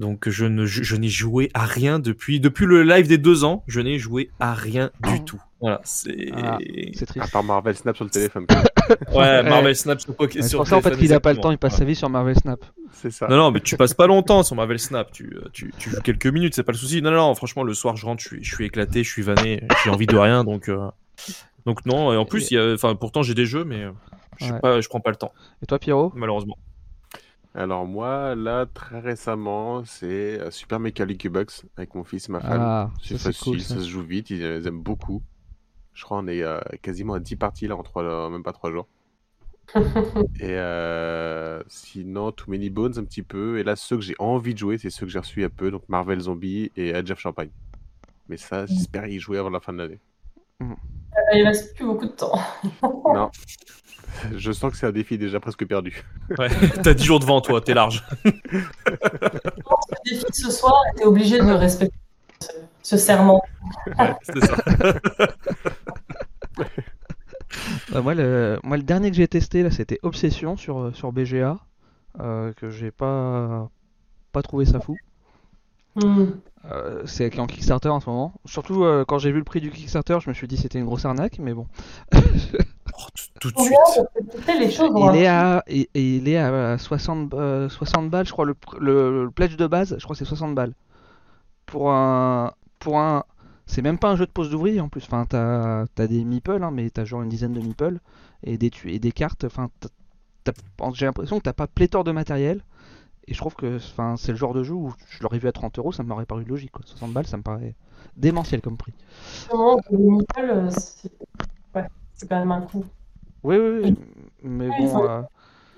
Donc 0.00 0.28
je 0.30 0.46
ne 0.46 0.64
je, 0.66 0.82
je 0.82 0.96
n'ai 0.96 1.08
joué 1.10 1.50
à 1.54 1.64
rien 1.66 1.98
depuis 1.98 2.40
depuis 2.40 2.64
le 2.66 2.82
live 2.82 3.06
des 3.06 3.18
deux 3.18 3.44
ans. 3.44 3.62
Je 3.68 3.80
n'ai 3.80 3.98
joué 3.98 4.30
à 4.40 4.54
rien 4.54 4.90
du 5.06 5.22
tout. 5.24 5.40
Voilà, 5.60 5.80
c'est 5.84 6.30
Ah, 6.34 6.56
C'est 6.94 7.02
À 7.02 7.06
triste. 7.06 7.30
part 7.32 7.44
Marvel 7.44 7.76
Snap 7.76 7.94
sur 7.94 8.06
le 8.06 8.10
téléphone. 8.10 8.46
ouais 9.14 9.42
Marvel 9.42 9.76
Snap 9.76 10.00
sur 10.00 10.14
Poké- 10.14 10.42
sur 10.42 10.60
pour 10.60 10.66
ça 10.66 10.78
en 10.78 10.80
fait 10.80 10.96
qu'il 10.96 11.12
a 11.12 11.20
pas 11.20 11.34
le 11.34 11.38
temps, 11.38 11.50
il 11.50 11.58
passe 11.58 11.76
sa 11.76 11.84
vie 11.84 11.94
sur 11.94 12.08
Marvel 12.08 12.34
Snap. 12.34 12.64
C'est 12.92 13.10
ça. 13.10 13.28
Non, 13.28 13.36
non, 13.36 13.50
mais 13.50 13.60
tu 13.60 13.76
passes 13.76 13.92
pas 13.94 14.06
longtemps 14.06 14.42
sur 14.42 14.56
Marvel 14.56 14.78
Snap. 14.78 15.12
Tu, 15.12 15.24
euh, 15.36 15.48
tu, 15.52 15.72
tu 15.78 15.90
joues 15.90 16.00
quelques 16.02 16.26
minutes, 16.26 16.54
c'est 16.54 16.62
pas 16.64 16.72
le 16.72 16.78
souci. 16.78 17.00
Non, 17.02 17.10
non, 17.10 17.18
non, 17.18 17.34
franchement, 17.34 17.62
le 17.62 17.72
soir, 17.74 17.96
je 17.96 18.04
rentre, 18.06 18.22
je 18.22 18.28
suis, 18.28 18.42
je 18.44 18.54
suis 18.54 18.64
éclaté, 18.64 19.04
je 19.04 19.10
suis 19.10 19.22
vanné, 19.22 19.62
j'ai 19.84 19.90
envie 19.90 20.06
de 20.06 20.16
rien, 20.16 20.44
donc. 20.44 20.68
euh, 20.68 20.88
Donc, 21.66 21.84
non, 21.86 22.12
et 22.12 22.16
en 22.16 22.24
plus, 22.24 22.50
il 22.50 22.54
y 22.54 22.58
a... 22.58 22.72
enfin, 22.74 22.94
pourtant, 22.96 23.22
j'ai 23.22 23.34
des 23.34 23.46
jeux, 23.46 23.64
mais 23.64 23.84
euh, 23.84 23.90
je, 24.38 24.52
Ouais. 24.52 24.60
pas, 24.60 24.80
je 24.80 24.88
prends 24.88 25.00
pas 25.00 25.10
le 25.10 25.16
temps, 25.16 25.32
Et 25.62 25.66
toi 25.66 25.78
Pierrot? 25.78 26.10
Malheureusement. 26.16 26.56
Alors 27.54 27.84
moi, 27.84 28.34
là, 28.34 28.66
très 28.66 29.00
récemment, 29.00 29.84
c'est 29.84 30.40
euh, 30.40 30.50
Super 30.50 30.78
Mecha 30.78 31.04
Bucks 31.04 31.64
avec 31.76 31.94
mon 31.94 32.04
fils 32.04 32.28
et 32.28 32.32
ma 32.32 32.40
femme. 32.40 32.60
Ah, 32.60 32.90
c'est 33.02 33.18
facile, 33.18 33.42
cool 33.42 33.60
ça. 33.60 33.74
ça 33.74 33.80
se 33.80 33.88
joue 33.88 34.02
vite, 34.02 34.30
ils, 34.30 34.42
euh, 34.42 34.58
ils 34.60 34.66
aiment 34.66 34.82
beaucoup. 34.82 35.22
Je 35.92 36.04
crois 36.04 36.20
qu'on 36.20 36.28
est 36.28 36.42
euh, 36.42 36.60
quasiment 36.82 37.14
à 37.14 37.20
10 37.20 37.36
parties 37.36 37.66
là 37.66 37.76
en 37.76 37.82
trois, 37.82 38.30
même 38.30 38.42
pas 38.42 38.52
3 38.52 38.70
jours. 38.70 38.86
Et 40.40 40.56
euh, 40.56 41.62
sinon, 41.68 42.32
Too 42.32 42.50
Many 42.50 42.70
Bones 42.70 42.94
un 42.96 43.04
petit 43.04 43.22
peu. 43.22 43.58
Et 43.58 43.64
là, 43.64 43.76
ceux 43.76 43.96
que 43.96 44.02
j'ai 44.02 44.16
envie 44.18 44.54
de 44.54 44.58
jouer, 44.58 44.78
c'est 44.78 44.90
ceux 44.90 45.06
que 45.06 45.12
j'ai 45.12 45.18
reçus 45.18 45.40
il 45.40 45.42
y 45.42 45.46
a 45.46 45.50
peu, 45.50 45.70
donc 45.70 45.88
Marvel 45.88 46.20
Zombie 46.20 46.70
et 46.76 46.90
Edge 46.90 47.10
of 47.10 47.18
Champagne. 47.18 47.50
Mais 48.28 48.36
ça, 48.36 48.66
j'espère 48.66 49.06
y 49.06 49.18
jouer 49.18 49.38
avant 49.38 49.50
la 49.50 49.60
fin 49.60 49.72
de 49.72 49.78
l'année. 49.78 49.98
Euh, 50.60 50.66
Il 51.34 51.46
reste 51.46 51.74
plus 51.74 51.84
beaucoup 51.84 52.06
de 52.06 52.12
temps. 52.12 52.38
non, 52.82 53.30
je 54.36 54.52
sens 54.52 54.70
que 54.72 54.76
c'est 54.76 54.86
un 54.86 54.92
défi 54.92 55.18
déjà 55.18 55.40
presque 55.40 55.66
perdu. 55.66 56.04
Ouais, 56.38 56.48
t'as 56.82 56.94
10 56.94 57.04
jours 57.04 57.20
devant 57.20 57.40
toi, 57.40 57.60
t'es 57.60 57.74
large. 57.74 58.04
Le 58.24 58.30
défi 60.04 60.24
de 60.24 60.34
ce 60.34 60.50
soir, 60.50 60.74
t'es 60.96 61.04
obligé 61.04 61.38
de 61.38 61.50
respecter 61.50 61.96
ce, 62.40 62.52
ce 62.82 62.96
serment. 62.96 63.42
Ouais, 63.98 64.14
c'est 64.22 64.40
ça. 64.40 64.56
Bah, 67.88 68.00
moi, 68.02 68.14
le, 68.14 68.58
moi, 68.62 68.76
le 68.76 68.82
dernier 68.82 69.10
que 69.10 69.16
j'ai 69.16 69.28
testé 69.28 69.62
là, 69.62 69.70
c'était 69.70 69.98
Obsession 70.02 70.56
sur, 70.56 70.78
euh, 70.78 70.92
sur 70.92 71.12
BGA, 71.12 71.58
euh, 72.20 72.52
que 72.54 72.70
j'ai 72.70 72.90
pas 72.90 73.68
pas 74.32 74.42
trouvé 74.42 74.64
ça 74.64 74.80
fou. 74.80 75.00
Hmm. 75.96 76.26
Euh, 76.70 77.02
c'est 77.06 77.38
en 77.38 77.46
Kickstarter 77.46 77.88
en 77.88 78.00
ce 78.00 78.08
moment. 78.10 78.34
Surtout 78.44 78.84
euh, 78.84 79.04
quand 79.06 79.18
j'ai 79.18 79.32
vu 79.32 79.38
le 79.38 79.44
prix 79.44 79.60
du 79.60 79.70
Kickstarter, 79.70 80.18
je 80.20 80.28
me 80.28 80.34
suis 80.34 80.46
dit 80.46 80.56
c'était 80.56 80.78
une 80.78 80.84
grosse 80.84 81.04
arnaque, 81.04 81.38
mais 81.38 81.54
bon. 81.54 81.66
Oh, 83.02 83.06
tout, 83.14 83.50
tout 83.50 83.50
de 83.52 83.64
suite. 83.64 83.76
Parce 83.82 83.96
que, 83.96 84.36
tu 84.36 84.42
sais, 84.42 84.58
les 84.58 84.70
choses 84.70 84.90
ont 84.90 84.98
Il 84.98 85.08
un 85.08 85.14
est 85.14 85.26
à 85.26 85.62
et, 85.68 85.88
et 85.94 86.16
il 86.16 86.28
est 86.28 86.36
à 86.36 86.76
60 86.76 87.32
euh, 87.32 87.68
60 87.68 88.10
balles, 88.10 88.26
je 88.26 88.32
crois 88.32 88.44
le, 88.44 88.54
le, 88.78 89.24
le 89.24 89.30
pledge 89.30 89.56
de 89.56 89.66
base, 89.66 89.96
je 89.96 90.04
crois 90.04 90.14
que 90.14 90.18
c'est 90.18 90.26
60 90.26 90.54
balles. 90.54 90.74
Pour 91.66 91.92
un 91.92 92.52
pour 92.78 92.98
un 92.98 93.24
c'est 93.66 93.82
même 93.82 93.98
pas 93.98 94.10
un 94.10 94.16
jeu 94.16 94.26
de 94.26 94.32
pose 94.32 94.50
d'ouvrier 94.50 94.80
en 94.80 94.88
plus. 94.88 95.04
Enfin, 95.04 95.24
t'as 95.26 95.82
as 95.98 96.06
des 96.08 96.24
meeples, 96.24 96.62
hein, 96.62 96.72
mais 96.72 96.90
t'as 96.90 97.04
genre 97.04 97.22
une 97.22 97.28
dizaine 97.28 97.52
de 97.52 97.60
meeples 97.60 98.00
et 98.42 98.58
des 98.58 98.70
et 98.84 98.98
des 98.98 99.12
cartes. 99.12 99.44
Enfin, 99.44 99.70
j'ai 100.94 101.06
l'impression 101.06 101.38
que 101.38 101.44
t'as 101.44 101.52
pas 101.52 101.66
pléthore 101.66 102.04
de 102.04 102.12
matériel. 102.12 102.62
Et 103.30 103.34
je 103.34 103.38
trouve 103.38 103.54
que 103.56 103.78
c'est 103.78 104.32
le 104.32 104.36
genre 104.36 104.54
de 104.54 104.62
jeu 104.64 104.74
où 104.74 104.92
je 105.10 105.22
l'aurais 105.22 105.38
vu 105.38 105.48
à 105.48 105.52
30 105.52 105.78
euros, 105.78 105.92
ça 105.92 106.02
m'aurait 106.02 106.26
paru 106.26 106.44
logique. 106.44 106.72
Quoi. 106.72 106.82
60 106.86 107.12
balles, 107.14 107.26
ça 107.26 107.38
me 107.38 107.42
paraît 107.42 107.74
démentiel 108.16 108.60
comme 108.60 108.76
prix. 108.76 108.94
euh, 110.38 110.70
c'est 110.70 111.10
ouais, 111.74 111.86
quand 112.28 112.38
même 112.38 112.52
un 112.52 112.62
coup. 112.62 112.84
Oui, 113.42 113.56
oui, 113.56 113.80
oui. 113.82 113.94
Mais 114.42 114.68
Ouais, 114.68 114.76
bon, 114.78 115.04
euh, 115.04 115.22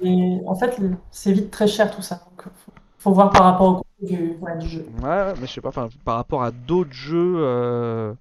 Et 0.02 0.40
en 0.46 0.54
fait, 0.54 0.78
c'est 1.10 1.32
vite 1.32 1.50
très 1.50 1.66
cher 1.68 1.94
tout 1.94 2.02
ça. 2.02 2.22
Donc, 2.30 2.42
faut, 2.44 2.72
faut 2.98 3.12
voir 3.12 3.30
par 3.30 3.44
rapport 3.44 3.68
au 3.68 3.76
coût 3.76 4.06
du, 4.06 4.36
ouais, 4.40 4.58
du 4.58 4.68
jeu. 4.68 4.86
Ouais, 5.02 5.34
mais 5.40 5.46
je 5.46 5.52
sais 5.52 5.60
pas, 5.60 5.72
par 6.04 6.16
rapport 6.16 6.42
à 6.42 6.50
d'autres 6.50 6.92
jeux. 6.92 7.34
euh, 7.38 8.14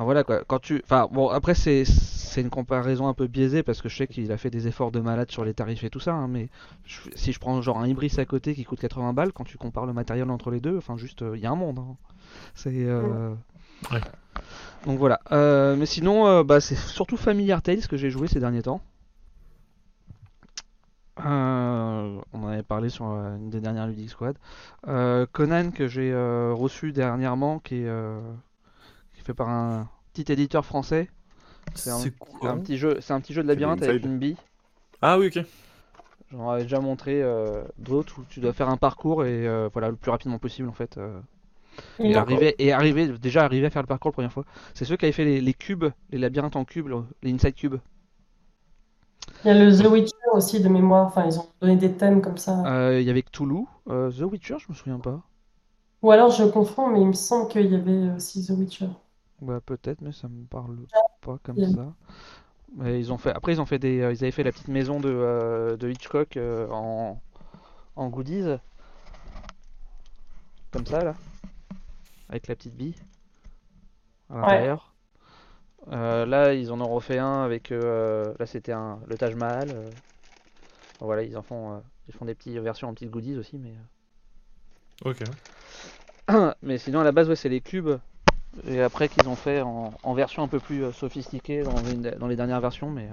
enfin, 0.00 0.04
voilà 0.04 0.24
quoi, 0.24 0.42
quand 0.46 0.58
tu. 0.58 0.80
Enfin, 0.84 1.08
bon, 1.12 1.28
après, 1.28 1.54
c'est 1.54 1.84
c'est 1.84 2.40
une 2.40 2.50
comparaison 2.50 3.08
un 3.08 3.14
peu 3.14 3.26
biaisée 3.26 3.62
parce 3.62 3.82
que 3.82 3.88
je 3.88 3.96
sais 3.96 4.06
qu'il 4.06 4.30
a 4.32 4.36
fait 4.38 4.50
des 4.50 4.66
efforts 4.68 4.90
de 4.92 5.00
malade 5.00 5.30
sur 5.30 5.44
les 5.44 5.52
tarifs 5.54 5.84
et 5.84 5.90
tout 5.90 6.00
ça, 6.00 6.14
hein, 6.14 6.28
mais 6.28 6.48
je- 6.84 7.10
si 7.16 7.32
je 7.32 7.40
prends 7.40 7.60
genre 7.60 7.78
un 7.78 7.86
Ibris 7.88 8.14
à 8.18 8.24
côté 8.24 8.54
qui 8.54 8.64
coûte 8.64 8.80
80 8.80 9.12
balles, 9.12 9.32
quand 9.32 9.44
tu 9.44 9.58
compares 9.58 9.86
le 9.86 9.92
matériel 9.92 10.30
entre 10.30 10.50
les 10.50 10.60
deux, 10.60 10.76
enfin, 10.78 10.96
juste, 10.96 11.24
il 11.34 11.40
y 11.40 11.46
a 11.46 11.50
un 11.50 11.56
monde. 11.56 11.78
hein. 11.80 11.96
C'est. 12.54 12.72
euh, 12.74 13.34
Ouais. 13.92 14.00
Donc 14.86 14.98
voilà. 14.98 15.20
Euh, 15.32 15.76
mais 15.76 15.86
sinon, 15.86 16.26
euh, 16.26 16.44
bah, 16.44 16.60
c'est 16.60 16.76
surtout 16.76 17.16
Familiar 17.16 17.62
Tales 17.62 17.86
que 17.88 17.96
j'ai 17.96 18.10
joué 18.10 18.28
ces 18.28 18.40
derniers 18.40 18.62
temps. 18.62 18.80
Euh, 21.24 22.20
on 22.32 22.44
en 22.44 22.48
avait 22.48 22.62
parlé 22.62 22.88
sur 22.88 23.06
euh, 23.10 23.36
une 23.36 23.50
des 23.50 23.60
dernières 23.60 23.86
Ludic 23.86 24.08
Squad. 24.10 24.36
Euh, 24.88 25.26
Conan 25.32 25.70
que 25.70 25.86
j'ai 25.86 26.12
euh, 26.12 26.52
reçu 26.54 26.92
dernièrement, 26.92 27.58
qui 27.58 27.76
est, 27.82 27.88
euh, 27.88 28.20
qui 28.20 28.36
est 28.36 28.49
fait 29.30 29.34
par 29.34 29.48
un 29.48 29.88
petit 30.12 30.30
éditeur 30.32 30.64
français. 30.64 31.08
C'est 31.74 31.90
un, 31.90 32.58
petit 32.58 32.78
jeu, 32.78 32.98
c'est 33.00 33.12
un 33.14 33.20
petit 33.20 33.34
jeu 33.34 33.42
de 33.42 33.48
labyrinthe 33.48 33.82
avec 33.82 34.04
une 34.04 34.18
bille. 34.18 34.36
Ah 35.02 35.18
oui, 35.18 35.28
ok. 35.28 35.44
J'en 36.32 36.50
avais 36.50 36.62
déjà 36.62 36.80
montré 36.80 37.22
euh, 37.22 37.64
d'autres 37.78 38.20
où 38.20 38.24
tu 38.28 38.40
dois 38.40 38.52
faire 38.52 38.68
un 38.68 38.76
parcours 38.76 39.24
et 39.24 39.46
euh, 39.48 39.68
voilà 39.72 39.90
le 39.90 39.96
plus 39.96 40.10
rapidement 40.10 40.38
possible 40.38 40.68
en 40.68 40.72
fait. 40.72 40.96
euh, 40.98 41.20
et 42.08 42.16
arriver 42.16 42.54
et 42.58 42.72
arriver 42.72 43.08
déjà 43.18 43.44
arriver 43.44 43.66
à 43.66 43.70
faire 43.70 43.82
le 43.82 43.88
parcours 43.88 44.10
la 44.10 44.14
première 44.14 44.32
fois. 44.32 44.44
C'est 44.74 44.84
ceux 44.86 44.96
qui 44.96 45.06
avaient 45.06 45.12
fait 45.12 45.24
les, 45.26 45.40
les 45.40 45.54
cubes, 45.54 45.86
les 46.10 46.18
labyrinthes 46.18 46.56
en 46.56 46.64
cubes, 46.66 46.88
le- 46.88 47.04
les 47.22 47.32
inside 47.32 47.54
cubes. 47.54 47.76
Il 49.44 49.48
y 49.48 49.50
a 49.50 49.54
le 49.54 49.70
The 49.76 49.84
Witcher 49.86 50.16
aussi 50.32 50.60
de 50.62 50.68
mémoire. 50.70 51.06
Enfin, 51.06 51.26
ils 51.26 51.38
ont 51.38 51.46
donné 51.60 51.76
des 51.76 51.94
thèmes 51.94 52.22
comme 52.22 52.38
ça. 52.38 52.62
Euh, 52.64 53.00
Il 53.00 53.06
y 53.06 53.10
avait 53.10 53.22
Cthulhu, 53.22 53.66
euh, 53.88 54.10
The 54.10 54.20
Witcher, 54.22 54.56
je 54.60 54.66
me 54.70 54.74
souviens 54.74 54.98
pas. 54.98 55.22
Ou 56.02 56.10
alors 56.10 56.30
je 56.30 56.44
confonds, 56.44 56.88
mais 56.88 57.00
il 57.00 57.06
me 57.06 57.12
semble 57.14 57.48
qu'il 57.48 57.64
y 57.72 57.74
avait 57.74 58.10
aussi 58.10 58.44
The 58.44 58.50
Witcher. 58.50 58.88
Bah 59.40 59.60
peut-être, 59.64 60.00
mais 60.02 60.12
ça 60.12 60.28
me 60.28 60.44
parle 60.46 60.78
pas 61.22 61.38
comme 61.42 61.62
ça. 61.62 61.94
Mais 62.76 63.00
ils 63.00 63.12
ont 63.12 63.18
fait. 63.18 63.32
Après 63.32 63.52
ils 63.52 63.60
ont 63.60 63.66
fait 63.66 63.78
des. 63.78 64.00
euh, 64.00 64.12
Ils 64.12 64.24
avaient 64.24 64.30
fait 64.32 64.44
la 64.44 64.52
petite 64.52 64.68
maison 64.68 65.00
de, 65.00 65.08
euh, 65.10 65.76
de 65.76 65.90
Hitchcock 65.90 66.36
euh, 66.36 66.68
en 66.70 67.20
en 67.96 68.08
goodies. 68.10 68.58
Comme 70.70 70.86
ça 70.86 71.04
là. 71.04 71.16
Avec 72.30 72.46
la 72.46 72.56
petite 72.56 72.74
bille. 72.76 72.96
À 74.30 74.36
l'intérieur. 74.38 74.94
Euh, 75.92 76.26
là 76.26 76.54
ils 76.54 76.72
en 76.72 76.80
ont 76.80 76.88
refait 76.88 77.18
un 77.18 77.42
avec. 77.44 77.72
euh, 77.72 78.34
là 78.38 78.46
c'était 78.46 78.72
un 78.72 79.00
le 79.06 79.16
Taj 79.18 79.34
Mahal. 79.34 79.70
euh. 79.70 79.92
Bon, 81.00 81.06
voilà 81.06 81.22
ils 81.22 81.36
en 81.36 81.42
font. 81.42 81.74
euh, 81.74 81.80
Ils 82.08 82.14
font 82.14 82.24
des 82.24 82.34
petites 82.34 82.56
versions 82.58 82.88
en 82.88 82.94
petites 82.94 83.10
goodies 83.10 83.36
aussi, 83.36 83.58
mais. 83.58 83.74
Ok. 85.04 85.22
Mais 86.62 86.78
sinon, 86.78 87.00
à 87.00 87.04
la 87.04 87.12
base, 87.12 87.28
ouais, 87.28 87.36
c'est 87.36 87.48
les 87.48 87.60
cubes. 87.60 87.98
Et 88.66 88.82
après, 88.82 89.08
qu'ils 89.08 89.28
ont 89.28 89.36
fait 89.36 89.60
en, 89.62 89.92
en 90.02 90.14
version 90.14 90.42
un 90.42 90.48
peu 90.48 90.58
plus 90.60 90.84
euh, 90.84 90.92
sophistiquée 90.92 91.62
dans, 91.62 91.74
les- 91.82 92.10
dans 92.18 92.26
les 92.26 92.36
dernières 92.36 92.60
versions. 92.60 92.90
Mais 92.90 93.08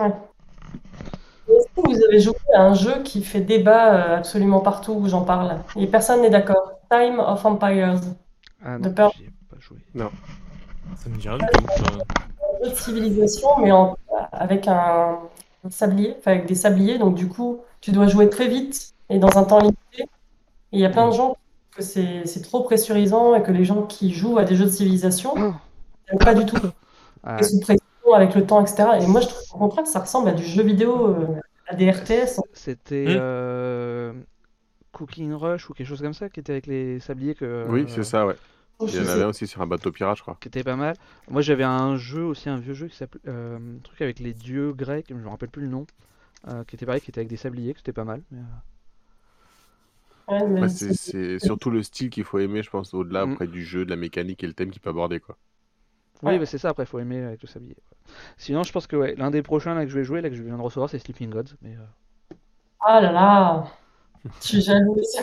euh, 0.00 0.08
Est-ce 1.48 1.66
que 1.82 1.88
vous 1.88 2.04
avez 2.04 2.20
joué 2.20 2.34
à 2.54 2.62
un 2.62 2.74
jeu 2.74 3.02
qui 3.02 3.22
fait 3.22 3.40
débat 3.40 3.94
euh, 3.94 4.18
absolument 4.18 4.60
partout 4.60 4.92
où 4.92 5.08
j'en 5.08 5.24
parle? 5.24 5.58
Et 5.76 5.86
personne 5.86 6.22
n'est 6.22 6.30
d'accord? 6.30 6.72
Time 6.90 7.18
of 7.18 7.44
Empires. 7.44 8.00
ah 8.64 8.78
De 8.78 8.88
non, 8.88 8.94
peur. 8.94 9.12
j'y 9.16 9.24
ai 9.24 9.30
pas 9.50 9.56
joué. 9.60 9.78
Ça 10.96 11.08
me 11.10 11.16
dit 11.16 11.28
rien 11.28 11.38
du 11.38 11.44
tout. 11.46 11.84
Un 12.62 12.64
jeu 12.64 12.70
de 12.70 12.74
civilisation, 12.76 13.48
mais 13.60 13.72
en- 13.72 13.96
avec 14.32 14.68
un, 14.68 15.18
un 15.64 15.70
sablier, 15.70 16.14
enfin 16.18 16.32
avec 16.32 16.46
des 16.46 16.54
sabliers. 16.54 16.98
Donc 16.98 17.14
du 17.14 17.28
coup, 17.28 17.60
tu 17.80 17.92
dois 17.92 18.06
jouer 18.06 18.30
très 18.30 18.48
vite 18.48 18.92
et 19.10 19.18
dans 19.18 19.36
un 19.36 19.44
temps 19.44 19.58
limité. 19.58 20.02
Et 20.72 20.78
il 20.78 20.80
y 20.80 20.84
a 20.86 20.90
plein 20.90 21.08
de 21.08 21.12
gens 21.14 21.30
qui 21.30 21.36
trouvent 21.36 21.43
que 21.76 21.82
c'est 21.82 22.26
c'est 22.26 22.42
trop 22.42 22.62
pressurisant 22.64 23.34
et 23.34 23.42
que 23.42 23.52
les 23.52 23.64
gens 23.64 23.82
qui 23.86 24.12
jouent 24.12 24.38
à 24.38 24.44
des 24.44 24.56
jeux 24.56 24.66
de 24.66 24.70
civilisation 24.70 25.34
n'aiment 25.36 26.22
pas 26.22 26.34
du 26.34 26.46
tout. 26.46 26.58
Et 27.38 27.42
sous 27.44 27.60
pression 27.60 27.84
avec 28.14 28.34
le 28.34 28.46
temps, 28.46 28.64
etc. 28.64 28.98
Et 29.00 29.06
moi, 29.06 29.20
je 29.20 29.28
trouve 29.28 29.42
au 29.54 29.58
contraire 29.58 29.84
que 29.84 29.90
ça 29.90 30.00
ressemble 30.00 30.28
à 30.28 30.32
du 30.34 30.44
jeu 30.44 30.62
vidéo, 30.62 31.08
euh, 31.08 31.40
à 31.68 31.74
des 31.74 31.90
RTS. 31.90 32.40
C'était 32.52 33.06
Hmm. 33.06 33.16
euh, 33.20 34.12
Cooking 34.92 35.32
Rush 35.34 35.70
ou 35.70 35.74
quelque 35.74 35.86
chose 35.88 36.02
comme 36.02 36.14
ça 36.14 36.28
qui 36.30 36.40
était 36.40 36.52
avec 36.52 36.66
les 36.66 37.00
sabliers 37.00 37.34
que, 37.34 37.66
Oui, 37.68 37.82
euh, 37.82 37.86
c'est 37.88 38.04
ça, 38.04 38.26
ouais. 38.26 38.36
Je 38.80 38.86
Il 38.86 38.94
y 38.96 39.00
en 39.00 39.06
avait 39.08 39.22
un 39.22 39.28
aussi 39.28 39.46
sur 39.46 39.62
un 39.62 39.66
bateau 39.66 39.92
pirate, 39.92 40.16
je 40.18 40.22
crois. 40.22 40.36
qui 40.40 40.48
était 40.48 40.64
pas 40.64 40.76
mal. 40.76 40.96
Moi, 41.28 41.42
j'avais 41.42 41.64
un 41.64 41.96
jeu 41.96 42.24
aussi, 42.24 42.48
un 42.48 42.58
vieux 42.58 42.74
jeu 42.74 42.88
qui 42.88 42.96
s'appelait 42.96 43.20
euh, 43.28 43.58
un 43.78 43.80
truc 43.82 44.00
avec 44.02 44.18
les 44.20 44.34
dieux 44.34 44.72
grecs, 44.72 45.06
je 45.10 45.14
me 45.14 45.28
rappelle 45.28 45.50
plus 45.50 45.62
le 45.62 45.68
nom, 45.68 45.86
euh, 46.48 46.64
qui 46.64 46.76
était 46.76 46.86
pareil, 46.86 47.00
qui 47.00 47.10
était 47.10 47.20
avec 47.20 47.28
des 47.28 47.36
sabliers, 47.36 47.72
que 47.74 47.80
c'était 47.80 47.92
pas 47.92 48.04
mal. 48.04 48.22
mais, 48.30 48.38
euh, 48.40 48.42
Ouais, 50.28 50.46
mais 50.48 50.62
Ouais, 50.62 50.68
c'est- 50.68 50.92
c'est 50.94 51.38
c'est 51.38 51.38
surtout 51.38 51.70
le 51.70 51.82
style 51.84 52.10
qu'il 52.10 52.24
faut 52.24 52.38
aimer, 52.40 52.62
je 52.64 52.70
pense, 52.70 52.92
au-delà 52.94 53.22
Mm. 53.22 53.22
après 53.22 53.46
du 53.48 53.64
jeu, 53.64 53.84
de 53.84 53.90
la 53.90 53.96
mécanique 53.96 54.42
et 54.44 54.46
le 54.48 54.54
thème 54.54 54.70
qu'il 54.72 54.80
peut 54.82 54.90
aborder, 54.90 55.20
quoi. 55.20 55.38
Oui, 56.22 56.38
Ouais. 56.38 56.40
bah, 56.40 56.46
c'est 56.46 56.58
ça, 56.58 56.70
après, 56.70 56.86
faut 56.86 56.98
aimer 56.98 57.22
avec 57.22 57.42
le 57.42 57.48
sablier. 57.48 57.76
ouais. 57.76 57.98
Sinon, 58.38 58.62
je 58.64 58.72
pense 58.72 58.86
que 58.86 58.96
ouais, 58.96 59.14
l'un 59.16 59.30
des 59.30 59.42
prochains 59.42 59.74
là, 59.74 59.84
que 59.84 59.90
je 59.90 59.98
vais 59.98 60.04
jouer, 60.04 60.20
là, 60.22 60.30
que 60.30 60.36
je 60.36 60.42
viens 60.42 60.56
de 60.56 60.62
recevoir, 60.62 60.90
c'est 60.90 60.98
Sleeping 60.98 61.30
Gods. 61.30 61.54
Mais, 61.62 61.76
euh, 61.76 61.80
Ah 62.80 63.00
là 63.00 63.10
là, 63.12 63.64
je 64.40 64.46
suis 64.48 64.62
jalouse. 64.62 65.16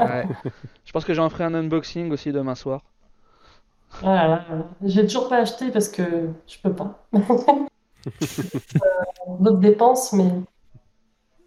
ouais. 0.00 0.28
je 0.84 0.92
pense 0.92 1.04
que 1.06 1.14
j'en 1.14 1.30
ferai 1.30 1.44
un 1.44 1.54
unboxing 1.54 2.10
aussi 2.12 2.32
demain 2.32 2.54
soir. 2.56 2.82
Ah 4.02 4.14
là 4.14 4.28
là, 4.28 4.68
j'ai 4.82 5.02
toujours 5.06 5.28
pas 5.28 5.38
acheté 5.38 5.70
parce 5.70 5.88
que 5.88 6.30
je 6.46 6.58
peux 6.62 6.74
pas. 6.74 7.06
Euh, 9.28 9.36
D'autres 9.40 9.58
dépenses, 9.60 10.12
mais 10.12 10.30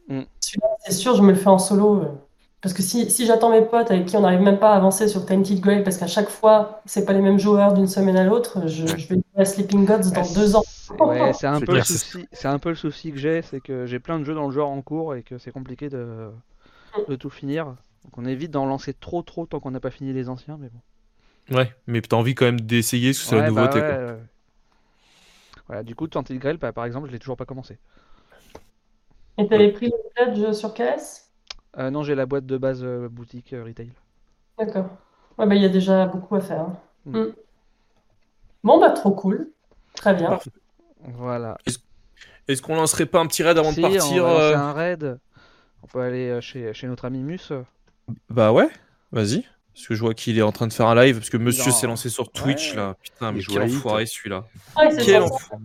Mm. 0.10 0.28
celui-là, 0.40 0.68
c'est 0.86 0.92
sûr, 0.92 1.16
je 1.16 1.22
me 1.24 1.30
le 1.32 1.36
fais 1.38 1.48
en 1.48 1.58
solo. 1.60 2.02
euh. 2.04 2.12
Parce 2.64 2.74
que 2.76 2.84
si, 2.84 3.12
si 3.12 3.28
j'attends 3.28 3.52
mes 3.52 3.62
potes 3.64 3.92
avec 3.92 4.08
qui 4.08 4.18
on 4.18 4.22
n'arrive 4.22 4.42
même 4.42 4.60
pas 4.60 4.74
à 4.74 4.78
avancer 4.78 5.10
sur 5.10 5.26
Tainted 5.26 5.62
Grail, 5.62 5.84
parce 5.84 5.98
qu'à 5.98 6.08
chaque 6.08 6.30
fois, 6.30 6.82
c'est 6.86 7.06
pas 7.06 7.14
les 7.14 7.22
mêmes 7.22 7.40
joueurs 7.40 7.74
d'une 7.74 7.88
semaine 7.88 8.18
à 8.18 8.26
l'autre, 8.26 8.68
je, 8.68 8.98
je 8.98 9.08
vais 9.10 9.16
jouer 9.16 9.24
à 9.38 9.46
Sleeping 9.46 9.86
Gods 9.86 10.12
dans 10.16 10.24
Ouais, 10.24 10.34
deux 10.34 10.56
ans. 10.56 10.64
c'est- 10.66 11.02
Ouais, 11.02 11.34
c'est 11.34 11.48
un 11.48 11.62
peu 11.62 11.74
le 11.76 11.82
souci. 11.82 12.28
C'est 12.32 12.48
un 12.48 12.60
peu 12.60 12.70
le 12.70 12.76
souci 12.76 13.12
que 13.12 13.18
j'ai, 13.18 13.42
c'est 13.42 13.62
que 13.62 13.86
j'ai 13.86 14.00
plein 14.00 14.20
de 14.20 14.24
jeux 14.24 14.36
dans 14.36 14.46
le 14.48 14.52
genre 14.52 14.70
en 14.70 14.82
cours 14.82 15.16
et 15.16 15.24
que 15.24 15.38
c'est 15.38 15.52
compliqué 15.52 15.90
de, 15.90 16.32
de 17.08 17.16
tout 17.18 17.30
finir. 17.32 17.68
Donc 18.06 18.18
on 18.18 18.26
évite 18.26 18.52
d'en 18.52 18.66
lancer 18.68 18.94
trop 18.94 19.24
trop 19.24 19.46
tant 19.48 19.60
qu'on 19.62 19.72
n'a 19.72 19.82
pas 19.82 19.92
fini 19.92 20.14
les 20.14 20.30
anciens, 20.30 20.58
mais 20.60 20.70
bon. 20.70 20.82
Ouais, 21.50 21.74
mais 21.88 22.02
t'as 22.02 22.18
envie 22.18 22.36
quand 22.36 22.44
même 22.46 22.60
d'essayer 22.62 23.12
parce 23.12 23.20
que 23.22 23.26
c'est 23.28 23.36
la 23.36 23.44
bah 23.44 23.44
nouveauté. 23.44 23.82
ouais, 23.82 23.86
quoi. 23.86 23.98
ouais. 24.14 24.20
Voilà, 25.68 25.84
du 25.84 25.94
coup, 25.96 26.08
Tainted 26.08 26.38
Grail, 26.40 26.58
bah, 26.58 26.72
par 26.74 26.86
exemple, 26.86 27.08
je 27.08 27.12
l'ai 27.14 27.20
toujours 27.20 27.36
pas 27.38 27.46
commencé. 27.46 27.78
Et 29.38 29.48
t'avais 29.48 29.72
pris 29.72 29.88
le 29.90 30.34
pledge 30.34 30.54
sur 30.54 30.74
KS? 30.74 31.23
Euh, 31.78 31.90
non, 31.90 32.04
j'ai 32.04 32.16
la 32.16 32.26
boîte 32.26 32.46
de 32.46 32.58
base 32.58 32.84
euh, 32.84 33.08
boutique 33.10 33.54
euh, 33.54 33.64
retail. 33.64 33.92
D'accord. 34.60 34.86
Ouais, 35.38 35.48
bah, 35.48 35.56
il 35.56 35.62
y 35.62 35.66
a 35.66 35.70
déjà 35.70 36.06
beaucoup 36.06 36.36
à 36.36 36.42
faire. 36.42 36.62
hein. 36.62 36.78
Mm. 37.06 37.18
Mm. 37.20 37.34
Bon, 38.64 38.80
bah, 38.80 38.92
trop 38.92 39.12
cool. 39.12 39.50
Très 39.96 40.14
bien. 40.14 40.30
Parfait. 40.30 40.52
Voilà. 41.16 41.58
Est-ce 42.48 42.62
qu'on 42.62 42.76
lancerait 42.76 43.06
pas 43.06 43.20
un 43.20 43.26
petit 43.28 43.44
raid 43.44 43.58
avant 43.58 43.72
Si, 43.72 43.78
de 43.78 43.82
partir 43.82 44.24
on 44.26 44.28
va 44.28 44.34
lancer 44.34 44.44
euh, 44.54 44.58
un 44.58 44.74
raid. 44.74 45.20
On 45.82 45.88
peut 45.88 46.02
aller 46.02 46.30
euh, 46.30 46.42
chez, 46.42 46.74
chez 46.74 46.88
notre 46.88 47.06
ami 47.06 47.20
Mus. 47.20 47.52
Bah 48.30 48.52
ouais, 48.54 48.70
vas-y. 49.12 49.44
Parce 49.74 49.88
que 49.88 49.96
je 49.96 50.02
vois 50.02 50.14
qu'il 50.14 50.38
est 50.38 50.42
en 50.44 50.52
train 50.52 50.68
de 50.68 50.74
faire 50.74 50.88
un 50.88 50.96
live, 50.96 51.18
parce 51.18 51.30
que 51.32 51.38
monsieur 51.38 51.72
Non. 51.72 51.76
s'est 51.76 51.88
lancé 51.88 52.10
sur 52.10 52.32
Twitch 52.32 52.72
Ouais. 52.72 52.78
là. 52.78 52.96
Putain, 53.02 53.32
mais 53.32 53.40
Il 53.40 53.42
joue 53.42 53.54
quel 53.54 53.62
à 53.64 53.66
Hit. 53.66 53.76
enfoiré 53.78 54.06
celui-là. 54.06 54.46
Ouais, 54.78 54.92
c'est 54.92 55.04
Quel 55.04 55.20
pour 55.24 55.30
ça. 55.30 55.36
enfoiré. 55.36 55.64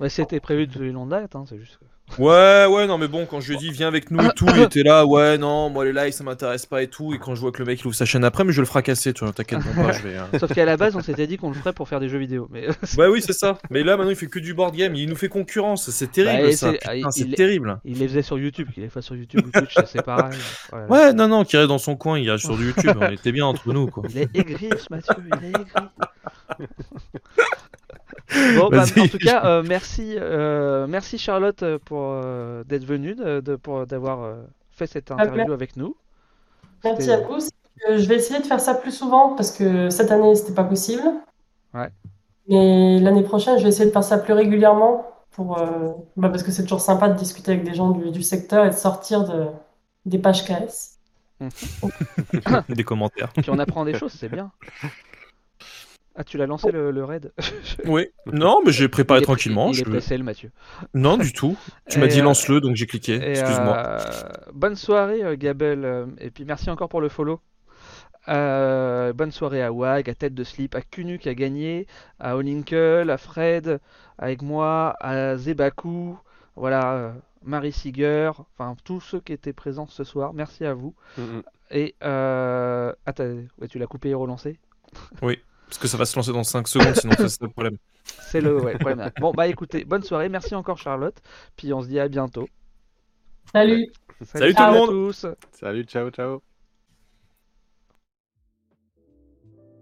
Ouais, 0.00 0.08
c'était 0.08 0.40
prévu 0.40 0.66
depuis 0.66 0.90
longue 0.90 1.10
date, 1.10 1.36
hein, 1.36 1.44
c'est 1.48 1.58
juste. 1.58 1.78
que- 1.78 1.84
Ouais, 2.18 2.66
ouais, 2.66 2.86
non, 2.86 2.98
mais 2.98 3.08
bon, 3.08 3.26
quand 3.26 3.40
je 3.40 3.48
lui 3.48 3.56
ai 3.56 3.58
dit 3.58 3.70
viens 3.72 3.88
avec 3.88 4.10
nous 4.12 4.24
et 4.24 4.30
tout, 4.34 4.46
il 4.48 4.62
était 4.62 4.82
là, 4.84 5.04
ouais, 5.04 5.36
non, 5.38 5.68
moi 5.70 5.84
les 5.84 5.92
lives 5.92 6.12
ça 6.12 6.22
m'intéresse 6.24 6.64
pas 6.64 6.82
et 6.82 6.86
tout. 6.88 7.12
Et 7.12 7.18
quand 7.18 7.34
je 7.34 7.40
vois 7.40 7.50
que 7.52 7.58
le 7.58 7.64
mec 7.66 7.80
il 7.80 7.86
ouvre 7.88 7.96
sa 7.96 8.04
chaîne 8.04 8.24
après, 8.24 8.44
mais 8.44 8.52
je 8.52 8.56
vais 8.58 8.62
le 8.62 8.66
fracasser, 8.66 9.12
tu 9.12 9.24
vois, 9.24 9.32
t'inquiète 9.34 9.58
bon, 9.60 9.82
pas, 9.84 9.92
je 9.92 10.02
vais. 10.02 10.16
euh. 10.16 10.38
Sauf 10.38 10.52
qu'à 10.54 10.64
la 10.64 10.76
base, 10.76 10.94
on 10.96 11.00
s'était 11.02 11.26
dit 11.26 11.36
qu'on 11.36 11.48
le 11.50 11.54
ferait 11.56 11.72
pour 11.72 11.88
faire 11.88 11.98
des 12.00 12.08
jeux 12.08 12.18
vidéo. 12.18 12.48
Mais 12.52 12.68
Ouais, 12.96 13.08
oui, 13.08 13.20
c'est 13.20 13.32
ça. 13.32 13.58
Mais 13.70 13.82
là 13.82 13.96
maintenant 13.96 14.10
il 14.10 14.16
fait 14.16 14.28
que 14.28 14.38
du 14.38 14.54
board 14.54 14.74
game, 14.76 14.94
il 14.94 15.08
nous 15.08 15.16
fait 15.16 15.28
concurrence, 15.28 15.90
c'est 15.90 16.10
terrible 16.12 16.42
Bah, 16.44 16.48
et 16.48 16.52
ça. 16.56 16.70
c'est- 16.72 16.78
Putain, 16.78 16.94
il- 16.94 17.04
c'est 17.10 17.20
il- 17.24 17.34
terrible. 17.34 17.78
il 17.84 17.98
les 17.98 18.08
faisait 18.08 18.22
sur 18.22 18.38
YouTube, 18.38 18.68
qu'il 18.72 18.84
les 18.84 18.88
fasse 18.88 19.04
sur 19.04 19.16
YouTube 19.16 19.42
ou 19.46 19.50
Twitch, 19.50 19.74
c'est 19.86 20.02
pareil. 20.02 20.38
Ouais, 20.88 21.12
non, 21.12 21.26
non, 21.28 21.44
qui 21.44 21.56
reste 21.56 21.68
dans 21.68 21.78
son 21.78 21.96
coin, 21.96 22.18
il 22.18 22.30
reste 22.30 22.44
sur 22.44 22.56
du 22.56 22.66
YouTube, 22.76 22.96
on 23.00 23.10
était 23.10 23.32
bien 23.32 23.46
entre 23.46 23.72
nous 23.72 23.88
quoi. 23.88 24.04
Il 24.08 24.18
est 24.18 24.28
aigri, 24.34 24.70
ce 24.78 24.86
Mathieu, 24.90 25.14
il 25.26 25.44
est 25.44 25.48
aigri. 25.48 25.64
bon, 28.50 28.70
bah, 28.70 28.86
en 28.96 29.06
tout 29.08 29.18
cas, 29.18 29.44
euh, 29.46 29.62
merci, 29.62 30.14
euh, 30.18 30.86
merci 30.86 31.18
Charlotte 31.18 31.62
euh, 31.62 31.78
pour 31.78 32.00
euh, 32.02 32.64
d'être 32.64 32.84
venue, 32.84 33.14
de, 33.14 33.40
de- 33.40 33.56
pour 33.56 33.86
d'avoir 33.86 34.22
euh, 34.22 34.42
fait 34.70 34.86
cette 34.86 35.10
interview 35.10 35.52
avec 35.52 35.76
nous. 35.76 35.96
Merci 36.84 37.10
à 37.10 37.18
vous. 37.18 37.38
Je 37.88 38.06
vais 38.06 38.16
essayer 38.16 38.40
de 38.40 38.46
faire 38.46 38.60
ça 38.60 38.74
plus 38.74 38.92
souvent 38.92 39.34
parce 39.36 39.50
que 39.52 39.90
cette 39.90 40.10
année, 40.10 40.34
c'était 40.34 40.54
pas 40.54 40.64
possible. 40.64 41.02
Ouais. 41.74 41.90
Mais 42.48 43.00
l'année 43.00 43.22
prochaine, 43.22 43.58
je 43.58 43.62
vais 43.64 43.70
essayer 43.70 43.86
de 43.86 43.90
faire 43.90 44.04
ça 44.04 44.18
plus 44.18 44.32
régulièrement 44.32 45.06
pour, 45.32 45.58
euh, 45.58 45.92
bah, 46.16 46.28
parce 46.28 46.42
que 46.42 46.50
c'est 46.52 46.62
toujours 46.62 46.80
sympa 46.80 47.08
de 47.08 47.18
discuter 47.18 47.52
avec 47.52 47.64
des 47.64 47.74
gens 47.74 47.90
du, 47.90 48.10
du 48.10 48.22
secteur 48.22 48.64
et 48.66 48.70
de 48.70 48.74
sortir 48.76 49.24
de, 49.28 49.46
des 50.06 50.18
pages 50.18 50.44
KS. 50.44 50.98
Des 52.68 52.84
commentaires. 52.84 53.32
Puis 53.40 53.50
on 53.50 53.58
apprend 53.58 53.84
des 53.84 53.94
choses, 53.94 54.12
c'est 54.12 54.28
bien. 54.28 54.52
Ah, 56.18 56.24
tu 56.24 56.38
l'as 56.38 56.46
lancé 56.46 56.72
le, 56.72 56.90
le 56.90 57.04
raid 57.04 57.32
Oui. 57.84 58.08
Non, 58.26 58.60
mais 58.64 58.72
j'ai 58.72 58.88
préparé 58.88 59.20
Il 59.20 59.22
est- 59.22 59.26
tranquillement. 59.26 59.70
Il 59.72 59.80
est 59.80 59.84
je- 59.84 60.22
Mathieu. 60.22 60.50
Non, 60.94 61.16
du 61.18 61.32
tout. 61.32 61.56
Tu 61.90 61.98
m'as 61.98 62.06
dit 62.06 62.20
euh, 62.20 62.24
lance-le, 62.24 62.60
donc 62.60 62.74
j'ai 62.74 62.86
cliqué. 62.86 63.14
Excuse-moi. 63.22 63.76
euh, 63.76 63.98
bonne 64.54 64.76
soirée, 64.76 65.22
euh, 65.22 65.36
Gabel. 65.36 66.06
et 66.18 66.30
puis 66.30 66.44
merci 66.44 66.70
encore 66.70 66.88
pour 66.88 67.00
le 67.02 67.08
follow. 67.10 67.40
Euh, 68.28 69.12
bonne 69.12 69.30
soirée 69.30 69.62
à 69.62 69.72
Wag, 69.72 70.10
à 70.10 70.14
Tête 70.14 70.34
de 70.34 70.42
Slip, 70.42 70.74
à 70.74 70.80
Kunu 70.80 71.18
qui 71.18 71.28
a 71.28 71.34
gagné, 71.34 71.86
à 72.18 72.36
Olinkle, 72.36 73.08
à 73.10 73.18
Fred, 73.18 73.78
avec 74.18 74.42
moi, 74.42 74.96
à 75.00 75.36
Zebaku, 75.36 76.16
voilà, 76.56 77.14
Marie 77.44 77.70
Siger, 77.72 78.30
enfin 78.58 78.74
tous 78.84 79.00
ceux 79.00 79.20
qui 79.20 79.32
étaient 79.32 79.52
présents 79.52 79.86
ce 79.86 80.02
soir. 80.02 80.32
Merci 80.34 80.64
à 80.64 80.74
vous. 80.74 80.94
Et 81.70 81.94
euh... 82.02 82.92
ah, 83.06 83.12
t'as- 83.12 83.24
ouais, 83.60 83.68
tu 83.68 83.78
l'as 83.78 83.86
coupé 83.86 84.08
et 84.10 84.14
relancé? 84.14 84.58
Parce 85.66 85.78
que 85.78 85.88
ça 85.88 85.96
va 85.96 86.04
se 86.04 86.16
lancer 86.16 86.32
dans 86.32 86.44
5 86.44 86.68
secondes, 86.68 86.94
sinon 86.94 87.14
ça, 87.14 87.28
c'est 87.28 87.42
le 87.42 87.48
problème. 87.48 87.76
C'est 88.20 88.40
le 88.40 88.60
ouais, 88.60 88.78
problème. 88.78 89.10
Bon, 89.18 89.32
bah 89.32 89.48
écoutez, 89.48 89.84
bonne 89.84 90.02
soirée, 90.02 90.28
merci 90.28 90.54
encore 90.54 90.78
Charlotte, 90.78 91.16
puis 91.56 91.72
on 91.72 91.82
se 91.82 91.88
dit 91.88 91.98
à 91.98 92.06
bientôt. 92.06 92.48
Salut! 93.52 93.90
Salut 94.24 94.54
tout 94.54 94.62
le 94.62 94.68
à 94.68 94.72
monde 94.72 94.88
tous 94.88 95.26
Salut, 95.52 95.84
ciao, 95.84 96.10
ciao. 96.10 96.40